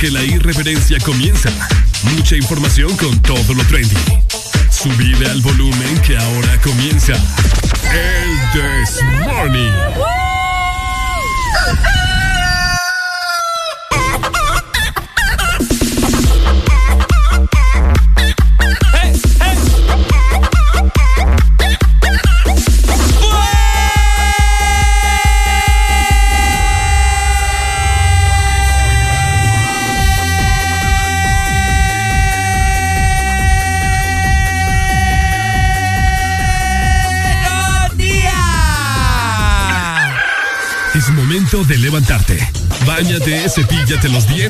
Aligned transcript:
que 0.00 0.10
la 0.10 0.24
irreverencia 0.24 0.98
comienza. 1.00 1.50
Mucha 2.16 2.34
información 2.34 2.96
con 2.96 3.20
todo 3.20 3.52
lo 3.52 3.62
trendy. 3.64 3.94
Subide 4.70 5.30
al 5.30 5.42
volumen 5.42 6.00
que 6.00 6.16
ahora 6.16 6.58
comienza. 6.62 7.12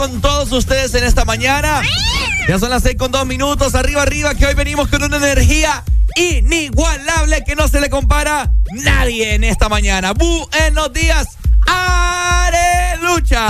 Con 0.00 0.22
todos 0.22 0.50
ustedes 0.52 0.94
en 0.94 1.04
esta 1.04 1.26
mañana. 1.26 1.82
Ya 2.48 2.58
son 2.58 2.70
las 2.70 2.82
seis 2.82 2.96
con 2.98 3.12
dos 3.12 3.26
minutos. 3.26 3.74
Arriba, 3.74 4.00
arriba, 4.00 4.34
que 4.34 4.46
hoy 4.46 4.54
venimos 4.54 4.88
con 4.88 5.02
una 5.02 5.18
energía 5.18 5.84
inigualable 6.16 7.44
que 7.44 7.54
no 7.54 7.68
se 7.68 7.82
le 7.82 7.90
compara 7.90 8.50
nadie 8.72 9.34
en 9.34 9.44
esta 9.44 9.68
mañana. 9.68 10.14
Buenos 10.14 10.94
días, 10.94 11.26
Arelucha. 11.66 13.46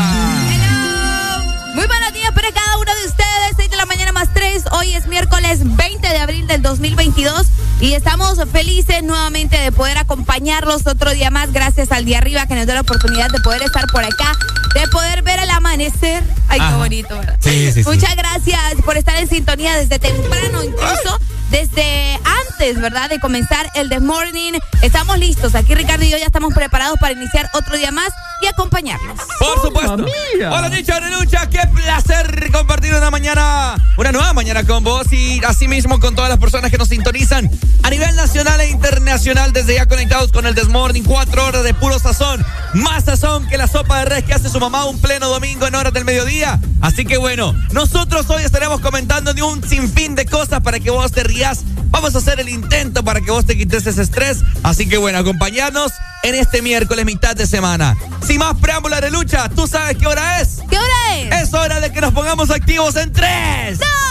Muy 1.77 1.87
buenos 1.87 2.13
días 2.15 2.33
para 2.33 2.51
cada 2.51 2.79
uno 2.79 2.93
de 2.97 3.07
ustedes. 3.07 3.55
6 3.57 3.71
de 3.71 3.77
la 3.77 3.87
mañana 3.87 4.11
más 4.11 4.35
3. 4.35 4.65
Hoy 4.73 4.93
es 4.97 5.07
miércoles 5.07 5.61
20 5.63 6.09
de 6.09 6.19
abril 6.19 6.49
del 6.49 6.63
2022. 6.63 7.47
Y 7.81 7.95
estamos 7.95 8.39
felices 8.53 9.05
nuevamente 9.05 9.57
de 9.57 9.71
poder 9.71 9.99
acompañarlos 9.99 10.85
otro 10.89 11.13
día 11.13 11.31
más, 11.31 11.53
gracias 11.53 11.93
al 11.93 12.05
día 12.05 12.19
arriba 12.19 12.47
que 12.47 12.57
nos 12.57 12.67
da 12.67 12.75
la 12.75 12.81
oportunidad 12.81 13.31
de 13.31 13.39
poder 13.41 13.63
estar 13.63 13.87
por 13.87 14.03
acá, 14.03 14.33
de 14.75 14.89
poder 14.89 15.23
ver 15.23 15.39
el 15.39 15.51
amanecer. 15.51 16.25
Ay, 16.51 16.61
qué 16.61 16.77
bonito, 16.77 17.19
¿verdad? 17.19 17.37
Sí, 17.41 17.73
sí, 17.73 17.83
Muchas 17.85 18.17
gracias 18.17 18.61
por 18.85 18.97
estar 18.97 19.17
en 19.17 19.29
sintonía 19.29 19.77
desde 19.77 19.99
temprano, 19.99 20.65
incluso 20.65 21.19
desde 21.51 22.19
antes, 22.49 22.81
¿verdad? 22.81 23.09
De 23.09 23.21
comenzar 23.21 23.71
el 23.75 23.89
This 23.89 24.01
Morning. 24.01 24.55
Estamos 24.83 25.19
listos. 25.19 25.55
Aquí 25.55 25.75
Ricardo 25.75 26.05
y 26.05 26.11
yo 26.11 26.19
ya 26.19 26.27
estamos 26.27 26.53
preparados 26.55 26.99
para 27.01 27.13
iniciar 27.13 27.49
otro 27.55 27.77
día 27.77 27.91
más 27.91 28.11
y 28.43 28.47
acompañarnos. 28.47 29.19
Por 29.39 29.63
supuesto. 29.63 30.07
Hola, 30.51 30.69
Nicho 30.69 30.95
Lucha. 31.01 31.49
Qué 31.49 31.61
placer 31.75 32.51
compartir 32.53 32.95
una 32.95 33.11
mañana, 33.11 33.77
una 33.97 34.13
nueva 34.13 34.33
mañana 34.33 34.65
con 34.65 34.83
vos 34.85 35.13
y 35.13 35.41
asimismo 35.45 36.01
con 36.01 36.15
todas 36.15 36.31
las 36.31 36.39
personas 36.39 36.71
que 36.71 36.79
nos 36.79 36.89
sintonizan 36.89 37.51
a 37.83 37.91
nivel 37.91 38.15
nacional 38.17 38.61
e 38.61 38.69
internacional 38.71 39.53
desde 39.53 39.75
ya 39.75 39.87
conectados 39.87 40.33
con 40.33 40.47
el 40.47 40.55
This 40.55 40.69
Morning. 40.69 41.03
Cuatro 41.03 41.47
horas 41.47 41.65
de 41.65 41.75
puro 41.75 41.99
sazón 41.99 42.45
más 42.75 43.05
sazón 43.05 43.47
que 43.49 43.59
la 43.59 43.67
sopa 43.67 43.99
de 43.99 44.05
res 44.05 44.25
que 44.25 44.35
hace 44.35 44.49
su 44.49 44.61
mamá 44.61 44.85
un 44.85 45.01
pleno 45.01 45.29
domingo 45.29 45.67
en 45.67 45.75
horas 45.75 45.93
del 45.93 46.05
mediodía. 46.05 46.61
Así 46.81 47.05
que 47.05 47.17
bueno, 47.17 47.55
nosotros 47.73 48.29
hoy 48.31 48.43
estaremos 48.43 48.81
comentando 48.81 49.35
de 49.35 49.43
un 49.43 49.67
sinfín 49.67 50.15
de 50.15 50.27
cosas 50.27 50.61
para 50.61 50.81
que 50.81 50.91
vos 50.91 51.11
te 51.13 51.23
rías. 51.23 51.65
Vamos 51.91 52.15
a 52.15 52.19
hacer 52.19 52.41
el 52.41 52.49
intento 52.49 53.05
para 53.05 53.21
que 53.21 53.31
vos 53.31 53.45
te 53.45 53.57
quites 53.57 53.87
ese 53.87 54.03
estrés. 54.03 54.39
Así 54.63 54.89
que 54.89 54.97
bueno, 54.97 55.19
acompañarnos 55.19 55.93
en 56.23 56.35
este 56.35 56.63
miércoles 56.63 57.05
mitad 57.05 57.35
de 57.35 57.47
semana. 57.47 57.97
Sin 58.27 58.39
más 58.39 58.55
preámbulos 58.57 59.01
de 59.01 59.11
lucha, 59.11 59.49
¿tú 59.49 59.67
sabes 59.67 59.97
qué 59.97 60.07
hora 60.07 60.41
es? 60.41 60.59
¿Qué 60.69 60.77
hora 60.77 61.19
es? 61.19 61.49
Es 61.49 61.55
hora 61.55 61.81
de 61.81 61.93
que 61.93 62.01
nos 62.01 62.13
pongamos 62.13 62.51
activos 62.51 62.97
en 62.97 63.13
tres. 63.13 63.81
¡No! 63.81 64.10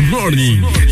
Morning. 0.00 0.91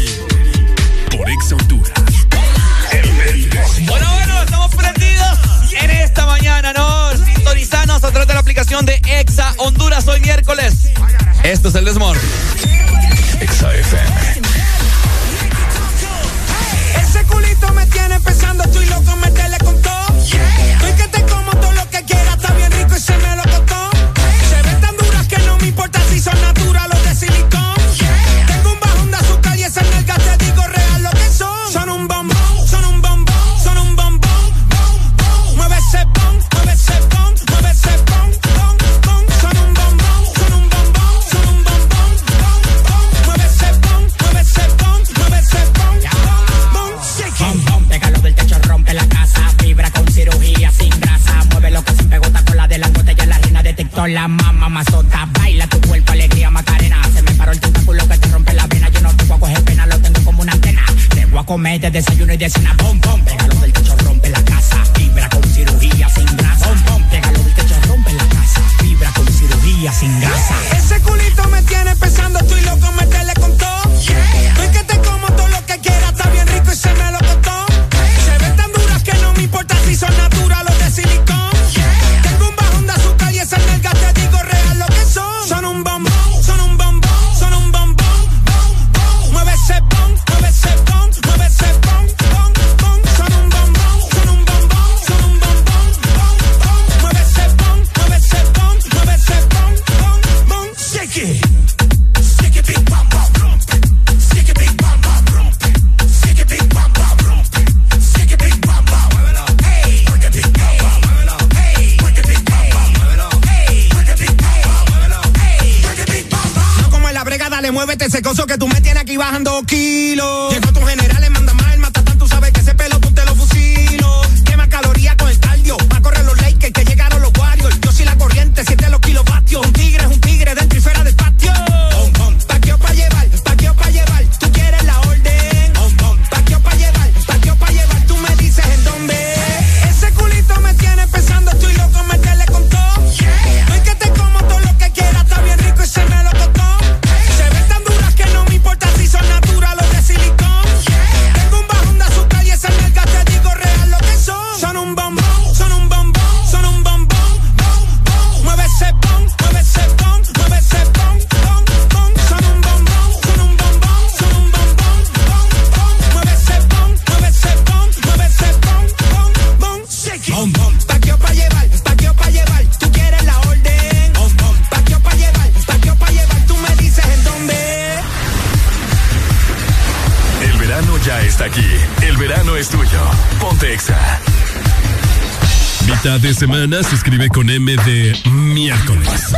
Semana 186.41 186.83
se 186.83 186.95
escribe 186.95 187.29
con 187.29 187.51
M 187.51 187.77
de 187.85 188.19
miércoles. 188.31 189.35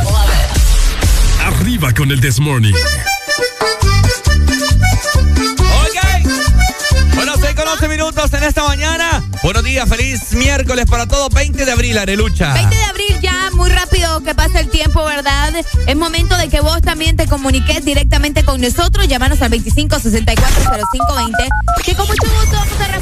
Arriba 1.43 1.91
con 1.91 2.09
el 2.11 2.21
This 2.21 2.39
Morning. 2.39 2.73
Ok. 5.81 5.97
Bueno, 7.13 7.33
6 7.41 7.55
con 7.55 7.67
11 7.67 7.87
minutos 7.89 8.33
en 8.33 8.43
esta 8.43 8.63
mañana. 8.63 9.21
Buenos 9.43 9.65
días, 9.65 9.89
feliz 9.89 10.31
miércoles 10.31 10.85
para 10.85 11.05
todos. 11.05 11.27
20 11.33 11.65
de 11.65 11.71
abril, 11.73 11.97
Arelucha. 11.97 12.53
20 12.53 12.73
de 12.73 12.83
abril 12.83 13.19
ya, 13.21 13.49
muy 13.51 13.69
rápido 13.69 14.23
que 14.23 14.33
pasa 14.33 14.61
el 14.61 14.69
tiempo, 14.69 15.03
¿verdad? 15.03 15.53
Es 15.85 15.95
momento 15.97 16.37
de 16.37 16.47
que 16.47 16.61
vos 16.61 16.81
también 16.81 17.17
te 17.17 17.27
comuniques 17.27 17.83
directamente 17.83 18.45
con 18.45 18.61
nosotros. 18.61 19.09
Llámanos 19.09 19.41
al 19.41 19.51
25640520. 19.51 21.49
Que 21.83 21.95
con 21.95 22.07
mucho 22.07 22.27
gusto 22.39 22.53
vamos 22.53 22.79
a 22.79 22.92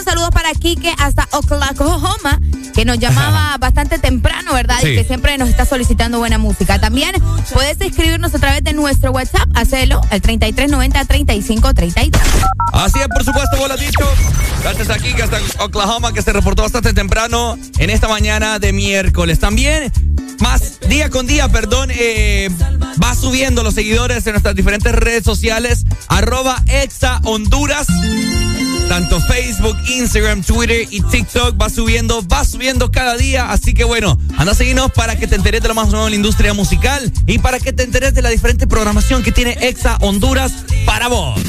Saludos 0.00 0.30
para 0.30 0.52
Kike 0.52 0.94
hasta 0.98 1.28
Oklahoma, 1.32 2.40
que 2.74 2.86
nos 2.86 2.98
llamaba 2.98 3.56
bastante 3.60 3.98
temprano, 3.98 4.54
¿verdad? 4.54 4.78
Sí. 4.80 4.88
Y 4.88 4.96
que 4.96 5.04
siempre 5.04 5.36
nos 5.36 5.50
está 5.50 5.66
solicitando 5.66 6.18
buena 6.18 6.38
música. 6.38 6.80
También 6.80 7.14
puedes 7.52 7.78
escribirnos 7.78 8.34
a 8.34 8.38
través 8.38 8.64
de 8.64 8.72
nuestro 8.72 9.12
WhatsApp. 9.12 9.48
Hacelo 9.54 10.00
al 10.10 10.22
3390-3532. 10.22 12.10
Así 12.72 13.00
es, 13.00 13.08
por 13.08 13.22
supuesto, 13.22 13.58
vos 13.58 13.68
lo 13.68 13.74
has 13.74 13.80
dicho. 13.80 14.02
Gracias 14.62 14.88
a 14.88 14.98
Kike 14.98 15.22
hasta 15.22 15.38
Oklahoma, 15.62 16.14
que 16.14 16.22
se 16.22 16.32
reportó 16.32 16.62
bastante 16.62 16.94
temprano 16.94 17.58
en 17.78 17.90
esta 17.90 18.08
mañana 18.08 18.58
de 18.58 18.72
miércoles. 18.72 19.38
También, 19.40 19.92
más 20.40 20.80
día 20.88 21.10
con 21.10 21.26
día, 21.26 21.50
perdón, 21.50 21.90
eh, 21.92 22.48
va 23.02 23.14
subiendo 23.14 23.62
los 23.62 23.74
seguidores 23.74 24.26
en 24.26 24.32
nuestras 24.32 24.54
diferentes 24.54 24.92
redes 24.92 25.22
sociales. 25.22 25.84
Arroba 26.08 26.62
Exa 26.66 27.20
Honduras. 27.24 27.86
Tanto 28.92 29.18
Facebook, 29.22 29.78
Instagram, 29.88 30.42
Twitter 30.42 30.86
y 30.90 31.00
TikTok 31.00 31.58
va 31.58 31.70
subiendo, 31.70 32.22
va 32.28 32.44
subiendo 32.44 32.90
cada 32.90 33.16
día. 33.16 33.50
Así 33.50 33.72
que 33.72 33.84
bueno, 33.84 34.18
anda 34.36 34.52
a 34.52 34.54
seguirnos 34.54 34.92
para 34.92 35.16
que 35.16 35.26
te 35.26 35.34
enteres 35.34 35.62
de 35.62 35.68
lo 35.68 35.74
más 35.74 35.88
nuevo 35.88 36.04
en 36.04 36.10
la 36.10 36.16
industria 36.16 36.52
musical 36.52 37.10
y 37.26 37.38
para 37.38 37.58
que 37.58 37.72
te 37.72 37.84
enteres 37.84 38.12
de 38.12 38.20
la 38.20 38.28
diferente 38.28 38.66
programación 38.66 39.22
que 39.22 39.32
tiene 39.32 39.56
Exa 39.62 39.96
Honduras 40.02 40.52
para 40.84 41.08
vos. 41.08 41.40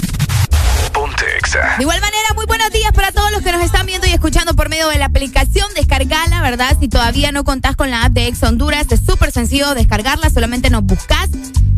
Ponte 0.93 1.25
Exa. 1.37 1.75
De 1.75 1.83
igual 1.83 1.99
manera, 1.99 2.29
muy 2.33 2.45
buenos 2.45 2.71
días 2.71 2.93
para 2.93 3.11
todos 3.11 3.29
los 3.33 3.41
que 3.41 3.51
nos 3.51 3.61
están 3.61 3.87
viendo 3.87 4.07
y 4.07 4.11
escuchando 4.11 4.53
por 4.53 4.69
medio 4.69 4.87
de 4.87 4.97
la 4.97 5.07
aplicación. 5.07 5.67
Descargala, 5.75 6.41
¿verdad? 6.41 6.77
Si 6.79 6.87
todavía 6.87 7.33
no 7.33 7.43
contás 7.43 7.75
con 7.75 7.91
la 7.91 8.05
app 8.05 8.13
de 8.13 8.27
Exa 8.27 8.47
Honduras, 8.47 8.87
es 8.89 9.01
súper 9.05 9.33
sencillo 9.33 9.75
descargarla. 9.75 10.29
Solamente 10.29 10.69
nos 10.69 10.83
buscas 10.83 11.27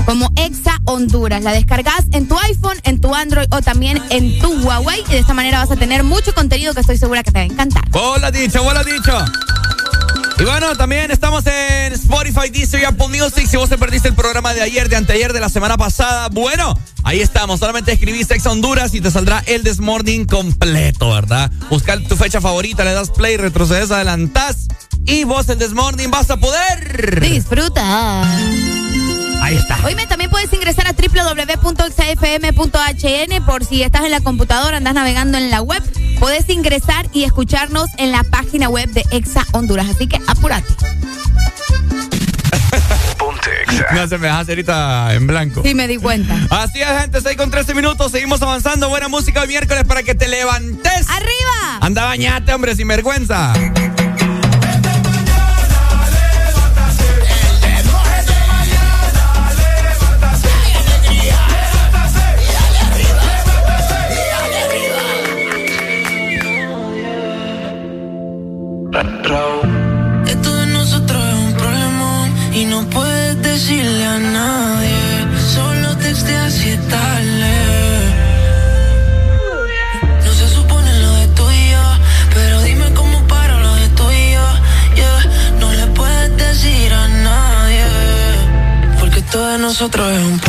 como 0.06 0.32
Exa 0.36 0.65
Honduras. 1.06 1.44
La 1.44 1.52
descargas 1.52 2.06
en 2.12 2.28
tu 2.28 2.38
iPhone, 2.40 2.78
en 2.84 3.00
tu 3.00 3.14
Android 3.14 3.48
o 3.52 3.62
también 3.62 4.02
en 4.10 4.40
tu 4.40 4.52
Huawei. 4.62 5.04
Y 5.08 5.12
de 5.12 5.20
esta 5.20 5.34
manera 5.34 5.60
vas 5.60 5.72
a 5.72 5.76
tener 5.76 6.04
mucho 6.04 6.34
contenido 6.34 6.74
que 6.74 6.82
estoy 6.82 6.98
segura 6.98 7.24
que 7.24 7.32
te 7.32 7.40
va 7.40 7.44
a 7.44 7.46
encantar. 7.46 7.84
Has 7.94 8.34
dicho, 8.34 8.70
has 8.70 8.86
dicho. 8.86 9.26
Y 10.38 10.44
bueno, 10.44 10.76
también 10.76 11.12
estamos 11.12 11.46
en 11.46 11.94
Spotify, 11.94 12.50
Deezer 12.50 12.82
y 12.82 12.86
Apple 12.86 13.08
Music. 13.08 13.48
Si 13.48 13.56
vos 13.56 13.70
te 13.70 13.78
perdiste 13.78 14.10
el 14.10 14.16
programa 14.16 14.54
de 14.54 14.62
ayer, 14.62 14.90
de 14.90 14.96
anteayer, 14.98 15.32
de 15.32 15.40
la 15.40 15.50
semana 15.50 15.78
pasada, 15.78 16.28
bueno, 16.30 16.78
ahí 17.04 17.22
estamos. 17.22 17.60
Solamente 17.60 17.94
escribís 17.94 18.30
Ex 18.32 18.46
Honduras 18.46 18.94
y 18.94 19.02
te 19.02 19.12
saldrá 19.12 19.44
el 19.46 19.64
This 19.64 19.80
Morning 19.80 20.26
completo, 20.26 21.14
¿verdad? 21.14 21.52
Buscar 21.70 22.02
tu 22.02 22.18
fecha 22.18 22.42
favorita, 22.42 22.84
le 22.84 22.94
das 22.94 23.12
play, 23.12 23.38
retrocedes, 23.38 23.92
adelantás 23.92 24.68
y 25.08 25.24
vos 25.24 25.48
en 25.50 25.60
Desmorning 25.60 26.10
vas 26.10 26.30
a 26.32 26.38
poder 26.38 27.20
disfrutar. 27.20 28.26
Ahí 29.46 29.58
está. 29.58 29.78
Oíme, 29.84 30.08
también 30.08 30.32
puedes 30.32 30.52
ingresar 30.54 30.88
a 30.88 30.94
www.xafm.hn 30.94 32.66
por 33.46 33.64
si 33.64 33.84
estás 33.84 34.04
en 34.04 34.10
la 34.10 34.22
computadora, 34.22 34.78
andas 34.78 34.96
navegando 34.96 35.38
en 35.38 35.52
la 35.52 35.62
web. 35.62 35.84
Puedes 36.20 36.50
ingresar 36.50 37.08
y 37.14 37.25
escucharnos 37.25 37.92
en 38.00 38.12
la 38.12 38.24
página 38.24 38.70
web 38.70 38.90
de 38.90 39.06
Exa 39.12 39.46
Honduras. 39.52 39.86
Así 39.88 40.08
que 40.08 40.20
apúrate. 40.25 40.74
No 43.94 44.08
se 44.08 44.18
me 44.18 44.28
deja 44.28 44.40
ahorita 44.40 45.14
en 45.14 45.28
blanco. 45.28 45.62
Sí, 45.64 45.75
me 45.75 45.88
di 45.88 45.98
cuenta. 45.98 46.36
Así 46.50 46.82
es, 46.82 47.02
gente, 47.02 47.22
6 47.22 47.38
con 47.38 47.52
13 47.52 47.74
minutos. 47.74 48.12
Seguimos 48.12 48.42
avanzando. 48.42 48.90
Buena 48.90 49.10
música 49.10 49.42
hoy 49.42 49.48
miércoles 49.48 49.84
para 49.84 50.04
que 50.04 50.16
te 50.16 50.28
levantes. 50.28 51.10
¡Arriba! 51.10 51.80
Anda, 51.82 52.06
bañate, 52.06 52.54
hombre, 52.54 52.75
sin 52.75 52.88
vergüenza. 52.88 53.54
Nosotros 89.77 90.10
es 90.10 90.24
un 90.24 90.45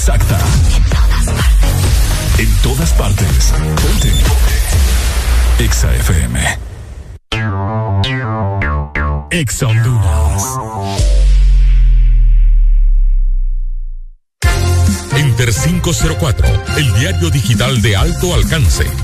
exacta. 0.00 0.38
En 2.38 2.50
todas 2.62 2.90
partes. 2.94 3.52
Ponte. 3.52 4.12
Exa 5.58 5.94
FM. 5.94 6.58
Exa 9.30 9.66
Honduras. 9.66 10.42
Enter 15.16 15.52
504, 15.52 16.46
el 16.78 16.94
diario 16.94 17.28
digital 17.28 17.82
de 17.82 17.94
alto 17.94 18.34
alcance, 18.34 18.86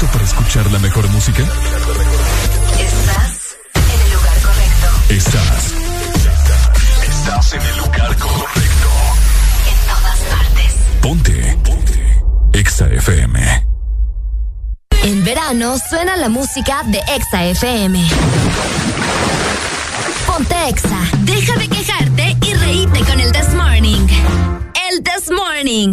¿Estás 0.00 0.14
listo 0.14 0.18
para 0.18 0.24
escuchar 0.24 0.72
la 0.72 0.78
mejor 0.78 1.06
música? 1.10 1.42
Estás 2.78 3.56
en 3.74 4.00
el 4.00 4.12
lugar 4.14 4.40
correcto. 4.40 4.88
Estás. 5.10 5.74
Estás 7.02 7.52
en 7.52 7.60
el 7.60 7.76
lugar 7.76 8.16
correcto. 8.16 8.88
En 9.68 9.76
todas 9.88 10.18
partes. 10.30 10.74
Ponte. 11.02 11.58
Ponte. 11.64 12.22
Exa 12.54 12.86
FM. 12.86 13.66
En 15.02 15.24
verano 15.24 15.76
suena 15.78 16.16
la 16.16 16.30
música 16.30 16.82
de 16.86 17.02
Exa 17.14 17.44
FM. 17.44 18.02
Ponte 20.26 20.68
Exa. 20.68 20.98
Deja 21.24 21.56
de 21.58 21.68
quejarte 21.68 22.36
y 22.40 22.54
reíte 22.54 23.00
con 23.00 23.20
el 23.20 23.32
This 23.32 23.52
Morning. 23.54 24.06
El 24.90 25.02
This 25.02 25.30
Morning. 25.30 25.92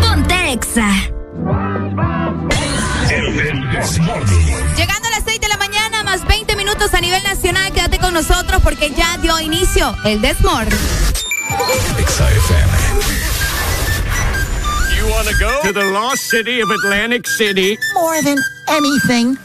Ponte 0.00 0.52
Exa. 0.52 1.15
Llegando 3.94 5.06
a 5.06 5.10
las 5.10 5.22
6 5.24 5.40
de 5.40 5.48
la 5.48 5.56
mañana, 5.58 6.02
más 6.02 6.26
20 6.26 6.56
minutos 6.56 6.92
a 6.92 7.00
nivel 7.00 7.22
nacional. 7.22 7.72
Quédate 7.72 7.98
con 7.98 8.12
nosotros 8.14 8.60
porque 8.62 8.90
ya 8.90 9.16
dio 9.18 9.38
inicio 9.38 9.96
el 10.04 10.20
Desmord. 10.20 10.72
Exa 11.98 12.28
FM. 12.28 12.72
You 14.98 15.06
wanna 15.08 15.30
go 15.38 15.62
to 15.62 15.72
the 15.72 15.84
lost 15.84 16.28
city 16.28 16.60
of 16.60 16.70
Atlantic 16.70 17.26
City? 17.28 17.78
More 17.94 18.20
than 18.22 18.38
anything. 18.66 19.36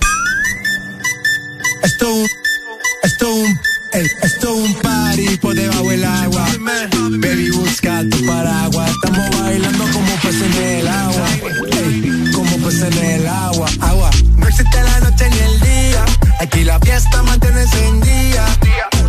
Esto 1.84 2.12
un, 2.12 2.28
esto 3.04 3.34
un, 3.34 3.60
ey, 3.94 4.08
esto 4.24 4.54
un 4.56 4.74
party 4.82 5.38
por 5.38 5.54
debajo 5.54 5.90
del 5.90 6.04
agua. 6.04 6.48
Baby, 7.20 7.52
busca 7.52 8.04
tu 8.10 8.26
paraguas. 8.26 8.90
Estamos 8.90 9.40
bailando 9.40 9.84
como 9.94 10.16
peces 10.16 10.42
en 10.42 10.64
el 10.80 10.88
agua. 10.88 11.28
Ey, 11.84 12.32
como 12.34 12.58
peces 12.58 12.84
en 12.84 13.06
el 13.06 13.28
agua, 13.28 13.68
agua. 13.82 14.10
No 14.42 14.48
existe 14.48 14.84
la 14.84 15.00
noche 15.00 15.30
ni 15.30 15.40
el 15.40 15.60
día. 15.62 16.06
Aquí 16.40 16.64
la 16.64 16.80
fiesta 16.80 17.22
mantiene 17.24 17.62
encendida. 17.62 18.46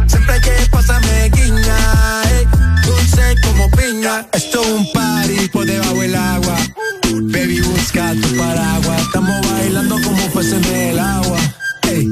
Siempre 0.06 0.40
que 0.40 0.52
pasa 0.70 1.00
me 1.00 1.30
guiña. 1.30 2.22
ey, 2.30 2.46
dulce 2.84 3.34
como 3.42 3.70
piña. 3.70 4.26
Esto 4.32 4.62
es 4.62 4.68
un 4.68 4.92
party 4.92 5.48
por 5.48 5.64
debajo 5.66 6.00
del 6.00 6.14
agua. 6.14 6.56
Baby, 7.32 7.60
busca 7.62 8.12
tu 8.12 8.36
paraguas. 8.36 9.00
Estamos 9.02 9.50
bailando 9.50 10.00
como 10.02 10.22
peces 10.28 10.64
en 10.66 10.76
el 10.90 10.98
agua. 10.98 11.38
Ey, 11.90 12.06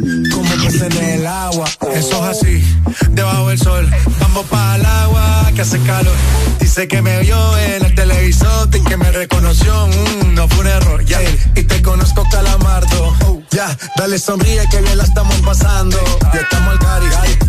en 0.74 0.92
el 0.92 1.26
agua. 1.26 1.66
Eso 1.94 2.30
es 2.30 2.38
así, 2.38 2.82
debajo 3.10 3.48
del 3.48 3.58
sol. 3.58 3.90
Vamos 4.20 4.46
para 4.46 4.76
el 4.76 4.86
agua 4.86 5.50
que 5.54 5.62
hace 5.62 5.80
calor. 5.80 6.14
Dice 6.60 6.86
que 6.86 7.02
me 7.02 7.20
vio 7.20 7.58
en 7.58 7.84
el 7.84 7.94
televisor 7.94 8.70
que 8.70 8.96
me 8.96 9.10
reconoció. 9.10 9.88
Mm, 9.88 10.34
no 10.34 10.48
fue 10.48 10.60
un 10.60 10.66
error, 10.68 11.04
ya. 11.04 11.20
Y 11.54 11.64
te 11.64 11.82
conozco, 11.82 12.24
calamardo. 12.30 13.42
Ya, 13.50 13.76
dale 13.96 14.18
sonríe 14.18 14.64
que 14.70 14.80
bien 14.80 14.96
la 14.96 15.04
estamos 15.04 15.34
pasando. 15.40 15.98
Ya 16.32 16.40
estamos 16.40 16.72
al 16.72 16.78
cari, 16.78 17.06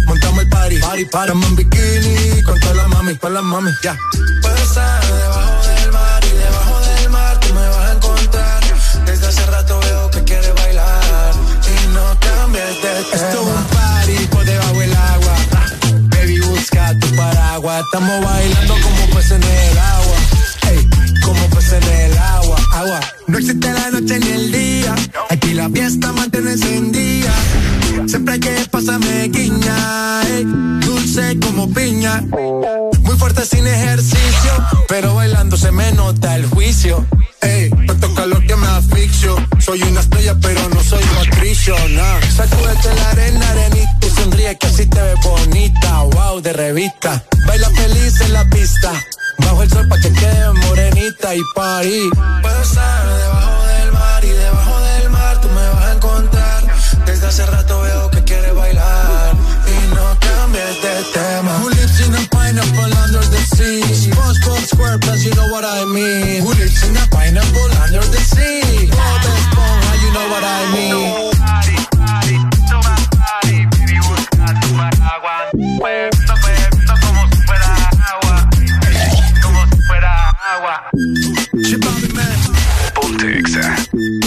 montamos 0.08 0.44
el 0.44 0.50
party. 0.50 0.80
party, 0.80 1.06
party. 1.06 1.32
Estamos 1.32 1.50
en 1.50 1.56
bikini 1.56 2.42
con 2.44 2.60
todas 2.60 2.76
las 2.76 2.88
mami, 2.88 3.16
con 3.18 3.34
las 3.34 3.44
mami, 3.44 3.72
ya. 3.84 3.96
Puedo 4.42 4.56
estar 4.56 5.06
debajo 5.06 5.68
del 5.68 5.92
mar 5.92 6.24
y 6.26 6.38
debajo 6.38 6.80
del 6.80 7.10
mar 7.10 7.40
tú 7.40 7.54
me 7.54 7.68
vas 7.68 7.90
a 7.90 7.94
encontrar. 7.94 8.64
Desde 9.06 9.28
hace 9.28 9.46
rato 9.46 9.80
veo 9.80 10.10
que 10.10 10.24
quieres 10.24 10.61
Esto 12.54 13.16
es 13.16 13.36
un 13.38 13.64
party 13.68 14.28
por 14.28 14.44
debajo 14.44 14.80
del 14.80 14.94
agua. 14.94 15.36
Baby, 16.10 16.40
busca 16.42 16.94
tu 17.00 17.16
paraguas. 17.16 17.82
Estamos 17.86 18.26
bailando 18.26 18.74
como 18.84 19.16
peces 19.16 19.32
en 19.32 19.44
el 19.44 19.78
agua. 19.78 20.18
Ey, 20.70 20.90
como 21.24 21.46
peces 21.48 21.74
en 21.74 22.12
el 22.12 22.18
agua, 22.18 22.58
agua. 22.74 23.00
No 23.28 23.38
existe 23.38 23.72
la 23.72 23.92
noche 23.92 24.20
ni 24.20 24.28
el 24.28 24.52
día. 24.52 24.96
Aquí 25.30 25.54
la 25.54 25.70
fiesta 25.70 26.12
mantiene 26.12 26.52
encendida. 26.52 27.34
Siempre 28.06 28.38
que 28.42 28.68
pasa 28.70 29.00
me 29.00 29.30
guiña. 29.30 30.22
dulce 30.82 31.40
como 31.40 31.70
piña. 31.70 32.22
Fuerte 33.22 33.46
sin 33.46 33.68
ejercicio. 33.68 34.52
Pero 34.88 35.14
bailando 35.14 35.56
se 35.56 35.72
me 35.72 35.92
nota 35.92 36.36
el 36.36 36.48
juicio. 36.48 37.06
Ey, 37.42 37.70
tanto 37.86 38.12
calor 38.16 38.44
que 38.48 38.56
me 38.56 38.66
asfixio. 38.66 39.36
Soy 39.60 39.80
una 39.84 40.00
estrella, 40.00 40.36
pero 40.42 40.68
no 40.70 40.84
soy 40.84 41.04
Patricio, 41.04 41.76
nah. 41.90 42.20
Sacúdete 42.36 42.96
la 42.96 43.10
arena, 43.12 43.48
arenita. 43.52 44.08
y 44.08 44.10
Sonríe 44.10 44.58
que 44.58 44.66
así 44.66 44.88
te 44.88 45.00
ves 45.00 45.20
bonita. 45.24 46.00
Wow, 46.14 46.42
de 46.42 46.52
revista. 46.52 47.24
Baila 47.46 47.70
feliz 47.70 48.20
en 48.22 48.34
la 48.34 48.44
pista. 48.46 48.92
Bajo 49.38 49.62
el 49.62 49.70
sol 49.70 49.88
pa' 49.88 50.00
que 50.00 50.12
quede 50.14 50.54
morenita 50.54 51.36
y 51.36 51.42
party. 51.54 52.10
Puedo 52.42 52.62
estar 52.64 53.08
debajo 53.08 53.66
del 53.68 53.92
mar 53.92 54.26
y 54.26 54.30
debajo 54.30 54.80
del 54.82 55.10
mar 55.12 55.42
tú 55.42 55.48
me 55.50 55.70
vas 55.70 55.86
a 55.86 55.94
encontrar. 55.94 56.64
Desde 57.06 57.28
hace 57.28 57.46
rato 57.46 57.82
veo 57.82 58.10
que 58.10 58.24
quieres 58.24 58.56
bailar 58.56 59.36
y 59.68 59.94
no 59.94 60.18
cambies 60.20 60.82
de 60.82 61.04
tema. 61.14 61.60
Who 61.60 61.70
lives 61.70 62.00
in 62.00 62.16
a 62.16 62.20
pineapple 62.32 63.01
sea? 63.56 63.82
SpongeBob 63.82 64.64
SquarePants, 64.72 65.26
you 65.26 65.34
know 65.36 65.48
what 65.48 65.66
I 65.66 65.86
mean. 65.86 66.42
Who 66.42 66.50
lives 66.54 66.84
in 66.88 66.96
a 66.96 67.06
pineapple 67.12 67.72
under 67.84 68.04
the 68.08 68.22
sea? 68.22 68.90
Bob 68.90 69.22
Esponja, 69.22 69.94
you 70.04 70.12
know 70.14 70.28
what 70.30 70.44
I 70.44 70.74
mean. 70.74 71.32
Man. 82.14 82.38
Ponte 82.96 83.28
Exa. 83.40 83.64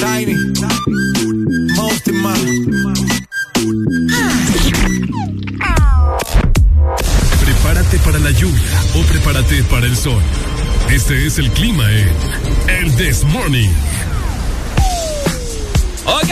Tiny. 0.00 0.36
Most 1.76 2.08
in 2.08 2.16
para 8.14 8.30
la 8.30 8.38
lluvia 8.38 8.62
o 8.94 9.02
prepárate 9.02 9.64
para 9.64 9.86
el 9.86 9.96
sol. 9.96 10.22
Este 10.88 11.26
es 11.26 11.38
el 11.38 11.50
clima 11.50 11.84
en 11.90 12.08
El 12.68 12.94
This 12.94 13.24
Morning. 13.24 13.68
Ok. 16.04 16.30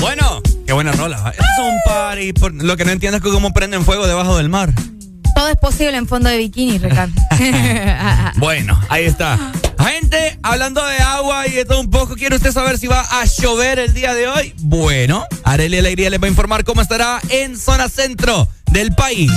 Bueno, 0.00 0.42
qué 0.66 0.74
buena 0.74 0.92
rola. 0.92 1.32
Es 1.32 1.58
un 1.64 1.78
party. 1.86 2.34
por- 2.34 2.52
Lo 2.52 2.76
que 2.76 2.84
no 2.84 2.90
entiendo 2.90 3.16
es 3.16 3.22
que 3.22 3.30
cómo 3.30 3.54
prenden 3.54 3.86
fuego 3.86 4.06
debajo 4.06 4.36
del 4.36 4.50
mar. 4.50 4.70
Todo 5.34 5.48
es 5.48 5.56
posible 5.56 5.96
en 5.96 6.06
fondo 6.06 6.28
de 6.28 6.36
bikini, 6.36 6.76
Ricardo. 6.76 7.14
Bueno, 8.36 8.78
ahí 8.90 9.04
está. 9.06 9.38
Gente, 9.78 10.38
hablando 10.42 10.84
de 10.84 10.96
agua 10.98 11.46
y 11.46 11.52
de 11.52 11.64
todo 11.64 11.80
un 11.80 11.88
poco, 11.90 12.16
¿quiere 12.16 12.36
usted 12.36 12.52
saber 12.52 12.76
si 12.78 12.86
va 12.86 13.00
a 13.00 13.24
llover 13.24 13.78
el 13.78 13.94
día 13.94 14.12
de 14.12 14.28
hoy? 14.28 14.52
Bueno, 14.58 15.24
Arely 15.44 15.78
Alegría 15.78 16.10
les 16.10 16.20
va 16.20 16.26
a 16.26 16.30
informar 16.30 16.64
cómo 16.64 16.82
estará 16.82 17.18
en 17.30 17.58
zona 17.58 17.88
centro 17.88 18.46
del 18.70 18.94
país. 18.94 19.30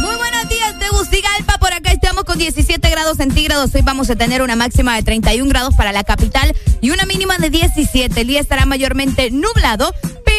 Muy 0.00 0.16
buenos 0.16 0.48
días, 0.48 0.78
Tegucigalpa. 0.78 1.58
Por 1.58 1.72
acá 1.72 1.92
estamos 1.92 2.24
con 2.24 2.38
17 2.38 2.88
grados 2.88 3.16
centígrados. 3.16 3.74
Hoy 3.74 3.82
vamos 3.82 4.08
a 4.10 4.16
tener 4.16 4.42
una 4.42 4.54
máxima 4.54 4.94
de 4.94 5.02
31 5.02 5.48
grados 5.48 5.74
para 5.74 5.92
la 5.92 6.04
capital 6.04 6.54
y 6.80 6.90
una 6.90 7.04
mínima 7.04 7.36
de 7.38 7.50
17. 7.50 8.20
El 8.20 8.26
día 8.28 8.40
estará 8.40 8.64
mayormente 8.64 9.30
nublado, 9.30 9.92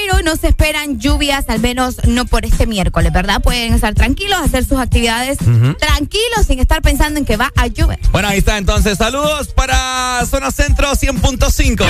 pero 0.09 0.23
no 0.23 0.35
se 0.35 0.47
esperan 0.47 0.99
lluvias, 0.99 1.45
al 1.49 1.59
menos 1.59 1.97
no 2.07 2.25
por 2.25 2.45
este 2.45 2.65
miércoles, 2.65 3.11
¿verdad? 3.13 3.41
Pueden 3.41 3.73
estar 3.73 3.93
tranquilos, 3.93 4.39
hacer 4.39 4.65
sus 4.65 4.79
actividades 4.79 5.37
tranquilos 5.37 6.45
sin 6.47 6.59
estar 6.59 6.81
pensando 6.81 7.19
en 7.19 7.25
que 7.25 7.37
va 7.37 7.51
a 7.55 7.67
llover. 7.67 7.99
Bueno, 8.11 8.27
ahí 8.27 8.39
está 8.39 8.57
entonces. 8.57 8.97
Saludos 8.97 9.49
para 9.49 10.25
zona 10.25 10.51
centro 10.51 10.91
100.5. 10.91 11.85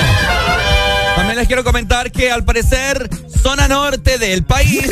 También 1.16 1.36
les 1.36 1.46
quiero 1.46 1.64
comentar 1.64 2.12
que 2.12 2.30
al 2.30 2.44
parecer 2.44 3.08
zona 3.42 3.68
norte 3.68 4.18
del 4.18 4.44
país 4.44 4.90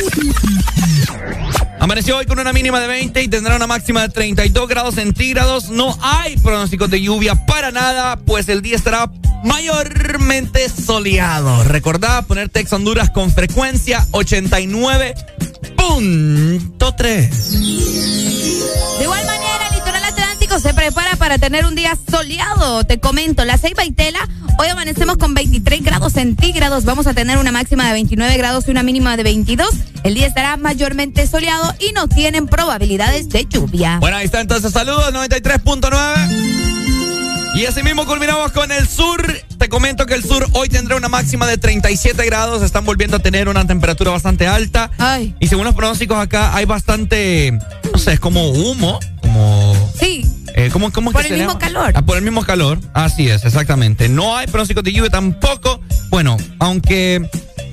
amaneció 1.79 2.17
hoy 2.17 2.25
con 2.25 2.39
una 2.39 2.51
mínima 2.51 2.79
de 2.79 2.87
20 2.87 3.21
y 3.21 3.27
tendrá 3.27 3.55
una 3.55 3.67
máxima 3.67 4.01
de 4.01 4.09
32 4.09 4.67
grados 4.67 4.95
centígrados. 4.95 5.69
No 5.69 5.95
hay 6.01 6.35
pronósticos 6.37 6.89
de 6.89 7.01
lluvia 7.01 7.35
para 7.45 7.71
nada, 7.71 8.17
pues 8.17 8.49
el 8.49 8.61
día 8.61 8.75
estará 8.75 9.11
mayormente 9.43 10.67
soleado. 10.69 11.63
Recordá 11.63 12.21
poner 12.23 12.49
Tex 12.49 12.73
Honduras 12.73 13.09
con 13.09 13.18
frecuencia 13.27 14.07
89.1. 14.11 15.75
punto 15.75 16.95
tres. 16.95 17.51
De 17.51 19.03
igual 19.03 19.25
manera, 19.25 19.67
el 19.69 19.75
litoral 19.75 20.03
atlántico 20.03 20.59
se 20.59 20.73
prepara 20.73 21.15
para 21.17 21.37
tener 21.37 21.65
un 21.65 21.75
día 21.75 21.97
soleado. 22.09 22.83
Te 22.85 22.99
comento, 22.99 23.43
la 23.45 23.57
Ceiba 23.57 23.83
y 23.83 23.91
Tela, 23.91 24.19
hoy 24.57 24.69
amanecemos 24.69 25.17
con 25.17 25.33
23 25.33 25.83
grados 25.83 26.13
centígrados. 26.13 26.85
Vamos 26.85 27.07
a 27.07 27.13
tener 27.13 27.37
una 27.37 27.51
máxima 27.51 27.85
de 27.87 27.93
29 27.93 28.37
grados 28.37 28.65
y 28.67 28.71
una 28.71 28.83
mínima 28.83 29.17
de 29.17 29.23
22. 29.23 29.69
El 30.03 30.15
día 30.15 30.27
estará 30.27 30.55
mayormente 30.57 31.27
soleado 31.27 31.75
y 31.79 31.91
no 31.91 32.07
tienen 32.07 32.47
probabilidades 32.47 33.27
de 33.29 33.45
lluvia. 33.45 33.97
Bueno, 33.99 34.17
ahí 34.17 34.25
está 34.25 34.39
entonces. 34.39 34.71
Saludos, 34.71 35.13
93.9. 35.13 37.55
Y 37.55 37.65
así 37.65 37.83
mismo 37.83 38.05
culminamos 38.05 38.53
con 38.53 38.71
el 38.71 38.87
sur. 38.87 39.21
Te 39.69 39.75
comento 39.75 40.07
que 40.07 40.15
el 40.15 40.23
sur 40.23 40.47
hoy 40.53 40.67
tendrá 40.67 40.95
una 40.95 41.09
máxima 41.09 41.45
de 41.45 41.59
37 41.59 42.25
grados. 42.25 42.63
Están 42.63 42.85
volviendo 42.85 43.17
a 43.17 43.19
tener 43.19 43.47
una 43.47 43.67
temperatura 43.67 44.09
bastante 44.09 44.47
alta. 44.47 44.89
Ay. 44.97 45.35
Y 45.39 45.45
según 45.47 45.63
los 45.63 45.75
pronósticos 45.75 46.17
acá 46.17 46.55
hay 46.55 46.65
bastante, 46.65 47.55
no 47.93 47.99
sé, 47.99 48.13
es 48.13 48.19
como 48.19 48.49
humo, 48.49 48.99
como... 49.21 49.91
Sí. 49.99 50.25
Eh, 50.55 50.71
¿cómo, 50.73 50.91
cómo 50.91 51.11
es 51.11 51.13
Por 51.13 51.21
que 51.21 51.27
el 51.27 51.33
se 51.35 51.37
mismo 51.37 51.51
llama? 51.51 51.59
calor. 51.59 51.91
Ah, 51.93 52.01
por 52.01 52.17
el 52.17 52.23
mismo 52.23 52.43
calor. 52.43 52.79
Así 52.95 53.29
es, 53.29 53.45
exactamente. 53.45 54.09
No 54.09 54.35
hay 54.35 54.47
pronósticos 54.47 54.83
de 54.83 54.91
lluvia 54.91 55.11
tampoco. 55.11 55.79
Bueno, 56.09 56.37
aunque 56.57 57.29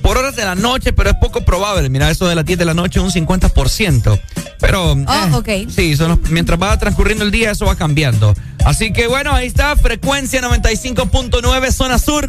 por 0.06 0.18
horas 0.18 0.36
de 0.36 0.44
la 0.44 0.54
noche, 0.54 0.92
pero 0.92 1.10
es 1.10 1.16
poco 1.16 1.40
probable. 1.40 1.88
Mira, 1.88 2.08
eso 2.08 2.28
de 2.28 2.36
las 2.36 2.44
10 2.44 2.60
de 2.60 2.64
la 2.64 2.74
noche, 2.74 3.00
un 3.00 3.10
50%. 3.10 4.20
Pero. 4.60 4.92
Oh, 4.92 4.96
eh, 4.96 5.64
ok. 5.64 5.68
Sí, 5.68 5.96
son 5.96 6.10
los- 6.10 6.30
mientras 6.30 6.62
va 6.62 6.78
transcurriendo 6.78 7.24
el 7.24 7.32
día, 7.32 7.50
eso 7.50 7.66
va 7.66 7.74
cambiando. 7.74 8.32
Así 8.64 8.92
que 8.92 9.08
bueno, 9.08 9.32
ahí 9.32 9.48
está, 9.48 9.74
frecuencia 9.74 10.40
95.9, 10.42 11.72
zona 11.72 11.98
sur. 11.98 12.24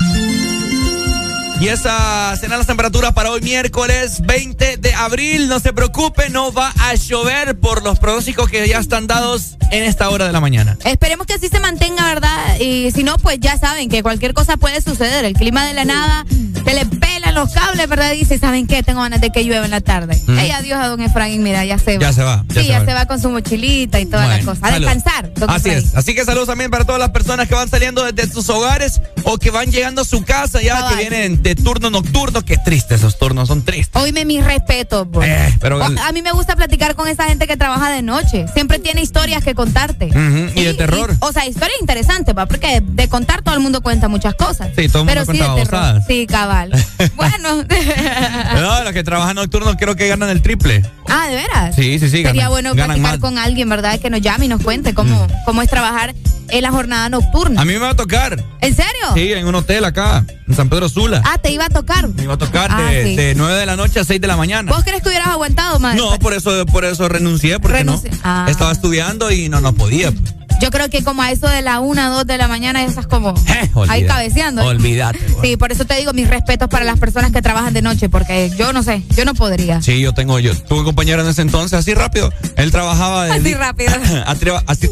Y 1.59 1.69
esas 1.69 2.39
serán 2.39 2.59
las 2.59 2.67
temperaturas 2.67 3.13
para 3.13 3.31
hoy 3.31 3.41
miércoles 3.41 4.21
20 4.21 4.77
de 4.77 4.93
abril. 4.93 5.47
No 5.47 5.59
se 5.59 5.73
preocupe, 5.73 6.29
no 6.29 6.53
va 6.53 6.71
a 6.79 6.93
llover 6.93 7.59
por 7.59 7.83
los 7.83 7.97
pronósticos 7.97 8.47
que 8.47 8.67
ya 8.67 8.77
están 8.77 9.07
dados 9.07 9.57
en 9.71 9.83
esta 9.83 10.09
hora 10.11 10.27
de 10.27 10.31
la 10.33 10.39
mañana. 10.39 10.77
Esperemos 10.85 11.25
que 11.25 11.33
así 11.33 11.47
se 11.47 11.59
mantenga, 11.59 12.05
¿verdad? 12.05 12.59
Y 12.59 12.91
si 12.91 13.03
no, 13.03 13.17
pues 13.17 13.39
ya 13.39 13.57
saben 13.57 13.89
que 13.89 14.03
cualquier 14.03 14.33
cosa 14.35 14.57
puede 14.57 14.81
suceder. 14.81 15.25
El 15.25 15.33
clima 15.33 15.65
de 15.65 15.73
la 15.73 15.83
nada 15.83 16.25
se 16.63 16.73
le 16.75 16.85
pelan 16.85 17.33
los 17.33 17.51
cables, 17.51 17.89
¿verdad? 17.89 18.11
Dice, 18.11 18.37
¿saben 18.37 18.67
qué? 18.67 18.83
Tengo 18.83 19.01
ganas 19.01 19.19
de 19.19 19.31
que 19.31 19.43
llueva 19.43 19.65
en 19.65 19.71
la 19.71 19.81
tarde. 19.81 20.21
Mm. 20.27 20.37
Ey, 20.37 20.51
adiós 20.51 20.79
a 20.79 20.87
don 20.89 21.01
Efraín, 21.01 21.41
mira, 21.41 21.65
ya 21.65 21.79
se 21.79 21.97
va. 21.97 22.01
Ya 22.01 22.13
se 22.13 22.21
va, 22.21 22.45
ya 22.49 22.53
sí, 22.53 22.61
se 22.61 22.67
ya 22.67 22.79
va. 22.79 22.85
se 22.85 22.93
va 22.93 23.05
con 23.07 23.19
su 23.19 23.29
mochilita 23.31 23.99
y 23.99 24.05
toda 24.05 24.27
la 24.27 24.35
Bueno, 24.35 24.53
cosa. 24.53 24.67
A 24.67 24.77
descansar, 24.77 25.33
don 25.33 25.49
Así 25.49 25.69
Efraín. 25.69 25.87
es. 25.87 25.95
Así 25.95 26.13
que 26.13 26.23
saludos 26.23 26.47
también 26.49 26.69
para 26.69 26.85
todas 26.85 26.99
las 26.99 27.09
personas 27.09 27.47
que 27.47 27.55
van 27.55 27.67
saliendo 27.67 28.03
desde 28.09 28.31
sus 28.31 28.47
hogares 28.49 29.01
o 29.23 29.39
que 29.39 29.49
van 29.49 29.71
llegando 29.71 30.03
a 30.03 30.05
su 30.05 30.23
casa 30.23 30.61
ya, 30.61 30.87
que 30.89 30.95
vienen 30.97 31.41
de 31.47 31.55
turno 31.55 31.89
nocturno. 31.89 32.43
Qué 32.43 32.57
triste 32.57 32.95
esos 32.95 33.17
turnos, 33.17 33.47
son 33.47 33.63
tristes. 33.63 34.01
Oíme 34.01 34.25
mis 34.25 34.43
respetos, 34.43 35.07
pues. 35.12 35.29
Eh, 35.29 35.57
pero- 35.60 35.77
O- 35.79 35.83
a 35.83 36.12
mí 36.12 36.21
me 36.21 36.31
gusta 36.31 36.55
platicar 36.55 36.95
con 36.95 37.07
esa 37.07 37.25
gente 37.25 37.47
que 37.47 37.57
trabaja 37.57 37.89
de 37.91 38.01
noche. 38.01 38.45
Siempre 38.53 38.79
tiene 38.79 39.01
historias 39.01 39.43
que 39.43 39.55
contarte. 39.55 40.07
Y 40.55 40.63
de 40.63 40.73
terror. 40.73 41.15
o 41.19 41.31
sea, 41.31 41.45
historias 41.47 41.77
interesantes, 41.81 42.36
va, 42.38 42.45
porque 42.45 42.81
de 42.83 43.07
contar 43.10 43.41
todo 43.41 43.53
el 43.55 43.62
mundo 43.62 43.81
cuenta 43.81 44.07
muchas 44.07 44.36
cosas. 44.36 44.69
Sí, 44.75 44.88
todo 44.89 45.03
el 45.03 45.07
mundo 45.07 45.13
Pero 45.13 45.21
sí 45.21 45.38
cuenta 45.38 45.55
de 45.55 45.65
terror. 45.65 46.01
Sí, 46.07 46.27
cabal. 46.27 46.71
bueno. 47.15 47.63
No, 48.57 48.83
los 48.83 48.93
que 48.93 49.03
trabajan 49.03 49.36
nocturnos 49.36 49.75
creo 49.77 49.95
que 49.95 50.07
ganan 50.07 50.29
el 50.29 50.41
triple. 50.41 50.83
ah, 51.10 51.27
¿de 51.27 51.36
veras? 51.36 51.75
Sí, 51.75 51.99
sí, 51.99 52.10
sí. 52.10 52.23
Sería 52.23 52.33
ganan- 52.33 52.49
bueno 52.49 52.69
ganan 52.73 52.88
platicar 52.88 53.12
más. 53.12 53.17
Mm. 53.17 53.21
con 53.21 53.38
alguien, 53.38 53.69
¿verdad? 53.69 53.99
Que 53.99 54.10
nos 54.10 54.21
llame 54.21 54.45
y 54.45 54.47
nos 54.47 54.62
cuente 54.62 54.93
cómo, 54.93 55.27
cómo 55.45 55.62
es 55.62 55.69
trabajar 55.69 56.13
en 56.49 56.62
la 56.63 56.71
jornada 56.71 57.10
nocturna. 57.10 57.62
A 57.62 57.65
mí 57.65 57.73
me 57.73 57.79
va 57.79 57.89
a 57.91 57.95
tocar. 57.95 58.43
¿En 58.62 58.75
serio? 58.75 58.91
Sí, 59.15 59.33
en 59.33 59.45
un 59.47 59.55
hotel 59.55 59.86
acá, 59.86 60.25
en 60.47 60.55
San 60.55 60.69
Pedro 60.69 60.89
Sula. 60.89 61.21
Ah, 61.25 61.37
te 61.38 61.52
iba 61.52 61.65
a 61.65 61.69
tocar. 61.69 62.08
Me 62.10 62.23
iba 62.23 62.34
a 62.34 62.38
tocar 62.38 62.69
Ah, 62.71 62.89
de, 62.91 63.04
sí. 63.04 63.15
de 63.15 63.36
9 63.36 63.56
de 63.56 63.65
la 63.65 63.76
noche 63.76 64.00
a 64.00 64.04
6 64.04 64.19
de 64.21 64.28
la 64.28 64.38
mañana. 64.38 64.71
¿Vos 64.71 64.84
crees 64.84 65.02
que 65.02 65.10
hubieras 65.10 65.28
aguantado 65.30 65.80
más? 65.80 65.95
No, 65.95 66.17
por 66.19 66.34
eso, 66.34 66.65
por 66.65 66.86
eso 66.86 67.08
renuncié, 67.10 67.60
porque 67.60 67.84
Renunci- 67.86 68.10
no. 68.12 68.17
Ah. 68.23 68.45
Estaba 68.50 68.71
estudiando 68.71 69.32
y 69.32 69.50
no, 69.50 69.62
no 69.62 69.73
podía. 69.73 70.12
Yo 70.60 70.71
creo 70.71 70.89
que 70.89 71.04
como 71.04 71.21
a 71.21 71.32
eso 71.32 71.47
de 71.47 71.62
la 71.62 71.80
una, 71.80 72.10
dos 72.10 72.26
de 72.26 72.36
la 72.39 72.47
mañana, 72.47 72.84
estás 72.84 73.06
como 73.06 73.30
ahí 73.47 73.69
olvídate, 73.76 74.06
cabeceando. 74.08 74.65
olvídate, 74.65 75.19
Sí, 75.43 75.56
por 75.56 75.71
eso 75.71 75.86
te 75.86 75.93
digo 75.97 76.13
mis 76.13 76.28
respetos 76.28 76.67
para 76.67 76.84
las 76.84 76.97
personas 76.97 77.32
que 77.32 77.43
trabajan 77.43 77.73
de 77.76 77.84
noche, 77.84 78.10
porque 78.10 78.52
yo 78.58 78.73
no 78.73 78.82
sé, 78.82 79.04
yo 79.15 79.23
no 79.23 79.36
podría. 79.36 79.84
Sí, 79.84 80.00
yo 80.02 80.13
tengo, 80.15 80.39
yo 80.39 80.56
tuve 80.63 80.80
un 80.80 80.86
compañero 80.86 81.21
en 81.21 81.28
ese 81.30 81.43
entonces, 81.43 81.78
así 81.78 81.93
rápido. 81.93 82.34
Él 82.56 82.71
trabajaba 82.71 83.26
de 83.26 83.34
Así 83.34 83.54
rápido. 83.54 83.93
Así, 84.65 84.89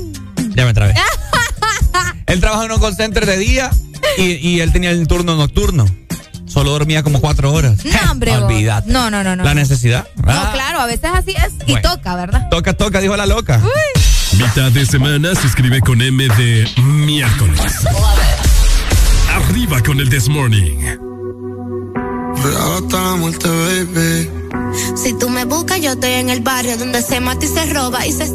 ya 0.55 0.65
me 0.65 0.73
trabé. 0.75 0.93
él 2.27 2.39
trabajaba 2.39 2.65
en 2.67 2.71
un 2.71 2.79
call 2.79 2.95
center 2.95 3.25
de 3.25 3.37
día 3.37 3.71
y, 4.19 4.33
y 4.47 4.59
él 4.61 4.71
tenía 4.71 4.91
el 4.91 5.07
turno 5.07 5.35
nocturno. 5.35 5.85
Solo 6.55 6.71
dormía 6.71 7.03
como 7.03 7.19
cuatro 7.19 7.51
horas. 7.51 7.83
No, 7.83 8.11
hombre. 8.11 8.31
Olvídate. 8.37 8.89
No, 8.89 9.11
no, 9.11 9.25
no, 9.25 9.35
no. 9.35 9.43
La 9.43 9.53
necesidad. 9.53 10.07
No, 10.15 10.23
claro, 10.53 10.79
a 10.79 10.85
veces 10.85 11.09
así 11.13 11.31
es 11.31 11.51
y 11.67 11.73
Bueno. 11.73 11.91
toca, 11.95 12.15
¿verdad? 12.15 12.47
Toca, 12.49 12.71
toca, 12.71 13.01
dijo 13.01 13.17
la 13.17 13.25
loca. 13.25 13.59
Mitad 14.37 14.71
de 14.71 14.85
semana 14.85 15.35
se 15.35 15.47
escribe 15.47 15.81
con 15.81 16.01
M 16.01 16.25
de 16.29 16.65
miércoles. 16.81 17.59
Arriba 19.33 19.81
con 19.83 19.99
el 19.99 20.09
This 20.09 20.29
Morning. 20.29 20.77
Real 22.41 22.73
hasta 22.83 23.01
la 23.01 23.15
muerte, 23.17 23.49
baby. 23.49 24.29
Si 24.95 25.13
tú 25.13 25.29
me 25.29 25.45
buscas, 25.45 25.81
yo 25.81 25.91
estoy 25.91 26.11
en 26.11 26.29
el 26.29 26.41
barrio 26.41 26.77
donde 26.77 27.01
se 27.01 27.19
mata 27.19 27.45
y 27.45 27.49
se 27.49 27.65
roba 27.73 28.05
y 28.05 28.11
se 28.11 28.25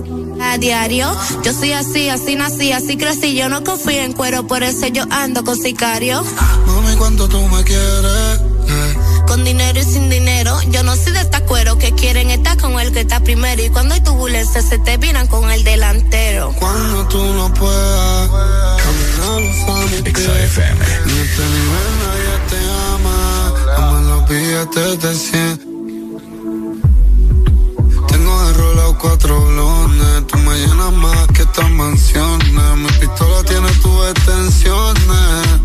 a 0.40 0.58
diario. 0.58 1.14
Yo 1.42 1.52
soy 1.52 1.72
así, 1.72 2.08
así 2.08 2.34
nací, 2.34 2.72
así 2.72 2.96
crecí. 2.96 3.34
Yo 3.34 3.48
no 3.48 3.62
confío 3.62 4.02
en 4.02 4.12
cuero, 4.12 4.46
por 4.46 4.62
eso 4.62 4.86
yo 4.88 5.04
ando 5.10 5.44
con 5.44 5.56
sicario. 5.56 6.24
Mami, 6.66 6.96
cuánto 6.96 7.28
tú 7.28 7.40
me 7.48 7.62
quieres. 7.62 8.40
Eh. 8.68 8.96
Con 9.26 9.44
dinero 9.44 9.78
y 9.78 9.84
sin 9.84 10.08
dinero. 10.08 10.58
Yo 10.70 10.82
no 10.82 10.96
soy 10.96 11.12
de 11.12 11.20
esta 11.20 11.44
cuero 11.44 11.78
que 11.78 11.92
quieren 11.92 12.30
estar 12.30 12.56
con 12.56 12.78
el 12.80 12.92
que 12.92 13.00
está 13.00 13.20
primero. 13.20 13.62
Y 13.62 13.70
cuando 13.70 13.94
hay 13.94 14.00
turbulencia, 14.00 14.62
se 14.62 14.78
te 14.78 14.96
viran 14.96 15.26
con 15.26 15.50
el 15.50 15.62
delantero. 15.62 16.52
Cuando 16.58 17.06
tú 17.08 17.22
no 17.22 17.52
puedas 17.54 18.28
caminar 18.28 19.38
a 19.68 19.86
mi 19.86 20.02
pie. 20.02 20.26
Ni 21.06 21.12
este 21.12 21.42
nivel 21.42 21.90
nadie 22.02 22.34
te 22.48 22.58
ama. 22.94 23.54
Ama 23.76 24.00
los 24.00 24.28
billetes 24.28 25.02
de 25.02 25.14
100. 25.14 25.69
Cuatro 29.00 29.40
blones. 29.40 30.26
Tú 30.26 30.38
me 30.38 30.54
llenas 30.56 30.92
más 30.92 31.26
que 31.28 31.42
estas 31.42 31.70
mansiones. 31.70 32.76
Mi 32.76 32.88
pistola 33.00 33.42
tiene 33.44 33.68
tus 33.82 34.10
extensiones. 34.10 35.60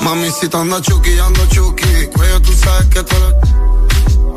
Mami, 0.00 0.30
si 0.30 0.48
te 0.48 0.56
anda 0.56 0.80
chuki, 0.80 1.16
yo 1.16 1.24
ando 1.24 1.46
chuki. 1.46 2.06
Cuello, 2.14 2.40
tú 2.42 2.52
sabes 2.52 2.86
que 2.88 3.02
te 3.02 3.18
la... 3.18 3.28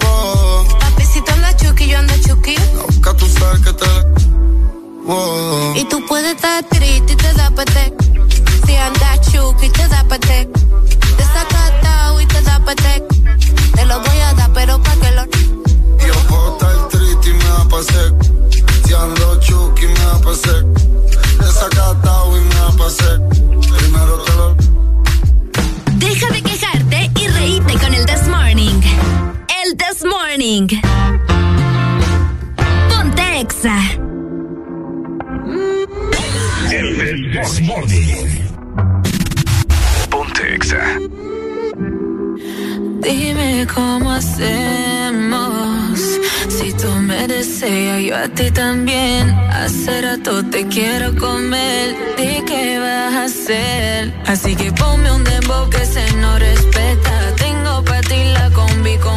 Oh, 0.06 0.66
Papi, 0.80 1.04
si 1.04 1.22
tú 1.22 1.32
andas 1.34 1.56
chuki, 1.58 1.88
yo 1.88 2.00
ando 2.00 2.14
chuki. 2.26 2.56
la 2.56 2.82
boca, 2.84 3.14
tú 3.16 3.28
sabes 3.28 3.60
que 3.62 3.74
te 3.74 3.86
la... 3.86 4.06
Oh. 5.10 5.74
Y 5.76 5.84
tú 5.86 6.06
puedes 6.06 6.36
estar 6.36 6.64
triste 6.66 7.14
y 7.14 7.16
te 7.16 7.34
da 7.34 7.50
pate. 7.52 7.94
Si 8.66 8.76
andas 8.76 9.32
chuki, 9.32 9.70
te 9.70 9.88
da 9.88 10.04
pate. 10.06 10.50
Desacatado 11.18 12.22
y 12.22 12.26
te 12.26 12.42
da 12.42 12.60
pate. 12.64 13.04
Te 13.76 13.86
lo 13.86 14.00
voy 14.00 14.20
a 14.20 14.34
dar, 14.34 14.52
pero 14.54 14.82
pa' 14.82 14.96
que 14.96 15.12
lo. 15.12 15.24
Yo 16.06 16.14
puedo 16.28 16.58
me. 17.78 18.14
Desacatado 21.40 22.38
y 22.38 22.42
me. 22.42 23.20
Primero 23.78 24.24
te 24.24 24.34
lo... 24.36 24.56
Deja 25.98 26.28
de 26.32 26.42
quejarte 26.42 27.12
y 27.20 27.28
reíte 27.28 27.74
con 27.78 27.94
el 27.94 28.06
This 28.06 28.28
Morning. 28.28 28.82
El 29.64 29.78
This 29.78 30.04
Morning. 30.04 30.68
Ponte 32.90 33.42
Exa. 33.42 33.80
El 36.72 37.32
This 37.32 37.62
Morning. 37.62 38.28
Ponte 40.10 40.56
Exa. 40.56 41.00
Dime 43.02 43.68
cómo 43.74 44.12
hacemos. 44.14 45.57
Si 45.98 46.74
tú 46.74 46.90
me 47.02 47.28
deseas, 47.28 48.04
yo 48.04 48.16
a 48.16 48.28
ti 48.28 48.52
también. 48.52 49.30
Hace 49.52 50.02
rato 50.02 50.44
te 50.46 50.68
quiero 50.68 51.16
comer. 51.16 51.96
¿De 52.18 52.44
qué 52.46 52.80
vas 52.80 53.14
a 53.14 53.24
hacer? 53.26 54.14
Así 54.28 54.56
que 54.56 54.72
ponme 54.72 55.12
un 55.12 55.24
dembow 55.24 55.70
que 55.70 55.84
se 55.86 56.06
no 56.18 56.38
respeta. 56.38 57.36
Tengo 57.38 57.84
para 57.84 58.02
ti 58.02 58.24
la 58.34 58.50
combi 58.52 58.98
completa. 58.98 59.17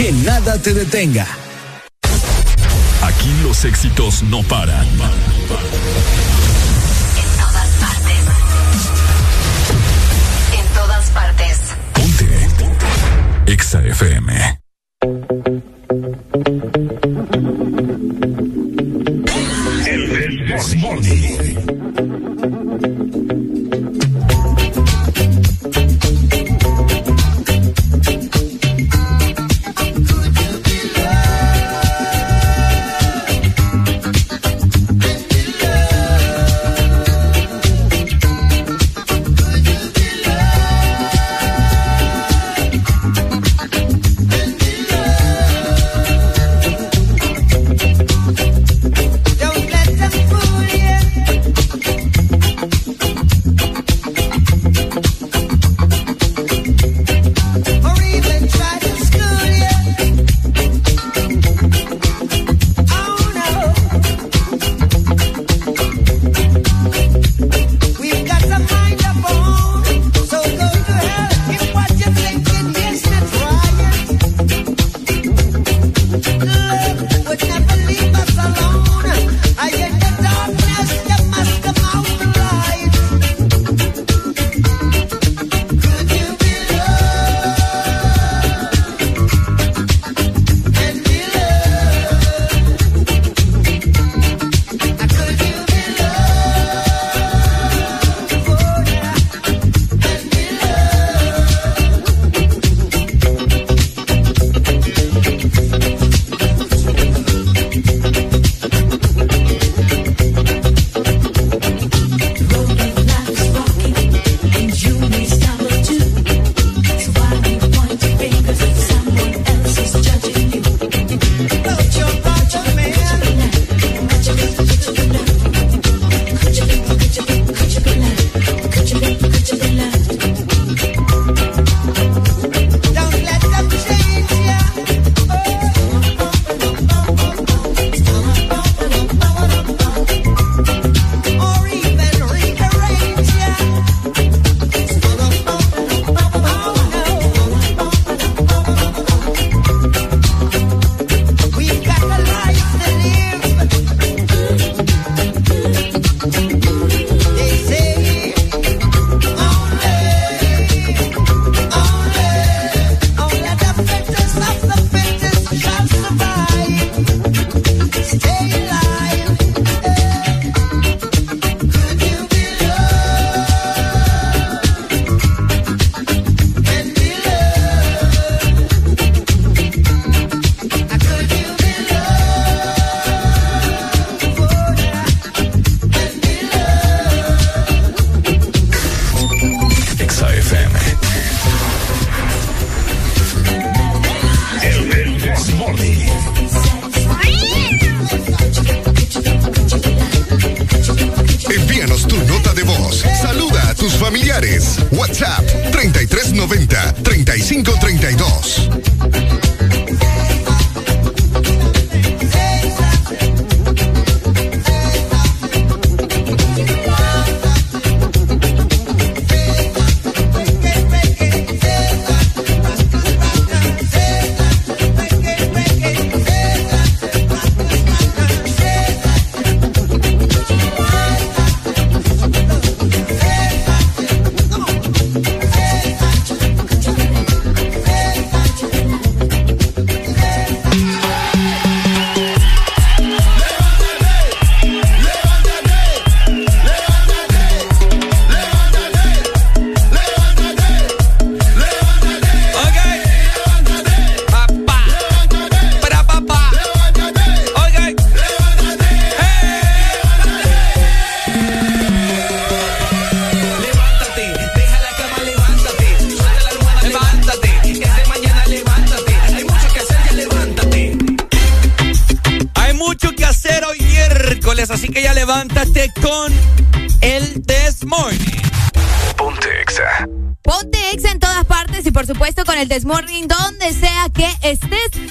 que 0.00 0.12
nada 0.12 0.56
te 0.56 0.72
detenga. 0.72 1.26
Aquí 3.02 3.30
los 3.42 3.66
éxitos 3.66 4.22
no 4.22 4.42
paran. 4.44 4.86
En 4.86 4.98
todas 7.38 7.68
partes. 7.84 8.18
En 10.58 10.66
todas 10.74 11.10
partes. 11.10 11.58
Ponte. 11.92 13.52
Exa 13.52 13.82
FM. 13.82 14.59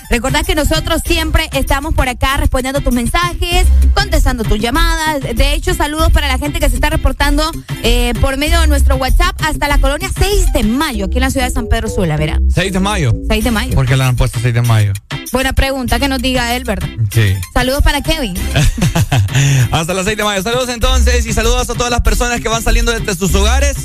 Recordad 0.09 0.45
que 0.45 0.55
nosotros 0.55 1.01
siempre 1.05 1.49
estamos 1.53 1.93
por 1.93 2.09
acá 2.09 2.37
respondiendo 2.37 2.81
tus 2.81 2.93
mensajes, 2.93 3.67
contestando 3.93 4.43
tus 4.43 4.59
llamadas. 4.59 5.21
De 5.21 5.53
hecho, 5.53 5.73
saludos 5.75 6.11
para 6.11 6.27
la 6.27 6.37
gente 6.37 6.59
que 6.59 6.67
se 6.67 6.75
está 6.75 6.89
reportando 6.89 7.43
eh, 7.83 8.13
por 8.19 8.37
medio 8.37 8.59
de 8.61 8.67
nuestro 8.67 8.95
WhatsApp 8.95 9.35
hasta 9.43 9.67
la 9.67 9.77
colonia 9.77 10.09
6 10.17 10.53
de 10.53 10.63
mayo, 10.63 11.05
aquí 11.05 11.17
en 11.17 11.21
la 11.21 11.29
ciudad 11.29 11.47
de 11.47 11.53
San 11.53 11.67
Pedro 11.67 11.89
Sula, 11.89 12.17
¿verdad? 12.17 12.39
6 12.53 12.73
de 12.73 12.79
mayo. 12.79 13.13
6 13.27 13.43
de 13.43 13.51
mayo. 13.51 13.75
¿Por 13.75 13.85
qué 13.85 13.95
le 13.95 14.03
han 14.03 14.15
puesto 14.15 14.39
6 14.39 14.53
de 14.53 14.61
mayo? 14.63 14.93
Buena 15.31 15.53
pregunta 15.53 15.99
que 15.99 16.07
nos 16.07 16.21
diga 16.21 16.55
él, 16.55 16.63
¿verdad? 16.63 16.89
Sí. 17.11 17.35
Saludos 17.53 17.83
para 17.83 18.01
Kevin. 18.01 18.35
Hasta 19.71 19.93
las 19.93 20.05
6 20.05 20.17
de 20.17 20.23
mayo. 20.23 20.41
Saludos 20.41 20.69
entonces 20.69 21.25
y 21.25 21.33
saludos 21.33 21.69
a 21.69 21.73
todas 21.73 21.91
las 21.91 22.01
personas 22.01 22.41
que 22.41 22.49
van 22.49 22.63
saliendo 22.63 22.91
desde 22.91 23.15
sus 23.15 23.33
hogares. 23.35 23.75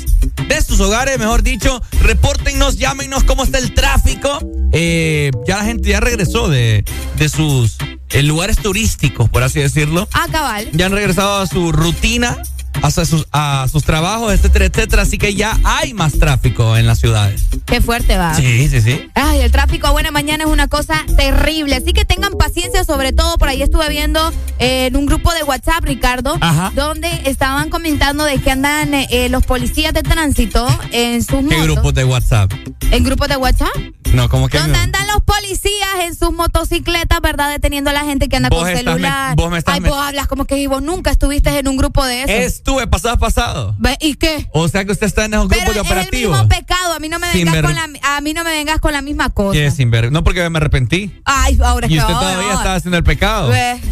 De 0.47 0.61
sus 0.61 0.79
hogares, 0.79 1.19
mejor 1.19 1.43
dicho. 1.43 1.81
Repórtennos, 2.01 2.77
llámenos 2.77 3.23
cómo 3.23 3.43
está 3.43 3.59
el 3.59 3.73
tráfico. 3.73 4.39
Eh, 4.71 5.31
ya 5.47 5.57
la 5.57 5.65
gente 5.65 5.89
ya 5.89 5.99
regresó 5.99 6.49
de, 6.49 6.83
de 7.17 7.29
sus 7.29 7.77
eh, 8.09 8.23
lugares 8.23 8.57
turísticos, 8.57 9.29
por 9.29 9.43
así 9.43 9.59
decirlo. 9.59 10.07
Ah, 10.13 10.27
cabal. 10.31 10.69
Ya 10.73 10.87
han 10.87 10.91
regresado 10.91 11.39
a 11.39 11.47
su 11.47 11.71
rutina, 11.71 12.37
hasta 12.81 13.05
sus, 13.05 13.27
a 13.31 13.67
sus 13.71 13.83
trabajos, 13.83 14.33
etcétera, 14.33 14.65
etcétera. 14.65 15.01
Así 15.03 15.17
que 15.17 15.33
ya 15.35 15.57
hay 15.63 15.93
más 15.93 16.13
tráfico 16.19 16.77
en 16.77 16.87
las 16.87 16.99
ciudades. 16.99 17.45
Qué 17.65 17.81
fuerte 17.81 18.17
va. 18.17 18.33
Sí, 18.35 18.67
sí, 18.69 18.81
sí. 18.81 19.09
Ay, 19.15 19.41
el 19.41 19.51
tráfico 19.51 19.87
a 19.87 19.91
buena 19.91 20.11
mañana 20.11 20.43
es 20.45 20.49
una 20.49 20.67
cosa 20.67 21.03
terrible. 21.17 21.75
Así 21.75 21.93
que 21.93 22.05
tengan 22.05 22.33
paciencia, 22.33 22.83
sobre 22.83 23.13
todo 23.13 23.37
por 23.37 23.49
ahí 23.49 23.61
estuve 23.61 23.89
viendo 23.89 24.31
eh, 24.59 24.87
en 24.87 24.95
un 24.95 25.05
grupo 25.05 25.33
de 25.33 25.43
WhatsApp, 25.43 25.83
Ricardo, 25.83 26.37
Ajá. 26.41 26.71
donde 26.75 27.09
estaban 27.25 27.69
comentando 27.69 28.23
de 28.25 28.39
que 28.39 28.51
andan 28.51 28.93
eh, 28.93 29.27
los 29.29 29.45
policías 29.45 29.93
de 29.93 30.03
tránsito 30.03 30.67
en 30.91 31.21
sus 31.23 31.37
¿Qué 31.37 31.41
motos. 31.43 31.63
grupos 31.63 31.93
de 31.93 32.05
WhatsApp? 32.05 32.51
¿En 32.91 33.03
grupos 33.03 33.27
de 33.27 33.37
WhatsApp? 33.37 33.69
No, 34.13 34.29
como 34.29 34.47
que 34.47 34.57
Donde 34.57 34.73
no? 34.77 34.83
andan 34.83 35.07
los 35.07 35.21
policías 35.23 35.89
en 36.03 36.15
sus 36.15 36.31
motocicletas, 36.31 37.19
¿verdad? 37.21 37.49
Deteniendo 37.49 37.89
a 37.89 37.93
la 37.93 38.05
gente 38.05 38.29
que 38.29 38.37
anda 38.37 38.49
con 38.49 38.65
celular. 38.65 39.31
met- 39.33 39.35
vos 39.35 39.51
me 39.51 39.57
estás 39.57 39.75
Ay, 39.75 39.81
vos 39.81 39.97
hablas 39.97 40.27
como 40.27 40.45
que 40.45 40.57
y 40.57 40.67
vos 40.67 40.81
nunca 40.81 41.11
estuviste 41.11 41.57
en 41.57 41.67
un 41.67 41.75
grupo 41.77 42.05
de 42.05 42.23
eso. 42.23 42.31
Estuve 42.31 42.74
pasado 42.89 43.17
pasado. 43.17 43.75
Ve, 43.79 43.97
¿Y 44.01 44.15
qué? 44.15 44.47
O 44.53 44.67
sea 44.67 44.85
que 44.85 44.91
usted 44.91 45.07
está 45.07 45.25
en 45.25 45.33
esos 45.33 45.47
Pero 45.47 45.61
grupos 45.61 45.75
de 45.75 45.81
es 45.81 45.85
el 45.87 45.91
operativos. 45.91 46.37
mismo 46.37 46.49
pecado. 46.49 46.93
A 46.93 46.99
mí 46.99 47.09
no 47.09 47.19
me 47.19 47.33
vengas 47.33 47.61
con 47.61 47.75
la, 47.75 47.89
a 48.15 48.21
mí 48.21 48.33
no 48.33 48.43
me 48.43 48.51
vengas 48.51 48.79
con 48.79 48.93
la 48.93 49.01
misma 49.01 49.29
cosa. 49.29 49.53
¿Qué 49.53 49.71
sin 49.71 49.89
ver? 49.91 50.11
No 50.11 50.23
porque 50.23 50.47
me 50.49 50.57
arrepentí. 50.57 51.19
Ay, 51.25 51.57
ahora 51.63 51.87
Y 51.89 51.97
usted 51.97 52.13
ahora, 52.13 52.19
todavía 52.27 52.43
ahora. 52.47 52.57
está 52.57 52.75
haciendo 52.75 52.97
el 52.97 53.03
pecado. 53.03 53.51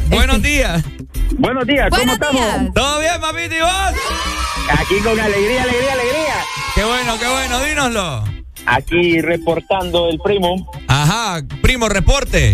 Buenos 0.09 0.41
días. 0.41 0.83
Buenos 1.37 1.65
días, 1.65 1.89
¿cómo 1.89 1.97
Buenos 2.03 2.13
estamos? 2.15 2.35
días. 2.35 2.73
¿Todo 2.75 2.99
bien, 2.99 3.21
papito 3.21 3.55
y 3.55 3.59
vos? 3.59 4.79
Aquí 4.79 4.95
con 5.03 5.19
alegría, 5.19 5.63
alegría, 5.63 5.93
alegría. 5.93 6.35
Qué 6.75 6.83
bueno, 6.83 7.13
qué 7.19 7.27
bueno, 7.27 7.63
dínoslo. 7.63 8.23
Aquí 8.65 9.19
reportando 9.21 10.07
el 10.09 10.19
primo. 10.19 10.71
Ajá, 10.87 11.41
primo, 11.61 11.89
reporte. 11.89 12.51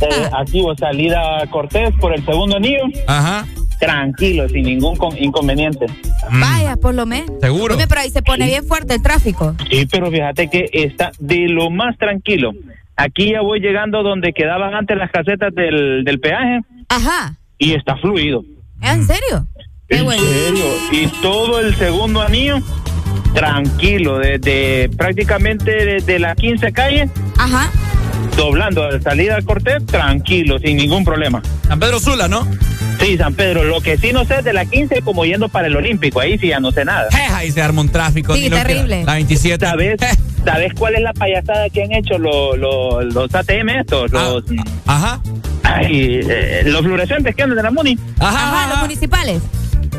Eh, 0.00 0.30
aquí 0.32 0.62
o 0.64 0.74
salida 0.76 1.20
Cortés 1.50 1.92
por 2.00 2.14
el 2.14 2.24
segundo 2.24 2.56
anillo. 2.56 2.84
Ajá. 3.06 3.46
Tranquilo, 3.80 4.48
sin 4.48 4.62
ningún 4.64 4.94
con- 4.96 5.16
inconveniente. 5.16 5.86
Vaya, 6.30 6.76
por 6.76 6.94
lo 6.94 7.06
menos. 7.06 7.30
Mm. 7.30 7.40
¿Seguro? 7.40 7.74
Dime, 7.74 7.88
pero 7.88 8.00
ahí 8.02 8.10
se 8.10 8.22
pone 8.22 8.44
bien 8.46 8.64
fuerte 8.64 8.94
el 8.94 9.02
tráfico. 9.02 9.54
Sí, 9.70 9.86
pero 9.90 10.10
fíjate 10.10 10.48
que 10.48 10.68
está 10.72 11.10
de 11.18 11.48
lo 11.48 11.70
más 11.70 11.96
tranquilo. 11.98 12.52
Aquí 12.96 13.32
ya 13.32 13.40
voy 13.40 13.60
llegando 13.60 14.02
donde 14.02 14.32
quedaban 14.34 14.74
antes 14.74 14.96
las 14.98 15.10
casetas 15.10 15.54
del, 15.54 16.04
del 16.04 16.20
peaje 16.20 16.60
Ajá. 16.90 17.34
y 17.58 17.72
está 17.72 17.96
fluido. 17.96 18.44
¿Es 18.82 18.90
¿En 18.90 19.04
serio? 19.06 19.46
Qué 19.88 19.96
¿En 19.96 20.04
bueno. 20.04 20.22
serio? 20.22 20.64
Y 20.92 21.06
todo 21.22 21.60
el 21.60 21.74
segundo 21.76 22.20
anillo, 22.20 22.58
tranquilo, 23.34 24.18
desde 24.18 24.88
prácticamente 24.90 25.70
desde 25.86 26.18
la 26.18 26.34
15 26.34 26.72
calle, 26.72 27.08
Ajá. 27.38 27.70
Doblando 28.36 28.84
a 28.84 28.92
la 28.92 29.00
salida 29.00 29.36
al 29.36 29.44
Cortés, 29.44 29.84
tranquilo, 29.86 30.58
sin 30.58 30.76
ningún 30.76 31.04
problema. 31.04 31.42
San 31.66 31.78
Pedro 31.78 32.00
Sula, 32.00 32.28
¿no? 32.28 32.46
Sí, 33.00 33.16
San 33.16 33.34
Pedro, 33.34 33.64
lo 33.64 33.80
que 33.80 33.96
sí 33.96 34.12
no 34.12 34.24
sé 34.26 34.38
es 34.38 34.44
de 34.44 34.52
la 34.52 34.64
15 34.66 35.00
como 35.02 35.24
yendo 35.24 35.48
para 35.48 35.68
el 35.68 35.76
Olímpico, 35.76 36.20
ahí 36.20 36.38
sí 36.38 36.48
ya 36.48 36.60
no 36.60 36.70
sé 36.70 36.84
nada. 36.84 37.08
Je, 37.10 37.22
ahí 37.34 37.50
se 37.50 37.62
arma 37.62 37.80
un 37.80 37.88
tráfico. 37.88 38.34
Sí, 38.34 38.50
terrible. 38.50 39.04
La 39.04 39.14
27. 39.14 39.64
¿Sabes? 39.64 39.96
¿Sabes 40.44 40.72
cuál 40.78 40.94
es 40.96 41.02
la 41.02 41.12
payasada 41.14 41.68
que 41.70 41.82
han 41.82 41.92
hecho 41.92 42.18
los, 42.18 42.58
los, 42.58 43.04
los 43.14 43.34
ATM 43.34 43.68
estos? 43.80 44.10
Los, 44.10 44.44
Ah, 44.86 44.96
Ajá. 44.96 45.20
ay, 45.62 46.20
eh, 46.28 46.62
los 46.66 46.82
fluorescentes 46.82 47.34
que 47.34 47.42
andan 47.42 47.56
de 47.56 47.62
la 47.62 47.70
MUNI. 47.70 47.98
Ajá. 48.18 48.48
Ajá, 48.62 48.70
los 48.70 48.80
municipales. 48.80 49.42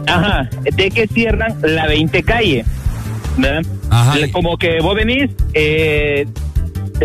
Ajá, 0.08 0.50
de 0.62 0.90
que 0.92 1.08
cierran 1.08 1.56
la 1.64 1.88
20 1.88 2.24
calle. 2.24 2.66
¿verdad? 3.38 3.62
Ajá. 3.90 4.16
Como 4.32 4.58
que 4.58 4.80
vos 4.82 4.96
venís 4.96 5.30
eh, 5.54 6.28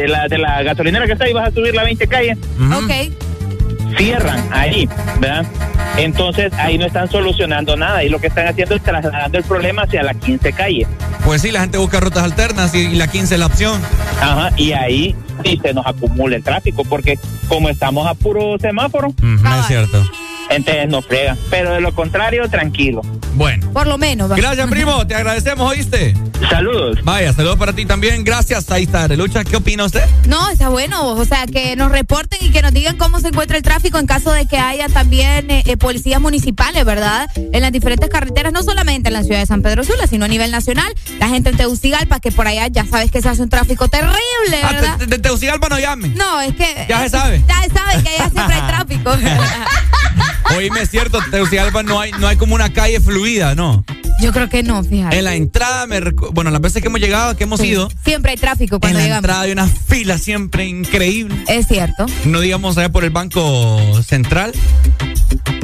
de, 0.01 0.09
la, 0.09 0.29
de 0.29 0.39
la 0.39 0.63
gasolinera 0.63 1.07
que 1.07 1.13
está 1.13 1.29
y 1.29 1.33
vas 1.33 1.49
a 1.49 1.51
subir 1.53 1.75
la 1.75 1.85
20 1.85 2.07
calle. 2.07 2.37
Ok. 2.75 3.97
cierran 3.97 4.49
ahí, 4.53 4.89
¿verdad? 5.21 5.47
Entonces 5.97 6.53
ahí 6.59 6.77
no 6.77 6.85
están 6.87 7.11
solucionando 7.11 7.77
nada 7.77 8.05
y 8.05 8.09
lo 8.09 8.19
que 8.21 8.27
están 8.27 8.47
haciendo 8.49 8.75
es 8.75 8.83
trasladando 8.83 9.39
el 9.39 9.45
problema 9.45 9.83
hacia 9.83 10.03
la 10.03 10.13
15 10.15 10.53
calle. 10.53 10.87
Pues 11.25 11.43
sí, 11.43 11.51
la 11.51 11.61
gente 11.61 11.79
busca 11.79 11.99
rutas 12.01 12.23
alternas 12.25 12.75
y, 12.75 12.79
y 12.81 12.95
la 12.97 13.09
15 13.09 13.35
es 13.35 13.41
la 13.41 13.47
opción. 13.47 13.81
Ajá, 14.21 14.51
y 14.57 14.73
ahí 14.73 15.15
sí 15.45 15.59
se 15.63 15.73
nos 15.73 15.87
acumula 15.87 16.37
el 16.37 16.43
tráfico 16.43 16.83
porque 16.85 17.19
como 17.49 17.69
estamos 17.69 18.07
a 18.07 18.15
puro 18.15 18.59
semáforo, 18.61 19.09
Cabal. 19.43 19.61
es 19.61 19.67
cierto. 19.67 20.05
Entonces 20.51 20.89
nos 20.89 21.05
frega. 21.07 21.37
Pero 21.51 21.73
de 21.73 21.81
lo 21.81 21.95
contrario, 21.95 22.49
tranquilo. 22.49 23.03
Bueno. 23.35 23.71
Por 23.73 23.87
lo 23.87 23.99
menos. 23.99 24.31
va. 24.31 24.37
Gracias, 24.37 24.69
primo. 24.69 25.07
Te 25.07 25.15
agradecemos, 25.15 25.71
¿oíste? 25.71 26.15
Saludos. 26.51 26.99
Vaya, 27.03 27.33
saludos 27.33 27.57
para 27.57 27.73
ti 27.73 27.85
también. 27.87 28.25
Gracias. 28.25 28.71
Ahí 28.71 28.85
está, 28.85 29.09
Lucha. 29.09 29.45
¿Qué 29.45 29.57
opina 29.57 29.85
usted? 29.85 30.05
No, 30.27 30.49
está 30.51 30.69
bueno. 30.69 31.07
O 31.09 31.25
sea, 31.25 31.47
que 31.47 31.77
nos 31.77 31.91
reporten 31.91 32.39
y 32.43 32.51
que 32.51 32.63
nos 32.63 32.73
digan 32.73 32.97
cómo 32.97 33.21
se 33.21 33.29
encuentra 33.29 33.57
el 33.57 33.63
tráfico 33.63 33.99
en 33.99 34.07
caso 34.07 34.33
de 34.33 34.47
que 34.47 34.59
haya 34.59 34.89
también 34.89 35.51
eh, 35.51 35.63
eh, 35.67 35.77
policías 35.77 36.21
municipales, 36.21 36.85
¿verdad? 36.85 37.29
En 37.37 37.61
las 37.63 37.73
diferentes 37.73 38.09
carreteras, 38.09 38.53
no 38.53 38.63
solamente 38.63 39.09
en 39.09 39.15
la 39.15 39.23
ciudad 39.23 39.41
de 39.41 39.47
San 39.47 39.63
Pedro 39.63 39.85
Sula, 39.85 40.07
sino 40.07 40.25
a 40.25 40.29
nivel 40.29 40.51
nacional. 40.51 40.93
La 41.19 41.29
gente 41.29 41.51
en 41.51 41.57
Tegucigalpa, 41.57 42.21
que 42.21 42.33
por 42.33 42.47
allá 42.47 42.67
ya 42.69 42.85
sabes 42.87 43.11
que 43.11 43.21
se 43.23 43.29
hace 43.29 43.43
un 43.43 43.49
tráfico 43.51 43.89
terrible, 43.89 44.17
Ah, 44.63 44.73
¿verdad? 44.73 44.99
de, 44.99 45.07
de 45.07 45.19
Tegucigalpa 45.19 45.69
no 45.69 45.79
llame. 45.79 46.09
No, 46.09 46.41
es 46.41 46.55
que. 46.55 46.87
Ya 46.89 47.01
se 47.03 47.11
sabe. 47.11 47.43
Ya 47.49 47.63
se 47.63 47.71
sabe 47.71 48.03
que 48.03 48.09
allá 48.11 48.31
siempre 48.31 48.55
hay 48.55 48.63
tráfico. 48.69 49.11
Oíme, 50.57 50.81
es 50.83 50.91
cierto, 50.91 51.19
Tegucigalpa 51.31 51.83
no 51.83 52.01
hay, 52.01 52.13
no 52.13 52.27
hay 52.29 52.37
como 52.37 52.55
una 52.55 52.73
calle 52.73 53.01
fluida, 53.01 53.55
¿no? 53.55 53.85
Yo 54.23 54.33
creo 54.33 54.49
que 54.49 54.63
no, 54.63 54.83
fíjate. 54.83 55.19
En 55.19 55.25
la 55.25 55.35
entrada, 55.35 55.87
me 55.87 56.01
bueno, 56.33 56.51
las 56.51 56.61
veces 56.61 56.81
que 56.81 56.89
hemos 56.89 57.01
llegado, 57.01 57.37
que 57.37 57.45
hemos 57.45 57.61
Sí. 57.61 57.67
ido, 57.69 57.89
Siempre 58.05 58.31
hay 58.33 58.37
tráfico 58.39 58.77
en 58.77 58.81
cuando 58.81 58.99
la 58.99 59.05
llegamos. 59.05 59.25
entrada 59.25 59.41
hay 59.43 59.53
una 59.53 59.67
fila 59.67 60.17
siempre 60.19 60.65
increíble. 60.67 61.37
Es 61.49 61.67
cierto. 61.67 62.07
No 62.25 62.41
digamos 62.41 62.79
allá 62.79 62.89
por 62.91 63.05
el 63.05 63.11
Banco 63.11 63.79
Central. 64.03 64.53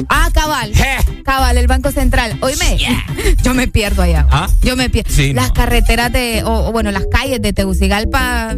Ah, 0.09 0.29
cabal. 0.33 0.73
Je. 0.73 1.23
Cabal, 1.23 1.57
el 1.57 1.67
Banco 1.67 1.91
Central. 1.91 2.37
Oíme, 2.41 2.77
yo 3.43 3.53
me 3.53 3.67
pierdo 3.67 4.01
allá. 4.01 4.27
¿Ah? 4.31 4.47
Yo 4.61 4.75
me 4.75 4.89
pierdo. 4.89 5.11
Sí, 5.13 5.33
las 5.33 5.49
no. 5.49 5.53
carreteras 5.53 6.11
de, 6.11 6.43
o, 6.43 6.67
o 6.67 6.71
bueno, 6.71 6.91
las 6.91 7.05
calles 7.11 7.41
de 7.41 7.53
Tegucigalpa. 7.53 8.55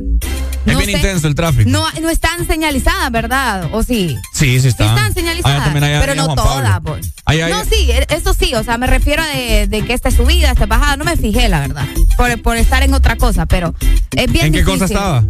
Es 0.65 0.73
no 0.73 0.79
bien 0.79 0.89
sé, 0.91 0.97
intenso 0.97 1.27
el 1.27 1.35
tráfico. 1.35 1.69
No, 1.69 1.85
no 2.01 2.09
están 2.09 2.47
señalizadas, 2.47 3.11
¿verdad? 3.11 3.69
¿O 3.71 3.83
sí? 3.83 4.17
Sí, 4.33 4.59
sí 4.59 4.67
está. 4.69 4.83
Sí 4.83 4.89
están 4.89 5.05
Allá 5.05 5.13
señalizadas, 5.13 5.69
pero 6.01 6.15
no 6.15 6.33
todas, 6.33 6.79
pues. 6.83 7.13
No, 7.49 7.63
sí, 7.65 7.91
e- 7.91 8.07
eso 8.09 8.33
sí, 8.33 8.53
o 8.55 8.63
sea, 8.63 8.77
me 8.77 8.87
refiero 8.87 9.23
de, 9.23 9.67
de 9.67 9.85
que 9.85 9.93
esta 9.93 10.09
subida, 10.09 10.51
esta 10.51 10.65
bajada, 10.65 10.97
no 10.97 11.05
me 11.05 11.17
fijé, 11.17 11.49
la 11.49 11.59
verdad, 11.59 11.85
por, 12.17 12.41
por 12.41 12.57
estar 12.57 12.81
en 12.83 12.93
otra 12.95 13.15
cosa, 13.15 13.45
pero 13.45 13.75
es 14.15 14.31
bien 14.31 14.47
¿En 14.47 14.53
qué 14.53 14.63
cosa 14.63 14.85
estaba? 14.85 15.23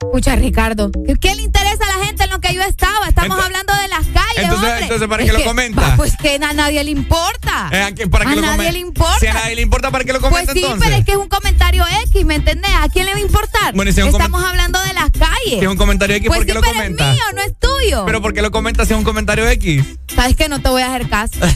Escucha, 0.00 0.36
Ricardo, 0.36 0.90
¿qué, 1.06 1.14
qué 1.16 1.34
le 1.34 1.42
interesa 1.42 1.84
a 1.84 1.98
la 1.98 2.04
gente 2.06 2.24
en 2.24 2.30
lo 2.30 2.40
que 2.40 2.54
yo 2.54 2.62
estaba? 2.62 3.08
Estamos 3.08 3.38
hablando 3.42 3.72
de 3.74 3.88
las 3.88 4.06
calles, 4.06 4.36
entonces- 4.44 4.68
hombre. 4.70 4.82
entonces, 4.82 5.08
¿para 5.08 5.22
Es 5.22 5.32
lo 5.38 5.44
comenta? 5.44 5.94
Pues 5.96 6.16
que 6.16 6.34
a 6.36 6.52
nadie 6.52 6.82
le 6.84 6.90
importa. 6.90 7.68
Eh, 7.72 7.82
¿a 7.82 7.92
qué- 7.92 8.06
¿Para 8.08 8.30
a 8.30 8.34
nadie 8.34 8.72
le 8.72 8.78
importa. 8.80 9.18
Si 9.20 9.26
a 9.26 9.34
nadie 9.34 9.56
le 9.56 9.62
importa, 9.62 9.90
¿para 9.90 10.04
qué 10.04 10.12
lo 10.12 10.20
Pues 10.20 10.30
comenta 10.30 10.52
sí, 10.52 10.60
entonces? 10.60 10.82
pero 10.84 10.96
es 10.98 11.04
que 11.04 11.12
es 11.12 11.16
un 11.18 11.28
comentario 11.28 11.84
X, 12.06 12.24
¿me 12.24 12.34
entendés? 12.36 12.70
¿A 12.80 12.88
quién 12.88 13.06
le 13.06 13.12
va 13.12 13.18
a 13.18 13.20
importar? 13.20 13.74
Bueno, 13.74 13.90
si 13.92 14.00
es 14.00 14.06
un 14.06 14.12
Estamos 14.12 14.42
hablando 14.44 14.78
de 14.80 14.92
las 14.94 15.10
calles. 15.10 15.58
Si 15.58 15.64
es 15.64 15.66
un 15.66 15.76
comentario 15.76 16.16
X, 16.16 16.28
pues 16.28 16.38
¿por 16.38 16.46
qué 16.46 16.52
sí, 16.52 16.54
lo 16.56 16.60
pero 16.60 16.72
comenta? 16.74 17.08
es 17.10 17.14
mío, 17.14 17.24
no 17.34 17.42
es 17.42 17.52
tuyo. 17.58 18.04
Pero 18.06 18.22
¿por 18.22 18.34
qué 18.34 18.42
lo 18.42 18.50
comenta 18.50 18.84
si 18.86 18.92
es 18.92 18.98
un 18.98 19.04
comentario 19.04 19.48
X? 19.48 19.84
¿Sabes 20.14 20.36
que 20.36 20.48
No 20.48 20.60
te 20.60 20.68
voy 20.68 20.82
a 20.82 20.94
hacer 20.94 21.08
caso. 21.08 21.38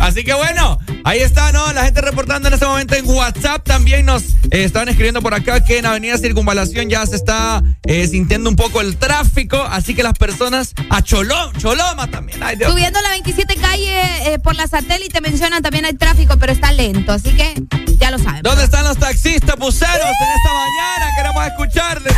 Así 0.00 0.24
que 0.24 0.32
bueno, 0.34 0.78
ahí 1.04 1.20
está, 1.20 1.52
¿no? 1.52 1.72
La 1.72 1.84
gente 1.84 2.00
reportando 2.00 2.48
en 2.48 2.54
este 2.54 2.66
momento 2.66 2.94
en 2.94 3.06
WhatsApp 3.08 3.64
también 3.64 4.06
nos 4.06 4.22
eh, 4.50 4.64
estaban 4.64 4.88
escribiendo 4.88 5.22
por 5.22 5.34
acá 5.34 5.62
que 5.64 5.78
en 5.78 5.86
Avenida 5.86 6.18
Circunvalación 6.18 6.88
ya 6.88 7.04
se 7.06 7.16
está 7.16 7.62
eh, 7.84 8.06
sintiendo 8.06 8.50
un 8.50 8.56
poco 8.56 8.80
el 8.80 8.96
tráfico, 8.96 9.62
así 9.70 9.94
que 9.94 10.02
las 10.02 10.14
personas 10.14 10.74
a 10.90 11.02
Choloma, 11.02 11.52
Choloma 11.58 12.06
también. 12.10 12.42
Ay, 12.42 12.56
Dios. 12.56 12.70
Subiendo 12.70 13.00
la 13.02 13.10
27 13.10 13.56
calle 13.56 14.32
eh, 14.32 14.38
por 14.38 14.54
la 14.56 14.66
satélite 14.66 15.20
mencionan 15.20 15.62
también 15.62 15.84
hay 15.84 15.94
tráfico, 15.94 16.36
pero 16.38 16.52
está 16.52 16.72
lento, 16.72 17.12
así 17.12 17.30
que 17.30 17.54
ya 17.98 18.10
lo 18.10 18.18
saben. 18.18 18.42
¿Dónde 18.42 18.64
están 18.64 18.84
los 18.84 18.96
taxistas 18.98 19.56
buceros 19.56 19.94
en 19.94 20.28
esta 20.36 20.52
mañana? 20.52 21.16
Queremos 21.16 21.46
escucharles. 21.46 22.16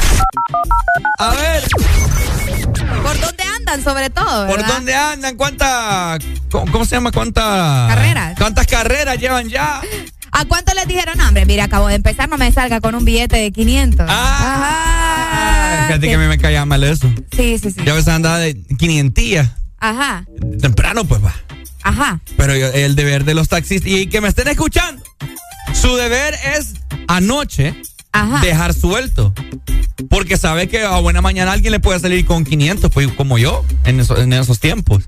A 1.19 1.31
ver. 1.35 1.65
¿Por 3.03 3.21
dónde 3.21 3.43
andan 3.57 3.83
sobre 3.83 4.11
todo, 4.11 4.47
¿Por 4.47 4.59
¿verdad? 4.59 4.75
dónde 4.75 4.95
andan? 4.95 5.37
¿Cuántas, 5.37 6.19
cómo, 6.51 6.71
cómo 6.71 6.85
se 6.85 6.97
llama? 6.97 7.11
¿Cuántas 7.11 7.89
Carreras. 7.89 8.35
¿Cuántas 8.39 8.67
carreras 8.73 9.19
llevan 9.19 9.49
ya? 9.51 9.81
¿A 10.33 10.45
cuánto 10.47 10.73
les 10.75 10.89
dijeron? 10.89 11.19
No, 11.19 11.29
hombre, 11.29 11.45
mira, 11.45 11.65
acabo 11.65 11.89
de 11.89 11.95
empezar, 11.95 12.27
no 12.29 12.39
me 12.39 12.51
salga 12.53 12.81
con 12.81 12.95
un 12.95 13.05
billete 13.05 13.37
de 13.37 13.53
500. 13.53 14.07
Ajá. 14.09 15.85
Fíjate 15.89 16.07
que 16.09 16.15
a 16.15 16.19
mí 16.19 16.27
me 16.27 16.39
caía 16.39 16.65
mal 16.65 16.83
eso. 16.85 17.13
Sí, 17.37 17.59
sí, 17.59 17.71
sí. 17.71 17.83
Yo 17.85 17.93
a 17.93 17.97
veces 17.97 18.09
andaba 18.13 18.39
de 18.39 18.55
500 18.79 19.49
Ajá, 19.79 20.25
temprano, 20.61 21.05
pues 21.05 21.23
va. 21.23 21.35
ajá. 21.83 22.21
Pero 22.39 22.57
yo- 22.57 22.69
el 22.73 22.95
deber 22.97 23.25
de 23.25 23.35
los 23.35 23.49
taxistas, 23.49 23.91
y 23.91 24.07
que 24.07 24.21
me 24.23 24.29
estén 24.29 24.49
escuchando, 24.49 25.03
su 25.75 25.97
deber 25.97 26.35
es 26.57 26.75
anoche 27.09 27.75
dejar 28.41 28.73
suelto. 28.75 29.35
Porque 30.09 30.37
sabe 30.37 30.69
que 30.69 30.83
a 30.83 30.99
buena 31.01 31.21
mañana 31.21 31.53
alguien 31.53 31.73
le 31.73 31.81
puede 31.81 31.99
salir 32.01 32.25
con 32.25 32.45
500, 32.45 32.91
pues 32.91 33.09
como 33.13 33.37
yo, 33.39 33.65
en, 33.85 34.01
eso- 34.01 34.17
en 34.17 34.33
esos 34.33 34.61
tiempos. 34.61 35.03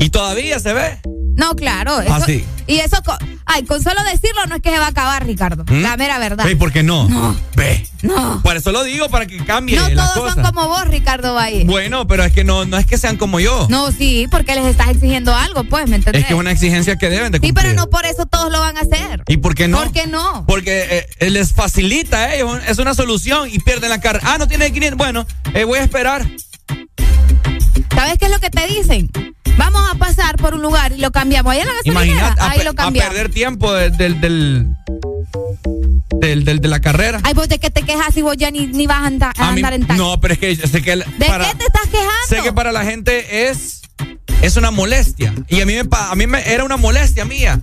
Y 0.00 0.08
todavía 0.10 0.58
se 0.58 0.72
ve. 0.72 0.98
No, 1.36 1.54
claro. 1.54 2.00
Eso, 2.00 2.12
Ah, 2.14 2.20
sí. 2.24 2.44
Y 2.66 2.78
eso, 2.78 2.96
ay, 3.44 3.64
con 3.64 3.80
solo 3.80 4.02
decirlo 4.04 4.44
no 4.48 4.56
es 4.56 4.62
que 4.62 4.70
se 4.70 4.78
va 4.78 4.86
a 4.86 4.88
acabar, 4.88 5.24
Ricardo. 5.24 5.64
¿Mm? 5.68 5.82
La 5.82 5.96
mera 5.96 6.18
verdad. 6.18 6.44
Ve, 6.44 6.56
¿Por 6.56 6.72
qué 6.72 6.82
no? 6.82 7.08
No. 7.08 7.36
Ve. 7.54 7.86
No. 8.02 8.40
Por 8.42 8.56
eso 8.56 8.72
lo 8.72 8.82
digo, 8.82 9.08
para 9.08 9.26
que 9.26 9.36
cambie 9.44 9.76
No 9.76 9.88
las 9.90 10.14
todos 10.14 10.30
cosas. 10.32 10.44
son 10.46 10.54
como 10.54 10.68
vos, 10.68 10.84
Ricardo 10.88 11.34
Valle. 11.34 11.64
Bueno, 11.64 12.06
pero 12.08 12.24
es 12.24 12.32
que 12.32 12.42
no, 12.42 12.64
no 12.64 12.76
es 12.78 12.86
que 12.86 12.98
sean 12.98 13.16
como 13.18 13.38
yo. 13.38 13.66
No, 13.70 13.92
sí, 13.92 14.26
porque 14.30 14.54
les 14.56 14.64
estás 14.66 14.88
exigiendo 14.88 15.34
algo, 15.34 15.62
pues, 15.64 15.88
¿me 15.88 15.96
entendés? 15.96 16.22
Es 16.22 16.28
que 16.28 16.34
es 16.34 16.40
una 16.40 16.50
exigencia 16.50 16.96
que 16.96 17.08
deben 17.08 17.30
de 17.30 17.38
Sí, 17.38 17.42
cumplir. 17.48 17.66
pero 17.66 17.74
no 17.74 17.88
por 17.88 18.04
eso 18.06 18.26
todos 18.26 18.50
lo 18.50 18.58
van 18.60 18.76
a 18.78 18.80
hacer. 18.80 19.22
¿Y 19.28 19.36
por 19.36 19.54
qué 19.54 19.68
no? 19.68 19.78
¿Por 19.78 19.92
qué 19.92 20.06
no? 20.06 20.44
Porque 20.46 21.06
eh, 21.20 21.30
les 21.30 21.52
facilita 21.52 22.16
a 22.18 22.34
ellos, 22.34 22.58
es 22.66 22.78
una 22.78 22.94
solución 22.94 23.48
y 23.52 23.58
pierden 23.60 23.90
la 23.90 24.00
carrera. 24.00 24.24
Ah, 24.34 24.38
no 24.38 24.48
tiene 24.48 24.72
500. 24.72 24.96
Bueno, 24.98 25.26
eh, 25.54 25.64
voy 25.64 25.78
a 25.78 25.82
esperar. 25.84 26.26
¿Sabes 27.94 28.14
qué 28.18 28.26
es 28.26 28.30
lo 28.30 28.38
que 28.40 28.50
te 28.50 28.66
dicen? 28.66 29.10
Vamos 29.56 29.82
a 29.90 29.94
pasar 29.96 30.36
por 30.36 30.54
un 30.54 30.62
lugar 30.62 30.92
y 30.92 30.98
lo 30.98 31.10
cambiamos. 31.10 31.52
Ahí 31.52 31.60
en 31.60 31.66
la 31.66 31.72
gasolinera, 31.74 32.34
a, 32.38 32.50
ahí 32.50 32.62
lo 32.62 32.70
a 32.70 32.74
cambiamos. 32.74 33.14
perder 33.14 33.32
tiempo 33.32 33.72
de- 33.72 33.90
del, 33.90 34.20
del, 34.20 34.66
del, 36.20 36.44
del- 36.44 36.60
de 36.60 36.68
la 36.68 36.80
carrera. 36.80 37.20
Ay, 37.22 37.34
vos 37.34 37.48
de 37.48 37.58
que 37.58 37.70
te 37.70 37.82
quejas 37.82 38.12
si 38.14 38.22
vos 38.22 38.36
ya 38.36 38.50
ni, 38.50 38.66
ni 38.66 38.86
vas 38.86 38.98
a 39.02 39.06
andar, 39.06 39.32
a 39.38 39.48
A 39.48 39.52
mí- 39.52 39.62
en 39.62 39.86
taxi. 39.86 39.98
no, 40.02 40.20
pero 40.20 40.34
es 40.34 40.40
que 40.40 40.54
yo 40.54 40.66
sé 40.66 40.82
que 40.82 40.92
el- 40.92 41.04
¿De 41.18 41.26
para- 41.26 41.48
qué 41.50 41.54
te 41.56 41.64
estás 41.66 41.86
quejando? 41.90 42.12
sé 42.28 42.42
que 42.42 42.52
para 42.52 42.72
la 42.72 42.84
gente 42.84 43.48
es 43.48 43.80
es 44.42 44.56
una 44.58 44.70
molestia 44.70 45.32
y 45.48 45.62
a 45.62 45.66
mí 45.66 45.72
me 45.74 45.82
a 45.90 46.14
mí 46.14 46.26
me 46.26 46.52
era 46.52 46.62
una 46.64 46.76
molestia 46.76 47.24
mía. 47.24 47.62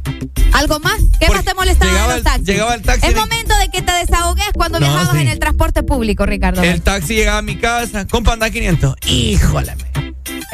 ¿Algo 0.54 0.80
más? 0.80 0.98
¿Qué 1.20 1.28
Porque 1.28 1.36
más 1.36 1.46
te 1.46 1.54
molestaba 1.54 1.92
llegaba 1.92 2.14
de 2.16 2.22
los 2.24 2.36
el- 2.36 2.44
llegaba 2.46 2.74
el 2.76 2.82
taxi 2.82 3.08
Es 3.08 3.16
momento 3.16 3.56
de 3.58 3.70
que 3.70 3.82
te 3.84 3.92
desahogues 3.92 4.46
cuando 4.56 4.80
No, 4.80 4.88
viajabas 4.88 5.16
sí. 5.16 5.22
en 5.22 5.28
el 5.28 5.40
transporte 5.40 5.84
público, 5.84 6.26
Ricardo. 6.26 6.64
El 6.64 6.82
taxi 6.82 7.14
llegaba 7.16 7.38
a 7.38 7.42
mi 7.44 7.58
casa, 7.58 8.08
compa, 8.08 8.34
anda 8.34 8.50
500. 8.50 8.96
Híjole, 9.08 9.76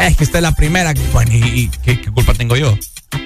es 0.07 0.17
que 0.17 0.23
esta 0.23 0.37
es 0.37 0.41
la 0.41 0.53
primera. 0.53 0.93
Bueno, 1.11 1.31
¿y, 1.33 1.37
y 1.37 1.67
qué, 1.83 1.99
qué 1.99 2.11
culpa 2.11 2.33
tengo 2.33 2.55
yo? 2.55 2.77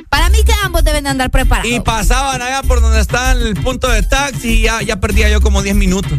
Para 0.10 0.30
mí 0.30 0.44
que 0.44 0.54
ambos 0.64 0.84
deben 0.84 1.04
de 1.04 1.10
andar 1.10 1.32
preparados. 1.32 1.72
Y 1.72 1.80
pasaban 1.80 2.42
allá 2.42 2.62
por 2.64 2.82
donde 2.82 3.00
está 3.00 3.32
el 3.32 3.56
punto 3.56 3.90
de 3.90 4.04
taxi 4.04 4.50
y 4.50 4.62
ya, 4.62 4.82
ya 4.82 5.00
perdía 5.00 5.30
yo 5.30 5.42
como 5.42 5.64
10 5.64 5.76
minutos. 5.76 6.12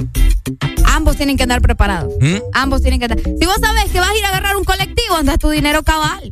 Ambos 0.84 1.16
tienen 1.16 1.36
que 1.36 1.44
andar 1.44 1.62
preparados. 1.62 2.12
¿Mm? 2.20 2.38
Ambos 2.52 2.82
tienen 2.82 2.98
que 2.98 3.06
andar. 3.06 3.20
Si 3.20 3.46
vos 3.46 3.56
sabes 3.60 3.90
que 3.92 4.00
vas 4.00 4.10
a 4.10 4.16
ir 4.16 4.24
a 4.24 4.28
agarrar 4.28 4.56
un 4.56 4.64
colectivo, 4.64 5.16
anda 5.16 5.38
tu 5.38 5.48
dinero 5.50 5.82
cabal. 5.82 6.30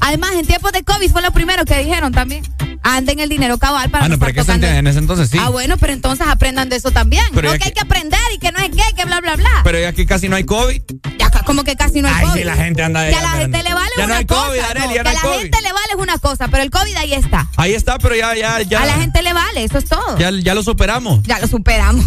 Además, 0.00 0.30
en 0.34 0.46
tiempos 0.46 0.72
de 0.72 0.82
COVID 0.82 1.10
fue 1.10 1.22
lo 1.22 1.30
primero 1.32 1.64
que 1.64 1.78
dijeron 1.78 2.12
también. 2.12 2.42
Anden 2.82 3.20
el 3.20 3.28
dinero 3.28 3.58
cabal 3.58 3.90
para 3.90 4.06
Ah, 4.06 4.08
no, 4.08 4.16
no 4.16 4.20
pero 4.26 4.32
que 4.44 4.52
en 4.52 4.86
ese 4.86 4.98
entonces 4.98 5.28
sí. 5.28 5.36
Ah, 5.38 5.50
bueno, 5.50 5.76
pero 5.76 5.92
entonces 5.92 6.26
aprendan 6.26 6.70
de 6.70 6.76
eso 6.76 6.90
también. 6.90 7.22
Pero 7.34 7.52
no 7.52 7.58
que 7.58 7.64
hay 7.64 7.70
que- 7.70 7.74
que 7.74 7.80
aprender 7.80 8.18
y 8.34 8.38
que 8.38 8.50
no 8.52 8.58
es 8.58 8.70
qué, 8.70 8.82
que 8.96 9.04
bla, 9.04 9.20
bla, 9.20 9.36
bla. 9.36 9.50
Pero 9.64 9.78
ya 9.78 9.88
aquí 9.88 10.06
casi 10.06 10.28
no 10.30 10.36
hay 10.36 10.44
COVID. 10.44 10.80
Ya 11.18 11.30
como 11.44 11.62
que 11.64 11.76
casi 11.76 12.00
no 12.00 12.08
hay 12.08 12.14
Ay, 12.16 12.24
COVID. 12.26 12.38
sí, 12.40 12.44
la 12.44 12.56
gente 12.56 12.82
anda 12.82 13.06
Que 13.08 13.14
a 13.16 13.20
la 13.22 13.30
gente 13.32 13.58
no. 13.58 13.64
le 13.64 13.74
vale 13.74 13.90
Ya 13.96 14.02
no 14.02 14.06
una 14.06 14.16
hay 14.16 14.24
cosa. 14.24 14.46
COVID, 14.46 14.58
Arely, 14.60 14.86
no, 14.86 14.94
ya 14.94 15.02
no 15.02 15.02
que 15.02 15.10
a 15.10 15.12
la 15.12 15.20
COVID. 15.20 15.38
gente 15.42 15.60
le 15.62 15.72
vale 15.72 15.86
es 15.90 15.98
una 15.98 16.18
cosa, 16.18 16.48
pero 16.48 16.62
el 16.62 16.70
COVID 16.70 16.96
ahí 16.96 17.12
está. 17.12 17.48
Ahí 17.56 17.74
está, 17.74 17.98
pero 17.98 18.14
ya, 18.16 18.34
ya, 18.34 18.62
ya. 18.62 18.82
A 18.82 18.86
la 18.86 18.94
gente 18.94 19.22
le 19.22 19.32
vale, 19.34 19.64
eso 19.64 19.76
es 19.78 19.84
todo. 19.84 20.16
Ya, 20.18 20.30
ya 20.30 20.54
lo 20.54 20.62
superamos. 20.62 21.22
Ya 21.24 21.38
lo 21.38 21.46
superamos. 21.48 22.06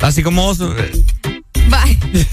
Así 0.00 0.22
como 0.24 0.42
vos. 0.42 0.58
Bye. 1.68 2.26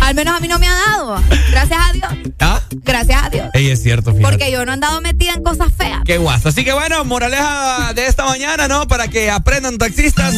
Al 0.00 0.14
menos 0.14 0.36
a 0.36 0.40
mí 0.40 0.48
no 0.48 0.58
me 0.58 0.66
ha 0.66 0.74
dado. 0.74 1.22
Gracias 1.50 1.78
a 1.80 1.92
Dios. 1.92 2.12
¿Ah? 2.40 2.60
Gracias 2.82 3.22
a 3.22 3.30
Dios. 3.30 3.48
Ey, 3.54 3.70
es 3.70 3.82
cierto, 3.82 4.12
fíjate. 4.14 4.22
Porque 4.30 4.50
yo 4.50 4.64
no 4.64 4.72
he 4.72 4.74
andado 4.74 5.00
metida 5.00 5.32
en 5.34 5.42
cosas 5.44 5.68
feas. 5.76 6.00
Qué 6.04 6.18
guasto. 6.18 6.48
Así 6.48 6.64
que 6.64 6.72
bueno, 6.72 7.04
moraleja 7.04 7.92
de 7.94 8.06
esta 8.06 8.24
mañana, 8.24 8.66
¿no? 8.68 8.88
Para 8.88 9.08
que 9.08 9.30
aprendan 9.30 9.78
taxistas. 9.78 10.34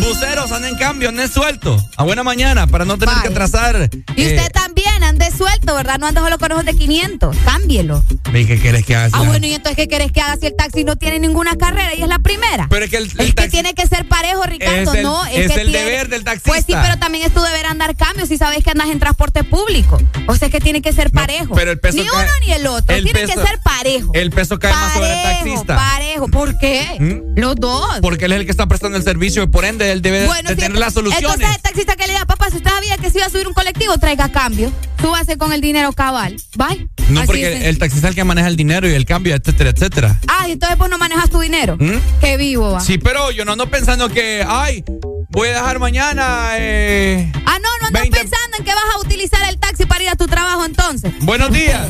Buceros, 0.00 0.52
anden 0.52 0.70
en 0.74 0.78
cambio, 0.78 1.08
anden 1.08 1.28
suelto. 1.28 1.76
A 1.96 2.04
buena 2.04 2.22
mañana, 2.22 2.66
para 2.68 2.84
no 2.84 2.96
tener 2.98 3.14
que 3.20 3.28
atrasar. 3.28 3.90
Y 4.16 4.22
eh, 4.22 4.36
usted 4.36 4.50
también 4.52 5.02
ande 5.02 5.28
suelto, 5.36 5.74
¿verdad? 5.74 5.98
No 5.98 6.06
ande 6.06 6.20
solo 6.20 6.38
con 6.38 6.52
ojos 6.52 6.64
de 6.64 6.74
500. 6.74 7.36
Cámbielo. 7.44 8.04
¿y 8.32 8.44
¿Qué 8.46 8.58
quieres 8.58 8.86
que 8.86 8.94
haga? 8.94 9.10
Ah, 9.12 9.22
bueno, 9.22 9.46
y 9.46 9.54
entonces, 9.54 9.76
¿qué 9.76 9.88
querés 9.88 10.12
que 10.12 10.20
haga 10.20 10.36
si 10.36 10.46
el 10.46 10.54
taxi 10.56 10.84
no 10.84 10.96
tiene 10.96 11.18
ninguna 11.18 11.56
carrera 11.56 11.94
y 11.96 12.02
es 12.02 12.08
la 12.08 12.20
primera? 12.20 12.68
Pero 12.70 12.84
es 12.84 12.90
que 12.90 12.96
el, 12.98 13.10
el 13.18 13.28
es 13.28 13.34
que 13.34 13.48
tiene 13.48 13.74
que 13.74 13.86
ser 13.88 14.06
parejo, 14.06 14.44
Ricardo, 14.44 14.92
Es 14.92 14.98
el- 14.98 15.02
no. 15.02 15.24
es 15.26 15.32
que 15.52 15.60
el 15.62 15.70
tiene- 15.72 15.84
deber 15.84 16.08
del 16.08 16.24
taxista. 16.24 16.50
Pues 16.52 16.64
sí, 16.64 16.74
pero 16.80 16.96
también 16.98 17.24
es 17.26 17.34
tu 17.34 17.40
deber 17.42 17.57
andar 17.66 17.96
cambio 17.96 18.26
si 18.26 18.36
sabes 18.38 18.62
que 18.64 18.70
andas 18.70 18.88
en 18.90 18.98
transporte 18.98 19.44
público. 19.44 20.00
O 20.26 20.36
sea, 20.36 20.48
que 20.50 20.60
tiene 20.60 20.82
que 20.82 20.92
ser 20.92 21.10
parejo. 21.10 21.54
pero 21.54 21.70
el 21.70 21.78
peso 21.80 21.98
ni 21.98 22.04
cae- 22.08 22.10
uno 22.24 22.32
ni 22.46 22.52
el 22.52 22.66
otro. 22.66 22.94
el 22.96 23.04
tiene 23.04 23.20
peso- 23.20 23.40
que 23.40 23.46
ser 23.46 23.58
parejo. 23.62 24.10
El 24.14 24.30
peso 24.30 24.58
cae 24.58 24.72
más 24.72 24.92
sobre 24.94 25.06
el 25.12 25.22
Parejo, 25.22 25.44
taxista. 25.44 25.76
Parejo. 25.76 26.28
¿Por 26.28 26.58
qué? 26.58 26.96
¿Mm? 27.00 27.38
Los 27.40 27.56
dos. 27.56 27.98
Porque 28.00 28.26
él 28.26 28.32
es 28.32 28.40
el 28.40 28.44
que 28.44 28.50
está 28.50 28.66
prestando 28.66 28.96
el 28.98 29.04
servicio 29.04 29.42
y 29.42 29.46
por 29.46 29.64
ende 29.64 29.90
él 29.92 30.02
debe 30.02 30.20
de- 30.20 30.26
Bueno, 30.26 30.48
de 30.50 30.54
sí, 30.56 30.60
tener 30.60 30.78
las 30.78 30.94
soluciones. 30.94 31.24
Entonces 31.32 31.56
el 31.56 31.62
taxista 31.62 31.96
que 31.96 32.06
le 32.06 32.12
diga, 32.12 32.24
papá, 32.26 32.50
si 32.50 32.56
usted 32.56 32.70
sabía 32.70 32.96
que 32.98 33.10
se 33.10 33.18
iba 33.18 33.26
a 33.26 33.30
subir 33.30 33.46
un 33.48 33.54
colectivo, 33.54 33.96
traiga 33.98 34.28
cambio. 34.30 34.72
Súbase 35.00 35.36
con 35.38 35.52
el 35.52 35.60
dinero 35.60 35.92
cabal. 35.92 36.36
Bye. 36.56 36.88
no, 37.08 37.20
Así 37.20 37.26
porque 37.26 37.68
el, 37.68 37.78
taxista 37.78 38.08
es 38.08 38.10
el 38.10 38.14
que 38.16 38.24
maneja 38.24 38.48
el 38.48 38.56
dinero 38.56 38.88
y 38.88 38.92
el 38.94 39.04
cambio, 39.04 39.34
etcétera, 39.34 39.70
etcétera. 39.70 40.20
Ah, 40.26 40.48
y 40.48 40.52
entonces 40.52 40.76
pues 40.76 40.90
no 40.90 40.98
manejas 40.98 41.30
tu 41.30 41.38
dinero. 41.40 41.76
¿Mm? 41.78 41.98
Qué 42.20 42.36
vivo 42.36 42.72
va. 42.72 42.80
Sí, 42.80 42.98
pero 42.98 43.30
yo 43.30 43.44
no 43.44 43.52
ando 43.52 43.70
pensando 43.70 44.08
que, 44.08 44.44
ay, 44.46 44.82
voy 45.28 45.48
a 45.48 45.54
dejar 45.54 45.78
mañana. 45.78 46.50
Eh, 46.56 47.30
Ah, 47.46 47.58
no, 47.60 47.68
no 47.80 47.86
andas 47.88 48.02
20. 48.02 48.18
pensando 48.20 48.56
en 48.58 48.64
que 48.64 48.70
vas 48.74 48.84
a 48.94 48.98
utilizar 49.00 49.48
el 49.48 49.58
taxi 49.58 49.86
para 49.86 50.02
ir 50.02 50.08
a 50.10 50.16
tu 50.16 50.26
trabajo 50.26 50.64
entonces. 50.64 51.12
Buenos 51.24 51.50
días. 51.52 51.86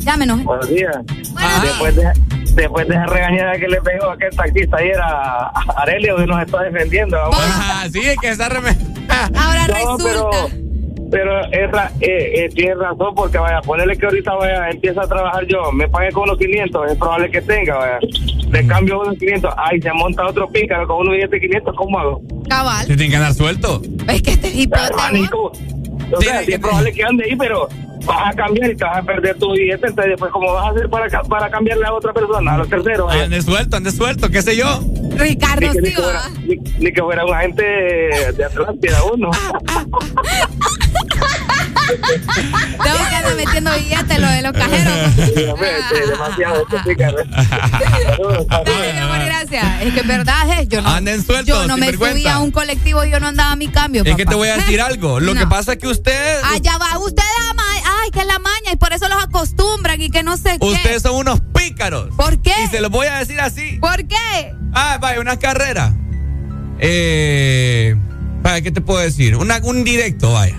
Ya 0.00 0.16
me 0.16 0.24
enojé. 0.24 0.42
Buenos 0.44 0.68
días. 0.68 0.96
Buenos 1.32 1.32
días. 1.32 1.62
Después 1.62 1.96
de, 1.96 2.12
después 2.54 2.88
de 2.88 2.94
esa 2.94 3.06
regañada 3.06 3.52
que 3.58 3.68
le 3.68 3.80
pegó 3.80 4.10
a 4.10 4.14
aquel 4.14 4.36
taxista 4.36 4.76
ayer 4.76 4.98
a 5.00 5.46
a 5.48 5.64
Arelio 5.82 6.16
que 6.16 6.26
nos 6.26 6.42
está 6.42 6.62
defendiendo. 6.62 7.16
Ah, 7.32 7.86
sí, 7.90 8.00
es 8.00 8.16
que 8.20 8.28
esa 8.28 8.48
reme- 8.48 8.76
Ahora 9.36 9.66
No, 9.68 9.96
pero, 9.98 10.30
pero 11.14 11.44
es 11.52 11.70
ra- 11.70 11.92
eh, 12.00 12.32
eh, 12.44 12.48
tiene 12.54 12.74
razón 12.74 13.14
porque 13.14 13.38
vaya, 13.38 13.60
ponerle 13.62 13.96
que 13.96 14.04
ahorita 14.06 14.34
vaya, 14.34 14.68
empieza 14.70 15.02
a 15.02 15.06
trabajar 15.06 15.46
yo, 15.46 15.70
me 15.72 15.86
pague 15.88 16.10
con 16.10 16.24
unos 16.24 16.36
500, 16.38 16.90
es 16.90 16.98
probable 16.98 17.30
que 17.30 17.40
tenga, 17.40 17.76
vaya. 17.76 17.98
Le 18.50 18.66
cambio 18.66 19.00
unos 19.00 19.16
500, 19.18 19.54
ay, 19.56 19.80
se 19.80 19.92
monta 19.92 20.26
otro 20.26 20.48
pícaro 20.48 20.86
con 20.88 20.98
unos 21.02 21.12
billetes 21.14 21.30
de 21.30 21.40
500, 21.40 21.74
¿cómo 21.76 21.98
hago? 21.98 22.22
Cabal. 22.48 22.86
Se 22.86 22.96
tiene 22.96 23.10
que 23.10 23.16
andar 23.16 23.34
suelto. 23.34 23.80
Es 24.08 24.22
que 24.22 24.32
este 24.32 24.50
tipo 24.50 24.76
o 26.12 26.20
sea, 26.20 26.42
sí 26.44 26.52
es 26.52 26.58
probable 26.58 26.92
que 26.92 27.02
ande 27.04 27.24
ahí, 27.24 27.36
pero 27.36 27.68
vas 28.04 28.32
a 28.32 28.36
cambiar 28.36 28.70
y 28.70 28.76
te 28.76 28.84
vas 28.84 28.98
a 28.98 29.02
perder 29.02 29.38
tu 29.38 29.52
billete, 29.52 29.86
entonces 29.86 30.10
después, 30.12 30.30
¿cómo 30.32 30.52
vas 30.52 30.66
a 30.66 30.70
hacer 30.70 30.88
para, 30.88 31.08
para 31.22 31.50
cambiarle 31.50 31.86
a 31.86 31.92
otra 31.92 32.12
persona, 32.12 32.54
a 32.54 32.58
los 32.58 32.68
terceros? 32.68 33.06
vaya? 33.06 33.24
Ande 33.24 33.42
suelto, 33.42 33.76
ande 33.76 33.90
suelto, 33.92 34.28
qué 34.30 34.42
sé 34.42 34.56
yo. 34.56 34.80
Ricardo, 35.16 35.60
Ni 35.60 35.72
que, 35.72 35.80
ni 35.80 35.88
sí 35.88 35.94
que 35.94 36.02
fuera, 36.02 36.22
ni, 36.46 36.56
ni 36.84 36.92
que 36.92 37.02
fuera 37.02 37.24
un 37.24 37.34
agente 37.34 37.62
de 37.62 38.44
Atlántida 38.44 38.98
uno. 39.12 39.30
Tengo 42.82 42.98
que 43.08 43.14
andar 43.16 43.34
metiendo 43.36 43.70
billetes 43.74 44.18
lo 44.18 44.28
de 44.28 44.42
los 44.42 44.52
cajeros. 44.52 45.16
Demasiado 46.10 46.66
pícaro. 46.84 47.16
Dale, 48.64 48.92
mi 48.92 48.98
amor, 48.98 49.18
gracias. 49.26 49.82
Es 49.82 49.94
que 49.94 50.00
en 50.00 50.08
verdad 50.08 50.58
es, 50.60 50.68
yo 50.68 50.80
no, 50.82 50.88
Anden 50.88 51.22
sueltos, 51.22 51.46
yo 51.46 51.66
no 51.66 51.76
me 51.76 51.92
subía 51.92 52.34
a 52.34 52.38
un 52.40 52.50
colectivo 52.50 53.04
y 53.04 53.10
yo 53.10 53.20
no 53.20 53.28
andaba 53.28 53.52
a 53.52 53.56
mi 53.56 53.68
cambio. 53.68 54.02
Es 54.04 54.16
que 54.16 54.24
papá. 54.24 54.30
te 54.30 54.36
voy 54.36 54.48
a 54.48 54.56
decir 54.56 54.80
algo. 54.80 55.20
Lo 55.20 55.34
No. 55.34 55.40
que 55.40 55.46
pasa 55.46 55.72
es 55.74 55.78
que 55.78 55.88
usted. 55.88 56.40
Allá 56.52 56.78
va, 56.78 56.98
ustedes 56.98 57.28
ama, 57.50 57.63
y 58.74 58.76
por 58.76 58.92
eso 58.92 59.08
los 59.08 59.22
acostumbran 59.22 60.00
y 60.00 60.10
que 60.10 60.22
no 60.22 60.36
sé 60.36 60.58
qué. 60.58 60.66
Ustedes 60.66 61.02
son 61.02 61.14
unos 61.14 61.40
pícaros. 61.40 62.14
¿Por 62.16 62.42
qué? 62.42 62.52
Y 62.64 62.68
se 62.68 62.80
los 62.80 62.90
voy 62.90 63.06
a 63.06 63.18
decir 63.20 63.40
así. 63.40 63.78
¿Por 63.80 64.04
qué? 64.06 64.54
Ah, 64.72 64.98
vaya, 65.00 65.20
una 65.20 65.38
carrera. 65.38 65.94
Eh. 66.80 67.94
Vaya, 68.42 68.60
¿qué 68.62 68.72
te 68.72 68.80
puedo 68.80 68.98
decir? 68.98 69.36
Una, 69.36 69.58
un 69.62 69.84
directo, 69.84 70.32
vaya. 70.32 70.56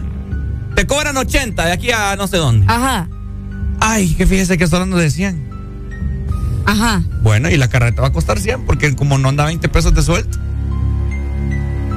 Te 0.76 0.88
cobran 0.88 1.16
80 1.18 1.66
de 1.66 1.72
aquí 1.74 1.91
a 1.91 2.16
no 2.16 2.28
sé 2.28 2.38
dónde. 2.38 2.66
Ajá. 2.70 3.09
Ay, 3.82 4.13
que 4.16 4.26
fíjese 4.26 4.57
que 4.57 4.68
solo 4.68 4.86
nos 4.86 4.99
decían. 5.01 5.43
Ajá. 6.66 7.03
Bueno, 7.22 7.49
y 7.49 7.57
la 7.57 7.68
carreta 7.68 8.01
va 8.01 8.07
a 8.07 8.11
costar 8.13 8.39
100 8.39 8.66
porque 8.66 8.95
como 8.95 9.18
no 9.18 9.30
anda 9.30 9.45
20 9.45 9.68
pesos 9.70 9.93
de 9.93 10.01
sueldo. 10.01 10.39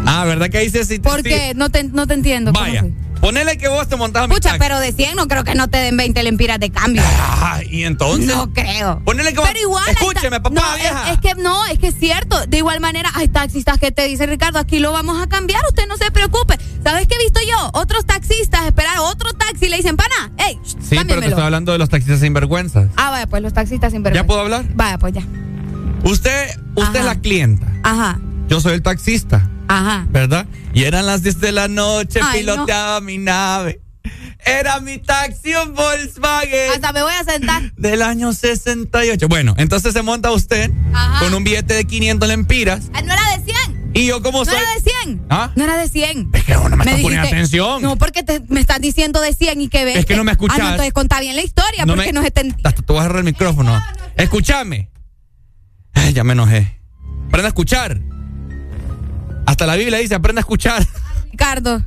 Ah, 0.05 0.25
¿verdad 0.25 0.51
que 0.51 0.59
ahí 0.59 0.69
se 0.69 0.85
sí, 0.85 0.99
¿Por 0.99 1.23
sí. 1.23 1.29
qué? 1.29 1.53
No 1.55 1.71
te, 1.71 1.85
no 1.85 2.07
te 2.07 2.15
entiendo. 2.15 2.53
¿Cómo 2.53 2.67
Vaya? 2.67 2.85
Ponele 3.21 3.59
que 3.59 3.69
vos 3.69 3.89
te 3.89 3.97
montas 3.97 4.25
a 4.25 4.27
mi 4.27 4.35
Pucha, 4.35 4.51
taxi. 4.51 4.59
pero 4.61 4.79
de 4.81 4.93
100 4.93 5.17
no 5.17 5.29
creo 5.29 5.45
que 5.45 5.55
no 5.55 5.69
te 5.69 5.79
den 5.79 5.97
20 5.97 6.23
lempiras 6.23 6.59
de 6.61 6.71
cambio. 6.71 7.03
Ah, 7.05 7.61
y 7.69 7.85
entonces. 7.85 8.27
No 8.27 8.53
creo. 8.53 9.01
Ponele 9.05 9.33
que 9.33 9.41
Pero 9.41 9.59
igual. 9.61 9.89
Escúcheme, 9.89 10.41
papá, 10.41 10.51
no, 10.61 10.75
vieja. 10.77 11.11
Es, 11.11 11.15
es 11.15 11.21
que 11.21 11.35
no, 11.41 11.67
es 11.67 11.79
que 11.79 11.89
es 11.89 11.99
cierto. 11.99 12.47
De 12.47 12.59
igual 12.59 12.81
manera, 12.81 13.11
hay 13.15 13.29
taxistas 13.29 13.79
que 13.79 13.91
te 13.91 14.07
dicen, 14.07 14.29
Ricardo, 14.31 14.59
aquí 14.59 14.79
lo 14.79 14.93
vamos 14.93 15.21
a 15.23 15.27
cambiar, 15.29 15.61
usted 15.69 15.87
no 15.89 15.97
se 15.97 16.11
preocupe. 16.11 16.59
¿Sabes 16.83 17.07
qué 17.07 17.15
he 17.15 17.25
visto 17.25 17.41
yo? 17.49 17.71
Otros 17.75 18.07
taxistas 18.07 18.67
esperar 18.67 18.99
otro 19.01 19.33
taxi 19.33 19.67
y 19.67 19.69
le 19.69 19.77
dicen, 19.79 19.97
pana, 19.97 20.33
hey, 20.39 20.59
Sí, 20.65 20.97
pero 21.07 21.21
te 21.21 21.29
estoy 21.29 21.43
hablando 21.45 21.73
de 21.73 21.79
los 21.79 21.89
taxistas 21.89 22.21
sinvergüenzas. 22.21 22.89
Ah, 22.97 23.11
vaya, 23.11 23.27
pues 23.27 23.43
los 23.43 23.53
taxistas 23.53 23.93
sinvergüenzas. 23.93 24.25
¿Ya 24.25 24.27
puedo 24.27 24.41
hablar? 24.41 24.65
Vaya, 24.75 24.99
pues 24.99 25.13
ya. 25.15 25.23
Usted, 26.05 26.49
usted 26.77 27.01
es 27.01 27.05
la 27.05 27.17
clienta. 27.17 27.67
Ajá. 27.83 28.19
Yo 28.49 28.61
soy 28.61 28.75
el 28.75 28.83
taxista. 28.83 29.49
Ajá. 29.69 30.07
¿Verdad? 30.11 30.47
Y 30.73 30.85
eran 30.85 31.07
las 31.07 31.23
10 31.23 31.41
de 31.41 31.53
la 31.53 31.69
noche, 31.69 32.21
piloteaba 32.33 33.01
mi 33.01 33.19
nave. 33.19 33.81
Era 34.45 34.81
mi 34.81 34.99
taxi 34.99 35.55
un 35.55 35.75
Volkswagen. 35.75 36.71
Hasta 36.73 36.93
me 36.93 37.03
voy 37.03 37.13
a 37.13 37.25
sentar. 37.25 37.73
Del 37.77 38.03
año 38.03 38.33
68. 38.33 39.29
Bueno, 39.29 39.55
entonces 39.59 39.93
se 39.93 40.03
monta 40.03 40.31
usted 40.31 40.71
con 41.21 41.35
un 41.35 41.45
billete 41.45 41.75
de 41.75 41.85
500 41.85 42.29
lempiras. 42.29 42.91
Ah, 42.95 43.03
no 43.03 43.13
era 43.13 43.37
de 43.37 43.45
100. 43.45 43.91
Y 43.95 44.07
yo 44.07 44.23
como 44.23 44.39
no 44.39 44.45
soy... 44.45 44.55
era 44.55 44.75
de 44.75 44.81
100. 44.81 45.27
¿Ah? 45.29 45.51
No 45.57 45.65
era 45.65 45.77
de 45.77 45.89
100. 45.89 46.31
Es 46.33 46.45
que 46.45 46.55
no 46.55 46.69
me, 46.77 46.85
estás 46.85 47.01
poniendo 47.01 47.27
atención. 47.27 47.83
No, 47.83 47.97
porque 47.97 48.23
te, 48.23 48.41
me 48.49 48.61
estás 48.61 48.81
diciendo 48.81 49.21
de 49.21 49.35
100 49.35 49.61
y 49.61 49.69
que 49.69 49.85
ves. 49.85 49.97
Es 49.97 50.07
que 50.07 50.17
no 50.17 50.25
me 50.25 50.33
escuchas. 50.33 50.59
Ah, 50.59 50.63
no, 50.63 50.71
entonces 50.71 50.93
contá 50.93 51.21
bien 51.21 51.37
la 51.37 51.43
historia 51.43 51.85
No 51.85 51.95
porque 51.95 52.13
me- 52.13 52.13
no 52.13 52.23
se 52.23 52.31
te. 52.31 52.55
Hasta 52.65 52.83
te 52.83 52.93
voy 52.93 52.99
a 52.99 53.01
agarrar 53.01 53.19
el 53.19 53.25
micrófono. 53.25 53.83
Escúchame. 54.17 54.91
Ay, 55.93 56.13
ya 56.13 56.25
me 56.25 56.33
enojé. 56.33 56.81
Aprende 57.27 57.47
a 57.47 57.49
escuchar. 57.49 58.01
Hasta 59.49 59.65
la 59.65 59.77
Biblia 59.77 59.99
dice, 59.99 60.15
aprende 60.15 60.41
a 60.41 60.43
escuchar. 60.43 60.87
Ricardo. 61.31 61.83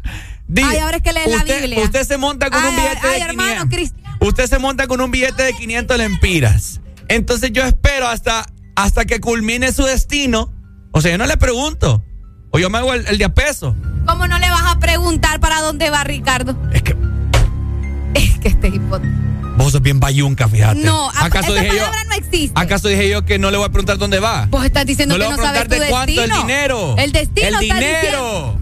Ay, 0.58 0.80
ahora 0.80 0.98
es 0.98 1.04
que 1.04 1.14
lees 1.14 1.30
la 1.30 1.44
Biblia. 1.44 1.84
Usted 1.84 2.08
se 2.08 2.18
monta 2.18 2.50
con 2.50 2.64
un 2.64 2.76
billete 2.76 3.08
ay, 3.08 3.20
de 3.20 3.26
hermano 3.28 3.70
500. 3.70 4.02
Usted 4.20 4.48
se 4.48 4.58
monta 4.58 4.88
con 4.88 5.00
un 5.00 5.12
billete 5.12 5.44
de 5.44 5.54
500 5.54 5.98
lempiras. 5.98 6.82
Entonces 7.08 7.52
yo 7.54 7.64
espero 7.64 8.08
hasta, 8.08 8.48
hasta 8.76 9.06
que 9.06 9.20
culmine 9.20 9.72
su 9.72 9.84
destino. 9.84 10.52
O 10.92 11.02
sea, 11.02 11.12
yo 11.12 11.20
no 11.20 11.28
le 11.28 11.38
pregunto. 11.38 12.04
O 12.50 12.58
yo 12.58 12.72
me 12.72 12.80
hago 12.80 12.96
el, 12.96 13.06
el 13.06 13.20
de 13.20 13.26
a 13.26 13.34
peso. 13.34 13.76
¿Cómo 14.08 14.28
no 14.28 14.40
le 14.40 14.50
vas 14.50 14.64
a 14.66 14.80
preguntar 14.80 15.40
para 15.40 15.62
dónde 15.62 15.92
va 15.92 16.04
Ricardo? 16.04 16.58
Es 16.74 16.82
que. 16.82 16.96
Es 18.16 18.40
que 18.40 18.48
este 18.50 18.70
hipótesis. 18.70 19.31
Vos 19.62 19.72
sos 19.74 19.82
bien 19.82 20.00
bayunca, 20.00 20.48
fíjate. 20.48 20.80
No, 20.82 21.10
¿Acaso 21.10 21.54
esa 21.56 21.62
dije 21.64 21.76
yo? 21.76 21.86
palabra 21.86 22.04
no 22.06 22.14
existe. 22.16 22.52
¿Acaso 22.60 22.88
dije 22.88 23.10
yo 23.10 23.26
que 23.26 23.38
no 23.40 23.52
le 23.52 23.58
voy 23.58 23.66
a 23.68 23.70
preguntar 23.70 23.98
dónde 23.98 24.20
va? 24.20 24.48
Vos 24.50 24.66
estás 24.66 24.86
diciendo 24.86 25.18
no 25.18 25.24
le 25.24 25.30
que 25.32 25.38
no 25.38 25.44
sabes 25.44 25.64
tu 25.68 25.76
de 25.76 25.88
cuánto, 25.90 26.14
destino. 26.14 26.36
el 26.36 26.42
dinero. 26.48 26.96
El 26.98 27.12
destino 27.12 27.48
El 27.48 27.60
dinero. 27.60 28.58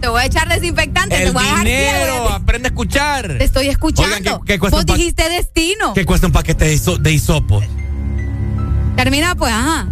Te 0.00 0.08
voy 0.08 0.20
a 0.22 0.26
echar 0.26 0.48
desinfectante, 0.48 1.16
te 1.16 1.22
El 1.24 1.32
voy 1.32 1.42
a 1.42 1.46
dejar 1.48 1.64
dinero. 1.64 2.12
ciego. 2.12 2.28
Aprende 2.30 2.68
a 2.68 2.70
escuchar. 2.70 3.38
Te 3.38 3.44
estoy 3.44 3.68
escuchando. 3.68 4.14
Oigan, 4.14 4.40
¿qué- 4.44 4.52
qué 4.52 4.58
cuesta 4.58 4.76
Vos 4.76 4.86
dijiste 4.86 5.28
destino. 5.30 5.94
¿Qué 5.94 6.04
cuesta 6.04 6.26
un 6.26 6.32
paquete 6.34 6.66
de, 6.66 6.74
hiso- 6.74 6.98
de 6.98 7.12
hisopos? 7.12 7.64
Termina 8.96 9.34
pues, 9.34 9.52
ajá. 9.52 9.88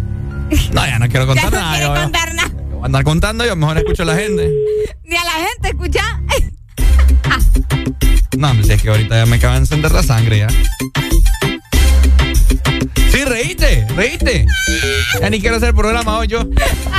No, 0.73 0.85
ya 0.85 0.99
no 0.99 1.07
quiero 1.09 1.25
contar 1.27 1.45
Ya 1.45 1.49
no 1.51 1.57
nada. 1.57 1.87
voy 1.89 1.97
a- 1.97 2.01
contar 2.03 2.33
nada. 2.35 2.49
voy 2.71 2.81
a 2.83 2.85
andar 2.85 3.03
contando 3.03 3.45
yo, 3.45 3.55
mejor 3.55 3.77
escucho 3.79 4.03
a 4.03 4.05
la 4.05 4.15
gente. 4.15 4.47
Ni 5.03 5.15
a 5.15 5.23
la 5.23 5.31
gente, 5.31 5.69
escucha. 5.69 6.21
No, 8.37 8.49
hombre, 8.51 8.65
si 8.67 8.73
es 8.73 8.81
que 8.81 8.89
ahorita 8.89 9.15
ya 9.15 9.25
me 9.25 9.37
acaba 9.37 9.53
de 9.53 9.59
encender 9.61 9.91
la 9.91 10.03
sangre 10.03 10.39
ya. 10.39 10.47
Sí, 13.11 13.23
reíste, 13.23 13.87
reíste. 13.95 14.45
Ya 15.21 15.29
ni 15.29 15.39
quiero 15.39 15.55
hacer 15.55 15.69
el 15.69 15.75
programa 15.75 16.17
hoy 16.17 16.27
yo. 16.27 16.43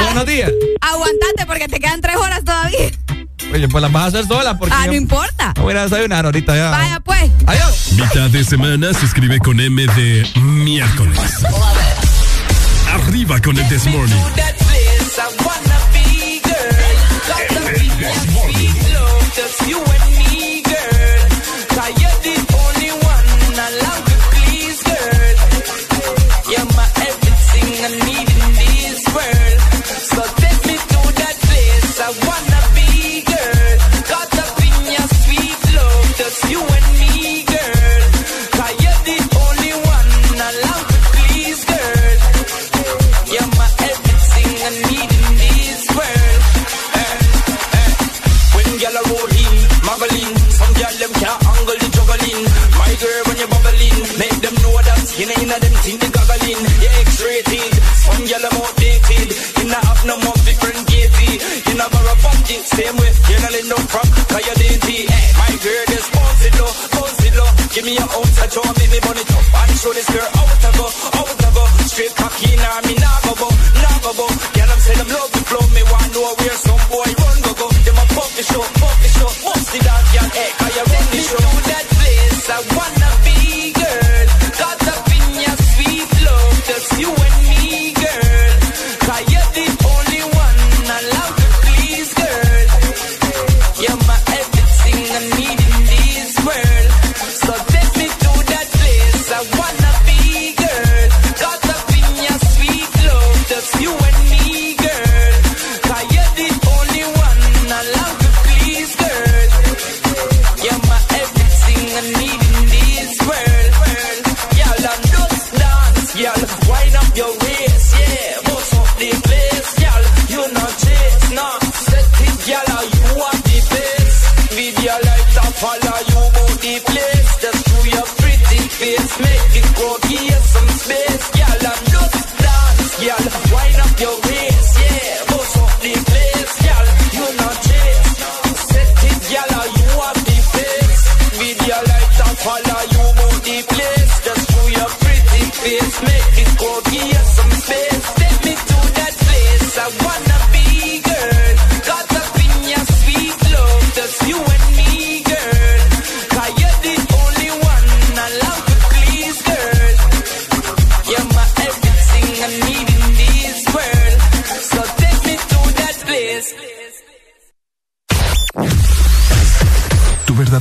Buenos 0.02 0.26
días. 0.26 0.50
Aguantate 0.80 1.44
porque 1.46 1.68
te 1.68 1.78
quedan 1.78 2.00
tres 2.00 2.16
horas 2.16 2.42
todavía. 2.42 2.90
Oye, 3.52 3.68
pues 3.68 3.82
las 3.82 3.92
vas 3.92 4.02
a 4.04 4.06
hacer 4.06 4.26
sola 4.26 4.58
porque 4.58 4.74
Ah, 4.76 4.86
no 4.86 4.94
importa. 4.94 5.52
voy 5.60 5.74
a 5.74 5.82
desayunar 5.84 6.24
ahorita 6.24 6.56
ya. 6.56 6.70
Vaya 6.70 7.00
pues. 7.00 7.30
Adiós. 7.46 7.92
Mitad 7.92 8.30
de 8.30 8.42
semana 8.44 8.92
se 8.94 9.04
escribe 9.06 9.38
con 9.38 9.60
M 9.60 9.86
de 9.86 10.26
miércoles. 10.40 11.20
Arriba 12.92 13.38
con 13.40 13.58
el 13.58 13.68
This 13.68 13.84
Morning. 13.86 14.16
You 19.66 19.78
and 19.78 19.86
me, 19.88 19.95
know 55.24 55.32
you 55.32 55.48
inna 55.48 55.56
them 55.56 55.72
thing 55.80 55.96
the 55.96 56.08
goggling. 56.12 56.60
You 56.60 56.90
X-rated, 57.08 57.72
some 58.04 58.22
gyal 58.28 58.42
them 58.44 58.56
outdated. 58.60 59.28
You 59.56 59.64
not 59.72 59.84
have 59.88 60.02
no 60.04 60.14
more 60.20 60.36
different 60.44 60.80
gauzy. 60.84 61.40
You 61.40 61.74
not 61.80 61.88
borrow 61.88 62.16
funky, 62.20 62.60
same 62.60 62.96
way. 63.00 63.12
You 63.32 63.38
not 63.40 63.52
let 63.52 63.66
no 63.66 63.76
from, 63.88 64.08
cause 64.28 64.44
you're 64.44 64.58
dainty. 64.60 65.08
Eh, 65.08 65.24
my 65.40 65.52
girl, 65.56 65.84
just 65.88 66.08
bounce 66.12 66.44
it 66.44 66.54
low, 66.60 66.72
bounce 66.92 67.20
it 67.24 67.34
low. 67.36 67.50
Give 67.72 67.84
me 67.84 67.92
your 67.96 68.10
own 68.12 68.28
touch, 68.36 68.56
oh, 68.60 68.68
make 68.76 68.92
me 68.92 69.00
burn 69.00 69.16
it 69.16 69.30
up. 69.32 69.44
And 69.56 69.72
show 69.80 69.92
this 69.96 70.08
girl 70.12 70.28
how 70.36 70.48
to 70.52 70.70
go, 70.76 70.86
how 71.16 71.24
to 71.24 71.48
go. 71.56 71.64
Straight 71.88 72.14
cocky, 72.16 72.50
nah, 72.60 72.80
me 72.84 72.94
nah 73.00 73.16
go 73.24 73.32
go, 73.40 73.48
nah 73.48 73.96
go. 74.04 74.26
Girl, 74.52 74.68
I'm 74.68 74.80
say 74.84 74.94
them 75.00 75.08
love 75.08 75.30
the 75.32 75.40
flow, 75.48 75.64
me 75.72 75.82
want 75.88 76.08
know 76.12 76.28
where 76.44 76.58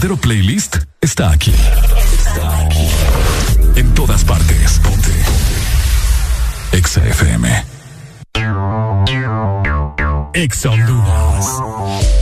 verdadero 0.06 0.18
playlist 0.18 0.78
está 1.02 1.32
aquí. 1.32 1.52
Está 1.52 2.60
aquí. 2.60 2.88
En 3.76 3.94
todas 3.94 4.24
partes. 4.24 4.80
Ponte. 4.84 5.10
Exa 6.72 7.02
FM. 7.08 7.66
Exa 10.34 10.70
Honduras. 10.70 12.15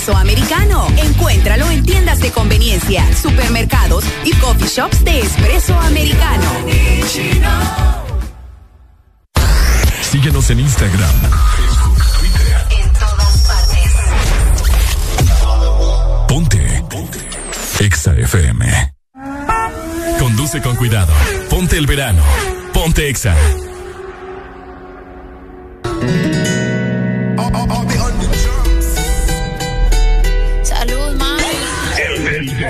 queso 0.00 0.16
americano. 0.16 0.86
Encuéntralo 0.96 1.70
en 1.70 1.84
tiendas 1.84 2.20
de 2.20 2.30
conveniencia, 2.30 3.04
supermercados 3.14 4.02
y 4.24 4.32
coffee 4.36 4.66
shops 4.66 5.04
de 5.04 5.20
espresso 5.20 5.78
americano. 5.78 6.50
Síguenos 10.00 10.48
en 10.50 10.60
Instagram, 10.60 11.10
Facebook, 11.54 11.98
Twitter. 12.18 12.66
En 12.70 12.92
todas 12.94 13.38
partes. 13.46 13.92
Ponte. 16.28 16.84
Ponte. 16.88 17.18
Exa 17.80 18.14
FM. 18.14 18.94
Conduce 20.18 20.62
con 20.62 20.76
cuidado. 20.76 21.12
Ponte 21.50 21.76
el 21.76 21.86
verano. 21.86 22.22
Ponte 22.72 23.10
Exa. 23.10 23.36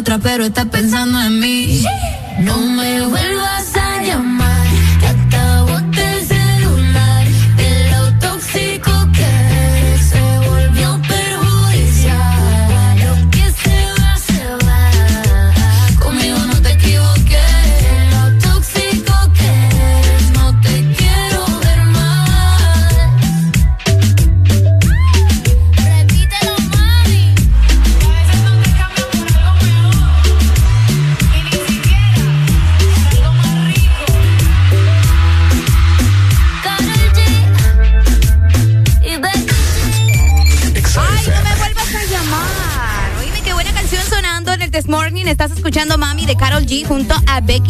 Otra, 0.00 0.18
pero 0.18 0.44
estás 0.44 0.66
pensando 0.66 1.20
en 1.20 1.38
mí. 1.40 1.84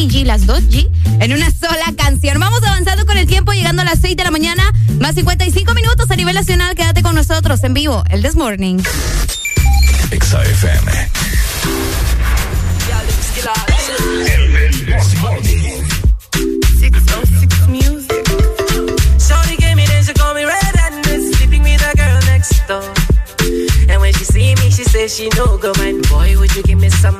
Becky 0.00 0.20
G, 0.20 0.24
las 0.24 0.46
dos 0.46 0.62
G, 0.62 0.88
en 1.20 1.32
una 1.32 1.50
sola 1.50 1.92
canción. 1.94 2.40
Vamos 2.40 2.62
avanzando 2.62 3.04
con 3.04 3.18
el 3.18 3.26
tiempo, 3.26 3.52
llegando 3.52 3.82
a 3.82 3.84
las 3.84 3.98
6 4.00 4.16
de 4.16 4.24
la 4.24 4.30
mañana, 4.30 4.72
más 4.98 5.14
55 5.14 5.74
minutos 5.74 6.10
a 6.10 6.16
nivel 6.16 6.34
nacional. 6.34 6.74
Quédate 6.74 7.02
con 7.02 7.14
nosotros 7.14 7.62
en 7.64 7.74
vivo, 7.74 8.02
el 8.08 8.22
This 8.22 8.34
Morning. 8.34 8.78
Exa 10.10 10.42
FM. 10.42 10.92
El 14.26 14.50
girl 21.96 22.20
next 22.26 22.66
door. 22.66 22.82
And 23.88 24.00
when 24.00 24.12
she 24.14 24.24
see 24.24 24.54
me, 24.56 24.70
she 24.70 24.84
says 24.84 25.14
she 25.14 25.28
no 25.36 25.58
go 25.58 25.72
mind. 25.78 26.08
Boy, 26.08 26.36
would 26.38 26.54
you 26.54 26.62
give 26.62 26.78
me 26.78 26.88
some, 26.88 27.18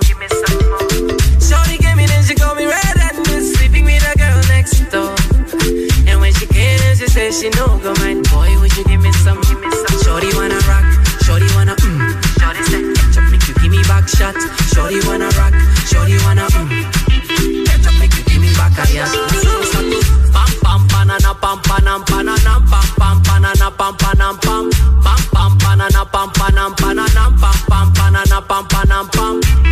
in, 7.31 7.33
she 7.33 7.49
no 7.59 7.66
go 7.78 7.95
mind. 8.01 8.28
Boy, 8.31 8.51
would 8.61 8.76
you 8.76 8.85
give 8.85 9.01
me 9.01 9.12
some, 9.12 9.41
give 9.43 9.61
me 9.61 9.70
some? 9.70 9.99
Shorty 10.03 10.35
wanna 10.37 10.59
rock, 10.66 10.85
shorty 11.22 11.47
wanna 11.55 11.74
mm. 11.76 11.99
Shorty 12.41 12.62
say, 12.70 12.83
ketchup 12.95 13.31
make 13.31 13.47
you 13.49 13.55
give 13.55 13.70
me 13.70 13.83
back 13.85 14.09
shot. 14.09 14.35
Shorty 14.74 14.99
wanna 15.07 15.28
rock, 15.39 15.55
shorty 15.87 16.16
wanna 16.24 16.47
mm. 16.51 16.68
Ketchup 17.66 17.95
make 17.99 18.14
you 18.16 18.24
give 18.24 18.41
me 18.43 18.51
back 18.55 18.74
a 18.78 18.85
yeah. 18.93 19.07
Pam 20.35 20.51
pam 20.62 20.81
banana 20.89 21.35
pam 21.35 21.59
panam 21.68 22.01
pananam 22.05 22.61
pam 22.70 22.87
pam 22.99 23.22
banana 23.22 23.70
pam 23.70 23.95
panam 23.97 24.35
pam 24.41 24.70
pam 25.05 25.20
pam 25.33 25.59
banana 25.59 26.05
pam 26.05 26.28
panam 26.31 26.72
pananam 26.76 27.31
pam 27.41 27.57
pam 27.68 27.93
banana 27.95 28.41
pam 28.43 28.64
panam 28.68 29.07
pam 29.12 29.69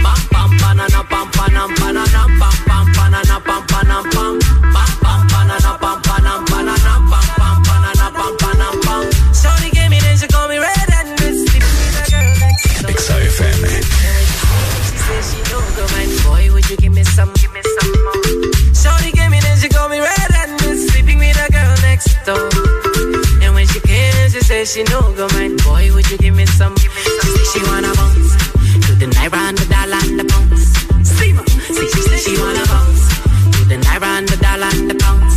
she 24.69 24.83
no 24.85 25.01
go 25.17 25.27
mind. 25.33 25.63
Boy, 25.65 25.89
would 25.95 26.11
you 26.11 26.19
give 26.19 26.37
me 26.37 26.45
some? 26.45 26.77
She 26.77 26.89
say 26.89 27.45
she 27.53 27.61
wanna 27.69 27.89
bounce 27.97 28.37
to 28.85 28.93
the 29.01 29.07
naira 29.17 29.41
and 29.49 29.57
the 29.57 29.65
dollar 29.65 29.97
and 30.05 30.21
the 30.21 30.25
pounds. 30.29 30.69
See, 31.09 31.33
see, 31.73 31.89
she 31.89 32.01
say 32.05 32.19
she 32.21 32.35
wanna 32.37 32.65
bounce 32.69 33.09
to 33.57 33.65
the 33.65 33.77
naira 33.81 34.21
and 34.21 34.29
the 34.29 34.37
dollar 34.37 34.69
and 34.77 34.91
the 34.91 34.97
pounds. 35.01 35.37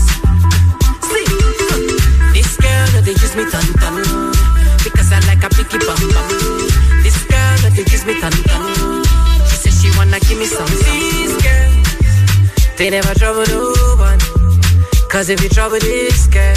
See, 1.07 1.23
this 2.35 2.57
girl 2.59 2.87
that 2.91 3.03
they 3.07 3.15
use 3.15 3.35
me 3.39 3.47
ton 3.47 3.67
ton 3.79 3.95
because 4.83 5.09
I 5.15 5.19
like 5.31 5.43
a 5.47 5.49
picky 5.55 5.79
bum 5.79 6.01
bum. 6.11 6.27
This 6.99 7.23
girl 7.31 7.55
that 7.63 7.71
they 7.75 7.87
use 7.87 8.05
me 8.05 8.19
ton 8.19 8.35
ton. 8.51 9.05
She 9.47 9.55
says 9.63 9.75
she 9.79 9.89
wanna 9.95 10.19
give 10.19 10.39
me 10.39 10.45
some. 10.45 10.67
These 10.67 11.35
girls, 11.39 12.75
they 12.75 12.89
never 12.89 13.13
trouble 13.15 13.47
no 13.47 13.95
one. 13.95 14.19
Cause 15.07 15.29
if 15.29 15.41
you 15.43 15.49
trouble 15.49 15.79
this 15.79 16.27
girl, 16.27 16.55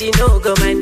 she 0.00 0.10
no 0.16 0.40
go 0.40 0.54
mind. 0.60 0.79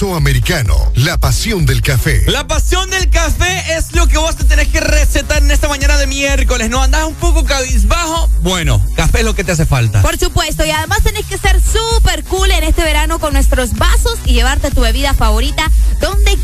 Espresso 0.00 0.16
Americano, 0.16 0.92
la 0.94 1.18
pasión 1.18 1.66
del 1.66 1.82
café. 1.82 2.22
La 2.26 2.46
pasión 2.46 2.88
del 2.88 3.10
café 3.10 3.76
es 3.76 3.94
lo 3.94 4.06
que 4.06 4.16
vos 4.16 4.34
te 4.34 4.44
tenés 4.44 4.68
que 4.68 4.80
recetar 4.80 5.42
en 5.42 5.50
esta 5.50 5.68
mañana 5.68 5.98
de 5.98 6.06
miércoles. 6.06 6.70
¿No 6.70 6.80
andás 6.80 7.04
un 7.04 7.16
poco 7.16 7.44
cabizbajo? 7.44 8.30
Bueno, 8.40 8.82
café 8.96 9.18
es 9.18 9.24
lo 9.26 9.34
que 9.34 9.44
te 9.44 9.52
hace 9.52 9.66
falta. 9.66 10.00
Por 10.00 10.16
supuesto, 10.16 10.64
y 10.64 10.70
además 10.70 11.02
tenés 11.02 11.26
que 11.26 11.36
ser 11.36 11.60
súper 11.60 12.24
cool 12.24 12.50
en 12.50 12.64
este 12.64 12.82
verano 12.82 13.18
con 13.18 13.34
nuestros 13.34 13.74
vasos 13.74 14.18
y 14.24 14.32
llevarte 14.32 14.70
tu 14.70 14.80
bebida 14.80 15.12
favorita 15.12 15.70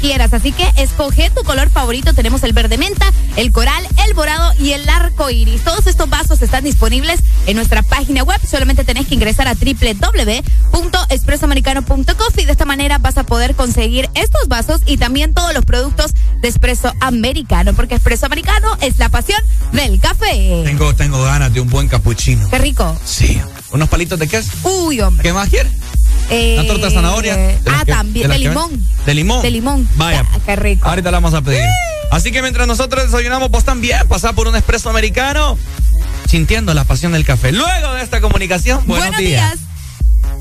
quieras. 0.07 0.32
Así 0.32 0.52
que 0.52 0.64
escoge 0.76 1.30
tu 1.30 1.42
color 1.42 1.68
favorito. 1.68 2.14
Tenemos 2.14 2.44
el 2.44 2.52
verde 2.52 2.78
menta, 2.78 3.12
el 3.34 3.50
coral, 3.50 3.84
el 4.07 4.14
morado 4.14 4.52
y 4.61 4.70
el 4.70 4.88
arco 4.88 5.30
iris. 5.30 5.64
Todos 5.64 5.88
estos 5.88 6.09
vasos 6.09 6.40
están 6.42 6.62
disponibles 6.62 7.18
en 7.46 7.57
nuestra 7.57 7.82
página 7.82 8.22
web. 8.22 8.40
Solamente 8.48 8.84
tenés 8.84 9.09
que 9.09 9.16
ingresar 9.16 9.48
a 9.48 9.54
www.espressoamericano.coffee. 9.54 12.46
De 12.46 12.52
esta 12.52 12.64
manera 12.64 12.98
vas 12.98 13.18
a 13.18 13.24
poder 13.24 13.57
conseguir 13.57 14.09
estos 14.14 14.46
vasos 14.46 14.80
y 14.86 14.96
también 14.96 15.34
todos 15.34 15.52
los 15.54 15.64
productos 15.64 16.12
de 16.40 16.46
Espresso 16.48 16.92
Americano, 17.00 17.74
porque 17.74 17.96
Espresso 17.96 18.26
Americano 18.26 18.78
es 18.80 19.00
la 19.00 19.09
pasión 19.09 19.42
del 19.72 19.98
café. 19.98 20.62
Tengo, 20.64 20.94
tengo 20.94 21.20
ganas 21.24 21.52
de 21.52 21.61
un 21.61 21.68
buen 21.68 21.88
capuchino. 21.88 22.48
Qué 22.48 22.59
rico. 22.59 22.96
Sí. 23.04 23.40
¿Unos 23.72 23.88
palitos 23.88 24.20
de 24.20 24.28
queso? 24.28 24.52
Uy, 24.62 25.00
hombre. 25.00 25.24
¿Qué 25.24 25.32
más 25.32 25.48
quieres? 25.48 25.72
Eh, 26.31 26.57
¿Una 26.59 26.66
torta 26.68 26.87
de 26.89 26.95
zanahoria? 26.95 27.37
De 27.37 27.59
ah, 27.70 27.83
que- 27.85 27.93
también. 27.93 28.29
de 28.31 28.39
limón. 28.39 28.70
ven- 28.70 29.05
¿De 29.07 29.14
limón? 29.14 29.43
De 29.43 29.51
limón. 29.51 29.89
Vaya. 29.95 30.24
Ah, 30.33 30.39
qué 30.45 30.57
rico. 30.57 30.89
Ahorita 30.89 31.11
la 31.11 31.18
vamos 31.18 31.35
a 31.35 31.43
pedir. 31.43 31.62
Así 32.11 32.33
que 32.33 32.43
mientras 32.43 32.66
nosotros 32.66 33.05
desayunamos, 33.05 33.51
vos 33.51 33.64
también 33.64 34.07
pasá 34.09 34.33
por 34.33 34.49
un 34.49 34.57
espresso 34.57 34.91
americano 34.91 35.59
sintiendo 36.29 36.74
la 36.74 36.85
pasión 36.85 37.12
del 37.12 37.24
café. 37.24 37.53
Luego 37.53 37.95
de 37.95 38.03
esta 38.03 38.20
comunicación, 38.20 38.85
buenos, 38.87 39.09
Buenos 39.09 39.20
días. 39.20 39.55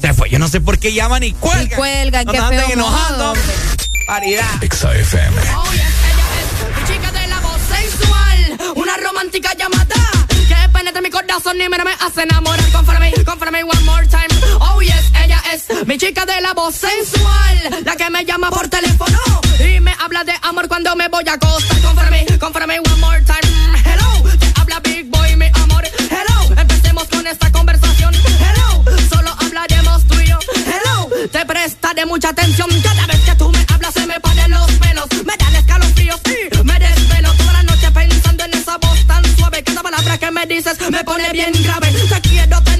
Se 0.01 0.13
fue. 0.13 0.29
Yo 0.29 0.39
no 0.39 0.47
sé 0.47 0.61
por 0.61 0.77
qué 0.79 0.93
llaman 0.93 1.23
y 1.23 1.33
cuelgan. 1.33 1.65
Y 1.65 1.69
cuelgan, 1.69 2.25
no 2.25 2.31
qué 2.31 2.41
feo 2.41 2.69
enojando. 2.71 3.31
hombre. 3.31 3.53
Paridad. 4.07 4.63
Exa 4.63 4.93
FM. 4.95 5.35
chica 6.87 7.11
de 7.11 7.27
la 7.27 7.39
voz 7.39 7.59
sensual, 7.61 8.57
una 8.75 8.97
romántica 8.97 9.51
llamada 9.57 9.95
penetra 10.85 11.01
mi 11.01 11.09
corazón 11.09 11.59
y 11.59 11.67
me, 11.67 11.77
me 11.79 11.91
hace 11.99 12.21
enamorar. 12.21 12.63
Conforme, 12.71 13.11
conforme, 13.25 13.63
one 13.63 13.83
more 13.85 14.07
time. 14.07 14.27
Oh 14.59 14.79
yes, 14.81 15.11
ella 15.23 15.41
es 15.51 15.87
mi 15.87 15.97
chica 15.97 16.25
de 16.27 16.39
la 16.41 16.53
voz 16.53 16.75
sensual, 16.75 17.83
la 17.83 17.95
que 17.95 18.07
me 18.11 18.23
llama 18.23 18.51
por 18.51 18.67
teléfono 18.67 19.17
y 19.59 19.79
me 19.79 19.95
habla 19.99 20.23
de 20.23 20.33
amor 20.43 20.67
cuando 20.67 20.95
me 20.95 21.07
voy 21.07 21.23
a 21.27 21.33
acostar. 21.33 21.81
Conforme, 21.81 22.25
conforme, 22.39 22.79
one 22.79 23.01
more 23.01 23.19
time. 23.21 23.81
Hello, 23.83 24.29
te 24.37 24.61
habla 24.61 24.79
Big 24.81 25.09
Boy, 25.09 25.35
mi 25.35 25.47
amor. 25.47 25.83
Hello, 25.85 26.61
empecemos 26.61 27.05
con 27.05 27.25
esta 27.25 27.51
conversación. 27.51 28.13
Hello, 28.13 28.83
solo 29.09 29.31
hablaremos 29.39 30.05
tú 30.05 30.19
y 30.19 30.27
yo. 30.27 30.37
Hello, 30.53 31.09
te 31.31 31.45
prestaré 31.47 32.05
mucha 32.05 32.29
atención 32.29 32.69
cada 32.83 33.07
vez 33.07 33.21
que 33.21 33.35
tú 33.35 33.49
me 33.49 33.65
hablas 33.73 33.93
se 33.93 34.05
me 34.05 34.19
ponen 34.19 34.51
los 34.51 34.71
pelos, 34.73 35.07
me 35.25 35.35
dan 35.35 35.55
escalofríos 35.55 36.21
y 36.25 36.54
que 40.25 40.31
me 40.31 40.45
dices 40.47 40.77
me 40.89 41.03
pone 41.03 41.29
bien 41.31 41.51
grave. 41.63 41.91
Te 41.91 42.21
quiero 42.21 42.61
te 42.63 42.74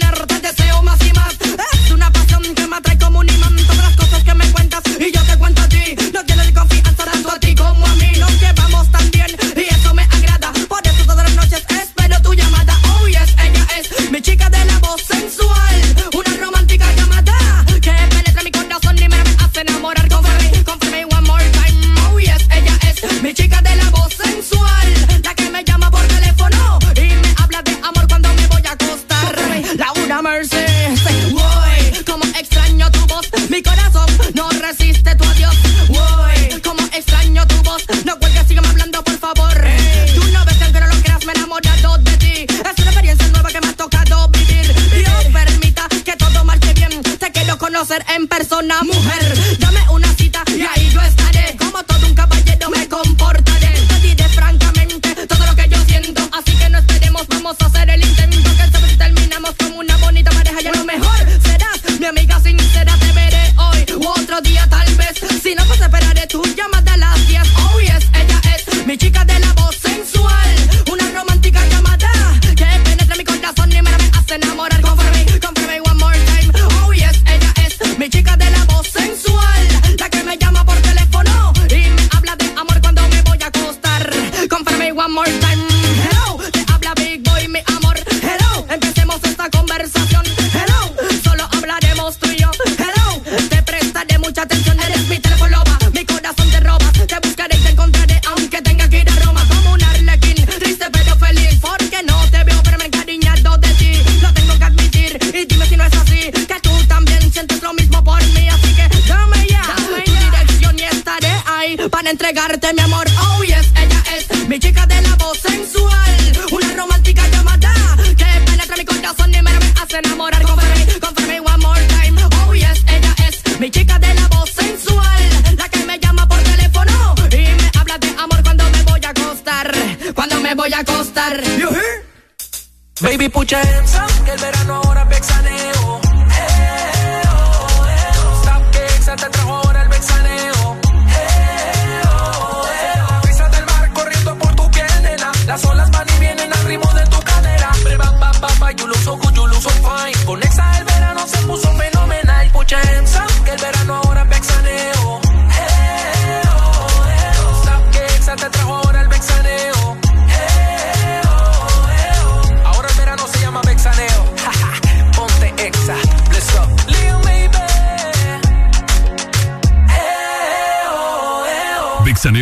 Baby, 133.18 133.30
put 133.30 133.50
your 133.50 133.62
hands 133.62 133.96
up, 133.96 134.15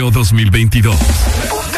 oh. 0.04 0.12
Vixaneo 0.12 0.12
2022. 0.12 1.73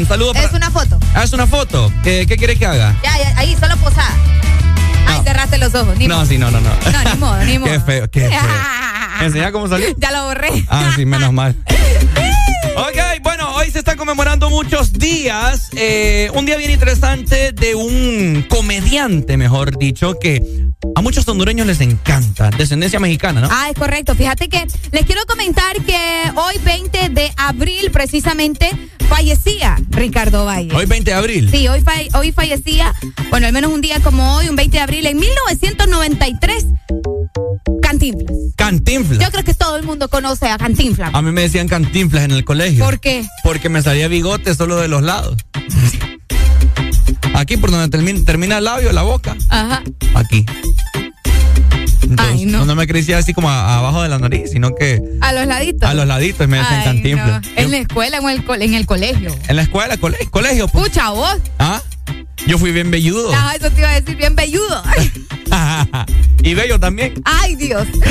Instagram. 0.00 0.06
Saludos 0.32 0.34
para. 0.36 0.46
Es 0.46 0.52
una 0.54 0.70
foto. 0.70 0.98
Ah, 1.14 1.24
es 1.24 1.32
una 1.32 1.46
foto. 1.46 1.92
¿Qué, 2.02 2.26
qué 2.26 2.36
quieres 2.36 2.58
que 2.58 2.66
haga? 2.66 2.96
Ya, 3.02 3.18
ya, 3.18 3.38
ahí, 3.38 3.56
solo 3.58 3.76
posada. 3.78 4.14
Ay, 5.08 5.20
cerraste 5.24 5.58
los 5.58 5.74
ojos. 5.74 5.96
Ni 5.96 6.06
No, 6.08 6.16
modo. 6.16 6.26
sí, 6.26 6.38
no, 6.38 6.50
no, 6.50 6.60
no. 6.60 6.70
No, 6.92 7.10
ni 7.12 7.18
modo, 7.18 7.44
ni 7.44 7.58
modo. 7.58 7.70
Qué 7.72 7.80
feo, 7.80 8.10
qué 8.10 8.28
feo. 8.30 9.52
Cómo 9.52 9.68
salió. 9.68 9.88
Ya 9.96 10.12
lo 10.12 10.24
borré. 10.24 10.64
Ah, 10.68 10.92
sí, 10.96 11.04
menos 11.06 11.32
mal. 11.32 11.54
Ok, 12.78 13.22
bueno, 13.22 13.54
hoy 13.54 13.70
se 13.70 13.78
están 13.78 13.96
conmemorando 13.96 14.50
muchos 14.50 14.92
días. 14.92 15.70
Eh, 15.76 16.30
un 16.34 16.44
día 16.44 16.58
bien 16.58 16.70
interesante 16.70 17.52
de 17.52 17.74
un 17.74 18.44
comediante, 18.50 19.38
mejor 19.38 19.78
dicho, 19.78 20.18
que 20.20 20.65
a 20.94 21.00
muchos 21.02 21.26
hondureños 21.28 21.66
les 21.66 21.80
encanta. 21.80 22.50
Descendencia 22.50 23.00
mexicana, 23.00 23.40
¿no? 23.40 23.48
Ah, 23.50 23.68
es 23.70 23.78
correcto. 23.78 24.14
Fíjate 24.14 24.48
que 24.48 24.66
les 24.92 25.04
quiero 25.06 25.22
comentar 25.26 25.76
que 25.84 25.98
hoy 26.36 26.54
20 26.64 27.08
de 27.10 27.32
abril 27.36 27.90
precisamente 27.90 28.70
fallecía 29.08 29.76
Ricardo 29.90 30.44
Valle. 30.44 30.74
Hoy 30.74 30.86
20 30.86 31.10
de 31.10 31.16
abril. 31.16 31.50
Sí, 31.50 31.66
hoy, 31.68 31.80
fa- 31.80 32.18
hoy 32.18 32.32
fallecía, 32.32 32.94
bueno, 33.30 33.46
al 33.46 33.52
menos 33.52 33.72
un 33.72 33.80
día 33.80 34.00
como 34.00 34.36
hoy, 34.36 34.48
un 34.48 34.56
20 34.56 34.76
de 34.76 34.82
abril, 34.82 35.06
en 35.06 35.18
1993, 35.18 36.66
Cantinflas. 37.82 38.36
Cantinflas. 38.56 39.18
Yo 39.20 39.30
creo 39.30 39.44
que 39.44 39.54
todo 39.54 39.76
el 39.76 39.84
mundo 39.84 40.08
conoce 40.08 40.48
a 40.48 40.58
Cantinflas. 40.58 41.10
A 41.14 41.22
mí 41.22 41.30
me 41.30 41.42
decían 41.42 41.68
cantinflas 41.68 42.24
en 42.24 42.32
el 42.32 42.44
colegio. 42.44 42.84
¿Por 42.84 42.98
qué? 43.00 43.24
Porque 43.44 43.68
me 43.68 43.80
salía 43.82 44.08
bigote 44.08 44.54
solo 44.54 44.76
de 44.76 44.88
los 44.88 45.02
lados. 45.02 45.36
Aquí 47.36 47.56
por 47.56 47.70
donde 47.70 47.88
termina, 47.88 48.18
termina 48.24 48.58
el 48.58 48.64
labio, 48.64 48.92
la 48.92 49.02
boca. 49.02 49.36
Ajá. 49.50 49.82
Aquí. 50.14 50.44
Entonces, 52.02 52.36
Ay, 52.36 52.44
no. 52.46 52.64
no. 52.64 52.74
me 52.76 52.86
crecía 52.86 53.18
así 53.18 53.34
como 53.34 53.50
a- 53.50 53.78
abajo 53.78 54.02
de 54.02 54.08
la 54.08 54.18
nariz, 54.18 54.50
sino 54.52 54.74
que 54.74 55.00
A 55.20 55.32
los 55.32 55.46
laditos. 55.46 55.88
a 55.88 55.92
los 55.94 56.06
laditos 56.06 56.46
me 56.48 56.58
cantinflas. 56.58 57.42
no. 57.42 57.48
En 57.56 57.70
la 57.72 57.78
escuela 57.78 58.20
o 58.20 58.28
en 58.30 58.38
el, 58.38 58.44
co- 58.44 58.54
en 58.54 58.74
el 58.74 58.86
colegio. 58.86 59.36
En 59.48 59.56
la 59.56 59.62
escuela, 59.62 59.96
colegio, 59.96 60.30
colegio. 60.30 60.68
pues. 60.68 60.84
Pucha, 60.88 61.10
vos. 61.10 61.36
¿Ah? 61.58 61.82
Yo 62.46 62.58
fui 62.58 62.70
bien 62.72 62.90
velludo. 62.90 63.30
Ah, 63.34 63.54
eso 63.56 63.70
te 63.70 63.80
iba 63.80 63.90
a 63.90 64.00
decir, 64.00 64.16
bien 64.16 64.34
velludo. 64.36 64.82
y 66.42 66.54
bello 66.54 66.78
también. 66.78 67.14
Ay, 67.24 67.56
Dios. 67.56 67.86
Oye, 67.94 68.04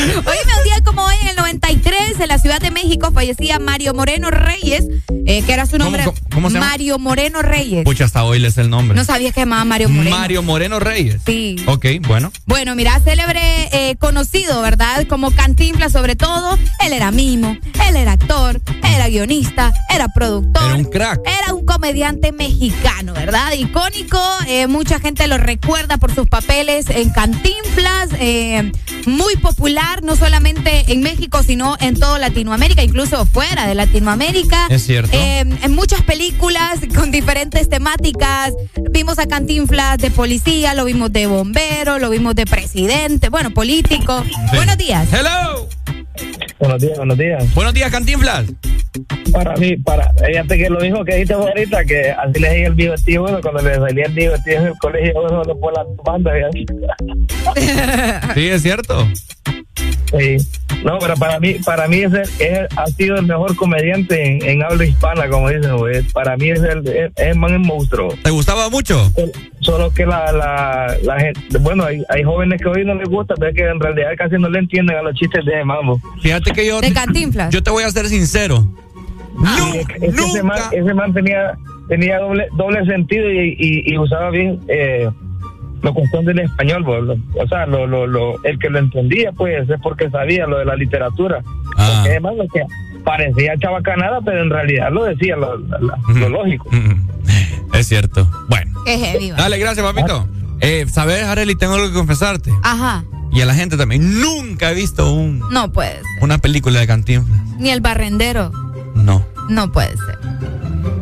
un 0.58 0.64
día 0.64 0.82
como 0.84 1.04
hoy, 1.06 1.16
en 1.22 1.28
el 1.30 1.36
93, 1.36 2.20
en 2.20 2.28
la 2.28 2.38
Ciudad 2.40 2.60
de 2.60 2.72
México, 2.72 3.12
fallecía 3.14 3.60
Mario 3.60 3.94
Moreno 3.94 4.32
Reyes, 4.32 4.86
eh, 5.26 5.42
que 5.44 5.54
era 5.54 5.66
su 5.66 5.78
nombre. 5.78 6.04
cómo- 6.04 6.18
cómo 6.34 6.50
se 6.50 6.56
llama? 6.56 6.68
Mario 6.70 7.00
Moreno 7.00 7.42
Reyes. 7.42 7.84
Pucha, 7.86 8.06
hasta 8.06 8.24
hoy 8.24 8.40
le 8.40 8.52
sé 8.52 8.62
el 8.62 8.70
nombre. 8.70 8.96
No 8.98 9.06
sabía 9.06 9.32
que 9.32 9.42
llamaba 9.42 9.64
Mario 9.66 9.90
Moreno. 9.90 10.18
Mario 10.18 10.44
Moreno 10.44 10.80
Reyes. 10.80 11.22
Sí. 11.26 11.56
Ok, 11.68 11.86
bueno. 12.08 12.32
Bueno, 12.46 12.76
mira, 12.76 13.00
célebre 13.00 13.42
eh, 13.72 13.96
conocido, 14.00 14.62
¿verdad? 14.62 15.06
Como 15.08 15.32
Cantinflas 15.32 15.92
sobre 15.94 16.16
todo. 16.16 16.58
Él 16.86 16.94
era 16.94 17.12
mimo, 17.12 17.58
él 17.88 17.96
era 17.96 18.14
actor, 18.14 18.60
era 18.84 19.08
guionista, 19.08 19.72
era 19.94 20.08
productor. 20.10 20.64
Era 20.66 20.76
un 20.76 20.86
crack. 20.86 21.20
Era 21.26 21.54
un 21.54 21.66
comediante 21.66 22.32
mexicano, 22.32 23.14
¿verdad? 23.14 23.54
Icónico, 23.54 24.15
eh, 24.48 24.68
mucha 24.68 25.00
gente 25.00 25.28
lo 25.28 25.38
recuerda 25.38 25.98
por 25.98 26.14
sus 26.14 26.28
papeles 26.28 26.90
en 26.90 27.10
Cantinflas, 27.10 28.10
eh, 28.20 28.72
muy 29.06 29.36
popular, 29.38 30.04
no 30.04 30.16
solamente 30.16 30.92
en 30.92 31.02
México, 31.02 31.44
sino 31.44 31.76
en 31.80 32.00
toda 32.00 32.20
Latinoamérica, 32.20 32.84
incluso 32.84 33.26
fuera 33.26 33.68
de 33.68 33.76
Latinoamérica. 33.76 34.68
Es 34.70 34.86
cierto. 34.86 35.16
Eh, 35.16 35.40
en 35.40 35.76
muchas 35.76 36.02
películas 36.04 36.80
con 36.96 37.12
diferentes 37.12 37.70
temáticas. 37.70 38.54
Vimos 38.92 39.20
a 39.20 39.26
Cantinflas 39.26 39.98
de 39.98 40.12
policía, 40.12 40.74
lo 40.74 40.86
vimos 40.86 41.12
de 41.12 41.28
bombero, 41.28 42.00
lo 42.00 42.10
vimos 42.10 42.36
de 42.36 42.46
presidente, 42.46 43.30
bueno, 43.30 43.52
político. 43.52 44.24
Buenos 44.54 44.78
días. 44.78 45.08
Hello. 45.12 45.68
Buenos 46.60 46.82
días, 46.82 46.98
buenos 46.98 47.18
días. 47.18 47.56
Buenos 47.56 47.74
días, 47.74 47.92
Cantinflas. 47.92 48.46
Para 49.32 49.56
mí, 49.58 49.76
para, 49.78 50.14
fíjate 50.14 50.58
que 50.58 50.70
lo 50.70 50.80
mismo 50.80 51.04
que 51.04 51.14
dijiste 51.14 51.34
ahorita, 51.34 51.84
que 51.84 52.12
así 52.12 52.40
le 52.40 52.50
dije 52.50 52.66
el 52.66 52.76
divertido, 52.76 53.24
bueno, 53.24 53.42
cuando 53.42 53.62
le 53.62 53.76
salía 53.76 54.06
el 54.06 54.16
divertido 54.16 54.62
en 54.62 54.68
el 54.68 54.78
colegio, 54.78 55.14
bueno, 55.22 55.44
por 55.60 55.74
las 55.74 55.86
bandas, 56.06 56.34
Sí, 58.36 58.50
es 58.50 58.62
cierto. 58.62 59.06
Sí. 60.18 60.38
No, 60.84 61.00
pero 61.00 61.16
para 61.16 61.40
mí, 61.40 61.56
para 61.66 61.88
mí 61.88 61.98
ese 61.98 62.22
es, 62.40 62.60
ha 62.78 62.86
sido 62.88 63.16
el 63.18 63.26
mejor 63.26 63.56
comediante 63.56 64.24
en, 64.24 64.44
en 64.44 64.64
habla 64.64 64.86
hispana, 64.86 65.28
como 65.28 65.50
dicen, 65.50 65.76
güey. 65.78 66.04
Para 66.14 66.38
mí 66.38 66.50
es 66.50 66.62
el, 66.62 66.88
es, 66.88 67.12
es 67.16 67.28
el 67.28 67.36
man 67.40 67.54
el 67.54 67.60
monstruo. 67.60 68.14
¿Te 68.24 68.30
gustaba 68.30 68.70
mucho? 68.70 69.12
Solo 69.62 69.92
que 69.92 70.06
la, 70.06 70.32
la, 70.32 70.96
la 71.02 71.20
gente, 71.20 71.58
bueno, 71.60 71.86
hay, 71.86 72.04
hay 72.10 72.24
jóvenes 72.24 72.62
que 72.62 72.68
hoy 72.70 72.86
no 72.86 72.94
les 72.94 73.10
gusta, 73.10 73.34
pero 73.36 73.50
es 73.50 73.58
que 73.58 73.64
en 73.64 73.80
realidad 73.80 74.10
casi 74.18 74.36
no 74.38 74.48
le 74.48 74.60
entienden 74.60 74.96
a 74.96 75.02
los 75.02 75.16
chistes 75.16 75.44
de 75.44 75.64
mambo. 75.66 76.00
Fíjate 76.22 76.52
que 76.52 76.68
yo. 76.68 76.80
De 76.82 76.94
Cantinflas. 76.94 77.52
Yo 77.52 77.64
te 77.64 77.72
voy 77.72 77.84
a 77.84 77.90
ser 77.90 78.08
sincero. 78.08 78.68
Sí, 79.38 79.80
es 79.80 79.88
que 79.88 80.06
ese, 80.06 80.44
man, 80.44 80.60
ese 80.72 80.94
man 80.94 81.14
tenía, 81.14 81.58
tenía 81.90 82.20
doble, 82.20 82.48
doble 82.56 82.86
sentido 82.86 83.30
y, 83.30 83.56
y, 83.60 83.94
y 83.94 83.98
usaba 83.98 84.30
bien 84.30 84.62
eh, 84.70 85.10
la 85.86 85.92
cuestión 85.94 86.26
del 86.26 86.40
español. 86.40 86.84
bo, 86.84 86.98
lo- 87.00 87.14
O 87.14 87.48
sea, 87.48 87.66
lo, 87.66 87.88
lo, 87.88 88.06
lo, 88.08 88.44
el 88.44 88.60
que 88.60 88.70
lo 88.70 88.80
entendía, 88.80 89.32
pues, 89.32 89.70
es 89.70 89.80
porque 89.82 90.10
sabía 90.10 90.46
lo 90.48 90.58
de 90.58 90.66
la 90.66 90.76
literatura. 90.76 91.40
Ah. 91.78 91.92
Porque 91.96 92.10
además 92.12 92.34
lo 92.36 92.48
que 92.48 92.62
parecía 93.04 93.54
chabacanada, 93.58 94.20
pero 94.22 94.42
en 94.42 94.50
realidad 94.50 94.90
lo 94.92 95.04
decía 95.06 95.36
lo, 95.38 95.58
lo- 95.58 95.98
lo 96.16 96.30
lógico. 96.30 96.70
Es 97.74 97.88
cierto. 97.88 98.30
Bueno. 98.50 98.74
Dale, 99.38 99.58
gracias, 99.58 99.86
papito. 99.86 100.28
Eh, 100.62 100.86
¿Sabes, 100.90 101.24
Arely? 101.24 101.56
Tengo 101.56 101.74
algo 101.76 101.88
que 101.88 101.94
confesarte. 101.94 102.52
Ajá. 102.64 103.04
Y 103.32 103.42
a 103.42 103.46
la 103.46 103.54
gente 103.54 103.76
también. 103.78 104.22
Nunca 104.22 104.72
he 104.72 104.74
visto 104.76 105.12
un, 105.12 105.40
No 105.52 105.72
puede 105.72 105.96
ser. 105.96 106.04
una 106.22 106.38
película 106.38 106.80
de 106.80 106.88
Cantinflas. 106.88 107.40
Ni 107.60 107.70
el 107.70 107.82
barrendero. 107.82 108.52
No. 108.96 109.26
No 109.50 109.72
puede 109.72 109.90
ser. 109.98 110.18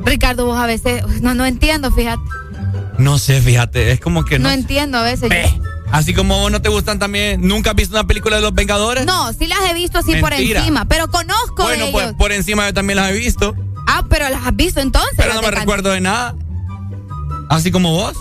Ricardo, 0.06 0.46
vos 0.46 0.58
a 0.58 0.66
veces, 0.66 1.22
no, 1.22 1.34
no 1.36 1.46
entiendo, 1.46 1.92
fíjate. 1.92 2.22
No 3.04 3.18
sé, 3.20 3.42
fíjate. 3.42 3.92
Es 3.92 4.00
como 4.00 4.24
que 4.24 4.40
No, 4.40 4.48
no. 4.50 4.54
entiendo 4.54 4.98
a 4.98 5.04
veces. 5.04 5.30
Así 5.92 6.14
como 6.14 6.40
vos 6.40 6.52
no 6.52 6.62
te 6.62 6.70
gustan 6.70 6.98
también. 7.00 7.42
¿Nunca 7.46 7.72
has 7.72 7.76
visto 7.76 7.94
una 7.96 8.08
película 8.08 8.38
de 8.38 8.42
los 8.42 8.54
Vengadores? 8.56 9.06
No, 9.06 9.32
sí 9.34 9.46
las 9.46 9.60
he 9.70 9.74
visto 9.74 10.00
así 10.00 10.16
por 10.16 10.34
encima, 10.34 10.86
pero 10.86 11.10
conozco 11.12 11.64
Bueno, 11.64 11.86
de 11.88 11.92
pues 11.92 12.06
ellos. 12.06 12.16
por 12.18 12.32
encima 12.32 12.66
yo 12.68 12.74
también 12.74 12.98
las 12.98 13.12
he 13.12 13.14
visto. 13.14 13.54
Ah, 13.88 14.06
pero 14.10 14.28
las 14.30 14.48
has 14.48 14.56
visto 14.56 14.80
entonces. 14.80 15.14
Pero 15.18 15.34
no 15.34 15.42
me 15.42 15.52
recuerdo 15.52 15.92
de 15.92 16.00
nada. 16.02 16.34
Así 17.50 17.70
como 17.72 17.92
vos. 17.92 18.16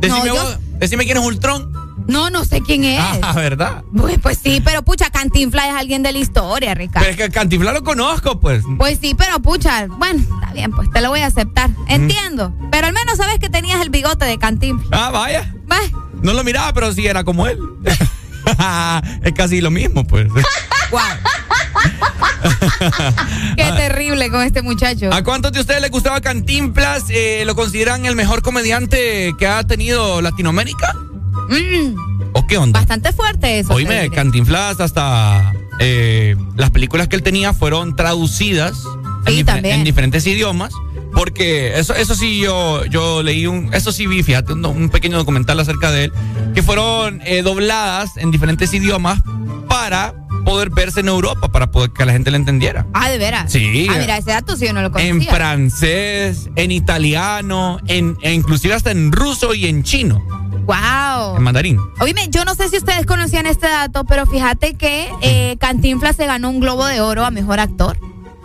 Decime 0.00 0.20
No, 0.20 0.26
yo- 0.26 0.34
vos. 0.34 0.58
Decime 0.78 1.04
quién 1.04 1.18
es 1.18 1.24
Ultron. 1.24 1.73
No, 2.06 2.30
no 2.30 2.44
sé 2.44 2.60
quién 2.60 2.84
es. 2.84 3.00
Ah, 3.22 3.32
¿verdad? 3.34 3.82
Pues, 3.96 4.18
pues 4.18 4.38
sí, 4.42 4.60
pero 4.64 4.82
pucha, 4.82 5.10
Cantinfla 5.10 5.68
es 5.68 5.74
alguien 5.74 6.02
de 6.02 6.12
la 6.12 6.18
historia, 6.18 6.74
Ricardo. 6.74 7.06
Pero 7.06 7.10
es 7.10 7.16
que 7.16 7.30
Cantinflas 7.32 7.74
lo 7.74 7.82
conozco, 7.82 8.40
pues. 8.40 8.62
Pues 8.78 8.98
sí, 9.00 9.14
pero 9.14 9.40
pucha, 9.40 9.86
bueno, 9.86 10.20
está 10.20 10.52
bien, 10.52 10.70
pues 10.72 10.90
te 10.90 11.00
lo 11.00 11.08
voy 11.08 11.20
a 11.20 11.26
aceptar. 11.26 11.70
Entiendo. 11.88 12.54
Pero 12.70 12.86
al 12.88 12.92
menos 12.92 13.16
sabes 13.16 13.38
que 13.38 13.48
tenías 13.48 13.80
el 13.80 13.90
bigote 13.90 14.24
de 14.24 14.38
Cantinflas. 14.38 15.00
Ah, 15.00 15.10
vaya. 15.10 15.54
Va. 15.70 15.78
No 16.22 16.32
lo 16.32 16.44
miraba, 16.44 16.72
pero 16.72 16.92
sí 16.92 17.06
era 17.06 17.24
como 17.24 17.46
él. 17.46 17.58
es 19.22 19.32
casi 19.32 19.60
lo 19.60 19.70
mismo, 19.70 20.06
pues. 20.06 20.28
Qué 23.56 23.64
terrible 23.76 24.30
con 24.30 24.42
este 24.42 24.62
muchacho. 24.62 25.12
¿A 25.12 25.22
cuántos 25.22 25.52
de 25.52 25.60
ustedes 25.60 25.80
les 25.80 25.90
gustaba 25.90 26.20
Cantinflas? 26.20 27.04
Eh, 27.08 27.44
¿Lo 27.46 27.54
consideran 27.54 28.06
el 28.06 28.16
mejor 28.16 28.42
comediante 28.42 29.34
que 29.38 29.46
ha 29.46 29.62
tenido 29.64 30.20
Latinoamérica? 30.20 30.94
Mm, 31.48 32.30
¿O 32.32 32.46
qué 32.46 32.58
onda? 32.58 32.80
bastante 32.80 33.12
fuerte 33.12 33.58
eso. 33.60 33.72
Oíme. 33.74 34.10
Cantinflas 34.10 34.80
hasta 34.80 35.52
eh, 35.80 36.36
las 36.56 36.70
películas 36.70 37.08
que 37.08 37.16
él 37.16 37.22
tenía 37.22 37.52
fueron 37.52 37.96
traducidas 37.96 38.74
en, 39.26 39.46
difer- 39.46 39.82
diferentes 39.84 40.26
idiomas. 40.26 40.72
Porque 41.12 41.78
eso, 41.78 41.94
eso 41.94 42.16
sí 42.16 42.40
yo, 42.40 42.84
yo 42.86 43.22
leí 43.22 43.46
un, 43.46 43.72
eso 43.72 43.92
sí 43.92 44.08
vi, 44.08 44.24
fíjate, 44.24 44.52
un, 44.52 44.66
un 44.66 44.88
pequeño 44.88 45.16
documental 45.16 45.60
acerca 45.60 45.92
de 45.92 46.06
él, 46.06 46.12
que 46.56 46.62
fueron 46.64 47.20
eh, 47.24 47.42
dobladas 47.42 48.16
en 48.16 48.32
diferentes 48.32 48.74
idiomas 48.74 49.20
para 49.68 50.12
poder 50.44 50.70
verse 50.70 50.98
en 51.00 51.06
Europa, 51.08 51.52
para 51.52 51.70
poder 51.70 51.92
que 51.92 52.04
la 52.04 52.10
gente 52.12 52.32
le 52.32 52.36
entendiera. 52.38 52.86
Ah, 52.94 53.08
de 53.10 53.18
veras. 53.18 53.52
Sí. 53.52 53.86
Ah, 53.88 53.94
mira, 54.00 54.18
ese 54.18 54.32
dato 54.32 54.56
sí 54.56 54.66
yo 54.66 54.72
no 54.72 54.82
lo 54.82 54.90
conocía. 54.90 55.10
En 55.12 55.22
francés, 55.22 56.50
en 56.56 56.72
italiano, 56.72 57.78
en, 57.86 58.16
e 58.22 58.32
inclusive 58.34 58.74
hasta 58.74 58.90
en 58.90 59.12
ruso 59.12 59.54
y 59.54 59.66
en 59.66 59.84
chino, 59.84 60.20
Wow. 60.66 61.36
en 61.36 61.42
mandarín. 61.42 61.78
Oíme, 62.00 62.28
yo 62.30 62.44
no 62.44 62.54
sé 62.54 62.68
si 62.68 62.76
ustedes 62.76 63.06
conocían 63.06 63.46
este 63.46 63.66
dato, 63.66 64.04
pero 64.04 64.26
fíjate 64.26 64.74
que 64.74 65.08
eh, 65.20 65.56
Cantinflas 65.58 66.16
se 66.16 66.26
ganó 66.26 66.50
un 66.50 66.60
globo 66.60 66.86
de 66.86 67.00
oro 67.00 67.24
a 67.24 67.30
mejor 67.30 67.60
actor. 67.60 67.98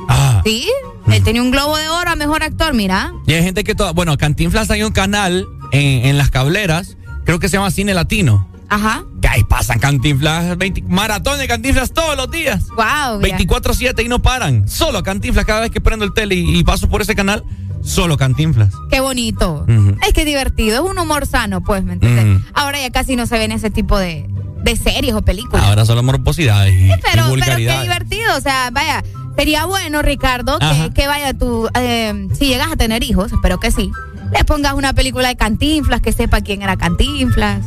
Ah. 0.08 0.42
Sí, 0.44 0.68
él 1.08 1.24
tenía 1.24 1.42
un 1.42 1.52
globo 1.52 1.78
de 1.78 1.88
oro 1.90 2.12
a 2.12 2.16
mejor 2.16 2.44
actor, 2.44 2.74
mira. 2.74 3.14
Y 3.28 3.34
hay 3.34 3.44
gente 3.44 3.64
que 3.64 3.76
toda, 3.76 3.92
bueno, 3.92 4.18
Cantinflas 4.18 4.70
hay 4.72 4.84
un 4.84 4.92
canal 4.92 5.48
en, 5.72 6.06
en 6.08 6.18
las 6.18 6.30
cableras, 6.30 6.98
creo 7.26 7.40
que 7.40 7.48
se 7.50 7.58
llama 7.58 7.72
Cine 7.72 7.94
Latino. 7.94 8.48
Ajá. 8.70 9.04
Que 9.22 9.28
ahí 9.28 9.44
pasan 9.44 9.80
Cantinflas, 9.80 10.58
20 10.58 10.84
maratón 10.84 11.40
de 11.40 11.48
Cantinflas 11.48 11.92
todos 11.92 12.16
los 12.16 12.30
días. 12.32 12.68
Wow. 12.70 13.20
24-7 13.22 14.06
y 14.06 14.08
no 14.08 14.22
paran. 14.22 14.68
Solo 14.68 15.04
Cantinflas, 15.04 15.46
cada 15.46 15.62
vez 15.62 15.72
que 15.72 15.82
prendo 15.82 16.06
el 16.06 16.14
tele 16.14 16.36
y, 16.36 16.60
y 16.60 16.64
paso 16.64 16.88
por 16.88 17.02
ese 17.02 17.16
canal, 17.16 17.44
solo 17.84 18.18
Cantinflas. 18.18 18.74
Qué 18.90 19.00
bonito. 19.00 19.66
Ujú. 19.68 19.96
Es 20.08 20.14
que 20.14 20.26
divertido, 20.26 20.84
es 20.84 20.92
un 20.92 20.98
humor 21.00 21.26
sano, 21.26 21.62
pues, 21.62 21.84
¿me 21.84 21.94
entiendes? 21.94 22.42
Ahora 22.54 22.80
ya 22.80 22.92
casi 22.92 23.16
no 23.16 23.26
se 23.26 23.38
ven 23.38 23.52
ese 23.52 23.70
tipo 23.70 23.98
de, 23.98 24.30
de 24.64 24.76
series 24.76 25.14
o 25.16 25.22
películas. 25.22 25.66
Ahora 25.66 25.86
solo 25.86 26.04
morbosidades 26.04 26.74
y, 26.74 26.86
y 26.86 26.96
pero, 27.02 27.26
pero 27.40 27.56
qué 27.56 27.82
divertido, 27.82 28.38
o 28.38 28.42
sea, 28.42 28.70
vaya, 28.72 29.04
sería 29.38 29.66
bueno, 29.66 30.02
Ricardo, 30.02 30.58
que, 30.94 31.08
vaya 31.08 31.34
tú, 31.34 31.70
eh, 31.76 32.28
si 32.34 32.48
llegas 32.48 32.72
a 32.72 32.76
tener 32.76 33.04
hijos, 33.04 33.32
espero 33.32 33.60
que 33.60 33.72
sí, 33.72 33.92
le 34.38 34.44
pongas 34.46 34.74
una 34.74 34.94
película 34.94 35.28
de 35.30 35.36
Cantinflas, 35.38 36.02
que 36.02 36.12
sepa 36.12 36.42
quién 36.42 36.62
era 36.62 36.78
Cantinflas. 36.78 37.62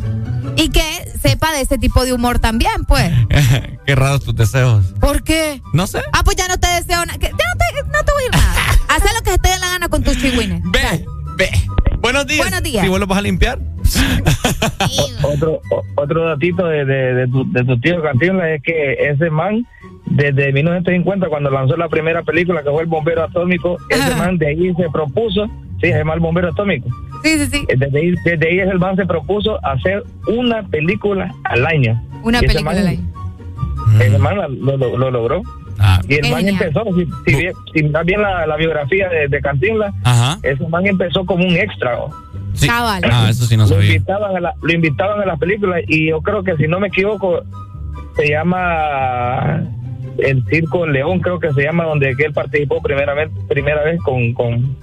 Y 0.55 0.69
que 0.69 0.83
sepa 1.23 1.51
de 1.53 1.63
ese 1.63 1.79
tipo 1.79 2.05
de 2.05 2.13
humor 2.13 2.39
también, 2.39 2.85
pues. 2.87 3.11
Qué 3.87 3.95
raros 3.95 4.23
tus 4.23 4.35
deseos. 4.37 4.85
¿Por 5.01 5.23
qué? 5.23 5.63
No 5.73 5.87
sé. 5.87 6.03
Ah, 6.13 6.23
pues 6.25 6.37
ya 6.37 6.47
no 6.47 6.59
te 6.59 6.67
deseo 6.69 7.07
nada. 7.07 7.19
Ya 7.19 7.31
no 7.31 7.37
te, 7.37 7.89
no 7.91 8.05
te 8.05 8.13
voy 8.13 8.23
a 8.25 8.27
ir 8.27 8.33
nada. 8.33 8.63
Haz 8.89 9.03
lo 9.15 9.23
que 9.23 9.31
se 9.31 9.39
te 9.39 9.49
dé 9.49 9.59
la 9.59 9.69
gana 9.69 9.89
con 9.89 10.03
tus 10.03 10.19
chihuines. 10.19 10.61
Ve, 10.65 11.07
ve. 11.37 11.49
Buenos 12.01 12.27
días. 12.27 12.41
Buenos 12.45 12.63
días. 12.63 12.83
Si 12.85 12.89
vos 12.91 13.01
lo 13.01 13.07
vas 13.07 13.19
a 13.19 13.23
limpiar. 13.23 13.59
Otro, 15.23 15.61
o- 15.71 15.83
otro 16.03 16.29
datito 16.29 16.67
de, 16.67 16.85
de, 16.85 17.15
de 17.15 17.29
tu, 17.29 17.51
de 17.51 17.65
tu 17.65 17.81
tío 17.81 18.03
Cantinflas 18.03 18.49
es 18.57 18.63
que 18.63 18.93
ese 19.11 19.31
man, 19.31 19.67
desde 20.15 20.53
1950, 20.53 21.29
cuando 21.29 21.51
lanzó 21.51 21.77
la 21.77 21.89
primera 21.89 22.23
película 22.23 22.63
que 22.63 22.71
fue 22.71 22.83
El 22.83 22.89
Bombero 22.89 23.23
Atómico, 23.25 23.79
ese 23.89 24.15
man 24.17 24.39
de 24.39 24.49
ahí 24.49 24.73
se 24.75 24.89
propuso, 24.91 25.47
sí, 25.81 25.89
se 25.91 25.99
llama 25.99 26.15
El 26.15 26.21
Bombero 26.21 26.49
Atómico. 26.49 26.89
Sí, 27.23 27.39
sí, 27.39 27.47
sí. 27.47 27.67
Desde 27.77 27.99
ahí, 27.99 28.15
desde 28.25 28.49
ahí 28.49 28.59
el 28.61 28.79
man 28.79 28.97
se 28.97 29.07
propuso 29.07 29.59
hacer 29.65 30.03
una 30.27 30.63
película 30.65 31.33
al 31.45 31.67
año. 31.67 32.01
Una 32.23 32.39
Y 32.39 32.47
película 32.47 32.63
man- 32.73 32.79
al 32.79 32.87
año. 32.89 33.01
Ese 34.01 34.19
man 34.19 34.39
la- 34.39 34.49
lo, 34.49 34.77
lo- 34.77 34.97
lo 34.99 35.11
logró. 35.11 35.43
Y 36.09 36.15
el 36.15 36.31
man 36.31 36.41
genial. 36.45 36.63
empezó, 36.63 36.85
si, 36.95 37.07
si, 37.27 37.37
bien- 37.37 37.53
si 37.75 37.83
miras 37.83 38.05
bien 38.07 38.23
la, 38.23 38.47
la 38.47 38.57
biografía 38.57 39.09
de, 39.09 39.29
de 39.29 39.41
Cantinflas, 39.41 39.93
Ajá. 40.05 40.39
ese 40.43 40.67
man 40.69 40.87
empezó 40.87 41.25
como 41.27 41.45
un 41.45 41.57
extra. 41.57 41.99
Sí. 42.55 42.67
Cabal. 42.69 43.03
Ah, 43.11 43.27
eso 43.31 43.47
sí 43.47 43.57
no 43.57 43.67
lo 43.67 43.83
invitaban 43.83 44.37
a 44.37 44.41
la, 44.41 44.55
lo 44.63 44.73
invitaban 44.73 45.21
a 45.21 45.27
las 45.27 45.39
películas 45.39 45.81
y 45.89 46.11
yo 46.11 46.21
creo 46.21 46.45
que 46.45 46.57
si 46.57 46.69
no 46.69 46.79
me 46.81 46.89
equivoco 46.89 47.43
se 48.15 48.29
llama 48.29 49.63
el 50.19 50.45
circo 50.47 50.87
León 50.87 51.21
creo 51.21 51.39
que 51.41 51.53
se 51.53 51.63
llama 51.63 51.85
donde 51.85 52.15
que 52.17 52.25
él 52.25 52.33
participó 52.33 52.81
primeramente 52.83 53.35
primera 53.49 53.83
vez 53.83 53.99
con, 54.03 54.33
con 54.35 54.77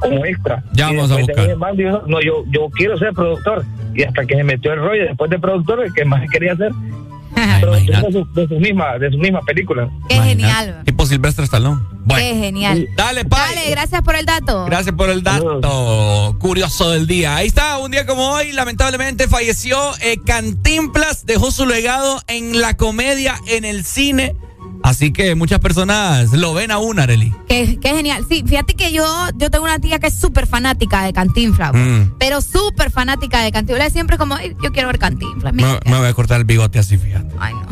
como 0.00 0.24
extra 0.24 0.62
Ya 0.72 0.86
vamos 0.86 1.10
a 1.10 1.16
buscar. 1.16 1.76
dijo, 1.76 2.02
no 2.06 2.20
yo 2.20 2.44
yo 2.50 2.68
quiero 2.70 2.96
ser 2.98 3.12
productor 3.12 3.64
y 3.94 4.02
hasta 4.04 4.24
que 4.24 4.34
se 4.36 4.44
metió 4.44 4.72
el 4.72 4.80
rollo 4.80 5.04
después 5.04 5.30
de 5.30 5.38
productor 5.38 5.84
el 5.84 5.92
que 5.92 6.04
más 6.04 6.22
quería 6.30 6.56
ser 6.56 6.70
productor 7.60 8.02
de, 8.06 8.12
su- 8.12 8.32
de 8.34 8.48
sus 8.48 8.58
mismas 8.58 8.98
de 9.00 9.10
sus 9.10 9.18
mismas 9.20 9.44
películas 9.44 9.88
Qué 10.08 10.16
genial. 10.16 10.82
Tipo 10.84 11.06
Silvestre 11.06 11.44
Stallone. 11.44 11.80
Bueno. 12.04 12.22
Qué 12.24 12.34
genial. 12.40 12.88
Dale, 12.96 13.24
Pai. 13.24 13.54
Dale, 13.54 13.70
gracias 13.70 14.02
por 14.02 14.16
el 14.16 14.26
dato. 14.26 14.64
Gracias 14.64 14.94
por 14.94 15.08
el 15.10 15.22
dato 15.22 16.36
curioso 16.40 16.90
del 16.90 17.06
día. 17.06 17.36
Ahí 17.36 17.46
está, 17.46 17.78
un 17.78 17.90
día 17.90 18.06
como 18.06 18.30
hoy, 18.30 18.52
lamentablemente 18.52 19.28
falleció 19.28 19.78
eh, 20.02 20.16
Cantinflas, 20.26 21.26
dejó 21.26 21.50
su 21.52 21.66
legado 21.66 22.20
en 22.26 22.60
la 22.60 22.76
comedia, 22.76 23.36
en 23.46 23.64
el 23.64 23.84
cine. 23.84 24.34
Así 24.82 25.12
que 25.12 25.34
muchas 25.34 25.60
personas 25.60 26.32
lo 26.32 26.54
ven 26.54 26.70
aún, 26.70 26.98
Areli. 26.98 27.34
Qué, 27.48 27.78
qué 27.80 27.90
genial. 27.94 28.24
Sí, 28.28 28.42
fíjate 28.46 28.74
que 28.74 28.92
yo, 28.92 29.04
yo 29.36 29.50
tengo 29.50 29.64
una 29.64 29.78
tía 29.78 29.98
que 29.98 30.06
es 30.06 30.14
súper 30.18 30.46
fanática 30.46 31.02
de 31.02 31.12
Cantinflas. 31.12 31.72
Mm. 31.74 32.12
pero 32.18 32.40
súper 32.40 32.90
fanática 32.90 33.40
de 33.42 33.52
Cantinflas. 33.52 33.92
Siempre 33.92 34.16
como, 34.18 34.34
"Ay, 34.34 34.56
yo 34.62 34.72
quiero 34.72 34.88
ver 34.88 34.98
Cantinflas. 34.98 35.52
Me, 35.52 35.62
mira". 35.64 35.80
me 35.84 35.98
voy 35.98 36.06
a 36.08 36.14
cortar 36.14 36.38
el 36.40 36.44
bigote 36.46 36.78
así, 36.78 36.96
fíjate. 36.96 37.34
Ay, 37.38 37.52
no. 37.54 37.66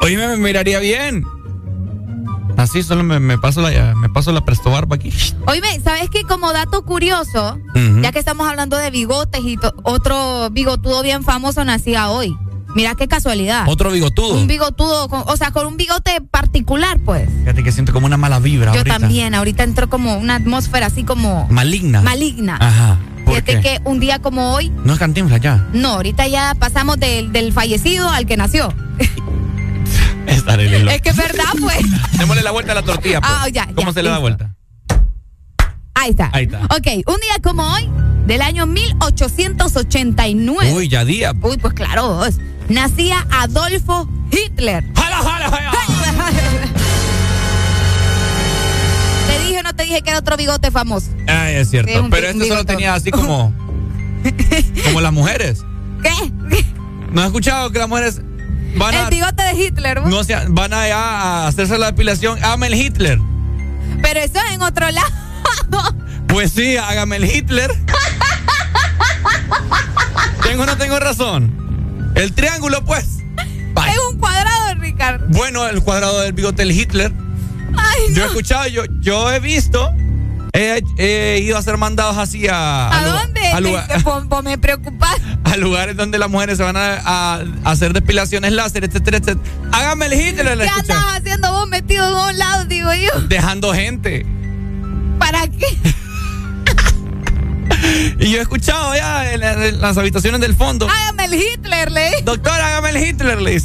Oye, 0.00 0.16
me, 0.16 0.28
me 0.28 0.36
miraría 0.36 0.78
bien. 0.78 1.24
Así 2.56 2.82
solo 2.82 3.02
me, 3.02 3.18
me 3.18 3.38
paso 3.38 3.62
la 3.62 3.94
me 3.94 4.08
paso 4.10 4.30
la 4.30 4.44
presto 4.44 4.70
barba 4.70 4.96
aquí. 4.96 5.10
Oíme, 5.46 5.80
¿sabes 5.82 6.10
qué? 6.10 6.22
Como 6.24 6.52
dato 6.52 6.84
curioso, 6.84 7.58
ya 8.02 8.12
que 8.12 8.18
estamos 8.18 8.46
hablando 8.48 8.76
de 8.76 8.90
bigotes 8.90 9.40
y 9.42 9.58
otro 9.84 10.50
bigotudo 10.50 11.02
bien 11.02 11.24
famoso 11.24 11.64
nacía 11.64 12.10
hoy. 12.10 12.36
Mira 12.74 12.94
qué 12.94 13.06
casualidad. 13.08 13.64
Otro 13.68 13.90
bigotudo. 13.90 14.34
Un 14.34 14.46
bigotudo, 14.46 15.08
con- 15.08 15.24
o 15.26 15.36
sea, 15.36 15.50
con 15.50 15.66
un 15.66 15.76
bigote 15.76 16.20
particular, 16.30 16.98
pues. 17.04 17.28
Fíjate 17.40 17.62
que 17.62 17.70
siento 17.72 17.92
como 17.92 18.06
una 18.06 18.16
mala 18.16 18.38
vibra 18.38 18.72
Yo 18.72 18.78
ahorita. 18.78 18.98
también, 18.98 19.34
ahorita 19.34 19.62
entró 19.62 19.90
como 19.90 20.16
una 20.16 20.36
atmósfera 20.36 20.86
así 20.86 21.04
como 21.04 21.46
Maligna. 21.48 22.00
maligna. 22.02 22.56
Ajá. 22.60 22.98
¿Por 23.24 23.34
Fíjate 23.34 23.60
que 23.60 23.80
un 23.84 24.00
día 24.00 24.18
como 24.20 24.52
hoy, 24.54 24.72
No 24.84 24.94
es 24.94 24.98
Cantinflas 24.98 25.40
ya. 25.40 25.68
no, 25.72 25.90
ahorita 25.90 26.26
ya 26.28 26.54
pasamos 26.58 26.98
del, 26.98 27.30
del 27.30 27.52
fallecido 27.52 28.08
al 28.08 28.26
que 28.26 28.36
nació. 28.36 28.72
Es 30.26 30.46
Areli 30.46 30.78
loca. 30.80 30.94
Es 30.94 31.02
que 31.02 31.10
es 31.10 31.16
verdad, 31.16 31.44
pues. 31.60 31.78
Démosle 32.18 32.42
la 32.42 32.52
vuelta 32.52 32.72
a 32.72 32.74
la 32.76 32.82
tortilla. 32.82 33.20
pues. 33.20 33.32
Ah, 33.34 33.48
ya, 33.48 33.66
¿Cómo 33.74 33.88
ya, 33.88 33.92
se 33.94 34.02
le 34.02 34.08
da 34.08 34.14
listo. 34.16 34.20
vuelta? 34.22 34.54
Ahí 36.02 36.10
está. 36.10 36.30
Ahí 36.32 36.44
está. 36.44 36.64
Ok, 36.64 36.86
un 37.06 37.20
día 37.20 37.36
como 37.42 37.62
hoy, 37.62 37.88
del 38.26 38.42
año 38.42 38.66
1889. 38.66 40.72
Uy, 40.74 40.88
ya 40.88 41.04
día. 41.04 41.32
Uy, 41.40 41.56
pues 41.58 41.74
claro, 41.74 42.14
vos. 42.14 42.34
Nacía 42.68 43.24
Adolfo 43.30 44.08
Hitler. 44.32 44.84
¡Jala, 44.96 45.16
jala, 45.18 45.50
jala! 45.50 45.72
Te 49.28 49.38
dije 49.44 49.60
o 49.60 49.62
no 49.62 49.74
te 49.74 49.84
dije 49.84 50.02
que 50.02 50.10
era 50.10 50.18
otro 50.18 50.36
bigote 50.36 50.70
famoso. 50.70 51.08
Ay, 51.28 51.56
es 51.56 51.70
cierto. 51.70 51.92
Sí, 51.92 51.98
un 51.98 52.10
Pero 52.10 52.28
este 52.28 52.48
solo 52.48 52.64
tenía 52.64 52.94
así 52.94 53.10
como. 53.10 53.52
como 54.84 55.00
las 55.00 55.12
mujeres. 55.12 55.62
¿Qué? 56.02 56.64
¿No 57.12 57.20
has 57.20 57.28
escuchado 57.28 57.70
que 57.70 57.78
las 57.78 57.88
mujeres 57.88 58.20
van 58.76 58.94
a. 58.94 59.04
El 59.04 59.10
bigote 59.10 59.42
de 59.42 59.54
Hitler. 59.54 60.00
vos. 60.00 60.10
No 60.10 60.24
se- 60.24 60.36
van 60.48 60.72
allá 60.72 60.98
a 60.98 61.46
hacerse 61.48 61.78
la 61.78 61.86
depilación? 61.86 62.38
Hágame 62.42 62.68
el 62.68 62.74
Hitler. 62.74 63.18
Pero 64.02 64.20
eso 64.20 64.38
es 64.48 64.54
en 64.54 64.62
otro 64.62 64.90
lado. 64.90 65.06
Pues 66.28 66.52
sí, 66.52 66.76
hágame 66.78 67.16
el 67.16 67.24
Hitler. 67.24 67.70
¿Tengo 70.42 70.62
o 70.62 70.66
no 70.66 70.76
tengo 70.76 70.98
razón? 70.98 72.12
El 72.14 72.32
triángulo, 72.32 72.84
pues. 72.84 73.04
Es 73.36 73.98
un 74.10 74.18
cuadrado, 74.18 74.74
Ricardo. 74.78 75.24
Bueno, 75.28 75.66
el 75.68 75.82
cuadrado 75.82 76.20
del 76.20 76.32
bigote 76.32 76.62
del 76.62 76.72
Hitler. 76.72 77.12
Ay, 77.76 78.14
Yo 78.14 78.24
he 78.24 78.26
escuchado, 78.26 78.66
yo, 78.68 78.82
yo 79.00 79.30
he 79.30 79.40
visto. 79.40 79.90
He, 80.54 80.82
he 80.98 81.40
ido 81.42 81.56
a 81.56 81.62
ser 81.62 81.78
mandados 81.78 82.18
así 82.18 82.46
a. 82.48 82.94
¿A 82.98 83.04
dónde? 83.06 83.40
A, 83.48 83.60
lugar- 83.60 83.88
te- 83.88 84.42
me 84.42 84.58
preocupas. 84.58 85.16
a 85.44 85.56
lugares 85.56 85.96
donde 85.96 86.18
las 86.18 86.28
mujeres 86.28 86.58
se 86.58 86.64
van 86.64 86.76
a, 86.76 86.94
a 87.04 87.42
hacer 87.64 87.92
depilaciones 87.94 88.52
láser, 88.52 88.84
etcétera, 88.84 89.16
etcétera. 89.18 89.48
Hágame 89.72 90.06
el 90.06 90.12
Hitler, 90.14 90.56
la 90.58 90.64
¿Qué 90.64 90.70
escuché. 90.70 90.92
andas 90.92 91.16
haciendo 91.20 91.52
vos 91.52 91.68
metido 91.68 92.06
en 92.08 92.14
un 92.32 92.38
lado, 92.38 92.64
digo 92.66 92.90
yo? 92.92 93.20
Dejando 93.28 93.72
gente. 93.72 94.26
¿Para 95.18 95.46
qué? 95.48 95.66
Y 98.18 98.30
yo 98.30 98.38
he 98.38 98.42
escuchado 98.42 98.94
ya 98.94 99.32
en, 99.32 99.42
en 99.42 99.80
las 99.80 99.96
habitaciones 99.98 100.40
del 100.40 100.54
fondo. 100.54 100.88
Hágame 100.88 101.24
el 101.24 101.34
Hitler, 101.34 101.90
le. 101.90 102.22
Doctor, 102.22 102.52
hágame 102.60 102.90
el 102.90 102.96
Hitler, 102.98 103.40
le. 103.42 103.60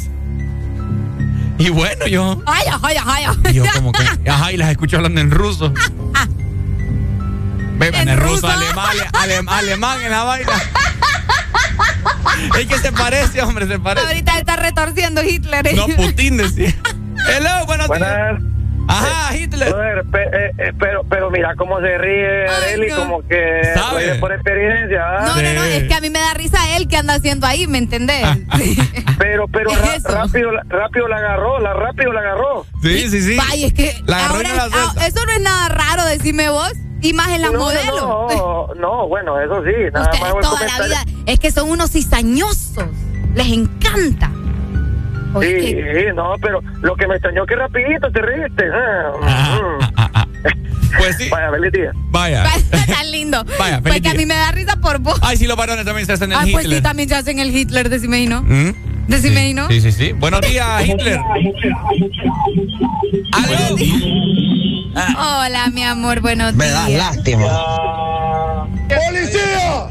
Y 1.58 1.68
bueno, 1.70 2.06
yo. 2.06 2.42
Ay, 2.46 2.64
ay, 2.82 2.96
ay, 3.04 3.24
y 3.50 3.54
yo 3.54 3.64
como 3.74 3.92
que. 3.92 4.02
Ajá, 4.28 4.52
y 4.52 4.56
las 4.56 4.70
escucho 4.70 4.96
hablando 4.96 5.20
en 5.20 5.30
ruso. 5.30 5.72
Beban 7.78 8.02
en, 8.02 8.08
¿En 8.08 8.18
ruso, 8.18 8.34
ruso? 8.34 8.48
alemán, 8.48 8.96
alem- 9.12 9.48
alemán 9.48 10.00
en 10.02 10.10
la 10.10 10.24
vaina. 10.24 10.52
es 12.58 12.66
que 12.66 12.78
se 12.78 12.90
parece, 12.92 13.40
hombre, 13.42 13.68
se 13.68 13.78
parece. 13.78 14.06
Ahorita 14.06 14.38
está 14.38 14.56
retorciendo 14.56 15.22
Hitler. 15.22 15.66
¿eh? 15.68 15.74
No, 15.74 15.86
Putin 15.86 16.38
decía. 16.38 16.74
Hello, 17.28 17.66
buenos 17.66 17.88
días. 17.88 18.40
Ajá, 18.88 19.36
Hitler. 19.36 19.68
Brother, 19.72 20.04
pe- 20.10 20.22
eh, 20.32 20.52
eh, 20.58 20.72
pero, 20.78 21.04
pero 21.04 21.30
mira 21.30 21.54
cómo 21.56 21.78
se 21.80 21.98
ríe 21.98 22.46
Areli, 22.48 22.90
como 22.90 23.20
que 23.26 23.62
¿Sabe? 23.74 24.14
por 24.16 24.32
experiencia. 24.32 25.02
¿ah? 25.04 25.22
No, 25.26 25.42
no, 25.42 25.52
no, 25.54 25.64
es 25.64 25.84
que 25.84 25.94
a 25.94 26.00
mí 26.00 26.10
me 26.10 26.18
da 26.18 26.34
risa 26.34 26.58
él 26.76 26.88
que 26.88 26.96
anda 26.96 27.14
haciendo 27.14 27.46
ahí, 27.46 27.66
¿me 27.66 27.78
entendés? 27.78 28.26
Pero, 29.18 29.48
pero 29.48 29.70
Es 29.96 30.02
ra- 30.04 30.22
rápido, 30.22 30.52
la- 30.52 30.62
rápido 30.68 31.08
la 31.08 31.16
agarró, 31.16 31.58
la 31.60 31.72
rápido 31.74 32.12
la 32.12 32.20
agarró. 32.20 32.64
Sí, 32.82 33.08
sí, 33.08 33.20
sí. 33.20 33.36
Vaya, 33.36 33.66
es 33.66 33.72
que 33.74 33.92
La 34.06 34.28
ahora 34.28 34.54
la 34.54 34.68
ah, 34.72 34.94
eso 35.06 35.24
no 35.26 35.32
es 35.32 35.40
nada 35.40 35.68
raro, 35.68 36.04
decime 36.06 36.48
vos. 36.50 36.72
Y 37.00 37.12
más 37.12 37.28
en 37.28 37.42
las 37.42 37.52
No, 37.52 37.58
no, 37.58 37.64
modelos. 37.64 38.00
No, 38.02 38.68
no, 38.80 39.08
bueno, 39.08 39.40
eso 39.40 39.62
sí, 39.64 39.70
nada 39.92 40.10
Ustedes 40.10 40.34
más 40.34 40.40
toda 40.42 40.60
la 40.66 40.84
vida 40.86 41.04
es 41.26 41.38
que 41.40 41.50
son 41.50 41.70
unos 41.70 41.90
cizañosos. 41.92 42.86
Les 43.34 43.48
encanta. 43.48 44.30
Sí, 45.40 45.76
no, 46.14 46.34
pero 46.40 46.60
lo 46.80 46.96
que 46.96 47.06
me 47.06 47.14
extrañó 47.14 47.44
que 47.46 47.54
rapidito 47.56 48.10
te 48.10 48.20
reíste. 48.22 48.64
ah. 48.74 50.26
Pues 50.96 51.16
sí. 51.18 51.28
Vaya, 51.28 51.50
feliz 51.50 51.72
día. 51.72 51.92
Vaya. 52.10 52.44
tan 52.86 53.10
lindo. 53.10 53.44
Vaya, 53.58 53.80
pues 53.82 53.94
feliz 53.94 54.02
que 54.02 54.08
a 54.08 54.14
mí 54.14 54.24
me 54.26 54.34
da 54.34 54.50
risa 54.52 54.76
por 54.80 54.98
vos. 55.00 55.18
Ay, 55.22 55.36
sí, 55.36 55.46
los 55.46 55.56
varones 55.56 55.84
también 55.84 56.06
se 56.06 56.14
hacen 56.14 56.32
el 56.32 56.38
Ay, 56.38 56.50
pues 56.52 56.64
Hitler. 56.64 56.78
sí, 56.78 56.82
también 56.82 57.08
se 57.10 57.14
hacen 57.14 57.38
el 57.38 57.54
Hitler, 57.54 57.88
decime 57.90 58.20
y 58.22 58.26
no. 58.26 58.42
¿Mm? 58.42 58.72
Decime 59.06 59.40
sí. 59.42 59.46
y 59.50 59.54
no. 59.54 59.68
Sí, 59.68 59.80
sí, 59.82 59.92
sí. 59.92 60.12
Buenos 60.12 60.40
días, 60.40 60.86
Hitler. 60.86 61.20
¿Aló? 63.32 63.76
Hola, 65.18 65.68
mi 65.72 65.82
amor, 65.84 66.20
buenos 66.20 66.54
Me 66.54 66.64
días. 66.66 66.74
das 66.74 66.90
lástima. 66.90 68.66
¡Policía! 68.88 69.88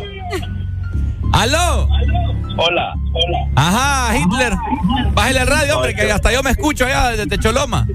¿Aló? 1.33 1.87
Hola, 2.57 2.95
hola. 3.13 3.37
Ajá, 3.55 4.17
Hitler. 4.17 4.53
Bájale 5.13 5.41
el 5.41 5.47
radio, 5.47 5.75
hombre, 5.77 5.95
que 5.95 6.11
hasta 6.11 6.31
yo 6.31 6.41
me 6.43 6.51
escucho 6.51 6.85
allá 6.85 7.09
desde 7.11 7.27
Techoloma. 7.27 7.87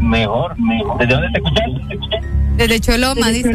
Mejor, 0.00 0.58
mejor. 0.58 0.98
¿Desde 0.98 1.14
dónde 1.14 1.28
te 1.30 1.38
escuchas? 1.38 2.20
Desde 2.56 2.80
Choloma, 2.80 3.28
dice. 3.28 3.52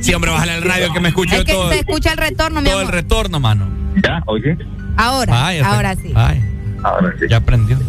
Sí, 0.00 0.14
hombre, 0.14 0.30
bájale 0.30 0.56
el 0.56 0.62
radio 0.62 0.92
que 0.92 1.00
me 1.00 1.08
escucho 1.10 1.34
Es 1.36 1.44
que 1.44 1.52
todo, 1.52 1.70
se 1.70 1.80
escucha 1.80 2.12
el 2.12 2.16
retorno, 2.18 2.60
mi 2.62 2.70
todo 2.70 2.80
el 2.82 2.88
retorno, 2.88 3.38
mano. 3.40 3.68
Ya, 4.02 4.22
oye. 4.26 4.56
Ahora, 4.96 5.48
ahora 5.64 5.94
sí. 5.96 6.12
Ay, 6.14 6.40
Ahora 6.82 7.12
sí. 7.18 7.26
ya 7.28 7.36
aprendió. 7.38 7.78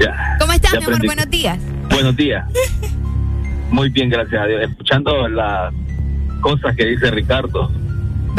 Ya. 0.00 0.36
¿Cómo 0.38 0.52
estás, 0.52 0.72
Ya 0.74 0.78
mi 0.78 0.84
amor? 0.84 0.94
aprendí. 0.94 1.06
Buenos 1.08 1.30
días. 1.30 1.58
Buenos 1.90 2.16
días. 2.16 2.44
Muy 3.72 3.88
bien, 3.90 4.08
gracias 4.08 4.40
a 4.40 4.44
Dios. 4.46 4.62
Escuchando 4.70 5.26
las 5.28 5.74
cosas 6.40 6.76
que 6.76 6.84
dice 6.84 7.10
Ricardo. 7.10 7.68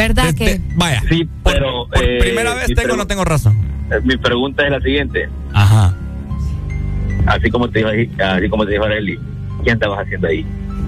¿Verdad 0.07 0.33
que? 0.33 0.61
Vaya. 0.75 1.01
Sí, 1.09 1.27
pero. 1.43 1.87
Por 1.87 2.03
eh, 2.03 2.19
primera 2.19 2.53
vez 2.55 2.67
tengo 2.75 2.93
o 2.93 2.97
no 2.97 3.05
tengo 3.07 3.25
razón. 3.25 3.55
eh, 3.91 3.99
Mi 4.03 4.17
pregunta 4.17 4.63
es 4.65 4.71
la 4.71 4.79
siguiente. 4.81 5.29
Ajá. 5.53 5.93
Así 7.27 7.49
como 7.51 7.69
te 7.69 7.79
dijo, 7.79 7.89
ahí- 7.89 8.09
así 8.23 8.49
como 8.49 8.65
te 8.65 8.71
dijo 8.71 8.85
Arely, 8.85 9.19
¿qué 9.63 9.71
andabas 9.71 9.99
haciendo 10.05 10.27
ahí? 10.27 10.43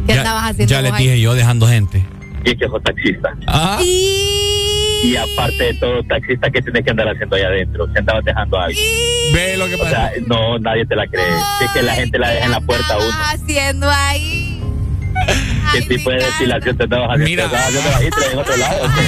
¿Qué 0.07 0.13
Ya- 0.13 0.21
estabas 0.21 0.43
haciendo 0.51 0.71
Ya 0.71 0.81
les 0.81 0.93
ahí? 0.93 1.03
dije 1.05 1.19
yo 1.21 1.33
dejando 1.35 1.67
gente. 1.67 2.03
Y 2.45 2.49
es 2.51 2.55
que 2.57 2.65
sos 2.67 2.81
taxista. 2.83 3.35
Ah. 3.47 3.79
Y 3.83 5.15
aparte 5.15 5.63
de 5.63 5.73
todo, 5.75 6.01
taxista, 6.03 6.49
¿qué 6.49 6.61
tienes 6.61 6.83
que 6.83 6.91
andar 6.91 7.07
haciendo 7.09 7.35
allá 7.35 7.47
adentro? 7.47 7.87
¿Se 7.91 7.99
andabas 7.99 8.23
dejando 8.23 8.57
algo? 8.59 8.79
Ve 9.33 9.57
lo 9.57 9.67
que 9.67 9.75
O 9.75 9.77
pasa. 9.79 9.89
sea, 9.89 10.11
no, 10.27 10.57
nadie 10.59 10.85
te 10.85 10.95
la 10.95 11.05
cree. 11.07 11.23
Es 11.63 11.71
que 11.73 11.81
la 11.83 11.93
gente 11.95 12.17
la 12.17 12.29
deja 12.29 12.45
en 12.45 12.51
la 12.51 12.61
puerta 12.61 12.93
a 12.93 12.97
uno. 12.97 13.07
haciendo 13.33 13.89
ahí? 13.89 14.50
¿Qué 15.73 15.81
tipo 15.83 16.09
de 16.09 16.17
depilación 16.17 16.77
te 16.77 16.83
andabas 16.83 17.09
haciendo? 17.11 17.29
Mira. 17.29 17.49
¿Te 17.49 17.55
andabas 17.55 17.95
haciendo 17.95 18.19
la 18.19 18.31
en 18.31 18.39
otro 18.39 18.57
lado? 18.57 18.85
o 18.85 18.87
qué? 18.87 19.01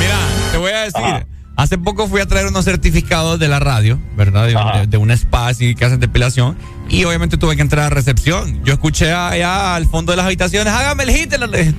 Mira, 0.00 0.18
te 0.52 0.58
voy 0.58 0.72
a 0.72 0.80
decir. 0.82 1.26
Hace 1.56 1.76
poco 1.76 2.06
fui 2.06 2.20
a 2.20 2.26
traer 2.26 2.46
unos 2.46 2.64
certificados 2.64 3.40
de 3.40 3.48
la 3.48 3.58
radio, 3.58 3.98
¿verdad? 4.16 4.46
De, 4.46 4.80
de, 4.80 4.86
de 4.86 4.96
una 4.96 5.14
spa 5.14 5.48
así 5.48 5.74
que 5.74 5.84
hacen 5.84 5.98
depilación. 5.98 6.56
Y 6.88 7.02
obviamente 7.04 7.36
tuve 7.36 7.56
que 7.56 7.62
entrar 7.62 7.86
a 7.86 7.90
recepción. 7.90 8.62
Yo 8.64 8.74
escuché 8.74 9.12
allá 9.12 9.74
al 9.74 9.86
fondo 9.86 10.12
de 10.12 10.16
las 10.18 10.26
habitaciones, 10.26 10.72
hágame 10.72 11.02
el 11.02 11.10
Hitler. 11.10 11.74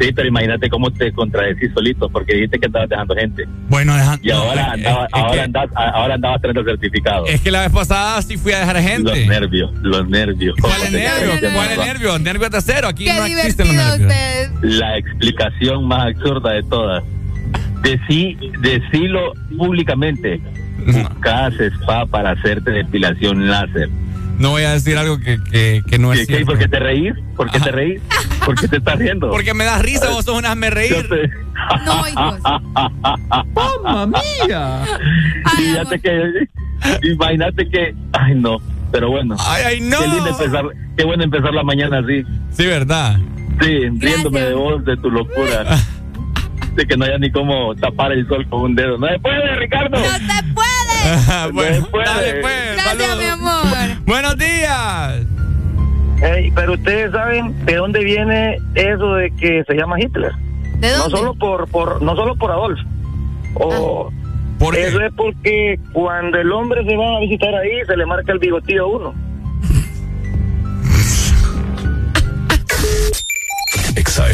Sí, 0.00 0.10
pero 0.14 0.26
imagínate 0.28 0.70
cómo 0.70 0.90
te 0.90 1.12
contradecís 1.12 1.70
solito, 1.74 2.08
porque 2.08 2.34
dijiste 2.34 2.58
que 2.58 2.66
estabas 2.66 2.88
dejando 2.88 3.14
gente. 3.14 3.44
Bueno, 3.68 3.94
deja- 3.94 4.18
Y 4.22 4.30
ahora, 4.30 4.62
es- 4.62 4.68
andaba, 4.68 5.04
es 5.06 5.12
que- 5.12 5.20
ahora, 5.20 5.42
andas, 5.44 5.70
ahora 5.76 6.14
andabas 6.14 6.40
trayendo 6.40 6.64
certificados. 6.70 7.28
Es 7.28 7.40
que 7.42 7.50
la 7.50 7.60
vez 7.60 7.70
pasada 7.70 8.22
sí 8.22 8.38
fui 8.38 8.52
a 8.52 8.60
dejar 8.60 8.78
gente. 8.80 9.02
Los 9.02 9.26
nervios, 9.28 9.70
los 9.82 10.08
nervios. 10.08 10.54
¿Cuál 10.58 10.72
es 10.72 10.78
¿Cómo 10.78 10.90
te 10.90 10.98
nervio? 10.98 11.50
¿Cuál 11.54 11.70
es 11.70 11.78
nervio? 11.78 12.18
Nervios 12.18 12.50
de 12.50 12.60
cero. 12.62 12.88
Aquí 12.88 13.04
Qué 13.04 13.12
no 13.12 13.24
existen 13.26 13.66
los 13.76 13.98
nervios. 13.98 14.62
La 14.62 14.96
explicación 14.96 15.86
más 15.86 16.06
absurda 16.14 16.52
de 16.52 16.62
todas. 16.62 17.04
Decí, 17.82 18.36
decilo 18.60 19.34
públicamente. 19.56 20.40
Buscas 20.86 21.52
spa 21.60 22.06
para 22.06 22.30
hacerte 22.30 22.70
depilación 22.70 23.50
láser. 23.50 23.90
No 24.40 24.50
voy 24.50 24.62
a 24.62 24.72
decir 24.72 24.96
algo 24.96 25.18
que, 25.20 25.38
que, 25.50 25.82
que 25.86 25.98
no 25.98 26.14
es 26.14 26.26
cierto. 26.26 26.46
¿Por 26.46 26.58
qué 26.58 26.66
te 26.66 26.78
reís? 26.78 27.12
¿Por 27.36 27.50
qué 27.50 27.60
te 27.60 27.70
reís? 27.70 28.00
¿Por 28.42 28.58
qué 28.58 28.68
te 28.68 28.78
estás 28.78 28.98
riendo? 28.98 29.28
Porque 29.30 29.52
me 29.52 29.64
das 29.64 29.82
risa, 29.82 30.08
vos 30.08 30.24
sos 30.24 30.38
un 30.38 30.46
hazme 30.46 30.70
reír. 30.70 31.06
No, 31.84 32.08
hijos. 32.08 32.40
¡Mamma 33.84 34.22
mía! 34.46 34.82
Fíjate 35.56 36.00
que, 36.00 36.48
imagínate 37.02 37.68
que, 37.68 37.94
ay 38.12 38.34
no, 38.34 38.56
pero 38.90 39.10
bueno. 39.10 39.36
Ay, 39.40 39.62
ay, 39.66 39.80
no. 39.82 39.98
Qué 39.98 40.08
lindo 40.08 40.30
empezar, 40.30 40.64
qué 40.96 41.04
bueno 41.04 41.22
empezar 41.22 41.52
la 41.52 41.62
mañana 41.62 41.98
así. 41.98 42.24
Sí, 42.52 42.66
¿verdad? 42.66 43.18
Sí, 43.60 43.90
riéndome 43.98 44.40
de 44.40 44.54
vos, 44.54 44.82
de 44.86 44.96
tu 44.96 45.10
locura. 45.10 45.66
de 46.74 46.86
que 46.86 46.96
no 46.96 47.04
haya 47.04 47.18
ni 47.18 47.30
cómo 47.30 47.74
tapar 47.74 48.12
el 48.12 48.26
sol 48.26 48.46
con 48.48 48.62
un 48.62 48.74
dedo. 48.74 48.96
No 48.96 49.06
se 49.06 49.18
puede, 49.18 49.56
Ricardo. 49.56 49.98
¡No 49.98 50.04
se 50.04 50.42
puede! 50.54 51.52
bueno, 51.52 51.86
puede. 51.90 52.04
dale, 52.06 52.34
pues. 52.40 52.76
Gracias, 52.76 53.18
mi 53.18 53.24
amor. 53.24 53.59
Buenos 54.10 54.36
días. 54.38 55.24
Pero 56.56 56.72
ustedes 56.72 57.12
saben 57.12 57.64
de 57.64 57.76
dónde 57.76 58.02
viene 58.02 58.58
eso 58.74 59.14
de 59.14 59.30
que 59.36 59.62
se 59.64 59.74
llama 59.74 60.00
Hitler. 60.00 60.32
¿De 60.80 60.90
No 60.90 61.08
solo 61.10 61.34
por, 61.34 61.68
por 61.68 62.02
no 62.02 62.16
solo 62.16 62.34
por 62.34 62.50
Adolf. 62.50 62.80
O 63.54 64.10
¿Por 64.58 64.74
qué? 64.74 64.88
eso 64.88 65.00
es 65.00 65.12
porque 65.16 65.78
cuando 65.92 66.40
el 66.40 66.50
hombre 66.50 66.84
se 66.86 66.96
va 66.96 67.18
a 67.18 67.20
visitar 67.20 67.54
ahí 67.54 67.84
se 67.86 67.96
le 67.96 68.04
marca 68.04 68.32
el 68.32 68.40
bigotillo 68.40 68.82
a 68.82 68.88
uno. 68.88 69.14
Exa 73.94 74.26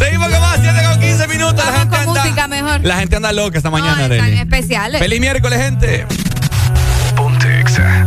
Seguimos 0.00 0.28
con 0.28 0.40
más, 0.40 0.58
7 0.60 0.78
con 0.90 1.00
15 1.00 1.28
minutos. 1.28 1.56
La 1.64 1.72
gente, 1.78 1.96
Con 1.96 2.08
anda, 2.08 2.22
música 2.22 2.48
mejor. 2.48 2.80
la 2.82 2.96
gente 2.96 3.16
anda 3.16 3.32
loca 3.32 3.58
esta 3.58 3.70
mañana, 3.70 4.08
No, 4.08 4.14
están 4.14 4.32
especiales. 4.34 5.00
Feliz 5.00 5.20
miércoles, 5.20 5.60
gente. 5.60 6.06
Ponte 7.16 7.60
Exa. 7.60 8.06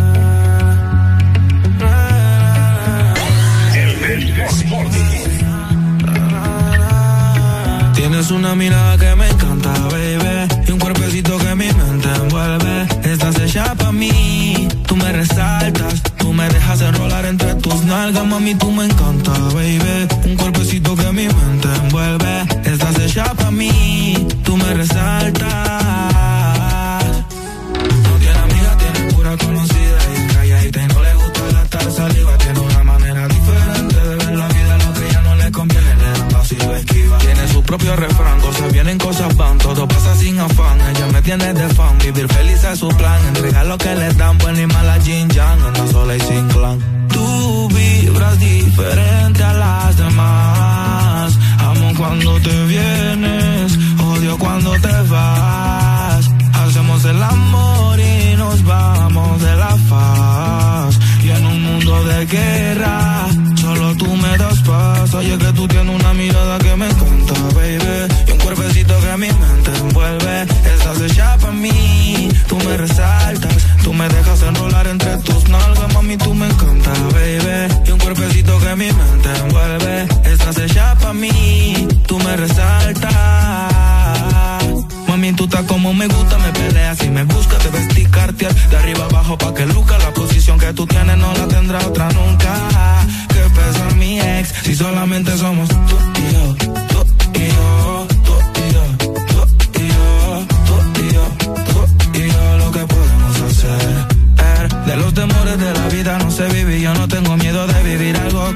Tienes 7.96 8.32
una 8.32 8.54
mirada 8.56 8.98
que 8.98 9.16
me 9.16 9.28
encanta, 9.30 9.72
baby. 9.90 10.48
Y 10.68 10.72
un 10.72 10.80
cuerpecito 10.80 11.38
que 11.38 11.56
mi 11.56 11.68
mente 11.72 12.10
envuelve. 12.16 12.88
Estás 13.04 13.40
hecha 13.40 13.74
para 13.76 13.92
mí. 13.92 14.68
Tú 14.88 14.96
me 14.96 15.12
resaltas. 15.12 16.02
Tú 16.18 16.34
me 16.34 16.48
dejas 16.50 16.82
enrolar 16.82 17.26
entre 17.26 17.56
tus 17.56 17.84
nalgas, 17.84 18.26
mami. 18.26 18.56
Tú 18.56 18.72
me 18.72 18.86
encanta, 18.86 19.32
baby. 19.54 20.08
Un 20.26 20.36
cuerpecito 20.36 20.96
que 20.96 21.12
mi 21.12 21.28
mente 21.28 21.53
envuelve. 21.94 22.42
Estás 22.66 23.00
hecha 23.00 23.24
para 23.36 23.52
mí. 23.52 24.28
Tú 24.44 24.58
me 24.58 24.74
resaltas. 24.74 25.50
No 28.08 28.16
tiene 28.20 28.40
amiga, 28.48 28.78
tiene 28.78 29.14
pura 29.14 29.38
conocida. 29.38 29.98
Y 30.14 30.34
calladita 30.34 30.82
y 30.82 30.88
no 30.88 31.04
le 31.04 31.14
gusta 31.14 31.42
gastar 31.54 31.92
saliva. 31.92 32.38
Tiene 32.38 32.60
una 32.60 32.84
manera 32.84 33.28
diferente 33.28 33.96
de 33.96 34.16
ver 34.16 34.36
la 34.36 34.48
vida. 34.48 34.78
Lo 34.78 34.94
que 34.94 35.12
ya 35.12 35.22
no 35.22 35.36
le 35.36 35.52
conviene, 35.52 35.96
le 35.96 36.12
dan 36.20 36.28
paso 36.30 36.56
y 36.56 36.58
lo 36.58 36.76
esquiva. 36.76 37.18
Tiene 37.20 37.48
su 37.48 37.64
propio 37.64 37.96
refrán, 37.96 38.40
cosas 38.42 38.74
vienen, 38.74 38.98
cosas 38.98 39.36
van. 39.36 39.58
Todo 39.60 39.88
pasa 39.88 40.16
sin 40.16 40.40
afán. 40.40 40.78
Ella 40.90 41.08
me 41.14 41.22
tiene 41.22 41.54
de 41.54 41.70
fan. 41.70 41.98
Vivir 42.00 42.28
feliz 42.28 42.64
es 42.64 42.80
su 42.80 42.88
plan. 42.90 43.20
Entregar 43.28 43.66
lo 43.68 43.78
que 43.78 43.96
le 43.96 44.12
dan, 44.14 44.38
buena 44.40 44.62
y 44.62 44.68
mala 44.68 45.00
Jin 45.00 45.30
Yang. 45.30 45.62
Anda 45.68 45.88
sola 45.92 46.16
y 46.16 46.20
sin 46.22 46.48
clan. 46.48 46.80
Tú 47.14 47.70
vibras 47.70 48.40
diferente 48.40 49.44
a 49.44 49.54
las 49.54 49.98
demás. 49.98 50.23
Cuando 52.04 52.38
te 52.42 52.66
vienes, 52.66 53.80
odio 53.98 54.38
cuando 54.38 54.72
te 54.74 54.96
vas. 55.10 56.30
Hacemos 56.54 57.06
el 57.06 57.24
amor 57.24 57.98
y 57.98 58.36
nos 58.36 58.62
vamos 58.66 59.42
de 59.42 59.56
la 59.56 59.78
faz. 59.90 61.00
Y 61.24 61.30
en 61.30 61.46
un 61.46 61.64
mundo 61.64 62.04
de 62.04 62.14
de 62.14 62.26
guerra. 62.26 63.28
Solo 63.56 63.96
tú 63.96 64.08
me 64.18 64.38
das 64.38 64.60
paz. 64.64 65.14
Oye, 65.14 65.38
que 65.38 65.52
tú 65.54 65.68
tienes 65.68 65.96
una 66.00 66.14
mirada 66.14 66.58
que 66.60 66.76
me 66.76 66.88
encanta, 66.88 67.34
baby. 67.56 68.14
Y 68.28 68.32
un 68.32 68.38
cuerpecito 68.40 68.94
que 69.00 69.18
mi 69.18 69.28
mente 69.28 69.72
envuelve. 69.80 70.42
Estás 70.74 71.02
hecha 71.02 71.38
para 71.38 71.54
mí. 71.54 72.30
Tú 72.48 72.58
me 72.58 72.78
resaltas. 72.78 73.56
Tú 73.84 73.94
me 73.94 74.08
dejas 74.10 74.42
enrolar 74.44 74.88
entre 74.88 75.18
tus 75.18 75.48
nalgas, 75.48 75.94
mami. 75.94 76.18
Tú 76.18 76.34
me 76.34 76.48
encanta, 76.48 76.92
baby. 77.14 77.74
Y 77.88 77.92
un 77.92 78.00
cuerpecito 78.00 78.60
que 78.60 78.76
mi 78.76 78.92
mente 78.92 79.30
envuelve. 79.44 80.08
Estás 80.26 80.58
hecha 80.58 80.96
para 80.96 81.14
mí. 81.14 81.88
Tú 82.08 82.20
me 82.20 82.36
resaltas. 82.38 83.14
Mami, 85.08 85.34
tú 85.34 85.46
estás 85.46 85.66
como 85.66 85.94
me 85.94 86.08
gusta, 86.08 86.38
me 86.38 86.52
peleas 86.52 87.04
y 87.04 87.10
me 87.10 87.24
buscas, 87.24 87.60
te 87.60 87.70
vestir 87.70 88.10
cartier 88.10 88.54
de 88.54 88.78
arriba 88.78 89.06
abajo 89.06 89.38
pa' 89.38 89.54
que 89.54 89.66
luca 89.66 89.98
la 90.00 90.12
posición 90.12 90.58
que 90.60 90.74
tú 90.74 90.86
tienes 90.88 91.18
no 91.18 91.34
la 91.34 91.48
tendrá 91.48 91.80
otra 91.80 92.10
nunca. 92.12 92.54
Que 93.30 93.42
pesa 93.58 93.96
mi 93.98 94.20
ex 94.20 94.54
si 94.64 94.76
solamente 94.76 95.38
somos 95.38 95.70
tú 95.70 95.98
y 96.20 96.34
yo, 96.34 96.56
tú 96.56 97.40
y 97.40 97.48
yo. 97.50 98.08
De 104.86 104.98
los 104.98 105.14
temores 105.14 105.58
de 105.58 105.74
la 105.74 105.88
vida 105.88 106.18
no 106.20 106.30
se 106.30 106.46
vive 106.50 106.82
yo 106.82 106.94
no 106.94 107.08
tengo 107.08 107.36
miedo 107.38 107.66
de 107.66 107.84
vivir 107.84 108.18
algo 108.18 108.56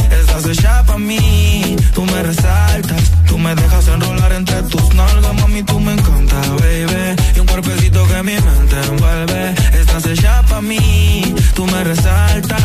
Estás 0.41 0.57
hecha 0.57 0.83
para 0.85 0.97
mí, 0.97 1.75
tú 1.93 2.03
me 2.03 2.23
resaltas. 2.23 3.11
Tú 3.27 3.37
me 3.37 3.53
dejas 3.53 3.87
enrolar 3.89 4.33
entre 4.33 4.63
tus 4.63 4.91
nalgas, 4.95 5.35
mami, 5.35 5.61
tú 5.61 5.79
me 5.79 5.93
encanta, 5.93 6.41
baby. 6.59 7.15
Y 7.35 7.39
un 7.41 7.45
cuerpecito 7.45 8.07
que 8.07 8.23
mi 8.23 8.33
mente 8.33 8.75
envuelve. 8.89 9.53
Estás 9.79 10.03
hecha 10.07 10.41
para 10.49 10.61
mí, 10.61 11.35
tú 11.53 11.67
me 11.67 11.83
resaltas. 11.83 12.59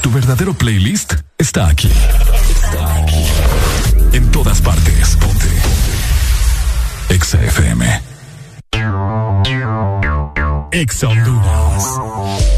Tu 0.00 0.10
verdadero 0.10 0.54
playlist 0.54 1.12
está 1.36 1.68
aquí. 1.68 1.90
Está 1.90 3.02
aquí. 3.02 3.26
En 4.14 4.30
todas 4.30 4.62
partes. 4.62 5.14
Ponte. 5.16 5.48
Exa 7.10 7.38
FM. 7.42 8.00
Exa 10.72 11.08
Honduras. 11.08 11.67
Podcast. 11.78 12.57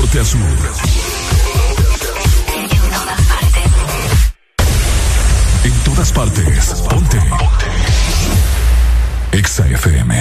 Norte 0.00 0.20
a 0.20 0.24
sur. 0.24 0.38
En 5.64 5.84
todas 5.84 6.12
partes. 6.12 6.74
Ponte. 6.88 7.18
Exa 9.32 9.66
FM. 9.66 10.12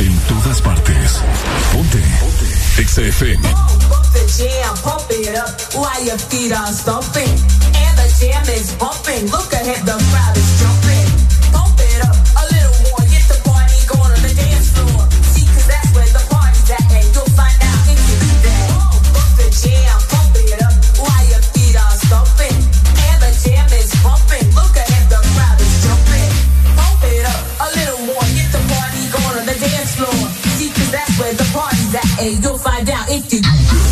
En 0.00 0.18
todas 0.28 0.62
partes. 0.62 1.20
Ponte. 1.72 2.02
Exa 2.78 3.02
FM. 3.02 3.42
The 4.12 4.26
jam, 4.38 4.74
pump 4.82 5.10
it 5.10 5.36
up 5.36 5.50
while 5.74 6.02
your 6.04 6.18
feet 6.18 6.52
are 6.52 6.72
stomping. 6.72 7.34
And 7.74 7.98
the 7.98 8.08
jam 8.18 8.42
is 8.54 8.72
bumping. 8.78 9.30
Look 9.30 9.52
ahead, 9.52 9.84
the 9.84 9.92
crowd 10.10 10.36
is 10.36 10.60
jumping. 10.60 10.79
And 32.20 32.44
you'll 32.44 32.58
find 32.58 32.88
out 32.90 33.06
if 33.08 33.32
you 33.32 33.89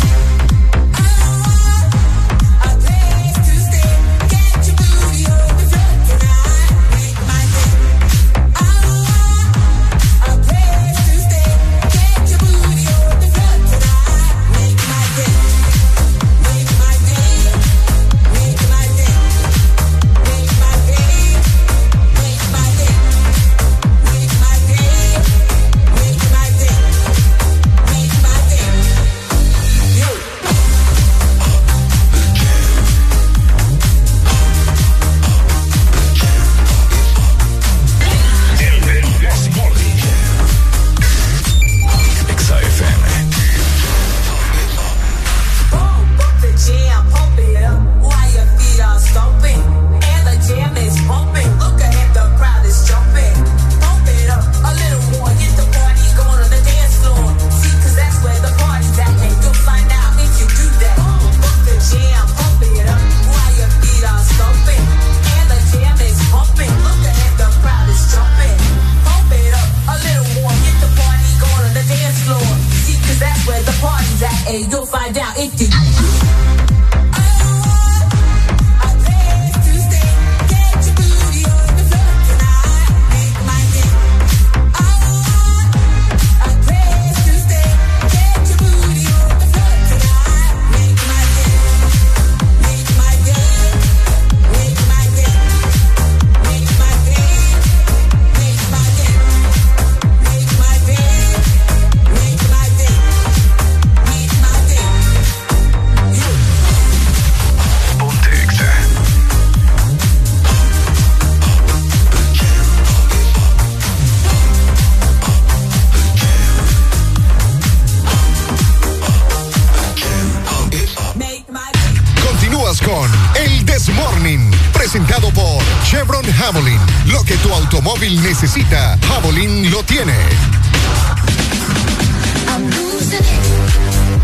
necesita, 127.99 128.97
Javelin 129.05 129.69
lo 129.71 129.83
tiene. 129.83 130.13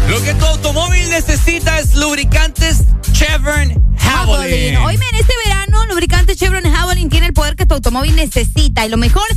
Lo 0.10 0.22
que 0.24 0.34
tu 0.34 0.46
automóvil 0.46 1.10
necesita 1.10 1.80
es 1.80 1.94
lubricantes 1.94 2.84
Chevron 3.12 3.74
Javelin. 3.98 4.78
Hoy 4.78 4.96
en 4.96 5.20
este 5.20 5.34
verano, 5.46 5.86
lubricante 5.88 6.38
Chevron 6.38 6.64
Javelin 6.64 7.10
tiene 7.10 7.28
el 7.28 7.34
poder 7.34 7.58
que 7.58 7.66
tu 7.66 7.76
automóvil 7.76 8.16
necesita. 8.16 8.86
Y 8.86 8.90
lo 8.90 8.96
mejor 8.96 9.28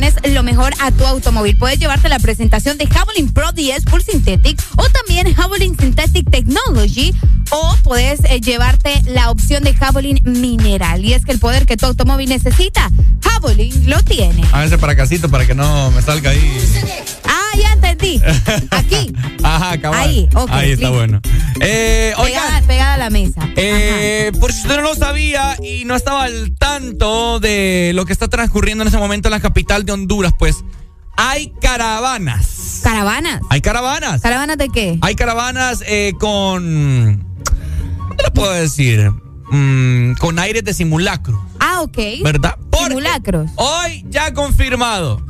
pones 0.00 0.34
lo 0.34 0.42
mejor 0.42 0.72
a 0.80 0.90
tu 0.92 1.04
automóvil. 1.04 1.58
Puedes 1.58 1.78
llevarte 1.78 2.08
la 2.08 2.18
presentación 2.18 2.78
de 2.78 2.86
Javelin 2.86 3.30
Pro 3.34 3.52
10 3.52 3.84
Full 3.84 4.00
Synthetic 4.00 4.58
o 4.76 4.88
también 4.88 5.32
Javelin 5.34 5.76
Synthetic 5.78 6.30
Technology 6.30 7.14
o 7.50 7.76
puedes 7.82 8.20
eh, 8.24 8.40
llevarte 8.40 9.02
la 9.06 9.30
opción 9.30 9.62
de 9.62 9.74
Javelin 9.74 10.20
Mineral. 10.24 11.04
Y 11.04 11.12
es 11.12 11.26
que 11.26 11.32
el 11.32 11.38
poder 11.38 11.66
que 11.66 11.76
tu 11.76 11.84
automóvil 11.84 12.30
necesita, 12.30 12.88
Javelin 13.22 13.90
lo 13.90 14.02
tiene. 14.02 14.42
A 14.52 14.60
veces 14.60 14.78
para 14.78 14.96
casito, 14.96 15.28
para 15.28 15.46
que 15.46 15.54
no 15.54 15.90
me 15.90 16.00
salga 16.00 16.30
ahí. 16.30 16.58
Ya 17.60 17.72
entendí. 17.72 18.20
Aquí. 18.70 19.12
Ajá, 19.42 19.78
cabal. 19.80 20.00
Ahí, 20.00 20.28
ok, 20.34 20.50
Ahí 20.50 20.70
está 20.72 20.86
listo. 20.88 20.92
bueno. 20.96 21.20
Eh, 21.60 22.12
oigan, 22.16 22.42
Pegada, 22.42 22.66
pegada 22.66 22.94
a 22.94 22.98
la 22.98 23.10
mesa. 23.10 23.48
eh, 23.56 24.32
por 24.40 24.52
si 24.52 24.62
usted 24.62 24.76
no 24.76 24.82
lo 24.82 24.94
sabía 24.94 25.56
y 25.62 25.84
no 25.84 25.94
estaba 25.94 26.24
al 26.24 26.54
tanto 26.58 27.38
de 27.40 27.92
lo 27.94 28.04
que 28.06 28.12
está 28.12 28.28
transcurriendo 28.28 28.82
en 28.82 28.88
ese 28.88 28.98
momento 28.98 29.28
en 29.28 29.32
la 29.32 29.40
capital 29.40 29.84
de 29.84 29.92
Honduras, 29.92 30.32
pues 30.38 30.56
hay 31.16 31.52
caravanas. 31.60 32.80
¿Caravanas? 32.82 33.40
Hay 33.50 33.60
caravanas. 33.60 34.22
¿Caravanas 34.22 34.56
de 34.56 34.68
qué? 34.70 34.98
Hay 35.02 35.14
caravanas 35.14 35.82
eh, 35.86 36.14
con. 36.18 37.26
¿Cómo 38.08 38.22
lo 38.24 38.32
puedo 38.32 38.52
decir? 38.52 39.10
Mm, 39.50 40.14
con 40.14 40.38
aires 40.38 40.62
de 40.64 40.72
simulacro, 40.72 41.44
Ah, 41.58 41.80
ok. 41.82 41.98
¿verdad? 42.22 42.56
Porque 42.70 42.86
Simulacros. 42.88 43.50
Hoy 43.56 44.06
ya 44.08 44.32
confirmado. 44.32 45.20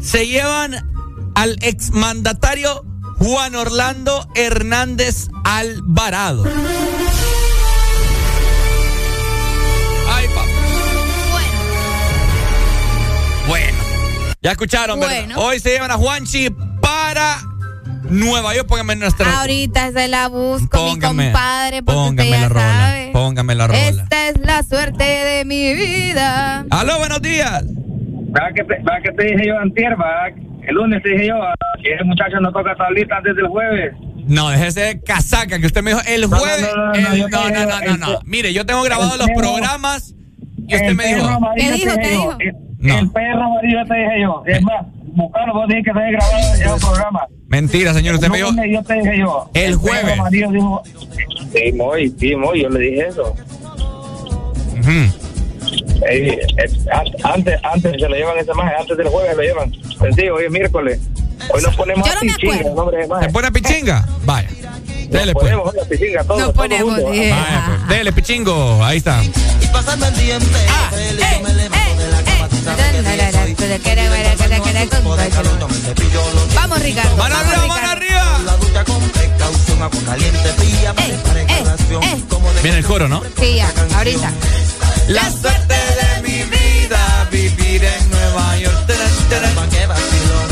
Se 0.00 0.26
llevan 0.26 0.88
al 1.34 1.56
exmandatario 1.62 2.84
Juan 3.18 3.54
Orlando 3.54 4.28
Hernández 4.34 5.28
Alvarado. 5.44 6.44
Ay, 10.08 10.26
papá. 10.28 10.46
Bueno. 13.48 13.78
Ya 14.42 14.52
escucharon, 14.52 14.98
¿verdad? 15.00 15.16
Bueno. 15.26 15.40
Hoy 15.40 15.60
se 15.60 15.70
llevan 15.70 15.90
a 15.90 15.96
Juanchi 15.96 16.50
para 16.80 17.40
Nueva 18.08 18.54
York. 18.54 18.66
Pónganme 18.68 18.96
nuestra. 18.96 19.40
Ahorita 19.40 19.92
se 19.92 20.08
la 20.08 20.28
busco, 20.28 20.68
Póngame, 20.78 21.24
mi 21.26 21.32
compadre, 21.32 21.82
porque 21.82 21.98
usted 22.00 22.16
póngame 22.16 22.30
ya 22.30 22.40
la 22.40 22.48
rola. 22.48 22.86
sabe. 22.86 23.10
Póngame 23.12 23.54
la 23.54 23.66
rola. 23.66 23.78
Esta 23.80 24.28
es 24.28 24.38
la 24.40 24.62
suerte 24.62 25.04
de 25.04 25.44
mi 25.44 25.74
vida. 25.74 26.64
Aló, 26.70 26.98
buenos 26.98 27.20
días. 27.20 27.64
¿Verdad 28.32 28.48
que, 28.54 28.62
te, 28.64 28.74
verdad 28.74 29.02
que 29.04 29.12
te 29.12 29.24
dije 29.24 29.46
yo 29.48 29.58
antier, 29.58 29.90
verdad? 29.96 30.28
El 30.66 30.74
lunes 30.74 31.02
te 31.02 31.08
dije 31.10 31.26
yo 31.28 31.42
ah, 31.42 31.54
que 31.82 31.94
ese 31.94 32.04
muchacho 32.04 32.38
no 32.40 32.52
toca 32.52 32.74
tablita 32.76 33.16
antes 33.16 33.34
del 33.36 33.46
jueves. 33.48 33.92
No, 34.26 34.50
déjese 34.50 34.80
de 34.80 35.00
casaca 35.02 35.58
que 35.58 35.66
usted 35.66 35.82
me 35.82 35.90
dijo 35.92 36.02
el 36.06 36.22
no, 36.30 36.36
jueves. 36.38 36.70
no, 36.76 36.86
no, 36.86 36.92
el- 36.94 37.02
no, 37.02 37.08
no, 37.08 37.10
no, 37.10 37.14
digo, 37.14 37.28
no, 37.28 37.40
no, 37.50 37.78
el 37.94 38.00
no. 38.00 38.06
pe- 38.06 38.24
Mire, 38.26 38.52
yo 38.52 38.64
tengo 38.66 38.82
grabados 38.82 39.14
el 39.14 39.18
los 39.18 39.28
perro- 39.28 39.38
programas 39.54 40.14
y 40.68 40.74
usted 40.74 40.88
el 40.88 40.94
me 40.94 41.02
perro 41.04 41.16
dijo. 41.26 41.40
¿Qué 41.56 41.72
dijo? 41.72 41.94
te 41.94 42.00
¿Qué 42.00 42.08
dijo? 42.10 42.36
El, 42.38 42.54
No. 42.78 42.98
el 42.98 43.10
perro 43.10 43.42
amarillo 43.42 43.84
te 43.86 43.94
dije 43.94 44.20
yo. 44.22 44.42
Es 44.46 44.62
más, 44.62 44.86
buscarlo, 45.14 45.54
vos 45.54 45.68
dijiste 45.68 45.90
que 45.90 45.94
te 45.98 46.04
había 46.04 46.18
grabado 46.18 46.56
ya 46.58 46.74
un 46.74 46.80
programa. 46.80 47.20
Mentira, 47.48 47.94
señor, 47.94 48.14
usted 48.14 48.28
me 48.28 48.36
dijo. 48.36 48.50
lunes 48.52 48.70
yo 48.72 48.82
te 48.84 48.94
dije 48.94 49.18
yo. 49.18 49.50
El 49.54 49.70
perro 49.72 49.78
jueves. 49.80 50.18
amarillo 50.18 50.50
dijo. 50.52 50.82
Sí, 51.52 51.72
muy, 51.72 52.08
sí, 52.10 52.36
muy, 52.36 52.62
yo 52.62 52.68
le 52.68 52.78
dije 52.78 53.06
eso. 53.08 53.34
Ujú. 54.78 55.29
Eh, 56.08 56.38
eh, 56.56 56.70
an- 56.92 57.32
antes, 57.32 57.60
antes 57.62 57.92
se 57.92 58.08
lo 58.08 58.14
llevan 58.16 58.38
ese 58.38 58.52
maje, 58.54 58.74
antes 58.78 58.96
del 58.96 59.08
jueves 59.08 59.36
lo 59.36 59.42
llevan. 59.42 59.72
Sencillo, 60.00 60.34
hoy 60.36 60.44
es 60.46 60.50
miércoles. 60.50 60.98
Hoy 61.52 61.62
nos 61.62 61.74
ponemos 61.76 62.06
Yo 62.06 62.12
a 62.12 62.14
no 62.16 62.20
pichinga, 62.20 62.54
acuerdo. 62.54 62.74
nombre 62.76 62.96
de 62.98 63.06
maje. 63.06 63.26
¿Se 63.26 63.32
pone 63.32 63.46
a 63.48 63.50
pichinga? 63.50 64.08
Vaya. 64.24 64.48
Dele, 65.08 65.32
Nos 65.32 65.34
pues. 65.34 65.52
ponemos 65.52 65.74
a 65.76 65.88
pichinga, 65.88 66.24
todos, 66.24 66.38
Nos 66.40 66.52
todos 66.52 66.54
ponemos, 66.56 66.94
juntos. 66.94 67.12
dije. 67.12 67.30
Vaya, 67.30 67.64
pues. 67.66 67.88
Dele, 67.88 68.12
pichingo. 68.12 68.84
Ahí 68.84 68.98
está. 68.98 69.20
Vamos, 76.54 76.82
Ricardo. 76.82 77.16
¡Mano 77.16 77.34
vamos, 77.34 77.52
arriba, 77.52 77.66
mano 77.66 77.74
Ricardo. 77.74 77.92
arriba! 77.92 78.36
Eh, 80.98 81.18
eh, 81.36 81.46
eh. 81.48 82.62
Viene 82.62 82.78
el 82.78 82.84
coro, 82.84 83.08
¿no? 83.08 83.22
Sí, 83.40 83.54
ya, 83.56 83.72
ahorita. 83.96 84.30
La 85.10 85.28
suerte 85.28 85.74
de 85.74 86.22
mi 86.22 86.44
vida, 86.44 87.28
vivir 87.32 87.82
en 87.82 88.10
Nueva 88.10 88.56
York. 88.58 88.86
Tarán, 88.86 89.56
tarán. 89.56 90.49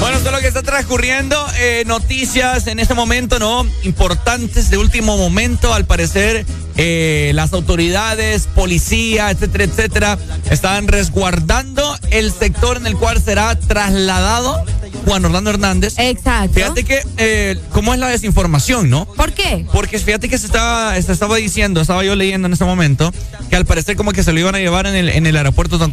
Bueno, 0.00 0.16
esto 0.16 0.28
es 0.28 0.34
lo 0.34 0.40
que 0.40 0.46
está 0.46 0.62
transcurriendo. 0.62 1.36
eh, 1.60 1.82
noticias 1.86 2.66
en 2.68 2.78
este 2.78 2.94
momento, 2.94 3.38
¿no? 3.38 3.66
Importantes 3.82 4.70
de 4.70 4.78
último 4.78 5.16
momento. 5.16 5.74
Al 5.74 5.86
parecer, 5.86 6.46
eh, 6.76 7.32
las 7.34 7.52
autoridades, 7.52 8.46
policía, 8.54 9.30
etcétera, 9.30 9.64
etcétera, 9.64 10.18
están 10.50 10.86
resguardando 10.86 11.98
el 12.10 12.32
sector 12.32 12.76
en 12.76 12.86
el 12.86 12.96
cual 12.96 13.20
será 13.20 13.58
trasladado 13.58 14.64
Juan 15.04 15.24
Orlando 15.24 15.50
Hernández. 15.50 15.94
Exacto. 15.98 16.54
Fíjate 16.54 16.84
que, 16.84 17.02
eh, 17.16 17.58
¿cómo 17.72 17.92
es 17.92 17.98
la 17.98 18.08
desinformación, 18.08 18.88
no? 18.88 19.06
¿Por 19.06 19.32
qué? 19.32 19.66
Porque 19.72 19.98
fíjate 19.98 20.28
que 20.28 20.38
se 20.38 20.46
estaba, 20.46 21.00
se 21.00 21.12
estaba 21.12 21.36
diciendo, 21.36 21.80
estaba 21.80 22.04
yo 22.04 22.14
leyendo 22.14 22.46
en 22.46 22.52
ese 22.52 22.64
momento, 22.64 23.12
que 23.50 23.56
al 23.56 23.66
parecer 23.66 23.96
como 23.96 24.12
que 24.12 24.22
se 24.22 24.32
lo 24.32 24.38
iban 24.38 24.54
a 24.54 24.58
llevar 24.58 24.86
en 24.86 24.94
el, 24.94 25.08
en 25.08 25.26
el 25.26 25.36
aeropuerto 25.36 25.78
Don 25.78 25.92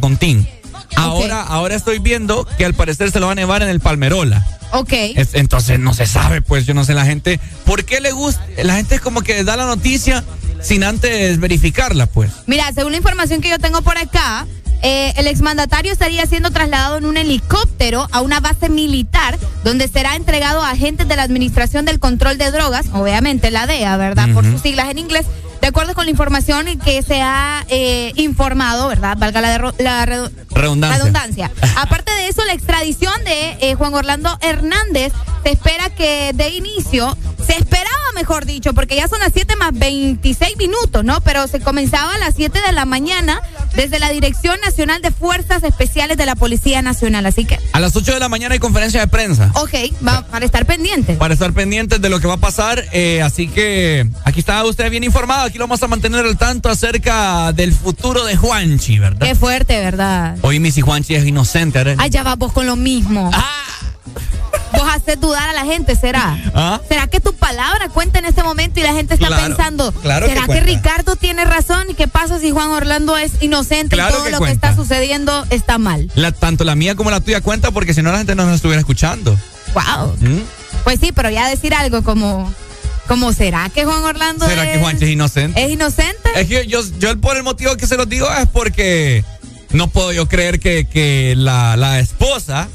Ahora, 0.96 1.42
ahora 1.42 1.74
estoy 1.74 1.98
viendo 1.98 2.46
que 2.58 2.64
al 2.64 2.74
parecer 2.74 3.10
se 3.10 3.20
lo 3.20 3.26
van 3.26 3.38
a 3.38 3.42
llevar 3.42 3.62
en 3.62 3.68
el 3.68 3.80
Palmerola. 3.80 4.46
Ok. 4.72 4.92
Es- 4.92 5.34
entonces 5.34 5.78
no 5.78 5.94
se 5.94 6.06
sabe, 6.06 6.42
pues 6.42 6.66
yo 6.66 6.74
no 6.74 6.84
sé 6.84 6.94
la 6.94 7.04
gente. 7.04 7.38
¿Por 7.64 7.84
qué 7.84 8.00
le 8.00 8.12
gusta? 8.12 8.44
La 8.64 8.74
gente 8.76 8.96
es 8.96 9.00
como 9.00 9.20
que 9.22 9.44
da 9.44 9.56
la 9.56 9.66
noticia 9.66 10.24
sin 10.62 10.82
antes 10.84 11.38
verificarla, 11.38 12.06
pues. 12.06 12.30
Mira, 12.46 12.70
según 12.74 12.92
la 12.92 12.98
información 12.98 13.40
que 13.40 13.48
yo 13.50 13.58
tengo 13.58 13.82
por 13.82 13.96
acá, 13.98 14.46
eh, 14.82 15.12
el 15.16 15.26
exmandatario 15.28 15.92
estaría 15.92 16.26
siendo 16.26 16.50
trasladado 16.50 16.96
en 16.98 17.06
un 17.06 17.16
helicóptero 17.16 18.08
a 18.12 18.20
una 18.20 18.40
base 18.40 18.68
militar 18.68 19.38
donde 19.64 19.88
será 19.88 20.16
entregado 20.16 20.62
a 20.62 20.70
agentes 20.70 21.06
de 21.08 21.16
la 21.16 21.22
Administración 21.22 21.84
del 21.84 21.98
Control 21.98 22.36
de 22.38 22.50
Drogas, 22.50 22.86
obviamente 22.92 23.50
la 23.50 23.66
DEA, 23.66 23.96
¿verdad? 23.96 24.28
Por 24.34 24.44
sus 24.44 24.60
siglas 24.60 24.88
en 24.90 24.98
inglés. 24.98 25.26
De 25.60 25.68
acuerdo 25.68 25.94
con 25.94 26.04
la 26.04 26.10
información 26.10 26.66
que 26.84 27.02
se 27.02 27.20
ha 27.22 27.64
eh, 27.68 28.12
informado, 28.16 28.88
¿verdad? 28.88 29.16
Valga 29.18 29.40
la, 29.40 29.56
derro- 29.58 29.74
la 29.78 30.06
redu- 30.06 30.30
Redundancia. 30.50 30.98
redundancia. 30.98 31.50
Aparte 31.76 32.12
de 32.12 32.28
eso, 32.28 32.44
la 32.44 32.52
extradición 32.52 33.12
de 33.24 33.56
eh, 33.60 33.74
Juan 33.74 33.92
Orlando 33.94 34.36
Hernández 34.42 35.12
se 35.44 35.52
espera 35.52 35.90
que 35.90 36.32
de 36.34 36.48
inicio, 36.50 37.16
se 37.46 37.56
esperaba 37.56 37.96
mejor 38.14 38.46
dicho, 38.46 38.72
porque 38.74 38.96
ya 38.96 39.06
son 39.08 39.20
las 39.20 39.32
7 39.32 39.54
más 39.56 39.70
26 39.72 40.56
minutos, 40.56 41.04
¿no? 41.04 41.20
Pero 41.20 41.46
se 41.46 41.60
comenzaba 41.60 42.14
a 42.14 42.18
las 42.18 42.34
7 42.34 42.60
de 42.66 42.72
la 42.72 42.84
mañana 42.84 43.40
desde 43.74 43.98
la 44.00 44.08
Dirección 44.10 44.58
Nacional 44.64 45.02
de 45.02 45.10
Fuerzas 45.12 45.62
Especiales 45.62 46.16
de 46.16 46.26
la 46.26 46.34
Policía 46.34 46.80
Nacional. 46.82 47.26
Así 47.26 47.44
que, 47.44 47.58
A 47.72 47.80
las 47.80 47.94
8 47.94 48.14
de 48.14 48.20
la 48.20 48.28
mañana 48.28 48.54
hay 48.54 48.58
conferencia 48.58 49.00
de 49.00 49.06
prensa. 49.08 49.50
ok, 49.54 49.74
va, 50.06 50.22
para 50.26 50.44
estar 50.46 50.64
pendientes. 50.66 51.16
Para 51.18 51.34
estar 51.34 51.52
pendientes 51.52 52.00
de 52.00 52.08
lo 52.08 52.18
que 52.20 52.26
va 52.26 52.34
a 52.34 52.38
pasar. 52.38 52.84
eh, 52.92 53.22
así 53.22 53.46
que 53.48 54.08
aquí 54.24 54.40
está 54.40 54.64
usted 54.64 54.90
bien 54.90 55.04
informado. 55.04 55.45
Aquí 55.46 55.58
lo 55.58 55.64
vamos 55.64 55.82
a 55.82 55.86
mantener 55.88 56.24
al 56.26 56.36
tanto 56.36 56.68
acerca 56.68 57.52
del 57.52 57.72
futuro 57.72 58.24
de 58.24 58.36
Juanchi, 58.36 58.98
¿verdad? 58.98 59.26
Qué 59.26 59.34
fuerte, 59.34 59.78
¿verdad? 59.80 60.36
Hoy 60.42 60.58
mi 60.60 60.72
si 60.72 60.80
Juanchi 60.80 61.14
es 61.14 61.24
inocente, 61.26 61.78
¿verdad? 61.78 61.96
Ay, 61.98 62.10
ya 62.10 62.22
vas 62.24 62.36
vos 62.36 62.52
con 62.52 62.66
lo 62.66 62.74
mismo. 62.76 63.30
Vos 64.72 64.88
haces 64.92 65.20
dudar 65.20 65.48
a 65.48 65.52
la 65.52 65.64
gente, 65.64 65.94
¿será? 65.96 66.36
¿Ah? 66.54 66.80
¿Será 66.88 67.06
que 67.06 67.20
tu 67.20 67.32
palabra 67.34 67.88
cuenta 67.88 68.18
en 68.18 68.24
este 68.26 68.42
momento 68.42 68.80
y 68.80 68.82
la 68.82 68.92
gente 68.92 69.14
está 69.14 69.28
Claro, 69.28 69.46
pensando, 69.46 69.92
claro 69.92 70.26
¿será 70.26 70.46
que. 70.46 70.60
Ricardo 70.60 71.16
tiene 71.16 71.44
razón? 71.44 71.84
¿Y 71.88 71.94
qué 71.94 72.08
pasa 72.08 72.38
si 72.40 72.50
Juan 72.50 72.70
Orlando 72.70 73.16
es 73.16 73.32
inocente 73.40 73.94
Claro 73.96 74.10
y 74.10 74.14
todo 74.14 74.24
que 74.24 74.30
lo 74.32 74.38
cuenta. 74.38 74.68
que 74.68 74.72
está 74.72 74.82
sucediendo 74.82 75.46
está 75.50 75.78
mal? 75.78 76.10
La- 76.16 76.32
tanto 76.32 76.64
la 76.64 76.74
mía 76.74 76.94
como 76.96 77.10
la 77.10 77.20
tuya 77.20 77.40
cuenta 77.40 77.70
porque 77.70 77.94
si 77.94 78.02
no 78.02 78.10
la 78.12 78.18
gente 78.18 78.34
no 78.34 78.44
nos 78.46 78.56
estuviera 78.56 78.80
escuchando. 78.80 79.38
Wow. 79.74 80.16
¿Mm? 80.18 80.40
Pues 80.84 80.98
sí, 81.00 81.12
pero 81.12 81.30
ya 81.30 81.48
decir 81.48 81.72
algo 81.74 82.02
como, 82.02 82.52
como 83.06 83.32
¿será 83.32 83.68
que 83.70 83.84
Juan 83.84 84.02
Orlando 84.04 84.46
¿Será 84.46 84.64
es, 84.64 84.72
que 84.72 84.78
Juanchi 84.78 85.04
es 85.04 85.10
inocente? 85.10 85.64
es 85.64 85.70
inocente? 85.70 86.30
Es 86.34 86.46
que 86.48 86.66
yo, 86.66 86.80
yo 86.98 87.18
por 87.20 87.36
el 87.36 87.42
motivo 87.42 87.76
que 87.76 87.86
se 87.86 87.96
los 87.96 88.08
digo 88.08 88.28
es 88.40 88.46
porque 88.48 89.24
no 89.70 89.88
puedo 89.88 90.12
yo 90.12 90.26
creer 90.28 90.60
que, 90.60 90.86
que 90.86 91.34
la, 91.36 91.76
la 91.76 92.00
esposa, 92.00 92.68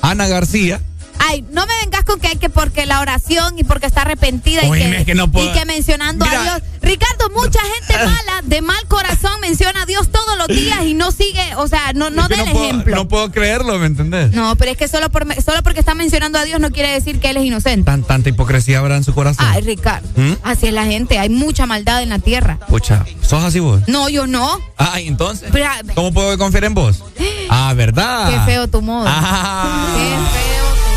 Ana 0.00 0.26
García, 0.28 0.80
Ay, 1.28 1.44
no 1.50 1.66
me 1.66 1.72
vengas 1.84 2.04
con 2.04 2.18
que 2.20 2.28
hay 2.28 2.36
que 2.36 2.48
porque 2.48 2.86
la 2.86 3.00
oración 3.00 3.58
y 3.58 3.64
porque 3.64 3.86
está 3.86 4.02
arrepentida 4.02 4.64
y, 4.64 4.70
que, 4.70 5.04
que 5.04 5.14
no 5.14 5.30
puedo- 5.30 5.48
y 5.50 5.52
que 5.52 5.64
mencionando 5.66 6.24
Mira. 6.24 6.40
a 6.40 6.42
Dios. 6.44 6.62
Ricardo, 6.80 7.28
mucha 7.34 7.58
gente 7.60 7.94
mala, 7.98 8.40
de 8.44 8.62
mal 8.62 8.82
corazón, 8.88 9.32
menciona 9.42 9.82
a 9.82 9.86
Dios 9.86 10.08
todos 10.10 10.38
los 10.38 10.46
días 10.48 10.84
y 10.86 10.94
no 10.94 11.10
sigue, 11.10 11.54
o 11.56 11.66
sea, 11.68 11.92
no, 11.94 12.08
no 12.08 12.28
da 12.28 12.36
el 12.44 12.50
puedo, 12.52 12.64
ejemplo. 12.64 12.94
no 12.96 13.08
puedo 13.08 13.30
creerlo, 13.30 13.78
¿me 13.78 13.86
entendés? 13.86 14.30
No, 14.32 14.56
pero 14.56 14.70
es 14.70 14.76
que 14.78 14.88
solo, 14.88 15.10
por, 15.10 15.26
solo 15.42 15.62
porque 15.62 15.80
está 15.80 15.94
mencionando 15.94 16.38
a 16.38 16.44
Dios 16.44 16.60
no 16.60 16.70
quiere 16.70 16.90
decir 16.92 17.20
que 17.20 17.30
él 17.30 17.36
es 17.36 17.44
inocente. 17.44 17.84
Tan, 17.84 18.04
tanta 18.04 18.28
hipocresía 18.30 18.78
habrá 18.78 18.96
en 18.96 19.04
su 19.04 19.12
corazón. 19.12 19.44
Ay, 19.46 19.60
Ricardo, 19.62 20.08
¿Mm? 20.16 20.34
así 20.44 20.68
es 20.68 20.72
la 20.72 20.86
gente, 20.86 21.18
hay 21.18 21.28
mucha 21.28 21.66
maldad 21.66 22.00
en 22.02 22.08
la 22.10 22.20
tierra. 22.20 22.58
Pucha, 22.68 23.04
¿sos 23.20 23.44
así 23.44 23.58
vos? 23.60 23.82
No, 23.86 24.08
yo 24.08 24.26
no. 24.26 24.58
Ay, 24.78 25.08
entonces. 25.08 25.50
Pero, 25.52 25.66
¿Cómo 25.94 26.12
puedo 26.14 26.38
confiar 26.38 26.64
en 26.64 26.74
vos? 26.74 27.02
Ah, 27.50 27.74
¿verdad? 27.76 28.30
Qué 28.46 28.52
feo 28.52 28.68
tu 28.68 28.80
modo. 28.80 29.04
Ah. 29.08 29.94
Qué 29.96 30.02
feo 30.38 30.64
tu 30.64 30.78
modo. 30.82 30.87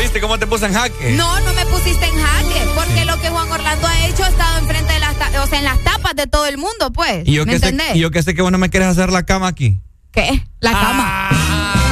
¿Viste 0.00 0.18
cómo 0.18 0.38
te 0.38 0.46
puse 0.46 0.64
en 0.64 0.72
jaque? 0.72 1.12
No, 1.12 1.40
no 1.40 1.52
me 1.52 1.66
pusiste 1.66 2.06
en 2.06 2.18
jaque, 2.18 2.66
porque 2.74 3.04
lo 3.04 3.20
que 3.20 3.28
Juan 3.28 3.52
Orlando 3.52 3.86
ha 3.86 4.06
hecho 4.06 4.24
ha 4.24 4.28
estado 4.28 4.58
enfrente 4.58 4.94
de 4.94 4.98
las, 4.98 5.14
o 5.44 5.46
sea, 5.46 5.58
en 5.58 5.64
las 5.66 5.78
tapas 5.84 6.14
de 6.16 6.26
todo 6.26 6.46
el 6.46 6.56
mundo, 6.56 6.90
pues. 6.90 7.28
Y 7.28 7.32
yo, 7.34 7.44
¿Me 7.44 7.52
que 7.52 7.58
sé, 7.58 7.68
entendés? 7.68 7.96
y 7.96 7.98
yo 8.00 8.10
que 8.10 8.22
sé 8.22 8.34
que 8.34 8.40
vos 8.40 8.50
no 8.50 8.56
me 8.56 8.70
quieres 8.70 8.88
hacer 8.88 9.12
la 9.12 9.24
cama 9.24 9.48
aquí. 9.48 9.78
¿Qué? 10.10 10.42
La 10.60 10.72
cama. 10.72 11.30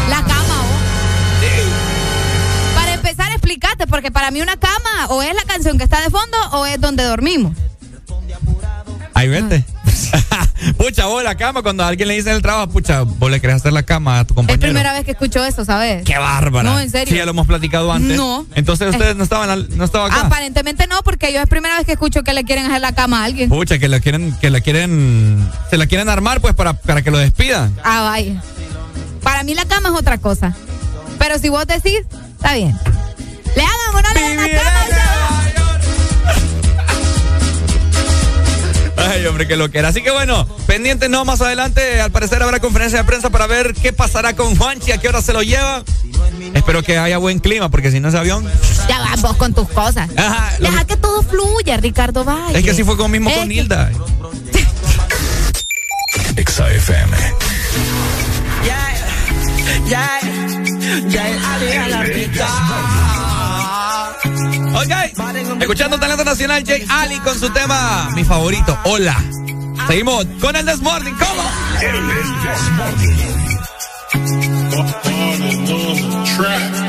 La 0.09 0.23
cama, 0.23 0.63
vos. 0.63 0.81
Para 2.75 2.95
empezar, 2.95 3.31
explícate, 3.33 3.87
porque 3.87 4.11
para 4.11 4.31
mí 4.31 4.41
una 4.41 4.57
cama 4.57 5.09
o 5.11 5.21
es 5.23 5.35
la 5.35 5.45
canción 5.45 5.77
que 5.77 5.85
está 5.85 6.01
de 6.01 6.09
fondo 6.09 6.37
o 6.53 6.65
es 6.65 6.81
donde 6.81 7.05
dormimos. 7.05 7.55
Ahí 9.13 9.29
vete. 9.29 9.67
pucha, 10.79 11.07
vos 11.07 11.23
la 11.25 11.37
cama, 11.37 11.63
cuando 11.63 11.83
a 11.85 11.89
alguien 11.89 12.09
le 12.09 12.15
dice 12.15 12.31
en 12.31 12.37
el 12.37 12.43
trabajo, 12.43 12.69
pucha, 12.69 13.03
vos 13.03 13.31
le 13.31 13.41
querés 13.41 13.57
hacer 13.57 13.73
la 13.73 13.83
cama 13.83 14.21
a 14.21 14.25
tu 14.25 14.33
Es 14.33 14.37
compañero. 14.37 14.61
primera 14.61 14.93
vez 14.93 15.05
que 15.05 15.13
escucho 15.13 15.45
eso, 15.45 15.65
¿sabes? 15.65 16.05
Qué 16.05 16.17
bárbara. 16.19 16.69
No, 16.71 16.79
en 16.81 16.91
serio. 16.91 17.13
Sí, 17.13 17.19
ya 17.19 17.25
lo 17.25 17.31
hemos 17.33 17.47
platicado 17.47 17.93
antes. 17.93 18.17
No. 18.17 18.47
Entonces 18.55 18.91
ustedes 18.91 19.17
no 19.17 19.25
estaban, 19.25 19.51
al- 19.51 19.77
no 19.77 19.85
estaban 19.85 20.11
acá. 20.13 20.27
Aparentemente 20.27 20.87
no, 20.87 21.03
porque 21.03 21.33
yo 21.33 21.41
es 21.41 21.49
primera 21.49 21.77
vez 21.77 21.87
que 21.87 21.93
escucho 21.93 22.23
que 22.23 22.33
le 22.33 22.45
quieren 22.45 22.67
hacer 22.67 22.81
la 22.81 22.93
cama 22.93 23.23
a 23.23 23.25
alguien. 23.25 23.49
Pucha, 23.49 23.79
que 23.79 23.89
la 23.89 24.01
quieren, 24.01 24.37
que 24.41 24.51
la 24.51 24.61
quieren, 24.61 25.49
se 25.71 25.77
la 25.77 25.87
quieren 25.87 26.09
armar 26.09 26.41
pues 26.41 26.55
para, 26.55 26.75
para 26.75 27.03
que 27.03 27.11
lo 27.11 27.19
despidan. 27.19 27.75
Ah, 27.85 28.03
vaya. 28.03 28.43
Para 29.23 29.43
mí 29.43 29.55
la 29.55 29.65
cama 29.67 29.91
es 29.91 29.95
otra 29.95 30.19
cosa. 30.19 30.55
Pero 31.19 31.39
si 31.39 31.49
vos 31.49 31.67
decís, 31.67 32.01
está 32.37 32.55
bien. 32.55 32.77
¿Le 33.57 33.63
hagan 33.63 33.77
o 33.95 34.01
no 34.03 34.15
le 34.15 34.25
hagan 34.25 34.37
la 34.37 34.59
cama? 34.63 35.08
Ay, 39.19 39.27
hombre, 39.27 39.47
que 39.49 39.57
lo 39.57 39.69
que 39.71 39.79
era. 39.79 39.89
Así 39.89 40.01
que 40.03 40.11
bueno, 40.13 40.47
pendientes 40.67 41.11
no, 41.11 41.25
más 41.25 41.41
adelante, 41.41 42.01
al 42.01 42.11
parecer 42.13 42.41
habrá 42.43 42.61
conferencia 42.61 42.99
de 43.01 43.05
prensa 43.05 43.31
para 43.31 43.47
ver 43.49 43.75
qué 43.75 43.93
pasará 43.93 44.35
con 44.37 44.57
Juanchi, 44.57 44.93
a 44.93 44.99
qué 44.99 45.09
hora 45.09 45.21
se 45.23 45.33
lo 45.33 45.43
lleva. 45.43 45.83
Espero 46.55 46.83
que 46.83 46.99
haya 46.99 47.19
buen 47.19 47.41
clima, 47.41 47.69
porque 47.69 47.91
si 47.91 47.99
no 48.01 48.09
ese 48.09 48.19
avión. 48.19 48.49
Ya 48.89 49.01
vas 49.01 49.21
vos 49.21 49.37
con 49.37 49.55
tus 49.55 49.69
cosas. 49.71 50.09
Ajá, 50.17 50.53
Deja 50.61 50.85
que 50.85 50.97
todo 50.97 51.23
fluya, 51.23 51.77
Ricardo 51.79 52.25
Valle. 52.25 52.59
Es 52.59 52.65
que 52.65 52.71
así 52.71 52.85
fue 52.85 52.97
con 52.97 53.11
mismo 53.11 53.29
Es 53.29 53.37
con 53.39 53.49
que- 53.49 53.55
Hilda. 53.55 53.91
Exa 56.37 56.71
FM. 56.71 57.17
Ya. 58.65 60.21
Ok, 64.75 65.61
escuchando 65.61 65.99
Talento 65.99 66.25
Nacional, 66.25 66.63
Jay 66.67 66.87
Ali 66.89 67.19
con 67.21 67.39
su 67.39 67.51
tema, 67.51 68.11
mi 68.15 68.25
favorito, 68.25 68.79
Hola. 68.85 69.17
Seguimos 69.87 70.27
con 70.41 70.55
el 70.55 70.67
Desmorning, 70.67 71.17
¿cómo? 71.17 71.43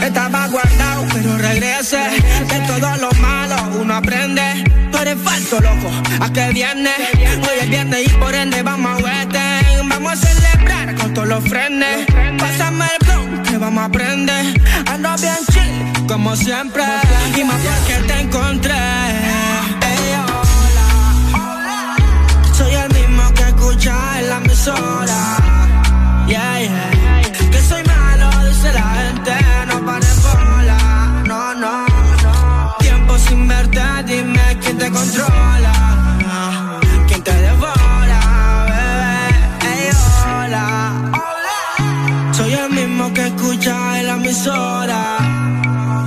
Estaba 0.03 0.47
guardado, 0.47 1.05
pero 1.13 1.37
regrese. 1.37 1.97
De 1.97 2.59
todo 2.67 2.95
lo 2.97 3.11
malo 3.21 3.55
uno 3.79 3.95
aprende. 3.95 4.63
Tú 4.91 4.97
eres 4.97 5.17
falso, 5.23 5.59
loco. 5.61 5.91
¿A 6.19 6.31
qué 6.33 6.49
viene? 6.49 6.91
Hoy 7.41 7.59
es 7.61 7.69
viernes 7.69 8.07
y 8.07 8.09
por 8.17 8.33
ende 8.35 8.61
vamos 8.61 8.99
a 8.99 9.03
Western. 9.03 9.89
Vamos 9.89 10.13
a 10.13 10.15
celebrar 10.15 10.95
con 10.95 11.13
todos 11.13 11.27
los 11.27 11.43
frenes. 11.45 12.05
Pásame 12.37 12.85
el 12.99 13.07
blog 13.07 13.43
que 13.43 13.57
vamos 13.57 13.81
a 13.81 13.85
aprender. 13.85 14.61
Ando 14.87 15.15
bien 15.17 15.48
como 16.09 16.35
siempre. 16.35 16.83
Y 17.37 17.43
más 17.43 17.61
porque 17.61 17.95
te 18.07 18.19
encontré. 18.19 18.73
Ey, 18.73 20.15
hola. 20.17 21.95
Soy 22.51 22.73
el 22.73 22.93
mismo 22.93 23.31
que 23.35 23.43
escucha 23.43 24.19
en 24.19 24.29
la 24.29 24.37
emisora. 24.37 25.37
Yeah, 26.27 26.59
yeah. 26.61 27.21
Que 27.51 27.61
soy 27.61 27.83
malo, 27.83 28.27
dice 28.47 28.73
la 28.73 28.83
gente. 28.97 29.33
No 29.67 29.85
pares 29.85 30.23
bola. 30.23 31.23
No, 31.25 31.53
no, 31.53 31.85
no. 32.23 32.75
Tiempo 32.79 33.17
sin 33.19 33.47
verte, 33.47 33.81
dime 34.05 34.57
quién 34.61 34.77
te 34.79 34.89
controla. 34.89 36.79
Quién 37.07 37.21
te 37.23 37.33
devora, 37.33 38.65
bebé. 38.71 39.71
Ey, 39.71 39.89
hola. 40.25 41.11
Soy 42.31 42.53
el 42.53 42.69
mismo 42.71 43.13
que 43.13 43.27
escucha 43.27 43.99
en 43.99 44.07
la 44.07 44.13
emisora. 44.13 45.38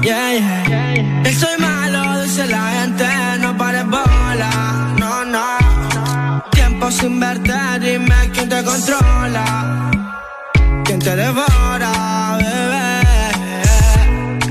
Que 0.02 1.32
soy 1.32 1.56
malo, 1.60 2.22
dice 2.22 2.44
la 2.48 2.72
gente. 2.72 3.06
No 3.38 3.56
pares 3.56 3.86
bola. 3.86 4.94
No, 4.98 5.24
no. 5.24 6.42
Tiempo 6.50 6.90
sin 6.90 7.20
verte, 7.20 7.54
dime 7.80 8.30
quién 8.32 8.48
te 8.48 8.64
controla. 8.64 9.90
Quién 10.84 10.98
te 10.98 11.14
devora, 11.14 12.36
bebé. 12.36 13.02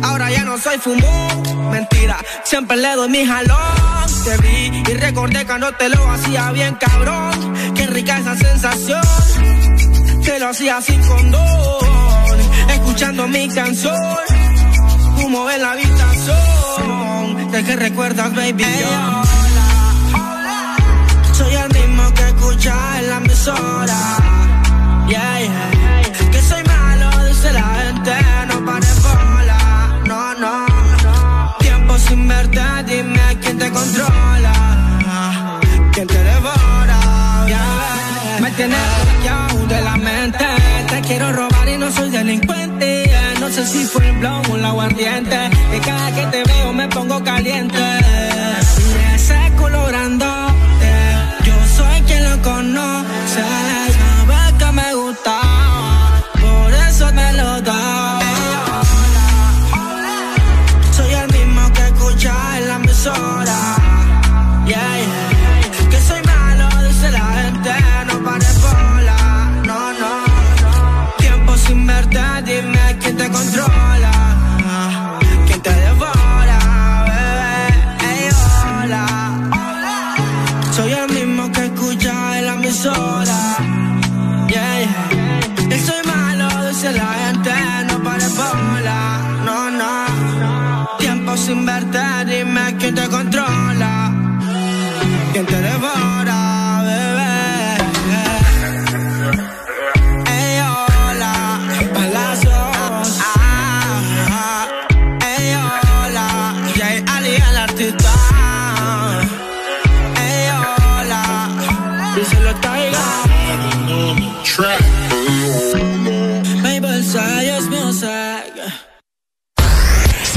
Ahora 0.02 0.32
ya 0.32 0.44
no 0.46 0.58
soy 0.58 0.78
fumón, 0.78 1.70
mentira. 1.70 2.18
Siempre 2.46 2.78
le 2.78 2.96
doy 2.96 3.10
mi 3.10 3.26
jalón. 3.26 4.08
Te 4.24 4.38
vi 4.38 4.84
y 4.90 4.94
recordé 4.94 5.46
cuando 5.46 5.70
te 5.74 5.90
lo 5.90 6.10
hacía 6.12 6.52
bien 6.52 6.76
cabrón. 6.76 7.54
Qué 7.76 7.88
rica 7.88 8.20
esa 8.20 8.38
sensación. 8.38 9.02
Te 10.24 10.40
lo 10.40 10.48
hacía 10.48 10.80
sin 10.82 11.02
condón. 11.02 12.40
Escuchando 12.70 13.28
mi 13.28 13.50
canción. 13.50 14.51
Humo 15.24 15.50
en 15.50 15.62
la 15.62 15.72
habitación. 15.72 17.52
De 17.52 17.64
que 17.64 17.76
recuerdas, 17.76 18.34
baby. 18.34 18.64
yo. 18.64 19.24
Soy 21.34 21.54
el 21.54 21.70
mismo 21.74 22.14
que 22.14 22.24
escucha 22.24 23.00
en 23.00 23.10
la 23.10 23.18
emisora. 23.18 24.00
Yeah, 25.08 25.40
yeah. 25.40 26.32
Que 26.32 26.42
soy 26.42 26.64
malo, 26.64 27.26
dice 27.28 27.52
la 27.54 27.64
gente. 27.76 28.12
No 28.48 28.66
pares 28.66 29.04
bola. 29.04 30.02
No, 30.06 30.34
no, 30.36 30.66
no. 31.04 31.56
Tiempo 31.60 31.98
sin 31.98 32.28
verte, 32.28 32.62
dime 32.88 33.38
quién 33.42 33.58
te 33.60 33.70
controla. 33.72 35.60
Quién 35.94 36.08
te 36.08 36.24
devora. 36.24 37.00
Yeah. 37.48 38.38
Me 38.42 38.52
tienes 38.52 38.80
bloqueado 39.04 39.68
de 39.68 39.82
la 39.82 39.98
mente. 39.98 40.46
Te 40.90 41.02
quiero 41.02 41.32
robar 41.34 41.68
y 41.70 41.78
no 41.78 41.92
soy 41.92 42.10
delincuente. 42.10 42.81
Sé 43.52 43.66
si 43.66 43.84
fue 43.84 44.08
el 44.08 44.14
blog 44.14 44.50
o 44.50 44.56
el 44.56 44.64
aguardiente. 44.64 45.38
Que 45.72 45.80
cada 45.82 46.16
que 46.16 46.26
te 46.28 46.44
veo 46.46 46.72
me 46.72 46.88
pongo 46.88 47.22
caliente. 47.22 48.01
Tiempo 91.32 91.46
sin 91.46 91.66
verte, 91.66 92.00
dime 92.26 92.76
quién 92.78 92.94
te. 92.94 93.31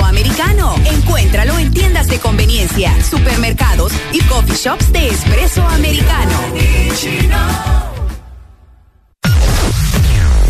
americano. 0.00 0.74
Encuéntralo 0.84 1.58
en 1.58 1.72
tiendas 1.72 2.06
de 2.08 2.18
conveniencia, 2.18 2.92
supermercados 3.02 3.92
y 4.12 4.20
coffee 4.22 4.56
shops 4.56 4.92
de 4.92 5.08
espresso 5.08 5.62
americano. 5.68 6.38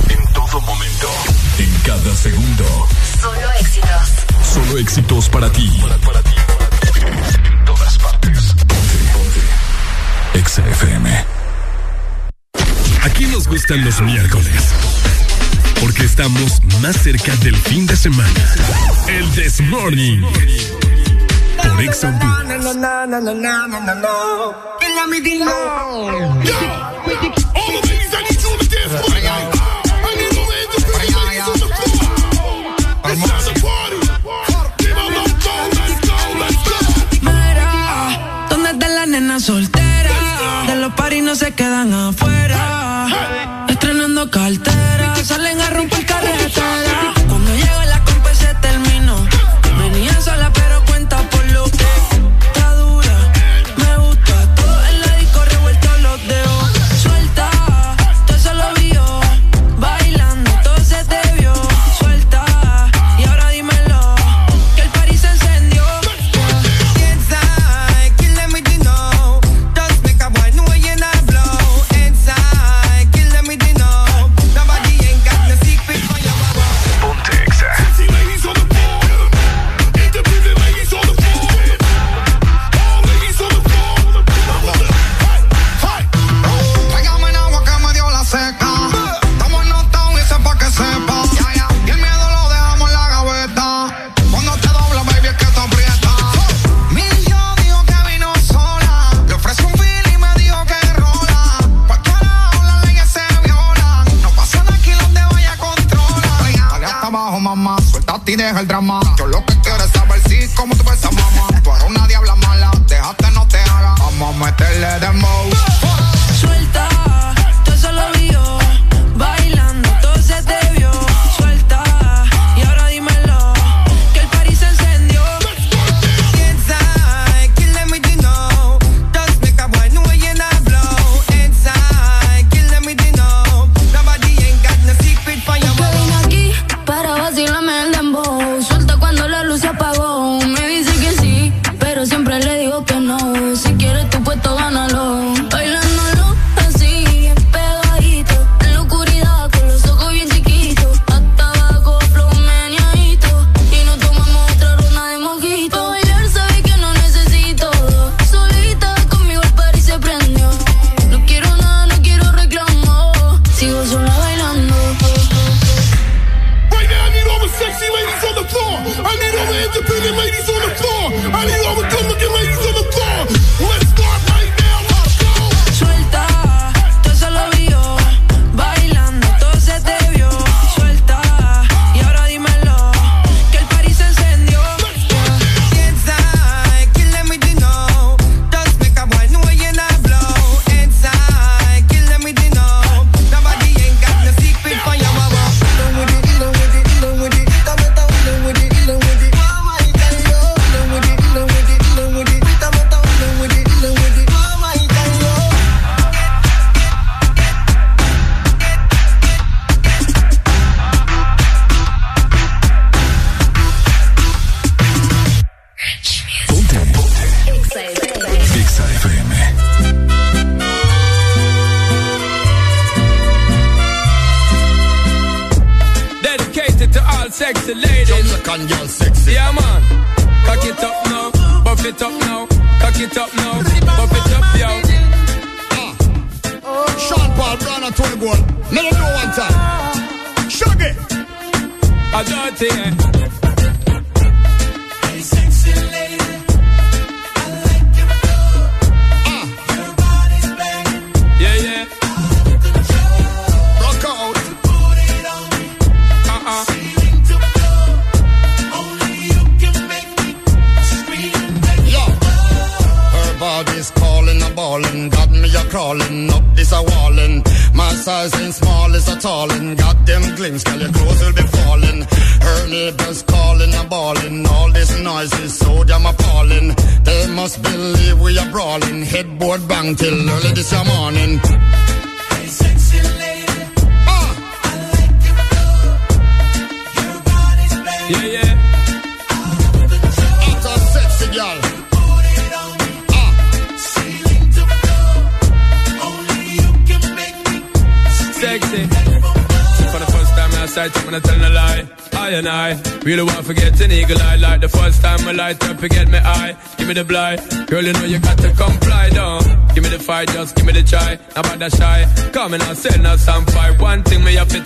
En 0.09 0.33
todo 0.33 0.61
momento, 0.61 1.09
en 1.59 1.73
cada 1.85 2.15
segundo. 2.15 2.65
Solo 3.21 3.51
éxitos. 3.61 4.09
Solo 4.53 4.79
éxitos 4.79 5.29
para 5.29 5.51
ti. 5.51 5.71
Para. 5.81 6.21
En 7.49 7.65
todas 7.65 7.99
partes. 7.99 8.55
Ponte, 8.55 8.99
ponte. 9.13 10.49
XFM. 10.49 11.25
Aquí 13.03 13.27
nos 13.27 13.49
gustan 13.49 13.85
los 13.85 14.01
miércoles 14.01 14.92
porque 15.83 16.05
estamos 16.05 16.63
más 16.81 16.97
cerca 16.97 17.35
del 17.37 17.57
fin 17.57 17.87
de 17.89 17.97
semana. 17.97 18.31
El 19.09 19.29
This 19.33 19.61
Morning. 19.63 20.21
Por 20.21 21.77
Mira, 37.21 38.71
está 38.71 38.89
la 38.89 39.07
nena 39.07 39.41
soltera? 39.41 40.65
De 40.69 40.77
los 40.77 40.93
paris 40.95 41.25
no 41.25 41.35
se 41.35 41.53
quedan 41.53 41.93
afuera 41.93 42.22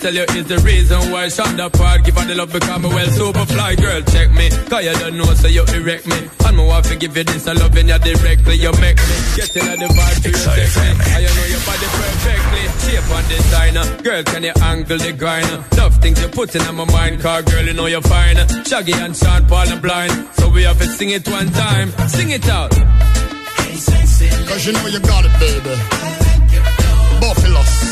tell 0.07 0.15
you 0.15 0.39
is 0.39 0.47
the 0.47 0.57
reason 0.59 1.11
why 1.11 1.27
Shonda 1.27 1.65
apart. 1.67 2.03
Give 2.05 2.15
her 2.15 2.25
the 2.25 2.35
love 2.35 2.51
because 2.53 2.81
me 2.81 2.89
well 2.89 3.09
super 3.11 3.45
fly. 3.45 3.75
Girl, 3.75 4.01
check 4.01 4.31
me. 4.31 4.49
Cause 4.69 4.83
you 4.85 4.93
don't 4.93 5.17
know, 5.17 5.31
so 5.33 5.47
you 5.47 5.63
erect 5.75 6.07
me. 6.07 6.19
And 6.45 6.57
me 6.57 6.63
want 6.65 6.85
to 6.85 6.95
give 6.95 7.17
you 7.17 7.23
this, 7.23 7.47
I 7.47 7.53
loving 7.53 7.89
you 7.89 7.99
directly. 7.99 8.55
You 8.55 8.71
make 8.79 8.99
me 9.09 9.17
get 9.35 9.55
in 9.55 9.79
the 9.83 9.89
vibe 9.91 10.19
to 10.23 10.29
your 10.31 10.55
me. 10.55 10.63
And 11.11 11.21
you 11.25 11.31
know 11.35 11.47
your 11.51 11.63
body 11.67 11.87
perfectly. 11.99 12.63
Shape 12.87 13.09
and 13.17 13.27
designer. 13.27 13.85
Girl, 14.03 14.23
can 14.23 14.43
you 14.43 14.53
angle 14.61 14.97
the 14.97 15.13
grinder? 15.13 15.63
Love 15.75 15.95
things 15.97 16.21
you 16.21 16.29
put 16.29 16.55
in 16.55 16.63
my 16.75 16.85
mind. 16.85 17.21
Car 17.21 17.41
girl, 17.41 17.65
you 17.65 17.73
know 17.73 17.87
you're 17.87 18.01
fine. 18.01 18.37
Shaggy 18.63 18.93
and 18.93 19.15
Sean 19.15 19.45
Paul 19.45 19.67
and 19.67 19.81
blind. 19.81 20.11
So 20.33 20.49
we 20.49 20.63
have 20.63 20.77
to 20.79 20.87
sing 20.87 21.09
it 21.09 21.27
one 21.27 21.49
time. 21.51 21.91
Sing 22.07 22.29
it 22.29 22.47
out. 22.47 22.71
Cause 22.71 24.65
you 24.65 24.73
know 24.73 24.87
you 24.87 24.99
got 25.01 25.25
it, 25.25 25.33
baby. 25.39 25.75
Buffaloes. 27.19 27.86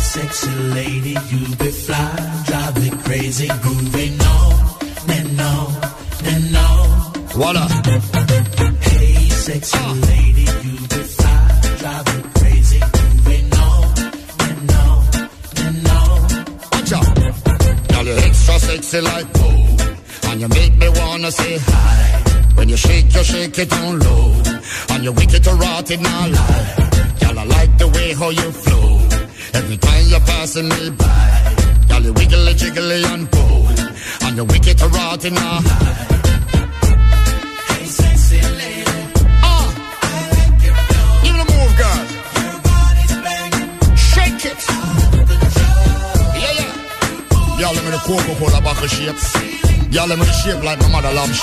Sexy 0.00 0.50
lady, 0.74 1.16
you 1.30 1.56
be 1.56 1.70
fly, 1.70 2.42
drive 2.46 2.82
me 2.82 2.90
crazy, 3.04 3.48
grooving 3.62 4.15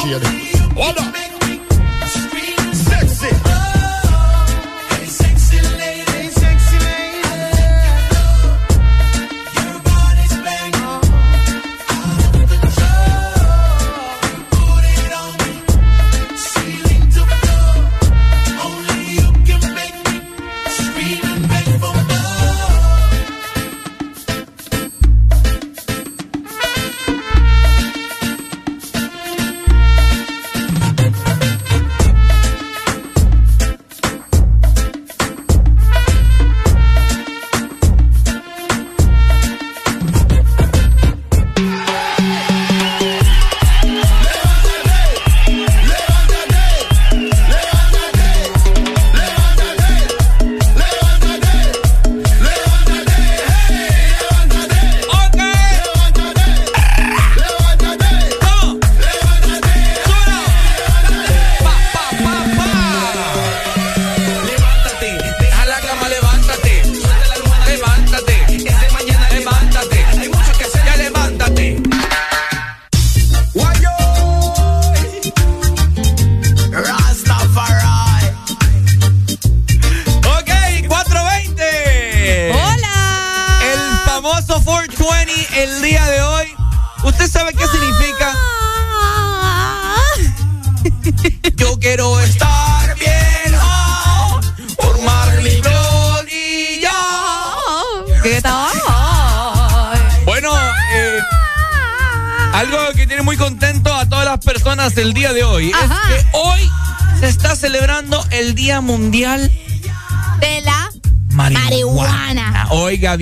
my 0.05 0.11
mother 0.11 0.32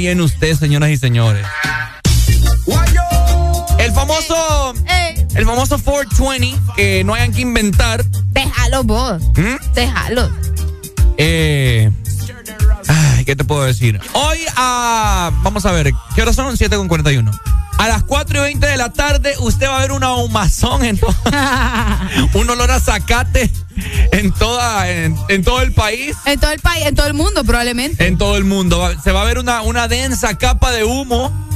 bien 0.01 0.19
usted, 0.19 0.55
señoras 0.57 0.89
y 0.89 0.97
señores. 0.97 1.45
El 3.77 3.91
famoso, 3.91 4.73
Eh, 4.89 5.27
el 5.35 5.45
famoso 5.45 5.77
420 5.77 6.59
que 6.75 7.03
no 7.03 7.13
hayan 7.13 7.31
que 7.31 7.41
inventar. 7.41 8.03
déjalo 8.31 8.83
vos. 8.83 9.21
¿Mm? 9.37 9.73
Déjalo. 9.75 10.29
Eh, 11.17 11.91
ay, 12.87 13.25
¿Qué 13.25 13.35
te 13.35 13.43
puedo 13.43 13.63
decir? 13.63 13.99
Hoy 14.13 14.39
a. 14.55 15.31
Vamos 15.43 15.65
a 15.67 15.71
ver, 15.71 15.93
¿qué 16.15 16.21
horas 16.23 16.35
son? 16.35 16.57
7 16.57 16.75
con 16.77 16.87
41. 16.87 17.31
A 17.77 17.88
las 17.88 18.03
4 18.03 18.38
y 18.38 18.41
20 18.41 18.68
de 18.68 18.77
la 18.77 18.93
tarde, 18.93 19.34
usted 19.39 19.68
va 19.68 19.77
a 19.77 19.81
ver 19.81 19.91
una 19.91 20.14
humazón 20.14 20.85
en 20.85 20.98
todo. 20.98 21.15
un 22.34 22.49
olor 22.49 22.69
a 22.69 22.80
zacate 22.80 23.52
en, 24.11 24.31
toda, 24.31 24.89
en, 24.89 25.18
en 25.30 25.43
todo 25.43 25.61
el 25.61 25.73
país. 25.73 26.15
En 26.26 26.39
todo 26.39 26.52
el 26.52 26.60
país, 26.60 26.85
en 26.85 26.95
todo 26.95 27.07
el 27.07 27.14
mundo 27.14 27.43
probablemente. 27.43 28.06
En 28.06 28.18
todo 28.18 28.38
el 28.38 28.43
mundo. 28.43 28.88
Se 29.03 29.11
va 29.11 29.22
a 29.22 29.26
ver 29.26 29.39
una, 29.39 29.61
una 29.64 29.88
densa 29.88 30.38
capa 30.38 30.72
de 30.72 30.84
humo 30.84 31.50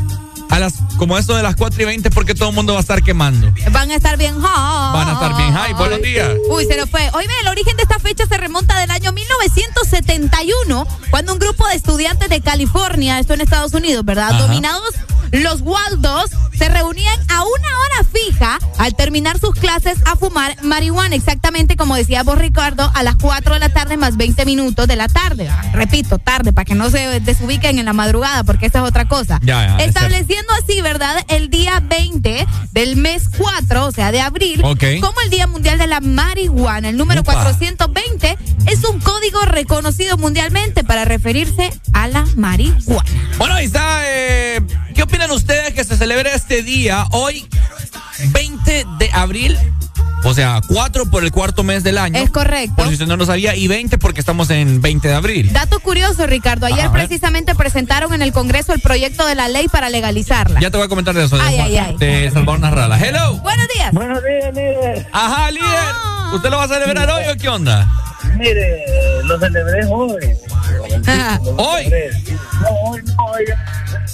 a 0.56 0.60
las, 0.60 0.76
como 0.98 1.18
eso 1.18 1.36
de 1.36 1.44
las 1.44 1.56
4 1.58 1.82
y 1.82 1.86
20 1.86 2.10
porque 2.12 2.34
todo 2.34 2.50
el 2.50 2.56
mundo 2.56 2.74
va 2.74 2.80
a 2.80 2.82
estar 2.82 3.04
quemando. 3.04 3.52
Van 3.72 3.92
a 3.92 3.96
estar 3.96 4.18
bien 4.18 4.40
high. 4.40 4.94
Van 4.94 5.10
a 5.10 5.14
estar 5.14 5.36
bien 5.36 5.54
high. 5.54 5.74
Buenos 5.74 6.02
días. 6.02 6.32
Uy, 6.50 6.66
se 6.66 6.78
nos 6.78 6.90
fue. 6.90 7.10
Oye, 7.14 7.28
el 7.42 7.48
origen 7.50 7.76
de 7.76 7.84
esta 7.84 8.00
fecha 8.00 8.26
se 8.26 8.38
remonta 8.38 8.80
del 8.80 8.90
año 8.90 9.12
1971, 9.12 10.88
cuando 11.10 11.34
un 11.34 11.40
grupo 11.40 11.68
de 11.68 11.76
estudiantes 11.76 12.30
de 12.30 12.40
California, 12.40 13.20
esto 13.20 13.34
en 13.34 13.42
Estados 13.42 13.74
Unidos, 13.74 14.06
¿verdad? 14.06 14.30
Ajá. 14.30 14.44
Dominados 14.44 14.96
los 15.32 15.62
Waldos, 15.62 16.32
se 16.58 16.70
reunían 16.70 17.20
a 17.30 17.44
una 17.44 17.80
hora 17.80 18.10
fija 18.12 18.60
al 18.78 18.96
terminar 18.96 19.40
sus 19.40 19.54
clases 19.56 19.98
a 20.06 20.16
fumar 20.16 20.56
marihuana, 20.64 21.16
exactamente 21.16 21.76
como 21.76 21.96
decía 21.96 22.24
vos, 22.24 22.38
Ricardo, 22.38 22.90
a 22.94 23.04
las 23.04 23.16
4 23.16 23.56
de 23.56 23.60
la 23.60 23.70
tarde 23.70 23.98
más 23.98 24.16
20 24.18 24.46
minutos 24.46 24.88
de 24.88 24.96
la 24.96 25.08
tarde. 25.08 25.50
Repito, 25.74 26.18
tarde, 26.18 26.54
para 26.54 26.66
que 26.66 26.76
no 26.76 26.90
se 26.90 27.20
desubiquen 27.20 27.80
en 27.80 27.86
la 27.86 27.94
madrugada, 27.94 28.44
porque 28.44 28.68
esa 28.68 28.80
es 28.80 28.86
otra 28.86 29.08
cosa. 29.08 29.40
Ya, 29.44 29.78
ya, 29.78 29.86
es 29.86 29.94
Así, 30.64 30.82
¿verdad? 30.82 31.24
El 31.28 31.50
día 31.50 31.80
20 31.82 32.48
del 32.72 32.96
mes 32.96 33.24
4, 33.38 33.86
o 33.86 33.92
sea, 33.92 34.12
de 34.12 34.22
abril, 34.22 34.62
como 35.02 35.22
el 35.22 35.30
Día 35.30 35.48
Mundial 35.48 35.78
de 35.78 35.88
la 35.88 36.00
Marihuana. 36.00 36.90
El 36.90 36.98
número 36.98 37.22
Upa. 37.22 37.34
420 37.34 38.38
es 38.68 38.84
un 38.86 39.00
código 39.00 39.42
reconocido 39.42 40.18
mundialmente 40.18 40.84
para 40.84 41.06
referirse 41.06 41.72
a 41.94 42.08
la 42.08 42.26
marihuana. 42.36 43.10
Bueno, 43.38 43.54
ahí 43.56 43.66
está. 43.66 44.02
eh, 44.06 44.62
¿Qué 44.94 45.04
opinan 45.04 45.32
ustedes 45.32 45.74
que 45.74 45.84
se 45.84 45.98
celebre 45.98 46.34
este 46.34 46.64
día 46.64 47.06
hoy, 47.12 47.48
20 48.32 48.86
de 49.00 49.10
abril? 49.14 49.58
O 50.24 50.34
sea, 50.34 50.60
4 50.68 51.06
por 51.12 51.24
el 51.24 51.32
cuarto 51.32 51.64
mes 51.64 51.84
del 51.84 51.98
año. 52.00 52.20
Es 52.20 52.32
correcto. 52.32 52.76
Por 52.78 52.88
si 52.88 52.94
usted 52.94 53.06
no 53.06 53.16
lo 53.16 53.26
sabía, 53.28 53.56
y 53.56 53.68
20 53.68 53.98
porque 54.00 54.20
estamos 54.20 54.50
en 54.50 54.82
20 54.82 55.08
de 55.08 55.14
abril. 55.14 55.54
Dato 55.54 55.80
curioso, 55.80 56.26
Ricardo. 56.26 56.66
Ayer 56.66 56.86
a 56.88 56.92
precisamente 56.92 57.54
presentaron 57.54 58.12
en 58.14 58.22
el 58.24 58.32
Congreso 58.32 58.74
el 58.74 58.82
proyecto 58.82 59.26
de 59.28 59.36
la 59.36 59.48
ley 59.48 59.68
para 59.68 59.90
legalizarla. 59.90 60.60
Ya 60.60 60.72
te 60.72 60.78
voy 60.78 60.86
a 60.88 60.90
comentar 60.90 61.14
de 61.14 61.26
eso. 61.26 61.38
de 61.38 61.44
Ay, 61.44 61.56
Juan- 61.58 61.68
ay, 61.68 61.78
ay. 61.78 61.96
De 61.98 62.32
Salvador 62.32 62.60
Narrala. 62.60 62.98
Hello. 63.00 63.38
Buenos 63.38 63.68
días. 63.76 63.92
Buenos 63.94 64.20
días, 64.24 64.54
líder. 64.56 65.08
Ajá, 65.12 65.52
líder. 65.52 66.34
¿Usted 66.34 66.50
lo 66.50 66.58
va 66.58 66.64
a 66.64 66.68
celebrar 66.68 67.10
hoy 67.12 67.24
o 67.32 67.38
qué 67.38 67.50
onda? 67.50 67.88
Mire, 68.38 68.84
lo 69.26 69.40
celebré 69.40 69.86
hoy. 69.86 70.16
¿Hoy? 71.58 71.86
No, 72.62 72.70
hoy 72.90 73.02
no, 73.06 73.26
hoy, 73.26 73.46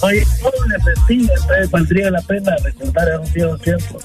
hoy 0.00 0.18
es 0.18 0.40
doble 0.40 0.76
festivo, 0.84 1.32
entonces 1.40 1.70
valdría 1.70 2.10
la 2.10 2.20
pena 2.22 2.52
recordar 2.62 3.08
esos 3.08 3.32
viejos 3.32 3.60
tiempos. 3.62 4.02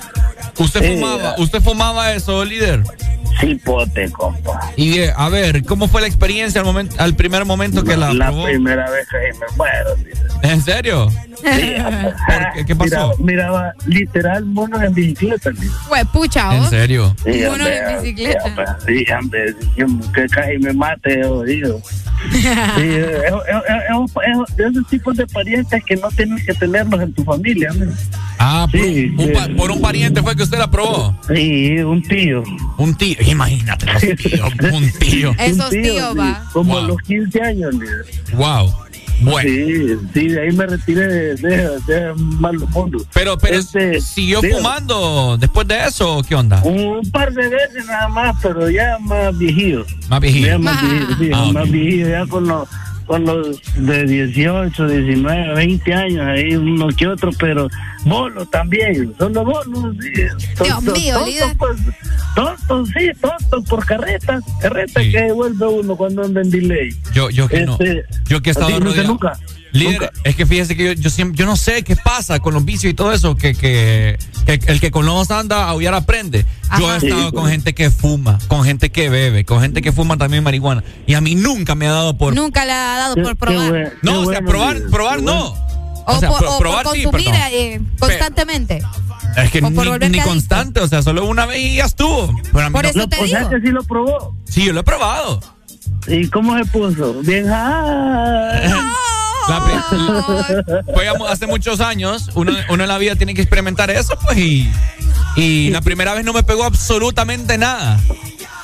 ¿Usted 0.59 0.81
Sí, 0.81 0.95
fumaba. 0.95 1.35
¿Usted 1.37 1.61
fumaba 1.61 2.13
eso, 2.13 2.43
líder? 2.45 2.83
Sí, 3.39 3.53
pote, 3.63 4.09
compa. 4.11 4.71
Y 4.75 4.97
eh, 4.97 5.13
a 5.15 5.29
ver, 5.29 5.63
¿cómo 5.63 5.87
fue 5.87 6.01
la 6.01 6.07
experiencia 6.07 6.59
al, 6.61 6.65
momento, 6.65 6.95
al 6.97 7.15
primer 7.15 7.45
momento 7.45 7.83
que 7.83 7.95
la, 7.95 8.11
La 8.11 8.27
probó? 8.27 8.45
primera 8.45 8.89
vez 8.89 9.07
que 9.09 9.17
me 9.17 9.55
muero. 9.55 9.95
dice. 9.97 10.21
¿En 10.41 10.61
serio? 10.63 11.07
¿Por 11.43 12.51
qué? 12.53 12.65
¿Qué 12.65 12.75
pasó? 12.75 12.87
Miraba, 12.87 13.13
miraba 13.19 13.73
literal 13.85 14.45
monos 14.45 14.81
en 14.81 14.93
bicicleta. 14.93 15.51
Fue 15.87 16.03
pucha, 16.11 16.55
¿En 16.57 16.67
serio? 16.69 17.15
Sí, 17.23 17.43
Monos 17.47 17.67
en 17.67 18.01
bicicleta. 18.01 18.77
sí, 18.87 19.05
hombre, 19.13 19.53
Sí, 19.75 19.83
sí, 19.85 20.11
que 20.15 20.27
casi 20.27 20.57
me 20.57 20.73
mate, 20.73 21.23
jodido. 21.23 21.79
Sí, 22.31 22.47
es, 22.47 23.23
es- 23.23 24.55
de 24.57 24.67
esos 24.67 24.87
tipos 24.89 25.15
de 25.15 25.27
parientes 25.27 25.83
que 25.85 25.95
no 25.95 26.07
tienes 26.09 26.43
que 26.45 26.53
tenerlos 26.55 27.01
en 27.01 27.13
tu 27.13 27.23
familia. 27.23 27.69
hombre. 27.71 27.89
Ah, 28.39 28.67
por, 28.71 28.79
Sí, 28.81 29.13
un, 29.17 29.25
sí. 29.25 29.53
por 29.55 29.71
un 29.71 29.81
pariente 29.81 30.21
fue 30.27 30.35
que 30.35 30.43
usted 30.43 30.57
la 30.57 30.69
probó. 30.69 31.17
Sí, 31.33 31.77
un 31.79 32.01
tío. 32.01 32.43
Un 32.77 32.93
tío, 32.95 33.15
imagínate, 33.25 33.85
los 33.85 34.01
tíos, 34.01 34.49
un 34.73 34.91
tío. 34.99 35.31
Esos 35.39 35.65
Un 35.65 35.69
tío, 35.71 35.81
tíos, 35.93 36.11
sí, 36.11 36.17
va. 36.19 36.43
Como 36.51 36.73
Wow. 36.73 36.83
a 36.83 36.87
los 36.89 36.97
15 37.03 37.41
años. 37.41 37.73
líder. 37.75 38.05
Wow. 38.33 38.73
Bueno. 39.21 39.49
Sí, 39.49 39.97
sí, 40.13 40.27
de 40.27 40.41
ahí 40.41 40.51
me 40.51 40.65
retiré 40.67 41.07
de, 41.07 41.35
de, 41.35 41.57
de 41.87 42.13
malos 42.15 42.69
mundos. 42.71 43.03
Pero, 43.13 43.37
pero 43.37 43.55
Este, 43.57 44.01
siguió 44.01 44.41
fumando 44.41 45.37
después 45.39 45.65
de 45.65 45.77
eso, 45.87 46.17
o 46.17 46.23
¿qué 46.23 46.35
onda? 46.35 46.61
Un 46.63 47.09
par 47.09 47.31
de 47.33 47.47
veces 47.47 47.85
nada 47.87 48.09
más, 48.09 48.35
pero 48.43 48.69
ya 48.69 48.97
más 48.99 49.35
viejito. 49.37 49.85
Más 50.09 50.19
viejito. 50.19 50.47
Ya 50.47 50.57
más 50.59 50.79
sí, 51.19 51.31
Ah, 51.33 51.45
ok. 51.45 51.53
más 51.53 51.71
viejito, 51.71 52.09
ya 52.09 52.25
con 52.27 52.47
los, 52.47 52.67
con 53.07 53.23
los 53.25 53.59
de 53.75 54.05
18, 54.05 54.87
19, 54.87 55.53
20 55.55 55.93
años, 55.93 56.25
ahí 56.27 56.55
uno 56.55 56.89
que 56.89 57.07
otro, 57.07 57.31
pero 57.39 57.67
bolos 58.03 58.49
también, 58.51 59.13
solo 59.17 59.43
bolos. 59.45 59.95
Sí, 60.01 60.11
Dios 60.63 60.83
mío, 60.93 61.25
líder. 61.25 61.57
pues, 61.57 61.77
tontos, 62.35 62.89
sí, 62.89 63.09
tontos 63.19 63.63
por 63.69 63.85
carretas, 63.85 64.43
carretas 64.61 65.03
Sí. 65.03 65.11
que 65.11 65.31
vuelve 65.31 65.65
uno 65.67 65.95
cuando 65.95 66.23
anda 66.23 66.41
en 66.41 66.49
delay. 66.51 66.89
Yo, 67.13 67.29
yo 67.29 67.47
que 67.47 67.65
no. 67.65 67.73
Este, 67.79 68.03
Yo 68.27 68.41
que 68.41 68.49
he 68.49 68.51
estado 68.51 68.79
rodeado. 68.79 69.07
nunca. 69.07 69.39
Líder, 69.73 70.01
Nunca. 70.01 70.11
es 70.23 70.35
que 70.35 70.45
fíjese 70.45 70.75
que 70.77 70.85
yo, 70.85 70.91
yo 70.93 71.09
siempre, 71.09 71.37
yo 71.37 71.45
no 71.45 71.55
sé 71.57 71.83
qué 71.83 71.95
pasa 71.95 72.39
con 72.39 72.53
los 72.53 72.63
vicios 72.65 72.91
y 72.91 72.93
todo 72.93 73.11
eso, 73.11 73.35
que, 73.35 73.53
que, 73.53 74.17
que 74.45 74.59
el 74.67 74.79
que 74.79 74.91
con 74.91 75.05
los 75.05 75.29
anda 75.29 75.65
a 75.65 75.69
aullar 75.69 75.93
aprende. 75.93 76.45
Yo 76.79 76.93
he 76.93 76.97
estado 76.97 77.25
Sí, 77.27 77.31
con 77.31 77.41
pues. 77.43 77.51
gente 77.51 77.73
que 77.75 77.89
fuma, 77.91 78.39
con 78.47 78.63
gente 78.63 78.89
que 78.91 79.09
bebe, 79.09 79.45
con 79.45 79.61
gente 79.61 79.81
que 79.81 79.91
fuma 79.91 80.17
también 80.17 80.43
marihuana. 80.43 80.83
Y 81.05 81.13
a 81.15 81.21
mí 81.21 81.35
nunca 81.35 81.75
me 81.75 81.87
ha 81.87 81.91
dado 81.91 82.17
por. 82.17 82.33
Nunca 82.35 82.65
le 82.65 82.71
ha 82.71 82.97
dado 82.97 83.15
Qué- 83.15 83.21
por 83.21 83.31
qué 83.31 83.35
probar. 83.37 83.93
no, 84.01 84.11
qué 84.11 84.17
o 84.17 84.19
sea, 84.19 84.23
bueno, 84.23 84.49
probar, 84.49 84.75
líder, 84.77 84.89
probar 84.89 85.21
no. 85.21 85.49
bueno. 85.51 85.67
O, 86.09 86.13
O 86.15 86.19
sea, 86.21 86.29
por, 86.29 86.39
pro- 86.39 86.47
o 86.47 86.51
por 86.53 86.59
probar 86.61 86.85
sí, 86.93 87.03
consumir 87.03 87.35
eh, 87.51 87.81
constantemente. 87.99 88.81
Es 89.35 89.51
que 89.51 89.59
o 89.59 89.69
ni, 89.99 90.09
ni 90.09 90.19
constante, 90.21 90.79
o 90.79 90.87
sea, 90.87 91.01
solo 91.01 91.25
una 91.25 91.45
vez 91.45 91.59
y 91.59 91.75
ya 91.75 91.85
estuvo. 91.85 92.33
Pero 92.53 92.65
a 92.65 92.69
mí 92.69 92.73
Por 92.73 92.83
no- 92.83 92.89
eso 92.89 92.99
No, 92.99 93.09
te 93.09 93.21
o 93.21 93.27
sea 93.27 93.39
digo. 93.39 93.49
que 93.51 93.59
sí 93.59 93.67
lo 93.67 93.83
probó. 93.83 94.35
Sí, 94.45 94.63
yo 94.65 94.71
lo 94.73 94.79
he 94.79 94.83
probado. 94.83 95.41
¿Y 96.07 96.29
cómo 96.29 96.57
se 96.57 96.63
puso? 96.65 97.15
Bien, 97.23 97.45
ah. 97.49 98.93
La 99.47 101.13
hace 101.29 101.47
muchos 101.47 101.79
años. 101.79 102.29
Uno, 102.35 102.51
uno 102.69 102.83
en 102.83 102.89
la 102.89 102.97
vida 102.97 103.15
tiene 103.15 103.33
que 103.33 103.41
experimentar 103.41 103.89
eso, 103.91 104.17
pues, 104.23 104.37
y, 104.37 104.69
y 105.35 105.69
la 105.69 105.81
primera 105.81 106.13
vez 106.13 106.25
no 106.25 106.33
me 106.33 106.43
pegó 106.43 106.63
absolutamente 106.63 107.57
nada. 107.57 107.99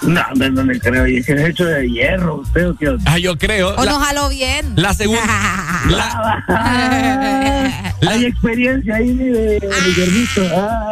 No, 0.02 0.22
hombre, 0.32 0.50
no 0.52 0.64
le 0.64 0.80
creo. 0.80 1.08
Y 1.08 1.18
es 1.18 1.26
que 1.26 1.34
es 1.34 1.50
hecho 1.50 1.66
de 1.66 1.90
hierro, 1.90 2.42
usted 2.42 2.70
o 2.70 2.76
qué 2.76 2.90
onda? 2.90 3.04
Ah, 3.10 3.18
yo 3.18 3.38
creo. 3.38 3.74
O 3.76 3.86
La, 3.86 3.92
no 3.94 4.00
jaló 4.00 4.30
bien. 4.30 4.74
la 4.76 4.94
segunda. 4.94 5.24
la- 5.90 7.94
Hay 8.10 8.26
experiencia 8.26 8.96
ahí, 8.96 9.14
mire, 9.14 9.60
Guillermito. 9.86 10.42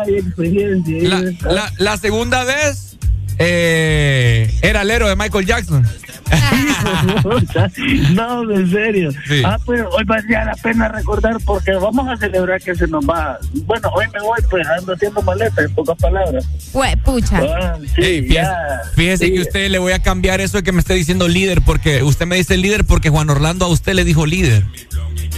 Hay 0.05 0.15
experiencia. 0.15 0.95
ahí. 0.95 1.37
la, 1.41 1.51
la- 1.51 1.73
la 1.77 1.97
segunda 1.97 2.43
vez 2.45 2.95
eh, 3.41 4.51
era 4.61 4.81
el 4.83 4.91
héroe 4.91 5.09
de 5.09 5.15
Michael 5.15 5.45
Jackson. 5.45 5.85
no, 8.13 8.49
en 8.51 8.71
serio. 8.71 9.11
Sí. 9.27 9.41
Ah, 9.45 9.57
pues 9.65 9.81
hoy 9.91 10.03
valdría 10.05 10.45
la 10.45 10.55
pena 10.55 10.87
recordar 10.87 11.37
porque 11.45 11.71
vamos 11.73 12.07
a 12.07 12.17
celebrar 12.17 12.61
que 12.61 12.75
se 12.75 12.87
nos 12.87 13.03
va. 13.05 13.37
Bueno, 13.65 13.89
hoy 13.89 14.05
me 14.13 14.19
voy, 14.21 14.39
pues 14.49 14.65
ando 14.67 14.93
haciendo 14.93 15.21
maleta, 15.21 15.61
en 15.61 15.73
pocas 15.73 15.97
palabras. 15.97 16.45
Fue 16.71 16.95
pucha. 17.03 17.37
Ah, 17.39 17.77
sí, 17.95 18.01
Ey, 18.01 18.21
fíjese 18.21 18.33
ya. 18.33 18.81
fíjese 18.95 19.25
Sí. 19.25 19.33
que 19.33 19.41
usted 19.41 19.69
le 19.69 19.79
voy 19.79 19.93
a 19.93 19.99
cambiar 19.99 20.41
eso 20.41 20.57
de 20.57 20.63
que 20.63 20.71
me 20.71 20.79
esté 20.79 20.93
diciendo 20.93 21.27
líder, 21.27 21.61
porque 21.61 22.03
usted 22.03 22.25
me 22.25 22.35
dice 22.37 22.57
líder 22.57 22.85
porque 22.85 23.09
Juan 23.09 23.29
Orlando 23.29 23.65
a 23.65 23.67
usted 23.69 23.93
le 23.93 24.03
dijo 24.03 24.25
líder. 24.25 24.63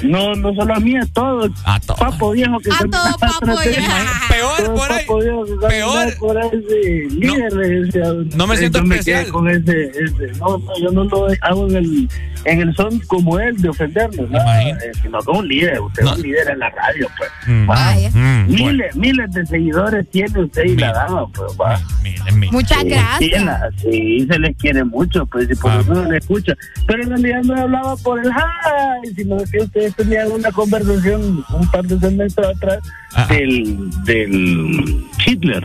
No, 0.03 0.33
no 0.35 0.53
solo 0.55 0.75
a 0.75 0.79
mí, 0.79 0.97
a 0.97 1.05
todos. 1.13 1.51
A 1.65 1.79
todos. 1.79 1.99
Papo 1.99 2.31
viejo 2.31 2.59
que 2.59 2.71
A 2.71 2.77
caminaba 2.77 3.09
todo 3.11 3.19
papo 3.19 3.45
viejo. 3.69 3.93
Peor 4.29 4.57
Todo 4.57 4.75
por 4.75 4.91
ahí. 4.91 4.99
papo 5.05 5.19
viejo 5.19 5.45
que 5.45 5.51
caminaba 5.59 6.03
Peor. 6.05 6.17
por 6.17 6.37
ahí, 6.37 6.49
sí. 6.67 7.15
Líder, 7.19 7.53
le 7.53 7.67
decía. 7.81 8.03
No 8.35 8.47
me 8.47 8.57
siento 8.57 8.79
Yo 8.79 8.91
especial. 8.91 9.21
quedé 9.23 9.31
con 9.31 9.49
ese, 9.49 9.83
ese- 9.91 10.39
No, 10.39 10.57
no, 10.57 10.71
yo 10.81 10.91
no 10.91 11.03
lo 11.05 11.27
hago 11.41 11.67
en 11.69 11.75
el, 11.75 12.09
en 12.45 12.61
el 12.61 12.75
son 12.75 12.99
como 13.01 13.39
él 13.39 13.55
de 13.57 13.69
ofendernos, 13.69 14.29
¿no? 14.29 14.39
Eh, 14.39 14.75
sino 15.01 15.19
como 15.19 15.39
un 15.39 15.47
líder. 15.47 15.79
Usted 15.79 16.03
No. 16.03 16.11
es 16.11 16.17
un 16.17 16.23
líder 16.23 16.49
en 16.49 16.59
la 16.59 16.69
radio, 16.71 17.07
pues. 17.17 17.29
Mm. 17.47 17.67
Vaya. 17.67 18.09
Mm, 18.13 18.47
Miles, 18.47 18.61
bueno. 18.95 19.01
miles 19.01 19.31
de 19.31 19.45
seguidores 19.45 20.09
tiene 20.09 20.43
usted 20.43 20.63
y 20.65 20.75
la 20.75 20.91
dama, 20.93 21.27
pues, 21.27 21.51
va. 21.59 21.79
Mire, 22.03 22.19
mire. 22.33 22.51
Muchas 22.51 22.79
Sí, 22.81 22.89
gracias. 22.89 23.17
sí, 23.19 23.29
la- 23.45 23.69
sí, 23.77 24.27
se 24.29 24.39
les 24.39 24.57
quiere 24.57 24.83
mucho, 24.83 25.25
pues, 25.27 25.49
y 25.49 25.55
por 25.55 25.71
Ah. 25.71 25.79
eso 25.81 25.93
no 25.93 26.11
le 26.11 26.17
escucha. 26.17 26.53
Pero 26.87 27.03
en 27.03 27.09
realidad 27.09 27.41
no 27.43 27.55
hablaba 27.55 27.95
por 27.97 28.19
el 28.19 28.27
hi, 28.31 29.13
sino 29.15 29.37
que 29.51 29.57
ustedes 29.87 29.95
tenían 29.95 30.31
una 30.31 30.51
conversación 30.51 31.43
un 31.53 31.67
par 31.71 31.83
de 31.85 31.99
semestres 31.99 32.47
atrás 32.47 32.79
Ah. 33.15 33.27
del, 33.27 33.91
del 34.05 35.05
Hitler. 35.23 35.63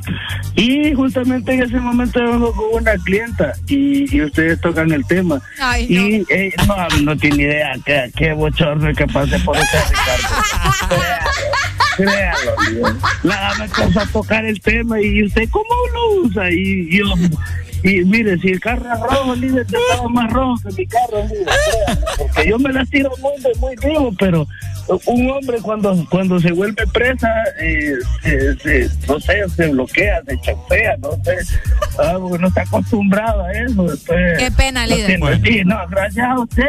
Y 0.55 0.93
justamente 0.93 1.55
en 1.55 1.63
ese 1.63 1.81
momento 1.81 2.21
vengo 2.23 2.53
con 2.53 2.83
una 2.83 2.93
clienta 2.99 3.55
y, 3.67 4.15
y 4.15 4.21
ustedes 4.23 4.61
tocan 4.61 4.93
el 4.93 5.03
tema. 5.07 5.41
Ay, 5.59 5.87
no. 5.89 6.01
Y 6.09 6.27
eh, 6.29 6.53
no, 6.67 6.77
no 7.05 7.17
tiene 7.17 7.45
idea 7.45 7.73
qué, 7.87 8.11
qué 8.15 8.33
bochorno 8.35 8.93
que 8.95 9.07
pase 9.07 9.39
por 9.41 9.57
ese 9.57 9.79
Ricardo. 9.79 11.03
Créalo, 11.97 12.53
Dios. 12.71 12.93
La 13.23 13.35
dama 13.41 13.65
empezó 13.65 14.01
a 14.01 14.07
tocar 14.07 14.45
el 14.45 14.61
tema 14.61 15.01
y 15.01 15.25
usted, 15.25 15.49
¿cómo 15.51 15.65
lo 15.95 16.27
usa? 16.29 16.51
Y 16.51 16.99
yo, 16.99 17.07
y 17.83 18.05
mire, 18.05 18.39
si 18.39 18.49
el 18.49 18.61
carro 18.61 18.85
es 18.93 19.01
rojo, 19.01 19.35
líder, 19.35 19.67
estaba 19.67 20.09
más 20.09 20.33
rojo 20.33 20.55
que 20.63 20.75
mi 20.75 20.87
carro, 20.87 21.25
líder, 21.25 21.49
porque 22.19 22.49
yo 22.49 22.59
me 22.59 22.73
la 22.73 22.85
tiro 22.87 23.11
muy, 23.21 23.33
muy 23.61 23.77
vivo, 23.77 24.13
pero 24.19 24.47
un 25.07 25.31
hombre 25.31 25.59
cuando 25.61 26.07
cuando 26.11 26.41
se 26.41 26.53
vuelve 26.53 26.87
presa, 26.93 27.29
eh, 27.61 27.95
se- 28.23 28.57
se- 28.59 28.91
no 29.07 29.21
sé, 29.21 29.49
se 29.55 29.69
bloquea, 29.69 30.21
se 30.27 30.41
chafea, 30.41 30.97
no 30.99 31.11
sé, 31.25 31.37
ah, 31.99 32.17
porque 32.19 32.39
no 32.39 32.49
está 32.49 32.63
acostumbrado 32.63 33.45
a 33.45 33.53
eso. 33.53 33.65
entonces, 33.83 34.39
Qué 34.39 34.51
pena, 34.57 34.87
no 34.87 34.95
líder. 34.95 35.07
tiene- 35.07 35.21
Bueno. 35.21 35.45
Sí, 35.45 35.63
no, 35.65 35.77
gracias 35.89 36.27
a 36.29 36.39
usted, 36.41 36.65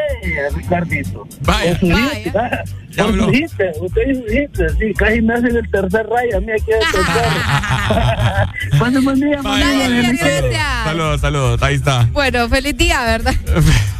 Ricardito. 0.55 1.27
Vaya. 1.41 1.79
Por 1.79 1.89
su 1.89 1.95
hit, 1.95 2.35
ah, 2.35 2.63
usted 3.81 4.01
y 4.09 4.15
su 4.15 4.23
hit, 4.25 4.49
sí, 4.79 4.93
casi 4.95 5.21
me 5.21 5.33
hacen 5.35 5.55
el 5.55 5.69
tercer 5.71 6.05
rayo, 6.07 6.37
a 6.37 6.41
mí 6.41 6.47
aquí 6.51 6.71
el 6.71 6.79
tercer. 6.91 8.79
Pase 8.79 8.99
buen 8.99 9.19
día, 9.19 9.41
Vaya, 9.41 9.65
mamá. 9.65 9.87
vaya, 9.87 10.17
saludos, 10.17 10.55
Saludos, 10.83 11.21
saludos, 11.21 11.63
ahí 11.63 11.75
está. 11.75 12.07
Bueno, 12.11 12.49
feliz 12.49 12.75
día, 12.77 13.01
¿verdad? 13.03 13.33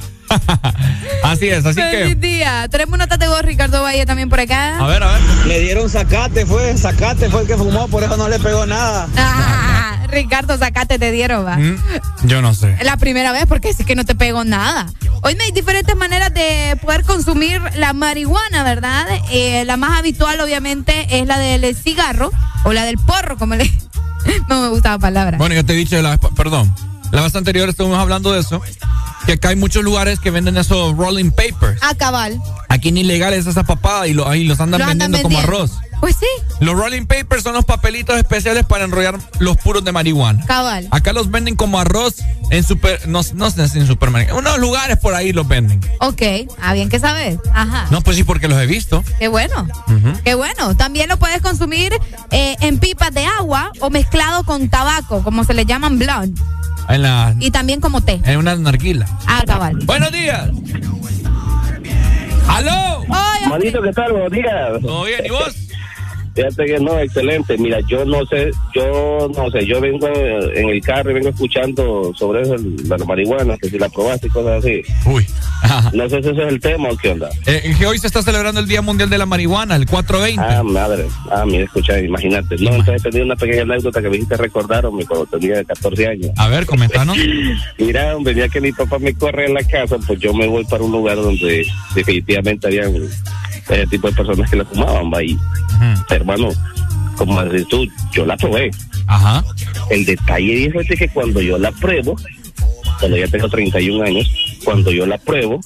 Así 1.24 1.48
es, 1.50 1.66
así 1.66 1.82
feliz 1.82 2.10
que. 2.10 2.16
día. 2.16 2.68
Tenemos 2.70 2.96
una 2.96 3.08
de 3.08 3.28
voz, 3.28 3.42
Ricardo 3.42 3.82
Valle 3.84 4.06
también 4.06 4.30
por 4.30 4.40
acá. 4.40 4.78
A 4.78 4.88
ver, 4.88 5.04
a 5.04 5.12
ver. 5.14 5.22
Le 5.48 5.60
dieron 5.60 5.90
sacate, 5.90 6.46
fue, 6.46 6.78
sacate 6.78 7.30
fue 7.30 7.42
el 7.42 7.48
que 7.48 7.58
fumó, 7.58 7.88
por 7.88 8.04
eso 8.04 8.16
no 8.18 8.30
le 8.30 8.40
pegó 8.40 8.66
nada. 8.66 9.08
Ah, 9.18 10.06
Ricardo, 10.10 10.58
sacate, 10.58 10.98
te 10.98 11.12
dieron, 11.12 11.46
va. 11.46 11.58
Mm, 11.58 11.78
Yo 12.24 12.42
no 12.42 12.54
sé. 12.54 12.78
La 12.84 12.98
primera 12.98 13.32
vez 13.32 13.46
porque 13.48 13.74
sí 13.74 13.84
que 13.84 13.96
no 13.96 14.06
te 14.06 14.16
pegó 14.16 14.44
nada. 14.44 14.88
Hoy 15.22 15.38
hay 15.44 15.52
diferentes 15.52 15.96
maneras 15.96 16.34
de 16.34 16.78
poder 16.82 17.04
consumir 17.04 17.62
la 17.76 17.94
marihuana, 17.94 18.64
¿verdad? 18.64 19.06
Eh, 19.32 19.64
la 19.66 19.76
más 19.78 20.00
habitual, 20.00 20.40
obviamente, 20.40 21.20
es 21.20 21.28
la 21.28 21.38
del 21.38 21.76
cigarro 21.76 22.32
o 22.64 22.72
la 22.74 22.86
del 22.86 22.98
porro, 22.98 23.38
como 23.38 23.56
le. 23.56 23.70
No 24.50 24.62
me 24.62 24.68
gusta 24.70 24.92
la 24.92 25.00
palabra. 25.00 25.38
Bueno, 25.38 25.56
yo 25.56 25.66
te 25.66 25.74
he 25.74 25.76
dicho, 25.78 26.02
la, 26.02 26.18
perdón, 26.18 26.74
la 27.12 27.24
vez 27.24 27.36
anterior 27.36 27.70
estuvimos 27.70 27.98
hablando 27.98 28.32
de 28.32 28.40
eso, 28.40 28.62
que 29.26 29.34
acá 29.34 29.50
hay 29.50 29.56
muchos 29.56 29.84
lugares 29.84 30.20
que 30.20 30.32
venden 30.32 30.58
esos 30.58 30.96
rolling 30.96 31.32
papers. 31.32 31.82
A 31.82 31.96
cabal. 31.96 32.40
Aquí 32.68 32.92
ni 32.92 33.04
legales 33.04 33.48
esa 33.48 33.64
papada 33.64 34.08
y, 34.08 34.14
lo, 34.14 34.28
ahí 34.28 34.44
los 34.44 34.60
andan 34.60 34.80
Lo 34.82 34.88
andan 34.88 35.12
vendiendo 35.12 35.22
como 35.22 35.40
arroz. 35.40 35.72
Pues 36.00 36.16
sí, 36.16 36.26
Los 36.62 36.76
rolling 36.78 37.06
papers 37.06 37.44
son 37.44 37.54
los 37.54 37.66
papelitos 37.66 38.18
especiales 38.18 38.66
para 38.66 38.86
enrollar 38.86 39.18
los 39.40 39.58
puros 39.58 39.84
de 39.84 39.92
marihuana. 39.92 40.46
cabal. 40.46 40.88
Acá 40.92 41.12
los 41.14 41.30
venden 41.30 41.56
como 41.56 41.80
arroz 41.80 42.16
en 42.52 42.64
super, 42.64 43.08
no, 43.08 43.22
no 43.34 43.52
sé 43.52 43.68
si 43.68 43.80
en 43.80 43.86
supermercados, 43.88 44.40
unos 44.42 44.58
lugares 44.60 44.98
por 44.98 45.14
ahí 45.14 45.34
los 45.34 45.48
venden. 45.48 45.82
Ok, 46.00 46.22
ah, 46.62 46.74
bien 46.74 46.90
que 46.90 47.00
sabes. 47.00 47.38
Ajá. 47.54 47.88
No, 47.92 48.02
pues 48.02 48.16
sí, 48.18 48.24
porque 48.24 48.48
los 48.48 48.58
he 48.62 48.66
visto. 48.66 49.04
Qué 49.20 49.28
bueno. 49.28 49.68
Qué 50.24 50.36
bueno. 50.36 50.76
También 50.78 51.10
lo 51.10 51.18
puedes 51.18 51.42
consumir 51.42 51.94
eh, 52.32 52.56
en 52.62 52.80
pipas 52.80 53.14
de 53.14 53.26
agua 53.26 53.72
o 53.82 53.90
mezclado 53.90 54.44
con 54.44 54.70
tabaco, 54.70 55.22
como 55.24 55.44
se 55.44 55.54
le 55.54 55.66
llaman 55.66 56.00
blonde. 56.00 56.42
En 56.88 57.02
la, 57.04 57.36
Y 57.40 57.52
también 57.52 57.82
como 57.82 58.02
té. 58.02 58.20
en 58.24 58.38
una 58.38 58.56
narguila. 58.56 59.06
Ah, 59.28 59.44
cabal. 59.46 59.76
Buenos 59.86 60.12
días. 60.12 60.50
¡Aló! 62.48 63.04
Manito, 63.48 63.82
¿qué 63.82 63.92
tal? 63.94 64.12
Buenos 64.12 64.32
días. 64.32 64.82
¿Todo 64.82 65.04
bien? 65.04 65.26
¿Y 65.26 65.30
vos? 65.30 65.56
Fíjate 66.36 66.66
que 66.66 66.80
no, 66.80 67.00
excelente. 67.00 67.58
Mira, 67.58 67.80
yo 67.88 68.06
no 68.06 68.26
sé, 68.26 68.52
yo 68.74 69.30
no 69.36 69.50
sé, 69.52 69.66
yo 69.66 69.82
vengo 69.82 70.08
en 70.08 70.70
el 70.70 70.82
carro 70.82 71.12
y 71.12 71.16
vengo 71.16 71.30
escuchando 71.30 72.14
sobre 72.16 72.42
eso, 72.42 72.56
la 72.86 72.98
marihuana, 72.98 73.58
que 73.58 73.70
si 73.70 73.78
la 73.78 73.90
probaste 73.90 74.28
y 74.28 74.30
cosas 74.30 74.64
así. 74.64 74.82
Uy. 75.06 75.26
No 75.94 76.08
sé 76.08 76.22
si 76.22 76.30
ese 76.30 76.42
es 76.44 76.48
el 76.50 76.60
tema 76.60 76.90
o 76.90 76.98
qué 76.98 77.10
onda. 77.10 77.30
Eh, 77.46 77.76
que 77.78 77.86
hoy 77.86 77.98
se 77.98 78.08
está 78.08 78.22
celebrando 78.22 78.60
el 78.60 78.68
Día 78.68 78.82
Mundial 78.82 79.10
de 79.10 79.18
la 79.18 79.26
Marihuana, 79.26 79.76
el 79.76 79.86
420. 79.86 80.42
Ah, 80.42 80.64
madre. 80.64 81.06
Ah, 81.32 81.46
mira, 81.46 81.66
escucha, 81.66 82.00
imagínate. 82.00 82.56
No, 82.58 82.76
entonces 82.76 83.04
tenía 83.04 83.24
una 83.24 83.36
pequeña 83.36 83.64
anécdota 83.64 84.02
que 84.02 84.10
me 84.10 84.18
hiciste 84.18 84.38
recordar, 84.38 84.86
hombre, 84.86 85.06
cuando 85.06 85.26
tenía 85.26 85.64
14 85.64 86.08
años. 86.08 86.32
A 86.38 86.48
ver, 86.48 86.66
comentanos. 86.66 87.18
Mira, 87.78 88.16
hombre, 88.16 88.36
ya 88.36 88.48
que 88.50 88.62
mi 88.62 88.72
papá 88.72 89.00
me 89.00 89.14
corre 89.14 89.48
en 89.48 89.54
la 89.54 89.64
casa, 89.64 89.98
pues 90.06 90.20
yo 90.20 90.34
me 90.34 90.48
voy 90.48 90.64
para 90.66 90.84
un 90.84 90.92
lugar 90.92 91.18
donde 91.18 91.66
definitivamente 91.96 92.68
habían 92.68 92.94
ese 93.70 93.88
tipo 93.88 94.08
de 94.08 94.14
personas 94.16 94.50
que 94.50 94.58
la 94.58 94.66
fumaban, 94.66 95.12
va, 95.14 95.24
y 95.24 95.38
hermano, 96.10 96.50
como 97.16 97.44
dices 97.46 97.68
tú, 97.68 97.86
yo 98.12 98.26
la 98.26 98.38
probé. 98.38 98.72
Ajá. 99.08 99.44
El 99.90 100.06
detalle 100.06 100.68
es 100.68 100.76
este 100.76 100.96
que 100.96 101.10
cuando 101.10 101.42
yo 101.42 101.58
la 101.58 101.72
pruebo, 101.72 102.16
cuando 103.00 103.18
ya 103.18 103.28
tengo 103.28 103.50
31 103.50 104.04
años, 104.04 104.30
cuando 104.64 104.92
yo 104.92 105.06
la 105.06 105.18
pruebo, 105.18 105.60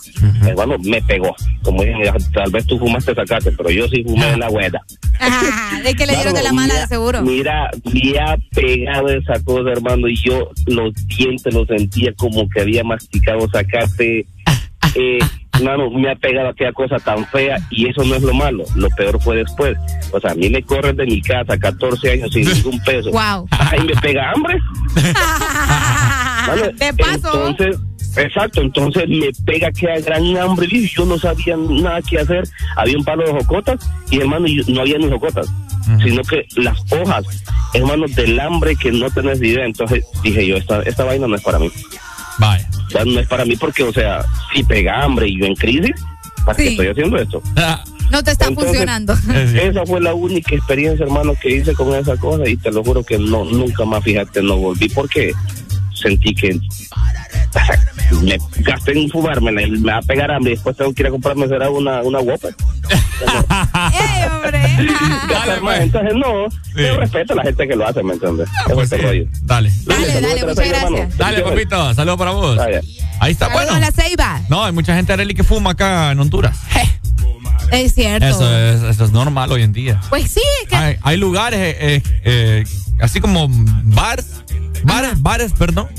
hermano, 0.45 0.77
me 0.79 1.01
pegó. 1.01 1.35
Como 1.63 1.83
dije, 1.83 2.11
tal 2.33 2.51
vez 2.51 2.65
tú 2.65 2.77
fumaste 2.79 3.13
sacate, 3.15 3.51
pero 3.51 3.69
yo 3.69 3.87
sí 3.87 4.03
fumé 4.03 4.31
de 4.31 4.37
la 4.37 4.49
buena. 4.49 4.81
Ajá, 5.19 5.81
de 5.81 5.93
que 5.93 6.05
le 6.05 6.15
dieron 6.15 6.33
de 6.33 6.43
la 6.43 6.53
mala, 6.53 6.73
de 6.73 6.87
seguro. 6.87 7.21
Mira, 7.21 7.69
me 7.91 8.19
ha 8.19 8.37
pegado 8.53 9.09
esa 9.09 9.39
cosa, 9.43 9.71
hermano, 9.71 10.07
y 10.07 10.15
yo 10.15 10.51
los 10.67 10.93
dientes 11.07 11.53
los 11.53 11.67
sentía 11.67 12.13
como 12.13 12.47
que 12.49 12.61
había 12.61 12.83
masticado 12.83 13.47
sacate. 13.49 14.25
Eh, 14.95 15.19
hermano, 15.63 15.89
me 15.89 16.09
ha 16.11 16.15
pegado 16.15 16.49
aquella 16.49 16.71
cosa 16.73 16.97
tan 16.99 17.25
fea 17.27 17.57
y 17.69 17.89
eso 17.89 18.03
no 18.03 18.15
es 18.15 18.21
lo 18.21 18.33
malo. 18.33 18.63
Lo 18.75 18.89
peor 18.91 19.21
fue 19.21 19.37
después. 19.37 19.77
O 20.11 20.19
sea, 20.19 20.31
a 20.31 20.35
mí 20.35 20.49
me 20.49 20.61
corren 20.63 20.95
de 20.95 21.05
mi 21.05 21.21
casa 21.21 21.57
14 21.57 22.11
años 22.11 22.29
sin 22.31 22.45
ningún 22.51 22.79
peso. 22.83 23.11
Wow. 23.11 23.47
Ay, 23.51 23.79
me 23.81 23.95
pega 24.01 24.31
hambre. 24.31 24.57
Mano, 26.47 26.63
De 26.73 26.93
paso. 26.93 27.47
Entonces, 27.47 27.79
exacto, 28.17 28.61
entonces 28.61 29.07
me 29.07 29.29
pega 29.45 29.71
que 29.71 29.89
a 29.91 29.99
gran 29.99 30.37
hambre 30.37 30.67
y 30.69 30.87
yo 30.87 31.05
no 31.05 31.17
sabía 31.17 31.55
nada 31.57 32.01
que 32.01 32.19
hacer. 32.19 32.43
Había 32.75 32.97
un 32.97 33.03
palo 33.03 33.23
de 33.25 33.31
jocotas 33.31 33.89
y 34.11 34.19
hermano, 34.19 34.47
yo- 34.47 34.63
no 34.67 34.81
había 34.81 34.97
ni 34.97 35.09
jocotas, 35.09 35.47
sino 36.03 36.21
que 36.23 36.45
las 36.57 36.77
hojas, 36.91 37.25
hermano, 37.73 38.05
del 38.07 38.39
hambre 38.39 38.75
que 38.75 38.91
no 38.91 39.09
tenés 39.09 39.41
idea. 39.41 39.65
Entonces 39.65 40.05
dije 40.23 40.45
yo, 40.45 40.57
esta, 40.57 40.81
esta 40.83 41.03
vaina 41.05 41.27
no 41.27 41.35
es 41.35 41.41
para 41.43 41.59
mí. 41.59 41.69
Vaya. 42.39 42.67
O 42.87 42.89
sea, 42.89 43.05
no 43.05 43.19
es 43.19 43.27
para 43.27 43.45
mí 43.45 43.55
porque, 43.55 43.83
o 43.83 43.93
sea, 43.93 44.23
si 44.53 44.63
pega 44.63 45.03
hambre 45.03 45.27
y 45.27 45.39
yo 45.39 45.45
en 45.45 45.55
crisis, 45.55 45.91
¿para 46.45 46.55
qué 46.57 46.63
Sí. 46.63 46.69
estoy 46.69 46.87
haciendo 46.87 47.17
esto? 47.17 47.41
No 48.11 48.21
te 48.23 48.29
está 48.29 48.45
Entonces, 48.45 48.69
funcionando. 48.73 49.13
Esa 49.55 49.85
fue 49.87 49.99
la 49.99 50.13
única 50.13 50.53
experiencia, 50.53 51.03
hermano, 51.03 51.33
que 51.41 51.49
hice 51.55 51.73
con 51.73 51.95
esa 51.95 52.15
cosa 52.17 52.47
y 52.47 52.55
te 52.57 52.69
lo 52.71 52.83
juro 52.83 53.01
que 53.03 53.17
no 53.17 53.43
nunca 53.43 53.85
más, 53.85 54.03
fíjate, 54.03 54.43
no 54.43 54.57
volví 54.57 54.87
porque 54.89 55.33
sentí 56.03 56.35
que 56.35 56.59
me 58.21 58.37
gasté 58.59 58.91
en 58.91 59.09
fumármela 59.09 59.61
y 59.61 59.71
me 59.71 59.91
va 59.91 59.97
a 59.97 60.01
pegar 60.01 60.31
hambre 60.31 60.51
y 60.51 60.55
después 60.55 60.75
tengo 60.77 60.93
que 60.93 61.01
ir 61.03 61.07
a 61.07 61.11
comprarme 61.11 61.47
será 61.47 61.69
una, 61.69 62.01
una 62.01 62.19
Whopper. 62.19 62.53
¡Ey, 62.89 64.27
hombre! 64.31 64.59
Gastar 65.29 65.61
más. 65.61 65.79
Entonces, 65.79 66.13
no, 66.15 66.47
yo 66.75 66.97
respeto 66.97 67.33
a 67.33 67.35
la 67.37 67.43
gente 67.43 67.67
que 67.67 67.75
lo 67.75 67.87
hace, 67.87 68.03
¿me 68.03 68.13
entiendes? 68.13 68.47
Ah, 68.59 68.71
pues 68.73 68.89
sí. 68.89 68.97
rollo. 68.97 69.25
Dale. 69.41 69.71
Dale, 69.85 70.21
dale, 70.21 70.45
muchas 70.45 70.67
gracias. 70.69 71.17
Dale, 71.17 71.41
papito. 71.41 71.93
Saludos 71.93 72.17
para 72.17 72.31
vos. 72.31 72.59
Ahí 73.19 73.31
está. 73.31 73.47
Saludos 73.47 73.65
Bueno. 73.65 73.77
a 73.77 73.79
la 73.79 73.91
ceiba. 73.91 74.41
No, 74.49 74.63
hay 74.65 74.71
mucha 74.71 74.95
gente, 74.95 75.13
Arely, 75.13 75.33
que 75.33 75.43
fuma 75.43 75.71
acá 75.71 76.11
en 76.11 76.19
Honduras. 76.19 76.57
Es 77.71 77.93
cierto. 77.95 78.27
Eso 78.27 78.55
es, 78.57 78.83
eso 78.83 79.05
es 79.05 79.11
normal 79.11 79.51
hoy 79.51 79.63
en 79.63 79.73
día. 79.73 79.99
Pues 80.09 80.29
sí, 80.29 80.41
es 80.61 80.69
que 80.69 80.75
Hay, 80.75 80.97
hay 81.01 81.17
lugares, 81.17 81.59
eh, 81.59 81.75
eh, 81.79 82.01
eh, 82.23 82.63
así 83.03 83.19
como 83.19 83.47
bares, 83.49 84.25
bares, 84.83 85.21
bares, 85.21 85.53
perdón, 85.53 85.89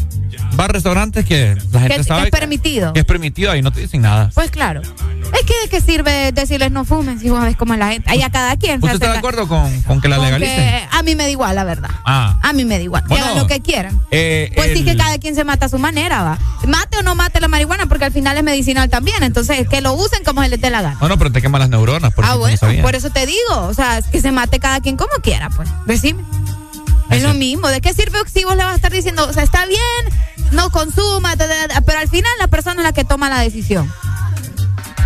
bar 0.56 0.72
restaurantes 0.72 1.24
que 1.24 1.56
la 1.72 1.80
gente 1.80 1.94
que 1.96 2.00
es 2.00 2.06
sabe 2.06 2.30
permitido. 2.30 2.92
que 2.92 3.00
es 3.00 3.06
permitido 3.06 3.54
y 3.54 3.62
no 3.62 3.72
te 3.72 3.80
dicen 3.80 4.02
nada. 4.02 4.30
Pues 4.34 4.50
claro. 4.50 4.82
Es 4.82 5.40
que 5.46 5.54
de 5.62 5.68
qué 5.70 5.80
sirve 5.80 6.32
decirles 6.32 6.70
no 6.70 6.84
fumen 6.84 7.18
si 7.18 7.28
vos 7.28 7.40
sabes 7.40 7.56
cómo 7.56 7.74
es 7.74 7.80
la 7.80 7.88
gente. 7.88 8.08
Ahí 8.08 8.22
a 8.22 8.30
cada 8.30 8.56
quien. 8.56 8.82
¿Usted 8.82 8.94
está 8.94 9.12
de 9.12 9.18
acuerdo 9.18 9.48
con, 9.48 9.82
con 9.82 10.00
que 10.00 10.08
la 10.08 10.16
con 10.16 10.26
legalicen? 10.26 10.56
que 10.56 10.88
a 10.90 11.02
mí 11.02 11.14
me 11.14 11.24
da 11.24 11.30
igual, 11.30 11.56
la 11.56 11.64
verdad. 11.64 11.90
Ah. 12.04 12.38
A 12.42 12.52
mí 12.52 12.64
me 12.64 12.76
da 12.78 12.84
igual. 12.84 13.02
Que 13.02 13.08
Bueno, 13.08 13.24
hagan 13.26 13.38
lo 13.38 13.46
que 13.46 13.60
quieran. 13.60 14.00
Eh, 14.10 14.52
Pues 14.54 14.76
sí 14.76 14.84
que 14.84 14.96
cada 14.96 15.18
quien 15.18 15.34
se 15.34 15.44
mata 15.44 15.66
a 15.66 15.68
su 15.68 15.78
manera, 15.78 16.22
va. 16.22 16.38
Mate 16.66 16.98
o 16.98 17.02
no 17.02 17.14
mate 17.14 17.40
la 17.40 17.48
marihuana, 17.48 17.86
porque 17.86 18.04
al 18.04 18.12
final 18.12 18.36
es 18.36 18.44
medicinal 18.44 18.88
también. 18.88 19.22
Entonces, 19.22 19.68
que 19.68 19.80
lo 19.80 19.94
usen 19.94 20.22
como 20.24 20.42
se 20.42 20.48
les 20.48 20.60
dé 20.60 20.70
la 20.70 20.82
gana. 20.82 20.98
No, 21.00 21.08
no, 21.08 21.18
pero 21.18 21.32
te 21.32 21.42
queman 21.42 21.60
las 21.60 21.68
neuronas. 21.68 22.12
Por 22.14 22.24
ah, 22.24 22.30
no 22.30 22.38
bueno, 22.38 22.58
por 22.82 22.94
eso 22.94 23.10
te 23.10 23.26
digo. 23.26 23.66
O 23.66 23.74
sea, 23.74 24.00
que 24.02 24.20
se 24.20 24.30
mate 24.30 24.60
cada 24.60 24.80
quien 24.80 24.96
como 24.96 25.12
quiera, 25.22 25.50
pues. 25.50 25.68
Decime. 25.86 26.22
Es 27.10 27.22
lo 27.22 27.34
mismo. 27.34 27.68
¿De 27.68 27.80
qué 27.80 27.92
sirve 27.94 28.18
si 28.32 28.44
vos 28.44 28.56
le 28.56 28.64
vas 28.64 28.72
a 28.72 28.76
estar 28.76 28.92
diciendo, 28.92 29.26
o 29.28 29.32
sea, 29.32 29.42
está 29.42 29.66
bien, 29.66 29.80
no 30.52 30.70
consuma, 30.70 31.34
pero 31.36 31.98
al 31.98 32.08
final 32.08 32.30
la 32.38 32.48
persona 32.48 32.80
es 32.80 32.84
la 32.84 32.92
que 32.92 33.04
toma 33.04 33.28
la 33.28 33.40
decisión? 33.40 33.90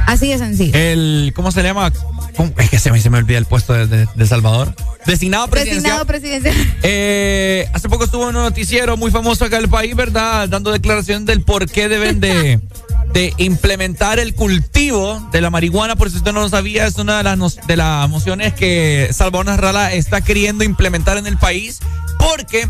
Así 0.07 0.29
de 0.31 0.39
sencillo. 0.39 0.73
El, 0.79 1.33
¿cómo 1.37 1.51
se 1.53 1.63
llama? 1.63 1.91
¿Cómo? 2.37 2.53
Es 2.59 2.71
que 2.71 2.79
se 2.79 2.91
me, 2.91 3.01
se 3.01 3.11
me 3.11 3.19
olvida 3.19 3.37
el 3.37 3.45
puesto 3.45 3.75
de, 3.75 3.87
de- 3.87 4.09
de 4.15 4.27
Salvador. 4.27 4.75
Designado 5.05 5.49
presidencial. 5.49 5.83
Designado 5.83 6.07
presidencial. 6.07 6.55
Eh, 6.83 7.69
hace 7.75 7.89
poco 7.89 8.05
estuvo 8.05 8.29
en 8.31 8.37
un 8.37 8.43
noticiero 8.43 8.97
muy 8.97 9.11
famoso 9.11 9.45
acá 9.45 9.57
del 9.59 9.69
país, 9.69 9.95
¿verdad? 9.95 10.49
Dando 10.49 10.71
declaración 10.73 11.27
del 11.27 11.43
por 11.43 11.69
qué 11.71 11.89
deben 11.89 12.21
de, 12.21 12.61
de 13.13 13.33
implementar 13.39 14.19
el 14.19 14.35
cultivo 14.35 15.27
de 15.33 15.41
la 15.41 15.51
marihuana. 15.51 15.97
Por 15.97 16.11
si 16.11 16.17
usted 16.19 16.33
no 16.33 16.41
lo 16.41 16.49
sabía, 16.49 16.87
es 16.87 16.97
una 16.97 17.19
de 17.19 17.25
las, 17.25 17.39
nos- 17.39 17.57
de 17.67 17.77
las 17.77 18.09
mociones 18.09 18.55
que 18.55 19.09
Salvador 19.13 19.47
Narrala 19.47 19.93
está 19.93 20.21
queriendo 20.21 20.65
implementar 20.65 21.17
en 21.19 21.27
el 21.27 21.37
país 21.39 21.81
porque 22.19 22.69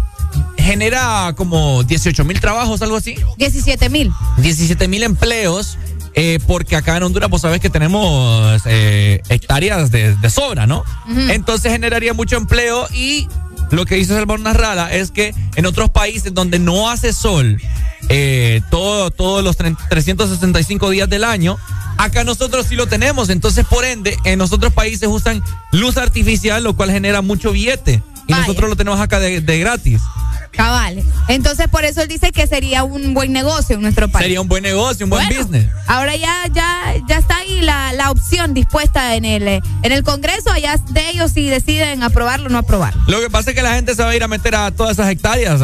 genera 0.57 1.33
como 1.37 1.83
18 1.83 2.25
mil 2.25 2.41
trabajos, 2.41 2.83
algo 2.83 2.97
así. 2.97 3.17
17 3.37 3.89
mil. 3.89 4.13
17 4.39 4.89
mil 4.89 5.03
empleos, 5.03 5.79
eh, 6.15 6.39
porque 6.47 6.77
acá 6.77 6.97
en 6.97 7.03
Honduras, 7.05 7.31
vos 7.31 7.41
sabés 7.43 7.61
que 7.61 7.71
tenemos 7.71 8.63
eh, 8.67 9.23
hectáreas 9.29 9.91
de, 9.91 10.15
de 10.17 10.31
sobra, 10.31 10.67
¿no? 10.67 10.85
Entonces 11.31 11.73
generaría 11.73 12.13
mucho 12.13 12.37
empleo 12.37 12.87
y 12.93 13.29
lo 13.71 13.85
que 13.85 13.97
dice 13.97 14.15
Salvador 14.15 14.41
Narrala 14.41 14.93
es 14.93 15.11
que 15.11 15.35
en 15.57 15.67
otros 15.67 15.91
países 15.91 16.33
donde 16.35 16.59
no 16.59 16.91
hace 16.91 17.13
sol 17.13 17.61
eh, 18.09 18.63
todo, 18.71 19.11
todos 19.11 19.45
los 19.45 19.57
365 19.57 20.91
días 20.91 21.09
del 21.09 21.25
año, 21.25 21.59
acá 21.99 22.25
nosotros 22.25 22.67
sí 22.67 22.75
lo 22.75 22.87
tenemos. 22.87 23.29
Entonces, 23.29 23.67
por 23.67 23.85
ende, 23.85 24.17
en 24.25 24.41
otros 24.41 24.73
países 24.73 25.09
usan 25.09 25.43
luz 25.73 25.97
artificial, 25.97 26.63
lo 26.63 26.75
cual 26.75 26.91
genera 26.91 27.21
mucho 27.23 27.53
billete. 27.53 28.03
Y 28.27 28.33
Vaya. 28.33 28.43
nosotros 28.43 28.71
lo 28.71 28.77
tenemos 28.77 29.01
acá 29.01 29.19
de, 29.21 29.41
de 29.41 29.59
gratis. 29.59 30.01
Cabal. 30.51 31.03
Entonces, 31.29 31.69
por 31.69 31.85
eso 31.85 32.03
él 32.03 32.09
dice 32.09 32.33
que 32.33 32.47
sería 32.47 32.85
un 32.85 33.15
buen 33.15 33.33
negocio 33.33 33.77
en 33.77 33.83
nuestro 33.83 34.09
país. 34.09 34.25
Sería 34.25 34.41
un 34.41 34.49
buen 34.49 34.63
negocio, 34.63 35.07
un 35.07 35.11
buen 35.11 35.27
Bueno, 35.27 35.43
business. 35.43 35.71
Ahora 35.87 36.17
ya, 36.17 36.45
ya, 36.53 36.95
ya 37.09 37.19
está 37.19 37.39
ahí 37.39 37.61
la, 37.61 37.93
la 37.93 38.11
opción 38.11 38.55
dispuesta 38.55 39.15
en 39.15 39.25
el, 39.25 39.47
en 39.47 39.93
el 39.93 40.03
Congreso, 40.03 40.51
allá 40.51 40.77
de 40.91 41.11
ellos 41.11 41.33
si 41.33 41.49
deciden 41.49 42.03
aprobarlo 42.03 42.47
o 42.47 42.49
no 42.49 42.59
aprobarlo. 42.59 43.03
Lo 43.07 43.21
que 43.21 43.31
pasa 43.31 43.51
es 43.51 43.57
que 43.57 43.63
la 43.63 43.75
gente 43.75 43.95
se 43.95 44.03
va 44.03 44.11
a 44.11 44.17
ir 44.17 44.23
a 44.23 44.29
meter 44.29 44.55
a 44.55 44.71
todas 44.71 44.93
esas 44.93 45.11
hectáreas. 45.11 45.61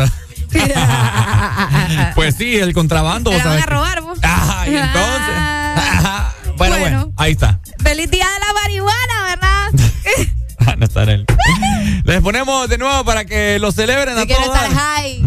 pues 2.15 2.37
sí, 2.37 2.57
el 2.57 2.73
contrabando. 2.73 3.31
Se 3.31 3.37
vos 3.37 3.45
la 3.45 3.51
van 3.51 3.63
a 3.63 3.67
robar, 3.67 4.01
vos. 4.03 4.19
Ah, 4.23 4.65
y 4.67 4.77
entonces. 4.77 6.35
Bueno, 6.57 6.79
bueno, 6.79 6.99
bueno. 6.99 7.15
ahí 7.17 7.33
está. 7.33 7.59
Feliz 7.83 8.09
día 8.13 8.25
de 8.27 8.47
la 8.47 8.53
marihuana, 8.63 9.23
¿verdad? 9.25 9.71
Ah, 10.67 10.77
no 10.77 10.87
está 10.87 11.03
él. 11.05 11.27
Les 12.05 12.21
ponemos 12.23 12.69
de 12.69 12.79
nuevo 12.79 13.05
para 13.05 13.25
que 13.25 13.59
lo 13.59 13.71
celebren 13.73 14.17
a 14.17 14.27
todos. 14.27 14.47
estar 14.47 14.71
high. 14.73 15.27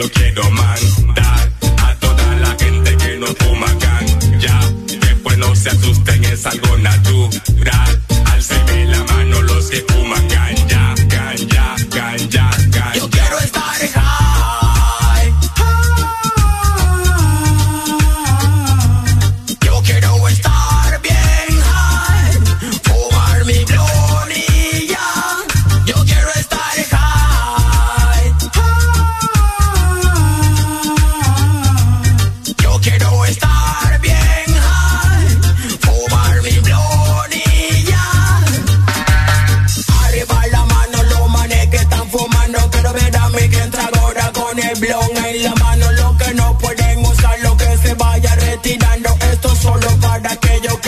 Yo 0.00 0.10
quiero 0.12 0.50
mandar 0.52 1.52
a 1.78 1.94
toda 1.96 2.34
la 2.36 2.56
gente 2.58 2.96
que 2.96 3.18
no 3.18 3.26
fuma 3.26 3.66
ya. 4.38 4.60
Después 4.86 5.36
no 5.36 5.54
se 5.54 5.68
asusten, 5.68 6.24
es 6.24 6.46
algo 6.46 6.78
natural. 6.78 7.09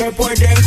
Que 0.02 0.10
pueden 0.10 0.61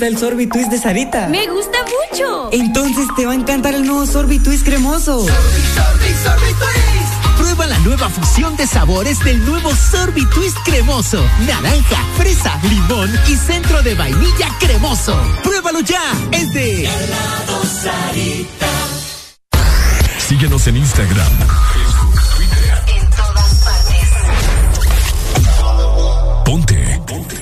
gusta 0.00 0.06
el 0.06 0.18
sorbitwist 0.18 0.70
de 0.70 0.78
Sarita? 0.78 1.28
Me 1.28 1.46
gusta 1.48 1.76
mucho. 1.84 2.48
Entonces 2.52 3.06
te 3.16 3.26
va 3.26 3.32
a 3.32 3.34
encantar 3.34 3.74
el 3.74 3.84
nuevo 3.84 4.06
sorbitwist 4.06 4.64
cremoso. 4.64 5.26
Prueba 7.36 7.66
la 7.66 7.78
nueva 7.80 8.08
fusión 8.08 8.56
de 8.56 8.66
sabores 8.66 9.22
del 9.24 9.44
nuevo 9.44 9.70
Sorbitwist 9.74 10.56
cremoso. 10.64 11.22
Naranja, 11.46 12.02
fresa, 12.16 12.58
limón 12.62 13.10
y 13.28 13.36
centro 13.36 13.82
de 13.82 13.94
vainilla 13.94 14.48
cremoso. 14.58 15.20
Pruébalo 15.42 15.80
ya. 15.80 16.02
Es 16.32 16.50
de 16.54 16.88
Síguenos 20.18 20.66
en 20.66 20.76
Instagram, 20.78 21.32
Facebook, 21.74 22.20
Twitter. 22.36 22.84
En 22.96 23.10
todas 23.10 23.54
partes. 23.64 24.08
Ponte. 26.44 27.00
Ponte. 27.06 27.36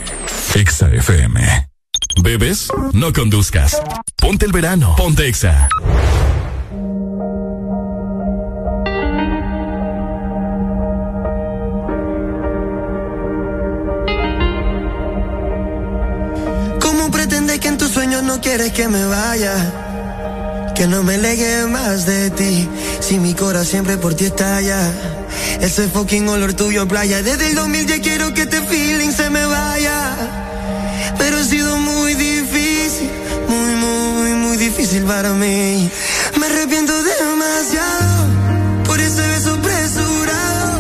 Exa 0.54 0.88
FM. 0.88 1.67
Bebes, 2.22 2.68
no 2.92 3.12
conduzcas. 3.12 3.80
Ponte 4.16 4.46
el 4.46 4.52
verano. 4.52 4.94
Ponte 4.96 5.28
Exa. 5.28 5.68
¿Cómo 16.80 17.10
pretendes 17.10 17.60
que 17.60 17.68
en 17.68 17.78
tus 17.78 17.90
sueños 17.90 18.22
no 18.22 18.40
quieres 18.40 18.72
que 18.72 18.88
me 18.88 19.04
vaya? 19.06 20.72
Que 20.74 20.86
no 20.86 21.02
me 21.02 21.18
legue 21.18 21.66
más 21.66 22.06
de 22.06 22.30
ti. 22.30 22.68
Si 23.00 23.18
mi 23.18 23.34
cora 23.34 23.64
siempre 23.64 23.96
por 23.96 24.14
ti 24.14 24.26
estalla. 24.26 24.92
Ese 25.60 25.88
fucking 25.88 26.28
olor 26.28 26.54
tuyo 26.54 26.86
playa. 26.86 27.22
Desde 27.22 27.48
el 27.48 27.54
2000 27.54 27.86
ya 27.86 28.00
quiero 28.00 28.34
que 28.34 28.42
este 28.42 28.60
feeling 28.62 29.10
se 29.10 29.30
me 29.30 29.44
vaya. 29.44 30.38
Pero 31.18 31.38
ha 31.38 31.44
sido 31.44 31.76
muy 31.78 32.14
difícil. 32.14 33.10
Muy, 33.48 33.74
muy, 33.74 34.32
muy 34.34 34.56
difícil 34.56 35.02
para 35.04 35.32
mí. 35.32 35.90
Me 36.38 36.46
arrepiento 36.46 36.92
demasiado. 37.02 38.26
Por 38.84 39.00
ese 39.00 39.26
beso 39.26 39.54
apresurado. 39.54 40.78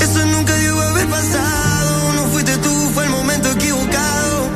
Eso 0.00 0.26
nunca 0.26 0.54
debió 0.54 0.80
haber 0.80 1.06
pasado. 1.08 2.12
No 2.14 2.22
fuiste 2.32 2.56
tú, 2.58 2.90
fue 2.94 3.04
el 3.04 3.10
momento 3.10 3.50
equivocado. 3.52 4.48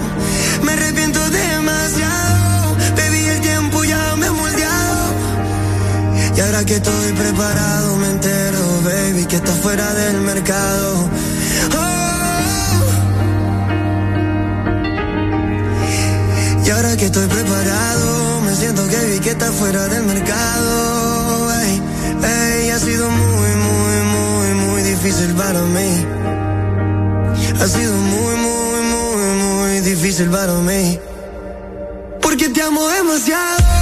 Me 0.63 0.73
arrepiento 0.73 1.21
demasiado. 1.31 2.77
Baby, 2.97 3.25
el 3.35 3.41
tiempo 3.41 3.85
ya 3.85 4.17
me 4.17 4.27
ha 4.27 4.33
moldeado. 4.33 5.15
Y 6.37 6.41
ahora 6.41 6.65
que 6.65 6.77
estoy 6.77 7.13
preparado, 7.13 7.97
me 7.99 8.09
entero, 8.09 8.81
baby, 8.85 9.27
que 9.27 9.37
estás 9.37 9.59
fuera 9.59 9.93
del 9.95 10.21
mercado. 10.23 11.11
Y 16.65 16.71
ahora 16.71 16.97
que 16.97 17.07
estoy 17.07 17.27
preparado, 17.27 18.41
me 18.43 18.55
siento 18.55 18.87
que 18.89 18.97
vi 19.07 19.19
que 19.19 19.31
estás 19.31 19.51
fuera 19.51 19.89
del 19.89 20.05
mercado. 20.05 21.53
Ey, 21.61 21.83
ey, 22.23 22.71
ha 22.71 22.79
sido 22.79 23.11
muy, 23.11 23.51
muy, 23.67 23.97
muy, 24.15 24.55
muy 24.67 24.83
difícil 24.83 25.35
para 25.35 25.61
mí. 25.63 26.07
Ha 27.61 27.67
sido 27.67 27.95
muy, 27.95 28.35
muy, 28.37 28.81
muy, 28.93 29.25
muy 29.45 29.81
difícil 29.81 30.31
para 30.31 30.55
mí. 30.55 30.99
Porque 32.21 32.49
te 32.49 32.63
amo 32.63 32.87
demasiado. 32.89 33.82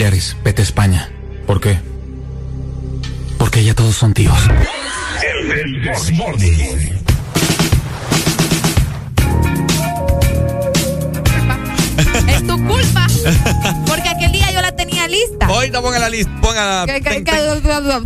Familiares, 0.00 0.34
vete 0.42 0.62
a 0.62 0.64
España. 0.64 1.10
¿Por 1.46 1.60
qué? 1.60 1.78
Porque 3.36 3.62
ya 3.62 3.74
todos 3.74 3.94
son 3.94 4.14
tíos. 4.14 4.38
El. 5.22 5.52
Es 12.28 12.46
tu 12.46 12.66
culpa. 12.66 13.06
Porque 13.86 14.08
aquel 14.08 14.32
día 14.32 14.50
yo 14.52 14.62
la 14.62 14.74
tenía 14.74 15.06
lista. 15.06 15.44
Ahorita 15.46 15.82
ponga 15.82 15.98
la 15.98 16.08
lista. 16.08 16.30
Ponga, 16.40 16.86
ten- 16.86 17.02
ten- 17.04 17.24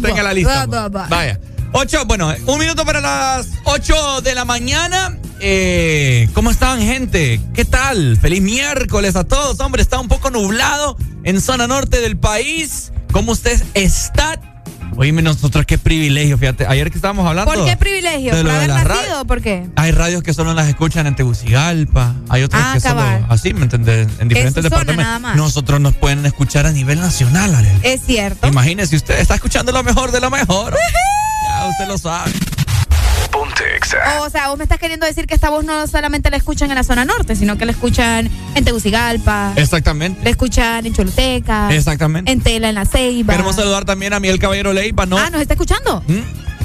tenga 0.00 0.22
la 0.24 0.32
lista. 0.32 0.66
pues. 0.66 1.08
Vaya. 1.08 1.38
Ocho, 1.70 2.04
bueno, 2.06 2.34
un 2.46 2.58
minuto 2.58 2.84
para 2.84 3.00
las 3.00 3.46
ocho 3.62 4.20
de 4.20 4.34
la 4.34 4.44
mañana. 4.44 5.16
Eh, 5.38 6.28
¿Cómo 6.34 6.50
están, 6.50 6.80
gente? 6.80 7.40
¿Qué 7.54 7.64
tal? 7.64 8.16
Feliz 8.20 8.42
miércoles 8.42 9.14
a 9.14 9.22
todos. 9.22 9.60
Hombre, 9.60 9.80
está 9.82 10.00
un 10.00 10.08
poco 10.08 10.30
nublado 10.30 10.96
en 11.24 11.40
zona 11.40 11.66
norte 11.66 12.00
del 12.00 12.16
país. 12.16 12.92
¿Cómo 13.12 13.32
usted 13.32 13.62
está? 13.74 14.40
Oíme, 14.96 15.22
nosotros 15.22 15.66
qué 15.66 15.76
privilegio, 15.76 16.38
fíjate. 16.38 16.66
Ayer 16.68 16.88
que 16.90 16.98
estábamos 16.98 17.26
hablando. 17.26 17.52
¿Por 17.52 17.64
qué 17.64 17.76
privilegio? 17.76 18.34
de 18.34 18.42
¿Por 18.42 18.50
haber 18.52 18.68
nacido 18.68 19.22
o 19.22 19.24
por 19.24 19.40
qué? 19.42 19.66
Hay 19.74 19.90
radios 19.90 20.22
que 20.22 20.32
solo 20.32 20.54
las 20.54 20.68
escuchan 20.68 21.06
en 21.08 21.16
Tegucigalpa. 21.16 22.14
Hay 22.28 22.44
otras 22.44 22.62
Ah, 22.64 22.70
que 22.74 22.80
solo 22.80 22.94
cabal. 22.96 23.26
así, 23.28 23.52
¿me 23.54 23.62
entiendes? 23.62 24.08
En 24.20 24.28
diferentes 24.28 24.62
departamentos. 24.62 25.04
nada 25.04 25.18
más. 25.18 25.36
Nosotros 25.36 25.80
nos 25.80 25.96
pueden 25.96 26.24
escuchar 26.26 26.66
a 26.66 26.70
nivel 26.72 27.00
nacional, 27.00 27.54
Arely. 27.56 27.80
Es 27.82 28.02
cierto. 28.06 28.46
Imagínese, 28.46 28.94
usted 28.94 29.18
está 29.18 29.34
escuchando 29.34 29.72
lo 29.72 29.82
mejor 29.82 30.12
de 30.12 30.20
lo 30.20 30.30
mejor. 30.30 30.74
ya 31.48 31.66
usted 31.68 31.88
lo 31.88 31.98
sabe. 31.98 32.30
O 34.20 34.30
sea, 34.30 34.48
vos 34.48 34.58
me 34.58 34.64
estás 34.64 34.78
queriendo 34.78 35.06
decir 35.06 35.26
que 35.26 35.34
esta 35.34 35.50
voz 35.50 35.64
no 35.64 35.86
solamente 35.86 36.30
la 36.30 36.36
escuchan 36.36 36.70
en 36.70 36.76
la 36.76 36.84
zona 36.84 37.04
norte, 37.04 37.36
sino 37.36 37.58
que 37.58 37.64
la 37.66 37.72
escuchan 37.72 38.30
en 38.54 38.64
Tegucigalpa, 38.64 39.52
Exactamente. 39.56 40.22
la 40.22 40.30
escuchan 40.30 40.86
en 40.86 40.94
Choluteca, 40.94 41.72
Exactamente. 41.74 42.30
en 42.30 42.40
Tela, 42.40 42.68
en 42.68 42.74
La 42.74 42.84
Ceiba. 42.84 43.32
Queremos 43.32 43.56
saludar 43.56 43.84
también 43.84 44.12
a 44.12 44.20
Miguel 44.20 44.38
Caballero 44.38 44.72
Leiva, 44.72 45.06
¿no? 45.06 45.18
Ah, 45.18 45.30
¿nos 45.30 45.40
está 45.40 45.54
escuchando? 45.54 46.02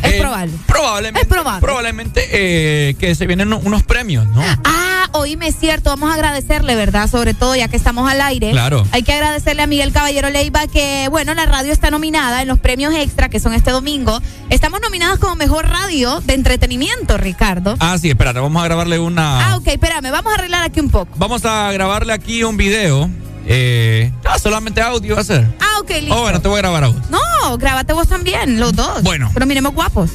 Es 0.03 0.13
Eh, 0.13 0.19
probable. 0.21 0.53
Probablemente. 0.67 1.21
Es 1.21 1.27
probable. 1.27 1.61
Probablemente 1.61 2.27
eh, 2.31 2.95
que 2.99 3.15
se 3.15 3.27
vienen 3.27 3.51
unos 3.53 3.83
premios, 3.83 4.25
¿no? 4.27 4.41
Ah, 4.63 5.07
oíme, 5.13 5.47
es 5.47 5.55
cierto, 5.59 5.89
vamos 5.89 6.11
a 6.11 6.13
agradecerle, 6.15 6.75
¿verdad? 6.75 7.09
Sobre 7.09 7.33
todo 7.33 7.55
ya 7.55 7.67
que 7.67 7.75
estamos 7.77 8.09
al 8.09 8.21
aire. 8.21 8.51
Claro. 8.51 8.85
Hay 8.91 9.03
que 9.03 9.13
agradecerle 9.13 9.63
a 9.63 9.67
Miguel 9.67 9.91
Caballero 9.91 10.29
Leiva 10.29 10.67
que, 10.67 11.07
bueno, 11.09 11.33
la 11.33 11.45
radio 11.45 11.71
está 11.73 11.91
nominada 11.91 12.41
en 12.41 12.47
los 12.47 12.59
premios 12.59 12.93
extra 12.95 13.29
que 13.29 13.39
son 13.39 13.53
este 13.53 13.71
domingo. 13.71 14.21
Estamos 14.49 14.81
nominadas 14.81 15.19
como 15.19 15.35
mejor 15.35 15.67
radio 15.69 16.21
de 16.21 16.33
entretenimiento, 16.33 17.17
Ricardo. 17.17 17.75
Ah, 17.79 17.97
sí, 17.99 18.09
espérate, 18.09 18.39
vamos 18.39 18.61
a 18.61 18.65
grabarle 18.65 18.99
una. 18.99 19.51
Ah, 19.51 19.57
ok, 19.57 19.67
espérame, 19.67 20.11
vamos 20.11 20.31
a 20.31 20.35
arreglar 20.35 20.63
aquí 20.63 20.79
un 20.79 20.89
poco. 20.89 21.11
Vamos 21.17 21.45
a 21.45 21.71
grabarle 21.71 22.13
aquí 22.13 22.43
un 22.43 22.57
video. 22.57 23.09
Eh, 23.51 24.11
ah, 24.25 24.37
solamente 24.37 24.79
audio 24.79 25.15
va 25.15 25.21
a 25.21 25.23
ser. 25.23 25.47
Ah, 25.59 25.79
ok, 25.81 25.89
listo. 25.89 26.15
Oh, 26.15 26.21
bueno, 26.21 26.39
te 26.39 26.47
voy 26.47 26.59
a 26.59 26.61
grabar 26.61 26.83
a 26.83 26.87
vos. 26.89 27.09
No, 27.09 27.57
grábate 27.57 27.93
vos 27.93 28.07
también, 28.07 28.59
los 28.59 28.73
dos. 28.73 29.01
Bueno. 29.01 29.31
Pero 29.33 29.47
miremos 29.47 29.73
guapos. 29.73 30.11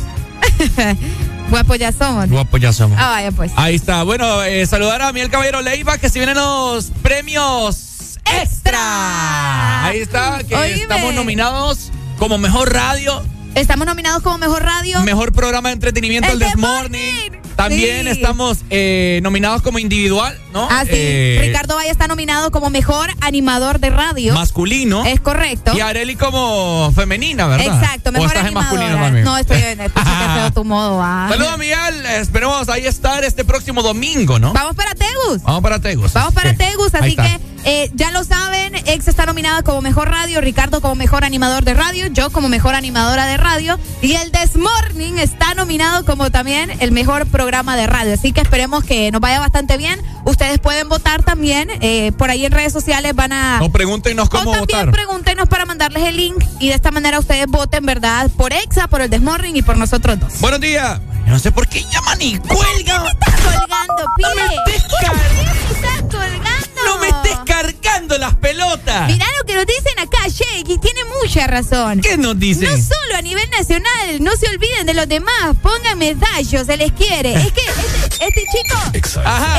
guapos 1.50 1.78
ya 1.78 1.90
somos. 1.90 2.28
Guapos 2.28 2.60
ya 2.60 2.72
somos. 2.72 2.96
Ah, 3.00 3.10
vaya 3.10 3.32
pues. 3.32 3.50
Ahí 3.56 3.74
está. 3.74 4.04
Bueno, 4.04 4.42
eh, 4.44 4.64
saludar 4.66 5.02
a 5.02 5.12
Miguel 5.12 5.30
Caballero 5.30 5.62
Leiva, 5.62 5.98
que 5.98 6.08
si 6.08 6.20
vienen 6.20 6.36
los 6.36 6.92
premios 7.02 8.18
extra. 8.24 9.84
Ahí 9.86 9.98
está, 9.98 10.38
que 10.44 10.54
Oíme. 10.54 10.82
estamos 10.82 11.12
nominados 11.14 11.90
como 12.18 12.38
mejor 12.38 12.72
radio, 12.72 13.22
Estamos 13.56 13.86
nominados 13.86 14.22
como 14.22 14.38
mejor 14.38 14.62
radio. 14.62 15.00
mejor 15.02 15.32
programa 15.32 15.70
de 15.70 15.74
entretenimiento, 15.74 16.30
el, 16.30 16.40
El 16.40 16.48
This 16.48 16.56
Morning. 16.56 17.30
También 17.56 18.04
Sí. 18.04 18.10
estamos 18.10 18.58
eh, 18.70 19.20
nominados 19.22 19.62
como 19.62 19.78
individual, 19.78 20.38
¿no? 20.52 20.66
Ah, 20.70 20.82
sí. 20.84 20.90
Eh, 20.92 21.38
Ricardo 21.40 21.76
Valle 21.76 21.90
está 21.90 22.06
nominado 22.08 22.50
como 22.50 22.70
mejor 22.70 23.10
animador 23.20 23.80
de 23.80 23.90
radio. 23.90 24.34
Masculino. 24.34 25.04
Es 25.04 25.20
correcto. 25.20 25.72
Y 25.76 25.80
Areli 25.80 26.16
como 26.16 26.92
femenina, 26.94 27.46
¿verdad? 27.46 27.80
Exacto, 27.80 28.10
¿O 28.10 28.12
mejor 28.12 28.28
estás 28.28 28.46
en 28.48 28.54
masculino 28.54 28.96
también? 28.96 29.24
No, 29.24 29.36
estoy 29.38 29.58
en 29.62 29.78
feo 30.34 30.52
tu 30.52 30.64
modo, 30.64 30.96
va. 30.98 31.28
Saludos, 31.30 31.58
Miguel. 31.58 32.06
Esperemos 32.20 32.68
ahí 32.68 32.86
estar 32.86 33.24
este 33.24 33.44
próximo 33.44 33.82
domingo, 33.82 34.38
¿no? 34.38 34.52
Vamos 34.52 34.74
para 34.76 34.94
Tegus. 34.94 35.42
Vamos 35.42 35.62
para 35.62 35.78
Tegus. 35.78 36.12
Vamos 36.12 36.34
para 36.34 36.50
Ok. 36.50 36.56
Tegus, 36.58 36.94
así 36.94 37.16
que 37.16 37.40
eh, 37.66 37.90
ya 37.94 38.10
lo 38.10 38.24
saben, 38.24 38.74
Ex 38.74 39.08
está 39.08 39.24
nominada 39.24 39.62
como 39.62 39.80
mejor 39.80 40.10
radio, 40.10 40.42
Ricardo 40.42 40.82
como 40.82 40.94
mejor 40.96 41.24
animador 41.24 41.64
de 41.64 41.72
radio, 41.72 42.08
yo 42.08 42.28
como 42.30 42.50
mejor 42.50 42.74
animadora 42.74 43.24
de 43.24 43.38
radio 43.38 43.78
y 44.02 44.12
el 44.16 44.30
This 44.32 44.56
Morning 44.56 45.14
está 45.16 45.54
nominado 45.54 46.04
como 46.04 46.30
también 46.30 46.70
el 46.80 46.92
mejor 46.92 47.24
programa 47.26 47.43
de 47.44 47.86
radio. 47.86 48.14
Así 48.14 48.32
que 48.32 48.40
esperemos 48.40 48.84
que 48.84 49.10
nos 49.12 49.20
vaya 49.20 49.38
bastante 49.38 49.76
bien. 49.76 50.00
Ustedes 50.24 50.58
pueden 50.58 50.88
votar 50.88 51.22
también, 51.22 51.68
eh, 51.82 52.12
por 52.16 52.30
ahí 52.30 52.46
en 52.46 52.52
redes 52.52 52.72
sociales 52.72 53.14
van 53.14 53.32
a... 53.32 53.58
No, 53.60 53.70
pregúntenos 53.70 54.30
cómo 54.30 54.50
o 54.50 54.54
también 54.54 54.86
votar. 54.86 54.90
pregúntenos 54.92 55.48
para 55.48 55.66
mandarles 55.66 56.02
el 56.04 56.16
link 56.16 56.42
y 56.58 56.68
de 56.68 56.74
esta 56.74 56.90
manera 56.90 57.18
ustedes 57.18 57.46
voten, 57.46 57.84
¿verdad? 57.84 58.30
Por 58.36 58.52
Exa, 58.54 58.88
por 58.88 59.02
el 59.02 59.10
This 59.10 59.20
Morning 59.20 59.52
y 59.54 59.62
por 59.62 59.76
nosotros 59.76 60.18
dos. 60.18 60.40
Buenos 60.40 60.60
días. 60.60 61.00
No 61.26 61.38
sé 61.38 61.52
por 61.52 61.68
qué 61.68 61.82
llaman 61.84 62.20
y 62.22 62.38
cuelgan. 62.38 63.02
colgando? 63.02 64.04
No 64.18 64.34
me 64.34 64.54
estés 64.54 64.82
car- 65.00 65.16
¿Qué 65.30 65.74
estás 65.74 66.00
colgando? 66.02 66.84
No 66.86 66.98
me 66.98 67.08
estés 67.08 67.38
cargando 67.44 67.83
las 68.18 68.34
pelotas. 68.36 69.06
Mirá 69.10 69.26
lo 69.38 69.46
que 69.46 69.54
nos 69.54 69.66
dicen 69.66 69.98
acá, 69.98 70.26
Jake, 70.28 70.72
y 70.72 70.78
tiene 70.78 71.00
mucha 71.20 71.46
razón. 71.46 72.00
¿Qué 72.00 72.16
nos 72.16 72.38
dicen? 72.38 72.64
No 72.70 72.76
solo 72.76 73.16
a 73.16 73.22
nivel 73.22 73.48
nacional, 73.50 74.22
no 74.22 74.36
se 74.36 74.48
olviden 74.48 74.86
de 74.86 74.94
los 74.94 75.08
demás, 75.08 75.56
pongan 75.62 75.98
medallos, 75.98 76.66
se 76.66 76.76
les 76.76 76.92
quiere. 76.92 77.34
Es 77.34 77.52
que 77.52 77.60
este, 77.60 78.24
este 78.26 78.42
chico, 78.52 78.78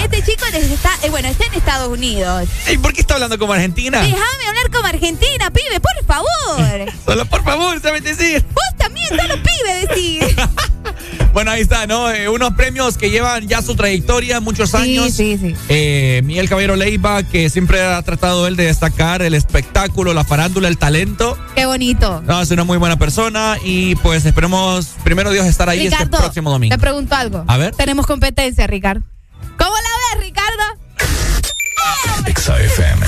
este 0.03 0.23
chico 0.23 0.45
está, 0.53 0.91
eh, 1.03 1.09
bueno, 1.09 1.27
está 1.27 1.45
en 1.45 1.53
Estados 1.55 1.89
Unidos. 1.89 2.47
¿Y 2.71 2.77
por 2.77 2.93
qué 2.93 3.01
está 3.01 3.15
hablando 3.15 3.37
como 3.37 3.53
argentina? 3.53 4.01
Déjame 4.01 4.45
hablar 4.47 4.71
como 4.71 4.87
Argentina, 4.87 5.51
pibe, 5.51 5.79
por 5.79 6.05
favor. 6.05 6.93
Solo 7.05 7.25
por 7.25 7.43
favor, 7.43 7.81
¿sabes 7.81 8.03
decir? 8.03 8.43
Vos 8.53 8.77
también, 8.77 9.07
solo 9.09 9.35
pibe, 9.41 9.87
decir. 9.87 10.35
Bueno, 11.33 11.51
ahí 11.51 11.61
está, 11.61 11.85
¿no? 11.85 12.09
Eh, 12.11 12.29
unos 12.29 12.53
premios 12.53 12.97
que 12.97 13.09
llevan 13.09 13.45
ya 13.45 13.61
su 13.61 13.75
trayectoria, 13.75 14.39
muchos 14.39 14.73
años. 14.73 15.11
sí, 15.11 15.37
sí. 15.37 15.53
Eh, 15.67 16.21
Miguel 16.23 16.47
Caballero 16.47 16.77
Leiva, 16.77 17.23
que 17.23 17.49
siempre 17.49 17.81
ha 17.81 18.01
tratado 18.03 18.34
él 18.47 18.55
de 18.55 18.65
destacar 18.65 19.21
el 19.21 19.33
espectáculo, 19.33 20.13
la 20.13 20.23
farándula, 20.23 20.67
el 20.67 20.77
talento. 20.77 21.37
Qué 21.55 21.65
bonito. 21.65 22.21
No, 22.25 22.41
es 22.41 22.51
una 22.51 22.63
muy 22.63 22.77
buena 22.77 22.97
persona 22.97 23.57
y 23.63 23.95
pues 23.97 24.25
esperemos, 24.25 24.89
primero 25.03 25.31
Dios, 25.31 25.45
estar 25.45 25.69
ahí 25.69 25.85
este 25.85 25.97
Ricardo, 25.97 26.17
próximo 26.17 26.51
domingo. 26.51 26.75
te 26.75 26.79
pregunto 26.79 27.15
algo. 27.15 27.43
A 27.47 27.57
ver. 27.57 27.73
Tenemos 27.75 28.05
competencia, 28.05 28.67
Ricardo. 28.67 29.03
¿Cómo 29.57 29.71
la 29.71 30.19
ves, 30.19 30.25
Ricardo? 30.27 30.63
Exa 32.27 32.59
FM. 32.59 33.05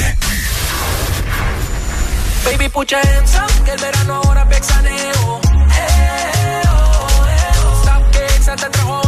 Baby, 2.46 2.70
put 2.70 2.88
your 2.90 3.02
hands 3.02 3.36
up, 3.36 3.64
que 3.66 3.72
el 3.72 3.82
verano 3.82 4.22
ahora 4.24 4.44
es 4.44 4.50
vexaneo. 4.50 5.42
Eh, 5.42 6.62
oh, 6.66 7.26
eh, 7.28 7.52
oh. 7.66 7.82
Stop 7.84 8.12
que 8.12 8.26
Exa 8.38 8.56
te 8.56 8.70
trajo 8.70 9.02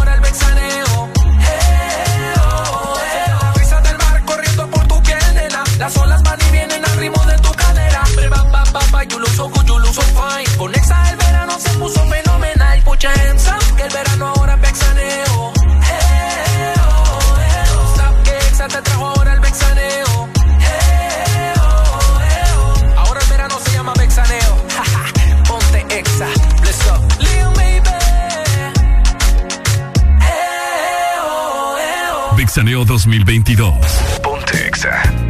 Las 5.90 5.98
olas 6.04 6.22
van 6.22 6.38
y 6.48 6.52
vienen 6.52 6.86
al 6.86 6.98
ritmo 6.98 7.26
de 7.26 7.36
tu 7.40 7.52
cadera. 7.54 8.04
Ba, 8.30 8.64
ba, 8.72 8.80
ba, 8.92 9.04
you 9.06 9.18
look 9.18 9.30
so 9.30 9.50
good, 9.50 9.66
you 9.66 9.80
look 9.80 9.92
so 9.92 10.04
fine. 10.04 10.46
Con 10.56 10.76
Exa 10.76 11.10
el 11.10 11.18
verano 11.18 11.58
se 11.60 11.70
puso 11.80 12.06
fenomenal. 12.06 12.84
Put 12.84 13.00
your 13.00 13.12
hands 13.12 13.48
up, 13.48 13.76
que 13.76 13.84
el 13.86 13.90
verano 13.90 14.28
ahora 14.28 14.54
es 14.54 14.62
vexaneo. 14.62 15.52
Eh, 15.56 16.74
oh, 16.78 17.38
eh, 17.40 17.64
oh. 17.74 17.96
Stop 17.96 18.24
que 18.24 18.38
Exa 18.38 18.68
te 18.68 18.82
trajo 18.84 19.08
ahora 19.08 19.34
el 19.34 19.40
vexaneo. 19.40 20.30
Oh. 21.58 22.98
Ahora 22.98 23.22
el 23.22 23.28
verano 23.28 23.60
se 23.60 23.72
llama 23.72 23.94
vexaneo. 23.98 24.58
Ponte 25.48 25.88
exa. 25.90 26.28
Let's 26.64 26.86
go. 26.86 27.00
Lil 27.18 27.50
baby. 27.56 27.90
Vixaneo 32.36 32.86
2022. 32.86 33.74
Ponte 34.22 34.68
Exa. 34.68 35.29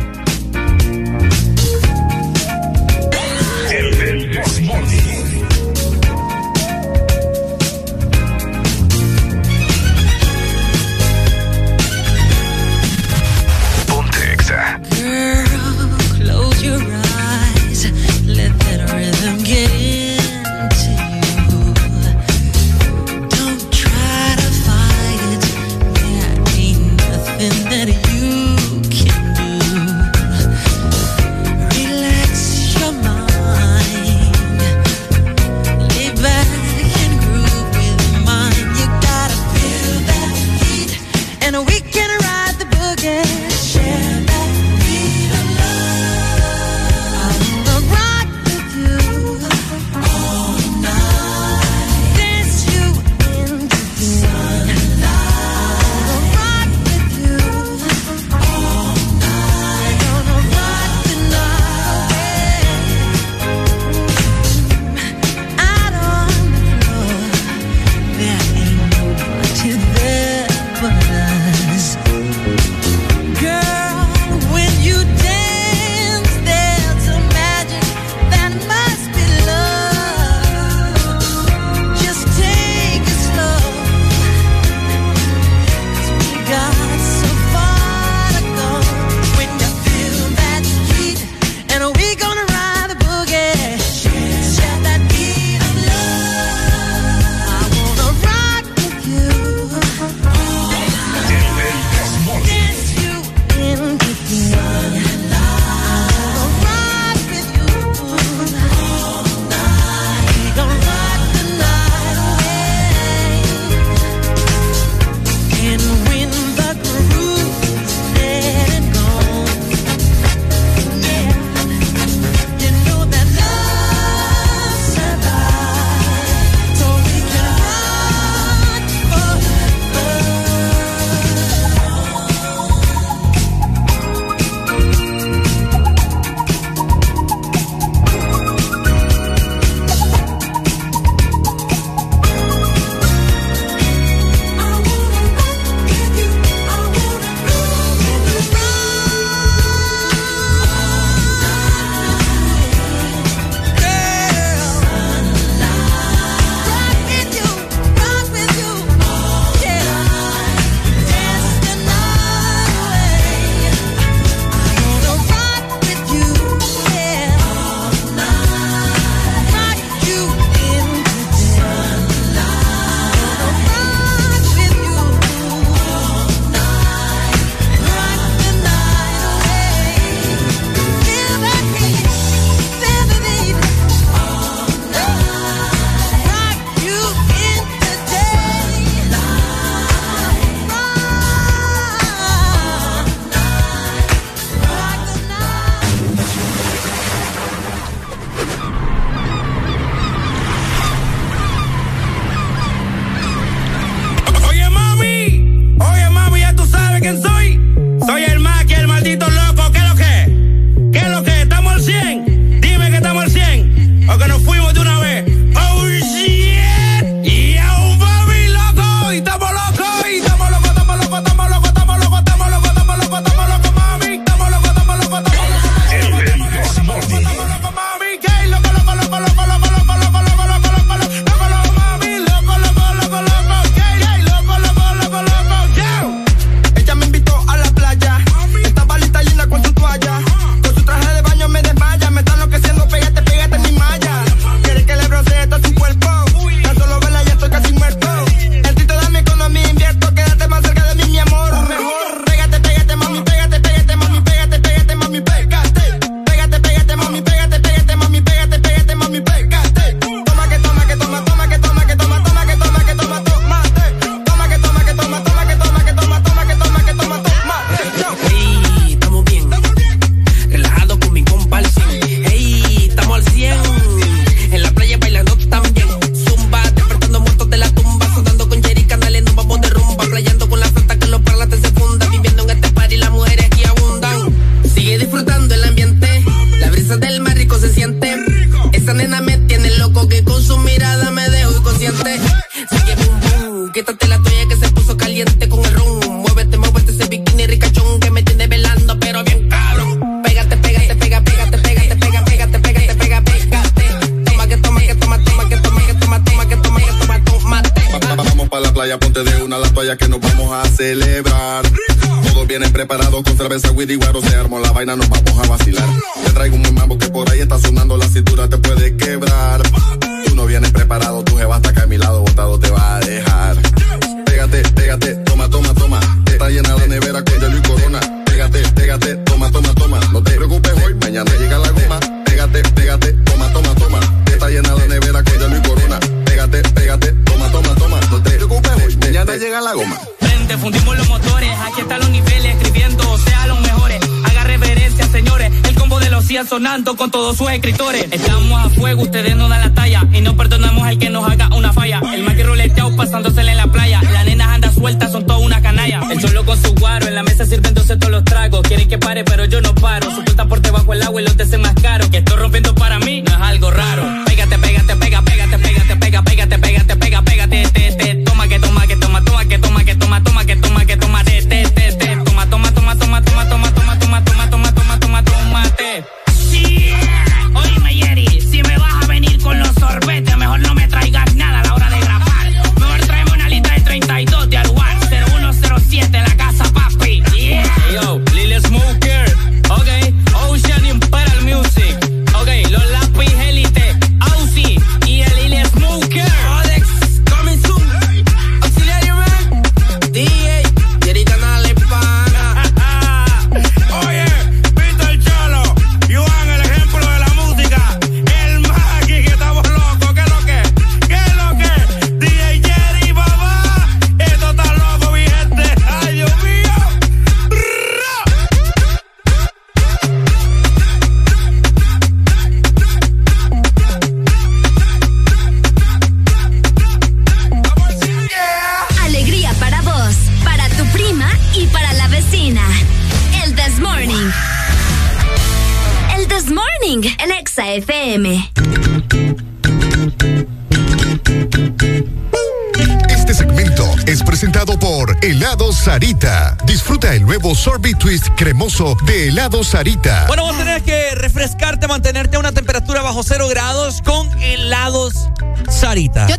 Twist 447.96 448.28
cremoso 448.36 448.96
de 449.06 449.30
Helado 449.30 449.64
Sarita. 449.64 450.26
Bueno, 450.28 450.44
vos 450.44 450.58
tenés 450.58 450.84
que 450.84 451.16
refrescarte, 451.16 451.88
mantenerte 451.88 452.36
a 452.36 452.40
una 452.40 452.52
temperatura 452.52 453.02
bajo 453.02 453.24
cero 453.24 453.48
grados 453.48 454.02
con 454.02 454.30
helados 454.42 455.30
Sarita. 455.70 456.28
Yo 456.28 456.38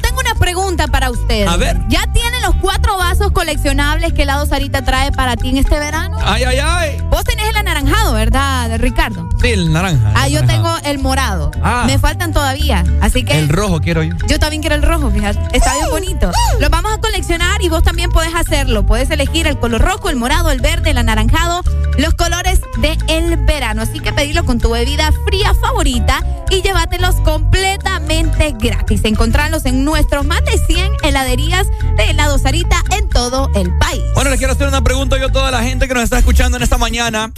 coleccionables 3.60 4.14
que 4.14 4.22
helado 4.22 4.46
Sarita 4.46 4.82
trae 4.82 5.12
para 5.12 5.36
ti 5.36 5.50
en 5.50 5.58
este 5.58 5.78
verano? 5.78 6.16
Ay, 6.24 6.44
ay, 6.44 6.58
ay. 6.62 6.98
Vos 7.10 7.22
tenés 7.24 7.46
el 7.50 7.56
anaranjado, 7.56 8.14
¿verdad, 8.14 8.70
Ricardo? 8.78 9.28
Sí, 9.42 9.48
el 9.50 9.70
naranja. 9.70 10.12
Ah, 10.14 10.28
el 10.28 10.32
yo 10.32 10.40
naranjado. 10.40 10.76
tengo 10.78 10.88
el 10.90 10.98
morado. 10.98 11.50
Ah. 11.62 11.82
Me 11.86 11.98
faltan 11.98 12.32
todavía. 12.32 12.84
Así 13.02 13.22
que 13.22 13.38
El 13.38 13.50
rojo 13.50 13.80
quiero 13.82 14.02
yo. 14.02 14.14
yo 14.26 14.38
también 14.38 14.62
quiero 14.62 14.76
el 14.76 14.82
rojo, 14.82 15.10
fíjate. 15.10 15.38
Está 15.54 15.74
bien 15.74 15.90
bonito. 15.90 16.32
Los 16.58 16.70
vamos 16.70 16.90
a 16.94 16.98
coleccionar 16.98 17.60
y 17.62 17.68
vos 17.68 17.82
también 17.82 18.10
podés 18.10 18.34
hacerlo. 18.34 18.86
Puedes 18.86 19.10
elegir 19.10 19.46
el 19.46 19.58
color 19.58 19.82
rojo, 19.82 20.08
el 20.08 20.16
morado, 20.16 20.50
el 20.50 20.60
verde, 20.62 20.90
el 20.90 20.98
anaranjado, 20.98 21.60
los 21.98 22.14
colores 22.14 22.59
de 22.80 22.98
el 23.08 23.36
verano. 23.36 23.82
Así 23.82 24.00
que 24.00 24.12
pedilo 24.12 24.44
con 24.44 24.58
tu 24.58 24.70
bebida 24.70 25.10
fría 25.26 25.54
favorita 25.54 26.24
y 26.50 26.62
llévatelos 26.62 27.16
completamente 27.16 28.54
gratis. 28.58 29.02
Encontrarlos 29.04 29.66
en 29.66 29.84
nuestros 29.84 30.24
más 30.24 30.44
de 30.44 30.58
100 30.58 30.92
heladerías 31.02 31.66
de 31.96 32.10
helado 32.10 32.38
Sarita 32.38 32.82
en 32.96 33.08
todo 33.08 33.50
el 33.54 33.76
país. 33.78 34.02
Bueno, 34.14 34.30
les 34.30 34.38
quiero 34.38 34.52
hacer 34.52 34.68
una 34.68 34.82
pregunta 34.82 35.18
yo 35.18 35.26
a 35.26 35.32
toda 35.32 35.50
la 35.50 35.62
gente 35.62 35.88
que 35.88 35.94
nos 35.94 36.04
está 36.04 36.18
escuchando 36.18 36.56
en 36.56 36.62
esta 36.62 36.78
mañana. 36.78 37.32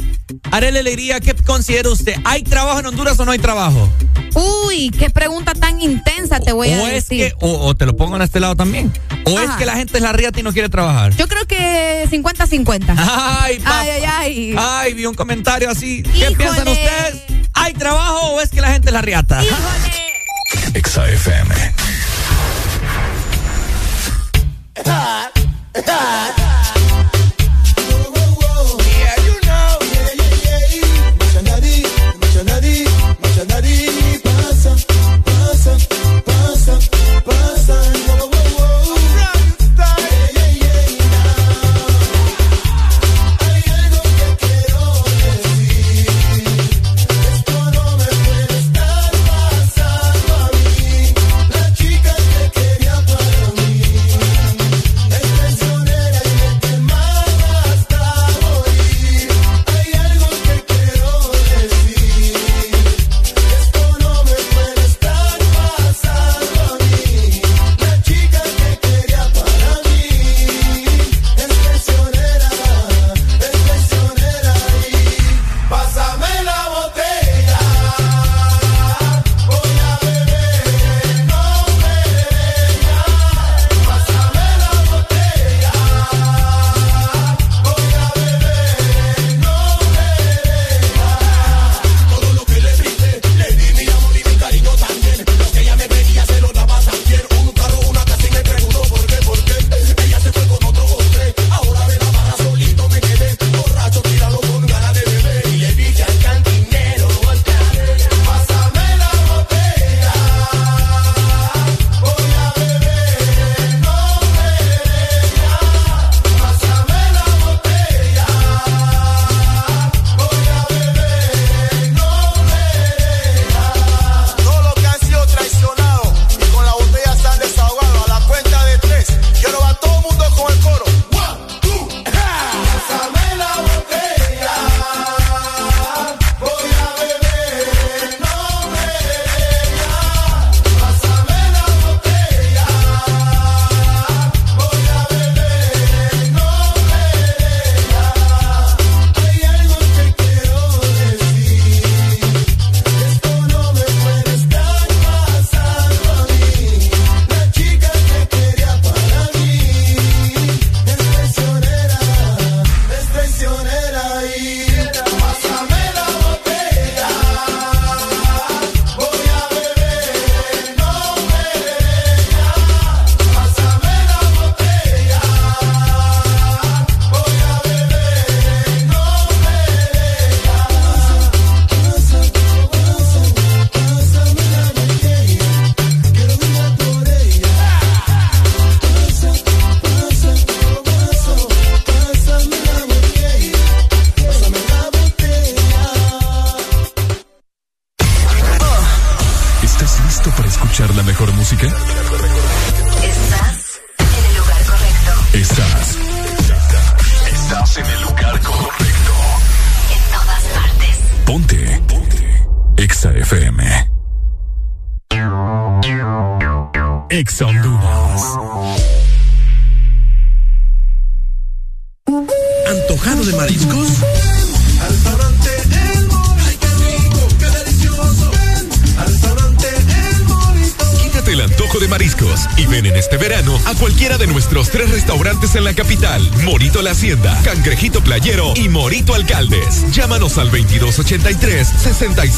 Haré 0.50 0.72
la 0.72 0.80
alegría, 0.80 1.20
¿qué 1.20 1.34
considera 1.34 1.90
usted? 1.90 2.14
¿Hay 2.24 2.42
trabajo 2.42 2.80
en 2.80 2.86
Honduras 2.86 3.18
o 3.20 3.24
no 3.24 3.32
hay 3.32 3.38
trabajo? 3.38 3.88
Uy, 4.34 4.90
qué 4.90 5.10
pregunta 5.10 5.52
tan 5.54 5.80
intensa 5.80 6.40
te 6.40 6.52
voy 6.52 6.72
a 6.72 6.78
o 6.82 6.86
es 6.86 7.08
decir. 7.08 7.28
que, 7.32 7.34
o, 7.46 7.66
o 7.66 7.74
te 7.74 7.84
lo 7.86 7.94
pongo 7.96 8.16
en 8.16 8.22
este 8.22 8.40
lado 8.40 8.56
también. 8.56 8.92
O 9.24 9.38
es 9.38 9.50
que 9.52 9.66
la 9.66 9.74
gente 9.74 9.98
es 9.98 10.02
la 10.02 10.12
riata 10.12 10.40
y 10.40 10.42
no 10.42 10.52
quiere 10.52 10.68
trabajar. 10.68 11.14
Yo 11.16 11.28
creo 11.28 11.46
que 11.46 12.08
50-50. 12.10 12.94
Ay, 12.98 13.58
papá. 13.58 13.80
ay, 13.80 13.90
ay, 13.90 14.02
ay. 14.06 14.54
Ay, 14.58 14.94
vi 14.94 15.06
un 15.06 15.14
comentario 15.14 15.70
así. 15.70 16.02
¿Qué 16.02 16.10
Híjole. 16.18 16.36
piensan 16.36 16.68
ustedes? 16.68 17.22
¿Hay 17.54 17.74
trabajo 17.74 18.32
o 18.32 18.40
es 18.40 18.50
que 18.50 18.60
la 18.60 18.72
gente 18.72 18.88
es 18.88 18.92
la 18.94 19.02
riata? 19.02 19.42
Exa 20.74 21.08
FM. 21.08 21.54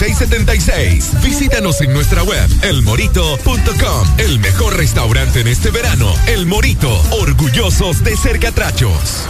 3676. 0.05 1.23
Visítanos 1.23 1.81
en 1.81 1.95
nuestra 1.95 2.23
web, 2.23 2.47
elmorito.com. 2.63 4.09
El 4.19 4.39
mejor 4.39 4.77
restaurante 4.77 5.41
en 5.41 5.49
este 5.49 5.71
verano, 5.71 6.13
El 6.27 6.45
Morito. 6.45 6.91
Orgullosos 7.13 8.05
de 8.05 8.15
ser 8.15 8.39
catrachos. 8.39 9.27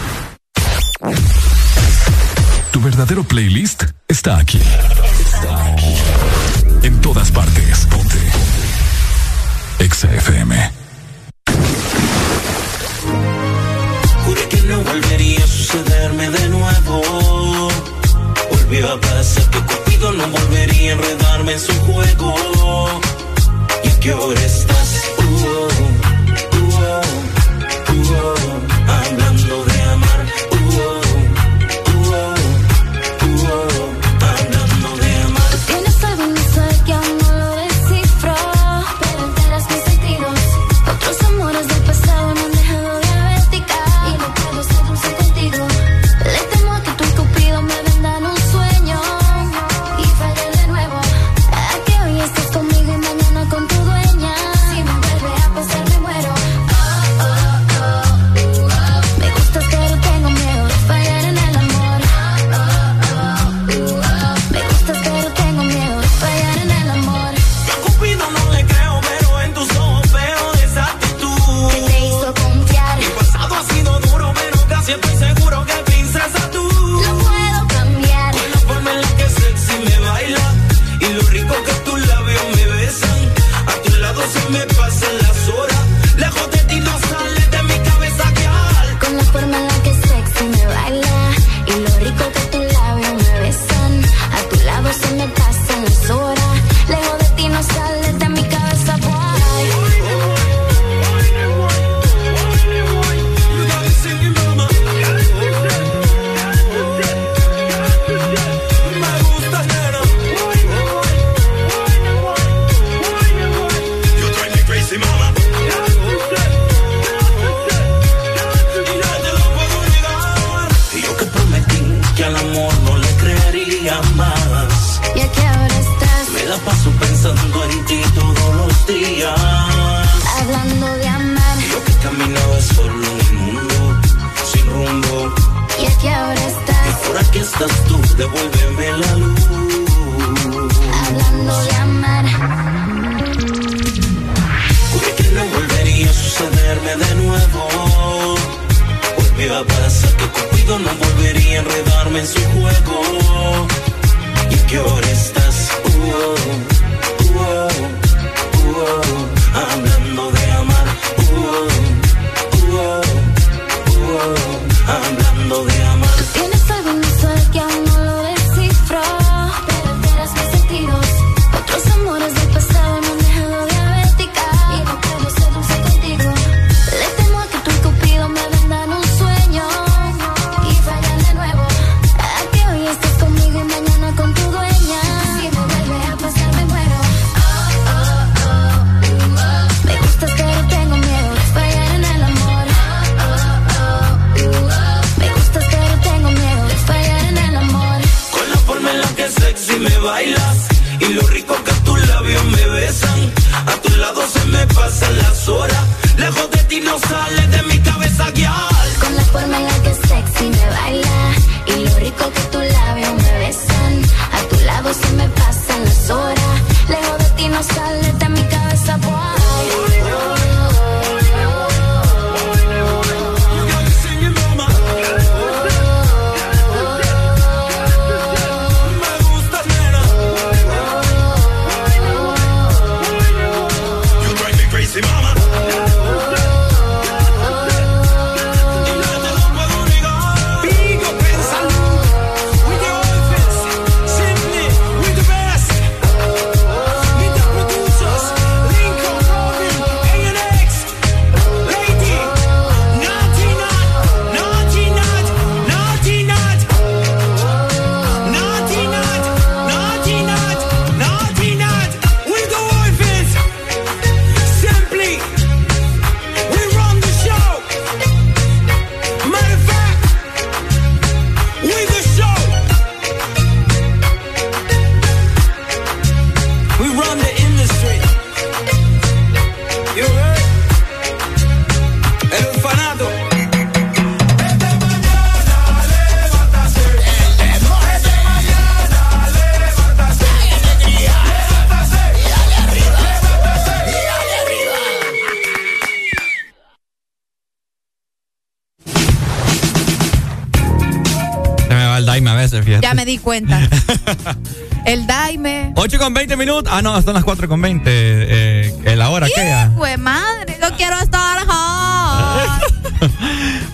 Fíjate. 303.24 303.48
Ya 303.48 303.58
me 303.58 303.68
di 303.68 304.00
cuenta. 304.00 304.36
El 304.84 305.06
Daime. 305.06 305.72
8 305.76 305.98
con 305.98 306.12
20 306.14 306.36
minutos. 306.36 306.72
Ah, 306.74 306.82
no, 306.82 307.00
son 307.02 307.14
las 307.14 307.24
4 307.24 307.48
con 307.48 307.60
20. 307.60 307.90
Eh, 307.90 308.74
eh, 308.84 308.96
la 308.96 309.08
hora 309.10 309.26
aquella. 309.26 309.72
Pues 309.76 309.98
madre, 309.98 310.58
no 310.60 310.76
quiero 310.76 310.98
estar 310.98 311.46
hot. 311.46 312.62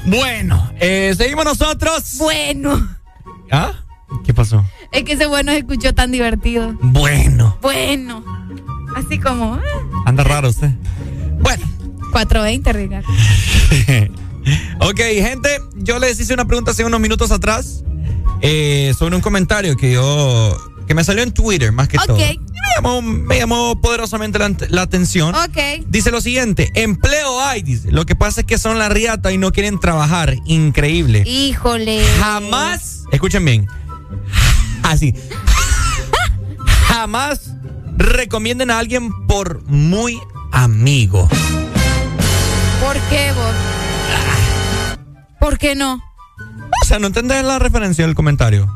Bueno, 0.07 0.73
eh, 0.81 1.15
seguimos 1.17 1.45
nosotros. 1.45 2.17
Bueno. 2.19 2.97
¿Ah? 3.53 3.73
¿Qué 4.25 4.35
pasó? 4.35 4.65
Es 4.91 5.05
que 5.05 5.13
ese 5.13 5.27
bueno 5.27 5.53
se 5.53 5.59
escuchó 5.59 5.95
tan 5.95 6.11
divertido. 6.11 6.75
Bueno. 6.81 7.57
Bueno. 7.63 8.25
Así 8.97 9.19
como. 9.21 9.57
eh, 9.57 9.61
Anda 10.07 10.25
raro 10.25 10.49
usted. 10.49 10.71
Bueno. 11.41 11.65
420, 12.11 12.73
Ricardo. 12.73 13.09
ok, 14.81 14.99
gente, 14.99 15.61
yo 15.77 15.99
les 16.01 16.19
hice 16.19 16.35
una 16.35 16.45
pregunta 16.47 16.73
hace 16.73 16.85
unos 16.85 16.99
minutos 16.99 17.31
atrás 17.31 17.80
eh, 18.43 18.95
sobre 18.99 19.17
un 19.17 19.23
comentario 19.23 19.77
que 19.77 19.93
yo. 19.93 20.57
que 20.87 20.95
me 20.95 21.05
salió 21.05 21.23
en 21.23 21.33
Twitter, 21.33 21.71
más 21.73 21.89
que 21.89 21.99
todo. 21.99 22.17
Me 22.17 22.39
llamó, 22.77 23.03
me 23.03 23.39
llamó 23.39 23.81
poderosamente 23.81 24.39
la, 24.39 24.53
la 24.69 24.83
atención. 24.83 25.35
Ok. 25.35 25.85
Dice 25.87 26.11
lo 26.11 26.21
siguiente: 26.21 26.71
empleo 26.75 27.41
hay, 27.41 27.63
dice. 27.63 27.91
Lo 27.93 28.07
que 28.07 28.17
pasa 28.17 28.41
es 28.41 28.47
que 28.47 28.59
son 28.59 28.79
la 28.79 28.89
riata 28.89 29.33
y 29.33 29.39
no 29.39 29.53
quieren 29.53 29.79
trabajar. 29.81 30.37
Increíble. 30.47 31.23
Híjole. 31.27 32.05
Jamás, 32.19 33.05
escuchen 33.13 33.45
bien, 33.45 33.67
así, 34.83 35.15
jamás 36.87 37.53
recomienden 37.97 38.71
a 38.71 38.79
alguien 38.79 39.11
por 39.27 39.63
muy 39.67 40.19
amigo. 40.53 41.29
¿Por 42.81 42.97
qué 43.09 43.33
vos? 43.33 43.55
¿Por 45.39 45.59
qué 45.59 45.75
no? 45.75 46.03
O 46.91 46.93
sea, 46.93 46.99
no 46.99 47.07
entendés 47.07 47.45
la 47.45 47.61
referencia 47.61 48.05
del 48.05 48.17
comentario. 48.17 48.69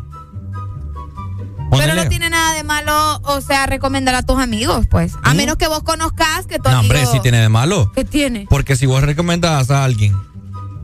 Pero 1.73 1.97
no 1.97 2.09
tiene 2.09 2.31
nada 2.31 2.55
de 2.55 2.62
malo, 2.62 3.20
o 3.25 3.41
sea, 3.41 3.67
recomendar 3.67 4.15
a 4.15 4.23
tus 4.23 4.39
amigos, 4.41 4.86
pues. 4.89 5.15
A 5.25 5.34
menos 5.34 5.57
que 5.57 5.67
vos 5.67 5.83
conozcas 5.83 6.47
que 6.47 6.60
tu 6.60 6.70
No, 6.70 6.78
hombre, 6.78 7.05
sí 7.07 7.18
tiene 7.18 7.39
de 7.41 7.49
malo. 7.49 7.91
¿Qué 7.93 8.05
tiene? 8.05 8.47
Porque 8.49 8.76
si 8.76 8.86
vos 8.86 9.02
recomendás 9.02 9.73
a 9.73 9.83
alguien 9.83 10.17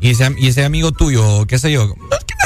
y 0.01 0.11
ese, 0.11 0.35
y 0.39 0.49
ese 0.49 0.65
amigo 0.65 0.91
tuyo, 0.91 1.47
qué 1.47 1.61
sé 1.61 1.71
yo, 1.71 1.85
es 1.85 1.89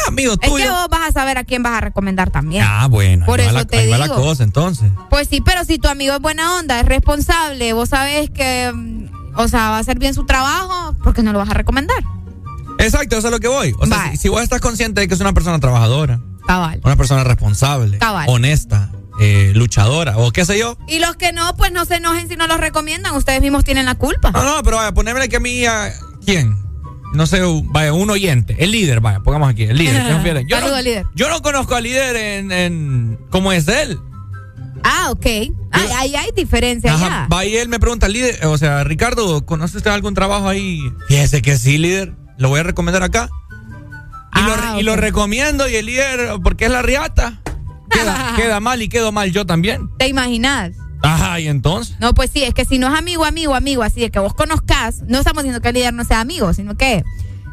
es 0.02 0.06
amigo 0.08 0.34
Es 0.34 0.40
tuyo. 0.50 0.62
que 0.62 0.68
vos 0.70 0.88
vas 0.90 1.08
a 1.08 1.12
saber 1.12 1.38
a 1.38 1.44
quién 1.44 1.62
vas 1.62 1.72
a 1.72 1.80
recomendar 1.80 2.28
también. 2.30 2.62
Ah, 2.68 2.86
bueno, 2.90 3.24
Por 3.24 3.40
ahí, 3.40 3.46
eso 3.46 3.54
va 3.54 3.60
la, 3.62 3.66
te 3.66 3.78
ahí 3.78 3.88
va 3.90 3.96
la 3.96 4.08
digo. 4.08 4.16
cosa 4.20 4.44
entonces. 4.44 4.92
Pues 5.08 5.28
sí, 5.28 5.40
pero 5.40 5.64
si 5.64 5.78
tu 5.78 5.88
amigo 5.88 6.12
es 6.12 6.20
buena 6.20 6.56
onda, 6.56 6.78
es 6.78 6.84
responsable, 6.84 7.72
vos 7.72 7.88
sabes 7.88 8.28
que, 8.28 8.70
mm, 8.70 9.06
o 9.36 9.48
sea, 9.48 9.70
va 9.70 9.76
a 9.78 9.80
hacer 9.80 9.98
bien 9.98 10.12
su 10.12 10.26
trabajo, 10.26 10.94
¿por 11.02 11.14
qué 11.14 11.22
no 11.22 11.32
lo 11.32 11.38
vas 11.38 11.48
a 11.48 11.54
recomendar? 11.54 12.04
Exacto, 12.78 13.16
eso 13.16 13.28
es 13.28 13.32
lo 13.32 13.40
que 13.40 13.48
voy. 13.48 13.74
O 13.78 13.86
sea, 13.86 14.10
si, 14.12 14.16
si 14.18 14.28
vos 14.28 14.42
estás 14.42 14.60
consciente 14.60 15.00
de 15.00 15.08
que 15.08 15.14
es 15.14 15.20
una 15.20 15.32
persona 15.32 15.58
trabajadora, 15.60 16.20
Cabal. 16.46 16.80
una 16.84 16.96
persona 16.96 17.24
responsable, 17.24 17.98
Cabal. 17.98 18.26
honesta, 18.28 18.90
eh, 19.20 19.52
luchadora, 19.54 20.18
o 20.18 20.30
qué 20.32 20.44
sé 20.44 20.58
yo. 20.58 20.76
Y 20.88 20.98
los 20.98 21.16
que 21.16 21.32
no, 21.32 21.54
pues 21.56 21.72
no 21.72 21.84
se 21.84 21.96
enojen 21.96 22.28
si 22.28 22.36
no 22.36 22.46
los 22.46 22.58
recomiendan, 22.60 23.14
ustedes 23.14 23.40
mismos 23.40 23.64
tienen 23.64 23.86
la 23.86 23.94
culpa. 23.94 24.30
No, 24.32 24.44
no, 24.44 24.62
pero 24.62 24.76
vaya, 24.78 24.92
ponerle 24.92 25.28
que 25.28 25.36
a 25.36 25.40
mí, 25.40 25.64
a, 25.64 25.92
¿quién? 26.24 26.56
No 27.14 27.26
sé, 27.26 27.40
vaya, 27.66 27.92
un 27.92 28.10
oyente, 28.10 28.56
el 28.58 28.72
líder, 28.72 29.00
vaya, 29.00 29.20
pongamos 29.20 29.48
aquí, 29.48 29.62
el 29.64 29.78
líder. 29.78 30.02
¿qué? 30.02 30.44
Yo, 30.48 30.56
no, 30.56 30.66
Saludo, 30.66 30.82
líder. 30.82 31.06
yo 31.14 31.28
no 31.28 31.42
conozco 31.42 31.76
al 31.76 31.84
líder 31.84 32.16
en, 32.16 32.50
en 32.50 33.18
cómo 33.30 33.52
es 33.52 33.68
él. 33.68 33.98
Ah, 34.82 35.10
ok. 35.12 35.24
Ay, 35.70 35.88
ahí 35.96 36.16
hay 36.16 36.30
diferencia 36.36 36.92
Ajá, 36.92 37.06
ya. 37.08 37.28
va 37.34 37.44
y 37.46 37.56
él 37.56 37.68
me 37.68 37.78
pregunta, 37.78 38.08
líder, 38.08 38.44
o 38.46 38.58
sea, 38.58 38.84
Ricardo, 38.84 39.46
¿conoce 39.46 39.76
usted 39.78 39.90
algún 39.92 40.12
trabajo 40.14 40.48
ahí? 40.48 40.80
Fíjese 41.08 41.40
que 41.40 41.56
sí, 41.56 41.78
líder, 41.78 42.12
lo 42.38 42.48
voy 42.48 42.60
a 42.60 42.62
recomendar 42.62 43.02
acá. 43.02 43.28
Y, 44.36 44.42
lo, 44.42 44.80
y 44.80 44.82
lo 44.82 44.96
recomiendo 44.96 45.68
y 45.68 45.76
el 45.76 45.86
líder, 45.86 46.38
porque 46.42 46.64
es 46.64 46.70
la 46.70 46.82
riata, 46.82 47.34
queda, 47.90 48.32
queda 48.36 48.60
mal 48.60 48.82
y 48.82 48.88
quedo 48.88 49.12
mal 49.12 49.30
yo 49.30 49.46
también. 49.46 49.88
¿Te 49.98 50.08
imaginas? 50.08 50.72
Ajá, 51.02 51.38
y 51.38 51.48
entonces. 51.48 51.96
No, 52.00 52.14
pues 52.14 52.30
sí, 52.32 52.42
es 52.44 52.54
que 52.54 52.64
si 52.64 52.78
no 52.78 52.92
es 52.92 52.98
amigo, 52.98 53.24
amigo, 53.24 53.54
amigo, 53.54 53.82
así 53.82 54.00
de 54.00 54.10
que 54.10 54.18
vos 54.18 54.34
conozcas, 54.34 55.02
no 55.06 55.18
estamos 55.18 55.42
diciendo 55.44 55.60
que 55.60 55.68
el 55.68 55.74
líder 55.74 55.94
no 55.94 56.04
sea 56.04 56.20
amigo, 56.20 56.52
sino 56.54 56.76
que 56.76 57.04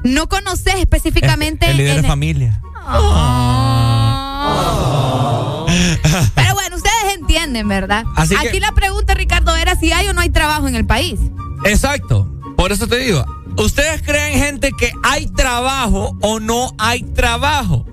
no 0.03 0.27
conoces 0.29 0.75
específicamente. 0.75 1.69
El 1.69 1.77
líder 1.77 1.97
en- 1.97 2.01
de 2.03 2.07
familia. 2.07 2.61
Pero 6.35 6.53
bueno, 6.53 6.75
ustedes 6.75 7.15
entienden, 7.19 7.67
¿verdad? 7.67 8.03
Así 8.15 8.35
que- 8.35 8.49
Aquí 8.49 8.59
la 8.59 8.71
pregunta, 8.73 9.13
Ricardo, 9.13 9.55
era 9.55 9.75
si 9.75 9.91
hay 9.91 10.07
o 10.07 10.13
no 10.13 10.21
hay 10.21 10.29
trabajo 10.29 10.67
en 10.67 10.75
el 10.75 10.85
país. 10.85 11.19
Exacto. 11.65 12.27
Por 12.57 12.71
eso 12.71 12.87
te 12.87 12.97
digo, 12.97 13.25
¿ustedes 13.57 14.01
creen, 14.01 14.39
gente, 14.39 14.71
que 14.77 14.91
hay 15.03 15.27
trabajo 15.27 16.17
o 16.21 16.39
no 16.39 16.73
hay 16.77 17.03
trabajo? 17.03 17.85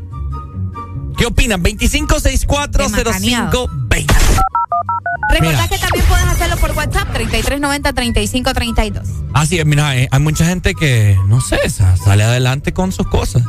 ¿Qué 1.17 1.27
opinan? 1.27 1.62
25640520. 1.62 4.07
Recordá 5.31 5.51
Mira. 5.53 5.69
que 5.69 5.77
también 5.78 6.05
puedes 6.09 6.25
hacerlo 6.27 6.57
por 6.57 6.70
WhatsApp, 6.73 7.07
3390-3532. 7.15 9.03
Así 9.35 9.59
es, 9.59 9.67
mira, 9.67 9.95
eh, 9.97 10.09
hay 10.11 10.20
mucha 10.20 10.47
gente 10.47 10.75
que, 10.75 11.19
no 11.27 11.41
sé, 11.43 11.69
sa- 11.69 11.97
sale 11.99 12.23
adelante 12.25 12.73
con 12.73 12.93
sus 12.93 13.07
cosas. 13.09 13.43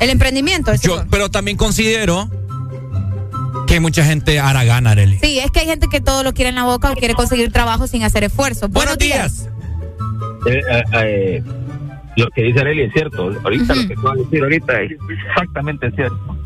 El 0.00 0.10
emprendimiento. 0.10 0.72
ese 0.72 0.88
Yo, 0.88 1.04
pero 1.10 1.30
también 1.30 1.56
considero 1.56 2.28
que 3.68 3.74
hay 3.74 3.80
mucha 3.80 4.04
gente 4.04 4.40
hará 4.40 4.64
gana, 4.64 4.90
Arely. 4.92 5.18
Sí, 5.20 5.38
es 5.38 5.50
que 5.52 5.60
hay 5.60 5.66
gente 5.66 5.86
que 5.88 6.00
todo 6.00 6.24
lo 6.24 6.34
quiere 6.34 6.48
en 6.48 6.56
la 6.56 6.64
boca 6.64 6.90
o 6.90 6.96
quiere 6.96 7.14
conseguir 7.14 7.52
trabajo 7.52 7.86
sin 7.86 8.02
hacer 8.02 8.24
esfuerzo. 8.24 8.68
Buenos, 8.68 8.98
días. 8.98 9.42
Eh, 9.46 9.50
eh, 10.46 10.62
eh, 10.94 11.42
lo 12.16 12.26
que 12.30 12.42
dice 12.42 12.60
Arely 12.60 12.82
es 12.82 12.92
cierto. 12.92 13.30
Ahorita 13.44 13.74
lo 13.74 13.82
que 13.82 13.94
de 13.94 14.22
decir 14.24 14.42
ahorita 14.42 14.82
es 14.82 14.92
exactamente 15.28 15.90
cierto. 15.92 16.36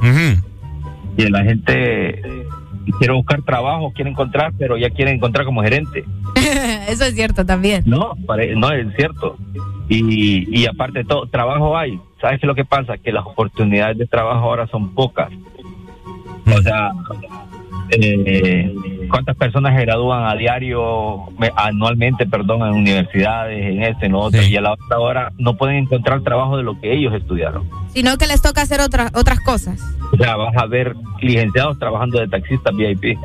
Y 1.17 1.29
la 1.29 1.45
gente 1.45 2.21
eh, 2.21 2.47
quiere 2.99 3.12
buscar 3.15 3.43
trabajo, 3.43 3.93
quiere 3.95 4.11
encontrar, 4.11 4.53
pero 4.59 4.77
ya 4.77 4.91
quiere 4.91 5.11
encontrar 5.12 5.45
como 5.45 5.62
gerente. 5.62 6.05
Eso 6.89 7.05
es 7.05 7.15
cierto 7.15 7.45
también. 7.45 7.85
No, 7.87 8.15
pare- 8.27 8.55
no 8.57 8.71
es 8.73 8.87
cierto. 8.97 9.37
Y, 9.89 10.47
y 10.59 10.67
aparte 10.67 11.01
de 11.01 11.05
todo, 11.05 11.27
trabajo 11.27 11.77
hay. 11.77 11.99
¿Sabes 12.21 12.41
qué 12.41 12.47
es 12.47 12.49
lo 12.49 12.55
que 12.55 12.65
pasa? 12.65 12.97
Que 12.99 13.12
las 13.12 13.27
oportunidades 13.27 13.99
de 13.99 14.07
trabajo 14.07 14.45
ahora 14.49 14.67
son 14.69 14.95
pocas. 14.95 15.29
O 16.47 16.62
sea, 16.62 16.91
eh, 17.91 18.75
¿cuántas 19.12 19.36
personas 19.36 19.76
se 19.76 19.82
gradúan 19.82 20.24
a 20.24 20.34
diario, 20.34 21.26
me- 21.39 21.52
anualmente, 21.55 22.26
perdón, 22.26 22.62
en 22.66 22.74
universidades, 22.74 23.65
en 23.65 23.82
este, 23.84 24.07
en 24.07 24.12
lo 24.12 24.20
otro? 24.20 24.42
Y 24.42 24.57
a 24.57 24.60
la 24.60 24.73
otra 24.73 24.99
hora 24.99 25.32
no 25.39 25.55
pueden 25.55 25.76
encontrar 25.76 26.23
trabajo 26.23 26.57
de 26.57 26.65
lo 26.65 26.81
que 26.81 26.92
ellos 26.92 27.15
estudiaron. 27.15 27.68
Sino 27.94 28.16
que 28.18 28.26
les 28.26 28.42
toca 28.42 28.62
hacer 28.62 28.81
otras 28.81 29.12
otras 29.15 29.39
cosas. 29.41 29.81
O 30.12 30.16
sea, 30.16 30.34
vas 30.36 30.57
a 30.57 30.66
ver 30.66 30.97
licenciados 31.20 31.78
trabajando 31.78 32.18
de 32.18 32.26
taxistas 32.28 32.74
VIP. 32.74 33.16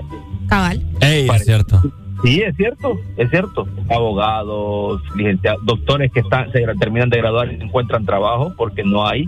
Cabal. 0.48 0.84
Ey, 1.02 1.28
es 1.28 1.46
cierto. 1.46 1.82
Sí, 2.24 2.42
es 2.42 2.56
cierto, 2.56 2.98
es 3.16 3.30
cierto. 3.30 3.68
Abogados, 3.90 5.02
licenciados, 5.16 5.64
doctores 5.66 6.12
que 6.12 6.20
están, 6.22 6.52
se 6.52 6.62
terminan 6.80 7.10
de 7.10 7.18
graduar 7.18 7.52
y 7.52 7.58
no 7.58 7.66
encuentran 7.66 8.06
trabajo 8.06 8.54
porque 8.58 8.84
no 8.84 9.08
hay. 9.08 9.26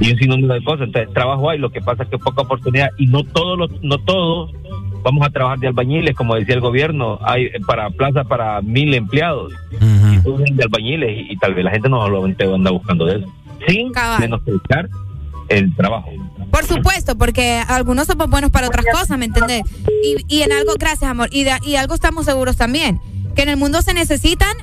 Y 0.00 0.12
un 0.12 0.18
sinnúmero 0.18 0.54
de 0.54 0.62
cosas. 0.62 0.86
Entonces, 0.86 1.12
trabajo 1.12 1.50
hay, 1.50 1.58
lo 1.58 1.70
que 1.70 1.80
pasa 1.80 2.04
es 2.04 2.08
que 2.08 2.18
poca 2.18 2.42
oportunidad 2.42 2.90
y 2.96 3.06
no 3.06 3.24
todos 3.24 3.58
los, 3.58 3.70
no 3.82 3.98
todos 3.98 4.52
vamos 5.02 5.26
a 5.26 5.30
trabajar 5.30 5.58
de 5.58 5.68
albañiles, 5.68 6.14
como 6.16 6.34
decía 6.34 6.54
el 6.54 6.60
gobierno, 6.60 7.18
hay 7.22 7.44
eh, 7.44 7.52
para 7.66 7.90
plaza 7.90 8.24
para 8.24 8.60
mil 8.62 8.94
empleados. 8.94 9.52
Y 9.72 10.18
todos 10.22 10.38
vienen 10.38 10.56
de 10.56 10.64
albañiles 10.64 11.10
y, 11.16 11.32
y 11.32 11.36
tal 11.36 11.54
vez 11.54 11.64
la 11.64 11.70
gente 11.70 11.88
no 11.88 12.04
solamente 12.04 12.44
anda 12.52 12.70
buscando 12.70 13.06
de 13.06 13.18
eso. 13.18 13.26
Sin 13.66 13.92
menospreciar 14.20 14.88
el 15.48 15.74
trabajo. 15.76 16.10
Por 16.50 16.64
supuesto, 16.64 17.16
porque 17.18 17.62
algunos 17.68 18.06
somos 18.06 18.28
buenos 18.30 18.50
para 18.50 18.68
otras 18.68 18.84
cosas, 18.92 19.18
¿me 19.18 19.24
entendés? 19.26 19.62
Y, 20.04 20.16
y 20.36 20.42
en 20.42 20.52
algo, 20.52 20.72
gracias 20.78 21.10
amor, 21.10 21.28
y, 21.32 21.44
de- 21.44 21.58
y 21.64 21.76
algo 21.76 21.94
estamos 21.94 22.24
seguros 22.26 22.56
también, 22.56 23.00
que 23.34 23.42
en 23.42 23.48
el 23.50 23.56
mundo 23.56 23.82
se 23.82 23.94
necesitan 23.94 24.54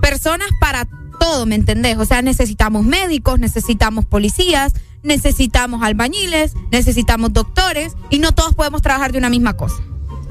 personas 0.00 0.48
para 0.60 0.86
todo, 1.20 1.46
¿me 1.46 1.54
entendés? 1.54 1.96
O 1.98 2.04
sea, 2.04 2.22
necesitamos 2.22 2.84
médicos, 2.84 3.38
necesitamos 3.38 4.04
policías, 4.04 4.74
necesitamos 5.04 5.82
albañiles, 5.82 6.54
necesitamos 6.72 7.32
doctores, 7.32 7.94
y 8.10 8.18
no 8.18 8.32
todos 8.32 8.54
podemos 8.54 8.82
trabajar 8.82 9.12
de 9.12 9.18
una 9.18 9.30
misma 9.30 9.54
cosa. 9.56 9.76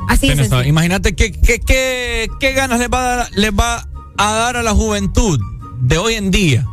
Así 0.09 0.29
es. 0.29 0.51
Imagínate 0.65 1.15
qué, 1.15 1.31
qué, 1.31 1.59
qué, 1.61 2.27
qué 2.39 2.51
ganas 2.53 2.79
les 2.79 2.89
va, 2.89 2.99
a 2.99 3.15
dar, 3.15 3.29
les 3.35 3.51
va 3.51 3.87
a 4.17 4.31
dar 4.33 4.57
a 4.57 4.63
la 4.63 4.73
juventud 4.73 5.39
de 5.79 5.97
hoy 5.97 6.15
en 6.15 6.29
día 6.31 6.67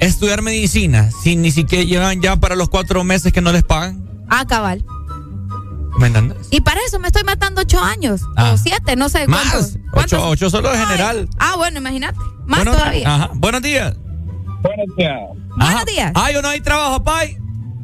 estudiar 0.00 0.42
medicina 0.42 1.10
si 1.22 1.36
ni 1.36 1.50
siquiera 1.50 1.84
llevan 1.84 2.20
ya 2.20 2.36
para 2.36 2.56
los 2.56 2.68
cuatro 2.68 3.02
meses 3.04 3.32
que 3.32 3.40
no 3.40 3.52
les 3.52 3.62
pagan. 3.62 4.04
Ah, 4.28 4.44
cabal. 4.46 4.84
¿Me 5.98 6.08
entiendes? 6.08 6.48
Y 6.50 6.60
para 6.60 6.80
eso 6.86 6.98
me 6.98 7.06
estoy 7.06 7.22
matando 7.22 7.62
ocho 7.62 7.80
años, 7.80 8.20
Ah. 8.36 8.50
o 8.52 8.58
siete, 8.58 8.96
no 8.96 9.08
sé 9.08 9.26
Más. 9.28 9.76
cuántos. 9.92 10.16
Ocho, 10.16 10.28
ocho 10.28 10.50
solo 10.50 10.70
de 10.70 10.78
general. 10.78 11.28
Ah, 11.38 11.54
bueno, 11.56 11.78
imagínate. 11.78 12.18
Más 12.46 12.58
Buenos- 12.64 12.76
todavía. 12.76 13.14
Ajá. 13.14 13.30
Buenos 13.34 13.62
días. 13.62 13.94
Buenos 14.62 14.96
días. 14.96 15.20
Buenos 15.56 15.84
días. 15.86 16.12
¿Hay 16.16 16.34
o 16.36 16.42
no 16.42 16.48
hay 16.48 16.60
trabajo, 16.60 17.02
Pai? 17.04 17.38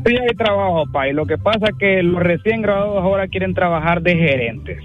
Sí 0.06 0.16
hay 0.16 0.34
trabajo, 0.36 0.84
Pai. 0.90 1.12
Lo 1.12 1.26
que 1.26 1.38
pasa 1.38 1.66
es 1.70 1.76
que 1.78 2.02
los 2.02 2.22
recién 2.22 2.62
graduados 2.62 3.02
ahora 3.02 3.28
quieren 3.28 3.54
trabajar 3.54 4.02
de 4.02 4.16
gerentes. 4.16 4.82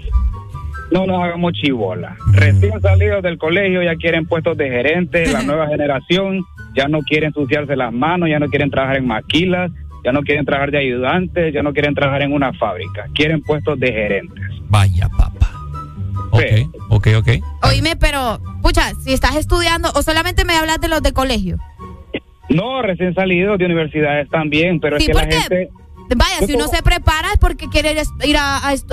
No 0.90 1.04
nos 1.06 1.22
hagamos 1.22 1.52
chibola. 1.54 2.16
Recién 2.32 2.80
salidos 2.80 3.22
del 3.22 3.38
colegio 3.38 3.82
ya 3.82 3.96
quieren 3.96 4.26
puestos 4.26 4.56
de 4.56 4.68
gerentes. 4.68 5.32
La 5.32 5.42
nueva 5.44 5.66
generación 5.68 6.44
ya 6.74 6.86
no 6.88 7.00
quiere 7.00 7.26
ensuciarse 7.26 7.74
las 7.74 7.92
manos, 7.92 8.28
ya 8.28 8.38
no 8.38 8.48
quieren 8.48 8.70
trabajar 8.70 8.98
en 8.98 9.06
maquilas, 9.06 9.72
ya 10.04 10.12
no 10.12 10.20
quieren 10.20 10.44
trabajar 10.44 10.70
de 10.70 10.78
ayudantes, 10.78 11.52
ya 11.52 11.62
no 11.62 11.72
quieren 11.72 11.94
trabajar 11.94 12.22
en 12.22 12.32
una 12.32 12.52
fábrica, 12.52 13.06
quieren 13.14 13.42
puestos 13.42 13.80
de 13.80 13.92
gerentes. 13.92 14.44
Vaya, 14.68 15.08
papá. 15.08 15.50
Ok, 16.30 16.42
ok, 16.90 17.08
ok. 17.18 17.28
Oíme, 17.62 17.96
pero, 17.96 18.40
pucha, 18.62 18.92
si 19.02 19.12
estás 19.12 19.36
estudiando, 19.36 19.90
o 19.94 20.02
solamente 20.02 20.44
me 20.44 20.54
hablas 20.54 20.80
de 20.80 20.88
los 20.88 21.02
de 21.02 21.12
colegio. 21.12 21.58
No, 22.48 22.82
recién 22.82 23.14
salidos 23.14 23.58
de 23.58 23.64
universidades 23.64 24.28
también, 24.28 24.80
pero 24.80 24.98
Sí, 24.98 25.04
es 25.04 25.08
que 25.08 25.14
la 25.14 25.32
gente... 25.32 25.70
Vaya, 26.14 26.46
si 26.46 26.54
uno 26.54 26.68
se 26.68 26.82
prepara 26.82 27.32
es 27.32 27.38
porque 27.38 27.68
quiere 27.68 27.92
ir 27.92 27.98
a- 27.98 28.26
ir 28.26 28.36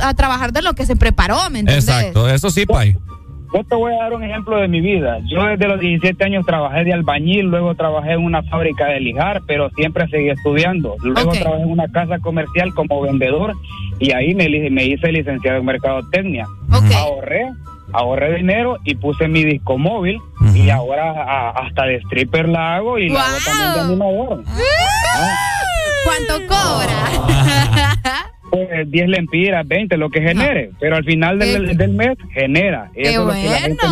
a, 0.02 0.14
trabajar 0.16 0.52
de 0.52 0.64
lo 0.64 0.74
que 0.74 0.86
se 0.86 0.96
preparó, 0.96 1.38
¿me 1.52 1.60
entiendes? 1.60 1.88
Exacto, 1.88 2.28
eso 2.28 2.50
sí, 2.50 2.66
Pai. 2.66 2.96
Yo 3.54 3.64
te 3.64 3.76
voy 3.76 3.94
a 3.94 3.98
dar 3.98 4.14
un 4.14 4.24
ejemplo 4.24 4.58
de 4.58 4.68
mi 4.68 4.82
vida. 4.82 5.20
Yo 5.30 5.44
desde 5.44 5.68
los 5.68 5.80
17 5.80 6.24
años 6.24 6.44
trabajé 6.44 6.84
de 6.86 6.94
albañil, 6.94 7.46
luego 7.46 7.76
trabajé 7.76 8.14
en 8.14 8.24
una 8.24 8.42
fábrica 8.44 8.88
de 8.88 9.00
lijar, 9.00 9.42
pero 9.46 9.70
siempre 9.72 10.08
seguí 10.08 10.30
estudiando. 10.30 10.96
Luego 11.04 11.34
trabajé 11.34 11.62
en 11.62 11.70
una 11.70 11.88
casa 11.90 12.18
comercial 12.18 12.74
como 12.74 13.00
vendedor 13.02 13.54
y 14.00 14.12
ahí 14.12 14.34
me, 14.34 14.46
hice 14.86 15.12
licenciado 15.12 15.60
en 15.60 15.66
mercadotecnia. 15.66 16.48
Ahorré, 16.98 17.46
ahorré 17.94 18.36
dinero 18.38 18.78
y 18.84 18.96
puse 18.96 19.28
mi 19.28 19.44
disco 19.44 19.78
móvil 19.78 20.20
y 20.54 20.70
ahora 20.70 21.12
a- 21.12 21.50
hasta 21.52 21.86
de 21.86 21.96
stripper 21.98 22.50
la 22.50 22.76
hago 22.76 22.98
y 23.00 23.10
la 23.10 23.22
hago 23.26 23.38
también 23.46 23.74
de 23.74 23.80
animador. 23.82 24.44
¿Cuánto 26.06 26.48
cobra? 26.48 28.24
Pues 28.54 28.92
10 28.92 29.08
lempiras, 29.08 29.68
20, 29.68 29.98
lo 29.98 30.12
que 30.12 30.22
genere, 30.22 30.70
pero 30.80 30.96
al 30.96 31.04
final 31.04 31.40
del, 31.40 31.76
del 31.76 31.90
mes 31.94 32.16
genera. 32.36 32.92
¡Qué 32.94 33.02
Eso 33.02 33.22
es 33.22 33.26
lo 33.28 33.34
que 33.34 33.50
la 33.50 33.58
gente 33.58 33.88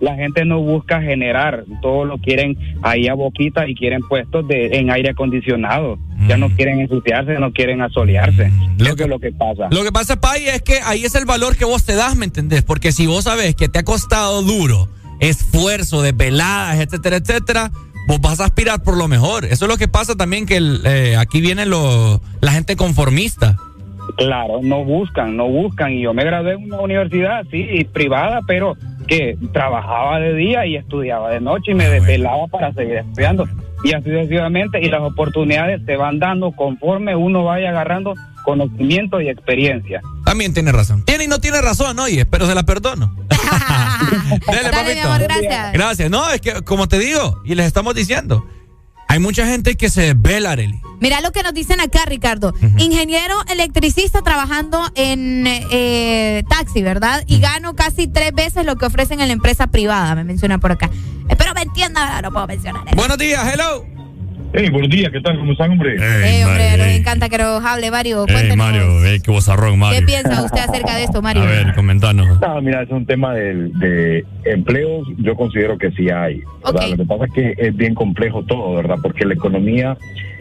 la 0.00 0.14
gente 0.14 0.44
no 0.44 0.60
busca 0.60 1.02
generar, 1.02 1.64
todo 1.82 2.04
lo 2.04 2.18
quieren 2.18 2.56
ahí 2.82 3.08
a 3.08 3.14
boquita 3.14 3.68
y 3.68 3.74
quieren 3.74 4.00
puestos 4.08 4.46
de 4.46 4.78
en 4.78 4.90
aire 4.90 5.10
acondicionado. 5.10 5.98
Ya 6.26 6.36
no 6.36 6.50
quieren 6.50 6.80
ensuciarse, 6.80 7.38
no 7.38 7.52
quieren 7.52 7.80
asolearse. 7.80 8.50
Eso 8.78 8.94
es 9.04 9.08
lo 9.08 9.20
que 9.20 9.30
pasa. 9.30 9.68
Lo 9.70 9.84
que 9.84 9.92
pasa, 9.92 10.20
Pai, 10.20 10.48
es 10.48 10.62
que 10.62 10.80
ahí 10.84 11.04
es 11.04 11.14
el 11.14 11.26
valor 11.26 11.56
que 11.56 11.64
vos 11.64 11.84
te 11.84 11.94
das, 11.94 12.16
¿me 12.16 12.24
entendés? 12.24 12.62
Porque 12.62 12.90
si 12.90 13.06
vos 13.06 13.24
sabes 13.24 13.54
que 13.54 13.68
te 13.68 13.78
ha 13.78 13.84
costado 13.84 14.42
duro, 14.42 14.88
esfuerzo, 15.20 16.02
desveladas, 16.02 16.80
etcétera, 16.80 17.16
etcétera, 17.16 17.70
vos 18.08 18.20
vas 18.20 18.40
a 18.40 18.46
aspirar 18.46 18.82
por 18.82 18.96
lo 18.96 19.06
mejor. 19.06 19.44
Eso 19.44 19.66
es 19.66 19.68
lo 19.70 19.76
que 19.76 19.86
pasa 19.86 20.16
también, 20.16 20.46
que 20.46 20.56
el, 20.56 20.80
eh, 20.84 21.16
aquí 21.16 21.40
viene 21.40 21.66
lo, 21.66 22.20
la 22.40 22.52
gente 22.52 22.74
conformista. 22.74 23.56
Claro, 24.16 24.60
no 24.62 24.84
buscan, 24.84 25.36
no 25.36 25.48
buscan. 25.48 25.92
Y 25.92 26.02
yo 26.02 26.14
me 26.14 26.24
gradué 26.24 26.54
en 26.54 26.64
una 26.64 26.80
universidad, 26.80 27.44
sí, 27.50 27.86
privada, 27.92 28.40
pero 28.46 28.76
que 29.06 29.36
trabajaba 29.52 30.20
de 30.20 30.34
día 30.34 30.66
y 30.66 30.76
estudiaba 30.76 31.30
de 31.30 31.40
noche 31.40 31.72
y 31.72 31.74
me 31.74 31.88
desvelaba 31.88 32.46
para 32.46 32.72
seguir 32.72 32.96
estudiando. 32.96 33.46
Y 33.84 33.94
así 33.94 34.10
sucesivamente, 34.10 34.80
y 34.80 34.88
las 34.88 35.02
oportunidades 35.02 35.80
se 35.86 35.96
van 35.96 36.18
dando 36.18 36.50
conforme 36.52 37.14
uno 37.14 37.44
vaya 37.44 37.70
agarrando 37.70 38.14
conocimiento 38.44 39.20
y 39.20 39.28
experiencia. 39.28 40.00
También 40.24 40.52
tiene 40.52 40.72
razón. 40.72 41.04
Tiene 41.04 41.24
y 41.24 41.28
no 41.28 41.38
tiene 41.38 41.60
razón, 41.60 41.98
oye, 41.98 42.26
pero 42.26 42.46
se 42.46 42.54
la 42.54 42.64
perdono. 42.64 43.14
Dale, 44.46 44.70
Dale, 44.70 44.94
mi 44.94 45.00
amor, 45.00 45.20
gracias. 45.22 45.72
Gracias. 45.72 46.10
No, 46.10 46.30
es 46.30 46.40
que, 46.40 46.62
como 46.62 46.88
te 46.88 46.98
digo, 46.98 47.40
y 47.44 47.54
les 47.54 47.66
estamos 47.66 47.94
diciendo, 47.94 48.44
hay 49.08 49.18
mucha 49.18 49.46
gente 49.46 49.76
que 49.76 49.88
se 49.88 50.14
desvela, 50.14 50.52
Arely. 50.52 50.80
Mira 51.00 51.20
lo 51.20 51.32
que 51.32 51.42
nos 51.42 51.54
dicen 51.54 51.80
acá, 51.80 52.04
Ricardo. 52.06 52.54
Ingeniero 52.76 53.34
electricista 53.50 54.22
trabajando 54.22 54.82
en 54.94 55.44
eh, 55.46 56.44
taxi, 56.48 56.82
¿verdad? 56.82 57.24
Y 57.26 57.40
gano 57.40 57.74
casi 57.74 58.06
tres 58.06 58.32
veces 58.32 58.66
lo 58.66 58.76
que 58.76 58.86
ofrecen 58.86 59.20
en 59.20 59.28
la 59.28 59.32
empresa 59.32 59.68
privada, 59.68 60.14
me 60.14 60.24
menciona 60.24 60.58
por 60.58 60.72
acá. 60.72 60.90
Espero 61.28 61.54
me 61.54 61.62
entienda, 61.62 62.20
no 62.20 62.30
puedo 62.32 62.46
mencionar 62.46 62.86
eso. 62.86 62.96
Buenos 62.96 63.18
días, 63.18 63.42
hello. 63.52 63.97
Hey, 64.50 64.70
buenos 64.70 64.88
días, 64.88 65.12
¿qué 65.12 65.20
tal? 65.20 65.38
¿Cómo 65.38 65.52
están, 65.52 65.72
hombre? 65.72 65.96
Eh, 65.96 66.44
hombre, 66.46 66.78
nos 66.78 66.86
encanta 66.86 67.28
que 67.28 67.36
nos 67.36 67.62
hable, 67.62 67.90
Mario. 67.90 68.24
Cuéntenos. 68.24 68.56
Mario, 68.56 69.04
hey, 69.04 69.18
qué 69.22 69.30
vozarrón, 69.30 69.78
¿Qué 69.90 70.02
piensa 70.02 70.42
usted 70.42 70.60
acerca 70.60 70.96
de 70.96 71.04
esto, 71.04 71.20
Mario? 71.20 71.42
comentanos. 71.74 72.40
No, 72.40 72.62
mira, 72.62 72.82
es 72.82 72.90
un 72.90 73.04
tema 73.04 73.34
de, 73.34 73.68
de 73.74 74.24
empleos, 74.46 75.06
yo 75.18 75.34
considero 75.34 75.76
que 75.76 75.90
sí 75.90 76.08
hay. 76.08 76.40
¿verdad? 76.64 76.88
Lo 76.88 76.96
que 76.96 77.04
pasa 77.04 77.24
es 77.26 77.32
que 77.32 77.54
es 77.58 77.76
bien 77.76 77.94
complejo 77.94 78.42
todo, 78.44 78.74
¿verdad? 78.76 78.96
Porque 79.02 79.26
la 79.26 79.34
economía 79.34 79.98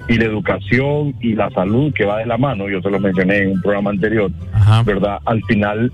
y 0.07 0.17
la 0.17 0.25
educación 0.25 1.13
y 1.19 1.33
la 1.33 1.49
salud 1.49 1.93
que 1.93 2.05
va 2.05 2.19
de 2.19 2.25
la 2.25 2.37
mano, 2.37 2.69
yo 2.69 2.81
se 2.81 2.89
lo 2.89 2.99
mencioné 2.99 3.39
en 3.39 3.51
un 3.51 3.61
programa 3.61 3.89
anterior, 3.89 4.31
¿verdad? 4.85 5.19
Al 5.25 5.43
final, 5.43 5.91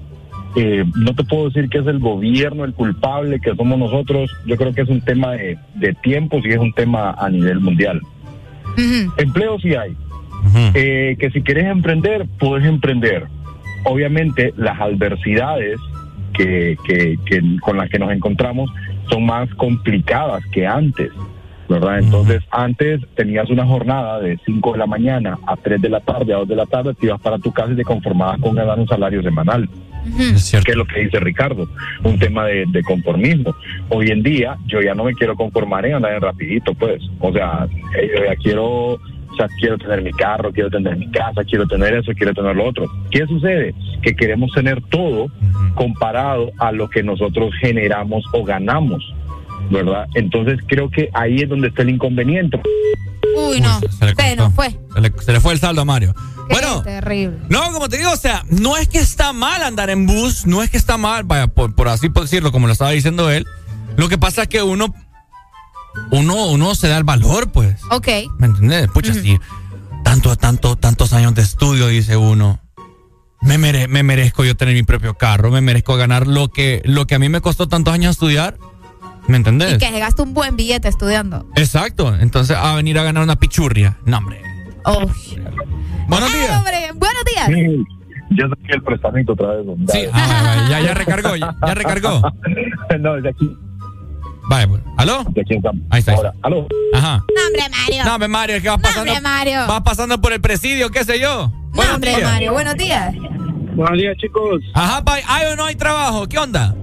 eh, 0.55 0.85
no 0.95 1.15
te 1.15 1.23
puedo 1.23 1.45
decir 1.45 1.69
que 1.69 1.79
es 1.79 1.87
el 1.87 1.99
gobierno 1.99 2.63
el 2.63 2.73
culpable, 2.73 3.39
que 3.39 3.55
somos 3.55 3.77
nosotros, 3.79 4.31
yo 4.45 4.55
creo 4.55 4.73
que 4.73 4.81
es 4.81 4.89
un 4.89 5.01
tema 5.01 5.31
de, 5.31 5.57
de 5.75 5.93
tiempos 5.95 6.45
y 6.45 6.49
es 6.49 6.59
un 6.59 6.73
tema 6.73 7.11
a 7.17 7.29
nivel 7.29 7.59
mundial. 7.59 8.01
Empleo 9.17 9.59
sí 9.59 9.75
hay. 9.75 9.95
Eh, 10.73 11.15
que 11.19 11.31
si 11.31 11.41
quieres 11.41 11.65
emprender, 11.65 12.27
puedes 12.37 12.65
emprender. 12.65 13.27
Obviamente 13.85 14.53
las 14.57 14.79
adversidades 14.79 15.79
que, 16.33 16.77
que, 16.85 17.17
que 17.25 17.41
con 17.61 17.77
las 17.77 17.89
que 17.89 17.99
nos 17.99 18.11
encontramos 18.11 18.69
son 19.09 19.25
más 19.25 19.49
complicadas 19.55 20.43
que 20.51 20.67
antes. 20.67 21.11
¿verdad? 21.69 21.99
Entonces, 21.99 22.43
antes 22.51 23.01
tenías 23.15 23.49
una 23.49 23.65
jornada 23.65 24.19
de 24.19 24.37
5 24.45 24.73
de 24.73 24.77
la 24.77 24.85
mañana 24.85 25.39
a 25.47 25.55
3 25.55 25.81
de 25.81 25.89
la 25.89 26.01
tarde, 26.01 26.33
a 26.33 26.37
2 26.37 26.47
de 26.47 26.55
la 26.55 26.65
tarde, 26.65 26.93
te 26.93 27.05
ibas 27.05 27.21
para 27.21 27.39
tu 27.39 27.51
casa 27.51 27.71
y 27.71 27.75
te 27.75 27.83
conformabas 27.83 28.39
con 28.39 28.53
ganar 28.53 28.77
un 28.79 28.87
salario 28.87 29.23
semanal. 29.23 29.67
Que 30.63 30.71
es 30.71 30.77
lo 30.77 30.85
que 30.85 31.01
dice 31.01 31.19
Ricardo, 31.19 31.67
un 32.03 32.19
tema 32.19 32.45
de, 32.45 32.65
de 32.67 32.83
conformismo. 32.83 33.55
Hoy 33.89 34.09
en 34.09 34.23
día, 34.23 34.57
yo 34.67 34.81
ya 34.81 34.93
no 34.93 35.03
me 35.03 35.13
quiero 35.13 35.35
conformar 35.35 35.85
en 35.85 35.95
andar 35.95 36.13
en 36.13 36.21
rapidito, 36.21 36.73
pues. 36.73 37.01
O 37.19 37.31
sea, 37.31 37.67
eh, 37.97 38.11
yo 38.15 38.25
ya 38.25 38.35
quiero, 38.35 38.65
o 38.93 39.35
sea, 39.37 39.47
quiero 39.59 39.77
tener 39.77 40.01
mi 40.01 40.11
carro, 40.11 40.51
quiero 40.51 40.69
tener 40.69 40.97
mi 40.97 41.09
casa, 41.09 41.43
quiero 41.43 41.65
tener 41.67 41.93
eso, 41.93 42.11
quiero 42.13 42.33
tener 42.33 42.55
lo 42.55 42.65
otro. 42.65 42.85
¿Qué 43.11 43.25
sucede? 43.25 43.73
Que 44.01 44.15
queremos 44.15 44.51
tener 44.53 44.81
todo 44.89 45.27
comparado 45.75 46.51
a 46.59 46.71
lo 46.71 46.89
que 46.89 47.03
nosotros 47.03 47.53
generamos 47.61 48.23
o 48.33 48.43
ganamos. 48.43 49.03
¿Verdad? 49.69 50.07
Entonces 50.13 50.59
creo 50.67 50.89
que 50.89 51.09
ahí 51.13 51.37
es 51.37 51.49
donde 51.49 51.69
está 51.69 51.83
el 51.83 51.89
inconveniente. 51.91 52.59
Uy, 53.35 53.61
no. 53.61 53.79
Se 53.99 54.05
le, 54.05 54.15
Se 54.15 54.35
nos 54.35 54.53
fue. 54.53 54.79
Se 54.93 55.01
le, 55.01 55.13
se 55.25 55.31
le 55.33 55.39
fue 55.41 55.53
el 55.53 55.59
saldo 55.59 55.81
a 55.81 55.85
Mario. 55.85 56.13
Bueno, 56.49 56.83
Terrible. 56.83 57.39
no, 57.49 57.71
como 57.71 57.87
te 57.87 57.97
digo, 57.97 58.11
o 58.11 58.17
sea, 58.17 58.43
no 58.49 58.75
es 58.77 58.87
que 58.89 58.99
está 58.99 59.31
mal 59.31 59.63
andar 59.63 59.89
en 59.89 60.05
bus, 60.05 60.45
no 60.45 60.61
es 60.61 60.69
que 60.69 60.77
está 60.77 60.97
mal, 60.97 61.23
vaya, 61.23 61.47
por, 61.47 61.73
por 61.73 61.87
así 61.87 62.09
decirlo, 62.09 62.51
como 62.51 62.67
lo 62.67 62.73
estaba 62.73 62.91
diciendo 62.91 63.29
él. 63.31 63.45
Lo 63.95 64.09
que 64.09 64.17
pasa 64.17 64.43
es 64.43 64.47
que 64.49 64.61
uno, 64.61 64.93
uno, 66.11 66.47
uno 66.47 66.75
se 66.75 66.87
da 66.89 66.97
el 66.97 67.03
valor, 67.03 67.51
pues. 67.51 67.79
Ok. 67.91 68.07
¿Me 68.39 68.47
entiendes? 68.47 68.87
Pucha, 68.93 69.13
sí. 69.13 69.39
Tanto, 70.03 70.35
tanto, 70.35 70.75
tantos 70.75 71.13
años 71.13 71.33
de 71.35 71.41
estudio, 71.43 71.87
dice 71.87 72.17
uno. 72.17 72.59
Me, 73.41 73.57
mere- 73.57 73.87
me 73.87 74.03
merezco 74.03 74.43
yo 74.43 74.55
tener 74.55 74.73
mi 74.73 74.83
propio 74.83 75.15
carro, 75.15 75.49
me 75.51 75.61
merezco 75.61 75.95
ganar 75.95 76.27
lo 76.27 76.49
que, 76.49 76.81
lo 76.85 77.07
que 77.07 77.15
a 77.15 77.19
mí 77.19 77.29
me 77.29 77.41
costó 77.41 77.67
tantos 77.67 77.93
años 77.93 78.11
estudiar. 78.11 78.57
¿Me 79.27 79.37
entendés? 79.37 79.73
Y 79.75 79.77
que 79.77 79.89
se 79.89 79.99
gasta 79.99 80.23
un 80.23 80.33
buen 80.33 80.55
billete 80.55 80.87
estudiando. 80.87 81.45
Exacto. 81.55 82.13
Entonces, 82.15 82.57
a 82.57 82.75
venir 82.75 82.97
a 82.99 83.03
ganar 83.03 83.23
una 83.23 83.37
pichurria. 83.37 83.97
No, 84.05 84.17
hombre. 84.17 84.41
Oh. 84.85 84.99
Buenos 86.07 86.29
Ay, 86.33 86.39
días. 86.39 86.57
hombre, 86.57 86.91
buenos 86.95 87.23
días. 87.25 87.47
Sí, 87.47 87.83
ya 88.37 88.47
saqué 88.49 88.73
el 88.73 88.83
prestamito 88.83 89.33
otra 89.33 89.47
vez. 89.53 89.65
Sí, 89.89 89.99
ah, 90.11 90.67
ya, 90.69 90.81
ya 90.81 90.93
recargó, 90.93 91.35
ya, 91.37 91.55
ya 91.65 91.73
recargó. 91.73 92.21
no, 92.99 93.13
de 93.21 93.29
aquí. 93.29 93.49
Vaya, 94.49 94.67
pues. 94.67 94.81
¿Aló? 94.97 95.23
De 95.29 95.41
aquí 95.41 95.55
estamos. 95.55 95.81
Ahí 95.89 95.99
está. 95.99 96.11
ahí 96.11 96.17
está. 96.17 96.27
Ahora, 96.27 96.33
¿aló? 96.43 96.67
Ajá. 96.93 97.17
No, 97.33 97.47
hombre, 97.47 97.63
Mario. 97.79 98.03
No, 98.05 98.13
hombre, 98.13 98.27
Mario, 98.27 98.61
que 98.61 98.69
vas 98.69 98.81
pasando. 98.81 99.11
hombre, 99.13 99.21
Mario. 99.21 99.67
Vas 99.67 99.81
pasando 99.83 100.19
por 100.19 100.33
el 100.33 100.41
presidio, 100.41 100.89
qué 100.91 101.05
sé 101.05 101.17
yo. 101.19 101.49
No, 101.73 101.95
hombre, 101.95 102.17
Mario. 102.21 102.51
Buenos 102.51 102.75
días. 102.75 103.13
Buenos 103.75 103.97
días, 103.97 104.17
chicos. 104.17 104.61
Ajá, 104.73 105.03
pa- 105.03 105.19
¿hay 105.27 105.45
o 105.51 105.55
no 105.55 105.63
hay 105.65 105.75
trabajo? 105.75 106.27
¿Qué 106.27 106.37
onda? 106.37 106.75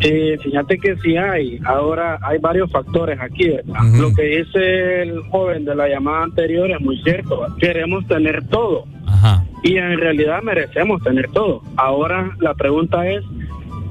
Eh, 0.00 0.36
fíjate 0.42 0.78
que 0.78 0.96
sí 0.98 1.16
hay. 1.16 1.58
Ahora 1.64 2.18
hay 2.22 2.38
varios 2.38 2.70
factores 2.70 3.18
aquí. 3.20 3.48
¿verdad? 3.48 3.82
Lo 3.94 4.14
que 4.14 4.22
dice 4.22 5.02
el 5.02 5.20
joven 5.30 5.64
de 5.64 5.74
la 5.74 5.88
llamada 5.88 6.24
anterior 6.24 6.70
es 6.70 6.80
muy 6.80 7.00
cierto. 7.02 7.46
Queremos 7.58 8.06
tener 8.06 8.46
todo. 8.48 8.84
Y 9.62 9.78
en 9.78 9.98
realidad 9.98 10.42
merecemos 10.42 11.02
tener 11.02 11.30
todo. 11.30 11.62
Ahora 11.76 12.36
la 12.40 12.54
pregunta 12.54 13.08
es, 13.08 13.24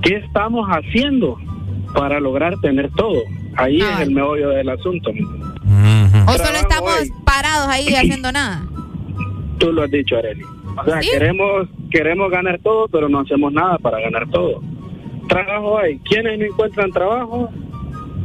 ¿qué 0.03 0.17
estamos 0.17 0.67
haciendo 0.69 1.37
para 1.95 2.19
lograr 2.19 2.59
tener 2.61 2.91
todo? 2.91 3.21
Ahí 3.55 3.81
es 3.81 3.99
el 4.01 4.11
meollo 4.11 4.49
del 4.49 4.69
asunto. 4.69 5.11
O 5.11 6.31
solo 6.33 6.57
estamos 6.59 7.09
parados 7.25 7.67
ahí 7.69 7.87
haciendo 7.95 8.31
nada. 8.31 8.63
Tú 9.57 9.71
lo 9.71 9.83
has 9.83 9.91
dicho, 9.91 10.17
Arely. 10.17 10.43
O 10.75 10.85
sea, 10.85 11.01
¿Sí? 11.01 11.09
queremos, 11.11 11.67
queremos 11.91 12.31
ganar 12.31 12.59
todo, 12.63 12.87
pero 12.87 13.09
no 13.09 13.19
hacemos 13.19 13.53
nada 13.53 13.77
para 13.77 13.99
ganar 13.99 14.27
todo. 14.29 14.61
Trabajo 15.27 15.79
hay. 15.79 15.99
¿Quiénes 15.99 16.39
no 16.39 16.45
encuentran 16.45 16.91
trabajo? 16.91 17.49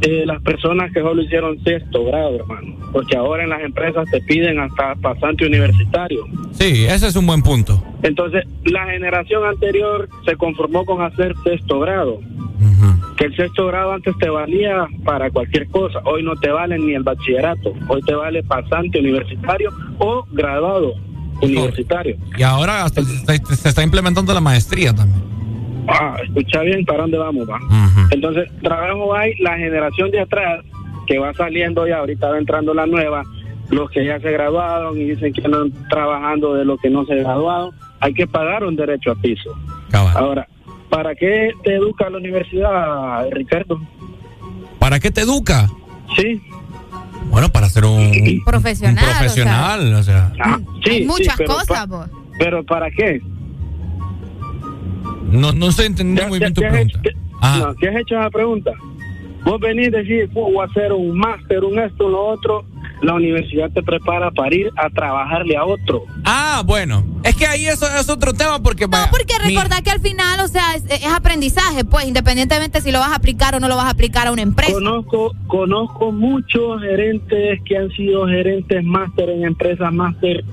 Eh, 0.03 0.25
las 0.27 0.41
personas 0.43 0.93
que 0.93 1.01
solo 1.01 1.23
hicieron 1.23 1.59
sexto 1.65 2.05
grado, 2.05 2.37
hermano. 2.37 2.77
Porque 2.93 3.17
ahora 3.17 3.43
en 3.43 3.51
las 3.51 3.63
empresas 3.63 4.09
te 4.11 4.21
piden 4.21 4.61
hasta 4.61 4.95
pasante 4.97 5.47
universitario. 5.47 6.25
Sí, 6.53 6.85
ese 6.87 7.09
es 7.09 7.17
un 7.17 7.27
buen 7.27 7.43
punto. 7.43 7.83
Entonces, 8.03 8.45
la 8.65 8.87
generación 8.87 9.45
anterior 9.45 10.09
se 10.25 10.37
conformó 10.37 10.85
con 10.85 11.03
hacer 11.03 11.35
sexto 11.43 11.81
grado. 11.81 12.21
que 13.17 13.25
el 13.25 13.37
sexto 13.37 13.67
grado 13.67 13.93
antes 13.93 14.17
te 14.19 14.29
valía 14.29 14.87
para 15.05 15.29
cualquier 15.31 15.67
cosa, 15.69 15.99
hoy 16.05 16.23
no 16.23 16.37
te 16.37 16.51
vale 16.51 16.79
ni 16.79 16.95
el 16.95 17.03
bachillerato, 17.03 17.73
hoy 17.89 18.01
te 18.03 18.15
vale 18.15 18.45
pasante 18.45 19.01
universitario 19.01 19.71
o 19.99 20.25
graduado 20.31 20.95
universitario. 21.43 22.17
Y 22.37 22.43
ahora 22.45 22.85
hasta 22.85 23.03
se, 23.03 23.57
se 23.57 23.69
está 23.69 23.83
implementando 23.83 24.33
la 24.33 24.41
maestría 24.41 24.95
también. 24.95 25.38
Ah, 25.89 26.17
escucha 26.23 26.61
bien 26.63 26.85
para 26.85 27.03
dónde 27.03 27.19
vamos, 27.19 27.49
va. 27.49 27.59
Entonces, 28.11 28.49
trabajo 28.63 29.15
hay 29.15 29.35
la 29.39 29.57
generación 29.57 30.11
de 30.11 30.21
atrás 30.21 30.65
que 31.07 31.19
va 31.19 31.33
saliendo 31.35 31.87
ya, 31.87 31.99
ahorita 31.99 32.29
va 32.31 32.39
entrando 32.39 32.75
la 32.75 32.87
nueva, 32.87 33.23
los 33.71 33.91
que 33.91 34.05
ya 34.05 34.21
se 34.21 34.31
graduaron 34.31 34.99
y 35.01 35.05
dicen 35.05 35.33
que 35.33 35.43
andan 35.45 35.73
trabajando 35.89 36.55
de 36.55 36.65
lo 36.65 36.77
que 36.77 36.91
no 36.91 37.05
se 37.07 37.15
graduaron, 37.17 37.71
hay 38.01 38.13
que 38.15 38.27
pagar 38.27 38.65
un 38.65 38.77
derecho 38.77 39.13
a 39.13 39.15
piso. 39.15 39.51
Ahora, 40.15 40.47
¿para 40.91 41.15
qué 41.15 41.51
te 41.65 41.75
educa 41.77 42.09
la 42.11 42.19
universidad, 42.19 43.27
Ricardo? 43.31 43.81
¿Para 44.79 45.01
qué 45.01 45.11
te 45.11 45.23
educa? 45.23 45.69
Sí. 46.17 46.41
Bueno, 47.31 47.49
para 47.51 47.69
ser 47.69 47.85
un 47.85 48.11
Profesional. 48.45 48.95
un 49.05 49.11
profesional, 49.11 49.95
o 49.95 50.03
sea. 50.03 50.33
Ah, 50.41 50.59
sí, 50.85 50.91
Hay 50.91 50.99
sí, 51.01 51.07
muchas 51.07 51.37
pero 51.37 51.53
cosas, 51.55 51.67
pa- 51.67 51.87
vos. 51.87 52.09
Pero 52.39 52.63
¿para 52.65 52.91
qué? 52.91 53.21
No, 55.31 55.53
no 55.53 55.69
estoy 55.69 55.87
entendiendo 55.87 56.29
muy 56.29 56.39
bien 56.39 56.55
tu 56.55 56.61
¿Qué 56.61 56.67
has 56.67 56.73
pregunta. 56.73 56.99
hecho- 57.01 57.03
qué- 57.43 57.59
no, 57.59 57.75
¿qué 57.77 57.89
has 57.89 57.97
hecho 57.97 58.19
esa 58.19 58.31
pregunta? 58.31 58.73
Vos 59.45 59.61
venís 59.61 59.89
y 59.89 59.91
decís, 59.91 60.25
"Fu, 60.35 60.41
voy 60.53 60.61
a 60.61 60.65
hacer 60.65 60.93
un 60.93 61.17
máster, 61.17 61.63
un 61.65 61.79
esto, 61.79 62.07
un 62.07 62.13
lo 62.13 62.27
otro. 62.27 62.65
La 63.01 63.15
universidad 63.15 63.71
te 63.71 63.81
prepara 63.81 64.33
para 64.33 64.53
ir 64.53 64.71
a 64.77 64.91
trabajarle 64.91 65.57
a 65.57 65.65
otro. 65.65 66.03
Ah, 66.25 66.63
bueno. 66.67 67.05
Es 67.23 67.37
que 67.37 67.47
ahí 67.47 67.65
eso 67.67 67.87
es 67.87 68.09
otro 68.09 68.33
tema 68.33 68.61
porque 68.61 68.89
No, 68.89 68.99
porque 69.13 69.35
recordad 69.41 69.85
que 69.85 69.91
al 69.91 70.01
final, 70.01 70.41
o 70.41 70.49
sea, 70.49 70.75
es, 70.75 70.85
es 70.91 71.07
aprendizaje, 71.07 71.85
pues, 71.85 72.07
independientemente 72.07 72.81
si 72.81 72.91
lo 72.91 72.99
vas 72.99 73.11
a 73.13 73.15
aplicar 73.15 73.55
o 73.55 73.61
no 73.61 73.69
lo 73.69 73.77
vas 73.77 73.85
a 73.87 73.91
aplicar 73.91 74.27
a 74.27 74.33
una 74.33 74.43
empresa. 74.43 74.73
Conozco, 74.73 75.33
conozco 75.47 76.11
muchos 76.11 76.83
gerentes 76.83 77.61
que 77.65 77.77
han 77.77 77.89
sido 77.91 78.27
gerentes 78.27 78.83
máster 78.83 79.31
en 79.31 79.45
empresas 79.45 79.93
máster 79.93 80.45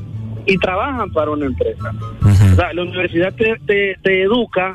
y 0.46 0.58
trabajan 0.58 1.12
para 1.12 1.32
una 1.32 1.46
empresa. 1.46 1.92
O 2.22 2.56
sea, 2.56 2.74
la 2.74 2.84
universidad 2.84 3.34
te, 3.34 3.56
te, 3.66 3.98
te 4.02 4.24
educa 4.24 4.74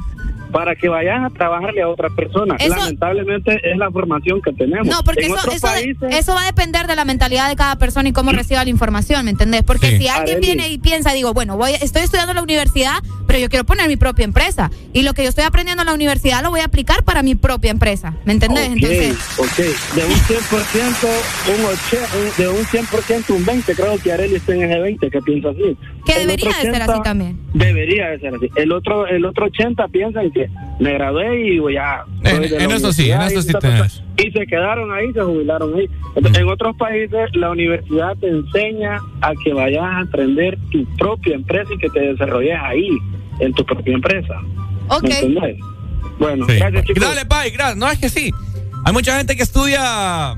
para 0.52 0.74
que 0.74 0.88
vayas 0.88 1.22
a 1.24 1.30
trabajarle 1.30 1.82
a 1.82 1.88
otra 1.88 2.08
persona. 2.10 2.56
Eso- 2.58 2.74
Lamentablemente 2.76 3.60
es 3.70 3.76
la 3.76 3.90
formación 3.90 4.40
que 4.42 4.52
tenemos. 4.52 4.86
No, 4.86 5.02
porque 5.04 5.26
En 5.26 5.32
eso, 5.32 5.40
otros 5.40 5.54
eso, 5.56 5.66
de- 5.68 5.72
países- 5.94 6.18
eso 6.20 6.34
va 6.34 6.42
a 6.42 6.46
depender 6.46 6.86
de 6.86 6.96
la 6.96 7.04
mentalidad 7.04 7.48
de 7.48 7.56
cada 7.56 7.76
persona 7.76 8.08
y 8.08 8.12
cómo 8.12 8.32
reciba 8.32 8.62
la 8.64 8.70
información, 8.70 9.24
¿me 9.24 9.30
entendés? 9.30 9.62
Porque 9.62 9.88
Sí. 9.90 9.98
si 9.98 10.08
alguien 10.08 10.40
viene 10.40 10.68
y 10.68 10.78
piensa, 10.78 11.12
digo, 11.12 11.32
bueno, 11.32 11.56
voy, 11.56 11.72
estoy 11.80 12.02
estudiando 12.02 12.32
en 12.32 12.36
la 12.36 12.42
universidad, 12.42 12.94
pero 13.26 13.38
yo 13.38 13.48
quiero 13.48 13.64
poner 13.64 13.86
mi 13.88 13.96
propia 13.96 14.24
empresa. 14.24 14.70
Y 14.92 15.02
lo 15.02 15.14
que 15.14 15.22
yo 15.22 15.28
estoy 15.28 15.44
aprendiendo 15.44 15.82
en 15.82 15.86
la 15.88 15.94
universidad 15.94 16.42
lo 16.42 16.50
voy 16.50 16.60
a 16.60 16.64
aplicar 16.64 17.02
para 17.04 17.22
mi 17.22 17.34
propia 17.34 17.70
empresa, 17.70 18.14
¿me 18.24 18.32
entendés? 18.32 18.68
Ok, 18.68 18.74
Entonces, 18.76 19.16
ok. 19.38 19.96
De 19.96 20.04
un 20.04 20.14
100%, 20.14 21.08
un, 21.48 21.64
oche- 21.64 21.98
un- 22.18 22.42
de 22.44 22.48
un 22.48 22.64
100%, 22.66 23.34
un 23.34 23.44
20, 23.44 23.74
creo 23.74 23.98
que 23.98 24.12
Arely 24.12 24.34
está 24.36 24.54
en 24.54 24.62
ese 24.62 24.80
20, 24.80 25.10
que 25.10 25.20
piensa 25.20 25.50
así. 25.50 25.76
que 26.06 26.12
El 26.12 26.20
debería 26.26 26.48
otro 26.48 26.56
de 26.58 26.62
ser 26.62 26.70
80 26.82 26.92
así 26.92 27.02
también. 27.02 27.38
Debería 27.52 28.08
de 28.10 28.18
ser 28.20 28.34
así. 28.34 28.50
El 28.56 28.72
otro, 28.72 29.06
el 29.06 29.24
otro 29.24 29.46
80 29.46 29.86
piensan 29.88 30.30
que 30.32 30.39
me 30.78 30.94
gradué 30.94 31.40
y 31.54 31.58
voy 31.58 31.74
ya. 31.74 32.04
En- 32.24 32.44
eso 32.72 32.92
sí, 32.92 33.10
en 33.10 33.20
eso 33.22 33.40
y 33.40 33.42
sí 33.42 33.52
tenés. 33.60 34.02
Y 34.16 34.30
se 34.30 34.46
quedaron 34.46 34.92
ahí, 34.92 35.12
se 35.12 35.20
jubilaron 35.22 35.74
ahí. 35.78 35.88
Entonces, 36.14 36.42
En 36.42 36.48
otros 36.48 36.76
países, 36.76 37.34
la 37.34 37.50
universidad 37.50 38.16
te 38.18 38.28
enseña 38.28 38.98
a 39.22 39.32
que 39.42 39.52
vayas 39.52 39.82
a 39.82 40.00
aprender 40.00 40.58
tu 40.70 40.84
propia 40.96 41.34
empresa 41.34 41.70
y 41.74 41.78
que 41.78 41.88
te 41.90 42.00
desarrolles 42.00 42.56
ahí, 42.60 42.88
en 43.40 43.52
tu 43.54 43.64
propia 43.64 43.94
empresa. 43.94 44.34
Ok. 44.88 45.02
¿Me 45.04 45.18
entendés? 45.18 45.56
Bueno, 46.18 46.46
Sí. 46.48 46.56
gracias, 46.58 46.84
chicos. 46.84 47.02
Dale, 47.02 47.24
Pai, 47.26 47.50
gracias. 47.50 47.76
No, 47.76 47.88
es 47.90 47.98
que 47.98 48.08
sí. 48.08 48.30
Hay 48.84 48.92
mucha 48.92 49.16
gente 49.16 49.36
que 49.36 49.42
estudia. 49.42 50.34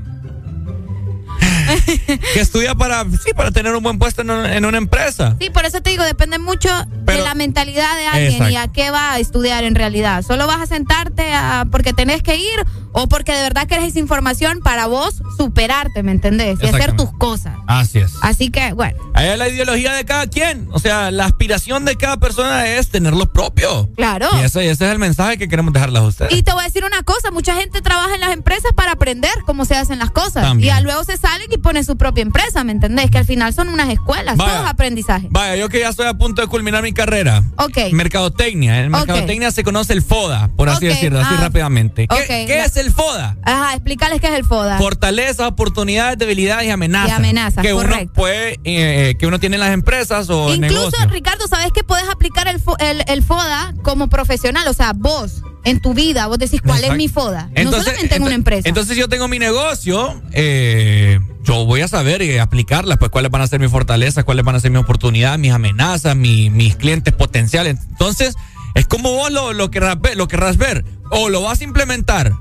Que 2.33 2.39
estudia 2.39 2.75
para, 2.75 3.03
sí, 3.05 3.31
para 3.35 3.51
tener 3.51 3.73
un 3.75 3.83
buen 3.83 3.97
puesto 3.99 4.21
en, 4.21 4.29
un- 4.31 4.45
en 4.45 4.65
una 4.65 4.77
empresa. 4.77 5.35
Sí, 5.39 5.49
por 5.49 5.65
eso 5.65 5.81
te 5.81 5.89
digo, 5.91 6.03
depende 6.03 6.37
mucho 6.39 6.69
de 7.05 7.21
la 7.21 7.33
mentalidad 7.35 7.95
de 7.97 8.07
alguien 8.07 8.51
y 8.51 8.55
a 8.55 8.67
qué 8.67 8.91
va 8.91 9.13
a 9.13 9.19
estudiar 9.19 9.63
en 9.63 9.75
realidad. 9.75 10.23
¿Solo 10.23 10.47
vas 10.47 10.61
a 10.61 10.65
sentarte 10.65 11.33
a, 11.33 11.65
porque 11.71 11.93
tenés 11.93 12.21
que 12.23 12.35
ir 12.35 12.65
o 12.93 13.07
porque 13.07 13.33
de 13.33 13.41
verdad 13.41 13.67
querés 13.67 13.95
información 13.95 14.59
para 14.63 14.87
vos 14.87 15.21
superarte, 15.37 16.03
¿me 16.03 16.11
entendés? 16.11 16.59
Y 16.61 16.67
hacer 16.67 16.95
tus 16.95 17.11
cosas. 17.13 17.55
Así 17.67 17.99
es. 17.99 18.13
Así 18.21 18.49
que, 18.49 18.73
bueno, 18.73 18.97
Ahí 19.13 19.27
es 19.27 19.37
la 19.37 19.47
ideología 19.47 19.93
de 19.93 20.05
cada 20.05 20.27
quien. 20.27 20.67
O 20.71 20.79
sea, 20.79 21.11
la 21.11 21.25
aspiración 21.25 21.85
de 21.85 21.95
cada 21.95 22.17
persona 22.17 22.67
es 22.67 22.89
tener 22.89 23.13
lo 23.13 23.31
propio. 23.31 23.89
claro. 23.95 24.27
Y 24.39 24.43
ese, 24.43 24.69
ese 24.69 24.85
es 24.85 24.91
el 24.91 24.99
mensaje 24.99 25.37
que 25.37 25.47
queremos 25.47 25.73
dejarles 25.73 26.01
a 26.01 26.05
ustedes. 26.05 26.33
Y 26.33 26.43
te 26.43 26.51
voy 26.53 26.61
a 26.61 26.65
decir 26.65 26.83
una 26.85 27.03
cosa, 27.03 27.31
mucha 27.31 27.55
gente 27.55 27.81
trabaja 27.81 28.15
en 28.15 28.21
las 28.21 28.31
empresas 28.31 28.71
para 28.75 28.93
aprender 28.93 29.31
cómo 29.45 29.65
se 29.65 29.75
hacen 29.75 29.99
las 29.99 30.11
cosas. 30.11 30.43
También. 30.43 30.77
Y 30.77 30.83
luego 30.83 31.03
se 31.03 31.17
salen 31.17 31.51
y 31.51 31.57
ponen 31.57 31.83
su 31.83 31.97
propia 31.97 32.21
empresa, 32.21 32.63
¿me 32.63 32.71
entendés? 32.71 33.11
Que 33.11 33.17
al 33.19 33.25
final 33.25 33.53
son 33.53 33.69
unas 33.69 33.89
escuelas, 33.89 34.37
Vaya. 34.37 34.51
todo 34.51 34.63
es 34.63 34.69
aprendizaje. 34.69 35.27
Vaya, 35.29 35.55
yo 35.55 35.69
que 35.69 35.79
ya 35.79 35.89
estoy 35.89 36.07
a 36.07 36.13
punto 36.13 36.41
de 36.41 36.47
culminar 36.47 36.83
mi 36.83 36.93
carrera. 36.93 37.43
Ok. 37.57 37.77
Mercadotecnia. 37.91 38.83
En 38.83 38.91
mercadotecnia 38.91 39.51
se 39.51 39.63
conoce 39.63 39.93
el 39.93 40.01
FODA, 40.01 40.49
por 40.55 40.69
así 40.69 40.87
decirlo, 40.87 41.19
así 41.19 41.35
ah. 41.37 41.41
rápidamente. 41.41 42.07
¿Qué, 42.07 42.15
Ok, 42.15 42.27
qué 42.27 42.63
es 42.65 42.77
el 42.77 42.82
FODA? 42.91 43.37
Ajá, 43.43 43.73
explícales 43.73 44.19
qué 44.19 44.27
es 44.27 44.33
el 44.33 44.45
FODA. 44.45 44.77
Fortalezas, 44.77 45.47
oportunidades, 45.47 46.17
debilidades 46.17 46.65
y 46.67 46.69
amenazas. 46.71 47.09
Y 47.09 47.11
amenazas, 47.13 47.61
que 47.63 47.73
uno 47.73 47.95
puede, 48.13 48.59
eh, 48.63 49.15
que 49.17 49.27
uno 49.27 49.39
tiene 49.39 49.55
en 49.55 49.61
las 49.61 49.71
empresas 49.73 50.29
o 50.29 50.53
Incluso, 50.53 50.73
negocios. 50.75 51.11
Ricardo, 51.11 51.47
¿sabes 51.47 51.71
que 51.71 51.83
puedes 51.83 52.07
aplicar 52.09 52.47
el, 52.47 52.61
el, 52.79 53.03
el 53.07 53.23
FODA 53.23 53.73
como 53.83 54.09
profesional? 54.09 54.67
O 54.67 54.73
sea, 54.73 54.93
vos, 54.93 55.43
en 55.63 55.81
tu 55.81 55.93
vida, 55.93 56.27
vos 56.27 56.37
decís, 56.39 56.61
¿cuál 56.61 56.83
es 56.83 56.93
mi 56.95 57.07
FODA? 57.07 57.49
no 57.63 57.71
solamente 57.71 58.15
en 58.15 58.23
una 58.23 58.35
empresa. 58.35 58.67
Entonces 58.67 58.97
yo 58.97 59.07
tengo 59.07 59.27
mi 59.27 59.39
negocio, 59.39 60.21
eh, 60.33 61.19
yo 61.43 61.65
voy 61.65 61.81
a 61.81 61.87
saber 61.87 62.21
y 62.21 62.37
aplicarlas, 62.37 62.97
pues 62.97 63.11
cuáles 63.11 63.31
van 63.31 63.41
a 63.41 63.47
ser 63.47 63.59
mis 63.59 63.69
fortalezas, 63.71 64.23
cuáles 64.23 64.43
van 64.45 64.55
a 64.55 64.59
ser 64.59 64.71
mis 64.71 64.81
oportunidades, 64.81 65.39
mis 65.39 65.51
amenazas, 65.51 66.15
mi- 66.15 66.49
mis 66.49 66.75
clientes 66.75 67.13
potenciales. 67.13 67.77
Entonces, 67.89 68.35
es 68.75 68.87
como 68.87 69.11
vos 69.11 69.31
lo, 69.31 69.53
lo, 69.53 69.69
querrás 69.71 69.99
ver, 70.01 70.17
lo 70.17 70.27
querrás 70.27 70.57
ver. 70.57 70.83
O 71.11 71.29
lo 71.29 71.41
vas 71.43 71.61
a 71.61 71.63
implementar 71.63 72.33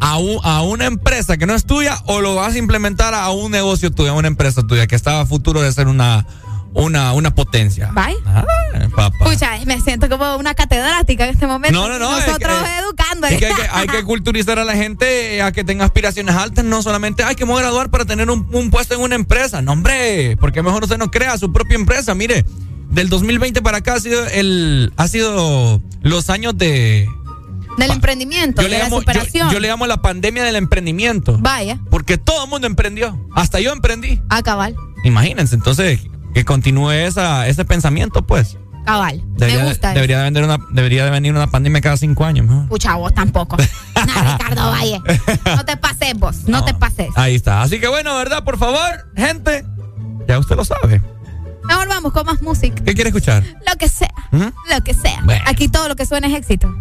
a, 0.00 0.18
un- 0.18 0.40
a 0.44 0.62
una 0.62 0.84
empresa 0.86 1.36
que 1.36 1.46
no 1.46 1.54
es 1.54 1.64
tuya, 1.64 1.98
o 2.06 2.20
lo 2.20 2.34
vas 2.34 2.54
a 2.54 2.58
implementar 2.58 3.14
a 3.14 3.30
un 3.30 3.50
negocio 3.50 3.90
tuyo, 3.90 4.10
a 4.10 4.14
una 4.14 4.28
empresa 4.28 4.62
tuya, 4.66 4.86
que 4.86 4.96
está 4.96 5.20
a 5.20 5.26
futuro 5.26 5.62
de 5.62 5.72
ser 5.72 5.88
una, 5.88 6.26
una, 6.74 7.12
una 7.14 7.34
potencia. 7.34 7.90
Bye. 7.94 8.16
Ah, 8.26 8.44
papá. 8.94 9.24
Pucha, 9.24 9.52
me 9.64 9.80
siento 9.80 10.08
como 10.10 10.36
una 10.36 10.54
catedrática 10.54 11.24
en 11.24 11.30
este 11.34 11.46
momento. 11.46 11.78
No, 11.80 11.88
no, 11.88 11.98
no, 11.98 12.18
es 12.18 12.26
Nosotros 12.26 12.62
que- 12.62 12.78
educando. 12.78 13.26
Es 13.26 13.38
que 13.38 13.46
hay, 13.46 13.54
que 13.54 13.68
hay 13.72 13.86
que 13.88 14.04
culturizar 14.04 14.58
a 14.58 14.64
la 14.64 14.74
gente 14.74 15.40
a 15.42 15.52
que 15.52 15.64
tenga 15.64 15.84
aspiraciones 15.86 16.34
altas, 16.34 16.64
no 16.64 16.82
solamente 16.82 17.24
hay 17.24 17.34
que 17.34 17.46
me 17.46 17.52
voy 17.52 17.60
a 17.60 17.64
graduar 17.64 17.90
para 17.90 18.04
tener 18.04 18.30
un, 18.30 18.46
un 18.52 18.70
puesto 18.70 18.94
en 18.94 19.00
una 19.00 19.14
empresa. 19.14 19.62
No, 19.62 19.72
hombre, 19.72 20.36
porque 20.40 20.62
mejor 20.62 20.84
usted 20.84 20.98
no 20.98 21.10
crea 21.10 21.38
su 21.38 21.52
propia 21.52 21.76
empresa. 21.76 22.14
Mire, 22.14 22.44
del 22.90 23.08
2020 23.08 23.62
para 23.62 23.78
acá 23.78 23.94
ha 23.94 24.00
sido 24.00 24.26
el 24.28 24.92
ha 24.96 25.08
sido 25.08 25.80
los 26.02 26.28
años 26.30 26.56
de 26.58 27.08
Del 27.76 27.90
emprendimiento, 27.90 28.62
yo 28.62 28.68
de 28.68 28.72
le, 28.74 28.78
la 28.78 28.84
llamo, 28.84 28.96
yo, 28.96 29.00
superación. 29.00 29.50
yo 29.50 29.60
le 29.60 29.68
llamo 29.68 29.86
la 29.86 30.00
pandemia 30.02 30.44
del 30.44 30.56
emprendimiento. 30.56 31.36
Vaya, 31.40 31.78
Porque 31.90 32.18
todo 32.18 32.44
el 32.44 32.50
mundo 32.50 32.66
emprendió. 32.66 33.18
Hasta 33.34 33.60
yo 33.60 33.72
emprendí. 33.72 34.20
a 34.28 34.42
cabal, 34.42 34.74
Imagínense, 35.04 35.54
entonces, 35.54 36.00
que 36.34 36.44
continúe 36.44 36.90
esa, 36.90 37.46
ese 37.46 37.64
pensamiento, 37.64 38.26
pues. 38.26 38.56
cabal. 38.84 39.22
Debería, 39.36 39.62
me 39.62 39.68
gusta. 39.68 39.92
debería, 39.94 40.18
de 40.18 40.24
venir 40.24 40.42
una, 40.44 40.58
debería 40.70 41.04
de 41.04 41.10
venir 41.10 41.32
una 41.32 41.46
pandemia 41.48 41.80
cada 41.80 41.96
cinco 41.96 42.24
años. 42.24 42.46
Pucha, 42.68 42.94
vos 42.96 43.14
tampoco. 43.14 43.56
Nah, 44.06 44.34
Ricardo 44.36 44.70
Valle. 44.70 45.00
No 45.56 45.64
te 45.64 45.76
pases 45.76 46.14
vos, 46.14 46.44
no, 46.46 46.64
te 46.64 46.72
pases. 46.74 47.08
Ahí 47.16 47.34
está. 47.34 47.62
Así 47.62 47.80
que 47.80 47.88
bueno, 47.88 48.14
¿verdad? 48.16 48.44
Por 48.44 48.56
favor, 48.56 49.10
gente, 49.16 49.64
ya 50.28 50.38
usted 50.38 50.54
lo 50.54 50.64
sabe. 50.64 51.02
Mejor 51.66 51.88
vamos 51.88 52.12
con 52.12 52.26
más 52.26 52.40
música. 52.42 52.82
¿Qué 52.84 52.94
quiere 52.94 53.10
escuchar? 53.10 53.42
Lo 53.66 53.76
que 53.78 53.88
sea, 53.88 54.12
¿Mm? 54.30 54.46
lo 54.70 54.84
que 54.84 54.94
sea. 54.94 55.20
Bueno. 55.24 55.44
Aquí 55.46 55.68
todo 55.68 55.88
lo 55.88 55.96
que 55.96 56.06
suena 56.06 56.28
es 56.28 56.34
éxito. 56.34 56.74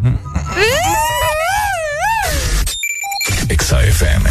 Exa 3.50 3.84
FM. 3.84 4.30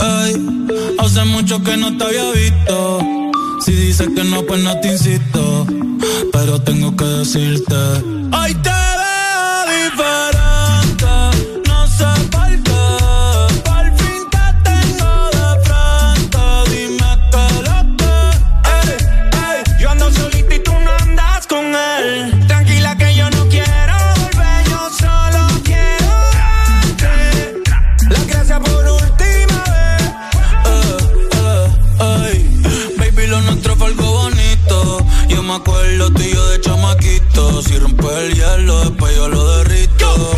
Ey, 0.00 0.66
hace 0.98 1.24
mucho 1.24 1.62
que 1.62 1.76
no 1.76 1.96
te 1.96 2.04
había 2.04 2.30
visto. 2.32 3.00
Si 3.64 3.72
dices 3.72 4.08
que 4.14 4.24
no, 4.24 4.42
pues 4.42 4.62
no 4.62 4.78
te 4.80 4.88
insisto. 4.92 5.66
Pero 6.32 6.60
tengo 6.62 6.96
que 6.96 7.04
decirte. 7.04 7.74
Hoy 7.74 8.54
te 8.62 8.70
Botella 36.12 36.48
de 36.48 36.60
chamaquito, 36.60 37.62
si 37.62 37.78
rompe 37.78 38.06
el 38.26 38.34
hielo, 38.34 38.80
después 38.80 39.16
yo 39.16 39.28
lo 39.28 39.56
derrito. 39.58 40.32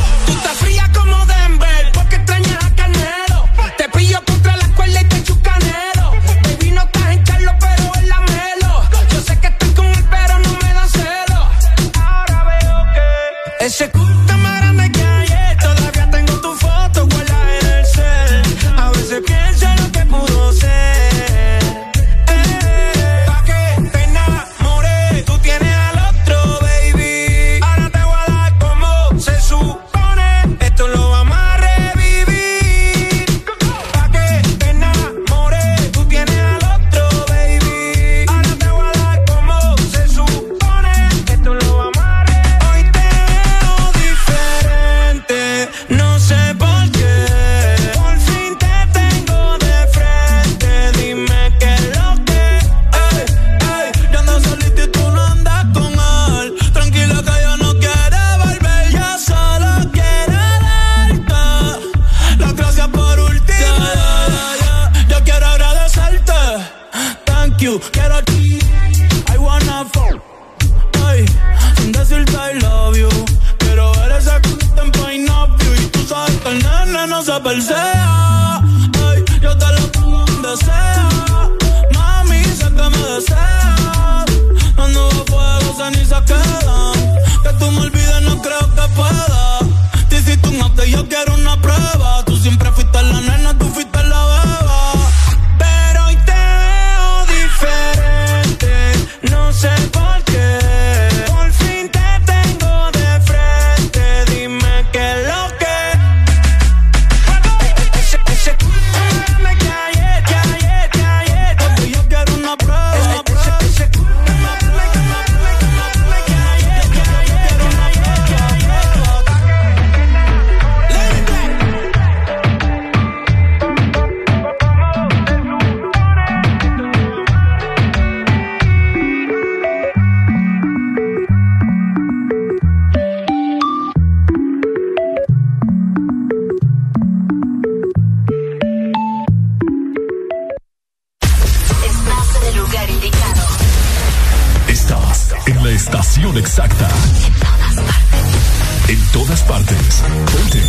En 148.88 149.00
todas 149.12 149.42
partes. 149.42 150.02
Ponte. 150.32 150.62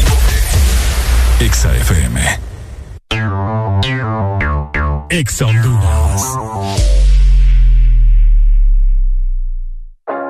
Exa 1.42 1.76
FM. 1.76 2.22
Exa 5.10 5.46
Honduras. 5.46 6.22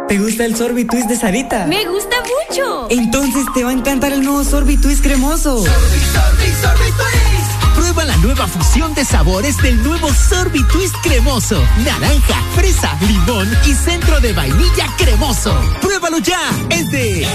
¿Te 0.08 0.18
gusta 0.18 0.46
el 0.46 0.56
sorbitwist 0.56 1.08
de 1.08 1.16
Sarita? 1.16 1.66
Me 1.68 1.86
gusta 1.86 2.16
mucho. 2.22 2.88
Entonces 2.90 3.46
te 3.54 3.64
va 3.64 3.70
a 3.70 3.74
encantar 3.74 4.14
el 4.14 4.24
nuevo 4.24 4.44
sorbitwist 4.44 5.04
cremoso. 5.04 5.64
Sorbi, 5.64 6.00
sorbi, 6.14 6.52
sorbi, 6.62 7.35
Prueba 7.76 8.06
la 8.06 8.18
nueva 8.18 8.48
fusión 8.48 8.94
de 8.96 9.04
sabores 9.06 9.58
del 9.58 9.82
nuevo 9.84 10.10
Sorbit 10.14 10.68
Twist 10.70 10.96
cremoso. 11.04 11.62
Naranja, 11.84 12.42
fresa, 12.56 12.98
limón 13.02 13.48
y 13.66 13.74
centro 13.74 14.20
de 14.22 14.34
vainilla 14.34 14.88
cremoso. 14.98 15.54
¡Pruébalo 15.82 16.20
ya! 16.20 16.40
Es 16.70 16.90
de 16.90 17.28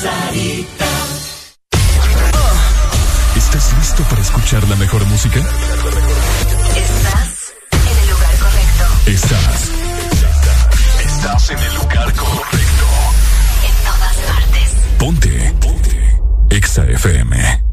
Sarita. 0.00 0.84
¿Estás 3.36 3.74
listo 3.78 4.02
para 4.04 4.20
escuchar 4.20 4.68
la 4.68 4.76
mejor 4.76 5.04
música? 5.06 5.40
Estás 6.76 7.54
en 7.72 7.98
el 7.98 8.10
lugar 8.10 8.36
correcto. 8.38 8.84
Estás, 9.06 9.70
estás 11.04 11.50
en 11.50 11.58
el 11.58 11.74
lugar 11.74 12.12
correcto. 12.14 12.86
En 13.62 13.74
todas 13.84 14.16
partes. 14.26 14.70
Ponte. 14.98 15.54
Ponte. 15.60 16.20
Exa 16.50 16.84
FM. 16.84 17.65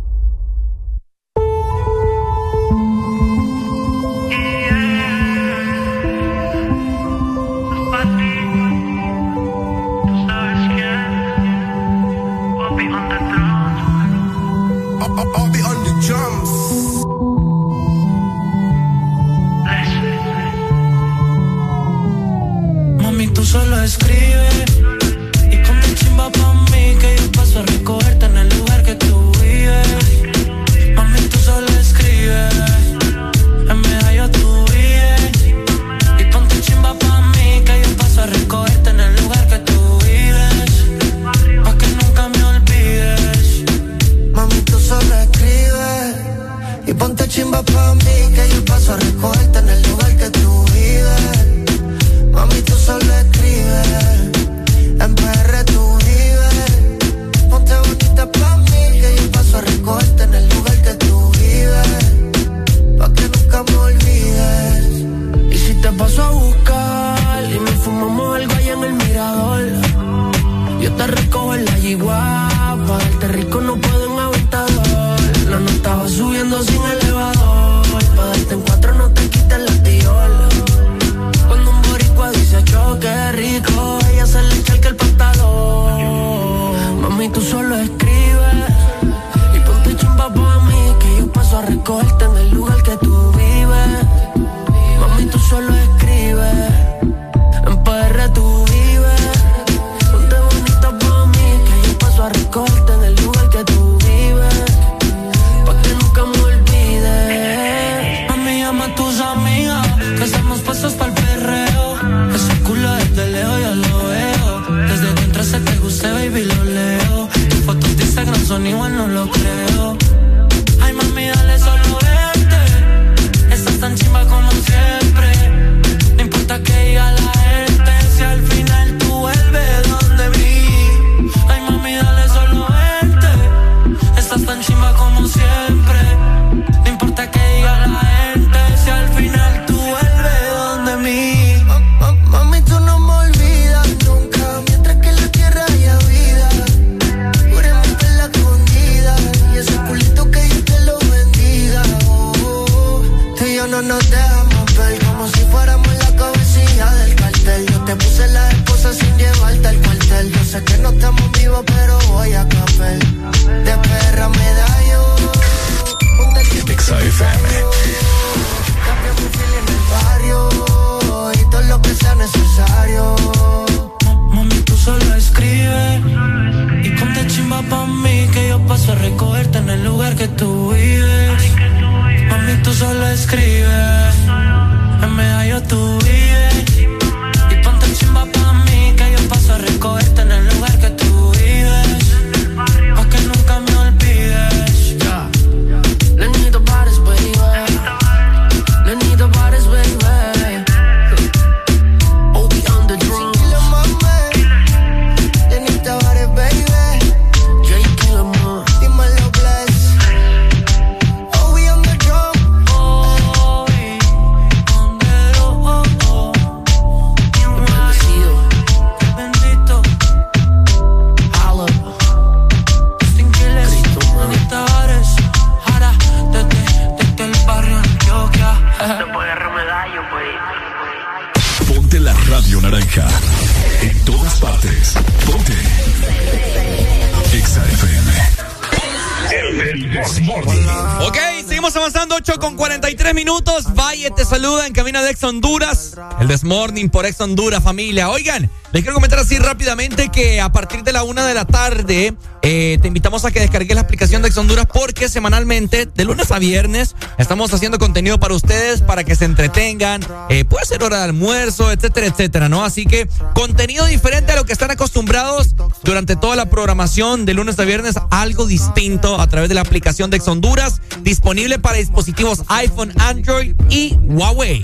El 246.64 246.70
Desmorning 246.70 246.90
por 246.90 247.06
Ex 247.06 247.20
Honduras, 247.20 247.62
familia. 247.62 248.10
Oigan, 248.10 248.50
les 248.72 248.84
quiero 248.84 248.94
comentar 248.94 249.20
así 249.20 249.38
rápidamente 249.38 250.08
que 250.08 250.40
a 250.40 250.50
partir 250.54 250.82
de 250.84 250.94
la 250.94 251.04
una 251.04 251.28
de 251.28 251.34
la 251.34 251.44
tarde 251.44 252.14
eh, 252.42 252.78
te 252.82 252.88
invitamos 252.88 253.26
a 253.26 253.32
que 253.32 253.42
descargues 253.42 253.76
la 253.76 253.82
aplicación 253.82 254.22
de 254.22 254.30
Ex 254.30 254.38
Honduras 254.38 254.66
porque 254.72 255.10
semanalmente, 255.10 255.88
de 255.88 256.06
lunes 256.06 256.32
a 256.32 256.40
viernes, 256.40 256.96
estamos 257.18 257.54
haciendo 257.54 257.80
contenido 257.80 258.18
para 258.18 258.34
ustedes 258.34 258.82
para 258.82 259.04
que 259.04 259.18
se 259.18 259.26
entretengan. 259.26 260.06
Eh, 260.30 260.46
puede 260.46 260.66
ser 260.66 260.84
hora 260.84 261.00
de 261.00 261.04
almuerzo, 261.04 261.70
etcétera, 261.70 262.08
etcétera, 262.08 262.48
¿no? 262.48 262.64
Así 262.64 262.86
que 262.86 263.10
contenido 263.34 263.86
diferente 263.86 264.32
a 264.32 264.38
lo 264.38 264.46
que 264.46 264.54
están 264.54 264.72
acostumbrados 264.72 265.56
durante 265.84 266.16
toda 266.16 266.38
la 266.38 266.46
programación 266.46 267.26
de 267.26 267.34
lunes 267.34 267.60
a 267.60 267.66
viernes, 267.66 267.96
algo 268.10 268.46
distinto 268.46 269.20
a 269.20 269.28
través 269.28 269.50
de 269.50 269.56
la 269.56 269.62
aplicación 269.62 270.10
de 270.10 270.18
Ex 270.18 270.30
Honduras, 270.30 270.82
disponible 271.02 271.60
para 271.60 271.78
dispositivos 271.78 272.44
iPhone, 272.48 272.94
Android 273.00 273.54
y 273.70 273.98
Huawei. 274.08 274.62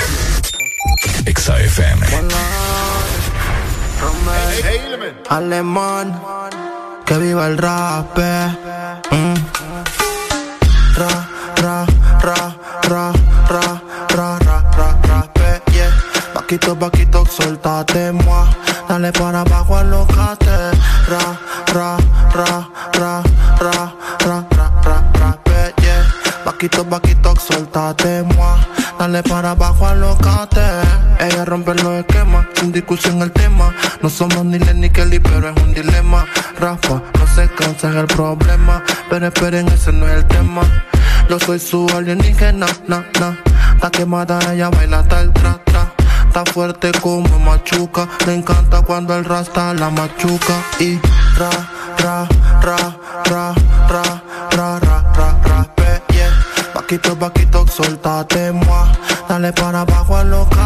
Exa. 1.25 1.55
Alemán, 5.29 6.19
que 7.05 7.17
viva 7.17 7.47
el 7.47 7.57
rap. 7.57 8.17
eh. 8.17 8.55
Mm. 9.11 9.33
Ra, 10.97 11.27
ra, 11.61 11.85
ra, 12.21 12.55
ra, 12.89 13.11
ra, 13.49 13.79
ra, 14.15 14.39
ra, 14.77 14.97
ra, 15.07 15.29
eh, 15.41 15.61
yeah. 15.71 15.89
Paquito, 16.33 16.75
paquito, 16.77 17.25
soltate, 17.25 18.11
moi. 18.11 18.47
Dale 18.87 19.11
para 19.11 19.41
abajo, 19.41 19.77
alocate. 19.77 20.71
Ra, 21.07 21.37
ra, 21.73 21.97
ra, 22.33 22.67
ra, 22.93 23.23
ra, 23.59 23.93
ra, 24.25 24.43
ra, 24.83 25.03
ra, 25.19 25.39
eh, 25.45 25.73
yeah. 25.81 26.03
Paquito, 26.43 26.83
paquito, 26.83 27.33
soltate, 27.39 28.23
moi. 28.35 28.57
Dale 28.97 29.23
para 29.23 29.51
abajo, 29.51 29.85
alocate. 29.87 30.78
Ella 31.39 31.45
rompe 31.45 31.73
los 31.75 31.93
esquemas, 31.93 32.47
sin 32.55 32.73
discusión 32.73 33.21
el 33.21 33.31
tema. 33.31 33.73
No 34.01 34.09
somos 34.09 34.43
ni 34.43 34.59
Len 34.59 34.81
ni 34.81 34.89
Kelly, 34.89 35.19
pero 35.19 35.47
es 35.47 35.63
un 35.63 35.73
dilema. 35.73 36.25
Rafa, 36.59 37.01
no 37.17 37.27
se 37.33 37.47
cansa 37.47 37.97
el 37.97 38.07
problema. 38.07 38.83
Pero 39.09 39.27
esperen, 39.27 39.69
ese 39.69 39.93
no 39.93 40.05
es 40.05 40.15
el 40.15 40.25
tema. 40.25 40.63
Yo 41.29 41.39
soy 41.39 41.59
su 41.59 41.87
alienígena, 41.95 42.65
na, 42.89 43.05
na. 43.21 43.39
Está 43.73 43.89
quemada, 43.89 44.37
ella 44.51 44.69
baila 44.69 44.99
hasta 44.99 45.21
el 45.21 45.31
tra, 45.31 45.63
tra. 45.63 45.93
Está 46.27 46.43
fuerte 46.43 46.91
como 46.99 47.39
machuca. 47.39 48.05
Le 48.27 48.35
encanta 48.35 48.81
cuando 48.81 49.15
el 49.15 49.23
rasta 49.23 49.73
la 49.75 49.89
machuca. 49.89 50.55
Y 50.77 50.99
ra, 51.37 51.49
ra, 51.99 52.27
ra, 52.61 52.75
ra, 53.29 53.55
ra, 53.87 54.23
ra, 54.51 54.79
ra, 54.79 54.79
ra, 55.15 55.37
ra, 55.45 55.75
yeah. 56.09 56.33
Paquito, 56.73 57.17
paquito, 57.17 57.65
soltate, 57.65 58.51
moi. 58.51 58.89
Dale 59.29 59.53
para 59.53 59.81
abajo, 59.81 60.17
alocate. 60.17 60.57
Ra, 60.57 60.58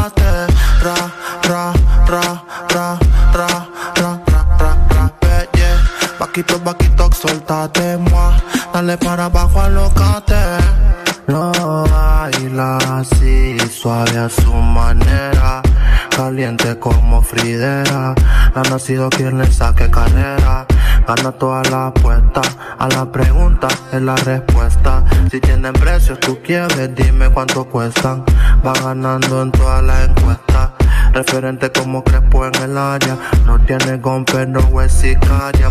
Fridera. 18.63 18.67
Ha 18.67 18.69
nacido 18.69 19.09
quien 19.09 19.37
le 19.37 19.51
saque 19.51 19.89
carrera. 19.89 20.65
Gana 21.07 21.31
toda 21.31 21.63
la 21.63 21.87
apuesta. 21.87 22.41
A 22.79 22.87
la 22.87 23.11
pregunta 23.11 23.67
es 23.91 24.01
la 24.01 24.15
respuesta. 24.15 25.03
Si 25.29 25.39
tienen 25.39 25.73
precios, 25.73 26.19
tú 26.19 26.39
quieres, 26.43 26.95
dime 26.95 27.29
cuánto 27.29 27.65
cuestan. 27.65 28.23
Va 28.65 28.73
ganando 28.73 29.41
en 29.41 29.51
todas 29.51 29.83
las 29.83 30.09
encuestas. 30.09 30.71
Referente 31.13 31.71
como 31.71 32.03
Crespo 32.03 32.45
en 32.45 32.55
el 32.55 32.77
área. 32.77 33.17
No 33.45 33.59
tiene 33.65 33.97
gon, 33.97 34.25
pero 34.25 34.81
es. 34.81 35.03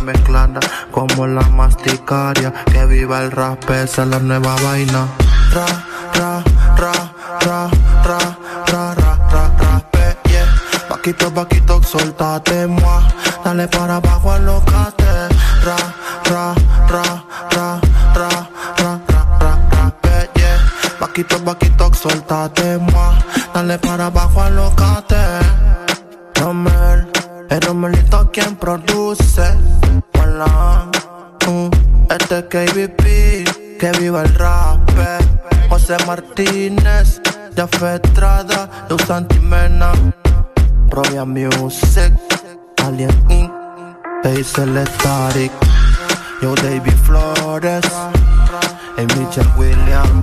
Mezclada 0.02 0.60
como 0.90 1.26
la 1.26 1.42
masticaria. 1.42 2.52
Que 2.66 2.86
viva 2.86 3.22
el 3.22 3.30
rap, 3.30 3.70
esa 3.70 4.02
es 4.02 4.08
la 4.08 4.18
nueva 4.18 4.54
vaina. 4.62 5.06
Paquito, 11.12 11.30
paquito, 11.34 11.82
soltate, 11.82 12.66
moi. 12.66 13.02
Dale 13.44 13.68
para 13.68 13.96
abajo, 13.96 14.30
alocate. 14.32 15.28
Ra, 15.62 15.76
ra, 16.24 16.54
ra, 16.88 17.02
ra, 17.50 17.80
ra, 18.14 18.30
ra, 18.78 19.00
ra, 19.12 19.22
ra, 19.38 19.58
ra, 20.02 20.28
yeah. 20.34 20.56
Paquito, 20.98 21.38
paquito, 21.44 21.92
soltate, 21.92 22.78
moi. 22.78 23.14
Dale 23.52 23.78
para 23.78 24.06
abajo, 24.06 24.40
alocate. 24.40 25.16
Romel, 26.36 27.06
el 27.50 27.60
Romelito 27.60 28.30
quien 28.32 28.56
produce. 28.56 29.52
Hola, 30.18 30.88
uh, 31.46 31.68
este 32.08 32.38
es 32.38 32.44
KBP, 32.44 33.78
que 33.78 33.92
viva 34.00 34.22
el 34.22 34.34
rap. 34.34 34.80
José 35.68 35.96
Martínez, 36.06 37.20
Jafé 37.56 37.96
Estrada, 37.96 38.86
Luz 38.88 39.10
Antimena, 39.10 39.51
Royal 41.22 41.26
Music, 41.26 42.12
Alien 42.78 43.10
Inc., 43.30 43.52
Hazel 44.24 44.84
Static, 44.86 45.52
Yo 46.40 46.54
David 46.56 46.96
Flores, 47.04 47.84
y 48.98 49.02
Mitchell 49.16 49.46
Williams. 49.56 50.21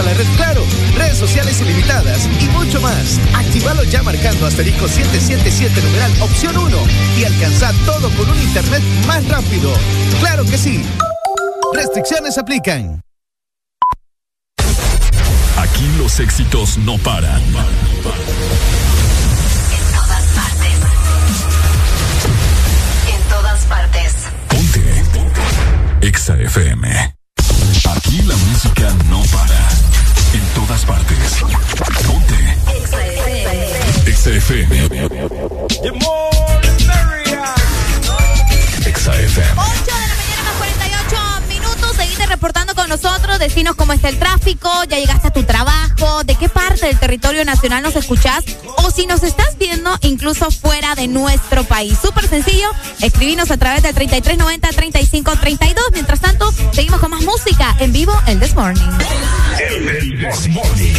a 0.00 0.02
la 0.02 0.14
red 0.14 0.26
Claro, 0.36 0.62
redes 0.96 1.18
sociales 1.18 1.60
ilimitadas 1.60 2.28
y 2.40 2.48
mucho 2.48 2.80
más. 2.80 3.20
Actívalo 3.34 3.84
ya 3.84 4.02
marcando 4.02 4.46
asterisco 4.46 4.88
777 4.88 5.82
numeral 5.82 6.10
opción 6.22 6.56
1 6.56 6.76
y 7.18 7.24
alcanza 7.24 7.72
todo 7.84 8.08
con 8.16 8.30
un 8.30 8.42
internet 8.42 8.82
más 9.06 9.26
rápido. 9.28 9.72
Claro 10.20 10.44
que 10.44 10.56
sí. 10.56 10.82
Restricciones 11.74 12.38
aplican. 12.38 13.02
Aquí 15.56 15.86
los 15.98 16.18
éxitos 16.20 16.78
no 16.78 16.96
paran. 16.98 17.42
En 17.42 17.54
todas 19.94 20.24
partes. 20.34 20.78
En 23.14 23.22
todas 23.28 23.64
partes. 23.66 24.14
Ponte. 24.48 25.04
Ponte. 25.12 26.06
Exa 26.06 26.34
FM. 26.40 27.19
partes. 30.84 31.42
Ponte. 32.06 32.56
XFM. 34.10 34.88
The. 34.88 35.10
XFM. 38.90 39.50
8 39.56 39.84
de 39.84 40.06
la 40.08 40.16
mañana 40.16 40.42
más 40.44 40.54
48 40.58 41.16
minutos. 41.48 41.96
Seguite 41.96 42.26
reportando 42.26 42.74
con 42.74 42.88
nosotros. 42.88 43.38
Decinos 43.38 43.76
cómo 43.76 43.92
está 43.92 44.08
el 44.08 44.18
tráfico. 44.18 44.70
Ya 44.84 44.98
llegaste 44.98 45.28
a 45.28 45.32
tu 45.32 45.42
trabajo. 45.44 46.24
¿De 46.24 46.34
qué 46.34 46.48
parte 46.48 46.86
del 46.86 46.98
territorio 46.98 47.44
nacional 47.44 47.82
nos 47.82 47.96
escuchás? 47.96 48.44
O 48.84 48.90
si 48.90 49.06
nos 49.06 49.22
estás 49.22 49.58
viendo 49.58 49.96
incluso 50.02 50.50
fuera 50.50 50.94
de 50.94 51.08
nuestro 51.08 51.64
país. 51.64 51.98
Súper 52.00 52.28
sencillo. 52.28 52.70
Escribinos 53.00 53.50
a 53.50 53.56
través 53.56 53.82
del 53.82 53.94
3390-3532. 53.94 55.74
Mientras 55.92 56.20
tanto, 56.20 56.52
seguimos 56.72 57.00
con 57.00 57.10
más 57.10 57.22
música 57.22 57.76
en 57.80 57.92
vivo 57.92 58.12
el 58.26 58.38
This 58.40 58.54
Morning. 58.54 58.99
morning. 60.50 60.89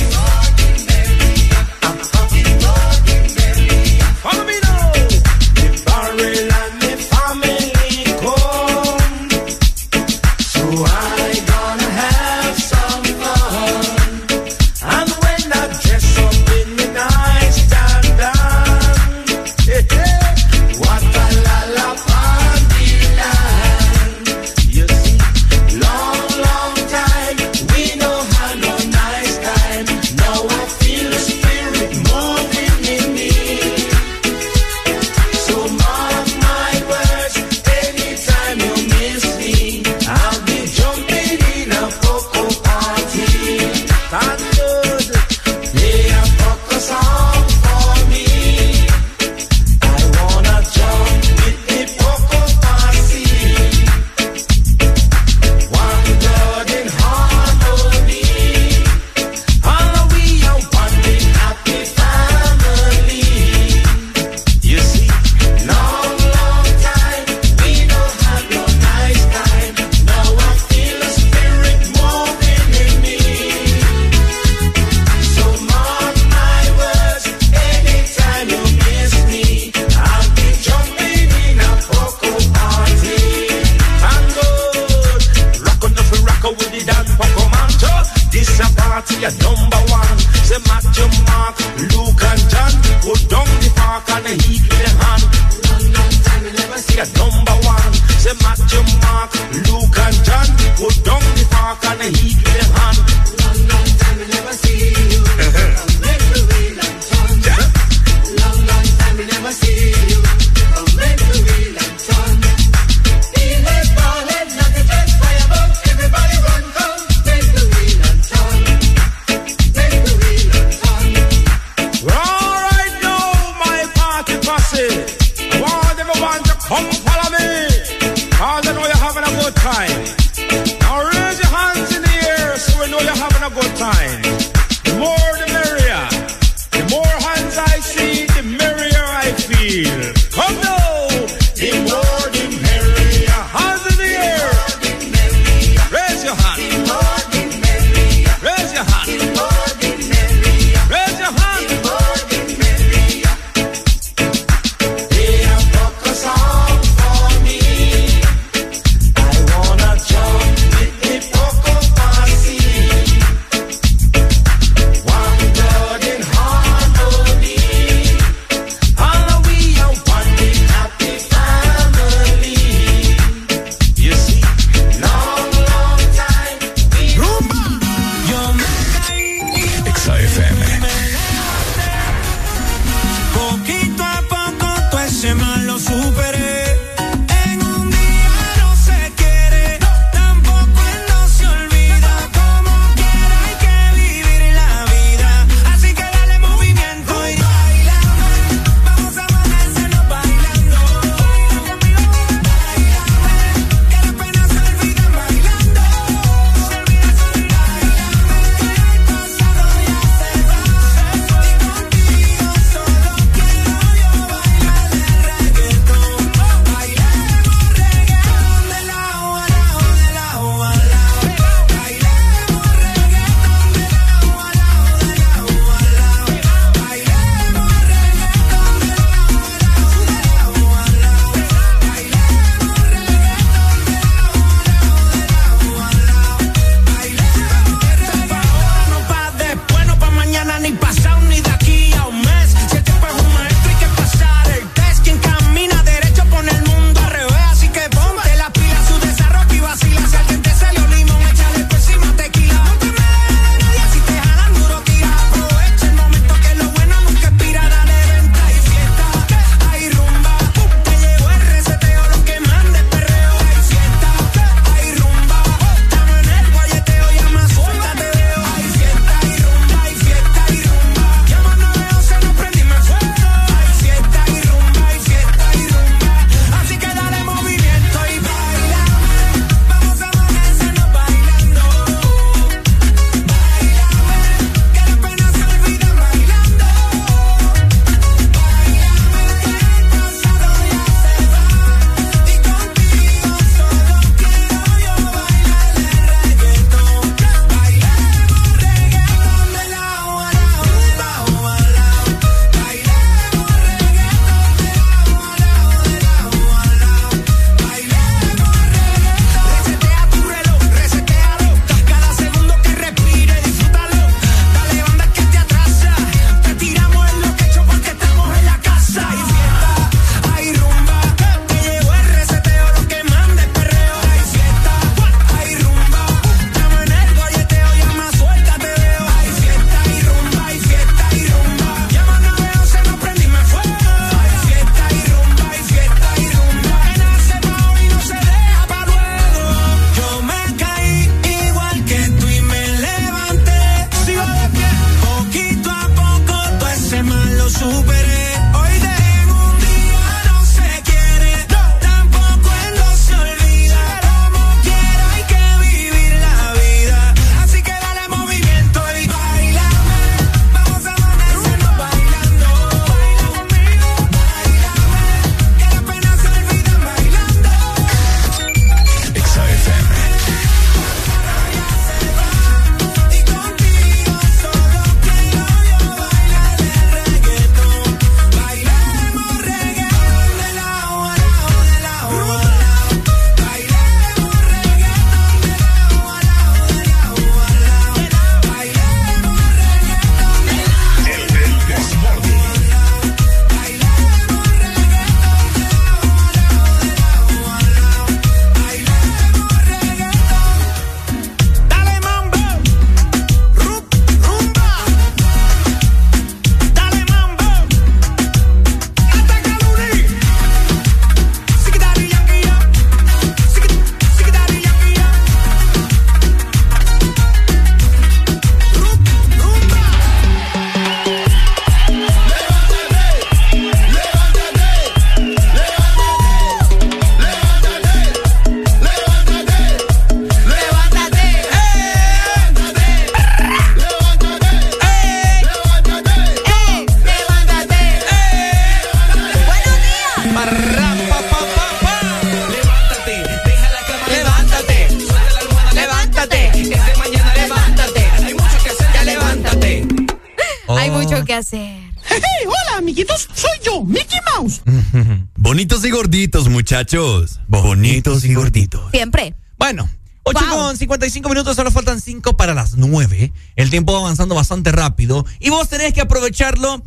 Muchachos. 456.81 457.39
Bonitos 457.47 458.25
y 458.25 458.33
gorditos. 458.33 458.89
Siempre. 458.91 459.35
Bueno, 459.57 459.87
8 460.23 460.39
con 460.49 460.77
55 460.77 461.29
minutos, 461.29 461.55
solo 461.55 461.69
faltan 461.69 462.01
5 462.01 462.35
para 462.35 462.55
las 462.55 462.75
9. 462.75 463.31
El 463.55 463.69
tiempo 463.69 463.93
va 463.93 463.99
avanzando 463.99 464.33
bastante 464.33 464.71
rápido 464.71 465.25
y 465.39 465.49
vos 465.49 465.69
tenés 465.69 465.93
que 465.93 466.01
aprovecharlo 466.01 466.83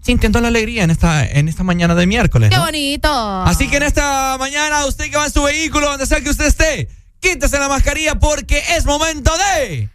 sintiendo 0.00 0.40
la 0.40 0.48
alegría 0.48 0.84
en 0.84 0.90
esta, 0.90 1.26
en 1.26 1.48
esta 1.48 1.62
mañana 1.62 1.94
de 1.94 2.06
miércoles. 2.06 2.50
¡Qué 2.50 2.56
¿no? 2.56 2.64
bonito! 2.64 3.42
Así 3.42 3.68
que 3.68 3.76
en 3.76 3.82
esta 3.82 4.36
mañana, 4.38 4.86
usted 4.86 5.10
que 5.10 5.16
va 5.16 5.26
en 5.26 5.32
su 5.32 5.42
vehículo, 5.42 5.90
donde 5.90 6.06
sea 6.06 6.20
que 6.22 6.30
usted 6.30 6.46
esté, 6.46 6.88
quítese 7.20 7.58
la 7.58 7.68
mascarilla 7.68 8.14
porque 8.14 8.62
es 8.76 8.86
momento 8.86 9.30
de 9.36 9.90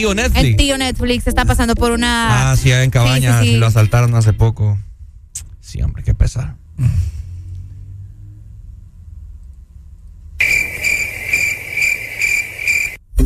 tío 0.00 0.14
Netflix. 0.14 0.44
El 0.44 0.56
tío 0.56 0.78
Netflix 0.78 1.26
está 1.26 1.44
pasando 1.44 1.74
por 1.74 1.92
una. 1.92 2.52
Ah, 2.52 2.56
sí, 2.56 2.72
en 2.72 2.90
Cabañas 2.90 3.40
Sí, 3.40 3.46
sí, 3.46 3.52
sí. 3.52 3.56
lo 3.58 3.66
asaltaron 3.66 4.14
hace 4.14 4.32
poco. 4.32 4.78
Sí, 5.60 5.82
hombre, 5.82 6.02
qué 6.02 6.14
pesar. 6.14 6.56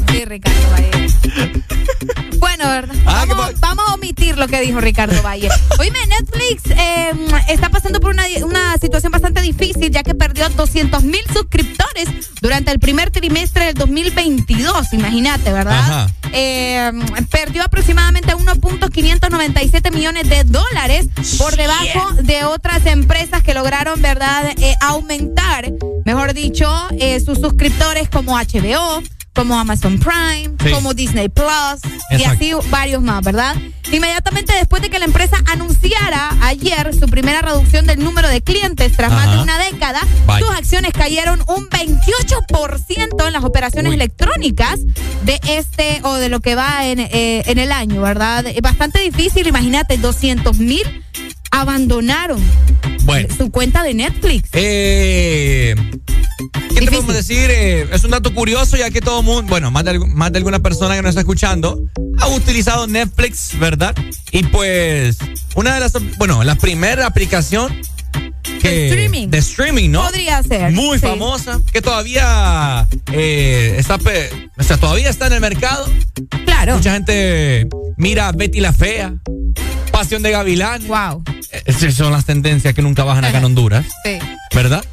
Sí, 0.08 0.24
Ricardo 0.24 0.60
Valle. 0.72 0.90
Bueno, 2.38 2.68
¿verdad? 2.68 2.94
Ah, 3.06 3.24
Vamos, 3.26 3.58
vamos 3.60 3.84
a 3.88 3.94
omitir 3.94 4.36
lo 4.36 4.46
que 4.48 4.60
dijo 4.60 4.80
Ricardo 4.80 5.20
Valle. 5.22 5.48
Oíme, 5.78 5.98
Netflix 6.06 6.62
eh, 6.70 7.10
está 7.48 7.70
pasando 7.70 8.00
por 8.00 8.10
una, 8.10 8.24
una 8.44 8.74
situación 8.80 9.12
bastante 9.12 9.40
difícil 9.40 9.90
ya 9.90 10.02
que 10.02 10.14
perdió 10.14 10.48
200 10.50 11.02
mil 11.04 11.22
suscriptores 11.32 12.08
durante 12.40 12.70
el 12.70 12.80
primer 12.80 13.10
trimestre 13.10 13.66
del 13.66 13.74
2022. 13.74 14.92
Imagínate, 14.92 15.52
¿verdad? 15.52 15.78
Ajá. 15.78 16.06
Eh, 16.36 16.90
perdió 17.30 17.62
aproximadamente 17.62 18.34
1.597 18.34 19.92
millones 19.92 20.28
de 20.28 20.42
dólares 20.44 21.06
por 21.38 21.56
debajo 21.56 22.12
de 22.22 22.44
otras 22.44 22.84
empresas 22.86 23.42
que 23.42 23.54
lograron, 23.54 24.00
¿verdad?, 24.02 24.52
Eh, 24.58 24.74
aumentar, 24.80 25.70
mejor 26.04 26.34
dicho, 26.34 26.68
eh, 26.98 27.20
sus 27.20 27.38
suscriptores 27.38 28.08
como 28.08 28.36
HBO, 28.36 29.02
como 29.32 29.58
Amazon 29.58 29.98
Prime, 29.98 30.50
Sí. 30.62 30.70
como 30.70 30.94
Disney 30.94 31.28
Plus 31.28 31.80
y 32.10 32.22
así 32.24 32.52
varios 32.70 33.02
más, 33.02 33.22
¿verdad? 33.24 33.54
Inmediatamente 33.92 34.52
después 34.54 34.80
de 34.80 34.90
que 34.90 34.98
la 34.98 35.04
empresa 35.04 35.36
anunciara 35.52 36.30
ayer 36.42 36.94
su 36.98 37.06
primera 37.08 37.42
reducción 37.42 37.84
del 37.86 38.02
número 38.02 38.28
de 38.28 38.40
clientes 38.42 38.92
tras 38.96 39.10
más 39.12 39.30
de 39.32 39.38
una 39.42 39.58
década, 39.58 40.00
sus 40.38 40.50
acciones 40.50 40.92
cayeron 40.92 41.42
un 41.48 41.68
28% 41.68 43.03
en 43.26 43.32
las 43.32 43.44
operaciones 43.44 43.92
electrónicas 43.92 44.80
de 45.24 45.40
este 45.48 46.00
o 46.02 46.14
de 46.14 46.28
lo 46.28 46.40
que 46.40 46.54
va 46.54 46.86
en, 46.86 47.00
eh, 47.00 47.42
en 47.46 47.58
el 47.58 47.72
año, 47.72 48.02
¿verdad? 48.02 48.46
Es 48.46 48.60
bastante 48.60 49.00
difícil, 49.00 49.46
imagínate, 49.46 49.96
200 49.98 50.58
mil 50.58 50.82
abandonaron 51.50 52.42
Bueno. 53.04 53.28
su 53.36 53.50
cuenta 53.50 53.82
de 53.84 53.94
Netflix. 53.94 54.48
Eh, 54.52 55.74
¿Qué 56.70 56.80
te 56.80 56.86
podemos 56.86 57.14
decir? 57.14 57.48
Eh, 57.50 57.88
es 57.92 58.02
un 58.02 58.10
dato 58.10 58.34
curioso 58.34 58.76
ya 58.76 58.90
que 58.90 59.00
todo 59.00 59.22
mundo, 59.22 59.48
bueno, 59.48 59.70
más 59.70 59.84
de, 59.84 59.98
más 60.00 60.32
de 60.32 60.38
alguna 60.38 60.58
persona 60.58 60.96
que 60.96 61.02
nos 61.02 61.10
está 61.10 61.20
escuchando 61.20 61.80
ha 62.18 62.28
utilizado 62.28 62.86
Netflix, 62.88 63.56
¿verdad? 63.58 63.94
Y 64.32 64.42
pues, 64.44 65.18
una 65.54 65.74
de 65.74 65.80
las, 65.80 65.92
bueno, 66.18 66.42
la 66.42 66.56
primera 66.56 67.06
aplicación 67.06 67.72
De 68.62 68.86
streaming. 68.88 69.28
de 69.28 69.38
streaming, 69.38 69.90
¿no? 69.90 70.02
Podría 70.02 70.42
ser. 70.42 70.72
Muy 70.72 70.98
sí. 70.98 71.06
famosa, 71.06 71.60
que 71.72 71.80
todavía 71.82 72.86
eh, 73.12 73.76
está, 73.78 73.96
o 74.58 74.62
sea, 74.62 74.76
todavía 74.76 75.10
está 75.10 75.26
en 75.26 75.34
el 75.34 75.40
mercado. 75.40 75.86
Claro. 76.44 76.76
Mucha 76.76 76.92
gente 76.92 77.66
mira 77.96 78.32
Betty 78.32 78.60
la 78.60 78.72
Fea, 78.72 79.14
Pasión 79.92 80.22
de 80.22 80.30
Gavilán. 80.30 80.86
Wow. 80.86 81.22
Esas 81.66 81.94
son 81.94 82.12
las 82.12 82.24
tendencias 82.24 82.74
que 82.74 82.82
nunca 82.82 83.04
bajan 83.04 83.24
acá 83.24 83.38
en 83.38 83.44
Honduras, 83.44 83.86
Sí. 84.04 84.18
¿verdad? 84.54 84.84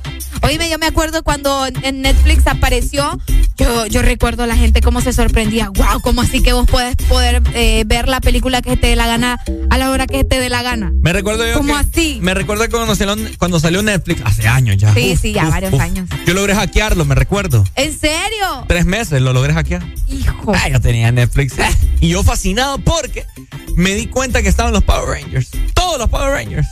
Oíme, 0.44 0.70
yo 0.70 0.80
me 0.80 0.88
acuerdo 0.88 1.24
cuando 1.24 1.68
en- 1.84 2.02
Netflix 2.02 2.48
apareció, 2.48 3.20
yo, 3.58 3.86
yo 3.88 4.02
recuerdo 4.02 4.44
a 4.44 4.48
la 4.48 4.56
gente 4.56 4.82
cómo 4.82 5.02
se 5.02 5.14
sorprendía. 5.14 5.70
Wow, 5.70 6.02
¿cómo 6.02 6.22
así 6.22 6.42
que 6.42 6.54
vos 6.54 6.66
puedes 6.68 6.96
poder 6.96 7.44
eh, 7.54 7.84
ver 7.86 8.08
la 8.08 8.22
película 8.22 8.62
que 8.62 8.76
te 8.78 8.88
dé 8.88 8.96
la 8.96 9.06
gana 9.08 9.40
a 9.70 9.78
la 9.78 9.92
hora 9.92 10.08
que 10.08 10.24
te 10.24 10.40
dé 10.40 10.50
la 10.50 10.64
gana? 10.64 10.92
Me 11.04 11.14
recuerdo 11.14 11.46
yo 11.46 11.54
¿Cómo 11.54 11.74
que- 11.74 11.80
así? 11.80 12.20
Me 12.22 12.34
recuerdo 12.34 12.68
cuando 12.70 12.96
salió, 12.96 13.16
cuando 13.42 13.60
salió 13.60 13.82
Netflix, 13.82 14.22
hace 14.24 14.48
años 14.48 14.78
ya. 14.78 14.94
Sí, 14.94 15.14
Uf, 15.14 15.20
sí, 15.20 15.34
ya 15.34 15.45
uf, 15.45 15.50
varios 15.50 15.74
uf. 15.74 15.82
años. 15.82 16.08
Yo 16.28 16.36
logré 16.36 16.53
hackearlo, 16.53 17.06
me 17.06 17.16
recuerdo. 17.16 17.64
¿En 17.76 17.92
serio? 17.92 18.66
Tres 18.68 18.86
meses 18.86 19.20
lo 19.20 19.34
logré 19.34 19.52
hackear. 19.52 19.82
Hijo. 20.08 20.53
Ah, 20.56 20.70
yo 20.70 20.80
tenía 20.80 21.11
Netflix. 21.11 21.56
Y 22.00 22.10
yo 22.10 22.24
fascinado 22.24 22.78
porque 22.80 23.26
me 23.78 23.95
di 23.95 24.06
cuenta 24.06 24.44
que 24.44 24.50
estaban 24.50 24.74
los 24.74 24.84
Power 24.84 25.08
Rangers. 25.08 25.50
Todos 25.74 25.98
los 25.98 26.10
Power 26.10 26.32
Rangers. 26.32 26.68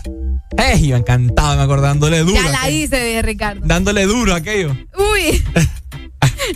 Eh, 0.57 0.80
yo 0.88 0.95
encantado, 0.95 1.56
me 1.57 1.64
acuerdo, 1.64 1.83
dándole 1.85 2.19
duro. 2.19 2.39
Ya 2.39 2.49
la 2.51 2.69
hice, 2.69 3.19
Ricardo. 3.23 3.61
Dándole 3.64 4.06
duro 4.06 4.35
a 4.35 4.38
aquello. 4.38 4.75
Uy. 4.95 5.43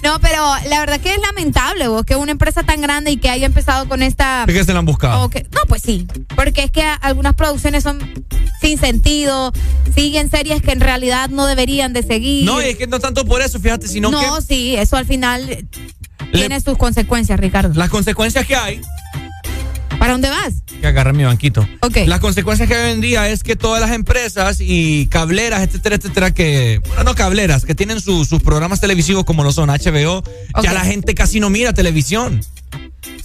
No, 0.04 0.20
pero 0.20 0.44
la 0.70 0.80
verdad 0.80 1.00
que 1.00 1.14
es 1.14 1.22
lamentable 1.22 1.88
vos 1.88 2.04
que 2.06 2.16
una 2.16 2.32
empresa 2.32 2.64
tan 2.64 2.82
grande 2.82 3.12
y 3.12 3.18
que 3.18 3.30
haya 3.30 3.46
empezado 3.46 3.88
con 3.88 4.02
esta 4.02 4.44
Es 4.48 4.54
que 4.54 4.64
se 4.64 4.74
la 4.74 4.80
han 4.80 4.86
buscado. 4.86 5.30
que- 5.30 5.44
no, 5.52 5.62
pues 5.68 5.82
sí, 5.82 6.08
porque 6.36 6.64
es 6.64 6.72
que 6.72 6.84
algunas 7.02 7.36
producciones 7.36 7.84
son 7.84 8.00
sin 8.62 8.78
sentido, 8.78 9.52
siguen 9.94 10.30
series 10.30 10.62
que 10.62 10.72
en 10.72 10.80
realidad 10.82 11.30
no 11.30 11.46
deberían 11.46 11.94
de 11.94 12.04
seguir. 12.04 12.46
No, 12.46 12.62
y 12.62 12.66
es 12.66 12.78
que 12.78 12.88
no 12.88 13.00
tanto 13.00 13.26
por 13.26 13.42
eso, 13.42 13.60
fíjate, 13.60 13.88
sino 13.88 14.10
no, 14.12 14.20
que 14.38 14.42
sí, 14.42 14.76
eso 14.76 14.98
al 14.98 15.06
final 15.06 15.68
tiene 16.32 16.60
sus 16.62 16.78
consecuencias, 16.78 17.40
Ricardo. 17.40 17.74
las 17.78 17.90
consecuencias 17.90 18.46
que 18.46 18.56
hay 18.56 18.82
¿Para 20.00 20.14
dónde 20.14 20.30
vas? 20.30 20.54
que 20.82 20.88
agarré 20.88 21.14
mi 21.14 21.24
banquito. 21.24 21.66
Ok. 21.82 21.98
Las 22.08 22.20
consecuencias 22.20 22.68
que 22.68 22.76
hay 22.76 22.86
hoy 22.88 22.92
en 22.92 23.02
día 23.02 23.30
es 23.30 23.42
que 23.44 23.56
todas 23.56 23.80
las 23.82 23.92
empresas 23.92 24.58
y 24.60 25.08
cableras, 25.08 25.62
etcétera, 25.64 25.96
etcétera, 25.96 26.34
que, 26.34 26.82
bueno, 26.88 27.04
no 27.06 27.16
cableras, 27.16 27.64
que 27.64 27.74
tienen 27.74 28.02
su- 28.02 28.26
sus 28.26 28.42
programas 28.42 28.82
televisivos 28.82 29.24
como 29.24 29.44
lo 29.44 29.52
son 29.54 29.70
HBO, 29.70 30.24
ya 30.62 30.74
la 30.74 30.82
gente 30.82 31.16
casi 31.16 31.40
no 31.40 31.50
mira 31.50 31.72
televisión. 31.74 32.42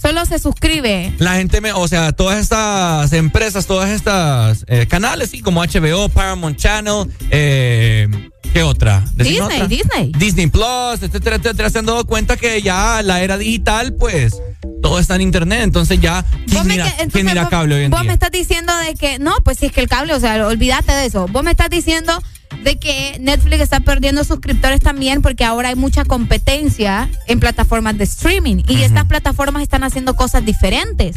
Solo 0.01 0.25
se 0.25 0.39
suscribe. 0.39 1.13
La 1.19 1.33
gente, 1.35 1.59
me, 1.61 1.73
o 1.73 1.87
sea, 1.87 2.11
todas 2.13 2.39
estas 2.39 3.11
empresas, 3.13 3.65
todas 3.67 3.89
estas 3.89 4.63
eh, 4.67 4.87
canales, 4.87 5.29
sí, 5.31 5.41
como 5.41 5.61
HBO, 5.63 6.07
Paramount 6.09 6.57
Channel, 6.57 7.05
eh, 7.31 8.07
¿qué 8.53 8.63
otra? 8.63 9.03
¿Decime 9.13 9.29
Disney, 9.41 9.55
otra? 9.61 9.67
Disney. 9.67 10.11
Disney 10.17 10.47
Plus, 10.47 11.01
etcétera, 11.03 11.35
etcétera, 11.35 11.69
se 11.69 11.79
han 11.79 11.85
dado 11.85 12.05
cuenta 12.05 12.37
que 12.37 12.61
ya 12.61 13.01
la 13.03 13.21
era 13.21 13.37
digital, 13.37 13.93
pues, 13.95 14.41
todo 14.81 14.99
está 14.99 15.15
en 15.15 15.21
internet, 15.21 15.61
entonces 15.63 15.99
ya, 15.99 16.23
¿quién 16.45 16.57
Vos 16.59 16.65
me 16.65 16.73
mira, 16.75 16.85
que- 16.85 16.91
quién 16.91 17.03
entonces 17.03 17.23
mira 17.25 17.41
vos- 17.43 17.49
cable 17.49 17.75
hoy 17.75 17.83
en 17.83 17.91
Vos 17.91 17.99
día? 18.01 18.07
me 18.07 18.13
estás 18.13 18.31
diciendo 18.31 18.73
de 18.77 18.93
que, 18.95 19.19
no, 19.19 19.35
pues 19.43 19.59
si 19.59 19.65
es 19.65 19.71
que 19.73 19.81
el 19.81 19.89
cable, 19.89 20.13
o 20.13 20.19
sea, 20.21 20.47
olvídate 20.47 20.93
de 20.93 21.05
eso. 21.07 21.27
Vos 21.27 21.43
me 21.43 21.51
estás 21.51 21.69
diciendo 21.69 22.17
de 22.63 22.77
que 22.77 23.17
Netflix 23.19 23.61
está 23.61 23.79
perdiendo 23.79 24.23
suscriptores 24.23 24.79
también 24.79 25.21
porque 25.21 25.43
ahora 25.43 25.69
hay 25.69 25.75
mucha 25.75 26.05
competencia 26.05 27.09
en 27.27 27.39
plataformas 27.39 27.97
de 27.97 28.03
streaming 28.03 28.63
y 28.67 28.81
estas 28.83 29.05
plataformas 29.05 29.63
están 29.63 29.83
haciendo 29.83 30.15
cosas 30.15 30.45
diferentes 30.45 31.15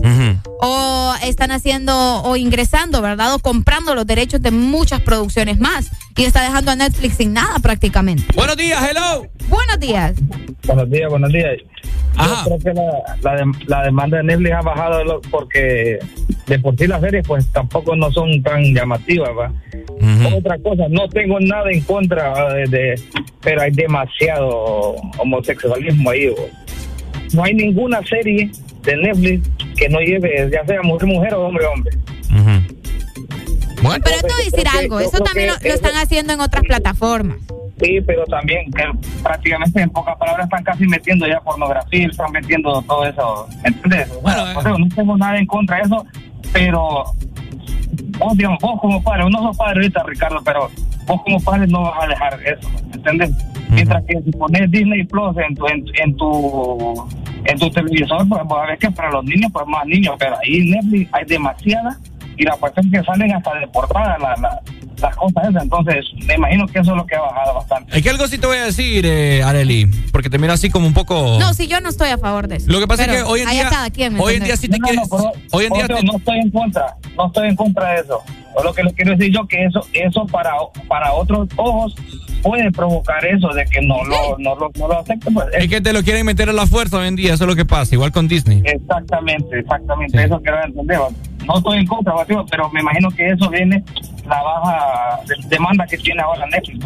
o 0.61 1.15
están 1.25 1.51
haciendo 1.51 2.23
o 2.23 2.37
ingresando, 2.37 3.03
¿verdad? 3.03 3.35
O 3.35 3.39
comprando 3.39 3.95
los 3.95 4.07
derechos 4.07 4.41
de 4.41 4.51
muchas 4.51 5.01
producciones 5.01 5.59
más 5.59 5.91
y 6.17 6.25
está 6.25 6.43
dejando 6.43 6.71
a 6.71 6.77
Netflix 6.77 7.17
sin 7.17 7.33
nada 7.33 7.59
prácticamente. 7.59 8.25
Buenos 8.35 8.57
días, 8.57 8.83
hello. 8.89 9.27
Buenos 9.49 9.81
días. 9.81 10.15
Buenos 10.67 10.91
días, 10.91 11.11
buenos 11.11 11.33
días. 11.33 11.59
Yo 12.45 12.59
creo 12.59 12.59
que 12.59 12.73
la, 12.75 13.35
la, 13.35 13.45
la 13.67 13.83
demanda 13.85 14.19
de 14.19 14.25
Netflix 14.25 14.53
ha 14.53 14.61
bajado 14.61 15.05
lo- 15.05 15.21
porque 15.23 15.99
de 16.47 16.59
por 16.59 16.77
sí 16.77 16.87
las 16.87 17.01
series 17.01 17.27
pues 17.27 17.47
tampoco 17.53 17.97
no 17.97 18.11
son 18.13 18.43
tan 18.43 18.63
llamativas, 18.75 19.31
¿va? 19.37 19.51
Otra 20.37 20.59
cosa, 20.59 20.85
no 20.91 21.09
tengo 21.09 21.41
nada 21.41 21.71
en 21.71 21.81
contra 21.83 22.53
de, 22.55 22.67
de- 22.67 23.01
pero 23.41 23.63
hay 23.63 23.71
demasiado 23.71 24.95
homosexualismo 25.19 26.11
ahí. 26.11 26.27
¿va? 26.29 26.35
No 27.33 27.45
hay 27.45 27.55
ninguna 27.55 28.01
serie 28.07 28.51
de 28.83 28.97
Netflix 28.97 29.49
que 29.77 29.89
no 29.89 29.99
lleve, 30.01 30.51
ya 30.53 30.65
sea 30.67 30.83
mujer, 30.83 31.09
mujer 31.09 31.35
o 31.35 31.47
hombre, 31.47 31.65
hombre. 31.67 31.97
Pero 34.05 34.17
te 34.21 34.23
voy 34.23 34.43
a 34.43 34.45
decir 34.45 34.69
algo, 34.79 35.01
eso 35.01 35.19
también 35.25 35.49
lo, 35.49 35.55
están 35.75 35.95
haciendo 35.97 36.33
en 36.35 36.41
otras 36.41 36.63
plataformas. 36.65 37.39
Sí, 37.83 38.01
pero 38.07 38.25
también 38.27 38.71
que 38.71 38.85
prácticamente 39.23 39.83
en 39.83 39.91
pocas 39.91 40.17
palabras 40.17 40.47
están 40.47 40.63
casi 40.63 40.87
metiendo 40.87 41.27
ya 41.27 41.41
pornografía, 41.41 42.07
están 42.07 42.31
metiendo 42.31 42.81
todo 42.83 43.05
eso. 43.05 43.49
Bueno, 44.23 44.45
o 44.57 44.63
sea, 44.63 44.73
no 44.79 44.89
tengo 44.95 45.17
nada 45.17 45.37
en 45.37 45.47
contra 45.47 45.79
de 45.79 45.83
eso, 45.83 46.07
pero 46.53 47.05
vos, 48.19 48.37
digamos, 48.37 48.59
vos 48.61 48.81
como 48.81 49.03
padre, 49.03 49.25
uno 49.25 49.39
sos 49.39 49.57
padre 49.57 49.81
ahorita, 49.81 50.03
Ricardo, 50.05 50.41
pero 50.45 50.71
vos 51.07 51.23
como 51.25 51.41
padre 51.41 51.67
no 51.67 51.83
vas 51.83 52.05
a 52.05 52.07
dejar 52.07 52.39
eso, 52.47 52.71
¿entendés? 52.95 53.31
Mientras 53.69 54.05
que 54.05 54.23
si 54.23 54.31
pones 54.31 54.71
Disney 54.71 55.03
Plus 55.05 55.37
en 55.39 55.55
tu, 55.57 55.67
en, 55.67 55.85
en 56.01 56.17
tu, 56.17 57.09
en 57.47 57.59
tu 57.59 57.71
televisor, 57.71 58.29
pues 58.29 58.43
vos 58.45 58.59
a 58.63 58.67
ver 58.67 58.79
que 58.79 58.91
para 58.93 59.11
los 59.11 59.25
niños, 59.25 59.51
pues 59.53 59.67
más 59.67 59.85
niños, 59.87 60.15
pero 60.21 60.37
ahí 60.41 60.61
en 60.61 60.71
Netflix 60.71 61.11
hay 61.15 61.25
demasiadas 61.25 61.99
y 62.37 62.45
la 62.45 62.57
cuestión 62.57 62.87
es 62.87 62.93
que 62.93 63.05
salen 63.05 63.33
hasta 63.33 63.55
de 63.55 63.67
portada 63.69 64.19
la, 64.19 64.37
la, 64.37 64.61
las 65.03 65.17
cosas 65.17 65.49
esas, 65.51 65.63
entonces 65.65 66.05
me 66.27 66.35
imagino 66.35 66.67
que 66.67 66.79
eso 66.79 66.93
es 66.93 66.97
lo 66.97 67.05
que 67.07 67.17
ha 67.17 67.21
bajado 67.21 67.55
bastante. 67.55 67.97
Es 67.97 68.03
que 68.03 68.11
algo 68.11 68.27
sí 68.29 68.39
te 68.39 68.47
voy 68.47 68.57
a 68.59 68.65
decir, 68.67 69.05
eh, 69.07 69.43
Areli, 69.43 69.87
porque 70.13 70.31
te 70.31 70.39
miro 70.39 70.53
así 70.53 70.71
como 70.71 70.87
un 70.87 70.95
poco... 70.95 71.39
No, 71.39 71.53
sí, 71.55 71.67
yo 71.67 71.81
no 71.81 71.89
estoy 71.89 72.11
a 72.11 72.19
favor 72.19 72.49
de 72.49 72.57
eso. 72.57 72.71
Lo 72.71 72.81
que 72.81 72.87
pasa 72.87 73.03
es 73.05 73.09
Pero 73.09 73.25
que 73.27 73.33
hoy 73.33 73.41
en 73.41 73.51
día- 73.51 73.69
cada 73.69 73.91
quien, 73.91 74.15
¿me 74.15 74.21
hoy 74.21 74.35
en 74.37 74.45
día 74.45 74.57
sí 74.57 74.69
te 74.69 74.79
No, 74.79 74.87
no, 74.87 74.89
quieres- 74.89 75.09
pero- 75.11 75.33
hoy 75.53 75.65
en 75.67 75.73
día 75.73 75.87
te- 75.89 76.03
no 76.05 76.17
estoy 76.17 76.39
en 76.39 76.51
contra, 76.51 76.97
no 77.17 77.27
estoy 77.27 77.49
en 77.49 77.57
contra 77.57 77.89
de 77.95 78.01
eso. 78.01 78.21
O 78.55 78.63
lo 78.63 78.73
que 78.75 78.83
le 78.85 78.93
quiero 78.93 79.17
decir 79.17 79.33
yo 79.35 79.47
que 79.47 79.65
eso, 79.65 79.81
eso 79.93 80.27
para, 80.27 80.53
para 80.87 81.13
otros 81.15 81.49
ojos 81.57 81.95
puede 82.43 82.71
provocar 82.73 83.25
eso 83.25 83.49
de 83.49 83.65
que 83.67 83.81
no 83.83 84.03
lo, 84.05 84.37
no 84.39 84.55
lo, 84.57 84.71
no 84.79 84.89
lo 84.89 84.99
acepten. 85.01 85.33
Pues, 85.35 85.47
Es 85.57 85.69
que 85.69 85.81
te 85.81 85.93
lo 85.93 86.03
quieren 86.03 86.27
meter 86.27 86.49
a 86.49 86.53
la 86.53 86.67
fuerza 86.67 86.99
hoy 86.99 87.09
en 87.09 87.17
día, 87.17 87.35
eso 87.35 87.45
es 87.45 87.49
lo 87.51 87.57
que 87.57 87.65
pasa, 87.65 87.95
igual 87.95 88.13
con 88.13 88.29
Disney. 88.29 88.63
Exactamente, 88.65 89.59
exactamente, 89.61 90.25
eso 90.25 90.41
quiero 90.43 90.63
entender. 90.65 90.99
No 91.47 91.57
estoy 91.57 91.79
en 91.79 91.87
contra, 91.87 92.15
pero 92.51 92.71
me 92.71 92.81
imagino 92.81 93.11
que 93.11 93.29
eso 93.31 93.49
viene 93.51 93.83
la 94.29 94.43
baja 94.43 95.21
de- 95.27 95.49
demanda 95.49 95.87
que 95.87 95.97
tiene 95.99 96.21
ahora 96.23 96.47
Netflix. 96.47 96.85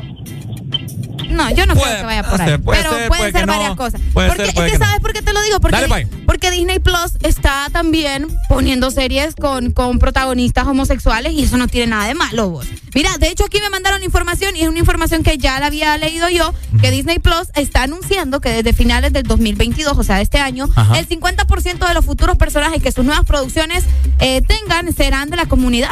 No, 1.31 1.51
yo 1.51 1.67
no 1.67 1.75
creo 1.75 1.97
que 1.97 2.03
vaya 2.05 2.23
por 2.23 2.41
ahí. 2.41 2.49
ser, 2.49 2.61
puede 2.63 2.83
pero 2.83 2.93
ser, 2.95 3.09
pueden 3.09 3.21
puede 3.21 3.33
ser 3.33 3.47
no. 3.47 3.53
varias 3.55 3.77
cosas. 3.77 4.01
Puede 4.13 4.29
porque 4.29 4.43
ser, 4.43 4.49
es 4.51 4.55
puede 4.55 4.67
que, 4.69 4.73
que 4.75 4.79
no. 4.79 4.85
¿sabes 4.87 5.01
por 5.01 5.13
qué 5.13 5.23
te 5.23 5.33
lo 5.33 5.43
digo? 5.43 5.61
Porque, 5.61 5.77
Dale, 5.77 5.89
bye. 6.05 6.07
porque 6.25 6.51
Disney 6.51 6.79
Plus 6.79 7.13
está 7.23 7.69
también 7.73 8.29
poniendo 8.49 8.91
series 8.91 9.35
con, 9.35 9.73
con 9.73 9.99
protagonistas 9.99 10.67
homosexuales 10.67 11.33
y 11.33 11.45
eso 11.45 11.57
no 11.57 11.69
tiene 11.69 11.89
nada 11.89 12.07
de 12.07 12.15
malo, 12.15 12.51
vos. 12.51 12.67
Mira, 12.95 13.17
de 13.19 13.29
hecho 13.29 13.45
aquí 13.45 13.61
me 13.61 13.71
mandaron 13.71 14.03
información 14.03 14.57
y 14.57 14.63
es 14.63 14.69
una 14.69 14.79
información 14.79 15.23
que 15.23 15.37
ya 15.39 15.59
la 15.61 15.67
había 15.67 15.97
leído 15.99 16.29
yo, 16.29 16.55
que 16.81 16.91
Disney 16.91 17.19
Plus 17.19 17.49
está 17.55 17.83
anunciando 17.83 18.41
que 18.41 18.51
desde 18.51 18.73
finales 18.73 19.13
del 19.13 19.25
2022, 19.25 19.99
o 19.99 20.03
sea, 20.05 20.17
de 20.17 20.23
este 20.23 20.39
año, 20.39 20.69
Ajá. 20.75 20.99
el 20.99 21.09
50% 21.09 21.87
de 21.89 21.95
los 21.95 22.05
futuros 22.05 22.37
personajes 22.37 22.83
que 22.83 22.93
sus 22.93 23.05
nuevas 23.05 23.25
producciones 23.25 23.85
eh, 24.21 24.41
tengan 24.43 24.93
serán 24.95 25.31
de 25.31 25.37
la 25.37 25.47
comunidad. 25.47 25.91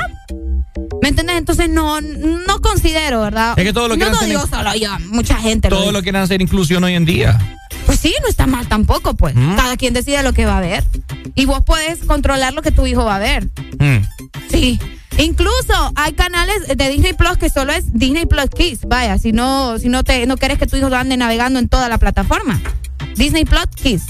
¿Me 1.03 1.09
entiendes? 1.09 1.37
Entonces 1.37 1.69
no, 1.69 2.01
no 2.01 2.61
considero, 2.61 3.21
¿verdad? 3.23 3.55
Es 3.57 3.65
que 3.65 3.73
todo 3.73 3.89
lo 3.89 3.97
que 3.97 4.05
no 4.05 4.11
lo 4.13 4.21
digo 4.27 4.47
solo 4.47 4.75
yo, 4.75 4.91
mucha 5.11 5.37
gente 5.37 5.69
lo 5.71 5.77
Todo 5.77 5.85
dice. 5.87 5.93
lo 5.93 6.03
quieren 6.03 6.23
hacer 6.23 6.41
inclusión 6.43 6.83
hoy 6.85 6.95
en 6.95 7.05
día. 7.05 7.39
Pues 7.87 8.01
sí, 8.01 8.15
no 8.23 8.29
está 8.29 8.47
mal 8.47 8.67
tampoco, 8.69 9.15
pues. 9.15 9.35
Mm. 9.35 9.57
Cada 9.57 9.77
quien 9.77 9.93
decide 9.95 10.23
lo 10.23 10.33
que 10.33 10.47
va 10.47 10.59
a 10.59 10.61
ver. 10.61 10.85
Y 11.35 11.45
vos 11.45 11.63
puedes 11.67 12.01
controlar 12.05 12.55
lo 12.55 12.63
que 12.63 12.71
tu 12.73 12.87
hijo 12.87 13.05
va 13.05 13.17
a 13.17 13.19
ver. 13.19 13.45
Mm. 13.79 13.99
Sí. 14.51 14.79
Incluso 15.19 15.93
hay 15.95 16.13
canales 16.15 16.67
de 16.77 16.89
Disney 16.91 17.13
Plus 17.13 17.37
que 17.39 17.49
solo 17.49 17.73
es 17.73 17.93
Disney 17.93 18.27
Plus 18.27 18.49
Kids. 18.51 18.81
Vaya, 18.89 19.19
si 19.19 19.33
no, 19.33 19.79
si 19.79 19.89
no 19.89 20.03
te, 20.03 20.27
no 20.27 20.37
quieres 20.37 20.59
que 20.59 20.67
tu 20.67 20.77
hijo 20.77 20.87
ande 20.87 21.17
navegando 21.17 21.59
en 21.59 21.69
toda 21.69 21.89
la 21.89 21.99
plataforma. 21.99 22.61
Disney 23.17 23.45
Plus 23.45 23.67
Kids. 23.77 24.07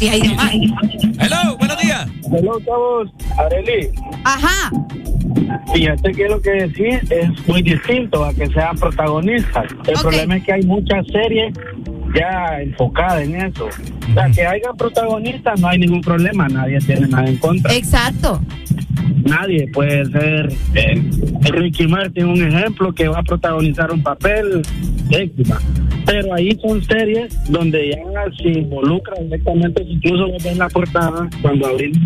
Y 0.00 0.08
ahí 0.08 0.22
nomás. 0.22 0.52
Hello, 1.18 1.56
buenos 1.58 1.78
días. 1.78 2.06
Hello, 2.32 2.60
chavos. 2.64 3.10
Areli, 3.38 3.88
Ajá. 4.24 4.70
fíjate 5.72 6.12
que 6.12 6.28
lo 6.28 6.40
que 6.40 6.50
decís 6.50 7.10
es 7.10 7.48
muy 7.48 7.62
distinto 7.62 8.24
a 8.24 8.32
que 8.34 8.46
sean 8.48 8.76
protagonistas. 8.76 9.64
El 9.86 9.94
Ok. 9.96 10.02
problema 10.02 10.36
es 10.36 10.44
que 10.44 10.52
hay 10.52 10.62
muchas 10.62 11.06
series 11.08 11.54
ya 12.14 12.60
enfocadas 12.60 13.22
en 13.22 13.36
eso. 13.36 13.66
O 13.66 14.14
sea, 14.14 14.30
que 14.30 14.46
haya 14.46 14.72
protagonistas 14.76 15.60
no 15.60 15.68
hay 15.68 15.78
ningún 15.78 16.00
problema, 16.00 16.48
nadie 16.48 16.78
tiene 16.80 17.06
nada 17.08 17.26
en 17.26 17.36
contra. 17.36 17.72
Exacto. 17.74 18.40
Nadie 19.24 19.68
puede 19.72 20.04
ser 20.06 20.52
eh, 20.74 21.02
Ricky 21.50 21.86
Martin 21.86 22.26
un 22.26 22.42
ejemplo 22.42 22.92
que 22.92 23.08
va 23.08 23.18
a 23.18 23.22
protagonizar 23.22 23.92
un 23.92 24.02
papel 24.02 24.62
va. 25.50 25.58
pero 26.06 26.34
ahí 26.34 26.56
son 26.62 26.82
series 26.84 27.36
donde 27.50 27.90
ya 27.90 27.96
se 28.40 28.48
involucra 28.60 29.14
directamente 29.22 29.82
incluso 29.82 30.26
en 30.44 30.58
la 30.58 30.68
portada 30.68 31.28
cuando 31.42 31.66
abrís 31.66 31.98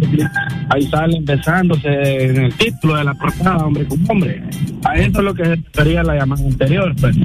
ahí 0.71 0.83
salen 0.91 1.25
besándose 1.25 2.25
en 2.25 2.45
el 2.45 2.55
título 2.55 2.97
de 2.97 3.05
la 3.05 3.15
portada 3.15 3.59
hombre 3.59 3.87
con 3.87 4.11
hombre 4.11 4.43
a 4.85 4.97
eso 4.97 5.19
es 5.19 5.25
lo 5.25 5.35
que 5.35 5.59
sería 5.73 6.03
la 6.03 6.17
llamada 6.17 6.45
anterior 6.45 6.95
pues. 7.01 7.17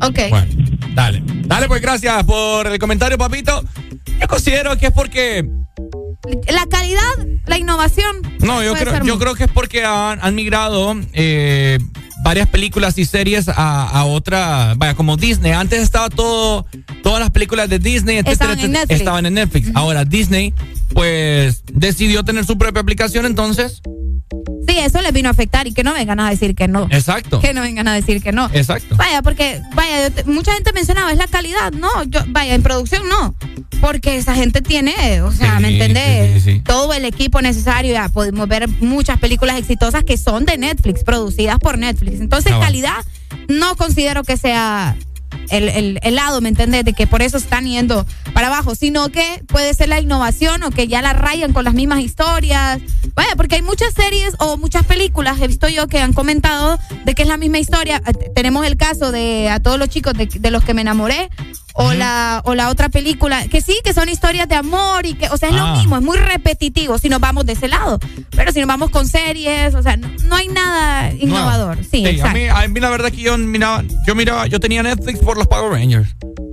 Ok. 0.00 0.18
Bueno, 0.30 0.46
dale. 0.94 1.22
Dale, 1.46 1.66
pues 1.68 1.80
gracias 1.80 2.07
por 2.26 2.66
el 2.66 2.78
comentario, 2.78 3.18
papito. 3.18 3.62
Yo 4.20 4.28
considero 4.28 4.76
que 4.76 4.86
es 4.86 4.92
porque. 4.92 5.48
La 6.48 6.66
calidad, 6.66 7.00
la 7.46 7.58
innovación. 7.58 8.16
No, 8.40 8.62
yo 8.62 8.74
creo, 8.74 9.02
yo 9.04 9.18
creo 9.18 9.34
que 9.34 9.44
es 9.44 9.50
porque 9.52 9.84
han, 9.84 10.18
han 10.20 10.34
migrado 10.34 10.94
eh, 11.12 11.78
varias 12.24 12.48
películas 12.48 12.98
y 12.98 13.04
series 13.04 13.48
a, 13.48 13.88
a 13.88 14.04
otra. 14.04 14.74
Vaya, 14.76 14.94
como 14.94 15.16
Disney. 15.16 15.52
Antes 15.52 15.80
estaba 15.82 16.08
todo. 16.08 16.66
Todas 17.02 17.20
las 17.20 17.30
películas 17.30 17.68
de 17.68 17.78
Disney, 17.78 18.16
etcétera, 18.18 18.52
Estaban 18.52 18.58
en 18.58 18.64
etcétera, 18.64 18.80
Netflix. 18.80 18.98
estaban 19.00 19.26
en 19.26 19.34
Netflix. 19.34 19.70
Ahora 19.74 20.04
Disney, 20.04 20.54
pues, 20.94 21.62
decidió 21.72 22.24
tener 22.24 22.44
su 22.44 22.58
propia 22.58 22.80
aplicación, 22.82 23.26
entonces. 23.26 23.80
Sí, 24.66 24.76
eso 24.78 25.00
les 25.00 25.12
vino 25.12 25.28
a 25.28 25.32
afectar 25.32 25.66
y 25.66 25.72
que 25.72 25.82
no 25.82 25.94
vengan 25.94 26.20
a 26.20 26.28
decir 26.28 26.54
que 26.54 26.68
no. 26.68 26.86
Exacto. 26.90 27.40
Que 27.40 27.54
no 27.54 27.62
vengan 27.62 27.88
a 27.88 27.94
decir 27.94 28.22
que 28.22 28.32
no. 28.32 28.50
Exacto. 28.52 28.96
Vaya, 28.96 29.22
porque, 29.22 29.60
vaya, 29.74 30.10
te- 30.10 30.24
mucha 30.24 30.52
gente 30.52 30.72
mencionaba, 30.72 31.10
es 31.10 31.18
la 31.18 31.26
calidad. 31.26 31.72
No, 31.72 32.04
yo, 32.04 32.20
vaya, 32.28 32.54
en 32.54 32.62
producción 32.62 33.08
no. 33.08 33.34
Porque 33.80 34.16
esa 34.16 34.34
gente 34.34 34.60
tiene, 34.60 35.22
o 35.22 35.32
sea, 35.32 35.60
¿me 35.60 35.68
entendés? 35.72 36.34
sí, 36.34 36.40
sí, 36.40 36.52
sí. 36.56 36.60
Todo 36.60 36.92
el 36.94 37.04
equipo 37.04 37.40
necesario. 37.40 37.92
Ya 37.94 38.08
podemos 38.08 38.46
ver 38.48 38.68
muchas 38.80 39.18
películas 39.18 39.56
exitosas 39.58 40.04
que 40.04 40.16
son 40.18 40.44
de 40.44 40.58
Netflix, 40.58 41.04
producidas 41.04 41.58
por 41.58 41.78
Netflix. 41.78 42.20
Entonces, 42.20 42.52
Ah, 42.54 42.60
calidad 42.60 43.04
no 43.48 43.76
considero 43.76 44.24
que 44.24 44.36
sea 44.36 44.96
el, 45.50 45.68
el, 45.68 45.98
el 46.02 46.14
lado, 46.14 46.40
¿me 46.40 46.48
entendés? 46.48 46.84
De 46.84 46.92
que 46.92 47.06
por 47.06 47.22
eso 47.22 47.36
están 47.36 47.66
yendo 47.66 48.06
para 48.34 48.48
abajo, 48.48 48.74
sino 48.74 49.08
que 49.10 49.42
puede 49.48 49.74
ser 49.74 49.88
la 49.88 50.00
innovación 50.00 50.62
o 50.62 50.70
que 50.70 50.88
ya 50.88 51.02
la 51.02 51.12
rayan 51.12 51.52
con 51.52 51.64
las 51.64 51.74
mismas 51.74 52.00
historias. 52.00 52.80
Vaya, 53.14 53.34
porque 53.36 53.56
hay 53.56 53.62
muchas 53.62 53.92
series 53.94 54.34
o 54.38 54.56
muchas 54.56 54.84
películas, 54.86 55.40
he 55.40 55.48
visto 55.48 55.68
yo 55.68 55.86
que 55.88 56.00
han 56.00 56.12
comentado 56.12 56.78
de 57.04 57.14
que 57.14 57.22
es 57.22 57.28
la 57.28 57.36
misma 57.36 57.58
historia. 57.58 58.00
T- 58.00 58.30
Tenemos 58.34 58.66
el 58.66 58.76
caso 58.76 59.12
de 59.12 59.48
A 59.50 59.60
todos 59.60 59.78
los 59.78 59.88
chicos 59.88 60.14
de 60.14 60.50
los 60.50 60.64
que 60.64 60.74
me 60.74 60.82
enamoré. 60.82 61.30
O 61.80 61.92
la, 61.92 62.42
o 62.44 62.54
la 62.56 62.70
otra 62.70 62.88
película, 62.88 63.46
que 63.46 63.60
sí, 63.60 63.76
que 63.84 63.92
son 63.94 64.08
historias 64.08 64.48
de 64.48 64.56
amor 64.56 65.06
y 65.06 65.14
que, 65.14 65.28
o 65.28 65.36
sea, 65.36 65.48
es 65.48 65.54
Ah. 65.54 65.70
lo 65.74 65.76
mismo, 65.78 65.96
es 65.96 66.02
muy 66.02 66.18
repetitivo 66.18 66.98
si 66.98 67.08
nos 67.08 67.20
vamos 67.20 67.46
de 67.46 67.52
ese 67.52 67.68
lado. 67.68 68.00
Pero 68.30 68.50
si 68.50 68.58
nos 68.58 68.66
vamos 68.66 68.90
con 68.90 69.06
series, 69.06 69.74
o 69.76 69.82
sea, 69.82 69.96
no, 69.96 70.08
no 70.24 70.34
hay 70.34 70.48
nada 70.48 71.12
innovador. 71.14 71.78
Sí, 71.88 72.04
a 72.04 72.10
exacto. 72.10 72.36
mí, 72.38 72.48
a 72.48 72.66
mí 72.66 72.80
la 72.80 72.90
verdad 72.90 73.10
que 73.12 73.18
yo 73.18 73.38
miraba, 73.38 73.84
yo 74.06 74.14
miraba, 74.16 74.46
yo 74.48 74.58
tenía 74.58 74.82
Netflix 74.82 75.20
por 75.20 75.36
los 75.38 75.46
Power 75.46 75.70
Rangers. 75.72 76.08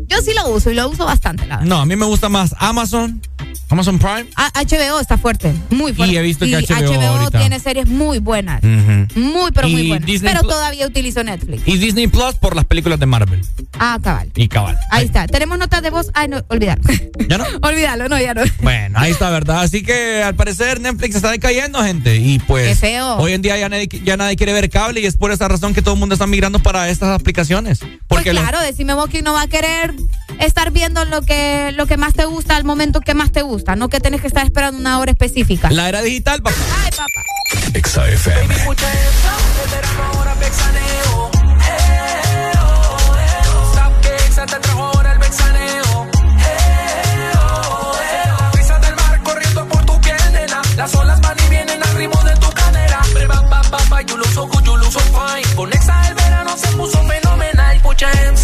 Yo 0.08 0.18
sí 0.22 0.32
lo 0.36 0.48
uso 0.50 0.70
y 0.72 0.76
lo 0.76 0.88
uso 0.90 1.06
bastante, 1.06 1.46
la 1.48 1.58
verdad. 1.58 1.70
No, 1.70 1.80
a 1.82 1.86
mí 1.86 1.96
me 1.96 2.06
gusta 2.06 2.30
más 2.30 2.56
Amazon, 2.60 3.22
Amazon 3.70 3.98
Prime. 4.00 4.28
A- 4.36 4.52
HBO 4.64 5.00
está 5.00 5.18
fuerte, 5.18 5.54
muy 5.70 5.94
fuerte. 5.94 6.14
Y 6.14 6.18
he 6.18 6.22
visto 6.22 6.46
que 6.46 6.56
HBO 6.58 7.02
ahorita. 7.02 7.40
tiene 7.40 7.60
series 7.60 7.88
muy 7.88 8.20
buenas. 8.20 8.62
Muy, 8.64 9.52
pero 9.54 9.68
muy 9.70 9.88
buenas. 9.88 10.06
Disney 10.06 10.30
pero 10.32 10.42
Plus- 10.42 10.54
todavía 10.54 10.86
utilizo 10.88 11.24
Netflix. 11.24 11.64
Y 11.66 11.78
Disney 11.78 12.08
Plus 12.08 12.36
por 12.36 12.56
las 12.56 12.66
películas 12.66 13.00
de 13.00 13.06
Marvel. 13.06 13.42
Ah, 13.80 13.98
cabal. 14.02 14.32
Y 14.36 14.48
cabal. 14.48 14.78
Ahí 14.92 15.06
está. 15.06 15.28
Tenemos 15.28 15.58
notas 15.58 15.82
de 15.82 15.90
voz. 15.90 16.12
Ay, 16.14 16.28
no, 16.28 16.44
olvídalo. 16.50 16.82
¿Ya 17.28 17.38
no? 17.38 17.46
olvídalo, 17.62 18.08
no, 18.10 18.20
ya 18.20 18.34
no. 18.34 18.44
Bueno, 18.62 19.00
ahí 19.00 19.12
está, 19.12 19.30
¿verdad? 19.32 19.62
Así 19.62 19.84
que 19.84 20.22
al 20.24 20.36
parecer 20.36 20.80
Netflix 20.80 21.16
está 21.16 21.32
decayendo, 21.32 21.82
gente. 21.84 22.18
Y 22.18 22.40
pues. 22.40 22.68
Qué 22.68 22.76
feo. 22.76 23.18
Hoy 23.18 23.34
en 23.34 23.42
día 23.42 23.58
ya 23.58 23.70
nadie, 23.70 23.88
ya 24.04 24.18
nadie 24.18 24.36
quiere 24.36 24.54
ver 24.54 24.70
cable 24.70 25.02
y 25.02 25.06
es 25.06 25.18
por 25.18 25.32
esa 25.32 25.48
razón 25.48 25.74
que 25.74 25.82
todo 25.82 25.96
el 25.96 26.00
mundo 26.00 26.14
está 26.14 26.28
migrando 26.28 26.60
para 26.60 26.90
estas 26.90 27.10
aplicaciones. 27.20 27.80
Porque 28.08 28.26
pues 28.32 28.36
los- 28.36 28.44
claro, 28.44 28.60
decime 28.62 28.94
vos 28.94 29.10
que 29.10 29.22
no 29.22 29.34
va 29.34 29.44
a 29.44 29.48
querer 29.48 29.95
estar 30.40 30.72
viendo 30.72 31.06
lo 31.06 31.22
que, 31.22 31.72
lo 31.74 31.86
que 31.86 31.98
más 31.98 32.14
te 32.14 32.26
gusta 32.26 32.56
al 32.56 32.64
momento 32.64 33.02
que 33.02 33.14
más 33.14 33.32
te 33.32 33.42
gusta. 33.42 33.76
No 33.76 33.90
que 33.90 34.00
tenés 34.00 34.22
que 34.22 34.28
estar 34.28 34.46
esperando 34.46 34.80
una 34.80 35.00
hora 35.00 35.12
específica. 35.12 35.70
la 35.72 35.90
era 35.90 36.02
digital, 36.02 36.42
papá. 36.42 36.56
Ay, 36.84 36.92
papá. 36.92 37.24
Exa 37.74 38.08
FM. 38.08 38.56
Escucha 38.56 38.88
eso, 38.94 39.64
el 39.64 39.72
verano 39.72 40.04
ahora 40.14 40.34
vexaneo. 40.36 41.32
Eh, 41.68 42.52
oh, 42.58 43.16
eh, 43.18 43.50
oh. 43.50 43.72
Stop 43.74 44.02
que 44.02 44.16
Exa 44.26 44.46
te 44.46 44.60
trajo 44.60 44.84
ahora 44.84 45.14
el 45.14 45.20
vexaneo. 45.20 46.08
Eh, 46.40 47.32
oh, 47.38 47.98
eh, 48.02 48.32
oh. 48.32 48.42
La 48.42 48.50
brisa 48.52 48.80
del 48.80 48.96
mar 48.96 49.22
corriendo 49.24 49.68
por 49.68 49.86
tu 49.86 50.02
piel, 50.02 50.18
nena. 50.34 50.62
Las 50.78 50.96
olas 50.96 51.22
van 51.22 51.38
y 51.46 51.50
vienen 51.50 51.84
al 51.84 51.96
ritmo 51.96 52.24
de 52.24 52.36
tu 52.36 52.50
cadera. 52.52 53.02
Ba, 53.28 53.62
ba, 53.72 53.80
ba, 53.90 54.02
you 54.02 54.18
look 54.18 54.28
so 54.34 54.48
good, 54.48 54.64
you 54.66 54.78
look 54.78 54.92
so 54.92 55.00
fine. 55.00 55.56
Con 55.56 55.72
Exa 55.74 56.08
el 56.08 56.16
verano 56.16 56.58
se 56.58 56.68
puso 56.70 57.04
fenomenal. 57.04 57.82
Pucha 57.82 58.12
en 58.12 58.38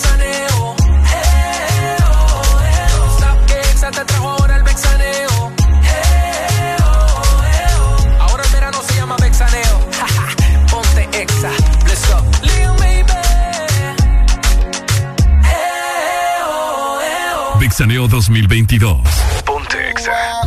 vexaneo. 0.00 0.76
Eh, 1.12 1.96
oh, 2.02 2.60
eh, 2.62 2.86
oh. 2.96 3.16
Stop 3.16 3.46
que 3.46 3.60
Exa 3.60 3.90
te 3.90 4.04
trajo 4.04 4.30
ahora 4.30 4.56
el 4.56 4.62
vexaneo. 4.62 5.52
Eh, 5.84 6.76
oh, 6.82 8.22
ahora 8.22 8.44
el 8.44 8.50
verano 8.50 8.78
se 8.86 8.94
llama 8.96 9.16
vexaneo. 9.20 9.80
Ponte 10.70 11.08
Exa, 11.22 11.50
bless 11.84 12.10
up. 12.10 12.24
Lil 12.42 13.04
Vexaneo 17.60 18.08
2022. 18.08 19.00
Ponte 19.44 19.90
Exa. 19.90 20.42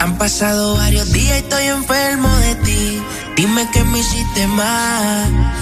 Han 0.00 0.18
pasado 0.18 0.76
varios 0.76 1.12
días 1.12 1.36
y 1.36 1.38
estoy 1.38 1.66
enfermo 1.66 2.28
de 2.28 2.54
ti. 2.56 3.02
Dime 3.36 3.68
que 3.72 3.84
me 3.84 3.98
hiciste 4.00 4.46
más 4.48 5.61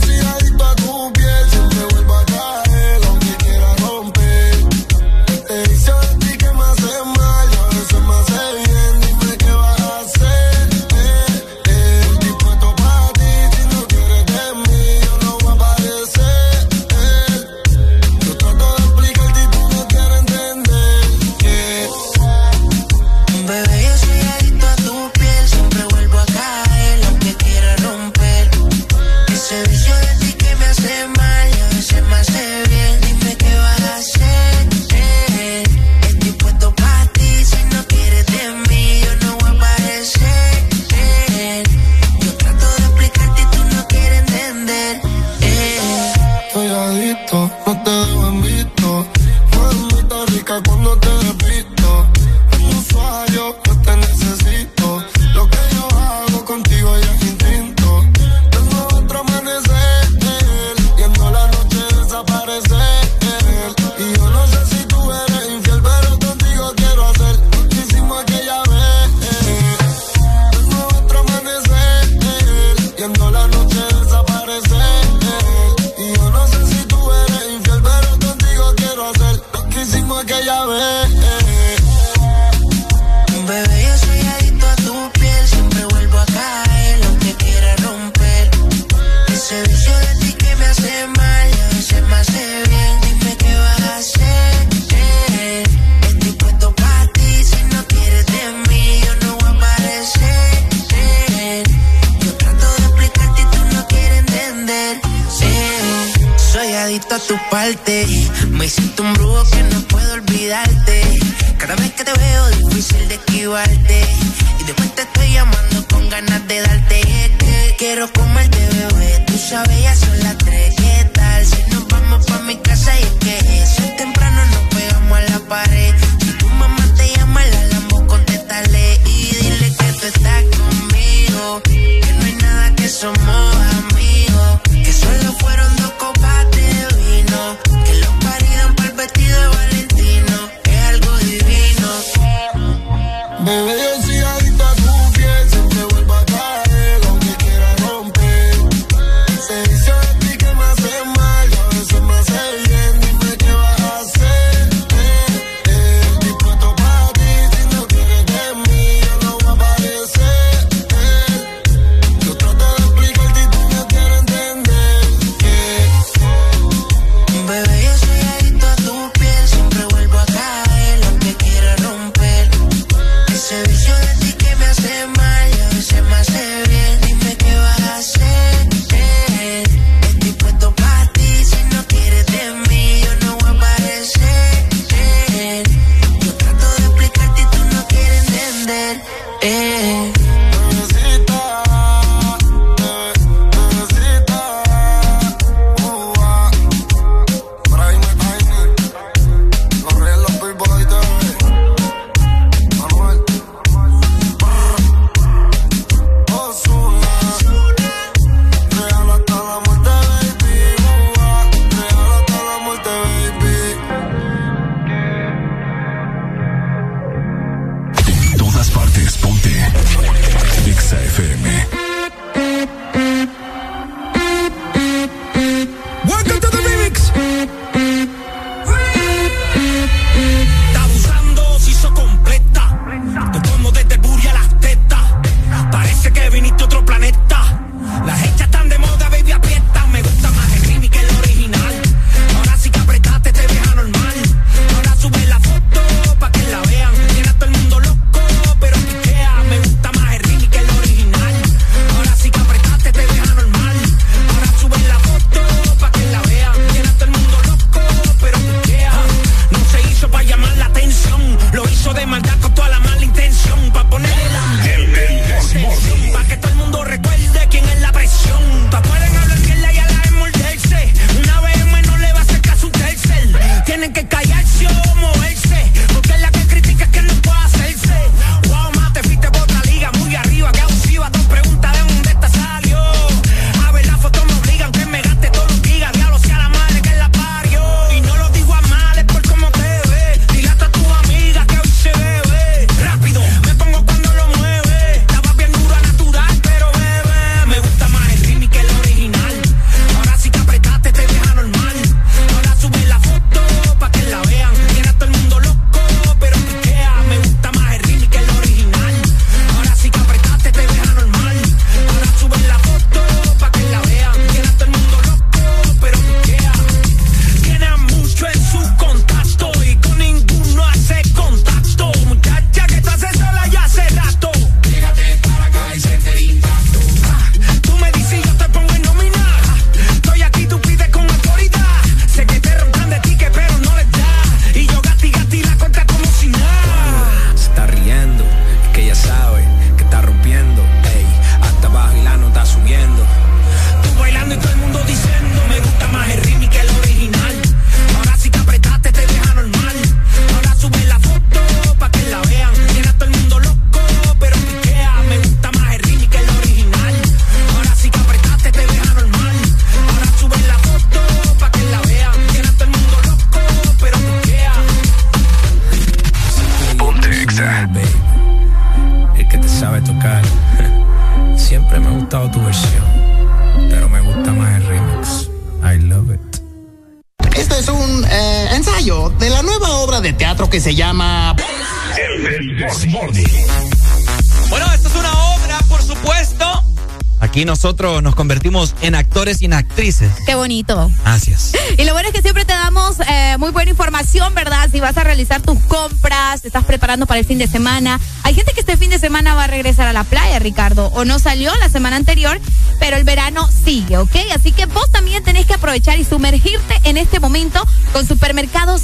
Para 396.99 397.19
el 397.19 397.25
fin 397.25 397.37
de 397.37 397.47
semana. 397.47 397.99
Hay 398.23 398.33
gente 398.33 398.51
que 398.53 398.59
este 398.59 398.75
fin 398.75 398.89
de 398.89 398.99
semana 398.99 399.33
va 399.33 399.45
a 399.45 399.47
regresar 399.47 399.87
a 399.87 399.93
la 399.93 400.03
playa, 400.03 400.39
Ricardo, 400.39 400.87
o 400.87 401.05
no 401.05 401.19
salió 401.19 401.55
la 401.55 401.69
semana 401.69 401.95
anterior, 401.95 402.39
pero 402.79 402.97
el 402.97 403.05
verano 403.05 403.47
sigue, 403.63 403.97
¿ok? 403.97 404.15
Así 404.35 404.51
que 404.51 404.65
vos 404.65 404.91
también 404.91 405.23
tenés 405.23 405.45
que 405.45 405.53
aprovechar 405.53 405.99
y 405.99 406.03
sumergirte 406.03 406.81
en 406.83 406.97
este 406.97 407.21
momento 407.21 407.65
con 407.93 408.05
Supermercados 408.05 408.81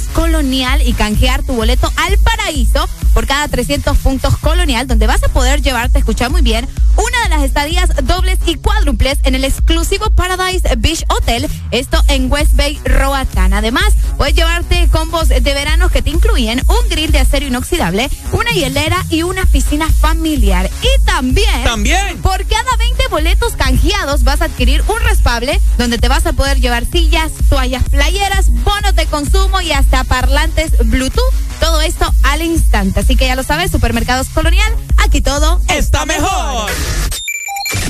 Colonial 0.48 0.80
y 0.88 0.94
canjear 0.94 1.42
tu 1.42 1.52
boleto 1.52 1.92
al 1.96 2.16
paraíso 2.20 2.88
por 3.12 3.26
cada 3.26 3.46
300 3.48 3.98
puntos 3.98 4.38
Colonial, 4.38 4.86
donde 4.86 5.06
vas 5.06 5.22
a 5.22 5.28
poder 5.28 5.60
llevarte, 5.60 5.98
escuchar 5.98 6.30
muy 6.30 6.40
bien, 6.40 6.66
una 6.96 7.22
de 7.24 7.28
las 7.28 7.42
estadías 7.42 7.90
dobles 8.04 8.38
y 8.46 8.54
cuádruples 8.54 9.18
en 9.24 9.34
el 9.34 9.44
exclusivo 9.44 10.08
Paradise 10.08 10.66
Beach 10.78 11.04
Hotel, 11.10 11.46
esto 11.70 12.02
en 12.08 12.32
West 12.32 12.54
Bay, 12.54 12.80
Roatán. 12.82 13.52
Además, 13.52 13.92
puedes 14.16 14.34
llevarte 14.34 14.88
combos 14.90 15.28
de 15.28 15.40
verano 15.40 15.90
que 15.90 16.00
te 16.00 16.08
incluyen 16.08 16.62
un 16.66 16.88
grill 16.88 17.12
de 17.12 17.18
acero 17.18 17.46
inoxidable, 17.46 18.08
una 18.32 18.50
hielera 18.52 19.04
y 19.10 19.24
una 19.24 19.44
piscina 19.44 19.86
familiar. 19.90 20.70
Y 20.80 21.04
también, 21.04 21.62
También. 21.64 22.22
por 22.22 22.42
cada 22.46 22.74
20 22.78 22.97
boletos 23.08 23.54
canjeados 23.56 24.24
vas 24.24 24.40
a 24.40 24.46
adquirir 24.46 24.82
un 24.88 25.00
respable 25.00 25.60
donde 25.76 25.98
te 25.98 26.08
vas 26.08 26.26
a 26.26 26.32
poder 26.32 26.60
llevar 26.60 26.84
sillas, 26.84 27.32
toallas 27.48 27.84
playeras, 27.88 28.50
bonos 28.64 28.94
de 28.94 29.06
consumo 29.06 29.60
y 29.60 29.72
hasta 29.72 30.04
parlantes 30.04 30.72
Bluetooth. 30.86 31.34
Todo 31.60 31.80
esto 31.80 32.12
al 32.22 32.42
instante. 32.42 33.00
Así 33.00 33.16
que 33.16 33.26
ya 33.26 33.36
lo 33.36 33.42
sabes, 33.42 33.70
Supermercados 33.70 34.28
Colonial, 34.28 34.72
aquí 34.98 35.20
todo 35.20 35.60
está 35.68 36.06
mejor. 36.06 36.70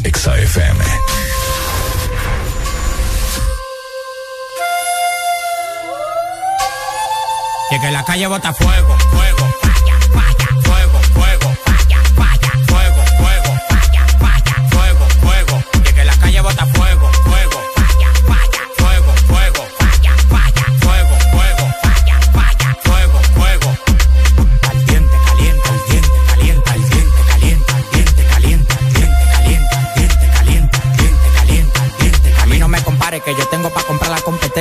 Exa 0.04 0.38
FM. 0.38 0.84
Y 7.70 7.80
que 7.80 7.90
la 7.90 8.04
calle 8.04 8.26
bota 8.26 8.54
fuego, 8.54 8.96
fuego, 9.10 9.67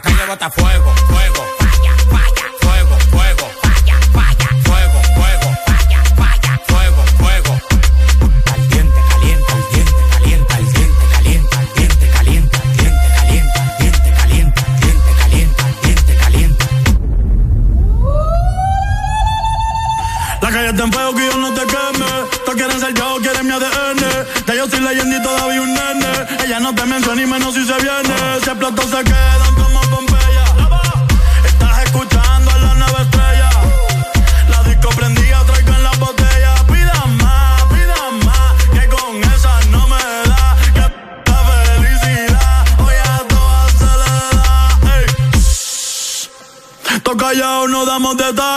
la 0.00 0.10
calle 0.10 0.26
bota 0.26 0.50
fuego, 0.50 0.94
fuego. 1.08 1.59
damos 47.90 48.16
de 48.16 48.32
todo. 48.32 48.49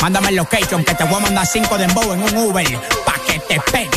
Mándame 0.00 0.28
el 0.28 0.36
location 0.36 0.84
que 0.84 0.94
te 0.94 1.02
voy 1.04 1.16
a 1.16 1.20
mandar 1.20 1.44
cinco 1.46 1.76
de 1.76 1.84
embow 1.84 2.12
en 2.12 2.22
un 2.22 2.36
Uber 2.36 2.80
pa' 3.04 3.18
que 3.26 3.40
te 3.40 3.60
pegue. 3.72 3.93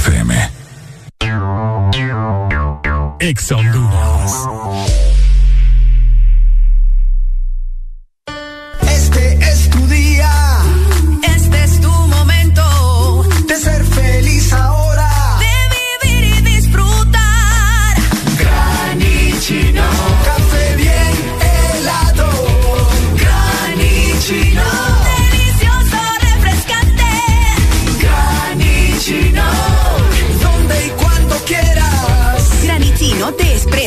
FM. 0.00 0.32
Exa 3.20 3.56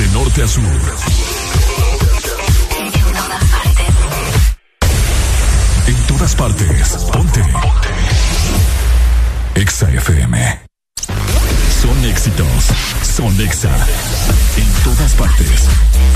De 0.00 0.08
norte 0.14 0.42
a 0.42 0.48
sur. 0.48 0.64
En 2.78 2.90
todas 2.90 3.44
partes. 3.54 3.86
En 5.86 5.94
todas 6.06 6.34
partes, 6.34 6.96
Ponte. 7.12 7.42
Exa 9.56 9.90
FM. 9.90 10.60
Son 11.82 12.04
éxitos. 12.06 12.64
Son 13.14 13.40
Exa. 13.42 13.76
En 14.56 14.72
todas 14.84 15.12
partes. 15.12 15.68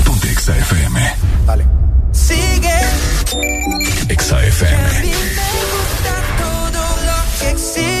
Ponte 0.03 0.31
Exa 0.31 0.57
FM. 0.57 1.13
Dale. 1.45 1.65
Sigue. 2.11 2.79
Exa 4.09 4.43
FM. 4.45 5.13
todo 6.41 6.81
lo 7.05 7.39
que 7.39 7.51
existe. 7.51 7.94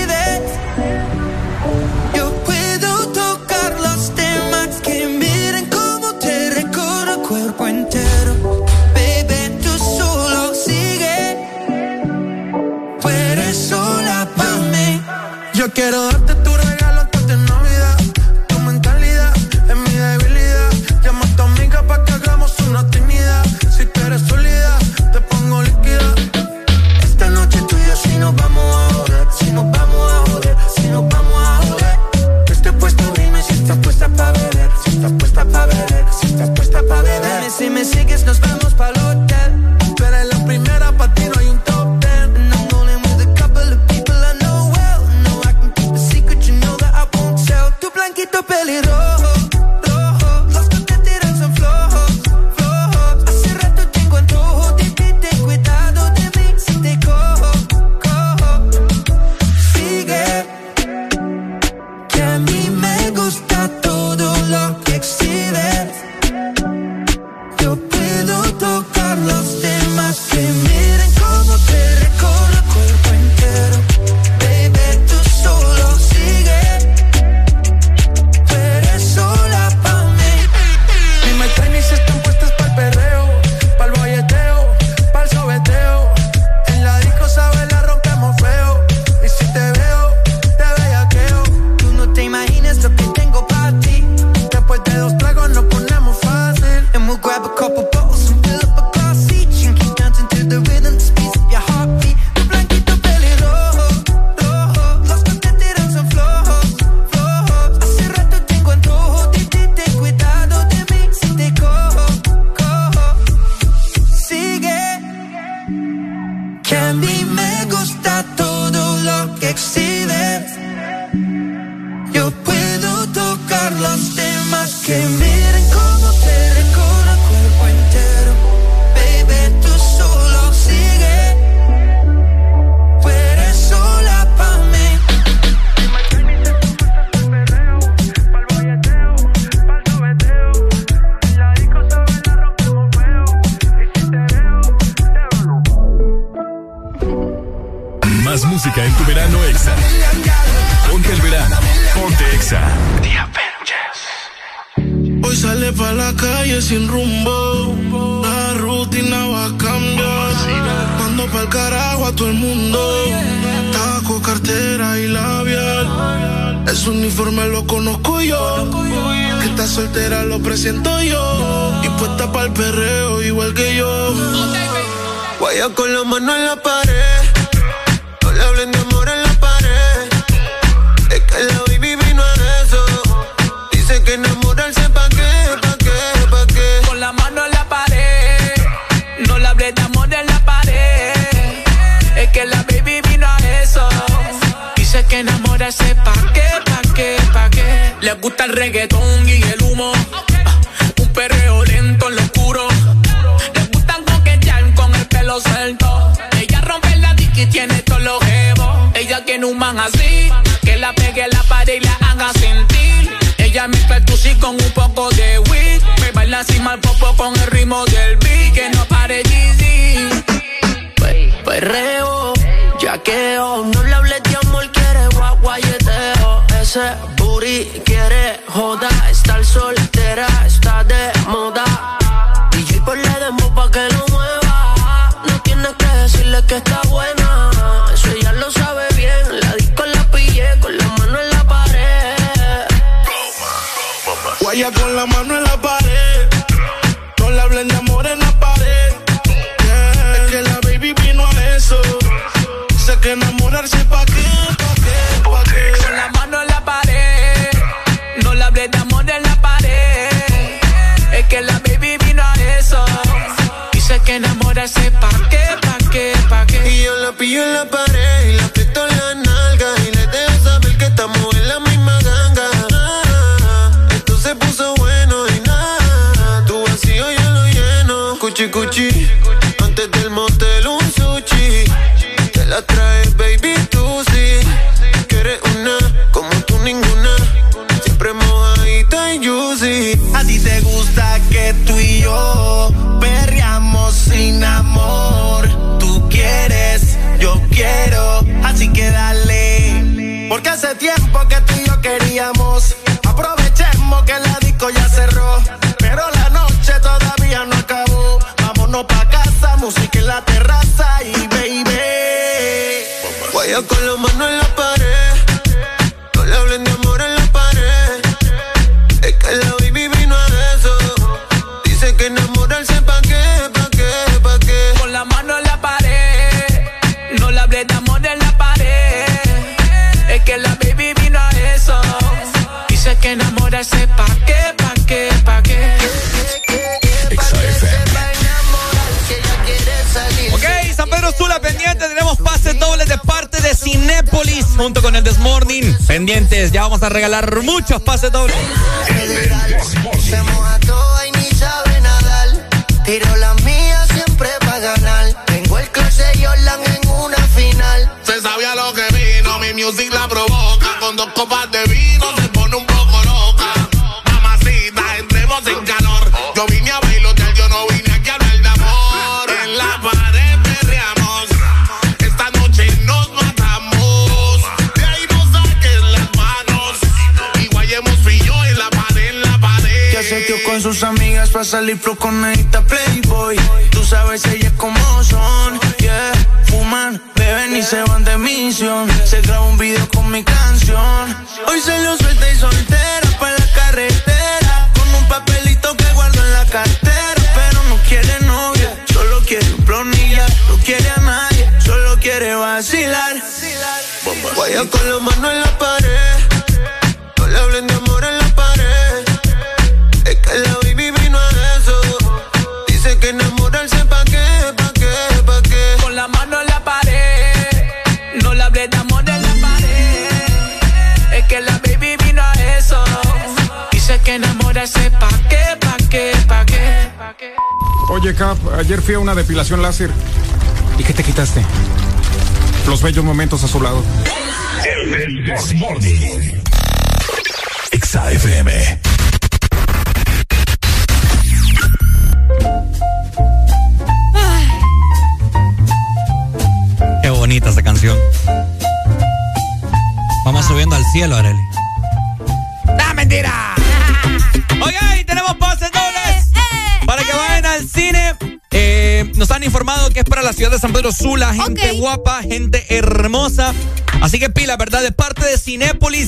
depilación 429.35 429.61
láser. 429.61 429.94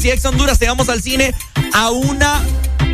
y 0.08 0.10
Ex 0.10 0.24
Honduras, 0.24 0.58
te 0.58 0.68
vamos 0.68 0.88
al 0.88 1.02
cine 1.02 1.36
a 1.74 1.92
una 1.92 2.42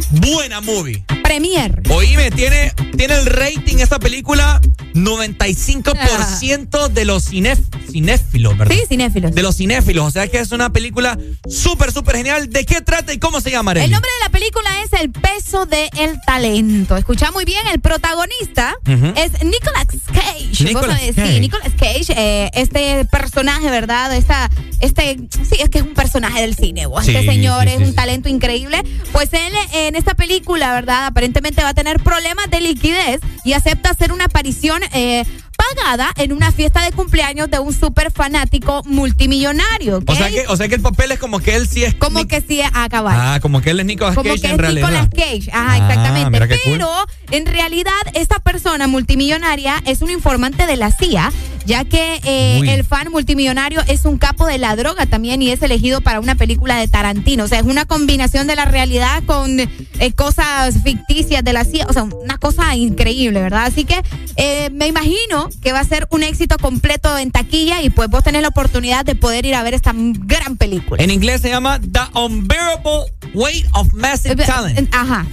buena 0.09 0.61
movie. 0.61 1.05
Premier. 1.23 1.79
Oíme, 1.91 2.31
tiene, 2.31 2.71
tiene 2.97 3.13
el 3.13 3.27
rating 3.27 3.77
esta 3.77 3.99
película 3.99 4.59
95% 4.95 6.87
de 6.89 7.05
los 7.05 7.25
cine, 7.25 7.55
cinéfilos, 7.93 8.57
¿verdad? 8.57 8.75
Sí, 8.75 8.81
cinéfilos. 8.87 9.33
De 9.33 9.41
los 9.41 9.55
cinéfilos. 9.55 10.05
O 10.05 10.11
sea 10.11 10.27
que 10.27 10.39
es 10.39 10.51
una 10.51 10.71
película 10.71 11.17
súper, 11.47 11.91
súper 11.91 12.17
genial. 12.17 12.49
¿De 12.49 12.65
qué 12.65 12.81
trata 12.81 13.13
y 13.13 13.19
cómo 13.19 13.39
se 13.41 13.51
llama, 13.51 13.71
El 13.73 13.91
nombre 13.91 14.09
de 14.19 14.25
la 14.25 14.29
película 14.29 14.69
es 14.83 14.93
El 14.99 15.11
peso 15.11 15.65
del 15.65 15.89
de 15.93 16.19
talento. 16.25 16.97
Escucha 16.97 17.31
muy 17.31 17.45
bien, 17.45 17.65
el 17.71 17.79
protagonista 17.79 18.75
es 18.85 19.43
Nicolas 19.43 19.87
Cage. 20.13 20.63
Nicolas 20.63 20.99
Cage. 20.99 21.13
Sí, 21.13 21.39
Nicolas 21.39 21.71
Cage, 21.77 22.49
este 22.53 23.05
personaje, 23.05 23.69
¿verdad? 23.69 24.15
Esta, 24.15 24.49
este, 24.79 25.17
sí, 25.29 25.57
es 25.59 25.69
que 25.69 25.79
es 25.79 25.83
un 25.83 25.93
personaje 25.93 26.41
del 26.41 26.55
cine. 26.55 26.85
¿vo? 26.87 26.99
Este 26.99 27.25
señor 27.25 27.67
es 27.67 27.79
un 27.79 27.93
talento 27.93 28.29
increíble. 28.29 28.83
Pues 29.11 29.29
él 29.33 29.53
eh, 29.73 29.87
en 29.87 29.95
esta 29.95 30.15
película, 30.15 30.73
¿verdad? 30.73 31.05
Aparentemente 31.07 31.61
va 31.61 31.69
a 31.69 31.73
tener 31.73 32.01
problemas 32.01 32.49
de 32.49 32.61
liquidez 32.61 33.21
y 33.43 33.53
acepta 33.53 33.91
hacer 33.91 34.11
una 34.11 34.25
aparición 34.25 34.81
eh, 34.93 35.23
pagada 35.57 36.11
en 36.17 36.33
una 36.33 36.51
fiesta 36.51 36.83
de 36.83 36.91
cumpleaños 36.91 37.49
de 37.49 37.59
un 37.59 37.73
super 37.73 38.11
fanático 38.11 38.83
multimillonario. 38.85 40.01
O, 40.05 40.15
sea 40.15 40.29
que, 40.29 40.47
o 40.47 40.57
sea 40.57 40.67
que 40.67 40.75
el 40.75 40.81
papel 40.81 41.11
es 41.11 41.19
como 41.19 41.39
que 41.39 41.55
él 41.55 41.67
sí 41.67 41.83
es. 41.83 41.95
Como 41.95 42.27
que 42.27 42.41
sí 42.41 42.61
es 42.61 42.69
ah, 42.73 42.81
a 42.81 42.83
acabar. 42.85 43.15
Ah, 43.17 43.39
como 43.39 43.61
que 43.61 43.71
él 43.71 43.79
es 43.79 43.85
Nicolas 43.85 44.15
como 44.15 44.29
Cage. 44.29 44.41
Como 44.41 44.41
que 44.41 44.47
en 44.47 44.53
es 44.53 44.61
realidad. 44.61 44.89
Nicolas 44.89 45.09
Cage. 45.09 45.49
Ajá, 45.51 45.71
ah, 45.71 45.77
exactamente. 45.77 46.59
Pero 46.65 46.89
en 47.31 47.45
realidad, 47.45 47.91
esta 48.13 48.39
persona 48.39 48.87
multimillonaria 48.87 49.81
es 49.85 50.01
un 50.01 50.09
informante 50.09 50.67
de 50.67 50.77
la 50.77 50.91
CIA, 50.91 51.31
ya 51.65 51.85
que 51.85 52.19
eh, 52.23 52.61
el 52.67 52.83
fan 52.83 53.09
multimillonario 53.11 53.81
es 53.87 54.05
un 54.05 54.17
capo 54.17 54.45
de 54.45 54.57
la 54.57 54.75
droga 54.75 55.05
también 55.05 55.41
y 55.41 55.49
es 55.49 55.61
elegido 55.61 56.01
para 56.01 56.19
una 56.19 56.35
película 56.35 56.77
de 56.77 56.87
Tarantino. 56.87 57.45
O 57.45 57.47
sea, 57.47 57.59
es 57.59 57.65
una 57.65 57.85
combinación 57.85 58.47
de 58.47 58.55
la 58.55 58.65
realidad 58.65 59.23
con 59.25 59.59
eh, 59.59 59.69
cosas 60.15 60.75
ficticias 60.83 61.43
de 61.43 61.53
la 61.53 61.63
CIA. 61.63 61.87
O 61.89 61.93
sea, 61.93 62.03
una 62.03 62.37
cosa 62.37 62.75
increíble, 62.75 63.41
¿verdad? 63.41 63.65
Así 63.65 63.85
que 63.85 64.01
eh, 64.35 64.69
me 64.71 64.87
imagino 64.87 65.42
que 65.61 65.71
va 65.71 65.79
a 65.79 65.83
ser 65.83 66.07
un 66.11 66.23
éxito 66.23 66.57
completo 66.57 67.17
en 67.17 67.31
taquilla 67.31 67.81
y 67.81 67.89
pues 67.89 68.09
vos 68.09 68.23
tenés 68.23 68.41
la 68.41 68.49
oportunidad 68.49 69.05
de 69.05 69.15
poder 69.15 69.45
ir 69.45 69.55
a 69.55 69.63
ver 69.63 69.73
esta 69.73 69.93
gran 69.95 70.57
película. 70.57 71.03
En 71.03 71.09
inglés 71.09 71.41
se 71.41 71.49
llama 71.49 71.79
The 71.79 72.19
Unbearable 72.19 73.05
Weight 73.33 73.65
of 73.73 73.93
Massive 73.93 74.43
eh, 74.43 74.45
Talent. 74.45 74.93
Ajá. 74.93 75.25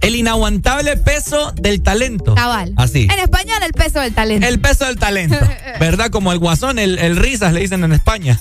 El 0.00 0.16
inaguantable 0.16 0.96
peso 0.96 1.52
del 1.52 1.82
talento. 1.82 2.34
Cabal. 2.34 2.74
Así. 2.76 3.08
En 3.10 3.18
español, 3.18 3.58
el 3.64 3.72
peso 3.72 4.00
del 4.00 4.12
talento. 4.12 4.46
El 4.46 4.60
peso 4.60 4.84
del 4.86 4.98
talento. 4.98 5.38
¿Verdad? 5.80 6.10
Como 6.10 6.32
el 6.32 6.38
guasón, 6.38 6.78
el, 6.78 6.98
el 6.98 7.16
risas 7.16 7.52
le 7.52 7.60
dicen 7.60 7.84
en 7.84 7.92
España. 7.92 8.38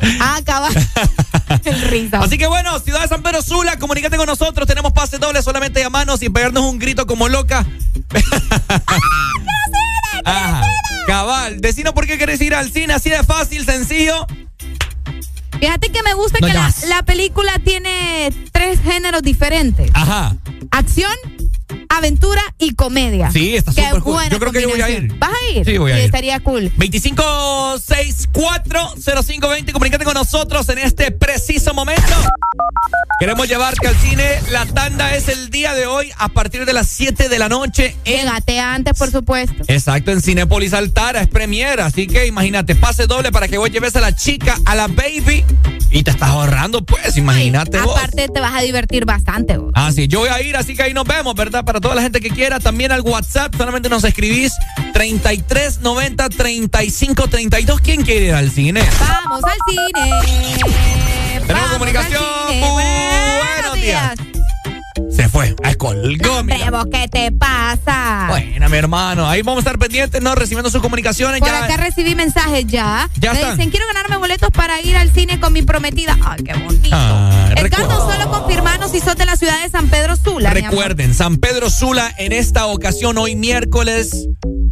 Ah, 0.20 0.40
cabal. 0.44 0.72
el 1.64 1.80
risas. 1.88 2.24
Así 2.24 2.38
que 2.38 2.46
bueno, 2.46 2.78
Ciudad 2.80 3.02
de 3.02 3.08
San 3.08 3.22
Pedro 3.22 3.42
Sula, 3.42 3.78
comunícate 3.78 4.16
con 4.16 4.26
nosotros. 4.26 4.66
Tenemos 4.66 4.92
pase 4.92 5.18
doble, 5.18 5.42
solamente 5.42 5.80
llamarnos 5.80 6.22
y 6.22 6.28
pegarnos 6.28 6.64
un 6.64 6.78
grito 6.78 7.06
como 7.06 7.28
loca. 7.28 7.66
Ajá. 10.24 10.62
Cabal. 11.06 11.60
Decinos 11.60 11.92
por 11.92 12.06
qué 12.06 12.18
querés 12.18 12.40
ir 12.40 12.54
al 12.54 12.70
cine, 12.70 12.92
así 12.92 13.10
de 13.10 13.22
fácil, 13.24 13.64
sencillo. 13.64 14.26
Fíjate 15.58 15.90
que 15.90 16.02
me 16.02 16.14
gusta 16.14 16.38
No 16.40 16.46
que 16.46 16.54
la 16.88 17.02
película 17.02 17.58
tiene 17.64 18.32
tres 18.52 18.80
géneros 18.80 19.22
diferentes. 19.22 19.90
Ajá. 19.92 20.36
Acción, 20.70 21.12
aventura 21.90 22.40
y 22.58 22.74
comedia. 22.74 23.30
Sí, 23.30 23.54
está 23.56 23.72
súper 23.72 24.00
cool. 24.00 24.22
Yo 24.30 24.38
creo 24.38 24.52
que 24.52 24.62
yo 24.62 24.70
voy 24.70 24.80
a 24.80 24.88
ir. 24.88 25.12
¿Vas 25.18 25.30
a 25.30 25.50
ir? 25.52 25.66
Sí, 25.66 25.76
voy 25.76 25.92
a 25.92 25.98
ir. 25.98 26.06
estaría 26.06 26.40
cool. 26.40 26.72
25640520, 26.76 29.72
comunícate 29.72 30.04
con 30.04 30.14
nosotros 30.14 30.66
en 30.70 30.78
este 30.78 31.10
preciso 31.10 31.74
momento. 31.74 32.02
Queremos 33.20 33.46
llevarte 33.48 33.86
al 33.86 33.96
cine. 33.96 34.40
La 34.50 34.64
tanda 34.64 35.14
es 35.14 35.28
el 35.28 35.50
día 35.50 35.74
de 35.74 35.84
hoy 35.84 36.10
a 36.16 36.30
partir 36.30 36.64
de 36.64 36.72
las 36.72 36.88
7 36.88 37.28
de 37.28 37.38
la 37.38 37.50
noche. 37.50 37.94
En... 38.06 38.20
Llegate 38.20 38.58
antes, 38.60 38.98
por 38.98 39.10
supuesto. 39.10 39.62
Exacto, 39.68 40.10
en 40.10 40.22
Cinépolis 40.22 40.72
Altara, 40.72 41.20
es 41.20 41.28
premiera. 41.28 41.84
Así 41.84 42.06
que 42.06 42.26
imagínate, 42.26 42.74
pase 42.76 43.06
doble 43.06 43.30
para 43.30 43.46
que 43.46 43.58
vos 43.58 43.70
lleves 43.70 43.94
a 43.96 44.00
la 44.00 44.14
chica, 44.14 44.56
a 44.64 44.74
la 44.74 44.86
baby. 44.86 45.44
Y 45.90 46.02
te 46.02 46.12
estás 46.12 46.30
ahorrando, 46.30 46.82
pues, 46.82 47.18
imagínate 47.18 47.78
vos. 47.80 47.94
Aparte, 47.94 48.26
te 48.28 48.40
vas 48.40 48.54
a 48.54 48.62
divertir 48.62 49.04
bastante. 49.04 49.58
vos. 49.58 49.70
Ah, 49.74 49.92
sí, 49.92 50.08
yo 50.08 50.20
voy 50.20 50.30
a 50.30 50.40
ir, 50.40 50.56
así 50.56 50.74
que 50.74 50.84
ahí 50.84 50.94
nos 50.94 51.04
vemos, 51.04 51.34
¿verdad? 51.34 51.62
Para 51.64 51.78
toda 51.80 51.94
la 51.94 52.02
gente 52.02 52.20
que 52.20 52.30
quiera, 52.30 52.60
también 52.60 52.92
al 52.92 53.00
WhatsApp, 53.00 53.54
solamente 53.56 53.88
nos 53.88 54.04
escribís 54.04 54.52
3390 54.92 56.28
35 56.28 57.28
32. 57.28 57.80
¿Quién 57.80 58.02
quiere 58.02 58.26
ir 58.26 58.34
al 58.34 58.50
cine? 58.50 58.82
Vamos 58.98 59.40
al 59.44 59.58
cine. 59.68 60.10
Tenemos 61.32 61.46
Vamos 61.48 61.72
comunicación. 61.72 62.22
al 62.22 62.52
cine. 62.52 63.40
Buenos 63.56 63.74
días. 63.74 64.14
Se 65.14 65.28
fue, 65.30 65.54
a 65.62 65.74
colgó, 65.74 66.42
mira. 66.42 66.70
Vos, 66.70 66.86
¿qué 66.92 67.08
te 67.08 67.32
pasa? 67.32 68.26
Buena, 68.28 68.68
mi 68.68 68.76
hermano. 68.76 69.28
Ahí 69.28 69.42
vamos 69.42 69.58
a 69.58 69.60
estar 69.60 69.78
pendientes, 69.78 70.20
¿no? 70.20 70.34
Recibiendo 70.34 70.70
sus 70.70 70.82
comunicaciones. 70.82 71.40
Por 71.40 71.48
ya. 71.48 71.64
acá 71.64 71.76
recibí 71.76 72.14
mensajes 72.14 72.66
ya. 72.66 73.08
Ya 73.16 73.32
Me 73.32 73.38
están. 73.40 73.56
dicen, 73.56 73.70
quiero 73.70 73.86
ganarme 73.86 74.16
boletos 74.16 74.50
para 74.50 74.80
ir 74.80 74.96
al 74.96 75.12
cine 75.12 75.38
con 75.40 75.52
mi 75.52 75.62
prometida. 75.62 76.16
Ay, 76.24 76.42
qué 76.44 76.54
bonito. 76.54 76.88
Ah, 76.92 77.50
Edgardo, 77.56 78.10
solo 78.10 78.30
confirmanos 78.30 78.90
si 78.90 79.00
sos 79.00 79.16
de 79.16 79.26
la 79.26 79.36
ciudad 79.36 79.62
de 79.62 79.68
San 79.68 79.88
Pedro 79.88 80.16
Sula. 80.16 80.50
Recuerden, 80.50 81.14
San 81.14 81.36
Pedro 81.38 81.70
Sula 81.70 82.12
en 82.18 82.32
esta 82.32 82.66
ocasión, 82.66 83.16
hoy 83.18 83.36
miércoles, 83.36 84.26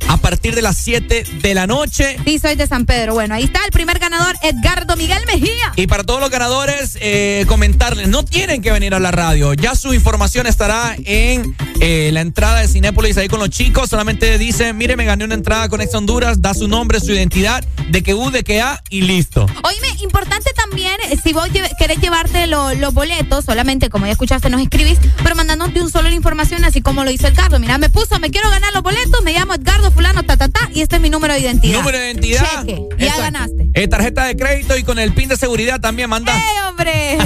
a 0.08 0.16
partir 0.16 0.54
de 0.54 0.62
las 0.62 0.76
7 0.78 1.24
de 1.42 1.54
la 1.54 1.66
noche. 1.66 2.16
Sí, 2.24 2.38
soy 2.38 2.56
de 2.56 2.66
San 2.66 2.86
Pedro. 2.86 3.14
Bueno, 3.14 3.34
ahí 3.34 3.44
está 3.44 3.60
el 3.64 3.70
primer 3.70 3.98
ganador, 3.98 4.34
Edgardo 4.42 4.96
Miguel 4.96 5.22
Mejía. 5.26 5.72
Y 5.76 5.86
para 5.86 6.02
todos 6.04 6.20
los 6.20 6.30
ganadores, 6.30 6.96
eh, 7.00 7.44
comentarles, 7.46 8.08
no 8.08 8.24
tienen 8.24 8.62
que 8.62 8.72
venir 8.72 8.94
a 8.94 8.98
la 9.00 9.10
radio. 9.10 9.54
Ya 9.54 9.74
su 9.74 9.94
información 9.94 10.46
estará 10.48 10.96
en 11.04 11.54
eh, 11.80 12.10
la 12.12 12.20
entrada 12.20 12.60
de 12.60 12.68
Cinépolis 12.68 13.16
ahí 13.16 13.28
con 13.28 13.38
los 13.40 13.50
chicos. 13.50 13.88
Solamente 13.90 14.36
dicen, 14.38 14.76
mire, 14.76 14.96
me 14.96 15.04
gané 15.04 15.24
una 15.24 15.34
entrada 15.34 15.68
con 15.68 15.80
Ex 15.80 15.94
Honduras, 15.94 16.40
da 16.42 16.54
su 16.54 16.68
nombre, 16.68 17.00
su 17.00 17.12
identidad, 17.12 17.64
de 17.90 18.02
que 18.02 18.14
U, 18.14 18.30
de 18.30 18.42
que 18.44 18.60
A 18.60 18.82
y 18.90 19.02
listo. 19.02 19.46
Oíme, 19.62 19.88
importante 20.02 20.50
también, 20.56 20.94
eh, 21.10 21.16
si 21.22 21.32
vos 21.32 21.48
lleve- 21.52 21.70
querés 21.78 21.98
llevarte 22.00 22.46
lo- 22.46 22.74
los 22.74 22.92
boletos, 22.94 23.44
solamente 23.44 23.88
como 23.90 24.06
ya 24.06 24.12
escuchaste, 24.12 24.50
nos 24.50 24.60
escribís, 24.60 24.98
pero 25.22 25.34
mandándonos 25.36 25.74
de 25.74 25.82
un 25.82 25.90
solo 25.90 26.08
la 26.08 26.14
información, 26.14 26.64
así 26.64 26.80
como 26.80 27.04
lo 27.04 27.10
hizo 27.10 27.26
Edgardo. 27.28 27.58
Mira, 27.58 27.78
me 27.78 27.90
puso, 27.90 28.18
me 28.18 28.30
quiero 28.30 28.50
ganar 28.50 28.72
los 28.74 28.82
boletos, 28.82 29.22
me 29.22 29.32
llamo 29.32 29.54
Edgardo 29.54 29.90
Fulano, 29.90 30.22
ta, 30.24 30.36
ta, 30.36 30.48
ta, 30.48 30.68
y 30.74 30.80
este 30.82 30.96
es 30.96 31.02
mi 31.02 31.10
número 31.10 31.34
de 31.34 31.40
identidad. 31.40 31.78
Número 31.78 31.98
de 31.98 32.04
identidad. 32.12 32.60
Cheque, 32.66 32.80
ya 32.98 33.16
ganaste. 33.16 33.68
Eh, 33.74 33.88
tarjeta 33.88 34.24
de 34.24 34.36
crédito 34.36 34.76
y 34.76 34.82
con 34.82 34.98
el 34.98 35.12
pin 35.12 35.28
de 35.28 35.36
seguridad 35.36 35.80
también 35.80 36.10
manda. 36.10 36.36
¡Eh, 36.36 36.42
hombre! 36.68 37.18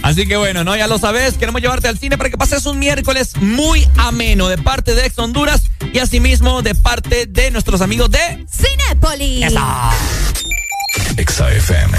Así 0.02 0.26
que 0.26 0.36
bueno, 0.36 0.64
¿no? 0.64 0.76
Ya 0.76 0.86
lo 0.86 0.98
sabes, 0.98 1.34
queremos 1.34 1.60
llevarte 1.60 1.88
al 1.88 1.98
cine 2.00 2.16
para 2.16 2.30
que 2.30 2.38
pases 2.38 2.64
un 2.64 2.78
miércoles 2.78 3.36
muy 3.36 3.86
ameno 3.98 4.48
de 4.48 4.56
parte 4.56 4.94
de 4.94 5.04
Ex 5.04 5.18
Honduras 5.18 5.64
y 5.92 5.98
asimismo 5.98 6.62
de 6.62 6.74
parte 6.74 7.26
de 7.26 7.50
nuestros 7.50 7.82
amigos 7.82 8.10
de 8.10 8.46
Cinépolis. 8.50 9.52
Exa 11.18 11.52
FM. 11.52 11.98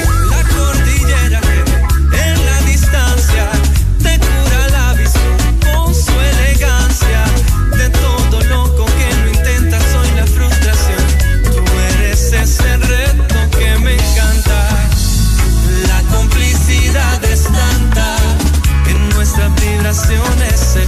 vacaciones 19.91 20.57
se 20.57 20.87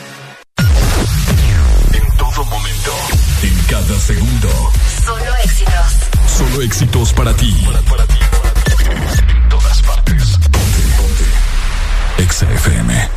segundo. 3.99 4.49
Solo 5.05 5.35
éxitos. 5.43 5.87
Solo 6.37 6.61
éxitos 6.61 7.13
para 7.13 7.33
ti. 7.33 7.51
Para, 7.65 7.81
para 7.81 8.05
ti, 8.07 8.19
para 8.41 8.53
ti. 8.53 9.33
En 9.33 9.49
todas 9.49 9.81
partes. 9.81 10.37
Ponte, 10.51 10.81
ponte. 10.97 12.23
Exa 12.23 12.45
FM. 12.51 13.09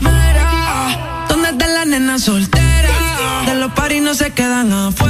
Mira, 0.00 1.26
¿dónde 1.28 1.50
está 1.50 1.66
la 1.66 1.84
nena 1.84 2.18
solta? 2.18 2.55
Se 4.16 4.32
quedan 4.32 4.72
afuera. 4.72 5.05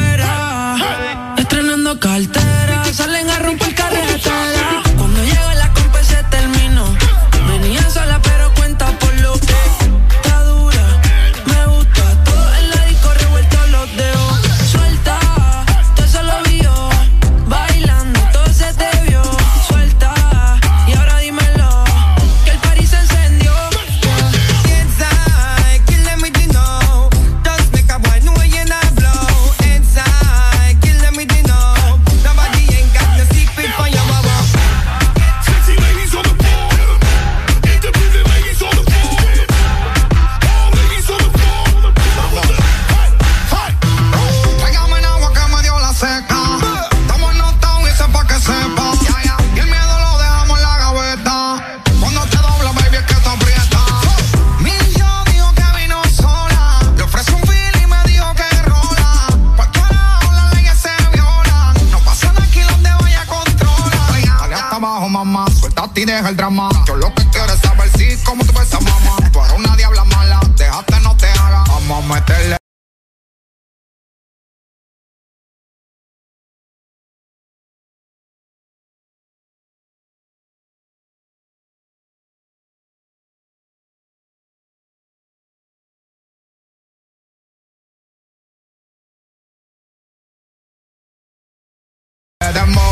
de 92.56 92.85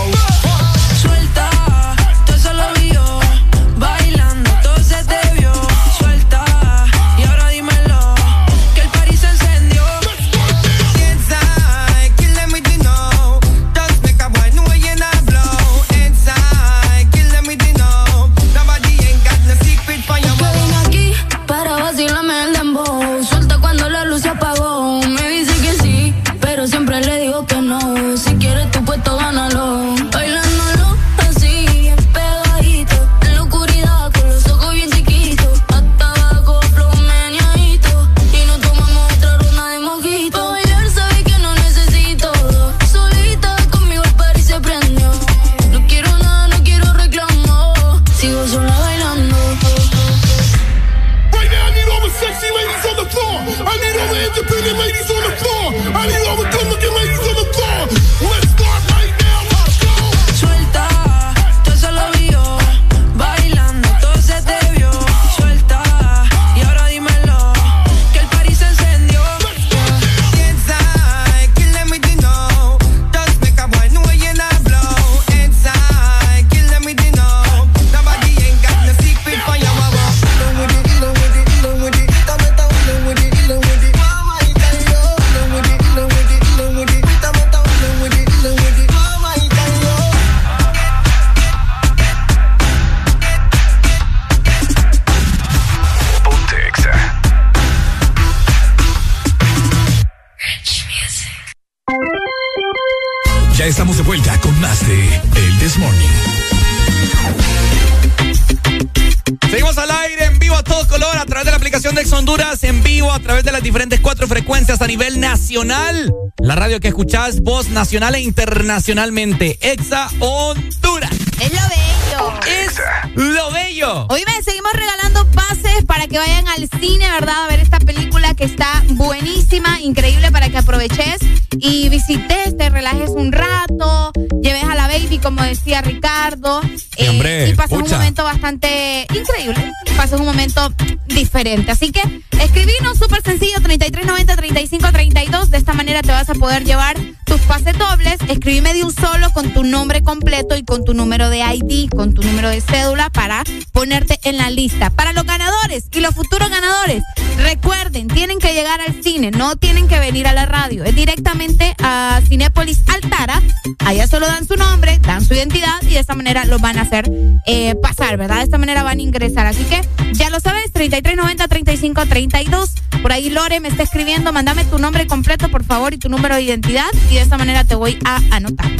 radio 116.75 116.81
que 116.81 116.89
escuchás, 116.89 117.41
voz 117.41 117.69
nacional 117.69 118.15
e 118.17 118.21
internacionalmente. 118.21 119.59
Exa 119.61 120.09
Honduras. 120.19 121.11
Es 121.41 121.53
lo 121.53 121.61
bello. 121.69 122.41
Es 122.47 122.81
lo 123.15 123.51
bello. 123.53 124.07
Hoy 124.09 124.23
me 124.27 124.43
seguimos 124.43 124.73
regalando 124.73 125.27
pases 125.31 125.85
para 125.87 126.09
que 126.09 126.19
vayan 126.19 126.49
al 126.49 126.69
cine, 126.81 127.09
¿verdad? 127.13 127.45
A 127.45 127.49
ver 127.49 127.61
esta 127.61 127.79
película 127.79 128.35
que 128.35 128.45
está 128.45 128.83
buenísima, 128.89 129.81
increíble 129.83 130.33
para 130.33 130.49
que 130.49 130.59
aproveches 130.59 131.19
y 131.59 131.89
visites, 131.91 132.57
te 132.57 132.71
relajes 132.71 133.11
un 133.11 133.31
rato, 133.31 134.13
lleves 134.43 134.65
a 134.65 134.75
la 134.75 134.89
baby, 134.89 135.19
como 135.19 135.43
decía 135.43 135.81
Ricardo. 135.83 136.61
Hombre, 137.09 137.51
y 137.51 137.55
pases 137.55 137.79
un 137.79 137.89
momento 137.89 138.25
bastante 138.25 139.07
increíble. 139.15 139.73
Pases 140.15 140.21
un 140.21 140.27
momento 140.27 140.73
diferente. 141.09 141.73
Así 141.73 141.91
que 141.91 142.01
escribinos 142.41 142.99
súper 142.99 143.21
sencillo, 143.23 143.57
3390-3532. 143.59 145.47
De 145.47 145.59
esta 145.59 145.73
manera 145.73 146.03
te 146.03 146.13
vas 146.13 146.31
a 146.31 146.35
poder 146.35 146.65
llevar 146.65 146.97
tus 147.27 147.41
pases 147.41 147.77
dobles. 147.77 148.19
Escribime 148.29 148.75
de 148.75 148.85
un 148.85 148.95
solo 148.95 149.31
con 149.33 149.53
tu 149.53 149.65
nombre 149.65 150.05
completo 150.05 150.57
y 150.57 150.63
con 150.63 150.85
tu 150.85 150.95
número 150.95 151.31
de 151.31 151.41
ID, 151.41 151.91
con 151.91 152.15
tu 152.15 152.23
número 152.23 152.49
de 152.49 152.61
cédula 152.61 153.11
para 153.11 153.43
ponerte 153.73 154.21
en 154.23 154.37
la 154.37 154.51
lista. 154.51 154.91
Para 154.91 155.13
los 155.13 155.25
ganadores 155.25 155.87
y 155.91 155.99
los 155.99 156.15
futuros 156.15 156.49
ganadores, 156.49 157.03
recuerden, 157.45 158.09
tienen 158.09 158.39
que 158.39 158.55
llegar 158.55 158.81
al 158.81 159.03
cine, 159.03 159.31
no 159.31 159.55
tienen 159.57 159.87
que 159.87 159.99
venir 159.99 160.27
a 160.27 160.33
la 160.33 160.47
radio. 160.47 160.83
Es 160.83 160.95
directamente 160.95 161.75
a 161.83 162.21
Cinépolis 162.27 162.81
Altara. 162.89 163.41
Allá 163.85 164.07
solo 164.09 164.27
dan 164.27 164.47
su 164.47 164.57
nombre, 164.57 164.99
dan 165.01 165.25
su 165.25 165.35
identidad 165.35 165.81
y 165.83 165.91
de 165.91 165.99
esta 166.01 166.15
manera 166.15 166.45
los 166.47 166.61
van 166.61 166.79
a 166.79 166.83
hacer 166.83 167.11
eh, 167.47 167.75
pasar, 167.77 168.17
¿verdad? 168.17 168.39
De 168.39 168.45
esta 168.45 168.59
manera 168.59 168.83
van 168.83 168.99
a 168.99 169.03
ingresar. 169.03 169.47
Así 169.47 169.65
que 169.65 169.83
ya 170.13 170.31
lo 170.31 170.41
sabes, 170.41 170.73
3390-3532. 170.73 172.71
Por 173.03 173.13
ahí 173.13 173.29
Lore 173.29 173.61
me 173.61 173.69
está 173.69 173.83
escribiendo, 173.83 174.33
mándame 174.33 174.65
tu 174.65 174.79
nombre 174.79 175.07
completo, 175.07 175.51
por 175.51 175.65
favor, 175.65 175.93
y 175.93 175.99
tu 175.99 176.09
número 176.09 176.37
de 176.37 176.43
identidad. 176.43 176.89
Y 177.11 177.15
de 177.15 177.21
esta 177.21 177.37
manera 177.37 177.65
te 177.65 177.75
voy 177.75 177.99
a 178.05 178.21
anotar. 178.31 178.71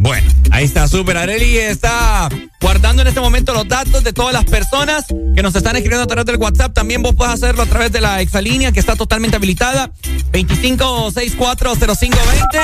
Bueno, 0.00 0.28
ahí 0.50 0.64
está, 0.64 0.88
súper. 0.88 1.16
Areli 1.16 1.58
está 1.58 2.28
guardando 2.60 3.02
en 3.02 3.08
este 3.08 3.20
momento 3.20 3.52
los 3.54 3.66
datos 3.68 4.02
de 4.04 4.12
todas 4.12 4.32
las 4.32 4.44
personas 4.44 5.04
que 5.34 5.42
nos 5.42 5.54
están 5.54 5.76
escribiendo 5.76 6.04
a 6.04 6.06
través 6.06 6.26
del 6.26 6.36
WhatsApp. 6.36 6.72
También 6.74 7.02
vos 7.02 7.14
puedes 7.14 7.34
hacerlo 7.34 7.62
a 7.62 7.66
través 7.66 7.92
de 7.92 8.00
la 8.00 8.20
exalínea 8.20 8.72
que 8.72 8.80
está 8.80 8.96
totalmente 8.96 9.36
habilitada. 9.36 9.90
25640520. 10.32 12.58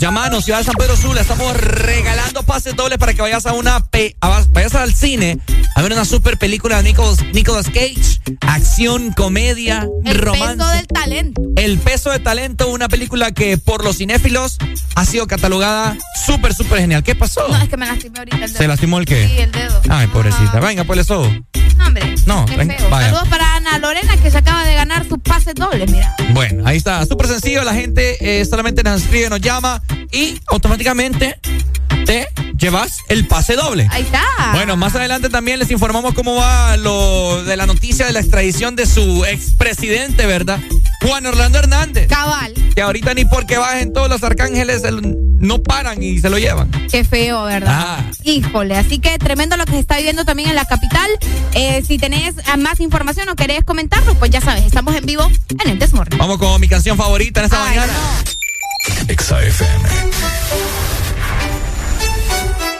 Llamanos, 0.00 0.44
Ciudad 0.44 0.58
de 0.58 0.64
San 0.64 0.74
Pedro 0.74 0.96
Sula. 0.96 1.20
Estamos 1.20 1.56
regalando 1.56 2.42
pases 2.42 2.74
dobles 2.76 2.98
para 2.98 3.14
que 3.14 3.22
vayas 3.22 3.46
a 3.46 3.52
una 3.52 3.76
a- 3.76 4.44
vayas 4.52 4.74
al 4.74 4.94
cine 4.94 5.38
a 5.74 5.82
ver 5.82 5.92
una 5.92 6.04
super 6.04 6.38
película 6.38 6.78
de 6.78 6.82
Nicolas, 6.84 7.18
Nicolas 7.32 7.66
Cage. 7.66 8.20
Acción, 8.40 9.12
comedia, 9.12 9.86
El 10.04 10.18
romance. 10.18 10.56
peso 10.56 10.68
del 10.70 10.86
talento. 10.88 11.42
El 11.56 11.78
peso 11.78 12.10
de 12.10 12.18
talento, 12.18 12.68
una 12.68 12.88
película 12.88 13.32
que 13.32 13.58
por 13.58 13.84
los 13.84 13.98
cinéfilos 13.98 14.58
ha 14.94 15.04
sido 15.04 15.26
catalogada 15.26 15.96
súper, 16.26 16.54
súper 16.54 16.80
genial. 16.80 17.02
¿Qué 17.02 17.14
pasó? 17.14 17.46
No, 17.48 17.56
es 17.56 17.68
que 17.68 17.76
me 17.76 17.86
lastimé 17.86 18.18
ahorita 18.18 18.44
el. 18.44 18.54
¿Se 18.54 18.68
lastimó 18.68 18.98
el 18.98 19.06
qué? 19.06 19.27
Sí, 19.28 19.38
el 19.38 19.52
dedo. 19.52 19.80
Ay, 19.90 20.06
pobrecita. 20.08 20.58
Venga, 20.60 20.84
pues 20.84 21.00
eso. 21.00 21.30
No, 21.76 21.86
hombre. 21.86 22.14
No, 22.26 22.46
venga, 22.56 22.76
vaya. 22.90 23.06
Saludos 23.10 23.28
para 23.28 23.56
Ana 23.56 23.78
Lorena 23.78 24.16
que 24.16 24.30
se 24.30 24.38
acaba 24.38 24.64
de 24.64 24.74
ganar 24.74 25.06
sus 25.06 25.18
pases 25.18 25.54
dobles, 25.54 25.90
mira. 25.90 26.14
Bueno, 26.32 26.62
ahí 26.66 26.76
está. 26.78 27.04
Súper 27.06 27.26
sencillo. 27.26 27.62
La 27.62 27.74
gente 27.74 28.40
eh, 28.40 28.44
solamente 28.44 28.82
nos 28.82 29.02
escribe, 29.02 29.30
nos 29.30 29.40
llama 29.40 29.82
y 30.10 30.40
automáticamente 30.46 31.38
te 32.04 32.26
llevas 32.56 32.98
el 33.08 33.26
pase 33.26 33.54
doble. 33.54 33.86
Ahí 33.90 34.02
está. 34.02 34.24
Bueno, 34.54 34.76
más 34.76 34.94
adelante 34.94 35.28
también 35.28 35.58
les 35.58 35.70
informamos 35.70 36.14
cómo 36.14 36.36
va 36.36 36.76
lo 36.78 37.44
de 37.44 37.56
la 37.56 37.66
noticia 37.66 38.06
de 38.06 38.12
la 38.12 38.20
extradición 38.20 38.76
de 38.76 38.86
su 38.86 39.24
expresidente, 39.26 40.26
¿verdad? 40.26 40.58
Juan 41.00 41.26
Orlando 41.26 41.58
Hernández. 41.58 42.08
Cabal. 42.08 42.52
Que 42.74 42.82
ahorita 42.82 43.14
ni 43.14 43.24
porque 43.24 43.56
bajen 43.58 43.92
todos 43.92 44.08
los 44.08 44.22
arcángeles 44.24 44.82
el- 44.84 45.16
no 45.40 45.62
paran 45.62 46.02
y 46.02 46.18
se 46.18 46.28
lo 46.30 46.38
llevan. 46.38 46.68
Qué 46.90 47.04
feo, 47.04 47.44
¿verdad? 47.44 47.70
Ah. 48.00 48.10
Híjole, 48.24 48.76
así 48.76 48.98
que 48.98 49.16
tremendo 49.18 49.56
lo 49.56 49.64
que 49.66 49.72
se 49.72 49.78
está 49.78 49.96
viviendo 49.98 50.24
también 50.24 50.48
en 50.50 50.56
la 50.56 50.64
capital. 50.64 51.08
Eh, 51.54 51.84
si 51.86 51.96
tenés 51.98 52.34
más 52.58 52.80
información 52.80 53.28
o 53.28 53.36
querés 53.36 53.62
comentarlo, 53.64 54.14
pues 54.16 54.32
ya 54.32 54.40
sabes, 54.40 54.64
estamos 54.64 54.96
en 54.96 55.06
vivo 55.06 55.30
en 55.62 55.70
el 55.70 55.78
Desmorning. 55.78 56.18
Vamos 56.18 56.38
con 56.38 56.60
mi 56.60 56.66
canción 56.68 56.96
favorita 56.96 57.40
en 57.40 57.44
esta 57.46 57.62
Ay, 57.62 57.68
mañana. 57.76 57.92
Exa 59.06 59.40
FM. 59.42 59.88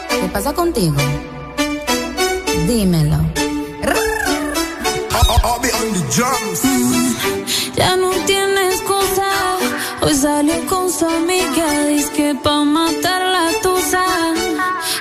¿Qué 0.09 0.27
pasa 0.33 0.53
contigo? 0.53 0.95
Dímelo. 2.67 3.19
Ya 7.79 7.95
no 7.95 8.11
tienes 8.25 8.75
excusa. 8.75 9.29
Hoy 10.01 10.13
salió 10.13 10.55
con 10.67 10.91
su 10.91 11.05
amiga. 11.05 11.65
Dice 11.87 12.11
que 12.11 12.35
pa' 12.35 12.65
matar 12.65 13.21
la 13.35 13.47
tusa. 13.61 14.03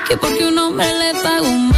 Que 0.07 0.17
porque 0.17 0.47
un 0.47 0.57
hombre 0.59 0.87
le 1.01 1.13
pagó 1.25 1.51
mal. 1.51 1.78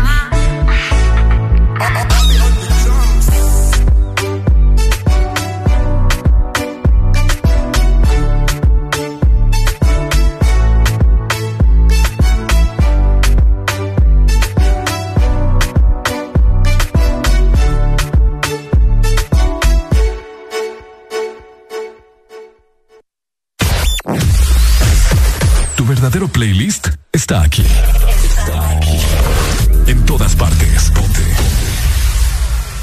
Está 27.31 27.43
aquí. 27.43 27.65
Está 28.23 28.71
aquí. 28.71 28.99
En 29.87 30.05
todas 30.05 30.35
partes. 30.35 30.91
Ponte. 30.91 31.21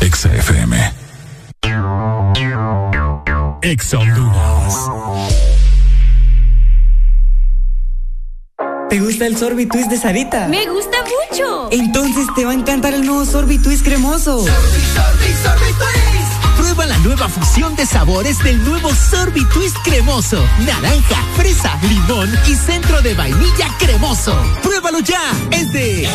Exa 0.01 0.35
FM. 0.35 0.93
Exa 3.61 3.99
Honduras. 3.99 4.75
¿Te 8.89 9.01
gusta 9.01 9.27
el 9.27 9.37
sorbitwist 9.37 9.91
de 9.91 9.99
Sarita? 9.99 10.49
Me 10.49 10.67
gusta 10.67 10.97
mucho. 11.03 11.69
Entonces 11.71 12.27
te 12.35 12.47
va 12.47 12.53
a 12.53 12.55
encantar 12.55 12.95
el 12.95 13.05
nuevo 13.05 13.27
sorbitwist 13.27 13.85
cremoso. 13.85 14.47
Prueba 16.79 16.97
la 16.97 17.03
nueva 17.03 17.29
fusión 17.29 17.75
de 17.75 17.85
sabores 17.85 18.39
del 18.45 18.63
nuevo 18.63 18.95
Sorbitwist 18.95 19.77
cremoso. 19.83 20.41
Naranja, 20.65 21.25
fresa, 21.37 21.77
limón 21.83 22.31
y 22.47 22.55
centro 22.55 23.03
de 23.03 23.15
vainilla 23.15 23.67
cremoso. 23.81 24.33
Pruébalo 24.63 25.01
ya. 25.01 25.21
Es 25.51 25.73
de 25.73 26.09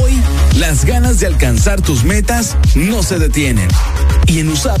Hoy, 0.00 0.18
las 0.56 0.86
ganas 0.86 1.20
de 1.20 1.26
alcanzar 1.26 1.82
tus 1.82 2.04
metas 2.04 2.56
no 2.74 3.02
se 3.02 3.18
detienen. 3.18 3.68
Y 4.28 4.38
en 4.38 4.48
USAP, 4.48 4.80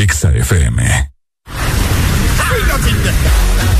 Exa 0.00 0.30
FM. 0.30 1.10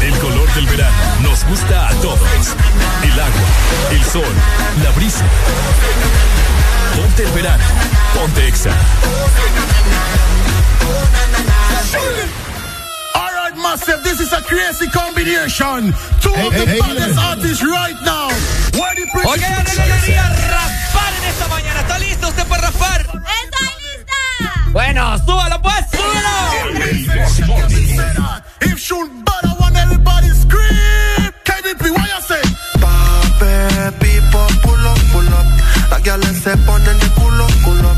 El 0.02 0.18
color 0.18 0.54
del 0.54 0.66
verano 0.66 0.96
nos 1.22 1.42
gusta 1.46 1.88
a 1.88 1.94
todos. 2.02 2.20
El 3.02 3.12
agua, 3.12 3.48
el 3.90 4.04
sol, 4.04 4.34
la 4.84 4.90
brisa. 4.90 5.24
Ponte 6.94 7.22
el 7.22 7.30
verano. 7.30 7.64
Ponte 8.12 8.46
Exa. 8.48 8.70
All 13.14 13.32
right, 13.32 13.56
massive, 13.56 14.02
this 14.02 14.20
is 14.20 14.30
a 14.34 14.42
crazy 14.42 14.90
combination. 14.90 15.94
Two 16.20 16.34
of 16.34 16.52
the 16.52 16.66
baddest 16.66 17.18
artists 17.18 17.64
right 17.64 17.96
now. 18.04 18.28
Where 18.78 18.94
the 18.94 19.06
pretty 19.10 19.26
Oye, 19.26 19.40
ya 19.40 19.56
no 19.56 19.64
quería 19.64 20.28
raspar 20.28 21.14
en 21.16 21.24
esta 21.30 21.48
mañana. 21.48 21.80
¿Está 21.80 21.98
listo 21.98 22.28
usted 22.28 22.46
para 22.46 22.68
raspar? 22.68 23.06
Bueno, 24.72 25.18
súbalo 25.18 25.60
pues, 25.62 25.84
súbalo. 25.90 26.30
If 28.62 28.90
but 29.24 29.44
I 29.44 29.56
want 29.58 29.76
everybody 29.76 30.28
scream. 30.30 31.32
KBP, 31.44 31.90
what 31.90 32.08
you 32.08 32.20
say? 32.22 32.42
Pape, 32.80 33.92
pipo, 33.98 34.46
pull 34.62 34.86
up, 34.86 34.98
pull 35.12 35.26
up. 35.26 35.46
Las 35.90 36.02
guiales 36.02 36.36
se 36.42 36.56
ponen 36.58 36.98
de 37.00 37.08
culo, 37.18 37.46
culo. 37.64 37.90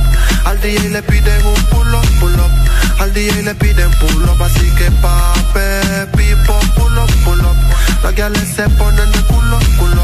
Al 0.47 0.61
DJ 0.61 0.89
le 0.89 1.03
piden 1.03 1.47
un 1.47 1.63
pull 1.67 1.95
up, 1.95 2.07
pull 2.21 2.41
up. 2.41 2.51
Al 3.01 3.13
DJ 3.13 3.43
le 3.43 3.55
piden 3.55 3.91
pull 4.01 4.29
up, 4.29 4.43
así 4.43 4.71
que 4.75 4.91
pape, 5.03 6.07
pipo, 6.17 6.59
pull 6.77 6.99
up, 6.99 7.11
pull 7.25 7.41
up. 7.41 7.57
Las 8.03 8.15
guiales 8.15 8.49
se 8.49 8.69
ponen 8.71 9.13
de 9.13 9.23
culo, 9.27 9.59
culo. 9.79 10.03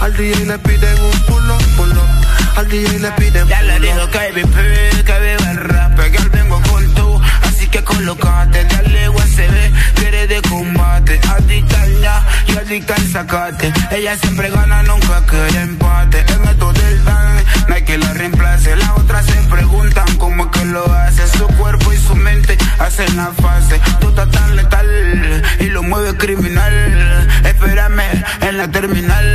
Al 0.00 0.16
DJ 0.16 0.46
le 0.46 0.58
piden 0.58 1.00
un 1.00 1.20
pull 1.26 1.50
up, 1.50 1.62
pull 1.76 1.92
up. 1.92 2.27
Al 2.58 2.66
DJ 2.66 2.98
le 2.98 3.10
piden 3.12 3.46
Ya 3.46 3.62
le 3.62 3.76
up. 3.76 4.10
que 4.10 4.32
vive, 4.34 5.04
que 5.04 5.18
vive 5.20 5.50
el 5.52 5.56
rap, 5.58 5.96
que 5.96 6.18
al 6.18 6.28
vengo 6.30 6.60
con 6.62 6.92
tú, 6.92 7.20
así 7.42 7.68
que 7.68 7.84
colocate, 7.84 8.64
dale 8.64 9.08
USB, 9.10 9.72
quiere 9.94 10.26
de 10.26 10.42
combate, 10.42 11.20
adicta 11.36 11.86
ya 12.02 12.26
y 12.48 12.56
adicta 12.56 12.96
al 12.96 13.06
sacate, 13.12 13.72
ella 13.92 14.16
siempre 14.16 14.50
gana, 14.50 14.82
nunca 14.82 15.24
quiere 15.26 15.60
empate, 15.60 16.18
en 16.18 16.48
esto 16.48 16.72
del 16.72 17.04
dan, 17.04 17.44
no 17.68 17.74
hay 17.76 17.82
que 17.84 17.96
la 17.96 18.12
reemplace, 18.14 18.74
las 18.74 18.90
otras 18.90 19.24
se 19.26 19.40
preguntan 19.44 20.16
cómo 20.16 20.46
es 20.46 20.50
que 20.50 20.64
lo 20.64 20.84
hace, 20.92 21.28
su 21.28 21.46
cuerpo 21.46 21.92
y 21.92 21.96
su 21.96 22.16
mente 22.16 22.58
hacen 22.80 23.16
la 23.16 23.26
fase, 23.40 23.80
tú 24.00 24.08
estás 24.08 24.30
tan 24.32 24.56
letal 24.56 25.44
y 25.60 25.66
lo 25.66 25.84
mueve 25.84 26.16
criminal, 26.16 27.28
espérame 27.44 28.24
en 28.40 28.58
la 28.58 28.68
terminal, 28.68 29.26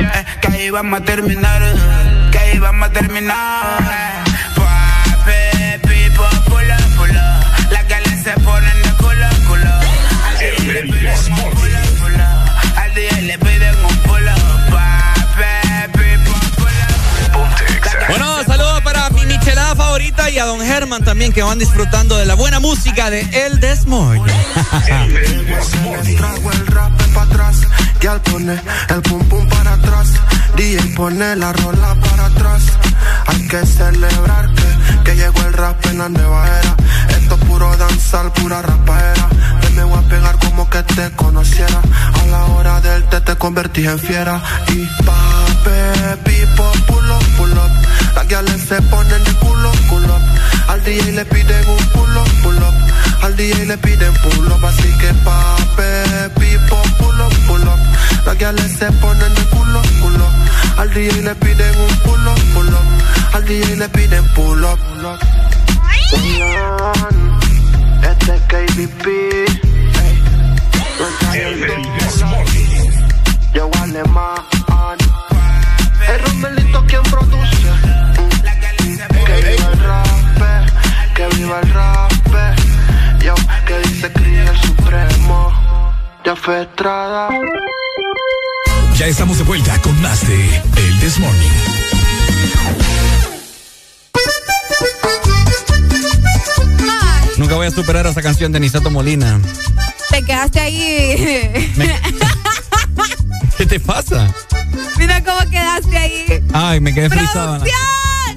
eh, 0.00 0.24
que 0.40 0.48
ahí 0.48 0.70
vamos 0.70 1.00
a 1.00 1.04
terminar, 1.04 1.62
que 2.29 2.29
vamos 2.60 2.88
a 2.88 2.92
terminar. 2.92 4.24
Pape, 4.54 5.80
pipo, 5.88 6.24
pulo, 6.46 6.76
pulo. 6.96 7.22
Las 7.70 7.88
galas 7.88 8.22
se 8.22 8.32
ponen 8.40 8.82
de 8.82 8.90
culo, 8.94 9.28
culo. 9.48 9.70
Al 10.28 10.38
DJ 10.38 10.72
le 10.72 10.82
piden 10.82 11.18
un 11.18 11.50
pulo, 11.54 11.80
pulo. 12.00 12.24
Al 12.76 12.94
DJ 12.94 13.22
le 13.22 13.38
piden 13.38 13.84
un 13.84 13.96
pulo. 13.98 14.34
Pape, 14.70 15.88
pipo, 15.92 16.32
pulo. 16.56 18.06
Bueno, 18.08 18.44
saludos 18.44 18.80
para 18.82 19.10
mi 19.10 19.26
michelada 19.26 19.74
favorita 19.74 20.30
y 20.30 20.38
a 20.38 20.44
don 20.44 20.60
Germán 20.60 21.02
también 21.04 21.32
que 21.32 21.42
van 21.42 21.58
disfrutando 21.58 22.16
de 22.16 22.26
la 22.26 22.34
buena 22.34 22.60
música 22.60 23.10
de 23.10 23.20
El 23.46 23.60
Desmoy. 23.60 24.20
Trago 26.16 26.52
el 26.52 26.66
rap 26.66 26.92
para 27.14 27.26
atrás, 27.26 27.56
y 28.02 28.06
al 28.06 28.20
el 28.88 29.02
pum 29.02 29.22
pum 29.28 29.46
para 29.48 29.74
atrás, 29.74 30.08
DJ 30.56 30.94
pone 30.96 31.36
la 31.36 31.52
rola 31.52 31.94
para 32.00 32.26
atrás. 32.26 32.62
Hay 33.26 33.46
que 33.46 33.66
celebrar 33.66 34.48
que, 34.54 35.04
que 35.04 35.16
llegó 35.16 35.42
el 35.42 35.52
rap 35.52 35.84
en 35.86 35.98
la 35.98 36.08
nueva 36.08 36.46
era. 36.46 36.76
Esto 37.18 37.34
es 37.34 37.44
puro 37.44 37.76
danzar, 37.76 38.32
pura 38.32 38.62
rapaera. 38.62 39.28
Que 39.60 39.70
me 39.70 39.84
voy 39.84 39.98
a 39.98 40.08
pegar 40.08 40.38
como 40.38 40.70
que 40.70 40.82
te 40.82 41.10
conociera. 41.12 41.80
A 42.22 42.26
la 42.26 42.44
hora 42.46 42.80
del 42.80 43.04
té 43.04 43.20
te 43.20 43.36
convertí 43.36 43.86
en 43.86 43.98
fiera. 43.98 44.42
Y 44.68 44.86
pape, 45.04 46.16
pipo, 46.24 46.72
pull 46.86 47.10
up, 47.10 47.24
pull 47.36 47.52
up. 47.52 47.70
Las 48.14 48.26
guiales 48.28 48.62
se 48.66 48.80
ponen 48.82 49.24
de 49.24 49.34
culo, 49.34 49.72
culo. 49.90 50.18
Al 50.68 50.82
DJ 50.84 51.12
le 51.12 51.24
piden 51.26 51.68
un 51.68 51.84
pull 51.88 52.16
up, 52.16 52.42
pull 52.42 52.56
up. 52.56 52.79
Al 53.22 53.36
DJ 53.36 53.66
le 53.66 53.76
piden 53.78 54.14
pull 54.22 54.52
up, 54.52 54.64
así 54.64 54.88
que 54.98 55.12
pape, 55.24 56.30
pipo, 56.38 56.82
pull 56.98 57.20
up, 57.20 57.32
pull 57.46 57.62
up. 57.62 57.78
Las 58.26 58.36
guiales 58.38 58.72
se 58.78 58.90
ponen 58.92 59.34
de 59.34 59.42
culo, 59.46 59.82
culo. 60.00 60.26
Al 60.78 60.92
DJ 60.94 61.22
le 61.22 61.34
piden 61.34 61.78
un 61.78 61.96
pull 62.00 62.26
up, 62.26 62.40
pull 62.54 62.68
up. 62.68 63.34
Al 63.34 63.44
DJ 63.44 63.76
le 63.76 63.88
piden 63.90 64.24
pull 64.34 64.64
up. 64.64 64.78
Este 68.02 68.34
es 68.34 68.42
KBP. 68.48 69.06
ey. 69.06 69.70
No 70.98 71.08
está 71.08 71.36
el 71.36 71.66
Yo 73.54 73.70
alemán. 73.82 74.36
El 76.08 76.18
Romelito 76.20 76.84
quien 76.86 77.02
produce. 77.04 77.70
Que 79.26 79.36
viva 79.36 79.70
el 79.72 79.78
rap, 79.80 80.06
que 81.14 81.26
viva 81.36 81.60
el 81.60 81.72
rap. 81.72 81.99
Ya 88.96 89.06
estamos 89.06 89.38
de 89.38 89.44
vuelta 89.44 89.76
con 89.82 90.00
más 90.00 90.28
de 90.28 90.62
El 90.76 91.00
This 91.00 91.18
Morning. 91.18 91.50
Nunca 97.36 97.56
voy 97.56 97.66
a 97.66 97.70
superar 97.72 98.06
esa 98.06 98.22
canción 98.22 98.52
de 98.52 98.60
Nisato 98.60 98.90
Molina. 98.90 99.40
Te 100.10 100.22
quedaste 100.22 100.60
ahí. 100.60 101.74
¿Qué 103.58 103.66
te 103.66 103.80
pasa? 103.80 104.32
Mira 104.98 105.24
cómo 105.24 105.50
quedaste 105.50 105.98
ahí. 105.98 106.44
Ay, 106.52 106.78
me 106.78 106.94
quedé 106.94 107.10
frisado. 107.10 107.58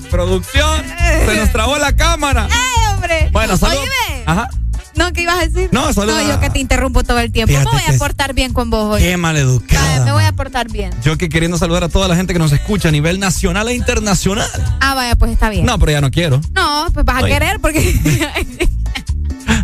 ¡Producción! 0.09 0.81
Producción. 0.81 0.85
Se 1.27 1.35
nos 1.35 1.51
trabó 1.51 1.77
la 1.77 1.95
cámara. 1.95 2.47
¡Ay, 2.49 2.93
hombre! 2.93 3.29
Bueno, 3.31 3.55
saludos. 3.55 3.87
Ajá. 4.25 4.49
No, 4.95 5.11
¿qué 5.11 5.21
ibas 5.21 5.37
a 5.39 5.47
decir? 5.47 5.69
No, 5.71 5.91
solo 5.93 6.13
No, 6.13 6.27
yo 6.27 6.39
que 6.39 6.49
te 6.49 6.59
interrumpo 6.59 7.03
todo 7.03 7.19
el 7.19 7.31
tiempo. 7.31 7.53
Me 7.53 7.63
voy 7.63 7.81
a 7.87 7.97
portar 7.97 8.33
bien 8.33 8.53
con 8.53 8.69
vos 8.69 8.95
hoy. 8.95 9.01
Qué 9.01 9.17
maleducada. 9.17 10.05
Me 10.05 10.11
voy 10.11 10.23
a 10.23 10.31
portar 10.33 10.71
bien. 10.71 10.91
Yo 11.03 11.17
que 11.17 11.29
queriendo 11.29 11.57
saludar 11.57 11.83
a 11.83 11.89
toda 11.89 12.07
la 12.07 12.15
gente 12.15 12.33
que 12.33 12.39
nos 12.39 12.51
escucha 12.51 12.89
a 12.89 12.91
nivel 12.91 13.19
nacional 13.19 13.67
e 13.69 13.73
internacional. 13.75 14.49
Ah, 14.79 14.93
vaya, 14.93 15.15
pues 15.15 15.31
está 15.31 15.49
bien. 15.49 15.65
No, 15.65 15.79
pero 15.79 15.91
ya 15.91 16.01
no 16.01 16.11
quiero. 16.11 16.41
No, 16.53 16.87
pues 16.93 17.05
vas 17.05 17.23
a 17.23 17.27
querer 17.27 17.59
porque. 17.59 17.81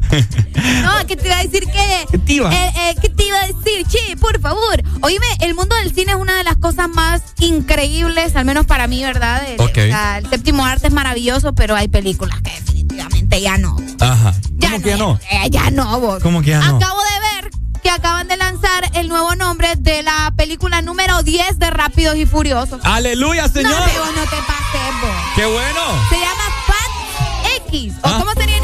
no, 0.83 1.07
¿qué 1.07 1.15
te 1.15 1.27
iba 1.27 1.37
a 1.37 1.43
decir 1.43 1.65
que. 1.65 2.05
¿Qué 2.11 2.17
te 2.17 2.33
iba? 2.33 2.53
Eh, 2.53 2.71
eh, 2.75 2.95
¿Qué 3.01 3.09
te 3.09 3.25
iba 3.25 3.39
a 3.39 3.47
decir? 3.47 3.85
Che, 3.87 4.17
por 4.17 4.39
favor. 4.41 4.81
Oíme, 5.01 5.25
el 5.41 5.53
mundo 5.55 5.75
del 5.75 5.93
cine 5.93 6.11
es 6.13 6.17
una 6.17 6.35
de 6.37 6.43
las 6.43 6.57
cosas 6.57 6.89
más 6.89 7.21
increíbles, 7.39 8.35
al 8.35 8.45
menos 8.45 8.65
para 8.65 8.87
mí, 8.87 9.03
¿verdad? 9.03 9.43
El, 9.47 9.59
o 9.61 9.67
sea, 9.67 10.17
el 10.17 10.29
séptimo 10.29 10.65
arte 10.65 10.87
es 10.87 10.93
maravilloso, 10.93 11.53
pero 11.53 11.75
hay 11.75 11.87
películas 11.87 12.41
que 12.41 12.51
definitivamente 12.51 13.41
ya 13.41 13.57
no. 13.57 13.77
Ajá. 13.99 14.33
¿Cómo 14.61 14.81
que 14.81 14.89
ya 14.89 14.97
no? 14.97 15.19
Eh, 15.31 15.49
ya 15.49 15.69
no, 15.71 15.99
vos. 15.99 16.21
¿Cómo 16.23 16.41
que 16.41 16.49
ya 16.51 16.59
no? 16.59 16.77
Acabo 16.77 16.99
de 17.01 17.19
ver 17.41 17.51
que 17.81 17.89
acaban 17.89 18.27
de 18.27 18.35
lanzar 18.37 18.89
el 18.95 19.07
nuevo 19.07 19.35
nombre 19.35 19.69
de 19.77 20.03
la 20.03 20.33
película 20.35 20.81
número 20.81 21.23
10 21.23 21.59
de 21.59 21.69
Rápidos 21.69 22.17
y 22.17 22.25
Furiosos. 22.25 22.81
¡Aleluya, 22.83 23.47
señor! 23.47 23.71
No, 23.71 23.85
pero 23.85 24.05
no 24.05 24.23
te 24.23 24.37
pases, 24.37 25.01
vos. 25.01 25.11
¡Qué 25.35 25.45
bueno! 25.45 25.79
Se 26.09 26.15
llama 26.15 26.43
Fat 26.67 27.65
X. 27.67 27.93
¿O 28.03 28.07
Ah. 28.07 28.17
cómo 28.19 28.33
sería 28.33 28.58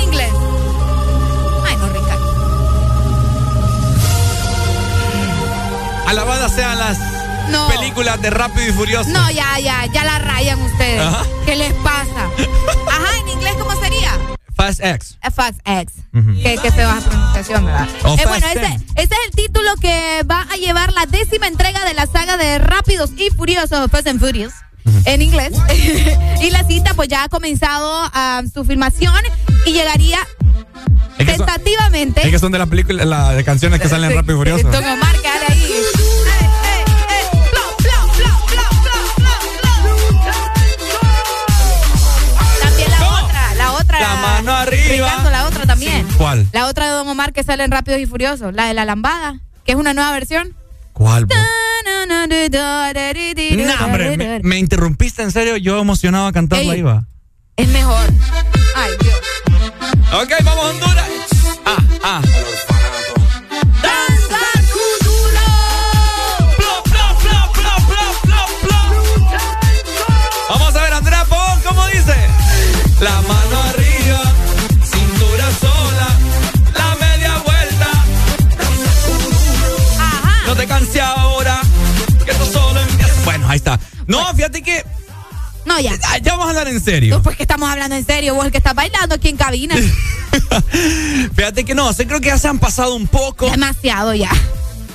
Alabadas 6.06 6.51
sean 6.53 6.77
las 6.77 6.98
No. 7.50 7.67
películas 7.67 8.22
de 8.22 8.30
Rápido 8.30 8.67
y 8.67 8.72
Furioso. 8.72 9.09
No, 9.09 9.30
ya, 9.32 9.59
ya, 9.59 9.85
ya 9.88 10.03
la 10.03 10.19
rayan 10.19 10.59
ustedes. 10.61 11.01
Ajá. 11.01 11.24
¿Qué 11.45 11.56
les 11.56 11.74
pasa? 11.75 12.30
Ajá, 12.88 13.17
en 13.22 13.30
inglés, 13.30 13.53
¿cómo 13.59 13.72
sería? 13.82 14.11
Fast 14.56 14.80
X. 14.84 15.17
Eh, 15.22 15.32
Fast 15.32 15.59
X. 15.66 15.93
Ujú. 16.14 16.34
Qué, 16.42 16.58
qué 16.61 16.72
fea 16.72 16.98
pronunciación, 17.06 17.66
¿verdad? 17.66 17.88
Eh, 17.90 18.25
bueno, 18.25 18.48
ese, 18.48 18.80
es 18.95 19.09
el 19.25 19.32
título 19.35 19.75
que 19.82 20.24
va 20.30 20.45
a 20.51 20.56
llevar 20.56 20.93
la 20.93 21.06
décima 21.06 21.48
entrega 21.48 21.84
de 21.85 21.93
la 21.93 22.06
saga 22.08 22.38
de 22.38 22.58
Rápidos 22.59 23.11
y 23.17 23.30
Furiosos, 23.32 23.92
Fast 23.92 24.08
and 24.08 24.19
Furious. 24.19 24.53
En 25.06 25.22
inglés. 25.22 25.51
y 26.42 26.50
la 26.51 26.64
cita, 26.64 26.93
pues 26.93 27.09
ya 27.09 27.24
ha 27.24 27.30
comenzado 27.30 28.09
ah, 28.14 28.43
su 28.53 28.64
filmación 28.64 29.14
y 29.66 29.72
llegaría 29.74 30.19
Es 31.17 31.25
que 31.25 31.35
son- 31.38 31.45
tentativamente. 31.48 32.22
Es 32.24 32.30
que 32.30 32.40
son 32.40 32.51
de 32.51 32.59
las 32.59 32.69
películas, 32.69 33.06
la, 33.06 33.32
de 33.34 33.43
canciones 33.43 33.82
que 33.82 33.90
salen 33.90 34.11
en 34.11 34.17
Rápido 34.17 34.35
y 34.35 34.38
Furioso. 34.38 34.67
Don 34.69 34.84
Omar, 34.85 35.16
que 35.17 35.27
dale 35.27 35.45
ahí. 35.50 35.65
Arriba. 44.68 45.10
Ricardo, 45.10 45.32
la 45.32 45.48
otra 45.48 45.66
también. 45.66 46.08
¿Cuál? 46.18 46.48
La 46.52 46.68
otra 46.68 46.85
de 46.85 46.92
Don 46.92 47.08
Omar 47.08 47.34
que 47.34 47.44
sale 47.44 47.64
en 47.64 47.72
Rápidos 47.72 48.00
y 48.00 48.06
Furiosos, 48.06 48.53
la 48.53 48.68
de 48.68 48.74
la 48.74 48.85
lambada, 48.85 49.40
que 49.66 49.72
es 49.74 49.77
una 49.77 49.94
nueva 49.94 50.11
versión. 50.11 50.56
¿Cuál? 50.94 51.27
No, 51.27 51.35
hombre, 53.85 54.18
me, 54.18 54.40
me 54.42 54.58
interrumpiste 54.58 55.24
en 55.24 55.32
serio. 55.32 55.58
Yo 55.58 55.80
emocionado 55.80 56.27
a 56.27 56.34
cantarla 56.34 56.74
Ey. 56.74 56.80
iba. 56.80 57.06
Es 57.58 57.68
mejor. 57.69 58.08
Ay, 58.76 58.92
Dios. 59.02 59.19
Ok, 60.14 60.32
vamos 60.44 60.66
a 60.66 60.69
Honduras. 60.69 61.10
Ah, 61.66 61.77
ah. 62.03 62.22
Vamos 70.50 70.76
a 70.76 70.82
ver, 70.84 70.94
Andrea 70.94 71.26
Pon, 71.26 71.60
¿cómo 71.66 71.85
dice? 71.88 72.16
La 73.02 73.22
mano 73.22 73.45
No, 84.08 84.34
fíjate 84.34 84.61
que. 84.61 84.84
No, 85.66 85.80
ya. 85.80 85.93
Ah, 86.09 86.17
Ya 86.19 86.34
vamos 86.34 86.45
a 86.48 86.50
hablar 86.50 86.67
en 86.67 86.80
serio. 86.84 87.22
Pues 87.24 87.35
que 87.38 87.43
estamos 87.43 87.69
hablando 87.69 87.95
en 87.95 88.06
serio, 88.06 88.35
vos 88.35 88.45
el 88.45 88.51
que 88.51 88.58
estás 88.59 88.75
bailando 88.75 89.16
aquí 89.16 89.30
en 89.30 89.38
cabina. 89.38 89.75
Fíjate 91.35 91.64
que 91.66 91.75
no, 91.75 91.92
sé 91.93 92.08
creo 92.08 92.19
que 92.22 92.27
ya 92.27 92.38
se 92.38 92.48
han 92.48 92.59
pasado 92.59 92.95
un 92.95 93.08
poco. 93.08 93.50
Demasiado 93.50 94.14
ya. 94.14 94.32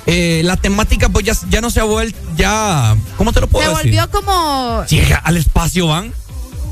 Eh, 0.07 0.41
la 0.43 0.57
temática 0.57 1.09
pues 1.09 1.25
ya, 1.25 1.33
ya 1.49 1.61
no 1.61 1.69
se 1.69 1.79
ha 1.79 1.83
vuelto, 1.83 2.17
ya, 2.35 2.95
¿cómo 3.17 3.33
te 3.33 3.39
lo 3.41 3.47
puedo 3.47 3.69
Se 3.77 3.83
decir? 3.87 3.99
volvió 4.01 4.11
como. 4.11 4.83
Llega 4.89 5.17
al 5.17 5.37
espacio 5.37 5.87
van. 5.87 6.13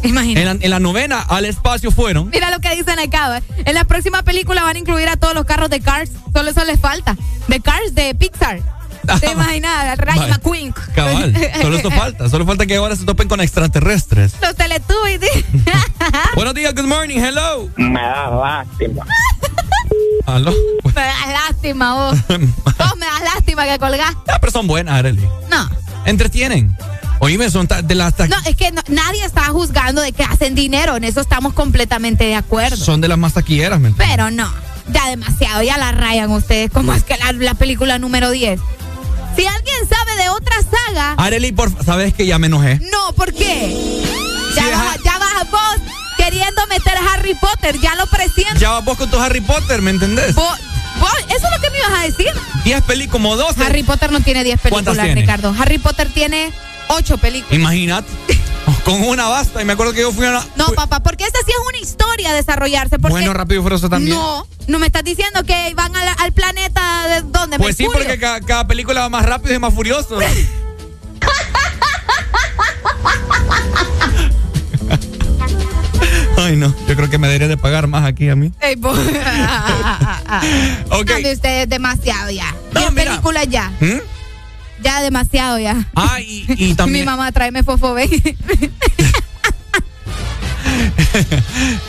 Imagínate. 0.01 0.41
En 0.49 0.59
la, 0.59 0.65
en 0.65 0.69
la 0.71 0.79
novena 0.79 1.19
al 1.19 1.45
espacio 1.45 1.91
fueron. 1.91 2.29
Mira 2.29 2.49
lo 2.51 2.59
que 2.59 2.73
dicen 2.75 2.97
acá. 2.99 3.37
¿eh? 3.37 3.43
En 3.65 3.75
la 3.75 3.83
próxima 3.83 4.23
película 4.23 4.63
van 4.63 4.77
a 4.77 4.79
incluir 4.79 5.09
a 5.09 5.17
todos 5.17 5.33
los 5.35 5.45
carros 5.45 5.69
de 5.69 5.81
Cars. 5.81 6.09
Solo 6.33 6.49
eso 6.51 6.63
les 6.63 6.79
falta. 6.79 7.17
De 7.49 7.59
Cars 7.59 7.93
de 7.93 8.15
Pixar. 8.15 8.61
¿Te 9.19 9.31
imaginas? 9.31 9.97
Rayo. 9.97 10.27
McQueen. 10.27 10.73
Cabal, 10.95 11.33
solo 11.61 11.75
esto 11.77 11.91
falta. 12.03 12.29
Solo 12.29 12.45
falta 12.45 12.65
que 12.65 12.75
ahora 12.75 12.95
se 12.95 13.05
topen 13.05 13.27
con 13.27 13.41
extraterrestres. 13.41 14.33
Los 14.41 14.55
Teletubbies. 14.55 15.19
Buenos 16.35 16.53
días, 16.53 16.73
good 16.75 16.85
morning, 16.87 17.17
hello. 17.19 17.69
Me 17.77 18.01
da 18.01 18.29
lástima. 18.29 19.05
Aló. 20.25 20.51
me 20.83 20.91
das 20.93 21.27
lástima 21.49 21.93
vos. 21.95 22.17
Vos 22.27 22.97
me 22.97 23.05
das 23.05 23.21
lástima 23.33 23.65
que 23.65 23.79
colgás. 23.79 24.15
Ah, 24.27 24.37
pero 24.39 24.51
son 24.51 24.67
buenas, 24.67 24.95
Arely. 24.99 25.27
No. 25.49 25.69
Entretienen. 26.05 26.75
Oíme, 27.21 27.49
son 27.49 27.67
de 27.83 27.95
las 27.95 28.17
No, 28.19 28.35
es 28.45 28.55
que 28.55 28.71
no- 28.71 28.81
nadie 28.87 29.25
está 29.25 29.43
juzgando 29.45 30.01
de 30.01 30.13
que 30.13 30.23
hacen 30.23 30.55
dinero. 30.55 30.95
En 30.95 31.03
eso 31.03 31.19
estamos 31.19 31.53
completamente 31.53 32.23
de 32.25 32.35
acuerdo. 32.35 32.77
son 32.77 33.01
de 33.01 33.07
las 33.09 33.17
más 33.17 33.33
taquilleras, 33.33 33.79
¿me 33.79 33.89
entiendes? 33.89 34.15
Pero 34.15 34.31
no. 34.31 34.49
Ya 34.93 35.07
demasiado. 35.09 35.61
Ya 35.63 35.77
la 35.77 35.91
rayan 35.91 36.31
ustedes. 36.31 36.71
¿Cómo 36.71 36.93
es 36.93 37.03
que 37.03 37.17
la, 37.17 37.31
la 37.33 37.53
película 37.55 37.99
número 37.99 38.29
10? 38.31 38.59
Si 39.35 39.45
alguien 39.45 39.77
sabe 39.89 40.15
de 40.21 40.29
otra 40.29 40.55
saga. 40.63 41.13
Arely, 41.17 41.51
por 41.51 41.71
sabes 41.85 42.13
que 42.13 42.25
ya 42.25 42.37
me 42.39 42.47
enojé. 42.47 42.79
No, 42.91 43.13
¿por 43.13 43.33
qué? 43.33 44.01
Ya, 44.55 44.63
Sí, 44.63 44.69
vas, 44.71 44.97
ya 45.03 45.17
vas 45.17 45.49
vos 45.51 45.75
queriendo 46.17 46.65
meter 46.67 46.97
a 46.97 47.13
Harry 47.13 47.33
Potter, 47.35 47.79
ya 47.79 47.95
lo 47.95 48.05
presiento. 48.07 48.59
Ya 48.59 48.71
vas 48.71 48.83
vos 48.85 48.97
con 48.97 49.09
tu 49.09 49.17
Harry 49.19 49.41
Potter, 49.41 49.81
¿me 49.81 49.91
entendés? 49.91 50.35
Vos- 50.35 50.59
vos- 50.99 51.11
eso 51.29 51.45
es 51.45 51.51
lo 51.55 51.61
que 51.61 51.69
me 51.69 51.77
ibas 51.77 51.99
a 51.99 52.03
decir. 52.03 52.31
10 52.65 52.81
películas, 52.83 53.11
como 53.11 53.35
12. 53.37 53.63
Harry 53.63 53.83
Potter 53.83 54.11
no 54.11 54.19
tiene 54.21 54.43
10 54.43 54.59
¿Cuántas 54.69 54.97
películas? 54.97 55.15
Ricardo. 55.21 55.55
Harry 55.57 55.77
Potter 55.77 56.09
tiene 56.13 56.51
8 56.89 57.17
películas. 57.17 57.53
Imagínate. 57.59 58.07
Con 58.83 59.01
una 59.03 59.27
basta. 59.27 59.61
Y 59.61 59.65
me 59.65 59.73
acuerdo 59.73 59.93
que 59.93 60.01
yo 60.01 60.11
fui 60.11 60.25
a 60.25 60.29
una. 60.31 60.45
No, 60.55 60.67
papá, 60.73 60.99
porque 61.01 61.23
esa 61.23 61.37
sí 61.45 61.51
es 61.51 61.67
una 61.67 61.77
historia 61.79 62.31
a 62.31 62.33
desarrollarse. 62.33 62.97
Porque 62.99 63.11
Bueno, 63.13 63.33
rápido 63.33 63.61
y 63.61 63.63
furioso 63.63 63.89
también. 63.89 64.15
No, 64.15 64.45
no 64.67 64.79
me 64.79 64.85
estás 64.87 65.03
diciendo 65.03 65.43
que 65.43 65.73
van 65.75 65.95
al, 65.95 66.07
al 66.19 66.31
planeta 66.33 67.07
de 67.07 67.21
dónde? 67.21 67.57
Pues 67.57 67.75
sí, 67.75 67.87
porque 67.91 68.19
cada, 68.19 68.41
cada 68.41 68.67
película 68.67 69.01
va 69.01 69.09
más 69.09 69.25
rápido 69.25 69.55
y 69.55 69.59
más 69.59 69.73
furioso. 69.73 70.19
Ay, 76.37 76.55
no. 76.55 76.73
Yo 76.87 76.95
creo 76.95 77.09
que 77.09 77.17
me 77.17 77.27
debería 77.27 77.47
de 77.47 77.57
pagar 77.57 77.87
más 77.87 78.05
aquí 78.05 78.29
a 78.29 78.35
mí. 78.35 78.51
Ey, 78.61 78.75
vos- 78.75 78.97
Ok. 80.91 81.09
No, 81.09 81.15
de 81.19 81.33
ustedes 81.33 81.67
demasiado 81.69 82.29
ya. 82.31 82.55
No, 82.73 82.81
10 82.81 82.91
mira. 82.93 83.05
películas 83.11 83.47
ya. 83.49 83.71
¿Mm? 83.79 83.99
Ya 84.81 85.01
demasiado 85.01 85.59
ya. 85.59 85.87
Ah, 85.95 86.19
y, 86.21 86.45
y 86.47 86.73
también. 86.75 87.05
Mi 87.05 87.05
mamá, 87.05 87.31
tráeme 87.31 87.63
fofobé. 87.63 88.09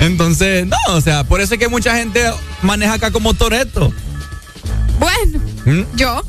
Entonces, 0.00 0.66
no, 0.66 0.76
o 0.88 1.00
sea, 1.00 1.24
por 1.24 1.40
eso 1.40 1.54
es 1.54 1.60
que 1.60 1.68
mucha 1.68 1.96
gente 1.96 2.24
maneja 2.62 2.94
acá 2.94 3.10
como 3.10 3.34
Toreto. 3.34 3.92
bueno, 4.98 5.40
¿Mm? 5.66 5.96
yo. 5.96 6.22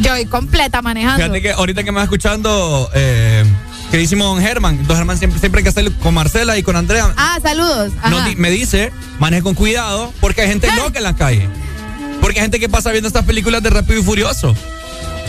Yo 0.00 0.10
voy 0.10 0.26
completa 0.26 0.82
manejando. 0.82 1.18
Fíjate 1.22 1.40
que 1.40 1.52
ahorita 1.52 1.84
que 1.84 1.92
me 1.92 1.98
va 1.98 2.02
escuchando, 2.02 2.90
eh, 2.94 3.44
queridísimo 3.92 4.24
don 4.24 4.40
Germán, 4.40 4.84
don 4.88 4.96
Germán 4.96 5.18
siempre, 5.18 5.38
siempre 5.38 5.60
hay 5.60 5.62
que 5.62 5.68
hacer 5.68 5.92
con 5.92 6.14
Marcela 6.14 6.58
y 6.58 6.64
con 6.64 6.74
Andrea. 6.74 7.14
Ah, 7.16 7.38
saludos. 7.40 7.92
Di- 8.26 8.34
me 8.34 8.50
dice, 8.50 8.90
maneje 9.20 9.42
con 9.44 9.54
cuidado, 9.54 10.12
porque 10.20 10.40
hay 10.42 10.48
gente 10.48 10.68
loca 10.76 10.98
en 10.98 11.04
la 11.04 11.14
calle. 11.14 11.48
Porque 12.20 12.40
hay 12.40 12.44
gente 12.44 12.58
que 12.58 12.68
pasa 12.68 12.90
viendo 12.90 13.06
estas 13.06 13.24
películas 13.24 13.62
de 13.62 13.70
Rápido 13.70 14.00
y 14.00 14.02
Furioso. 14.02 14.56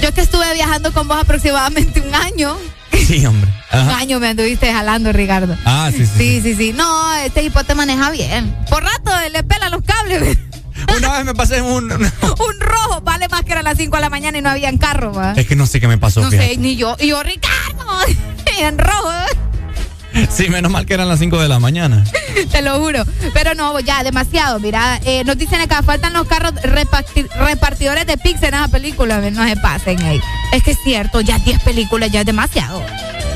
Yo 0.06 0.14
que 0.14 0.22
estuve 0.22 0.54
viajando 0.54 0.94
con 0.94 1.08
vos 1.08 1.18
aproximadamente 1.20 2.00
un 2.00 2.14
año. 2.14 2.56
Sí, 2.92 3.26
hombre. 3.26 3.52
Un 3.74 3.90
año 3.90 4.20
me 4.20 4.28
anduviste 4.30 4.72
jalando, 4.72 5.12
Ricardo. 5.12 5.56
Ah, 5.66 5.90
sí, 5.92 6.06
sí. 6.06 6.12
Sí, 6.18 6.42
sí, 6.42 6.56
sí. 6.56 6.74
No, 6.74 7.14
este 7.16 7.42
hipote 7.44 7.74
maneja 7.74 8.12
bien. 8.12 8.56
Por 8.70 8.84
rato 8.84 9.12
le 9.32 9.44
pela 9.44 9.70
los 9.70 9.82
cables. 9.84 10.38
Una 10.98 11.14
vez 11.14 11.26
me 11.26 11.34
pasé 11.34 11.58
en 11.58 11.66
un. 11.66 11.92
un 11.92 12.60
rojo 12.60 13.02
vale 13.02 13.28
más 13.30 13.44
que 13.44 13.52
eran 13.54 13.64
las 13.64 13.78
5 13.78 13.96
de 13.96 14.02
la 14.02 14.10
mañana 14.12 14.38
y 14.38 14.42
no 14.42 14.50
habían 14.50 14.78
carro, 14.78 15.12
¿va? 15.12 15.34
Es 15.34 15.48
que 15.48 15.56
no 15.56 15.66
sé 15.66 15.80
qué 15.80 15.88
me 15.88 15.98
pasó. 15.98 16.22
No 16.22 16.30
fíjate. 16.30 16.50
sé, 16.54 16.58
ni 16.58 16.76
yo. 16.76 16.96
Y 17.00 17.08
yo, 17.08 17.24
Ricardo, 17.24 17.86
en 18.60 18.78
rojo, 18.78 19.10
Sí, 20.30 20.50
menos 20.50 20.72
mal 20.72 20.86
que 20.86 20.94
eran 20.94 21.08
las 21.08 21.20
5 21.20 21.40
de 21.40 21.48
la 21.48 21.60
mañana. 21.60 22.04
te 22.52 22.62
lo 22.62 22.80
juro. 22.80 23.04
Pero 23.34 23.54
no, 23.54 23.80
ya, 23.80 24.04
demasiado. 24.04 24.60
Mira, 24.60 25.00
eh, 25.06 25.24
nos 25.26 25.38
dicen 25.38 25.62
acá, 25.62 25.82
faltan 25.84 26.14
los 26.14 26.28
carros 26.28 26.54
reparti- 26.56 27.28
repartidores 27.38 28.06
de 28.08 28.18
pizza 28.18 28.48
en 28.48 28.54
esa 28.56 28.68
película. 28.68 29.20
No 29.32 29.46
se 29.48 29.56
pasen, 29.58 30.02
ey. 30.02 30.20
Es 30.52 30.64
que 30.64 30.72
es 30.72 30.78
cierto, 30.84 31.22
ya 31.22 31.38
10 31.40 31.62
películas 31.64 32.12
ya 32.12 32.22
es 32.22 32.26
demasiado. 32.26 32.82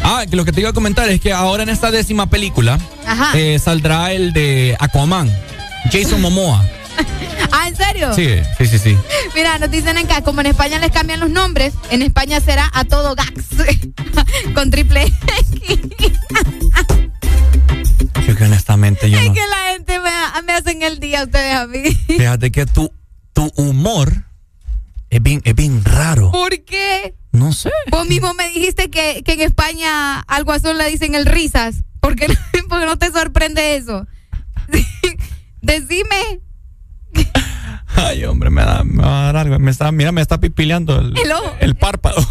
Ah, 0.04 0.24
lo 0.32 0.46
que 0.46 0.52
te 0.52 0.62
iba 0.62 0.70
a 0.70 0.74
comentar 0.74 1.10
es 1.10 1.20
que 1.20 1.34
ahora 1.34 1.64
en 1.64 1.70
esta 1.70 1.92
décima 1.92 2.30
película 2.30 2.80
eh, 3.36 3.60
saldrá 3.60 4.12
el 4.14 4.32
de 4.34 4.76
Aquaman. 4.80 5.30
Jason 5.92 6.22
Momoa. 6.22 6.66
Ah, 7.52 7.68
¿en 7.68 7.76
serio? 7.76 8.14
Sí, 8.14 8.28
sí, 8.58 8.66
sí, 8.68 8.80
sí. 8.80 8.98
Mira, 9.36 9.58
nos 9.60 9.72
dicen 9.72 9.98
acá, 9.98 10.22
como 10.22 10.42
en 10.42 10.48
España 10.48 10.80
les 10.80 10.92
cambian 10.92 11.20
los 11.20 11.30
nombres, 11.30 11.74
en 11.90 12.02
España 12.02 12.40
será 12.40 12.70
a 12.74 12.84
todo 12.86 13.16
Gax. 13.16 13.34
Con 14.54 14.70
triple 14.72 15.04
X. 15.04 15.80
Yo 18.28 18.36
que 18.36 18.44
honestamente 18.44 19.10
yo 19.10 19.18
Es 19.18 19.26
no. 19.28 19.34
que 19.34 19.40
la 19.48 19.74
gente 19.74 20.00
me, 20.00 20.42
me 20.46 20.54
hacen 20.54 20.82
el 20.84 21.00
día 21.00 21.24
ustedes 21.24 21.56
a 21.56 21.66
mí. 21.68 21.84
Fíjate 22.08 22.52
que 22.52 22.66
tu, 22.66 22.92
tu 23.34 23.52
humor 23.56 24.26
es 25.10 25.22
bien, 25.22 25.42
es 25.46 25.56
bien 25.56 25.84
raro. 25.84 26.32
¿Por 26.32 26.64
qué? 26.64 27.16
No 27.32 27.52
sé. 27.54 27.72
Vos 27.90 28.08
mismo 28.08 28.34
me 28.36 28.50
dijiste 28.50 28.90
que, 28.90 29.24
que 29.24 29.34
en 29.34 29.42
España 29.42 30.20
algo 30.22 30.52
azul 30.52 30.78
le 30.78 30.90
dicen 30.90 31.16
el 31.16 31.26
risas. 31.26 31.78
¿Por 32.00 32.16
qué, 32.16 32.28
por 32.70 32.80
qué 32.80 32.86
no 32.86 32.98
te 32.98 33.12
sorprende 33.12 33.76
eso? 33.76 34.08
Decime. 35.62 36.40
Ay, 37.96 38.24
hombre, 38.26 38.50
me, 38.50 38.62
da, 38.62 38.84
me 38.84 39.02
va 39.04 39.22
a 39.22 39.26
dar 39.34 39.38
algo. 39.38 39.60
Me 39.60 39.72
está, 39.72 39.92
mira, 39.92 40.12
me 40.12 40.22
está 40.22 40.40
pipileando 40.40 41.00
el, 41.00 41.14
El 41.18 41.32
el 41.60 41.76
párpado. 41.76 42.26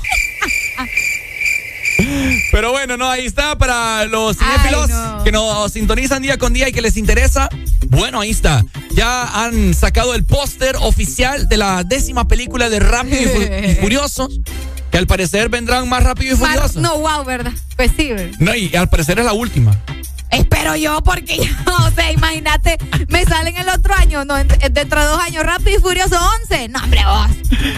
Pero 2.52 2.70
bueno, 2.70 2.96
no, 2.96 3.10
ahí 3.10 3.26
está 3.26 3.58
para 3.58 4.04
los 4.06 4.36
cinéfilos 4.36 4.88
que 5.24 5.32
nos 5.32 5.72
sintonizan 5.72 6.22
día 6.22 6.38
con 6.38 6.52
día 6.52 6.68
y 6.68 6.72
que 6.72 6.80
les 6.80 6.96
interesa. 6.96 7.48
Bueno, 7.88 8.20
ahí 8.20 8.30
está. 8.30 8.64
Ya 8.92 9.44
han 9.44 9.74
sacado 9.74 10.14
el 10.14 10.24
póster 10.24 10.76
oficial 10.80 11.48
de 11.48 11.56
la 11.56 11.82
décima 11.84 12.28
película 12.28 12.68
de 12.70 12.78
Rápido 12.78 13.20
y, 13.22 13.26
Fu- 13.26 13.42
y 13.70 13.74
Furioso. 13.76 14.28
Que 14.92 14.98
al 14.98 15.06
parecer 15.06 15.48
vendrán 15.48 15.88
más 15.88 16.02
Rápido 16.04 16.36
y 16.36 16.38
Mar- 16.38 16.52
Furioso. 16.54 16.80
no, 16.80 16.98
wow, 16.98 17.24
¿verdad? 17.24 17.52
Pues 17.76 17.90
sí. 17.96 18.08
¿verdad? 18.12 18.36
No, 18.38 18.54
y 18.54 18.74
al 18.76 18.88
parecer 18.88 19.18
es 19.18 19.24
la 19.24 19.32
última. 19.32 19.76
Espero 20.30 20.76
yo, 20.76 21.02
porque 21.02 21.36
yo, 21.66 21.74
o 21.86 21.90
sea, 21.90 22.12
imagínate, 22.12 22.76
me 23.08 23.24
salen 23.24 23.56
el 23.56 23.68
otro 23.68 23.94
año, 23.94 24.24
no, 24.24 24.36
en- 24.38 24.48
dentro 24.72 25.00
de 25.00 25.06
dos 25.06 25.18
años, 25.20 25.44
Rápido 25.44 25.78
y 25.78 25.80
Furioso 25.80 26.16
11. 26.44 26.68
No, 26.68 26.80
hombre, 26.82 27.00
vos. 27.04 27.28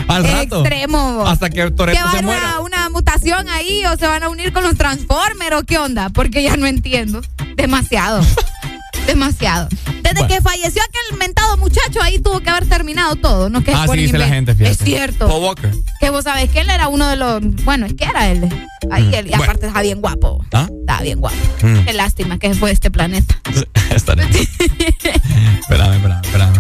Al 0.09 0.25
rato. 0.25 0.61
Extremo, 0.61 1.15
vos. 1.15 1.31
Hasta 1.31 1.49
que 1.51 1.63
¿Que 1.63 1.71
Toretto 1.71 2.05
va 2.05 2.11
a 2.11 2.17
se 2.17 2.23
muera. 2.23 2.41
una, 2.59 2.61
una 2.61 2.91
mutación 2.91 3.49
ahí 3.49 3.85
o 3.87 3.97
se 3.97 4.07
van 4.07 4.23
a 4.23 4.29
unir 4.29 4.53
con 4.53 4.63
los 4.65 4.77
Transformers 4.77 5.57
o 5.57 5.63
qué 5.65 5.79
onda? 5.79 6.09
Porque 6.11 6.43
ya 6.43 6.57
no 6.57 6.67
entiendo. 6.67 7.21
Demasiado. 7.57 8.23
Demasiado. 9.07 9.69
Desde 10.11 10.21
Bueno. 10.27 10.35
que 10.35 10.41
falleció 10.43 10.83
aquel 10.83 11.19
mentado 11.19 11.57
muchacho, 11.57 12.03
ahí 12.03 12.19
tuvo 12.19 12.41
que 12.41 12.51
haber 12.51 12.67
terminado 12.69 13.17
todo. 13.17 13.49
No 13.49 13.63
que 13.63 13.71
es 13.73 13.77
Ah, 13.77 13.87
sí, 13.91 13.97
dice 13.99 14.19
la 14.19 14.27
invento. 14.27 14.53
gente, 14.53 14.55
fíjate. 14.55 14.73
Es 14.73 14.79
cierto. 14.79 15.29
Paul 15.29 15.43
Walker. 15.45 15.71
Que 16.01 16.11
vos 16.11 16.25
sabés 16.25 16.51
que 16.51 16.61
él 16.61 16.71
era 16.71 16.89
uno 16.89 17.09
de 17.09 17.17
los. 17.17 17.41
Bueno, 17.65 17.87
es 17.87 17.95
que 17.95 18.05
era 18.05 18.29
él. 18.29 18.49
Ahí 18.91 19.09
él. 19.15 19.27
Y 19.27 19.31
Bueno. 19.31 19.45
aparte 19.45 19.67
estaba 19.67 19.83
bien 19.83 20.01
guapo. 20.01 20.45
¿Ah? 20.53 20.67
Estaba 20.81 21.01
bien 21.03 21.21
guapo. 21.21 21.37
Mm. 21.63 21.85
Qué 21.85 21.93
lástima 21.93 22.39
que 22.39 22.49
se 22.53 22.55
fue 22.59 22.71
este 22.73 22.91
planeta. 22.91 23.35
Estaré. 23.95 24.25
espérame, 24.25 25.95
espérame, 25.95 26.21
espérame. 26.25 26.55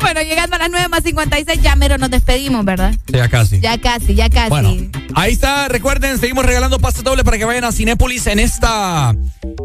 Bueno, 0.00 0.22
llegando 0.22 0.56
a 0.56 0.58
las 0.60 0.70
9 0.70 0.88
más 0.88 1.02
56, 1.02 1.60
ya 1.62 1.76
mero 1.76 1.98
nos 1.98 2.10
despedimos, 2.10 2.64
¿verdad? 2.64 2.94
Sí, 3.06 3.12
ya 3.14 3.28
casi. 3.28 3.60
Ya 3.60 3.78
casi, 3.78 4.14
ya 4.14 4.28
casi. 4.30 4.48
Bueno, 4.50 4.70
ahí 5.14 5.32
está. 5.32 5.68
Recuerden, 5.68 6.18
seguimos 6.18 6.44
regalando 6.46 6.78
pase 6.78 7.02
doble 7.02 7.24
para 7.24 7.38
que 7.38 7.44
vayan 7.44 7.64
a 7.64 7.72
Cinépolis 7.72 8.26
en 8.26 8.38
esta, 8.38 9.14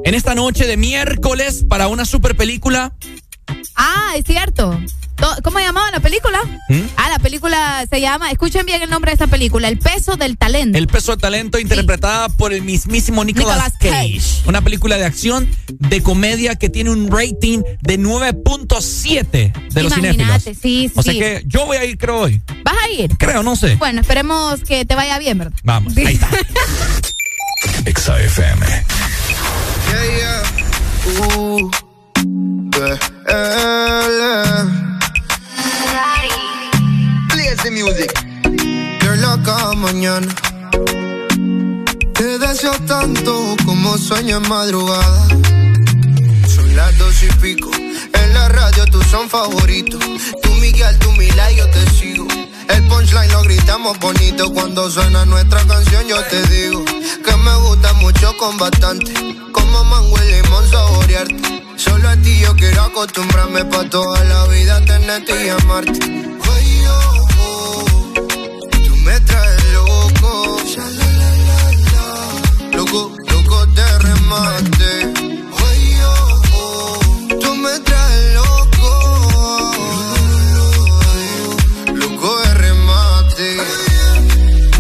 en 0.03 0.14
esta 0.14 0.35
noche 0.35 0.66
de 0.66 0.77
miércoles 0.77 1.66
para 1.69 1.88
una 1.88 2.06
super 2.06 2.35
película. 2.35 2.93
Ah, 3.76 4.14
es 4.16 4.24
cierto. 4.26 4.80
To- 5.16 5.36
¿Cómo 5.44 5.60
llamaba 5.60 5.92
la 5.92 6.00
película? 6.00 6.40
¿Mm? 6.69 6.80
Ah, 6.95 7.10
la 7.10 7.19
película 7.19 7.86
se 7.90 8.00
llama, 8.00 8.32
escuchen 8.32 8.66
bien 8.66 8.82
el 8.82 8.90
nombre 8.90 9.10
de 9.11 9.14
esta 9.16 9.28
película, 9.28 9.68
El 9.68 9.78
peso 9.78 10.16
del 10.16 10.38
talento. 10.38 10.78
El 10.78 10.88
peso 10.88 11.11
de 11.16 11.22
talento 11.22 11.60
interpretada 11.60 12.30
por 12.30 12.53
el 12.53 12.61
mismísimo 12.61 13.26
Nicolas, 13.26 13.74
Nicolas 13.82 14.02
Cage. 14.02 14.22
Una 14.48 14.61
película 14.61 14.98
de 14.98 15.03
acción, 15.03 15.50
de 15.68 16.02
comedia 16.02 16.56
que 16.56 16.69
tiene 16.69 16.90
un 16.92 17.11
rating 17.11 17.60
de 17.82 18.00
9.7 18.00 19.52
de 19.74 19.84
los 19.84 19.94
cinéfilos. 19.94 20.26
Imagínate, 20.28 20.56
sí, 20.56 20.90
O 20.95 21.03
sea 21.03 21.11
sí. 21.11 21.19
que 21.19 21.44
yo 21.48 21.66
voy 21.66 21.76
a 21.78 21.84
ir, 21.84 21.98
creo, 21.98 22.19
hoy. 22.22 22.42
¿Vas 22.64 22.76
a 22.86 22.90
ir? 22.90 23.18
Creo, 23.18 23.44
no 23.44 23.58
sé. 23.58 23.76
Bueno, 23.76 24.00
esperemos 24.00 24.61
que 24.64 24.86
te 24.86 24.95
vaya 24.95 25.19
bien, 25.19 25.38
¿verdad? 25.38 25.53
Vamos, 25.64 25.98
ahí 25.98 26.14
está. 26.14 26.30
Exa 27.86 28.18
FM. 28.22 28.66
Yeah, 29.92 30.44
yeah. 31.18 31.89
Ooh. 32.80 32.98
Yeah. 33.27 34.64
Play 37.30 37.53
the 37.61 37.72
music. 37.72 38.11
You're 39.03 39.17
loca 39.17 39.75
mañana. 39.75 40.27
Te 42.14 42.38
deseo 42.40 42.72
tanto 42.88 43.58
como 43.66 43.98
sueño 43.98 44.38
en 44.38 44.48
madrugada. 44.48 45.27
Son 46.48 46.74
las 46.77 46.98
dos 46.98 47.22
y 47.22 47.27
pico. 47.41 47.69
En 48.14 48.33
la 48.33 48.48
radio 48.48 48.85
tú 48.85 49.01
son 49.03 49.30
favoritos. 49.30 50.01
Tú 50.41 50.49
Miguel, 50.61 50.98
tú 50.99 51.11
Mila 51.14 51.51
y 51.51 51.58
yo 51.58 51.69
te 51.69 51.85
sigo. 51.91 52.27
El 52.69 52.88
punchline 52.88 53.32
lo 53.33 53.41
gritamos 53.41 53.99
bonito 53.99 54.53
cuando 54.53 54.90
suena 54.90 55.25
nuestra 55.25 55.66
canción. 55.66 56.08
Yo 56.08 56.24
te 56.25 56.41
digo 56.48 56.85
que 56.85 57.35
me 57.35 57.56
gusta 57.58 57.91
mucho 57.95 58.38
con 58.38 58.58
bastante. 58.58 59.11
Como 59.51 59.83
mango 59.83 60.16
y 60.24 60.32
limón 60.32 60.66
saborearte. 60.69 61.68
Solo 61.80 62.09
a 62.09 62.16
ti 62.17 62.40
yo 62.41 62.53
quiero 62.56 62.82
acostumbrarme 62.83 63.64
pa' 63.66 63.90
toda 63.90 64.22
la 64.25 64.45
vida 64.48 64.83
tenerte 64.85 65.33
y 65.45 65.49
amarte. 65.49 65.99
Ay, 66.03 66.83
oh, 66.90 67.27
oh, 67.40 67.85
tú 68.85 68.95
me 69.06 69.19
traes 69.22 69.64
loco. 69.74 70.58
Loco, 72.74 73.16
loco 73.32 73.66
de 73.77 73.99
remate. 73.99 74.91
Ay, 75.67 75.99
oh, 76.03 76.41
oh, 76.53 76.99
tú 77.41 77.56
me 77.56 77.80
traes 77.88 78.33
loco. 78.40 78.91
Loco 81.95 82.30
de 82.41 82.53
remate. 82.56 83.49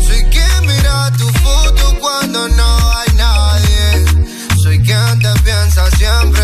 Soy 0.05 0.21
quien 0.33 0.59
mira 0.67 1.11
tu 1.17 1.27
foto 1.43 1.83
cuando 2.01 2.47
no 2.49 2.69
hay 2.97 3.11
nadie. 3.15 4.05
Soy 4.61 4.77
quien 4.83 5.19
te 5.19 5.31
piensa 5.43 5.89
siempre, 5.91 6.43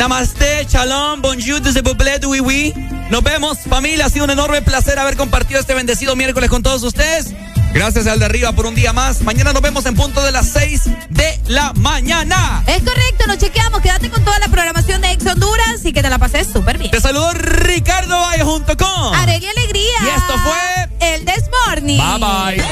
Namaste, 0.00 0.66
shalom, 0.66 1.20
bonjour, 1.20 1.60
de 1.60 1.82
vous 1.82 2.30
oui, 2.30 2.40
oui. 2.40 2.74
Nos 3.10 3.22
vemos, 3.22 3.58
familia. 3.68 4.06
Ha 4.06 4.08
sido 4.08 4.24
un 4.24 4.30
enorme 4.30 4.62
placer 4.62 4.98
haber 4.98 5.14
compartido 5.14 5.60
este 5.60 5.74
bendecido 5.74 6.16
miércoles 6.16 6.48
con 6.48 6.62
todos 6.62 6.82
ustedes. 6.84 7.34
Gracias 7.74 8.06
al 8.06 8.18
de 8.18 8.24
arriba 8.24 8.52
por 8.52 8.64
un 8.64 8.74
día 8.74 8.94
más. 8.94 9.20
Mañana 9.20 9.52
nos 9.52 9.60
vemos 9.60 9.84
en 9.84 9.94
punto 9.94 10.22
de 10.22 10.32
las 10.32 10.48
6 10.48 10.84
de 11.10 11.38
la 11.48 11.74
mañana. 11.74 12.64
Es 12.66 12.82
correcto, 12.82 13.26
nos 13.26 13.36
chequeamos. 13.36 13.82
Quédate 13.82 14.08
con 14.08 14.24
toda 14.24 14.38
la 14.38 14.48
programación 14.48 15.02
de 15.02 15.10
Ex 15.10 15.26
Honduras 15.26 15.84
y 15.84 15.92
que 15.92 16.00
te 16.00 16.08
la 16.08 16.16
pases 16.16 16.48
súper 16.50 16.78
bien. 16.78 16.90
Te 16.90 17.00
saludo 17.02 17.34
Ricardo 17.34 18.18
Valle 18.18 18.42
junto 18.42 18.74
con 18.78 19.14
Arelia 19.14 19.50
Alegría. 19.50 19.98
Y 20.02 20.08
esto 20.16 20.32
fue 20.38 21.08
El 21.12 21.26
Desmorning. 21.26 21.98
Bye 21.98 22.18
bye. 22.18 22.64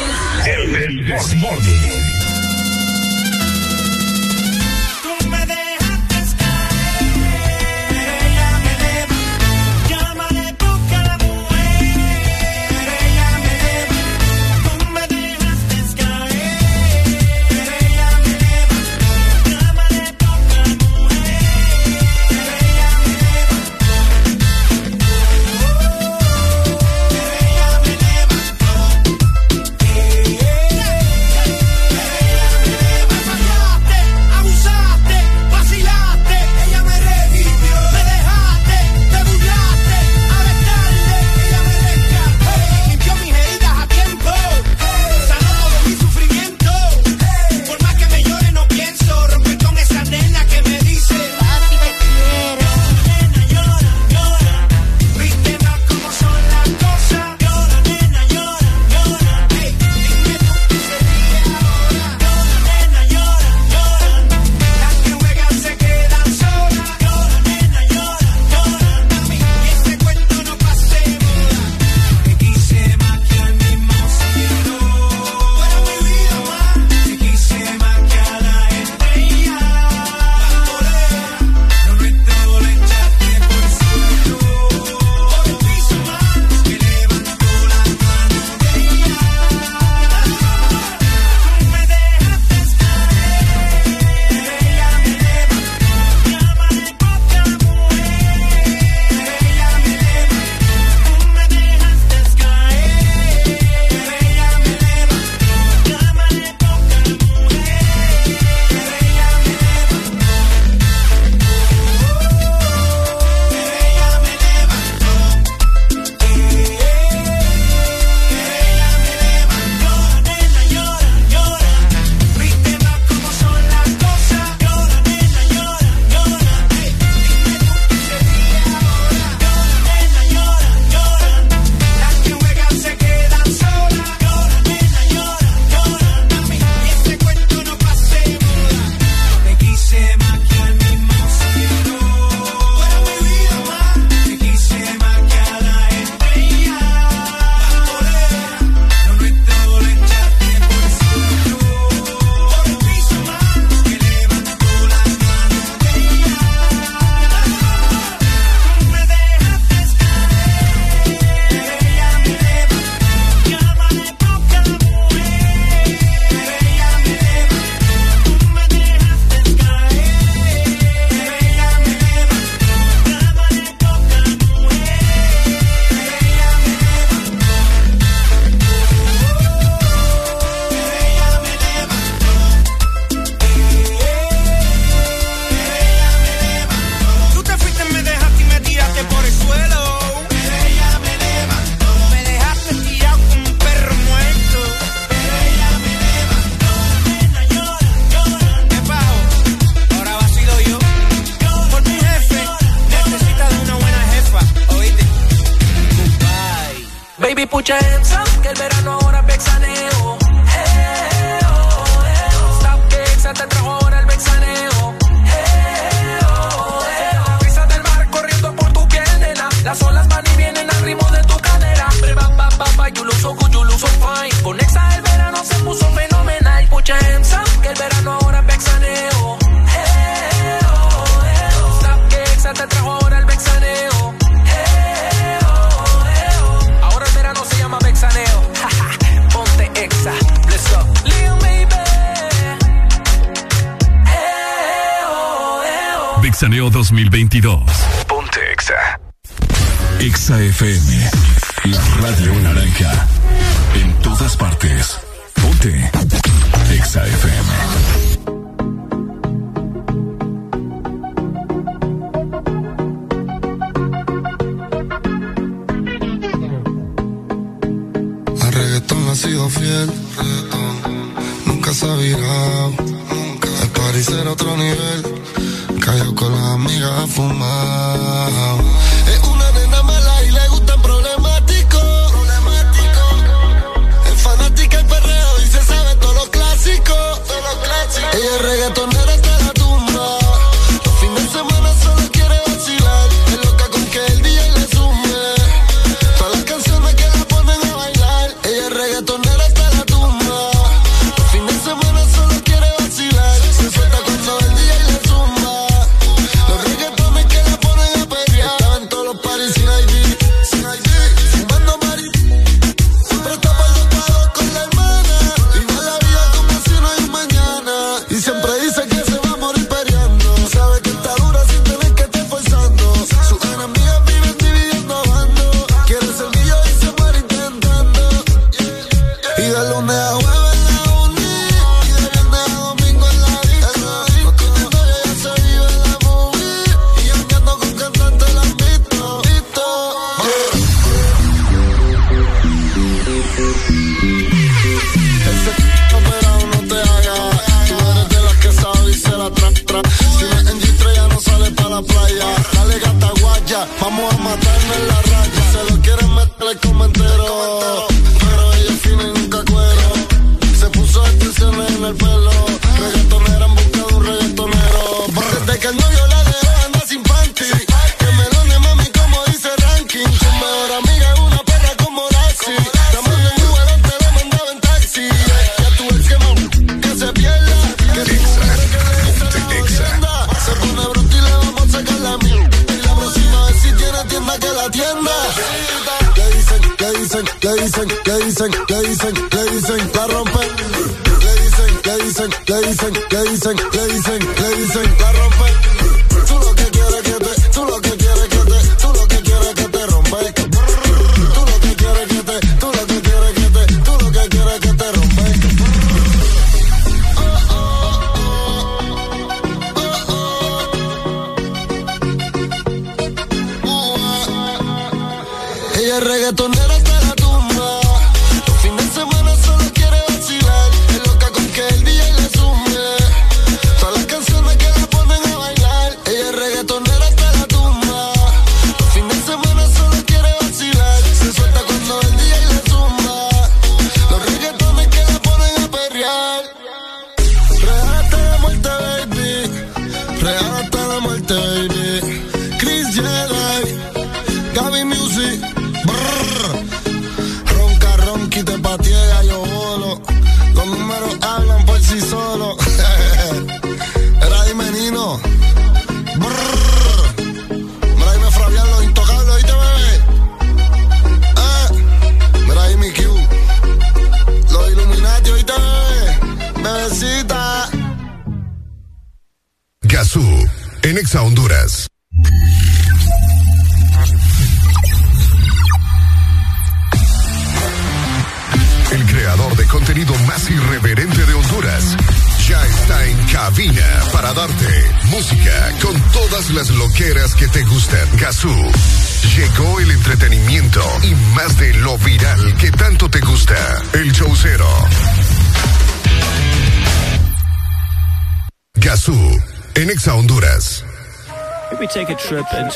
El, 0.50 2.07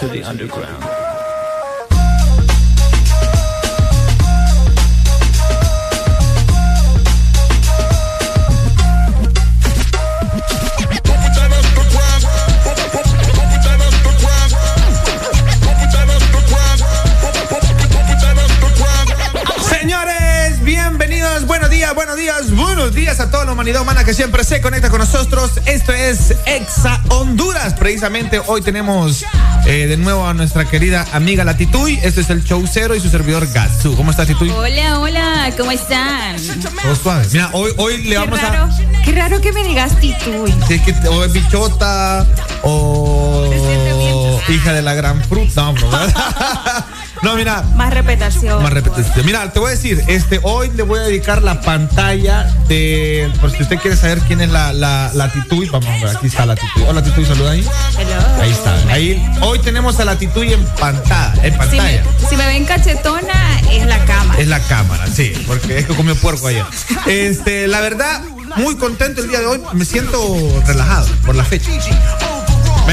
to 0.02 0.08
the 0.08 0.24
underground. 0.24 1.02
buenos 22.50 22.94
días 22.94 23.20
a 23.20 23.30
toda 23.30 23.44
la 23.44 23.52
humanidad 23.52 23.82
humana 23.82 24.04
que 24.04 24.12
siempre 24.14 24.42
se 24.42 24.60
conecta 24.60 24.90
con 24.90 24.98
nosotros. 24.98 25.52
Esto 25.66 25.92
es 25.92 26.34
Exa 26.46 27.00
Honduras. 27.10 27.74
Precisamente 27.74 28.40
hoy 28.46 28.60
tenemos 28.62 29.24
de 29.86 29.96
nuevo 29.96 30.26
a 30.26 30.34
nuestra 30.34 30.64
querida 30.64 31.06
amiga 31.12 31.44
La 31.44 31.56
Tituy. 31.56 31.98
Este 32.02 32.20
es 32.20 32.30
el 32.30 32.44
show 32.44 32.64
cero 32.70 32.94
y 32.94 33.00
su 33.00 33.08
servidor 33.08 33.46
Gatsu. 33.52 33.96
¿Cómo 33.96 34.10
estás, 34.10 34.26
Tituy? 34.28 34.50
Hola, 34.50 34.98
hola, 35.00 35.52
¿cómo 35.56 35.70
están? 35.70 36.36
Todo 36.82 36.94
suave. 36.94 37.26
Mira, 37.32 37.50
hoy, 37.52 37.72
hoy 37.76 38.02
le 38.02 38.18
vamos 38.18 38.38
a. 38.40 38.68
Qué 39.04 39.12
raro 39.12 39.40
que 39.40 39.52
me 39.52 39.64
digas 39.64 39.98
Tituy. 39.98 40.54
Es 40.68 40.82
que 40.82 40.92
o 41.08 41.24
es 41.24 41.32
bichota 41.32 42.26
o. 42.62 43.50
Hija 44.48 44.72
de 44.72 44.82
la 44.82 44.94
gran 44.94 45.22
fruta, 45.24 45.72
no, 45.72 45.74
No, 47.22 47.36
mira. 47.36 47.62
Más 47.76 47.94
repetición. 47.94 48.60
Más 48.62 48.72
repetición. 48.72 49.24
Mira, 49.24 49.52
te 49.52 49.60
voy 49.60 49.68
a 49.68 49.70
decir, 49.70 50.02
este, 50.08 50.40
hoy 50.42 50.70
le 50.74 50.82
voy 50.82 50.98
a 50.98 51.02
dedicar 51.02 51.40
la 51.40 51.60
pantalla 51.60 52.52
de. 52.66 53.32
Por 53.40 53.52
si 53.52 53.62
usted 53.62 53.78
quiere 53.78 53.96
saber 53.96 54.18
quién 54.22 54.40
es 54.40 54.50
la, 54.50 54.72
la, 54.72 55.10
latitud. 55.14 55.68
Vamos 55.70 55.88
a 55.88 56.04
ver, 56.04 56.16
aquí 56.16 56.26
está 56.26 56.40
la 56.40 56.54
latitud. 56.54 56.82
Hola 56.82 56.94
latitud, 56.94 57.24
saluda 57.24 57.52
ahí. 57.52 57.64
Hello. 57.96 58.42
Ahí 58.42 58.50
está. 58.50 58.74
Ahí, 58.92 59.36
hoy 59.40 59.60
tenemos 59.60 60.00
a 60.00 60.04
la 60.04 60.12
latitud 60.14 60.42
en 60.42 60.64
pantalla. 60.80 61.46
En 61.46 61.56
pantalla. 61.56 62.02
Si 62.28 62.36
me, 62.36 62.44
ven 62.44 62.64
cachetona, 62.64 63.60
es 63.70 63.86
la 63.86 64.04
cámara. 64.04 64.40
Es 64.40 64.48
la 64.48 64.60
cámara, 64.60 65.06
sí, 65.06 65.32
porque 65.46 65.78
es 65.78 65.86
que 65.86 65.94
comió 65.94 66.16
puerco 66.16 66.48
ayer. 66.48 66.64
Este, 67.06 67.68
la 67.68 67.80
verdad, 67.80 68.20
muy 68.56 68.74
contento 68.76 69.22
el 69.22 69.28
día 69.28 69.38
de 69.38 69.46
hoy. 69.46 69.62
Me 69.74 69.84
siento 69.84 70.18
relajado 70.66 71.06
por 71.24 71.36
la 71.36 71.44
fecha. 71.44 71.70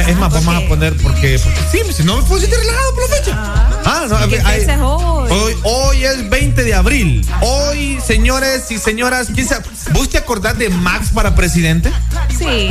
Es 0.08 0.18
más, 0.18 0.32
vamos 0.32 0.56
a 0.56 0.68
poner 0.68 0.96
porque, 0.98 1.40
sí, 1.40 1.80
si 1.92 2.04
no 2.04 2.18
me 2.18 2.24
pusiste 2.24 2.56
relajado 2.56 2.94
por 2.94 3.10
la 3.10 3.16
fecha. 3.16 3.32
Ah. 3.36 3.69
Ah, 3.92 4.06
no, 4.08 4.28
ver, 4.28 4.46
hay- 4.46 4.62
es 4.62 4.68
hoy? 4.80 5.30
hoy, 5.32 5.54
hoy 5.64 6.04
es 6.06 6.30
20 6.30 6.64
de 6.64 6.74
abril. 6.76 7.26
Hoy, 7.42 8.00
señores 8.06 8.70
y 8.70 8.78
señoras, 8.78 9.30
¿quién 9.34 9.48
sabe? 9.48 9.66
¿vos 9.94 10.10
te 10.10 10.18
acordás 10.20 10.58
de 10.60 10.70
Max 10.70 11.10
para 11.14 11.34
presidente? 11.34 11.92
Sí. 12.38 12.70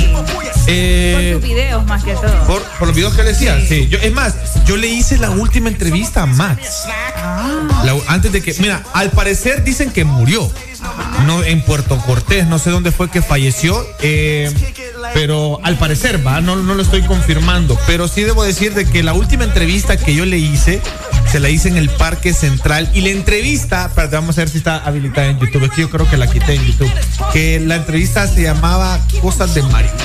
Eh, 0.69 1.31
Por 1.33 1.41
tus 1.41 1.49
videos 1.51 1.87
más 1.87 2.05
que 2.05 2.13
todo. 2.15 2.47
por, 2.47 2.63
por 2.79 2.87
los 2.89 2.97
videos 2.97 3.15
que 3.15 3.23
le 3.25 3.31
decía, 3.31 3.59
sí. 3.67 3.89
Yo, 3.89 3.99
es 3.99 4.13
más, 4.13 4.35
yo 4.67 4.77
le 4.77 4.87
hice 4.89 5.19
la 5.19 5.31
última 5.31 5.69
entrevista 5.69 6.23
a 6.23 6.27
Max. 6.27 6.85
La- 7.85 7.97
antes 8.07 8.31
de 8.33 8.41
que, 8.43 8.55
mira, 8.61 8.83
al 8.95 9.11
parecer 9.11 9.65
dicen 9.65 9.91
que 9.91 10.05
murió. 10.05 10.51
No 11.27 11.43
en 11.43 11.61
Puerto 11.63 11.99
Cortés, 12.07 12.47
no 12.47 12.59
sé 12.61 12.71
dónde 12.71 12.93
fue 12.93 13.11
que 13.11 13.21
falleció. 13.23 13.85
eh, 14.01 14.53
pero 15.15 15.59
al 15.65 15.77
parecer, 15.79 16.25
va, 16.27 16.41
no, 16.41 16.57
no 16.57 16.75
lo 16.75 16.83
estoy 16.83 17.03
confirmando. 17.03 17.79
Pero 17.87 18.09
sí 18.09 18.23
debo 18.23 18.45
decir 18.45 18.75
de 18.75 18.85
que 18.89 19.03
la 19.03 19.15
última 19.15 19.45
entrevista 19.45 19.97
que 19.97 20.15
yo 20.15 20.25
le 20.27 20.39
hice, 20.39 20.81
se 21.31 21.41
la 21.41 21.49
hice 21.49 21.69
en 21.69 21.77
el 21.77 21.91
Parque 21.91 22.33
Central. 22.33 22.91
Y 22.95 23.01
la 23.03 23.11
entrevista, 23.11 23.87
espérate, 23.87 24.17
vamos 24.17 24.37
a 24.39 24.43
ver 24.43 24.49
si 24.49 24.59
está 24.59 24.77
habilitada 24.79 25.29
en 25.29 25.39
YouTube. 25.39 25.65
Es 25.65 25.71
que 25.71 25.81
yo 25.83 25.91
creo 25.91 26.09
que 26.09 26.17
la 26.17 26.27
quité 26.27 26.55
en 26.55 26.65
YouTube. 26.65 26.91
Que 27.33 27.61
la 27.61 27.77
entrevista 27.77 28.27
se 28.27 28.43
llamaba 28.43 28.99
Cosas 29.21 29.55
de 29.55 29.63
marihuana. 29.63 30.05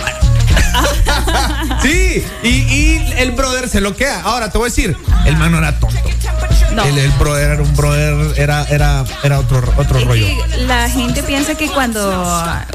Sí, 1.81 2.23
y, 2.43 2.47
y 2.47 3.13
el 3.17 3.31
brother 3.31 3.67
se 3.67 3.81
lo 3.81 3.95
queda. 3.95 4.21
Ahora 4.21 4.49
te 4.49 4.57
voy 4.57 4.67
a 4.67 4.69
decir, 4.69 4.95
el 5.25 5.35
man 5.37 5.51
no 5.51 5.57
era 5.57 5.77
tonto. 5.79 5.99
El, 6.85 6.97
el 6.97 7.11
brother 7.11 7.51
era 7.51 7.61
un 7.61 7.75
brother, 7.75 8.39
era, 8.39 8.63
era, 8.69 9.03
era 9.21 9.39
otro, 9.39 9.61
otro 9.77 9.99
Es 9.99 10.05
rollo. 10.05 10.25
la 10.65 10.89
gente 10.89 11.21
piensa 11.23 11.55
que 11.55 11.67
cuando 11.69 12.09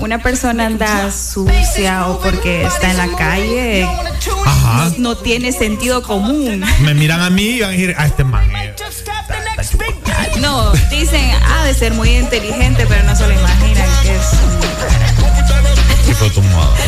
una 0.01 0.19
persona 0.19 0.67
anda 0.67 1.11
sucia 1.11 2.07
o 2.07 2.21
porque 2.21 2.65
está 2.65 2.91
en 2.91 2.97
la 2.99 3.17
calle, 3.17 3.85
Ajá. 3.85 4.58
No 4.99 5.17
tiene 5.17 5.53
sentido 5.53 6.03
común. 6.03 6.65
Me 6.83 6.95
miran 6.95 7.21
a 7.21 7.31
mí 7.31 7.43
y 7.57 7.61
van 7.61 7.71
a 7.71 7.73
decir, 7.73 7.95
a 7.97 8.07
este 8.07 8.25
man. 8.25 8.45
eh, 8.55 8.75
No, 10.41 10.73
dicen, 10.91 11.31
ha 11.43 11.65
de 11.65 11.75
ser 11.75 11.93
muy 11.95 12.11
inteligente, 12.17 12.87
pero 12.89 13.03
no 13.05 13.17
se 13.17 13.27
lo 13.27 13.33
imaginan 13.33 13.89
que 14.03 14.15
es. 14.17 14.23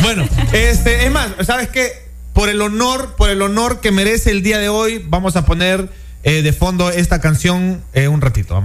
Bueno, 0.02 0.26
este, 0.52 1.04
es 1.04 1.10
más, 1.10 1.28
¿sabes 1.46 1.68
qué? 1.68 1.92
Por 2.32 2.48
el 2.48 2.60
honor, 2.62 3.14
por 3.16 3.30
el 3.30 3.42
honor 3.42 3.80
que 3.80 3.90
merece 3.90 4.30
el 4.30 4.42
día 4.42 4.58
de 4.58 4.68
hoy, 4.68 5.04
vamos 5.06 5.36
a 5.36 5.44
poner 5.44 5.88
eh, 6.22 6.42
de 6.42 6.52
fondo 6.52 6.90
esta 6.90 7.20
canción 7.20 7.82
eh, 7.92 8.08
un 8.08 8.20
ratito. 8.20 8.59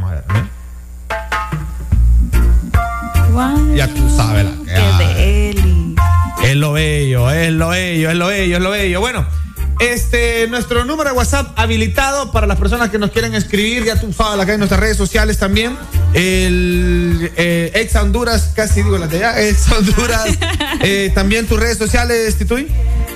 Este, 9.93 10.47
nuestro 10.47 10.85
número 10.85 11.09
de 11.09 11.15
WhatsApp 11.15 11.57
habilitado 11.57 12.31
para 12.31 12.47
las 12.47 12.57
personas 12.57 12.89
que 12.89 12.97
nos 12.97 13.11
quieren 13.11 13.35
escribir, 13.35 13.83
ya 13.83 13.99
tú 13.99 14.11
sabes, 14.13 14.39
acá 14.41 14.53
en 14.53 14.59
nuestras 14.59 14.79
redes 14.79 14.97
sociales 14.97 15.37
también. 15.37 15.77
El 16.13 17.31
eh, 17.35 17.71
ex 17.73 17.95
Honduras, 17.95 18.51
casi 18.55 18.83
digo 18.83 18.97
la 18.97 19.07
de 19.07 19.17
allá, 19.17 19.41
ex 19.47 19.71
Honduras. 19.71 20.25
eh, 20.81 21.11
también 21.13 21.47
tus 21.47 21.59
redes 21.59 21.77
sociales, 21.77 22.35
Tituy. 22.35 22.67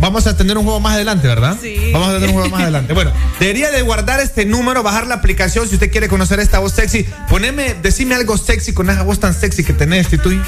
Vamos 0.00 0.26
a 0.26 0.36
tener 0.36 0.58
un 0.58 0.64
juego 0.64 0.80
más 0.80 0.96
adelante, 0.96 1.26
¿verdad? 1.26 1.56
Sí. 1.60 1.90
Vamos 1.94 2.10
a 2.10 2.14
tener 2.14 2.28
un 2.28 2.34
juego 2.34 2.50
más 2.50 2.60
adelante. 2.62 2.92
Bueno, 2.92 3.10
debería 3.40 3.70
de 3.70 3.80
guardar 3.80 4.20
este 4.20 4.44
número, 4.44 4.82
bajar 4.82 5.06
la 5.06 5.14
aplicación 5.14 5.66
si 5.66 5.76
usted 5.76 5.90
quiere 5.90 6.08
conocer 6.08 6.40
esta 6.40 6.58
voz 6.58 6.74
sexy. 6.74 7.06
Poneme, 7.30 7.74
decime 7.82 8.16
algo 8.16 8.36
sexy 8.36 8.74
con 8.74 8.90
esa 8.90 9.02
voz 9.02 9.18
tan 9.18 9.32
sexy 9.32 9.64
que 9.64 9.72
tenés, 9.72 10.08
Tituy. 10.08 10.42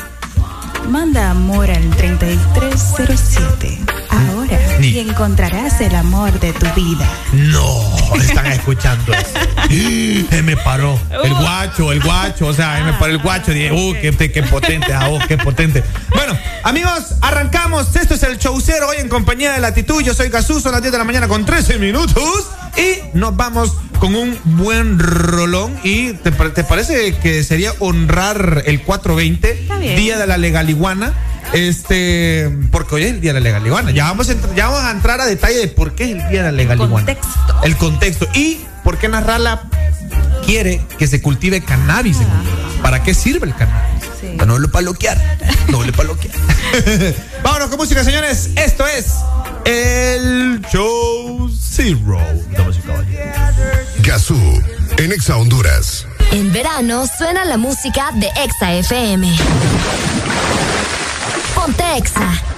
Manda 0.91 1.31
amor 1.31 1.71
al 1.71 1.89
3307 1.97 3.79
ahora 4.11 4.59
y 4.81 4.99
encontrarás 4.99 5.81
el 5.81 5.95
amor 5.95 6.39
de 6.39 6.53
tu 6.53 6.67
vida. 6.75 7.09
No, 7.33 7.96
están 8.21 8.47
escuchando 8.47 9.13
eso. 9.69 10.43
Me 10.43 10.57
paró. 10.57 10.99
El 11.25 11.35
guacho, 11.35 11.93
el 11.93 12.01
guacho. 12.01 12.47
O 12.47 12.53
sea, 12.53 12.79
se 12.79 12.85
me 12.85 12.93
paró 12.95 13.13
el 13.13 13.19
guacho. 13.19 13.53
Dije, 13.53 13.73
uh, 13.73 13.95
qué, 14.01 14.33
qué 14.33 14.43
potente, 14.45 14.93
ah, 14.93 15.09
oh, 15.11 15.19
qué 15.27 15.37
potente. 15.37 15.83
Bueno, 16.15 16.39
amigos, 16.63 17.17
arrancamos. 17.21 17.95
Esto 17.97 18.15
es 18.15 18.23
el 18.23 18.39
showcero 18.39 18.89
hoy 18.89 18.99
en 18.99 19.09
compañía 19.09 19.53
de 19.53 19.61
Latitud. 19.61 20.03
Yo 20.03 20.15
soy 20.15 20.29
Gazú, 20.29 20.61
son 20.61 20.73
las 20.73 20.83
10 20.83 20.93
de 20.93 20.99
la 20.99 21.05
mañana 21.05 21.29
con 21.29 21.45
13 21.45 21.79
minutos. 21.79 22.49
Y 22.77 23.17
nos 23.17 23.35
vamos 23.37 23.73
con 23.99 24.15
un 24.15 24.39
buen 24.45 24.99
rolón. 24.99 25.79
¿Y 25.83 26.13
te, 26.13 26.31
te 26.31 26.65
parece 26.65 27.15
que 27.17 27.43
sería 27.43 27.73
honrar 27.81 28.63
el 28.67 28.83
420, 28.83 29.67
bien. 29.81 29.97
Día 29.97 30.19
de 30.19 30.27
la 30.27 30.37
Legaliguana? 30.37 31.13
Este, 31.53 32.51
porque 32.71 32.95
hoy 32.97 33.05
es 33.05 33.11
el 33.13 33.21
día 33.21 33.33
de 33.33 33.41
la 33.41 33.45
legaliguana. 33.45 33.91
Ya 33.91 34.05
vamos, 34.05 34.29
a 34.29 34.35
entr- 34.35 34.55
ya 34.55 34.67
vamos 34.69 34.81
a 34.85 34.91
entrar 34.91 35.21
a 35.21 35.27
detalle 35.27 35.59
de 35.59 35.69
por 35.69 35.95
qué 35.95 36.05
es 36.05 36.11
el 36.13 36.19
día 36.29 36.43
de 36.43 36.51
la 36.51 36.53
legaliguana. 36.53 36.95
Contexto. 37.07 37.61
El 37.63 37.77
contexto. 37.77 38.29
Y 38.35 38.61
por 38.85 38.99
qué 38.99 39.09
Narrala 39.09 39.63
quiere 40.45 40.81
que 40.99 41.07
se 41.07 41.23
cultive 41.23 41.63
cannabis 41.63 42.19
en 42.21 42.27
Honduras. 42.31 42.73
¿Para 42.83 43.03
qué 43.03 43.15
sirve 43.15 43.47
el 43.47 43.55
cannabis? 43.55 44.05
Para 44.37 44.47
no 44.47 44.59
le 44.59 44.69
paloquear. 44.69 45.19
No 45.69 45.83
le 45.83 45.93
paloquear. 45.93 46.35
Vámonos 47.43 47.69
con 47.69 47.79
música, 47.79 48.05
señores. 48.05 48.51
Esto 48.57 48.87
es 48.87 49.07
el 49.65 50.61
Show 50.73 51.51
Zero. 51.59 52.19
Gazú, 54.03 54.37
en 54.99 55.13
Exa 55.13 55.37
Honduras. 55.37 56.07
En 56.33 56.53
verano 56.53 57.05
suena 57.19 57.45
la 57.45 57.57
música 57.57 58.11
de 58.15 58.27
Exa 58.45 58.73
FM. 58.75 59.33
Ponte. 61.55 62.56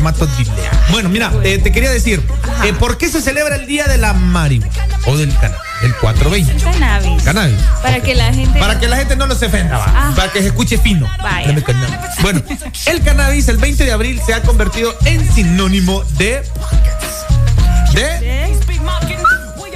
Formato 0.00 0.26
delay. 0.26 0.46
Bueno, 0.90 1.08
mira, 1.10 1.30
eh, 1.44 1.58
te 1.58 1.70
quería 1.70 1.90
decir, 1.90 2.22
eh, 2.64 2.72
¿por 2.72 2.96
qué 2.96 3.08
se 3.08 3.20
celebra 3.20 3.56
el 3.56 3.66
día 3.66 3.86
de 3.86 3.98
la 3.98 4.14
marihuana 4.14 4.72
o 5.06 5.16
del 5.16 5.32
cannabis? 5.34 5.60
El 5.82 5.94
420. 5.96 6.64
Cannabis. 6.64 7.22
Cannabis. 7.22 7.60
Para 7.82 8.00
que 8.00 8.14
la 8.14 8.32
gente. 8.32 8.58
Para 8.58 8.78
que 8.78 8.88
la 8.88 8.96
gente 8.96 9.16
no 9.16 9.26
los 9.26 9.42
ofenda, 9.42 9.78
va. 9.78 10.12
Para 10.16 10.32
que 10.32 10.40
se 10.40 10.48
escuche 10.48 10.78
fino. 10.78 11.06
Vaya. 11.22 11.54
Bueno, 12.22 12.42
el 12.86 13.02
cannabis 13.02 13.48
el 13.48 13.58
20 13.58 13.84
de 13.84 13.92
abril 13.92 14.20
se 14.24 14.34
ha 14.34 14.42
convertido 14.42 14.94
en 15.04 15.30
sinónimo 15.32 16.02
de 16.16 16.42
de 17.94 18.56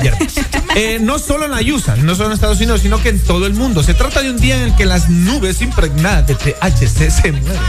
hierbas. 0.03 0.35
Eh, 0.77 0.99
no 1.01 1.19
solo 1.19 1.45
en 1.45 1.53
la 1.53 1.61
USA, 1.61 1.97
no 1.97 2.15
solo 2.15 2.29
en 2.29 2.33
Estados 2.33 2.59
Unidos, 2.59 2.81
sino 2.81 3.01
que 3.01 3.11
en 3.11 3.21
todo 3.21 3.47
el 3.47 3.55
mundo. 3.55 3.83
Se 3.83 3.95
trata 3.95 4.23
de 4.23 4.31
un 4.31 4.39
día 4.39 4.57
en 4.57 4.63
el 4.63 4.77
que 4.77 4.87
las 4.87 5.09
nubes 5.09 5.63
impregnadas 5.63 6.27
de 6.27 6.35
THC 6.35 7.11
se 7.11 7.33
mueven. 7.33 7.61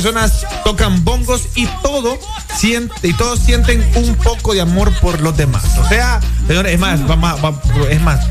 Personas 0.00 0.44
tocan 0.62 1.02
bongos 1.06 1.48
y 1.54 1.66
todo 1.82 2.18
siente, 2.54 3.08
y 3.08 3.14
todos 3.14 3.38
sienten 3.38 3.82
un 3.94 4.14
poco 4.16 4.52
de 4.52 4.60
amor 4.60 4.92
por 5.00 5.22
los 5.22 5.34
demás. 5.38 5.64
O 5.78 5.88
sea, 5.88 6.20
señores, 6.46 6.74
es 6.74 6.78
más, 6.78 7.06
vamos 7.06 7.30
a- 7.30 7.36
va- 7.36 7.62
es 7.90 8.02
más, 8.02 8.26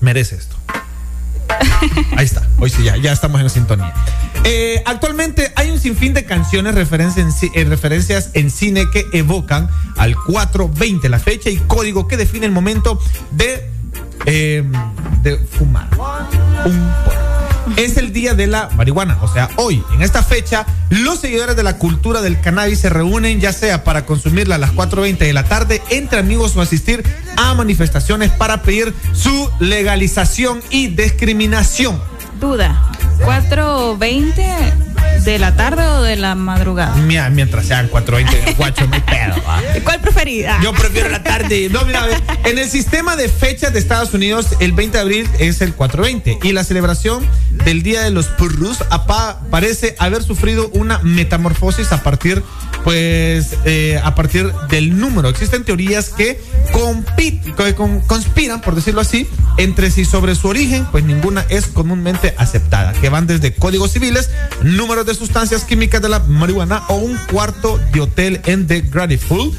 merece 0.00 0.34
esto. 0.34 0.56
Ahí 2.16 2.24
está, 2.24 2.42
hoy 2.58 2.68
sí, 2.70 2.82
ya, 2.82 2.96
ya 2.96 3.12
estamos 3.12 3.38
en 3.38 3.44
la 3.44 3.50
sintonía. 3.50 3.94
Eh, 4.42 4.82
actualmente 4.86 5.52
hay 5.54 5.70
un 5.70 5.78
sinfín 5.78 6.14
de 6.14 6.24
canciones 6.24 6.74
referencia 6.74 7.22
en 7.22 7.30
eh, 7.54 7.64
referencias 7.64 8.30
en 8.34 8.50
cine 8.50 8.86
que 8.92 9.04
evocan 9.12 9.70
al 9.96 10.16
420, 10.16 11.08
la 11.08 11.20
fecha 11.20 11.48
y 11.48 11.58
código 11.58 12.08
que 12.08 12.16
define 12.16 12.44
el 12.46 12.52
momento 12.52 13.00
de, 13.30 13.70
eh, 14.26 14.64
de 15.22 15.36
fumar 15.38 15.88
un 16.64 16.92
porro. 17.04 17.15
Es 17.76 17.96
el 17.96 18.12
día 18.12 18.34
de 18.34 18.46
la 18.46 18.68
marihuana, 18.76 19.18
o 19.22 19.32
sea, 19.32 19.50
hoy, 19.56 19.82
en 19.94 20.02
esta 20.02 20.22
fecha, 20.22 20.66
los 20.90 21.20
seguidores 21.20 21.56
de 21.56 21.62
la 21.62 21.78
cultura 21.78 22.22
del 22.22 22.40
cannabis 22.40 22.80
se 22.80 22.88
reúnen 22.88 23.40
ya 23.40 23.52
sea 23.52 23.84
para 23.84 24.06
consumirla 24.06 24.54
a 24.54 24.58
las 24.58 24.72
4.20 24.72 25.18
de 25.18 25.32
la 25.32 25.44
tarde 25.44 25.82
entre 25.90 26.20
amigos 26.20 26.56
o 26.56 26.60
asistir 26.60 27.04
a 27.36 27.54
manifestaciones 27.54 28.30
para 28.30 28.62
pedir 28.62 28.94
su 29.12 29.50
legalización 29.58 30.60
y 30.70 30.88
discriminación. 30.88 32.00
Duda. 32.40 32.92
¿4.20 33.20 35.24
de 35.24 35.38
la 35.38 35.56
tarde 35.56 35.86
o 35.86 36.02
de 36.02 36.16
la 36.16 36.34
madrugada? 36.34 36.94
Mira, 36.96 37.28
mientras 37.30 37.66
sean 37.66 37.90
4.20 37.90 38.34
en 38.34 38.48
el 38.48 38.54
guacho, 38.54 38.86
no 38.86 38.94
hay 38.94 39.00
pedo, 39.00 39.42
¿va? 39.46 39.60
¿Cuál 39.82 40.00
preferida? 40.00 40.58
Yo 40.62 40.72
prefiero 40.72 41.08
la 41.08 41.22
tarde. 41.22 41.68
No, 41.70 41.84
mira, 41.84 42.06
en 42.44 42.58
el 42.58 42.68
sistema 42.68 43.16
de 43.16 43.28
fechas 43.28 43.72
de 43.72 43.78
Estados 43.78 44.12
Unidos, 44.12 44.48
el 44.60 44.72
20 44.72 44.98
de 44.98 45.02
abril 45.02 45.28
es 45.38 45.60
el 45.62 45.74
420 45.74 46.46
y 46.46 46.52
la 46.52 46.62
celebración 46.62 47.26
del 47.66 47.82
Día 47.82 48.02
de 48.02 48.12
los 48.12 48.26
Purrus 48.26 48.78
parece 49.50 49.96
haber 49.98 50.22
sufrido 50.22 50.70
una 50.72 51.00
metamorfosis 51.00 51.90
a 51.90 52.00
partir, 52.02 52.44
pues, 52.84 53.56
eh, 53.64 54.00
a 54.02 54.14
partir 54.14 54.52
del 54.70 54.96
número. 54.98 55.28
Existen 55.28 55.64
teorías 55.64 56.10
que, 56.10 56.40
que 57.56 57.74
con- 57.74 58.00
conspiran, 58.02 58.60
por 58.60 58.76
decirlo 58.76 59.00
así, 59.00 59.28
entre 59.58 59.90
sí 59.90 60.04
sobre 60.04 60.36
su 60.36 60.46
origen, 60.46 60.86
pues 60.92 61.02
ninguna 61.02 61.44
es 61.48 61.66
comúnmente 61.66 62.36
aceptada, 62.38 62.92
que 62.92 63.08
van 63.08 63.26
desde 63.26 63.52
códigos 63.52 63.90
civiles, 63.92 64.30
números 64.62 65.04
de 65.04 65.14
sustancias 65.16 65.64
químicas 65.64 66.00
de 66.00 66.08
la 66.08 66.20
marihuana 66.20 66.84
o 66.88 66.94
un 66.96 67.16
cuarto 67.32 67.80
de 67.92 68.00
hotel 68.00 68.40
en 68.46 68.68
The 68.68 68.82
Grateful 68.82 69.52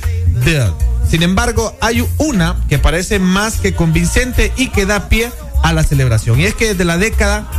Dead. 0.45 0.72
Sin 1.10 1.24
embargo, 1.24 1.76
hay 1.82 2.08
una 2.19 2.56
que 2.69 2.80
parece 2.80 3.19
más 3.19 3.60
que 3.60 3.74
convincente 3.74 4.53
y 4.56 4.69
que 4.69 4.86
da 4.86 5.10
pie 5.10 5.30
a 5.64 5.74
la 5.74 5.84
celebración. 5.84 6.40
Y 6.40 6.45
es 6.45 6.53
que 6.53 6.68
desde 6.69 6.86
la 6.86 6.98
década 6.98 7.50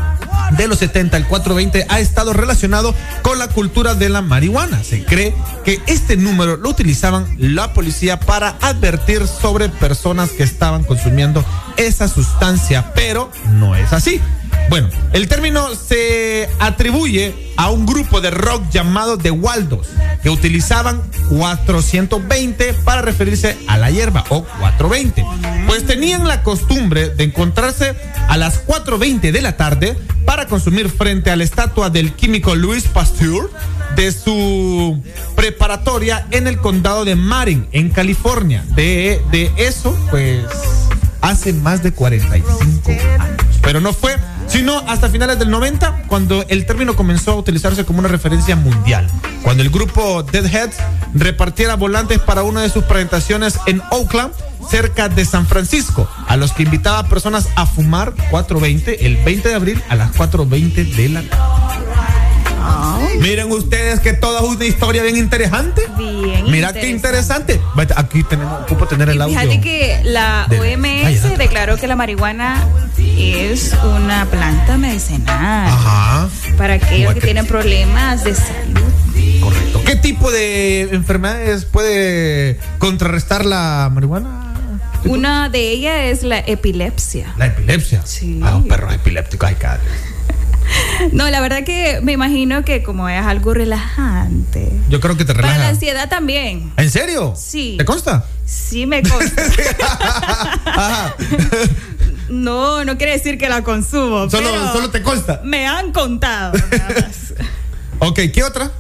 de 0.57 0.69
los 0.69 0.79
70, 0.79 1.17
el 1.17 1.27
420 1.27 1.87
ha 1.89 2.01
estado 2.01 2.33
relacionado 2.33 2.95
con 3.23 3.39
la 3.39 3.49
cultura 3.49 3.95
de 3.95 4.09
la 4.09 4.23
marihuana. 4.23 4.83
Se 4.83 5.05
cree 5.05 5.35
que 5.65 5.81
este 5.87 6.17
número 6.17 6.57
lo 6.57 6.71
utilizaban 6.71 7.27
la 7.39 7.73
policía 7.73 8.19
para 8.21 8.57
advertir 8.61 9.27
sobre 9.27 9.69
personas 9.69 10.31
que 10.31 10.43
estaban 10.43 10.85
consumiendo 10.85 11.45
esa 11.77 12.09
sustancia, 12.09 12.93
pero 12.95 13.31
no 13.53 13.77
es 13.77 13.93
así. 13.93 14.21
Bueno, 14.71 14.89
el 15.13 15.29
término 15.29 15.75
se 15.75 16.49
atribuye 16.59 17.53
a 17.57 17.71
un 17.71 17.87
grupo 17.87 18.21
de 18.21 18.31
rock 18.31 18.69
llamado 18.71 19.17
The 19.17 19.31
Waldos, 19.31 19.89
que 20.23 20.31
utilizaban 20.31 21.03
420 21.31 22.75
para 22.85 23.03
referirse 23.03 23.57
a 23.67 23.77
la 23.77 23.91
hierba 23.91 24.25
o 24.29 24.45
420. 24.45 25.25
Pues 25.67 25.87
tenían 25.87 26.27
la 26.27 26.43
costumbre 26.43 27.11
de 27.11 27.25
encontrarse 27.25 27.95
a 28.29 28.37
las 28.37 28.67
4.20 28.67 29.33
de 29.33 29.43
la 29.43 29.57
tarde 29.57 29.97
para 30.25 30.47
consumir 30.47 30.89
frente 30.89 31.31
a 31.31 31.37
la 31.37 31.45
estatua 31.45 31.91
del 31.91 32.13
químico 32.13 32.55
Louis 32.55 32.85
Pasteur 32.85 33.51
de 33.97 34.13
su 34.13 35.03
preparatoria 35.35 36.27
en 36.31 36.47
el 36.47 36.59
condado 36.59 37.05
de 37.05 37.17
Marin, 37.17 37.67
en 37.73 37.91
California. 37.91 38.65
De, 38.75 39.23
de 39.31 39.51
eso, 39.57 39.99
pues, 40.11 40.45
hace 41.21 41.53
más 41.53 41.83
de 41.83 41.93
45 41.93 42.91
años. 42.91 43.59
Pero 43.63 43.81
no 43.81 43.93
fue 43.93 44.17
sino 44.49 44.79
hasta 44.89 45.09
finales 45.09 45.39
del 45.39 45.51
90, 45.51 46.05
cuando 46.09 46.45
el 46.49 46.67
término 46.67 46.97
comenzó 46.97 47.33
a 47.33 47.37
utilizarse 47.37 47.85
como 47.85 48.01
una 48.01 48.09
referencia 48.09 48.57
mundial. 48.57 49.07
Cuando 49.43 49.63
el 49.63 49.71
grupo 49.71 50.23
Deadheads 50.23 50.77
repartiera 51.15 51.77
volantes 51.77 52.19
para 52.19 52.43
una 52.43 52.63
de 52.63 52.71
sus 52.71 52.85
presentaciones 52.85 53.59
en 53.67 53.81
Oakland, 53.91 54.33
cerca 54.69 55.09
de 55.09 55.25
San 55.25 55.47
Francisco, 55.47 56.09
a 56.27 56.37
los 56.37 56.53
que 56.53 56.65
invitaba 56.65 56.99
a 56.99 57.09
personas 57.09 57.49
a 57.57 57.67
fumar 57.67 58.13
420 58.31 59.07
el 59.07 59.17
20 59.19 59.49
de 59.49 59.55
abril 59.55 59.83
a 59.89 59.97
las 59.97 60.13
420 60.13 60.85
de 60.85 61.09
la 61.09 61.23
tarde. 61.23 61.58
Miren 63.21 63.51
ustedes 63.51 64.01
que 64.01 64.13
toda 64.13 64.43
una 64.43 64.65
historia 64.65 65.03
bien 65.03 65.17
interesante. 65.17 65.83
Bien. 65.97 66.51
Mira 66.51 66.73
qué 66.73 66.89
interesante. 66.89 67.61
Aquí 67.97 68.23
tenemos, 68.25 68.63
ocupo 68.63 68.87
tener 68.87 69.09
el 69.09 69.21
audio. 69.21 69.39
Fíjate 69.39 69.61
que 69.61 70.01
la 70.05 70.47
de- 70.49 70.61
OMS 70.61 71.37
declaró 71.39 71.77
que 71.77 71.87
la 71.87 71.97
marihuana 71.97 72.65
es 72.97 73.75
una 73.83 74.27
planta 74.27 74.77
medicinal 74.79 75.69
Ajá. 75.69 76.29
para 76.57 76.75
aquellos 76.75 77.15
que 77.15 77.21
tienen 77.21 77.47
problemas 77.47 78.25
de 78.25 78.35
salud. 78.35 78.83
Correcto. 79.41 79.83
¿Qué 79.85 79.97
tipo 79.97 80.31
de 80.31 80.83
enfermedades 80.95 81.65
puede 81.65 82.59
contrarrestar 82.79 83.45
la 83.47 83.91
marihuana? 83.93 84.45
Una 85.05 85.49
de 85.49 85.71
ellas 85.71 85.95
es 86.05 86.23
la 86.25 86.39
epilepsia. 86.41 87.33
La 87.39 87.47
epilepsia. 87.47 88.03
Sí. 88.05 88.41
Ah, 88.43 88.57
un 88.57 88.67
perro 88.69 88.91
epiléptico, 88.91 89.47
ay, 89.47 89.55
cadre. 89.55 89.83
No, 91.13 91.29
la 91.31 91.41
verdad 91.41 91.65
que 91.65 92.01
me 92.03 92.13
imagino 92.13 92.65
que 92.65 92.83
como 92.83 93.09
es 93.09 93.25
algo 93.25 93.55
relajante. 93.55 94.71
Yo 94.89 95.01
creo 95.01 95.17
que 95.17 95.25
te 95.25 95.35
Para 95.35 95.47
la 95.47 95.53
relaja. 95.55 95.71
ansiedad 95.71 96.09
también. 96.09 96.73
¿En 96.77 96.91
serio? 96.91 97.35
Sí. 97.37 97.77
¿Te 97.79 97.85
consta? 97.85 98.25
Sí 98.45 98.87
me 98.87 99.03
consta. 99.03 99.43
Ajá. 100.65 101.15
no, 102.29 102.85
no 102.85 102.97
quiere 102.99 103.13
decir 103.13 103.39
que 103.39 103.49
la 103.49 103.63
consumo. 103.63 104.29
Solo, 104.31 104.51
pero 104.51 104.73
solo 104.73 104.91
te 104.91 105.03
consta. 105.03 105.41
Me 105.45 105.67
han 105.67 105.93
contado. 105.93 106.53
nada 106.71 106.95
más. 107.01 107.35
Ok, 108.01 108.21
¿qué 108.33 108.43
otra? 108.45 108.71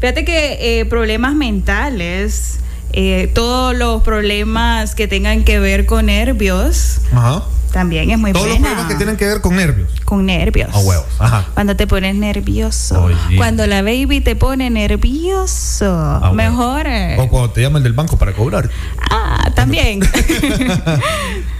Fíjate 0.00 0.24
que 0.24 0.80
eh, 0.80 0.84
problemas 0.86 1.34
mentales, 1.34 2.58
eh, 2.92 3.30
todos 3.34 3.74
los 3.76 4.02
problemas 4.02 4.94
que 4.94 5.08
tengan 5.08 5.44
que 5.44 5.58
ver 5.58 5.86
con 5.86 6.06
nervios, 6.06 6.98
Ajá. 7.12 7.42
También 7.72 8.10
es 8.10 8.18
muy 8.18 8.32
Todos 8.32 8.48
los 8.48 8.58
problemas 8.58 8.86
que 8.86 8.94
tienen 8.94 9.16
que 9.16 9.26
ver 9.26 9.40
con 9.40 9.56
nervios. 9.56 9.88
Con 10.04 10.26
nervios. 10.26 10.74
A 10.74 10.78
huevos. 10.78 11.06
Ajá. 11.18 11.46
Cuando 11.54 11.76
te 11.76 11.86
pones 11.86 12.14
nervioso. 12.14 13.04
Oye. 13.04 13.36
Cuando 13.36 13.66
la 13.66 13.82
baby 13.82 14.20
te 14.20 14.36
pone 14.36 14.70
nervioso. 14.70 16.20
huevo. 16.22 16.34
Mejor. 16.34 16.86
O 17.18 17.28
cuando 17.28 17.50
te 17.50 17.62
llama 17.62 17.78
el 17.78 17.84
del 17.84 17.92
banco 17.92 18.16
para 18.16 18.32
cobrar. 18.32 18.70
Ah, 19.10 19.50
también. 19.54 20.00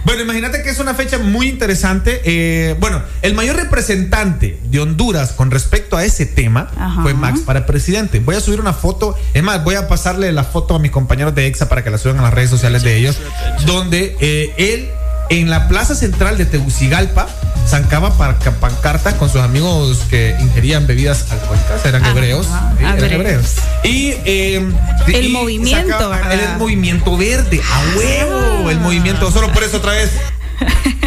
Bueno, 0.05 0.23
imagínate 0.23 0.63
que 0.63 0.69
es 0.69 0.79
una 0.79 0.95
fecha 0.95 1.19
muy 1.19 1.49
interesante. 1.49 2.21
Eh, 2.23 2.75
bueno, 2.79 3.01
el 3.21 3.35
mayor 3.35 3.57
representante 3.57 4.59
de 4.63 4.79
Honduras 4.79 5.33
con 5.33 5.51
respecto 5.51 5.97
a 5.97 6.05
ese 6.05 6.25
tema 6.25 6.71
Ajá. 6.77 7.03
fue 7.03 7.13
Max 7.13 7.41
para 7.41 7.65
presidente. 7.65 8.19
Voy 8.19 8.35
a 8.35 8.39
subir 8.39 8.59
una 8.59 8.73
foto, 8.73 9.15
es 9.33 9.43
más, 9.43 9.63
voy 9.63 9.75
a 9.75 9.87
pasarle 9.87 10.31
la 10.31 10.43
foto 10.43 10.73
a 10.73 10.79
mis 10.79 10.89
compañeros 10.89 11.35
de 11.35 11.45
EXA 11.47 11.69
para 11.69 11.83
que 11.83 11.91
la 11.91 11.97
suban 11.97 12.17
a 12.19 12.23
las 12.23 12.33
redes 12.33 12.49
sociales 12.49 12.81
de 12.81 12.95
ellos, 12.97 13.19
donde 13.67 14.15
eh, 14.19 14.53
él 14.57 14.89
en 15.29 15.49
la 15.49 15.67
plaza 15.67 15.95
central 15.95 16.37
de 16.37 16.45
Tegucigalpa 16.45 17.27
zancaba 17.67 18.17
para 18.17 18.39
pancartas 18.39 19.13
con 19.15 19.29
sus 19.29 19.41
amigos 19.41 19.99
que 20.09 20.35
ingerían 20.39 20.87
bebidas 20.87 21.25
alcohólicas, 21.31 21.85
eran 21.85 22.03
hebreos. 22.05 22.47
sí, 22.47 22.83
eran 22.83 23.11
hebreos. 23.11 23.45
Y 23.83 24.13
eh, 24.25 24.55
El 25.07 25.25
y 25.25 25.29
movimiento, 25.29 25.91
sacaba- 25.93 26.17
¿verdad? 26.17 26.53
El 26.53 26.57
movimiento 26.57 27.15
verde, 27.15 27.61
a 27.63 27.97
huevo, 27.97 28.69
el 28.71 28.79
movimiento, 28.79 29.31
solo 29.31 29.51
por 29.53 29.63
eso 29.63 29.77
otra 29.77 29.91
vez. 29.93 30.09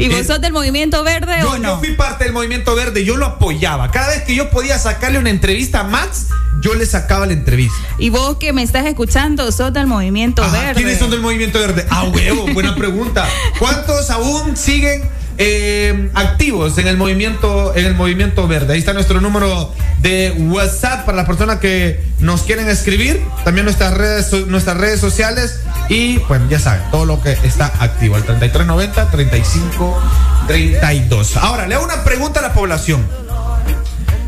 ¿Y 0.00 0.08
vos 0.08 0.26
sos 0.26 0.40
del 0.40 0.52
movimiento 0.52 1.04
verde 1.04 1.34
yo, 1.42 1.50
o 1.50 1.58
no? 1.58 1.74
Yo 1.74 1.78
fui 1.78 1.94
parte 1.94 2.24
del 2.24 2.32
movimiento 2.32 2.74
verde, 2.74 3.04
yo 3.04 3.16
lo 3.16 3.26
apoyaba. 3.26 3.90
Cada 3.90 4.08
vez 4.08 4.22
que 4.22 4.34
yo 4.34 4.48
podía 4.48 4.78
sacarle 4.78 5.18
una 5.18 5.30
entrevista 5.30 5.80
a 5.80 5.84
Max, 5.84 6.28
yo 6.60 6.74
le 6.74 6.86
sacaba 6.86 7.26
la 7.26 7.34
entrevista. 7.34 7.76
Y 7.98 8.08
vos 8.08 8.36
que 8.38 8.52
me 8.52 8.62
estás 8.62 8.86
escuchando, 8.86 9.52
sos 9.52 9.72
del 9.72 9.86
movimiento 9.86 10.42
Ajá, 10.42 10.52
verde. 10.52 10.74
¿Quiénes 10.74 10.98
son 10.98 11.10
del 11.10 11.20
movimiento 11.20 11.58
verde? 11.58 11.86
Ah, 11.90 12.04
huevo, 12.04 12.46
buena 12.54 12.74
pregunta. 12.74 13.28
¿Cuántos 13.58 14.10
aún 14.10 14.56
siguen 14.56 15.02
eh, 15.42 16.10
activos 16.12 16.76
en 16.76 16.86
el 16.86 16.98
movimiento 16.98 17.74
en 17.74 17.86
el 17.86 17.94
movimiento 17.94 18.46
verde? 18.46 18.74
Ahí 18.74 18.78
está 18.78 18.92
nuestro 18.92 19.22
número 19.22 19.72
de 20.02 20.32
WhatsApp 20.36 21.06
para 21.06 21.16
las 21.16 21.26
personas 21.26 21.60
que 21.60 22.04
nos 22.18 22.42
quieren 22.42 22.68
escribir. 22.68 23.22
También 23.42 23.64
nuestras 23.64 23.94
redes 23.94 24.30
nuestras 24.48 24.76
redes 24.76 25.00
sociales 25.00 25.60
y 25.88 26.18
pues 26.18 26.42
ya 26.50 26.58
saben 26.58 26.82
todo 26.90 27.06
lo 27.06 27.22
que 27.22 27.32
está 27.42 27.72
activo. 27.80 28.16
El 28.16 28.24
3390 28.24 29.10
35 29.10 30.02
32. 30.46 31.36
Ahora 31.38 31.66
le 31.66 31.74
hago 31.74 31.84
una 31.84 32.04
pregunta 32.04 32.40
a 32.40 32.42
la 32.42 32.52
población. 32.52 33.06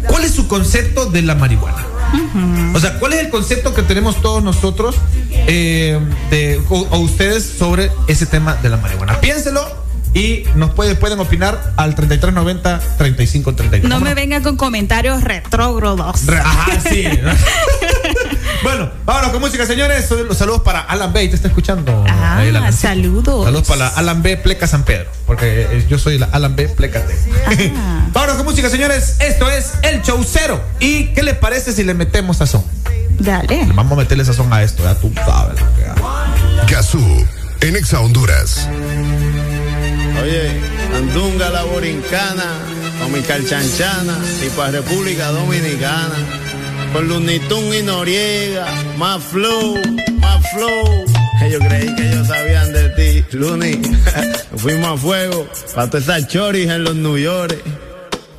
¿Cuál 0.07 0.25
es 0.25 0.33
su 0.33 0.49
concepto 0.49 1.11
de 1.11 1.21
la 1.21 1.35
marihuana? 1.35 1.85
O 2.75 2.81
sea, 2.81 2.99
¿cuál 2.99 3.13
es 3.13 3.21
el 3.21 3.29
concepto 3.29 3.75
que 3.75 3.83
tenemos 3.83 4.23
todos 4.23 4.43
nosotros 4.43 4.97
eh, 5.31 6.01
de, 6.31 6.59
o, 6.71 6.87
o 6.91 6.99
ustedes 7.01 7.45
sobre 7.45 7.91
ese 8.09 8.25
tema 8.25 8.55
de 8.63 8.71
la 8.71 8.79
marihuana? 8.79 9.21
Piénselo 9.21 9.92
y 10.15 10.45
nos 10.57 10.71
puede, 10.73 10.95
pueden 10.95 11.19
opinar 11.21 11.73
al 11.77 11.95
3390 11.95 12.81
3532. 12.99 13.89
No 13.89 14.01
me 14.01 14.15
venga 14.15 14.43
con 14.43 14.57
comentarios 14.57 15.23
retrógrados. 15.25 16.27
Re- 16.27 16.39
Ajá, 16.39 16.81
sí. 16.81 17.05
bueno, 18.63 18.91
vámonos 19.05 19.31
con 19.33 19.41
música, 19.41 19.65
señores. 19.67 20.11
Los 20.11 20.37
saludos 20.37 20.63
para 20.63 20.81
Alan 20.81 21.13
B. 21.13 21.27
¿Te 21.29 21.37
está 21.37 21.49
escuchando? 21.49 22.05
Ah, 22.09 22.39
Ahí, 22.39 22.49
Alan. 22.51 22.73
saludos. 22.73 23.45
Saludos 23.45 23.67
para 23.69 23.89
Alan 23.89 24.23
B. 24.23 24.37
Pleca 24.37 24.67
San 24.67 24.85
Pedro. 24.85 25.11
Porque 25.27 25.63
eh, 25.71 25.87
yo 25.89 25.99
soy 25.99 26.19
la 26.19 26.27
Alan 26.27 26.55
B. 26.57 26.69
Plecate. 26.69 27.17
Ah. 27.77 28.07
vámonos 28.13 28.37
con 28.37 28.47
música, 28.47 28.69
señores. 28.69 29.17
Esto 29.21 29.51
es 29.51 29.73
El 29.83 30.03
Show 30.03 30.23
Cero. 30.31 30.61
¿Y 30.81 31.07
qué 31.15 31.23
les 31.23 31.37
parece 31.37 31.73
si 31.73 31.83
le 31.85 31.95
metemos 31.95 32.37
sazón? 32.39 32.65
Dale. 33.19 33.67
Vamos 33.75 33.93
a 33.93 33.97
meterle 33.97 34.25
sazón 34.25 34.53
a 34.53 34.63
esto, 34.63 34.83
ya 34.83 34.95
tú 34.95 35.13
sabes 35.15 35.61
lo 35.61 35.75
que 35.77 35.85
hago. 35.85 36.13
Gazú, 36.69 37.27
en 37.61 37.77
Exa 37.77 38.01
Honduras. 38.01 38.69
Oye, 40.33 40.51
Andunga 40.97 41.51
la 41.51 41.63
borincana, 41.65 42.45
con 42.99 43.13
mi 43.13 43.21
calchanchana 43.21 44.19
y 44.47 44.49
para 44.57 44.71
República 44.71 45.31
Dominicana. 45.31 46.17
Con 46.95 47.07
Lunitun 47.07 47.75
y 47.75 47.83
Noriega, 47.83 48.67
más 48.97 49.23
flow, 49.23 49.77
más 50.21 50.51
flow. 50.53 51.05
Ellos 51.43 51.61
creí 51.69 51.95
que 51.97 52.09
ellos 52.09 52.27
sabían 52.27 52.73
de 52.73 52.89
ti, 52.91 53.37
Luni. 53.37 53.73
Fuimos 54.57 54.93
a 54.93 54.97
fuego, 54.97 55.47
para 55.75 55.91
todas 55.91 56.05
esas 56.05 56.27
choris 56.29 56.67
en 56.71 56.85
los 56.85 56.95
New 56.95 57.19
York. 57.19 57.55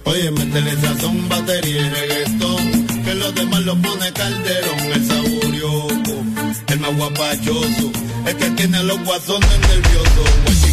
Oye, 0.05 0.31
métele 0.31 0.75
sazón, 0.81 1.29
batería 1.29 1.79
y 1.79 1.89
reggaetón. 1.89 2.87
Que 3.05 3.13
los 3.13 3.35
demás 3.35 3.61
lo 3.65 3.75
pone 3.75 4.11
calderón, 4.13 4.79
el 4.95 5.07
saborioco, 5.07 6.23
el 6.69 6.79
más 6.79 6.97
guapachoso. 6.97 7.91
El 8.25 8.35
que 8.35 8.49
tiene 8.51 8.83
los 8.83 8.99
guasones 9.03 9.59
nerviosos. 9.59 10.72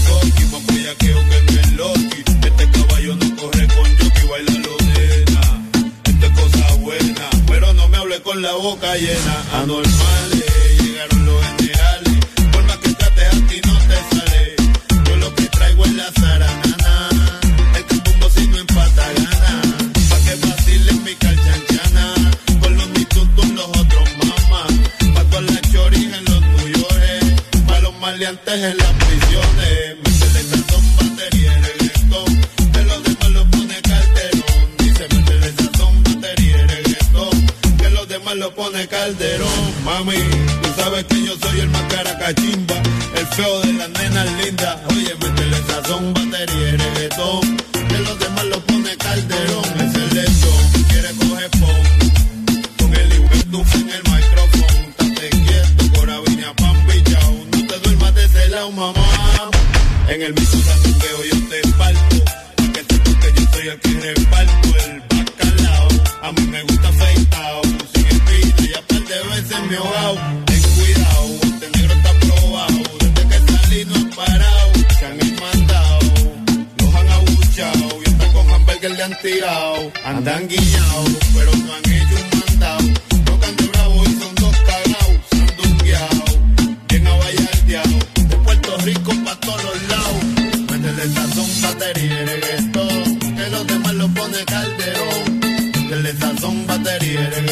Que. 0.71 1.11
Este 2.47 2.71
caballo 2.71 3.17
no 3.17 3.37
corre 3.37 3.67
con 3.67 3.97
Yuki, 3.99 4.27
baila 4.29 4.53
lo 4.53 4.77
nena. 4.87 5.43
Esto 6.05 6.27
es 6.27 6.33
cosa 6.33 6.75
buena, 6.77 7.29
pero 7.49 7.73
no 7.75 7.89
me 7.89 7.97
hable 7.97 8.23
con 8.23 8.41
la 8.41 8.53
boca 8.53 8.95
llena. 8.97 9.45
Anormales, 9.55 10.83
llegaron 10.83 11.27
los 11.27 11.45
generales. 11.45 12.19
Por 12.53 12.63
más 12.65 12.77
que 12.79 12.95
trates 12.95 13.27
a 13.27 13.47
ti 13.49 13.61
no 13.67 13.75
te 13.89 13.97
sale. 14.11 14.55
Yo 15.07 15.17
lo 15.17 15.35
que 15.35 15.47
traigo 15.47 15.85
es 15.87 15.93
la 15.95 16.09
zaranana. 16.13 17.41
Que 17.89 17.95
tumbo 17.99 18.31
si 18.31 18.47
no 18.47 18.59
empata 18.59 19.13
gana. 19.13 19.63
Pa' 20.11 20.21
que 20.25 20.35
vacilen 20.47 21.05
mi 21.05 21.15
calchanchana. 21.15 22.15
Con 22.61 22.77
los 22.77 22.89
mitutos 22.91 23.49
los 23.49 23.69
otros 23.69 24.09
mamás. 24.19 24.73
Pa' 25.15 25.25
todas 25.25 25.45
las 25.51 25.73
choris 25.73 26.13
en 26.19 26.25
los 26.27 26.41
tuyores. 26.57 27.25
Pa' 27.67 27.81
los 27.81 27.99
maleantes 27.99 28.55
en 28.55 28.77
las 28.77 28.93
prisiones. 29.05 29.80
Calderón. 38.89 39.85
Mami, 39.85 40.17
tú 40.63 40.69
sabes 40.77 41.05
que 41.05 41.25
yo 41.25 41.37
soy 41.37 41.61
el 41.61 41.69
más 41.71 41.83
caracachimba. 41.93 42.77
El 43.17 43.27
feo 43.27 43.61
de 43.61 43.73
las 43.75 43.91
nenas 43.91 44.29
lindas. 44.45 44.77
Oye, 44.91 45.15
métele 45.21 45.57
sazón, 45.67 46.15
batería 46.15 46.80
Andan 80.11 80.49
guiñados, 80.49 81.09
pero 81.33 81.53
no 81.55 81.73
han 81.73 81.85
hecho 81.93 82.17
un 82.21 82.41
mandado. 82.41 82.89
Tocan 83.25 83.57
de 83.57 83.67
bravo 83.69 84.03
y 84.05 84.13
son 84.21 84.35
dos 84.35 84.57
cagados. 84.67 85.21
Sandungueados, 85.31 86.39
bien 86.89 87.07
abayardeados. 87.07 88.07
De 88.15 88.37
Puerto 88.45 88.77
Rico 88.79 89.13
pa' 89.25 89.37
todos 89.39 89.63
los 89.63 89.83
lados. 89.89 90.25
Métele 90.69 91.15
sazón, 91.15 91.63
batería 91.63 92.23
y 92.23 92.27
reggaetón. 92.27 93.19
Que 93.37 93.51
los 93.51 93.67
demás 93.69 93.95
lo 93.95 94.09
pone 94.09 94.45
calderón. 94.47 95.41
Métele 95.77 96.13
sazón, 96.19 96.67
batería 96.67 97.21
y 97.21 97.27
reggaetón. 97.27 97.50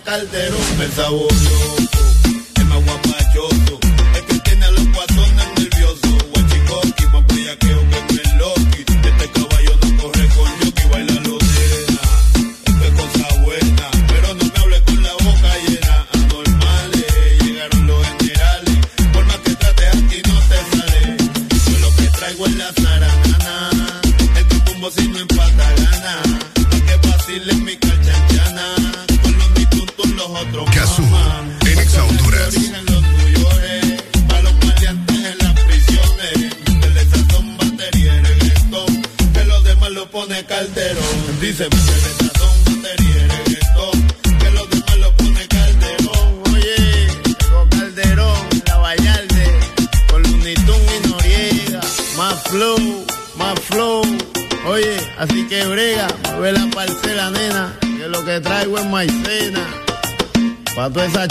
Calderón. 0.00 0.80
El 0.80 0.92
sabor 0.92 1.79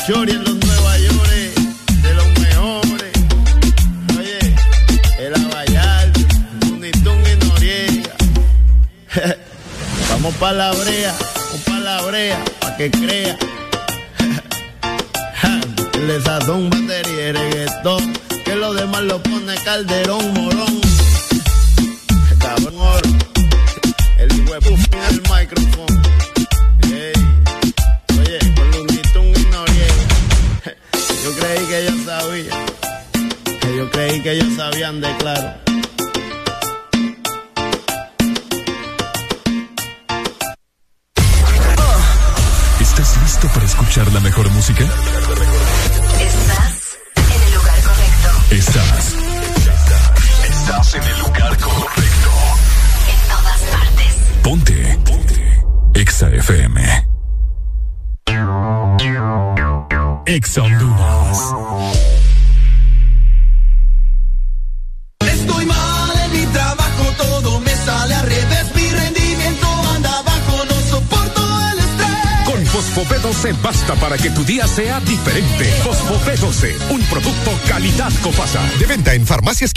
toda 0.09 0.31
esa 0.31 0.58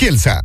Kielsa. 0.03 0.42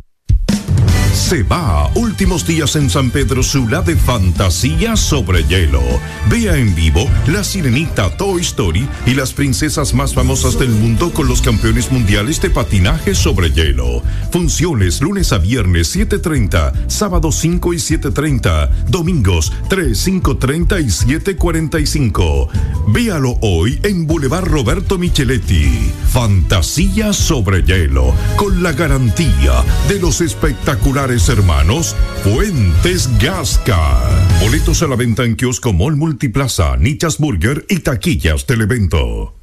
Días 2.48 2.76
en 2.76 2.88
San 2.88 3.10
Pedro 3.10 3.42
Sula 3.42 3.82
de 3.82 3.94
Fantasía 3.94 4.96
sobre 4.96 5.44
Hielo. 5.44 5.82
Vea 6.30 6.56
en 6.56 6.74
vivo 6.74 7.06
La 7.26 7.44
Sirenita 7.44 8.16
Toy 8.16 8.40
Story 8.40 8.88
y 9.04 9.12
las 9.12 9.34
princesas 9.34 9.92
más 9.92 10.14
famosas 10.14 10.58
del 10.58 10.70
mundo 10.70 11.12
con 11.12 11.28
los 11.28 11.42
campeones 11.42 11.92
mundiales 11.92 12.40
de 12.40 12.48
patinaje 12.48 13.14
sobre 13.14 13.50
hielo. 13.50 14.02
Funciones 14.32 15.02
lunes 15.02 15.30
a 15.34 15.38
viernes 15.38 15.94
7.30, 15.94 16.88
sábado 16.88 17.32
5 17.32 17.74
y 17.74 17.76
7.30, 17.76 18.70
domingos 18.86 19.52
3, 19.68 20.08
5.30 20.08 20.80
y 20.80 20.86
7.45. 20.86 22.48
Véalo 22.88 23.36
hoy 23.42 23.78
en 23.82 24.06
Boulevard 24.06 24.46
Roberto 24.46 24.96
Micheletti. 24.96 25.92
Fantasía 26.08 27.12
sobre 27.12 27.62
hielo, 27.62 28.14
con 28.36 28.62
la 28.62 28.72
garantía 28.72 29.62
de 29.86 30.00
los 30.00 30.22
espectaculares 30.22 31.28
hermanos 31.28 31.94
Fuentes 32.38 33.10
Gasca. 33.18 33.98
Boletos 34.40 34.80
a 34.84 34.86
la 34.86 34.94
venta 34.94 35.24
en 35.24 35.34
kiosco 35.34 35.72
Mall 35.72 35.96
Multiplaza, 35.96 36.76
Nichas 36.76 37.18
Burger 37.18 37.66
y 37.68 37.80
taquillas 37.80 38.46
del 38.46 38.60
evento. 38.60 39.34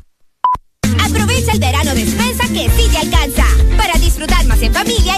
Aprovecha 1.03 1.51
el 1.51 1.59
verano 1.59 1.93
despensa 1.93 2.48
que 2.48 2.69
sí 2.69 2.90
te 2.90 2.98
alcanza. 2.99 3.43
Para 3.75 3.99
disfrutar 3.99 4.45
más 4.45 4.61
en 4.61 4.74
familia 4.74 5.15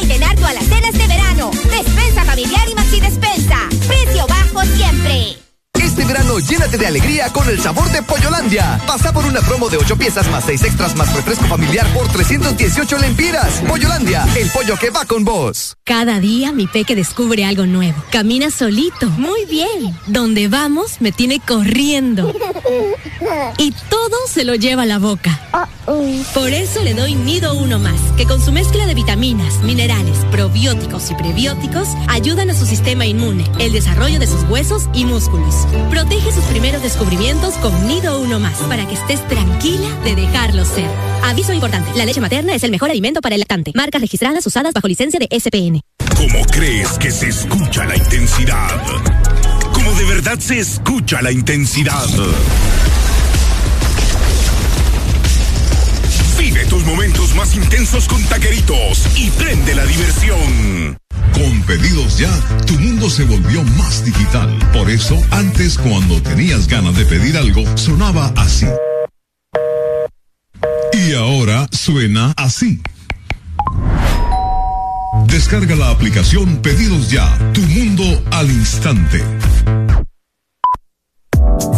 Verano 6.07 6.39
llénate 6.39 6.77
de 6.77 6.87
alegría 6.87 7.31
con 7.33 7.49
el 7.49 7.59
sabor 7.59 7.91
de 7.91 8.01
Pollolandia. 8.01 8.79
Pasa 8.87 9.11
por 9.11 9.25
una 9.25 9.41
promo 9.41 9.69
de 9.69 9.77
8 9.77 9.97
piezas 9.97 10.29
más 10.31 10.45
6 10.45 10.63
extras 10.63 10.95
más 10.95 11.13
refresco 11.13 11.45
familiar 11.45 11.85
por 11.93 12.07
318 12.07 12.97
lempiras. 12.99 13.61
Pollolandia, 13.67 14.25
el 14.37 14.49
pollo 14.51 14.77
que 14.77 14.89
va 14.89 15.05
con 15.05 15.25
vos. 15.25 15.75
Cada 15.83 16.19
día 16.19 16.51
mi 16.51 16.67
peque 16.67 16.95
descubre 16.95 17.45
algo 17.45 17.65
nuevo. 17.65 18.01
Camina 18.11 18.49
solito. 18.51 19.09
Muy 19.11 19.45
bien. 19.45 19.97
Donde 20.07 20.47
vamos 20.47 21.01
me 21.01 21.11
tiene 21.11 21.39
corriendo. 21.39 22.33
Y 23.57 23.71
todo 23.89 24.15
se 24.27 24.45
lo 24.45 24.55
lleva 24.55 24.83
a 24.83 24.85
la 24.85 24.99
boca. 24.99 25.39
Por 26.33 26.49
eso 26.49 26.83
le 26.83 26.93
doy 26.93 27.15
Nido 27.15 27.53
Uno 27.53 27.79
Más, 27.79 27.99
que 28.17 28.25
con 28.25 28.43
su 28.43 28.51
mezcla 28.51 28.85
de 28.85 28.93
vitaminas, 28.93 29.61
minerales, 29.63 30.17
probióticos 30.31 31.11
y 31.11 31.15
prebióticos 31.15 31.89
ayudan 32.07 32.49
a 32.49 32.53
su 32.53 32.65
sistema 32.65 33.05
inmune, 33.05 33.45
el 33.59 33.71
desarrollo 33.71 34.19
de 34.19 34.27
sus 34.27 34.43
huesos 34.43 34.89
y 34.93 35.05
músculos. 35.05 35.67
Protege 35.89 36.31
sus 36.31 36.43
primeros 36.45 36.81
descubrimientos 36.81 37.55
con 37.55 37.87
Nido 37.87 38.19
Uno 38.19 38.39
Más 38.39 38.57
para 38.69 38.87
que 38.87 38.95
estés 38.95 39.25
tranquila 39.27 39.89
de 40.03 40.15
dejarlo 40.15 40.65
ser. 40.65 40.89
Aviso 41.23 41.53
importante: 41.53 41.91
la 41.95 42.05
leche 42.05 42.21
materna 42.21 42.55
es 42.55 42.63
el 42.63 42.71
mejor 42.71 42.89
alimento 42.89 43.21
para 43.21 43.35
el 43.35 43.39
lactante. 43.39 43.71
Marcas 43.75 44.01
registradas 44.01 44.45
usadas 44.45 44.73
bajo 44.73 44.87
licencia 44.87 45.19
de 45.19 45.27
SPN. 45.39 45.81
¿Cómo 46.15 46.45
crees 46.45 46.97
que 46.97 47.11
se 47.11 47.29
escucha 47.29 47.85
la 47.85 47.95
intensidad? 47.95 48.81
¿Cómo 49.73 49.91
de 49.93 50.05
verdad 50.05 50.39
se 50.39 50.59
escucha 50.59 51.21
la 51.21 51.31
intensidad? 51.31 52.07
Vive 56.47 56.65
tus 56.67 56.85
momentos 56.85 57.35
más 57.35 57.57
intensos 57.57 58.07
con 58.07 58.23
taqueritos 58.23 59.05
y 59.17 59.29
prende 59.31 59.75
la 59.75 59.85
diversión. 59.85 60.97
Con 61.33 61.61
pedidos 61.63 62.17
ya, 62.17 62.31
tu 62.65 62.79
mundo 62.79 63.09
se 63.09 63.25
volvió 63.25 63.61
más 63.63 64.05
digital. 64.05 64.57
Por 64.71 64.89
eso, 64.89 65.21
antes 65.31 65.77
cuando 65.77 66.21
tenías 66.21 66.69
ganas 66.69 66.95
de 66.95 67.03
pedir 67.03 67.35
algo, 67.35 67.65
sonaba 67.75 68.31
así. 68.37 68.65
Y 70.93 71.15
ahora 71.15 71.67
suena 71.73 72.33
así. 72.37 72.81
Descarga 75.25 75.75
la 75.75 75.89
aplicación 75.89 76.61
Pedidos 76.61 77.09
Ya, 77.09 77.27
tu 77.53 77.59
mundo 77.59 78.23
al 78.31 78.49
instante. 78.49 79.21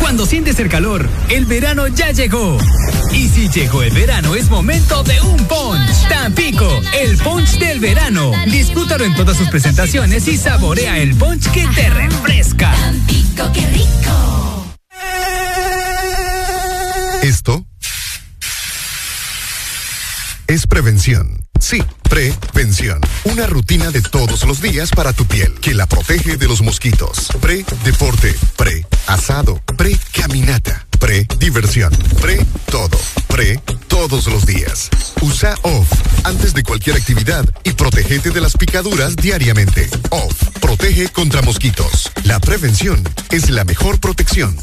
Cuando 0.00 0.26
sientes 0.26 0.58
el 0.60 0.68
calor, 0.68 1.08
el 1.28 1.46
verano 1.46 1.88
ya 1.88 2.12
llegó. 2.12 2.58
Y 3.12 3.28
si 3.28 3.48
llegó 3.48 3.82
el 3.82 3.92
verano, 3.92 4.34
es 4.34 4.50
momento 4.50 5.02
de 5.02 5.20
un 5.20 5.36
punch. 5.46 6.08
Tampico, 6.08 6.68
el 6.98 7.16
punch 7.18 7.58
del 7.58 7.80
verano. 7.80 8.32
Disfrútalo 8.46 9.04
en 9.04 9.14
todas 9.14 9.36
sus 9.36 9.48
presentaciones 9.48 10.28
y 10.28 10.36
saborea 10.36 10.98
el 10.98 11.14
punch 11.14 11.50
que 11.50 11.66
te 11.74 11.88
refresca. 11.90 12.72
Tampico, 12.72 13.52
qué 13.52 13.66
rico. 13.68 14.74
Esto 17.22 17.66
es 20.46 20.66
prevención. 20.66 21.45
Sí, 21.60 21.82
prevención. 22.08 23.00
Una 23.24 23.46
rutina 23.46 23.90
de 23.90 24.02
todos 24.02 24.44
los 24.44 24.60
días 24.60 24.90
para 24.90 25.12
tu 25.12 25.24
piel 25.26 25.54
que 25.60 25.74
la 25.74 25.86
protege 25.86 26.36
de 26.36 26.46
los 26.46 26.62
mosquitos. 26.62 27.28
Pre-deporte, 27.40 28.34
pre-asado, 28.56 29.60
pre-caminata, 29.76 30.86
pre-diversión, 30.98 31.92
pre-todo, 32.20 32.98
pre 33.28 33.60
todos 33.88 34.26
los 34.26 34.44
días. 34.46 34.90
Usa 35.22 35.54
OFF 35.62 35.92
antes 36.24 36.54
de 36.54 36.62
cualquier 36.62 36.96
actividad 36.96 37.44
y 37.64 37.72
protégete 37.72 38.30
de 38.30 38.40
las 38.40 38.56
picaduras 38.56 39.16
diariamente. 39.16 39.88
OFF 40.10 40.50
protege 40.60 41.08
contra 41.08 41.42
mosquitos. 41.42 42.10
La 42.24 42.38
prevención 42.40 43.02
es 43.30 43.50
la 43.50 43.64
mejor 43.64 43.98
protección. 43.98 44.58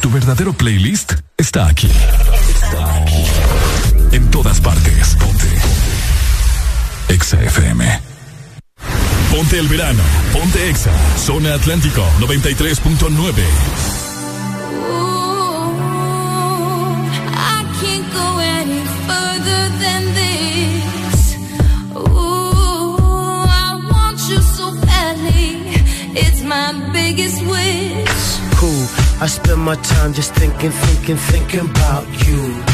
Tu 0.00 0.10
verdadero 0.10 0.52
playlist 0.52 1.12
está 1.38 1.66
aquí. 1.66 1.88
En 4.14 4.30
todas 4.30 4.60
partes. 4.60 5.16
Ponte. 5.16 5.48
Exa 7.08 7.42
FM. 7.42 8.00
Ponte 9.32 9.58
el 9.58 9.66
verano. 9.66 10.04
Ponte 10.32 10.70
Exa. 10.70 10.92
Zona 11.18 11.54
Atlántico 11.54 12.04
93.9. 12.20 13.42
I 17.34 17.64
can't 17.80 18.12
go 18.12 18.38
any 18.38 18.82
further 19.08 19.62
than 19.82 20.02
this. 20.14 21.36
Ooh, 21.96 23.44
I 23.48 23.80
want 23.90 24.20
you 24.28 24.40
so 24.56 24.70
badly. 24.86 25.58
It's 26.14 26.40
my 26.44 26.72
biggest 26.92 27.42
wish. 27.42 28.34
cool. 28.64 28.86
I 29.20 29.26
spend 29.26 29.60
my 29.60 29.76
time 29.76 30.12
just 30.12 30.32
thinking, 30.34 30.70
thinking, 30.70 31.16
thinking 31.16 31.60
about 31.70 32.06
you. 32.26 32.73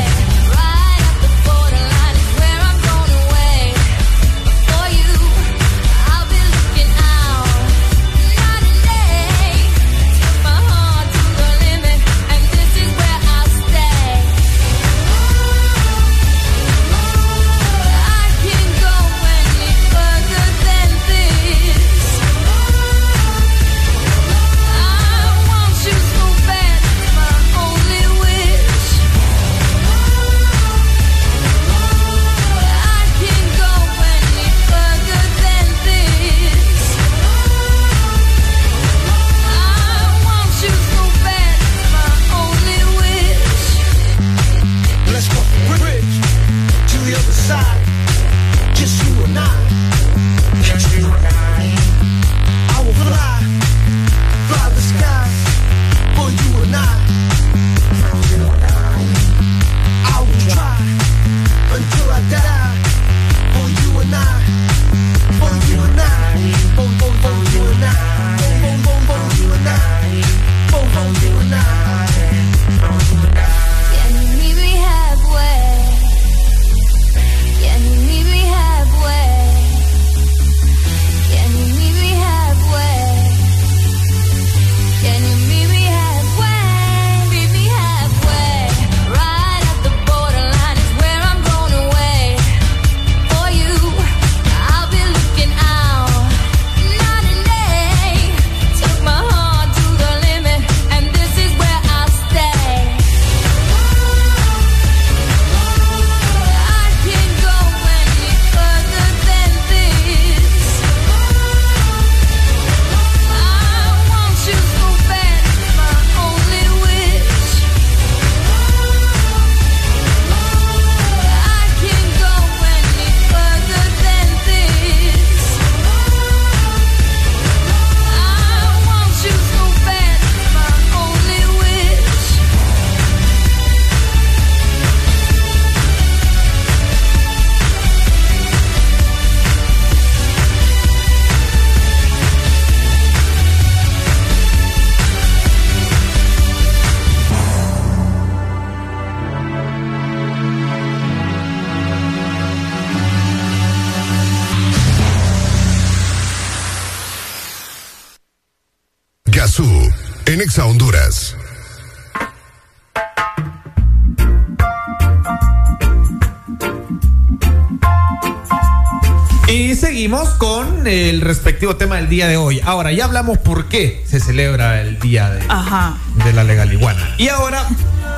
Respectivo 171.61 171.75
tema 171.75 171.97
del 171.97 172.09
día 172.09 172.27
de 172.27 172.37
hoy. 172.37 172.59
Ahora, 172.65 172.91
ya 172.91 173.05
hablamos 173.05 173.37
por 173.37 173.67
qué 173.69 174.03
se 174.09 174.19
celebra 174.19 174.81
el 174.81 174.99
día 174.99 175.29
de, 175.29 175.41
Ajá. 175.47 175.95
de 176.25 176.33
la 176.33 176.43
legal 176.43 176.73
iguana. 176.73 177.13
Y 177.19 177.27
ahora, 177.27 177.63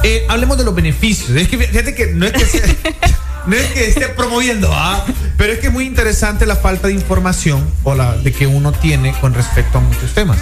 eh, 0.03 0.25
hablemos 0.29 0.57
de 0.57 0.63
los 0.63 0.73
beneficios. 0.73 1.31
Es 1.31 1.49
que 1.49 1.57
fíjate 1.57 1.93
que 1.93 2.07
no 2.13 2.25
es 2.25 2.31
que, 2.31 2.45
sea- 2.45 2.75
no 3.47 3.55
es 3.57 3.65
que 3.73 3.85
esté 3.89 4.07
promoviendo, 4.09 4.71
¿ah? 4.73 5.03
pero 5.37 5.51
es 5.51 5.59
que 5.59 5.67
es 5.67 5.73
muy 5.73 5.85
interesante 5.85 6.45
la 6.45 6.55
falta 6.55 6.87
de 6.87 6.93
información 6.93 7.65
o 7.83 7.95
la 7.95 8.15
de 8.15 8.31
que 8.31 8.47
uno 8.47 8.71
tiene 8.71 9.11
con 9.19 9.33
respecto 9.33 9.79
a 9.79 9.81
muchos 9.81 10.13
temas. 10.13 10.37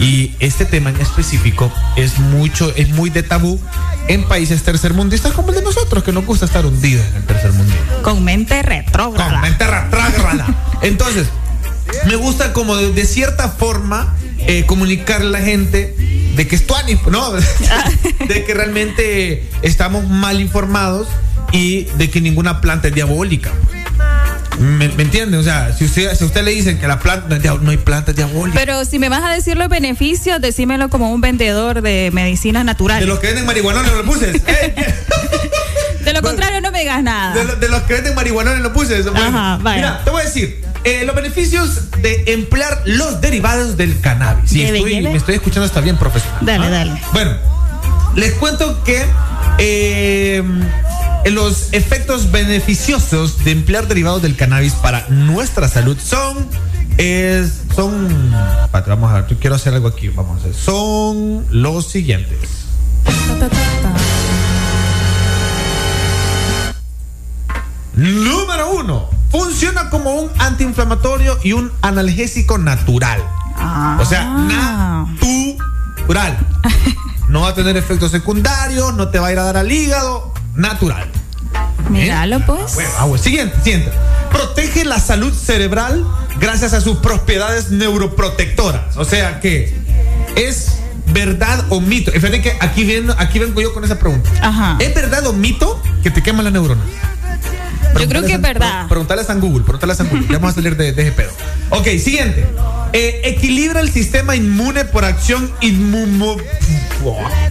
Y 0.00 0.36
este 0.38 0.66
tema 0.66 0.90
en 0.90 1.00
específico 1.00 1.72
es 1.96 2.20
mucho, 2.20 2.72
es 2.76 2.90
muy 2.90 3.10
de 3.10 3.24
tabú 3.24 3.60
en 4.06 4.22
países 4.22 4.62
tercermundistas 4.62 5.32
como 5.32 5.48
el 5.48 5.56
de 5.56 5.62
nosotros, 5.62 6.04
que 6.04 6.12
nos 6.12 6.24
gusta 6.24 6.44
estar 6.46 6.64
hundidos 6.64 7.04
en 7.08 7.16
el 7.16 7.22
tercer 7.24 7.52
mundo. 7.54 7.74
Con 8.02 8.22
mente 8.22 8.62
retrógrada. 8.62 9.32
Con 9.32 9.40
mente 9.40 9.66
retrógrada. 9.66 10.46
Entonces, 10.82 11.26
me 12.06 12.16
gusta 12.16 12.52
como 12.52 12.76
de, 12.76 12.92
de 12.92 13.04
cierta 13.06 13.48
forma 13.48 14.16
eh, 14.38 14.64
comunicarle 14.66 15.26
a 15.28 15.40
la 15.40 15.40
gente 15.40 15.94
de 16.36 16.46
que 16.46 16.54
es 16.56 16.66
tuanis, 16.66 16.98
¿no? 17.10 17.32
de 18.28 18.44
que 18.44 18.54
realmente 18.54 19.48
estamos 19.62 20.06
mal 20.08 20.40
informados 20.40 21.08
y 21.52 21.84
de 21.96 22.10
que 22.10 22.20
ninguna 22.20 22.60
planta 22.60 22.88
es 22.88 22.94
diabólica. 22.94 23.50
¿Me, 24.58 24.88
me 24.88 25.02
entiende? 25.02 25.36
O 25.36 25.42
sea, 25.42 25.74
si 25.76 25.84
usted, 25.84 26.14
si 26.16 26.24
usted 26.24 26.42
le 26.42 26.50
dicen 26.52 26.78
que 26.78 26.86
la 26.88 26.98
planta 26.98 27.38
no 27.38 27.58
no 27.58 27.70
hay 27.70 27.76
plantas 27.76 28.16
diabólicas. 28.16 28.58
Pero 28.58 28.84
si 28.86 28.98
me 28.98 29.08
vas 29.10 29.22
a 29.22 29.30
decir 29.30 29.56
los 29.56 29.68
beneficios, 29.68 30.40
decímelo 30.40 30.88
como 30.88 31.12
un 31.12 31.20
vendedor 31.20 31.82
de 31.82 32.10
medicinas 32.12 32.62
De 32.62 32.64
naturales. 32.64 33.06
los 33.06 33.18
que 33.18 33.26
venden 33.28 33.44
marihuanones 33.46 33.92
lo 33.92 34.04
puse. 34.04 34.32
De 36.04 36.12
lo 36.12 36.22
contrario, 36.22 36.60
no 36.60 36.70
me 36.70 36.78
digas 36.80 37.02
nada. 37.02 37.34
De, 37.34 37.44
lo- 37.44 37.56
de 37.56 37.68
los 37.68 37.82
que 37.82 37.94
venden 37.94 38.14
marihuanones 38.14 38.60
lo 38.62 38.72
puse. 38.72 39.02
Bueno, 39.02 39.26
Ajá, 39.26 39.58
vaya. 39.60 39.76
Mira, 39.76 40.04
te 40.04 40.10
voy 40.10 40.22
a 40.22 40.24
decir. 40.24 40.60
Eh, 40.86 41.04
los 41.04 41.14
beneficios 41.14 41.90
de 42.00 42.24
emplear 42.28 42.80
los 42.86 43.20
derivados 43.20 43.76
del 43.76 44.00
cannabis. 44.00 44.48
Sí, 44.50 44.62
estoy- 44.62 45.02
me 45.02 45.16
estoy 45.16 45.34
escuchando 45.34 45.66
hasta 45.66 45.80
bien 45.80 45.96
profesional. 45.98 46.38
Dale, 46.46 46.66
¿ah? 46.66 46.70
dale. 46.70 47.02
Bueno, 47.12 47.32
les 48.14 48.32
cuento 48.34 48.82
que 48.84 49.04
eh, 49.58 50.42
los 51.26 51.72
efectos 51.72 52.30
beneficiosos 52.30 53.44
de 53.44 53.50
emplear 53.50 53.88
derivados 53.88 54.22
del 54.22 54.36
cannabis 54.36 54.72
para 54.74 55.06
nuestra 55.08 55.68
salud 55.68 55.98
son. 56.02 56.46
es- 56.98 57.62
son. 57.74 58.32
Vamos 58.72 59.10
a 59.10 59.22
ver, 59.22 59.36
quiero 59.38 59.56
hacer 59.56 59.74
algo 59.74 59.88
aquí. 59.88 60.08
Vamos 60.08 60.38
a 60.38 60.40
hacer. 60.48 60.54
Son 60.54 61.44
los 61.50 61.88
siguientes. 61.88 62.38
Número 67.94 68.70
uno. 68.72 69.15
Funciona 69.30 69.90
como 69.90 70.12
un 70.14 70.30
antiinflamatorio 70.38 71.38
y 71.42 71.52
un 71.52 71.72
analgésico 71.82 72.58
natural. 72.58 73.22
O 73.98 74.04
sea, 74.04 74.24
natural. 75.98 76.38
No 77.28 77.40
va 77.40 77.48
a 77.48 77.54
tener 77.54 77.76
efectos 77.76 78.12
secundarios, 78.12 78.94
no 78.94 79.08
te 79.08 79.18
va 79.18 79.28
a 79.28 79.32
ir 79.32 79.38
a 79.38 79.42
dar 79.42 79.56
al 79.56 79.70
hígado. 79.70 80.32
Natural. 80.54 81.08
Míralo, 81.90 82.44
pues. 82.46 82.74
Bueno, 82.74 82.90
ah, 82.98 83.04
bueno. 83.04 83.22
Siguiente, 83.22 83.56
siguiente. 83.62 83.90
Protege 84.30 84.84
la 84.84 85.00
salud 85.00 85.32
cerebral 85.32 86.06
gracias 86.38 86.72
a 86.72 86.80
sus 86.80 86.98
propiedades 86.98 87.70
neuroprotectoras. 87.70 88.96
O 88.96 89.04
sea 89.04 89.40
que 89.40 89.76
es 90.36 90.78
verdad 91.12 91.64
o 91.70 91.80
mito. 91.80 92.10
Fíjate 92.12 92.42
que 92.42 92.56
aquí, 92.60 93.04
aquí 93.18 93.38
vengo 93.38 93.60
yo 93.60 93.72
con 93.72 93.84
esa 93.84 93.98
pregunta. 93.98 94.30
Ajá. 94.42 94.76
¿Es 94.78 94.94
verdad 94.94 95.26
o 95.26 95.32
mito 95.32 95.80
que 96.02 96.10
te 96.10 96.22
quema 96.22 96.42
la 96.42 96.50
neurona? 96.50 96.82
Yo 97.98 98.08
creo 98.08 98.22
que 98.22 98.34
es 98.34 98.40
verdad. 98.40 98.86
Preguntarle 98.88 99.22
a 99.22 99.26
San 99.26 99.40
Google, 99.40 99.64
preguntarle 99.64 99.92
a 99.92 99.96
San 99.96 100.08
Google. 100.08 100.26
Ya 100.28 100.34
vamos 100.34 100.52
a 100.52 100.54
salir 100.54 100.76
de, 100.76 100.92
de 100.92 101.02
ese 101.02 101.10
pedo. 101.12 101.30
Ok, 101.70 101.86
siguiente. 101.98 102.46
Eh, 102.92 103.22
equilibra 103.24 103.80
el 103.80 103.90
sistema 103.90 104.36
inmune 104.36 104.84
por 104.84 105.04
acción 105.04 105.50
inmuno... 105.60 106.36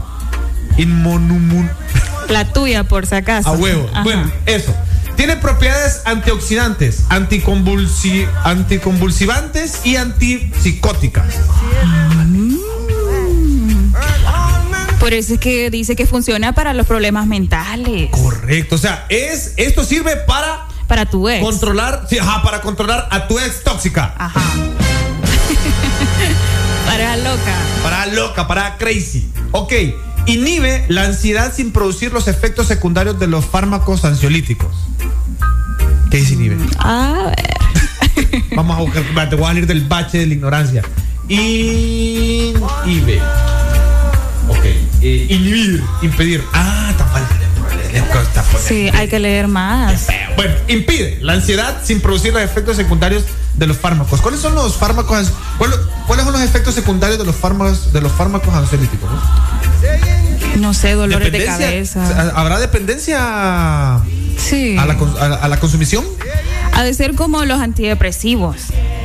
Inmunomun... 0.77 1.69
La 2.29 2.51
tuya, 2.51 2.83
por 2.85 3.05
si 3.05 3.13
acaso. 3.15 3.49
A 3.49 3.51
huevo. 3.53 3.87
Ajá. 3.91 4.03
Bueno, 4.03 4.31
eso. 4.45 4.73
Tiene 5.15 5.37
propiedades 5.37 6.01
antioxidantes, 6.05 7.07
anticonvulsi- 7.09 8.27
anticonvulsivantes 8.43 9.85
y 9.85 9.95
antipsicóticas. 9.95 11.25
Por 14.99 15.13
eso 15.13 15.35
es 15.35 15.39
que 15.39 15.69
dice 15.69 15.95
que 15.95 16.05
funciona 16.07 16.53
para 16.53 16.73
los 16.73 16.87
problemas 16.87 17.27
mentales. 17.27 18.09
Correcto. 18.11 18.75
O 18.75 18.77
sea, 18.77 19.05
es, 19.09 19.53
esto 19.57 19.83
sirve 19.83 20.15
para 20.17 20.65
Para 20.87 21.05
tu 21.05 21.29
ex. 21.29 21.43
controlar, 21.43 22.07
sí, 22.09 22.17
ajá, 22.17 22.41
para 22.41 22.61
controlar 22.61 23.07
a 23.11 23.27
tu 23.27 23.37
ex 23.39 23.63
tóxica. 23.63 24.13
Ajá. 24.17 24.41
Para 26.85 27.17
loca. 27.17 27.55
Para 27.83 28.05
loca, 28.07 28.47
para 28.47 28.77
crazy. 28.77 29.27
Ok. 29.51 29.73
Inhibe 30.25 30.85
la 30.87 31.03
ansiedad 31.03 31.53
sin 31.53 31.71
producir 31.71 32.11
los 32.11 32.27
efectos 32.27 32.67
secundarios 32.67 33.19
de 33.19 33.27
los 33.27 33.45
fármacos 33.45 34.05
ansiolíticos. 34.05 34.73
¿Qué 36.09 36.17
dice 36.17 36.33
inhibe? 36.33 36.57
A 36.79 37.31
ver. 37.35 38.45
Vamos 38.55 38.77
a 38.77 38.81
buscar, 38.81 39.29
te 39.29 39.35
voy 39.35 39.45
a 39.45 39.47
salir 39.49 39.67
del 39.67 39.83
bache 39.85 40.17
de 40.19 40.27
la 40.27 40.33
ignorancia. 40.33 40.81
Inhibe. 41.27 43.21
Ok. 44.47 44.65
eh, 45.01 45.27
inhibir, 45.29 45.83
impedir. 46.01 46.43
Ah, 46.53 46.93
falta. 47.11 47.35
Está 48.21 48.43
fuerte. 48.43 48.67
Sí, 48.67 48.89
hay 48.93 49.07
que 49.07 49.19
leer 49.19 49.47
más. 49.47 50.07
Bueno, 50.35 50.53
impide 50.67 51.17
la 51.21 51.33
ansiedad 51.33 51.81
sin 51.83 52.01
producir 52.01 52.33
los 52.33 52.41
efectos 52.41 52.75
secundarios 52.75 53.23
de 53.55 53.67
los 53.67 53.77
fármacos. 53.77 54.21
¿Cuáles 54.21 54.41
son 54.41 54.53
los 54.53 54.75
fármacos? 54.75 55.31
¿Cuáles 55.57 56.25
son 56.25 56.33
los 56.33 56.41
efectos 56.41 56.75
secundarios 56.75 57.17
de 57.17 57.25
los 57.25 57.35
fármacos 57.35 57.93
de 57.93 58.01
los 58.01 58.11
fármacos 58.11 58.53
ansiolíticos? 58.53 59.09
no? 59.09 59.54
No 60.59 60.73
sé, 60.73 60.93
dolores 60.93 61.31
de 61.31 61.45
cabeza. 61.45 62.31
¿Habrá 62.35 62.59
dependencia 62.59 63.99
Sí. 64.37 64.77
a 64.77 64.85
la, 64.85 64.93
a 64.93 65.25
a 65.35 65.47
la 65.47 65.57
consumición? 65.59 66.05
Ha 66.73 66.83
de 66.83 66.93
ser 66.93 67.15
como 67.15 67.43
los 67.45 67.59
antidepresivos. 67.59 68.57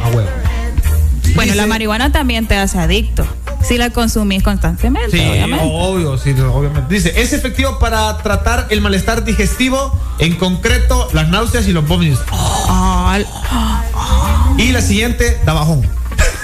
Ah, 0.02 0.08
huevo. 0.14 0.28
Bueno, 1.34 1.54
la 1.54 1.66
marihuana 1.66 2.10
también 2.12 2.46
te 2.46 2.56
hace 2.56 2.78
adicto. 2.78 3.26
Si 3.62 3.76
la 3.76 3.90
consumís 3.90 4.42
constantemente, 4.42 5.16
Sí, 5.18 5.28
obviamente. 5.28 5.64
obvio, 5.70 6.16
sí, 6.18 6.30
obviamente. 6.30 6.92
Dice, 6.92 7.20
es 7.20 7.32
efectivo 7.32 7.78
para 7.78 8.16
tratar 8.18 8.66
el 8.70 8.80
malestar 8.80 9.22
digestivo, 9.24 9.92
en 10.18 10.36
concreto 10.36 11.08
las 11.12 11.28
náuseas 11.28 11.68
y 11.68 11.72
los 11.72 11.86
vómitos. 11.86 12.20
Y 14.56 14.72
la 14.72 14.80
siguiente, 14.82 15.38
da 15.44 15.52
bajón. 15.52 15.86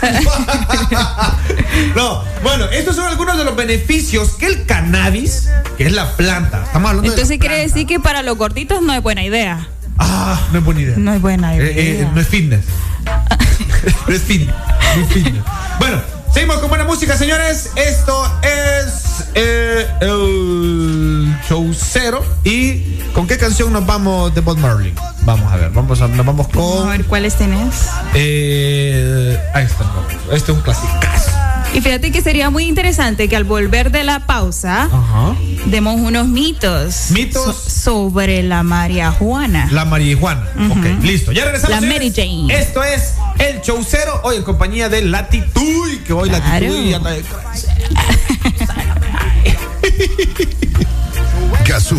no, 1.97 2.25
bueno, 2.43 2.67
estos 2.67 2.97
son 2.97 3.07
algunos 3.07 3.37
de 3.39 3.45
los 3.45 3.57
beneficios 3.57 4.31
que 4.37 4.47
el 4.47 4.67
cannabis, 4.67 5.49
que 5.77 5.87
es 5.87 5.93
la 5.93 6.17
planta, 6.17 6.65
estamos 6.65 6.91
hablando 6.91 7.11
Entonces 7.11 7.29
de. 7.29 7.39
quiere 7.39 7.59
decir 7.59 7.87
que 7.87 8.01
para 8.01 8.23
los 8.23 8.37
gorditos 8.37 8.83
no 8.83 8.93
es 8.93 9.03
buena 9.03 9.25
idea. 9.25 9.69
Ah, 9.99 10.41
no 10.53 10.59
es 10.59 10.65
buena 10.65 10.81
idea. 10.83 10.95
No 10.97 11.15
es 11.15 11.21
buena 11.21 11.55
idea. 11.57 11.67
Eh, 11.67 12.01
eh, 12.03 12.09
no 12.15 12.21
es 12.21 12.29
fitness. 12.29 12.65
no 14.09 14.15
es 14.15 14.23
fitness. 14.23 14.55
No 14.97 15.03
es 15.03 15.09
fitness. 15.09 15.43
Bueno, 15.79 16.01
seguimos 16.37 16.59
con 16.59 16.69
buena 16.69 16.85
música, 16.85 17.17
señores. 17.17 17.71
Esto 17.77 18.31
es 18.43 19.25
eh, 19.35 19.87
el 20.03 21.35
show 21.49 21.73
cero. 21.75 22.23
¿Y 22.45 22.99
con 23.15 23.27
qué 23.27 23.39
canción 23.39 23.73
nos 23.73 23.87
vamos 23.87 24.35
de 24.35 24.43
Bob 24.43 24.59
Marley? 24.59 24.93
Vamos 25.23 25.51
a 25.51 25.57
ver, 25.57 25.71
vamos 25.71 25.99
a, 26.03 26.09
nos 26.09 26.27
vamos 26.27 26.47
A 26.47 26.51
con. 26.51 26.91
ver 26.91 27.07
cuáles 27.07 27.37
tenés. 27.37 27.87
Eh, 28.13 29.41
ahí 29.55 29.65
está, 29.65 29.87
este 30.31 30.53
es 30.53 30.59
un 30.59 30.63
clasicazo. 30.63 31.36
Y 31.75 31.81
fíjate 31.83 32.11
que 32.11 32.23
sería 32.23 32.49
muy 32.49 32.65
interesante 32.65 33.29
que 33.29 33.37
al 33.37 33.45
volver 33.45 33.91
de 33.91 34.03
la 34.03 34.25
pausa 34.27 34.85
Ajá. 34.85 35.37
demos 35.67 36.01
unos 36.01 36.27
mitos. 36.27 37.11
Mitos. 37.11 37.55
so- 37.57 37.71
sobre 37.87 38.43
la 38.43 38.63
María 38.63 39.11
Juana. 39.13 39.69
La 39.71 39.85
marihuana. 39.85 40.49
Ok, 40.71 41.03
listo. 41.03 41.33
Ya 41.33 41.45
regresamos. 41.45 41.83
La. 41.83 41.87
Mary 41.87 42.11
Jane. 42.15 42.47
Esto 42.59 42.83
es 42.83 43.13
el 43.39 43.61
show 43.61 43.85
cero, 43.87 44.21
hoy 44.25 44.37
en 44.37 44.43
compañía 44.43 44.89
de 44.89 45.03
Latitude, 45.03 46.03
que 46.05 46.13
hoy 46.15 46.31
Claro. 46.31 46.45
Latitude 46.67 46.95
anda 46.95 47.11
de 47.11 47.23
Gazú, 51.69 51.99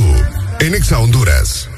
en 0.60 0.74
Exa 0.76 1.00
Honduras. 1.00 1.70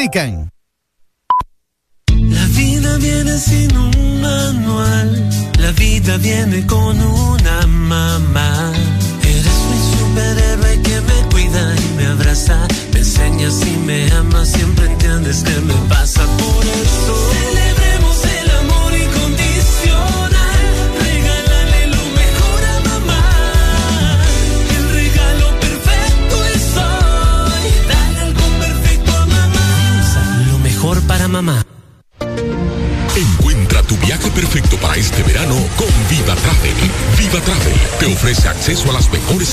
Restricciones 0.00 0.48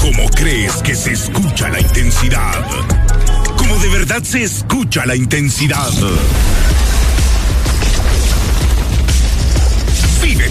¿Cómo 0.00 0.28
crees 0.30 0.76
que 0.82 0.94
se 0.94 1.12
escucha 1.12 1.68
la 1.68 1.80
intensidad? 1.80 2.64
¿Cómo 3.56 3.78
de 3.78 3.88
verdad 3.88 4.22
se 4.22 4.42
escucha 4.42 5.06
la 5.06 5.14
intensidad? 5.14 5.90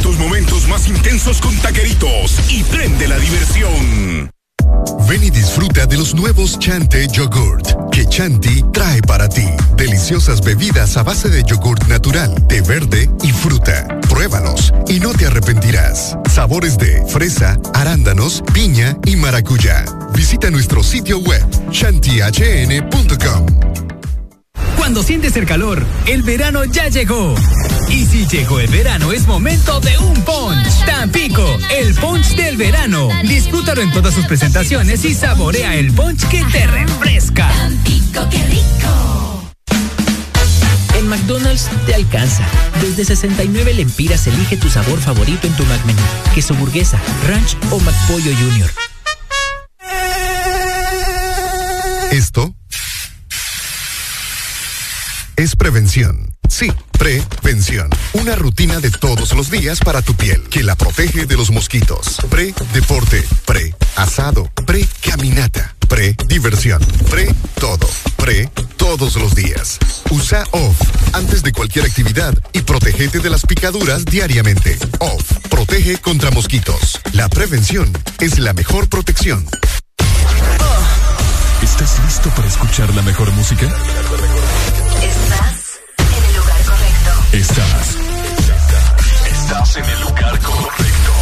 Tus 0.01 0.17
momentos 0.17 0.67
más 0.67 0.87
intensos 0.87 1.41
con 1.41 1.55
taqueritos 1.57 2.39
y 2.49 2.63
prende 2.63 3.07
la 3.07 3.17
diversión. 3.17 4.31
Ven 5.07 5.23
y 5.23 5.29
disfruta 5.29 5.85
de 5.85 5.97
los 5.97 6.13
nuevos 6.13 6.57
Chante 6.59 7.07
Yogurt 7.07 7.79
que 7.91 8.05
Chanti 8.05 8.63
trae 8.71 9.01
para 9.01 9.27
ti. 9.27 9.45
Deliciosas 9.75 10.41
bebidas 10.41 10.95
a 10.97 11.03
base 11.03 11.29
de 11.29 11.43
yogurt 11.43 11.85
natural, 11.87 12.33
de 12.47 12.61
verde 12.61 13.09
y 13.23 13.31
fruta. 13.31 13.99
Pruébalos 14.07 14.73
y 14.87 14.99
no 14.99 15.13
te 15.13 15.25
arrepentirás. 15.25 16.17
Sabores 16.33 16.77
de 16.77 17.03
fresa, 17.07 17.59
arándanos, 17.73 18.43
piña 18.53 18.97
y 19.05 19.15
maracuyá. 19.15 19.83
Visita 20.13 20.49
nuestro 20.49 20.83
sitio 20.83 21.19
web 21.19 21.45
chantihn.com. 21.71 23.68
Cuando 24.99 25.07
sientes 25.07 25.37
el 25.37 25.45
calor, 25.45 25.85
el 26.07 26.23
verano 26.23 26.65
ya 26.65 26.89
llegó. 26.89 27.33
Y 27.87 28.05
si 28.05 28.27
llegó 28.27 28.59
el 28.59 28.67
verano, 28.67 29.13
es 29.13 29.25
momento 29.25 29.79
de 29.79 29.97
un 29.97 30.13
punch. 30.25 30.85
Tampico, 30.85 31.57
el 31.71 31.95
punch 31.95 32.35
del 32.35 32.57
verano. 32.57 33.07
Disfrútalo 33.23 33.81
en 33.81 33.93
todas 33.93 34.13
sus 34.13 34.25
presentaciones 34.25 35.05
y 35.05 35.13
saborea 35.13 35.73
el 35.75 35.93
punch 35.93 36.27
que 36.27 36.43
te 36.51 36.67
refresca. 36.67 37.47
Tampico, 37.47 38.27
qué 38.29 38.43
rico. 38.47 39.53
En 40.97 41.07
McDonald's 41.07 41.69
te 41.85 41.95
alcanza. 41.95 42.43
Desde 42.81 43.05
69 43.05 43.75
lempiras 43.75 44.27
elige 44.27 44.57
tu 44.57 44.69
sabor 44.69 44.99
favorito 44.99 45.47
en 45.47 45.53
tu 45.53 45.63
McMenú. 45.63 46.01
Queso 46.35 46.55
burguesa, 46.55 46.99
ranch 47.25 47.55
o 47.71 47.79
McPollo 47.79 48.35
Junior. 48.35 48.69
Esto 52.11 52.53
es 55.39 55.55
prevención. 55.55 56.35
Sí, 56.49 56.69
prevención. 56.91 57.89
Una 58.11 58.35
rutina 58.35 58.81
de 58.81 58.91
todos 58.91 59.33
los 59.33 59.49
días 59.49 59.79
para 59.79 60.01
tu 60.01 60.13
piel 60.13 60.41
que 60.49 60.63
la 60.63 60.75
protege 60.75 61.25
de 61.25 61.37
los 61.37 61.49
mosquitos. 61.49 62.17
Pre-deporte, 62.29 63.25
pre-asado, 63.45 64.51
pre-caminata, 64.65 65.75
pre-diversión, 65.87 66.81
pre-todo, 67.09 67.89
pre 68.17 68.49
todos 68.75 69.15
los 69.15 69.33
días. 69.33 69.77
Usa 70.09 70.43
OFF 70.51 70.81
antes 71.13 71.41
de 71.41 71.53
cualquier 71.53 71.85
actividad 71.85 72.33
y 72.51 72.61
protégete 72.63 73.19
de 73.19 73.29
las 73.29 73.45
picaduras 73.45 74.03
diariamente. 74.03 74.77
OFF 74.99 75.47
protege 75.49 75.99
contra 75.99 76.31
mosquitos. 76.31 76.99
La 77.13 77.29
prevención 77.29 77.89
es 78.19 78.39
la 78.39 78.51
mejor 78.53 78.89
protección. 78.89 79.45
¿Estás 81.61 81.97
listo 82.05 82.29
para 82.31 82.47
escuchar 82.47 82.93
la 82.93 83.03
mejor 83.03 83.31
música? 83.31 83.73
Estás. 87.31 87.95
Estás 89.31 89.77
en 89.77 89.85
el 89.85 90.01
lugar 90.01 90.39
correcto. 90.39 91.13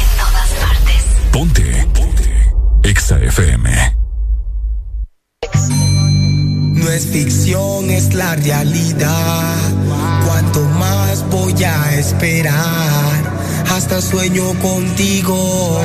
En 0.00 0.08
todas 0.16 0.48
partes. 0.60 1.04
Ponte. 1.30 1.86
Ponte. 1.92 2.52
Exa 2.82 3.18
FM. 3.18 3.96
No 6.72 6.90
es 6.90 7.06
ficción, 7.06 7.90
es 7.90 8.14
la 8.14 8.34
realidad. 8.36 9.56
Cuanto 10.24 10.64
más 10.80 11.28
voy 11.28 11.64
a 11.64 11.94
esperar, 11.94 13.32
hasta 13.74 14.00
sueño 14.00 14.58
contigo. 14.60 15.82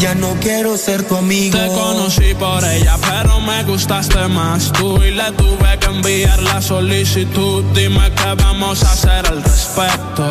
Ya 0.00 0.14
no 0.14 0.34
quiero 0.40 0.76
ser 0.76 1.02
tu 1.02 1.16
amigo. 1.16 1.58
Te 1.58 1.66
conocí 1.68 2.34
por 2.34 2.62
ella, 2.62 2.96
pero 3.00 3.40
me 3.40 3.64
gustaste 3.64 4.28
más 4.28 4.70
tú 4.72 5.02
y 5.02 5.12
le 5.12 5.32
tuve 5.32 5.67
enviar 5.88 6.42
la 6.42 6.60
solicitud. 6.60 7.64
Dime 7.74 8.12
qué 8.14 8.34
vamos 8.36 8.82
a 8.82 8.92
hacer 8.92 9.26
al 9.26 9.42
respecto. 9.42 10.24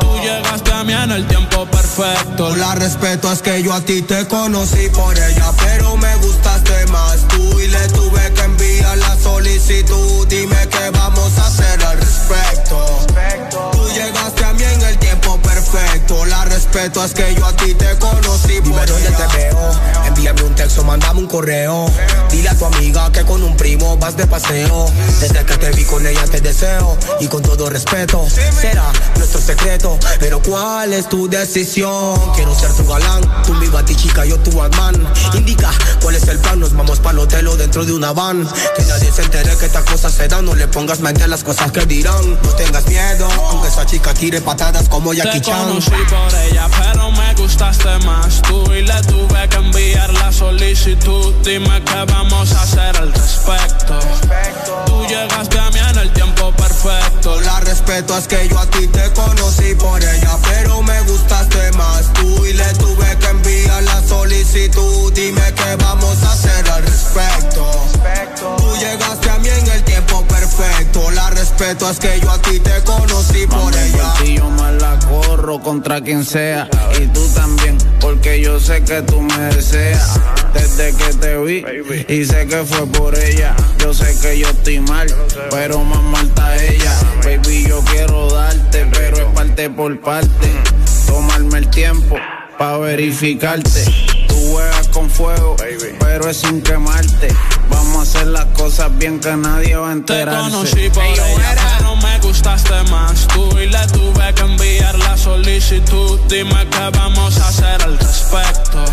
Tú 0.00 0.18
llegaste 0.20 0.72
a 0.72 0.84
mí 0.84 0.92
en 0.92 1.10
el 1.12 1.26
tiempo 1.26 1.66
perfecto. 1.66 2.54
La 2.56 2.74
respeto 2.74 3.30
es 3.32 3.42
que 3.42 3.62
yo 3.62 3.72
a 3.72 3.80
ti 3.80 4.02
te 4.02 4.26
conocí 4.26 4.88
por 4.90 5.16
ella, 5.16 5.50
pero 5.64 5.96
me 5.96 6.14
gustaste 6.16 6.86
más 6.86 7.26
tú 7.28 7.60
y 7.60 7.68
le 7.68 7.88
tuve 7.88 8.32
que 8.34 8.42
enviar 8.42 8.98
la 8.98 9.16
solicitud. 9.16 10.26
Dime 10.28 10.68
qué 10.68 10.90
vamos 10.90 11.38
a 11.38 11.46
hacer 11.46 11.84
al 11.84 11.98
respecto. 11.98 12.91
Perfecto. 15.72 16.24
La 16.26 16.44
respeto 16.44 17.04
es 17.04 17.12
que 17.14 17.34
yo 17.34 17.44
a 17.44 17.52
ti 17.56 17.74
te 17.74 17.96
conocí 17.98 18.60
por 18.60 18.62
Dime 18.62 18.86
dónde 18.86 19.10
te 19.10 19.36
veo, 19.36 19.70
envíame 20.06 20.42
un 20.42 20.54
texto, 20.54 20.84
mandame 20.84 21.20
un 21.20 21.26
correo. 21.26 21.90
Dile 22.30 22.48
a 22.48 22.54
tu 22.54 22.64
amiga 22.66 23.10
que 23.10 23.24
con 23.24 23.42
un 23.42 23.56
primo 23.56 23.96
vas 23.96 24.16
de 24.16 24.26
paseo. 24.26 24.90
Desde 25.20 25.44
que 25.44 25.56
te 25.56 25.70
vi 25.72 25.84
con 25.84 26.06
ella 26.06 26.24
te 26.30 26.40
deseo 26.40 26.96
y 27.20 27.26
con 27.26 27.42
todo 27.42 27.68
respeto 27.70 28.26
será 28.28 28.90
nuestro 29.16 29.40
secreto. 29.40 29.98
Pero 30.20 30.40
¿cuál 30.42 30.92
es 30.92 31.08
tu 31.08 31.28
decisión? 31.28 32.32
Quiero 32.34 32.54
ser 32.54 32.72
tu 32.72 32.86
galán, 32.86 33.22
tú 33.44 33.54
mi 33.54 33.68
batichica, 33.68 34.24
yo 34.24 34.38
tu 34.38 34.52
Batman. 34.52 35.06
Indica 35.34 35.70
cuál 36.02 36.16
es 36.16 36.28
el 36.28 36.38
plan, 36.38 36.60
nos 36.60 36.74
vamos 36.74 36.98
para 37.00 37.12
el 37.12 37.18
hotel 37.20 37.48
o 37.48 37.56
dentro 37.56 37.84
de 37.84 37.92
una 37.92 38.12
van. 38.12 38.46
Que 38.76 38.82
nadie 38.84 39.10
se 39.12 39.22
entere 39.22 39.56
que 39.56 39.66
estas 39.66 39.84
cosas 39.84 40.12
se 40.12 40.28
dan, 40.28 40.44
no 40.44 40.54
le 40.54 40.68
pongas 40.68 41.00
mente 41.00 41.24
a 41.24 41.28
las 41.28 41.42
cosas 41.42 41.72
que 41.72 41.86
dirán. 41.86 42.38
No 42.42 42.48
tengas 42.50 42.86
miedo, 42.86 43.28
aunque 43.50 43.68
esa 43.68 43.86
chica 43.86 44.12
tire 44.14 44.40
patadas 44.40 44.88
como 44.88 45.14
Jackie 45.14 45.40
Te 45.40 45.61
corazón. 45.62 45.82
Sí, 45.82 45.90
por 46.08 46.40
ella, 46.40 46.68
pero 46.78 47.10
me 47.12 47.34
gustaste 47.34 47.98
más 48.06 48.42
tú 48.42 48.72
y 48.72 48.82
le 48.82 49.00
tuve 49.02 49.48
que 49.48 49.56
enviar 49.56 50.12
la 50.14 50.32
solicitud. 50.32 51.34
Dime 51.44 51.82
qué 51.84 52.04
vamos 52.12 52.52
a 52.52 52.62
hacer 52.62 52.96
al 52.96 53.12
respecto. 53.12 53.98
Tú 54.86 55.06
llegaste 55.06 55.58
a 55.58 55.70
mí 55.70 55.78
en 55.78 55.98
el 55.98 56.12
tiempo 56.12 56.52
perfecto. 56.52 57.40
La 57.40 57.60
respeto 57.60 58.16
es 58.16 58.26
que 58.26 58.48
yo 58.48 58.58
a 58.58 58.66
ti 58.66 58.86
te 58.88 59.12
conocí 59.12 59.74
por 59.76 60.02
ella, 60.02 60.36
pero 60.42 60.82
me 60.82 61.00
gustaste 61.02 61.72
más 61.72 62.12
tú 62.14 62.44
y 62.46 62.52
le 62.52 62.72
tuve 62.74 63.16
que 63.18 63.26
enviar 63.26 63.82
la 63.82 64.02
solicitud. 64.02 65.12
Dime 65.12 65.52
qué 65.54 65.76
vamos 65.76 66.22
a 66.22 66.32
hacer 66.32 66.68
al 66.70 66.82
respecto. 66.82 67.66
respecto. 67.92 68.56
Tú 68.58 68.76
llegaste 68.76 69.30
a 69.30 69.38
mí 69.38 69.48
en 69.48 69.66
el 69.68 69.82
tiempo 69.84 70.01
perfecto. 70.20 71.10
La 71.12 71.30
respeto 71.30 71.90
es 71.90 71.98
que 71.98 72.20
yo 72.20 72.30
a 72.30 72.40
ti 72.40 72.60
te 72.60 72.82
conocí 72.84 73.46
por 73.46 73.72
ella. 73.74 74.14
Y 74.24 74.36
yo 74.36 74.50
me 74.50 74.72
la 74.72 74.98
corro 74.98 75.60
contra 75.60 76.00
quien 76.00 76.24
sea 76.24 76.68
y 77.00 77.06
tú 77.06 77.26
también, 77.34 77.78
porque 78.00 78.40
yo 78.40 78.60
sé 78.60 78.82
que 78.82 79.02
tú 79.02 79.20
me 79.20 79.38
deseas. 79.54 80.20
Desde 80.52 80.94
que 80.94 81.14
te 81.14 81.36
vi 81.38 81.64
y 82.08 82.24
sé 82.24 82.46
que 82.46 82.64
fue 82.64 82.86
por 82.86 83.18
ella. 83.18 83.56
Yo 83.78 83.94
sé 83.94 84.14
que 84.20 84.38
yo 84.38 84.48
estoy 84.48 84.80
mal, 84.80 85.06
pero 85.50 85.82
más 85.84 86.02
mal 86.02 86.26
está 86.26 86.62
ella. 86.62 86.92
Baby, 87.24 87.66
yo 87.68 87.82
quiero 87.84 88.30
darte, 88.32 88.86
pero 88.92 89.16
es 89.16 89.34
parte 89.34 89.70
por 89.70 89.98
parte. 90.00 90.52
Tomarme 91.06 91.58
el 91.58 91.68
tiempo 91.70 92.16
pa' 92.58 92.78
verificarte. 92.78 94.11
Juegas 94.52 94.88
con 94.88 95.08
fuego, 95.08 95.56
pero 95.98 96.28
es 96.28 96.36
sin 96.36 96.60
quemarte. 96.60 97.28
Vamos 97.70 97.96
a 97.96 98.02
hacer 98.02 98.26
las 98.26 98.44
cosas 98.54 98.90
bien 98.98 99.18
que 99.18 99.34
nadie 99.34 99.74
va 99.76 99.86
a 99.86 99.92
Te 99.92 99.98
enterarse. 99.98 100.50
conocí 100.50 100.90
por 100.90 101.02
ella, 101.04 101.24
pero 101.78 101.96
me 101.96 102.18
gustaste 102.18 102.82
más 102.90 103.26
tú 103.28 103.58
y 103.58 103.66
le 103.66 103.86
tuve 103.86 104.34
que 104.34 104.42
enviar 104.42 104.98
la 104.98 105.16
solicitud. 105.16 106.20
Dime 106.28 106.68
qué 106.70 106.90
vamos 106.98 107.38
a 107.38 107.48
hacer 107.48 107.82
al 107.82 107.98
respecto. 107.98 108.84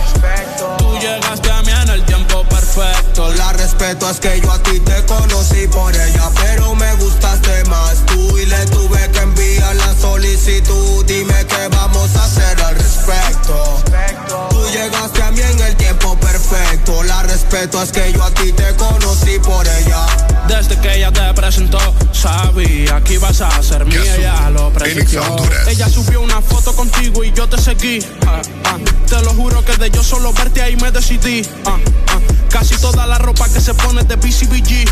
Tú 0.77 0.97
llegaste 0.97 1.51
a 1.51 1.61
mí 1.63 1.71
en 1.73 1.89
el 1.89 2.05
tiempo 2.05 2.41
perfecto. 2.47 3.33
La 3.33 3.51
respeto 3.51 4.09
es 4.09 4.19
que 4.21 4.39
yo 4.39 4.49
a 4.53 4.63
ti 4.63 4.79
te 4.79 5.03
conocí 5.07 5.67
por 5.67 5.93
ella, 5.93 6.29
pero 6.41 6.73
me 6.75 6.93
gustaste 6.95 7.65
más 7.65 8.05
tú 8.05 8.37
y 8.37 8.45
le 8.45 8.65
tuve 8.67 9.11
que 9.11 9.19
enviar 9.19 9.75
la 9.75 9.93
solicitud. 9.95 11.03
Dime 11.05 11.45
qué 11.47 11.67
vamos 11.69 12.15
a 12.15 12.23
hacer 12.23 12.61
al 12.61 12.75
respecto. 12.75 13.83
Mí 14.79 15.41
en 15.41 15.59
el 15.59 15.75
tiempo 15.75 15.88
perfecto. 16.19 17.03
La 17.03 17.23
respeto 17.23 17.81
es 17.81 17.91
que 17.91 18.11
yo 18.13 18.23
a 18.23 18.31
ti 18.31 18.51
te 18.51 18.75
conocí 18.75 19.39
por 19.39 19.65
ella. 19.67 20.05
Desde 20.47 20.79
que 20.79 20.97
ella 20.97 21.11
te 21.11 21.33
presentó, 21.33 21.79
sabía 22.11 23.01
que 23.01 23.13
ibas 23.15 23.41
a 23.41 23.61
ser 23.61 23.85
mía, 23.85 24.15
ella 24.15 24.49
lo 24.49 24.71
presintió. 24.71 25.21
Ella 25.67 25.89
subió 25.89 26.21
una 26.21 26.41
foto 26.41 26.75
contigo 26.75 27.23
y 27.23 27.31
yo 27.33 27.47
te 27.47 27.61
seguí. 27.61 27.99
ah, 28.25 28.41
ah. 28.65 28.77
Te 29.07 29.21
lo 29.23 29.33
juro 29.33 29.63
que 29.63 29.75
de 29.77 29.89
yo 29.91 30.03
solo 30.03 30.33
verte 30.33 30.61
ahí 30.61 30.75
me 30.77 30.91
decidí. 30.91 31.43
ah. 31.65 31.77
Casi 32.49 32.75
toda 32.77 33.05
la 33.05 33.19
ropa 33.19 33.47
que 33.49 33.61
se 33.61 33.73
pone 33.75 34.03
de 34.03 34.15
BCBG. 34.15 34.89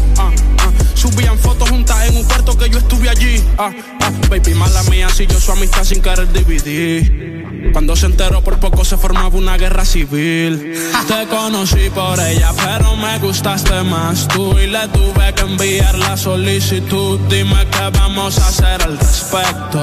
Subían 0.94 1.38
fotos 1.40 1.70
juntas 1.70 2.08
en 2.08 2.18
un 2.18 2.24
cuarto 2.24 2.56
que 2.58 2.70
yo 2.70 2.78
estuve 2.78 3.10
allí. 3.10 3.44
Baby, 4.30 4.54
mala 4.54 4.84
mía, 4.84 5.10
si 5.10 5.26
yo 5.26 5.40
su 5.40 5.52
amistad 5.52 5.84
sin 5.84 6.02
querer 6.02 6.32
dividir. 6.32 7.72
Cuando 7.74 7.96
se 7.96 8.06
enteró 8.06 8.44
por 8.44 8.60
poco 8.60 8.86
se 8.86 8.98
formaba 8.98 9.30
una 9.30 9.58
guerra 9.58 9.86
civil. 9.86 10.74
Te 11.08 11.17
conocí 11.26 11.90
por 11.90 12.20
ella, 12.20 12.52
pero 12.56 12.96
me 12.96 13.18
gustaste 13.20 13.82
más 13.84 14.28
tú 14.28 14.58
y 14.60 14.68
le 14.68 14.88
tuve 14.90 15.34
que 15.34 15.42
enviar 15.42 15.98
la 15.98 16.16
solicitud. 16.16 17.20
Dime 17.30 17.66
qué 17.72 17.90
vamos 17.98 18.38
a 18.38 18.48
hacer 18.48 18.82
al 18.84 18.98
respecto. 18.98 19.80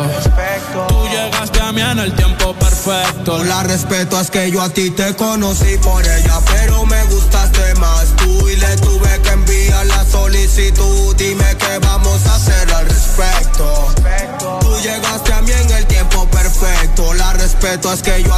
Tú 0.88 1.08
llegaste 1.08 1.60
a 1.60 1.72
mí 1.72 1.80
en 1.80 1.98
el 1.98 2.12
tiempo 2.14 2.54
perfecto. 2.54 3.42
La 3.44 3.62
respeto 3.64 4.20
es 4.20 4.30
que 4.30 4.50
yo 4.50 4.62
a 4.62 4.68
ti 4.68 4.90
te 4.90 5.14
conocí 5.16 5.76
por 5.78 6.04
ella, 6.06 6.40
pero 6.46 6.86
me 6.86 7.02
gustaste 7.04 7.74
más 7.76 8.14
tú 8.16 8.48
y 8.48 8.56
le 8.56 8.76
tuve 8.76 9.20
que 9.22 9.30
enviar 9.30 9.86
la 9.86 10.04
solicitud. 10.04 11.16
Dime 11.16 11.56
qué 11.58 11.78
vamos 11.80 12.24
a 12.26 12.34
hacer 12.36 12.72
al 12.72 12.86
respecto. 12.86 13.88
Tú 14.60 14.76
llegaste 14.82 15.32
a 15.32 15.40
mí 15.42 15.52
en 15.52 15.70
el 15.70 15.86
tiempo 15.86 16.26
perfecto. 16.28 17.14
La 17.14 17.32
respeto 17.32 17.92
es 17.92 18.02
que 18.02 18.22
yo 18.22 18.33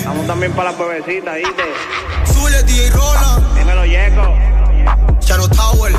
Estamos 0.00 0.26
también 0.26 0.50
para 0.52 0.72
la 0.72 0.78
pebecita, 0.78 1.34
¿viste? 1.34 1.62
Súbele 2.24 2.62
DJ 2.62 2.88
Rola. 2.88 3.38
Dímelo, 3.54 3.84
Yeco. 3.84 4.34
Chano 5.20 5.46
Tower. 5.50 5.92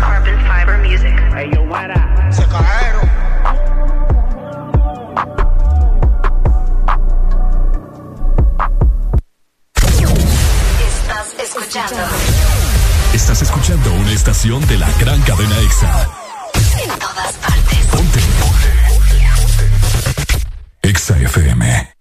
Carbon 0.00 0.38
Fiber 0.40 0.78
Music. 0.78 1.14
Ey, 1.36 1.50
yo, 1.54 1.62
muera. 1.66 2.26
Se 2.32 2.42
caeron. 2.46 3.10
Estás 10.88 11.34
escuchando 11.38 11.96
Estás 13.12 13.42
escuchando 13.42 13.92
una 13.92 14.12
estación 14.12 14.66
de 14.68 14.78
la 14.78 14.90
gran 14.98 15.20
cadena 15.20 15.58
EXA. 15.60 16.08
en 16.82 16.98
todas 16.98 17.32
partes. 17.34 17.78
Ponte. 17.92 18.20
EXA 20.82 21.18
FM. 21.18 21.93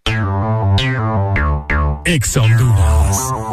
EXA 2.05 2.41
Honduras. 2.41 3.52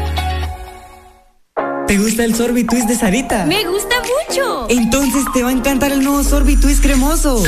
¿Te 1.91 1.97
gusta 1.97 2.23
el 2.23 2.33
sorbitwist 2.33 2.87
de 2.87 2.95
Sarita? 2.95 3.45
Me 3.45 3.65
gusta 3.65 3.97
mucho. 3.99 4.65
Entonces 4.69 5.25
te 5.33 5.43
va 5.43 5.49
a 5.49 5.51
encantar 5.51 5.91
el 5.91 6.01
nuevo 6.01 6.23
sorbitwist 6.23 6.81
cremoso. 6.81 7.43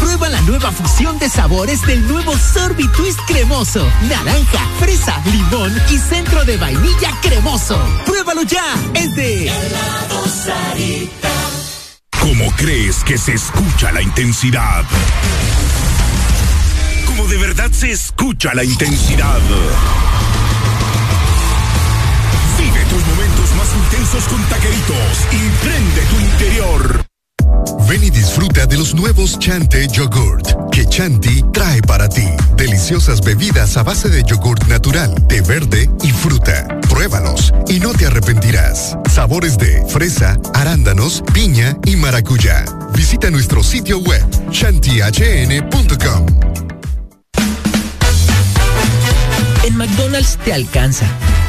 Prueba 0.00 0.28
la 0.28 0.42
nueva 0.42 0.70
fusión 0.70 1.18
de 1.18 1.30
sabores 1.30 1.80
del 1.86 2.06
nuevo 2.06 2.36
Sorbi 2.36 2.86
Twist 2.88 3.18
cremoso. 3.26 3.90
Naranja, 4.10 4.68
fresa, 4.78 5.18
limón 5.32 5.72
y 5.90 5.96
centro 5.96 6.44
de 6.44 6.58
vainilla 6.58 7.10
cremoso. 7.22 7.78
Pruébalo 8.04 8.42
ya. 8.42 8.74
Es 8.92 9.16
de 9.16 9.50
¿Cómo 12.20 12.52
crees 12.58 13.02
que 13.02 13.16
se 13.16 13.32
escucha 13.32 13.92
la 13.92 14.02
intensidad? 14.02 14.84
¿Cómo 17.06 17.26
de 17.28 17.38
verdad 17.38 17.70
se 17.72 17.92
escucha 17.92 18.52
la 18.52 18.62
intensidad? 18.62 19.40
Vive 22.66 22.84
tus 22.86 23.06
momentos 23.06 23.54
más 23.54 23.68
intensos 23.76 24.24
con 24.24 24.42
taqueritos 24.48 25.26
y 25.30 25.64
prende 25.64 26.02
tu 26.10 26.20
interior. 26.20 27.06
Ven 27.88 28.02
y 28.02 28.10
disfruta 28.10 28.66
de 28.66 28.76
los 28.76 28.92
nuevos 28.92 29.38
Chante 29.38 29.86
Yogurt 29.86 30.66
que 30.72 30.84
Chanti 30.84 31.42
trae 31.52 31.80
para 31.82 32.08
ti. 32.08 32.26
Deliciosas 32.56 33.20
bebidas 33.20 33.76
a 33.76 33.84
base 33.84 34.08
de 34.08 34.24
yogurt 34.24 34.66
natural, 34.66 35.14
té 35.28 35.40
verde 35.42 35.88
y 36.02 36.10
fruta. 36.10 36.66
Pruébalos 36.88 37.54
y 37.68 37.78
no 37.78 37.92
te 37.92 38.06
arrepentirás. 38.06 38.98
Sabores 39.08 39.56
de 39.58 39.84
fresa, 39.88 40.36
arándanos, 40.52 41.22
piña 41.32 41.78
y 41.86 41.94
maracuyá. 41.96 42.64
Visita 42.94 43.30
nuestro 43.30 43.62
sitio 43.62 44.00
web 44.00 44.22
chantihn.com. 44.50 46.45
En 49.66 49.76
McDonald's 49.76 50.38
te 50.44 50.52
alcanza. 50.52 51.06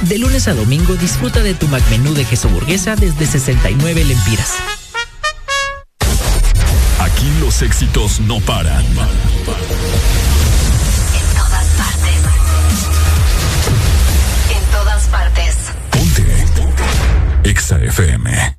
De 0.09 0.17
lunes 0.17 0.47
a 0.47 0.55
domingo 0.55 0.95
disfruta 0.95 1.43
de 1.43 1.53
tu 1.53 1.67
McMenú 1.67 2.15
de 2.15 2.25
queso 2.25 2.49
burguesa 2.49 2.95
desde 2.95 3.27
69 3.27 4.03
lempiras. 4.05 4.55
Aquí 6.99 7.31
los 7.39 7.61
éxitos 7.61 8.19
no 8.21 8.39
paran. 8.39 8.83
En 8.83 8.95
todas 11.35 11.65
partes. 11.77 12.15
En 14.49 14.63
todas 14.71 15.03
partes. 15.09 15.55
Ponte. 15.91 16.23
Ponte. 16.55 16.83
Exa 17.47 17.77
FM. 17.77 18.57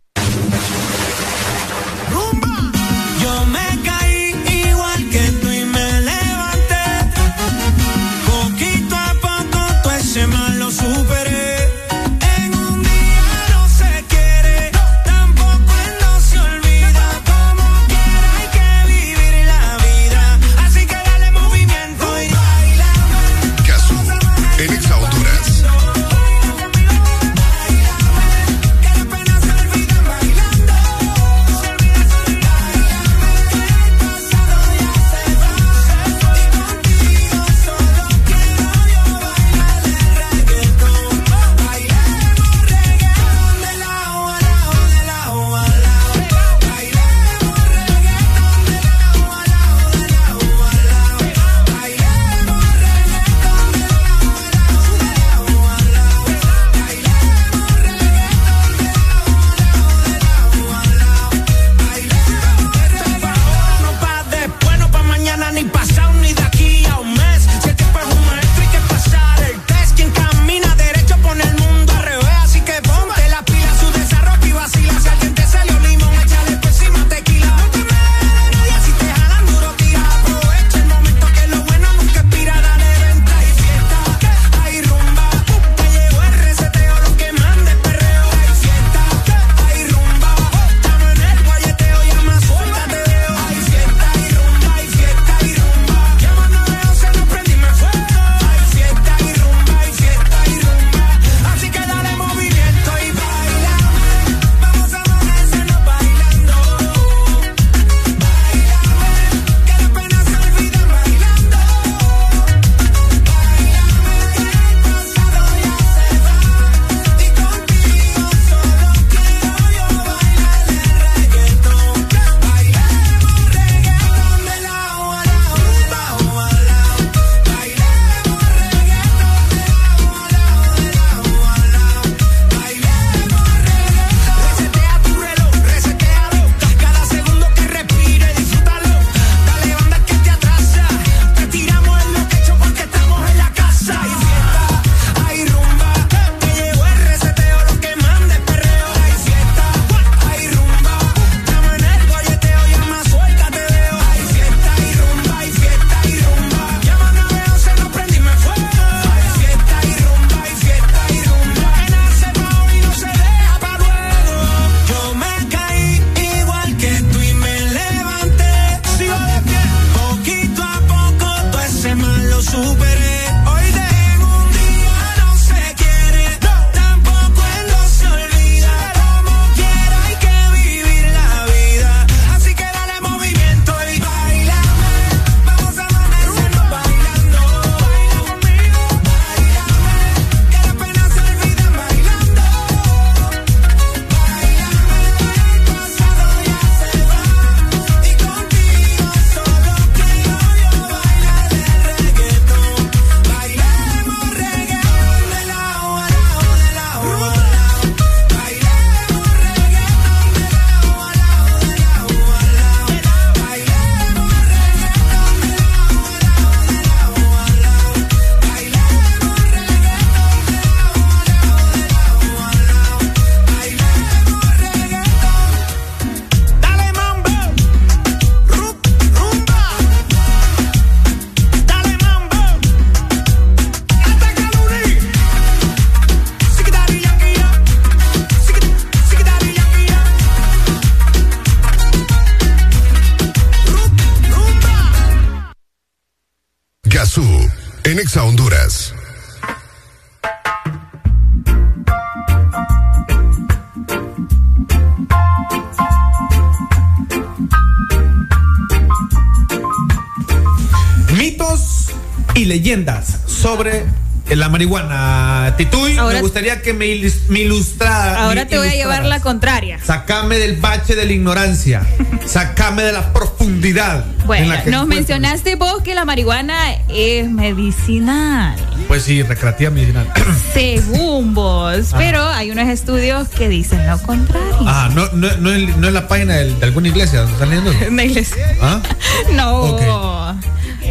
Marihuana. 264.58 265.54
Tituy, 265.56 265.94
me 265.94 266.20
gustaría 266.20 266.60
que 266.62 266.72
me, 266.74 266.86
ilustrara. 266.86 268.24
Ahora 268.24 268.46
te 268.46 268.58
voy 268.58 268.68
a 268.68 268.74
llevar 268.74 269.04
la 269.04 269.20
contraria. 269.20 269.78
Sacame 269.84 270.38
del 270.38 270.56
bache 270.56 270.96
de 270.96 271.06
la 271.06 271.12
ignorancia. 271.12 271.86
Sacame 272.26 272.82
de 272.82 272.92
la 272.92 273.12
profundidad. 273.12 274.04
Bueno, 274.26 274.54
nos 274.66 274.86
mencionaste 274.88 275.54
vos 275.54 275.82
que 275.82 275.94
la 275.94 276.04
marihuana 276.04 276.74
es 276.88 277.30
medicinal. 277.30 278.56
Pues 278.88 279.04
sí, 279.04 279.22
recreativa 279.22 279.70
medicinal. 279.70 280.12
Según 280.52 281.34
vos. 281.34 281.94
Pero 281.96 282.24
hay 282.24 282.50
unos 282.50 282.68
estudios 282.68 283.28
que 283.28 283.48
dicen 283.48 283.86
lo 283.86 284.02
contrario. 284.02 284.56
Ah, 284.66 284.90
no, 284.92 285.08
no, 285.12 285.36
no, 285.36 285.52
es, 285.52 285.92
la 285.92 286.08
página 286.08 286.34
de, 286.34 286.56
alguna 286.62 286.88
iglesia 286.88 287.20
donde 287.20 287.34
están 287.34 287.50
leyendo. 287.50 287.72
Una 287.92 288.04
iglesia. 288.10 288.56
¿Ah? 288.60 288.82
No. 289.32 290.17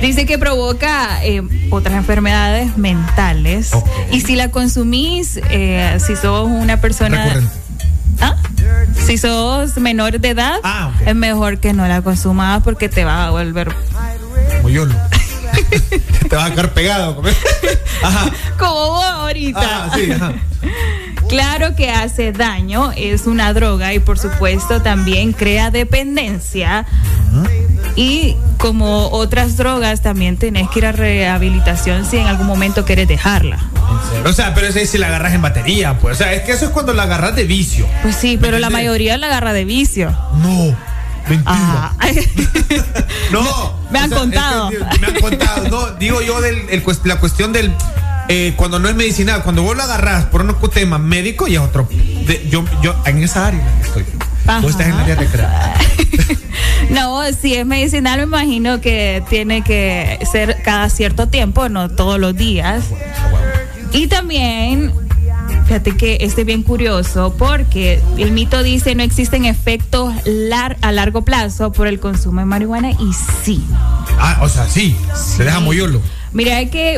Dice 0.02 0.26
que 0.26 0.38
provoca 0.38 1.24
eh, 1.24 1.42
otras 1.72 1.96
enfermedades 1.96 2.78
mentales. 2.78 3.72
Y 4.12 4.22
si 4.22 4.36
la 4.36 4.52
consumís, 4.52 5.40
eh, 5.50 5.98
si 6.06 6.16
sos 6.16 6.48
una 6.48 6.80
persona... 6.80 7.42
¿Ah? 8.20 8.36
Si 9.06 9.18
sos 9.18 9.78
menor 9.78 10.20
de 10.20 10.30
edad, 10.30 10.60
ah, 10.64 10.92
es 11.06 11.16
mejor 11.16 11.60
que 11.60 11.72
no 11.74 11.88
la 11.88 12.02
consumas 12.02 12.64
porque 12.64 12.90
te 12.90 13.06
va 13.06 13.28
a 13.28 13.30
volver... 13.30 13.74
Como 14.58 14.70
yo 14.70 14.88
te 16.30 16.36
vas 16.36 16.52
a 16.52 16.52
quedar 16.52 16.74
pegado. 16.74 17.22
Como 18.58 18.74
vos 18.74 19.04
ahorita. 19.04 19.60
Ah, 19.62 19.92
sí, 19.96 20.10
Claro 21.30 21.76
que 21.76 21.92
hace 21.92 22.32
daño, 22.32 22.92
es 22.96 23.28
una 23.28 23.54
droga 23.54 23.94
y 23.94 24.00
por 24.00 24.18
supuesto 24.18 24.82
también 24.82 25.34
crea 25.34 25.72
dependencia. 25.72 26.86
Y 27.96 28.38
como 28.68 29.08
otras 29.12 29.56
drogas, 29.56 30.02
también 30.02 30.36
tenés 30.36 30.70
que 30.70 30.80
ir 30.80 30.86
a 30.88 30.92
rehabilitación 30.92 32.04
si 32.04 32.18
en 32.18 32.28
algún 32.28 32.48
momento 32.48 32.84
quieres 32.84 33.08
dejarla. 33.08 33.60
O 34.26 34.34
sea, 34.34 34.54
pero 34.54 34.68
ese 34.68 34.86
si 34.86 34.98
la 34.98 35.08
agarras 35.08 35.34
en 35.34 35.42
batería, 35.42 35.98
pues. 36.00 36.18
O 36.18 36.18
sea, 36.18 36.34
es 36.34 36.42
que 36.42 36.52
eso 36.52 36.66
es 36.66 36.72
cuando 36.72 36.92
la 36.92 37.04
agarras 37.04 37.34
de 37.34 37.46
vicio. 37.46 37.88
Pues 38.02 38.18
sí, 38.18 38.38
pero 38.40 38.60
la 38.60 38.70
mayoría 38.70 39.18
la 39.18 39.28
agarra 39.28 39.54
de 39.54 39.64
vicio. 39.64 40.10
No. 40.42 40.76
Mentira. 41.30 41.46
Ah. 41.46 41.94
no. 43.32 43.74
Me 43.90 44.00
han 44.00 44.10
contado. 44.10 44.70
me 45.00 45.08
han 45.08 45.16
contado. 45.22 45.70
No, 45.70 45.92
digo 45.94 46.22
yo 46.22 46.42
del, 46.42 46.68
la 47.06 47.20
cuestión 47.22 47.54
del. 47.54 47.74
Eh, 48.28 48.54
cuando 48.58 48.80
no 48.80 48.90
es 48.90 48.96
medicinal, 48.96 49.44
cuando 49.44 49.64
vos 49.64 49.78
lo 49.78 49.84
agarras 49.84 50.26
por 50.26 50.42
un 50.42 50.54
tema 50.72 50.98
médico 50.98 51.48
y 51.48 51.56
es 51.56 51.62
otro. 51.62 51.88
yo, 52.50 52.66
yo 52.84 52.96
en 53.06 53.24
esa 53.24 53.48
área 53.48 53.66
estoy. 53.82 54.04
Vos 54.62 54.72
estás 54.72 54.88
en 54.88 54.94
el 54.94 55.00
área 55.00 55.16
recreativa. 55.16 55.74
No, 56.90 57.22
si 57.34 57.56
es 57.56 57.66
medicinal, 57.66 58.18
me 58.20 58.24
imagino 58.24 58.80
que 58.80 59.24
tiene 59.30 59.62
que 59.62 60.20
ser 60.32 60.62
cada 60.64 60.90
cierto 60.90 61.28
tiempo, 61.28 61.70
no 61.70 61.90
todos 61.90 62.20
los 62.20 62.36
días. 62.36 62.86
Y 63.92 64.08
también, 64.08 64.94
fíjate 65.66 65.96
que 65.98 66.18
este 66.22 66.42
es 66.42 66.48
bien 66.48 66.64
curioso 66.64 67.36
porque 67.38 68.02
el 68.18 68.32
mito 68.32 68.64
dice 68.64 68.96
no 68.96 69.04
existen 69.04 69.46
efectos 69.46 70.14
a 70.82 70.92
largo 70.92 71.24
plazo 71.24 71.72
por 71.72 71.88
el 71.88 72.00
consumo 72.00 72.40
de 72.40 72.46
marihuana 72.46 72.92
y 72.92 73.12
sí. 73.44 73.64
Ah, 74.20 74.40
o 74.42 74.50
sea, 74.50 74.68
sí, 74.68 74.96
se 75.14 75.44
deja 75.44 75.60
muy 75.60 75.80
Mira 76.34 76.66
que 76.66 76.86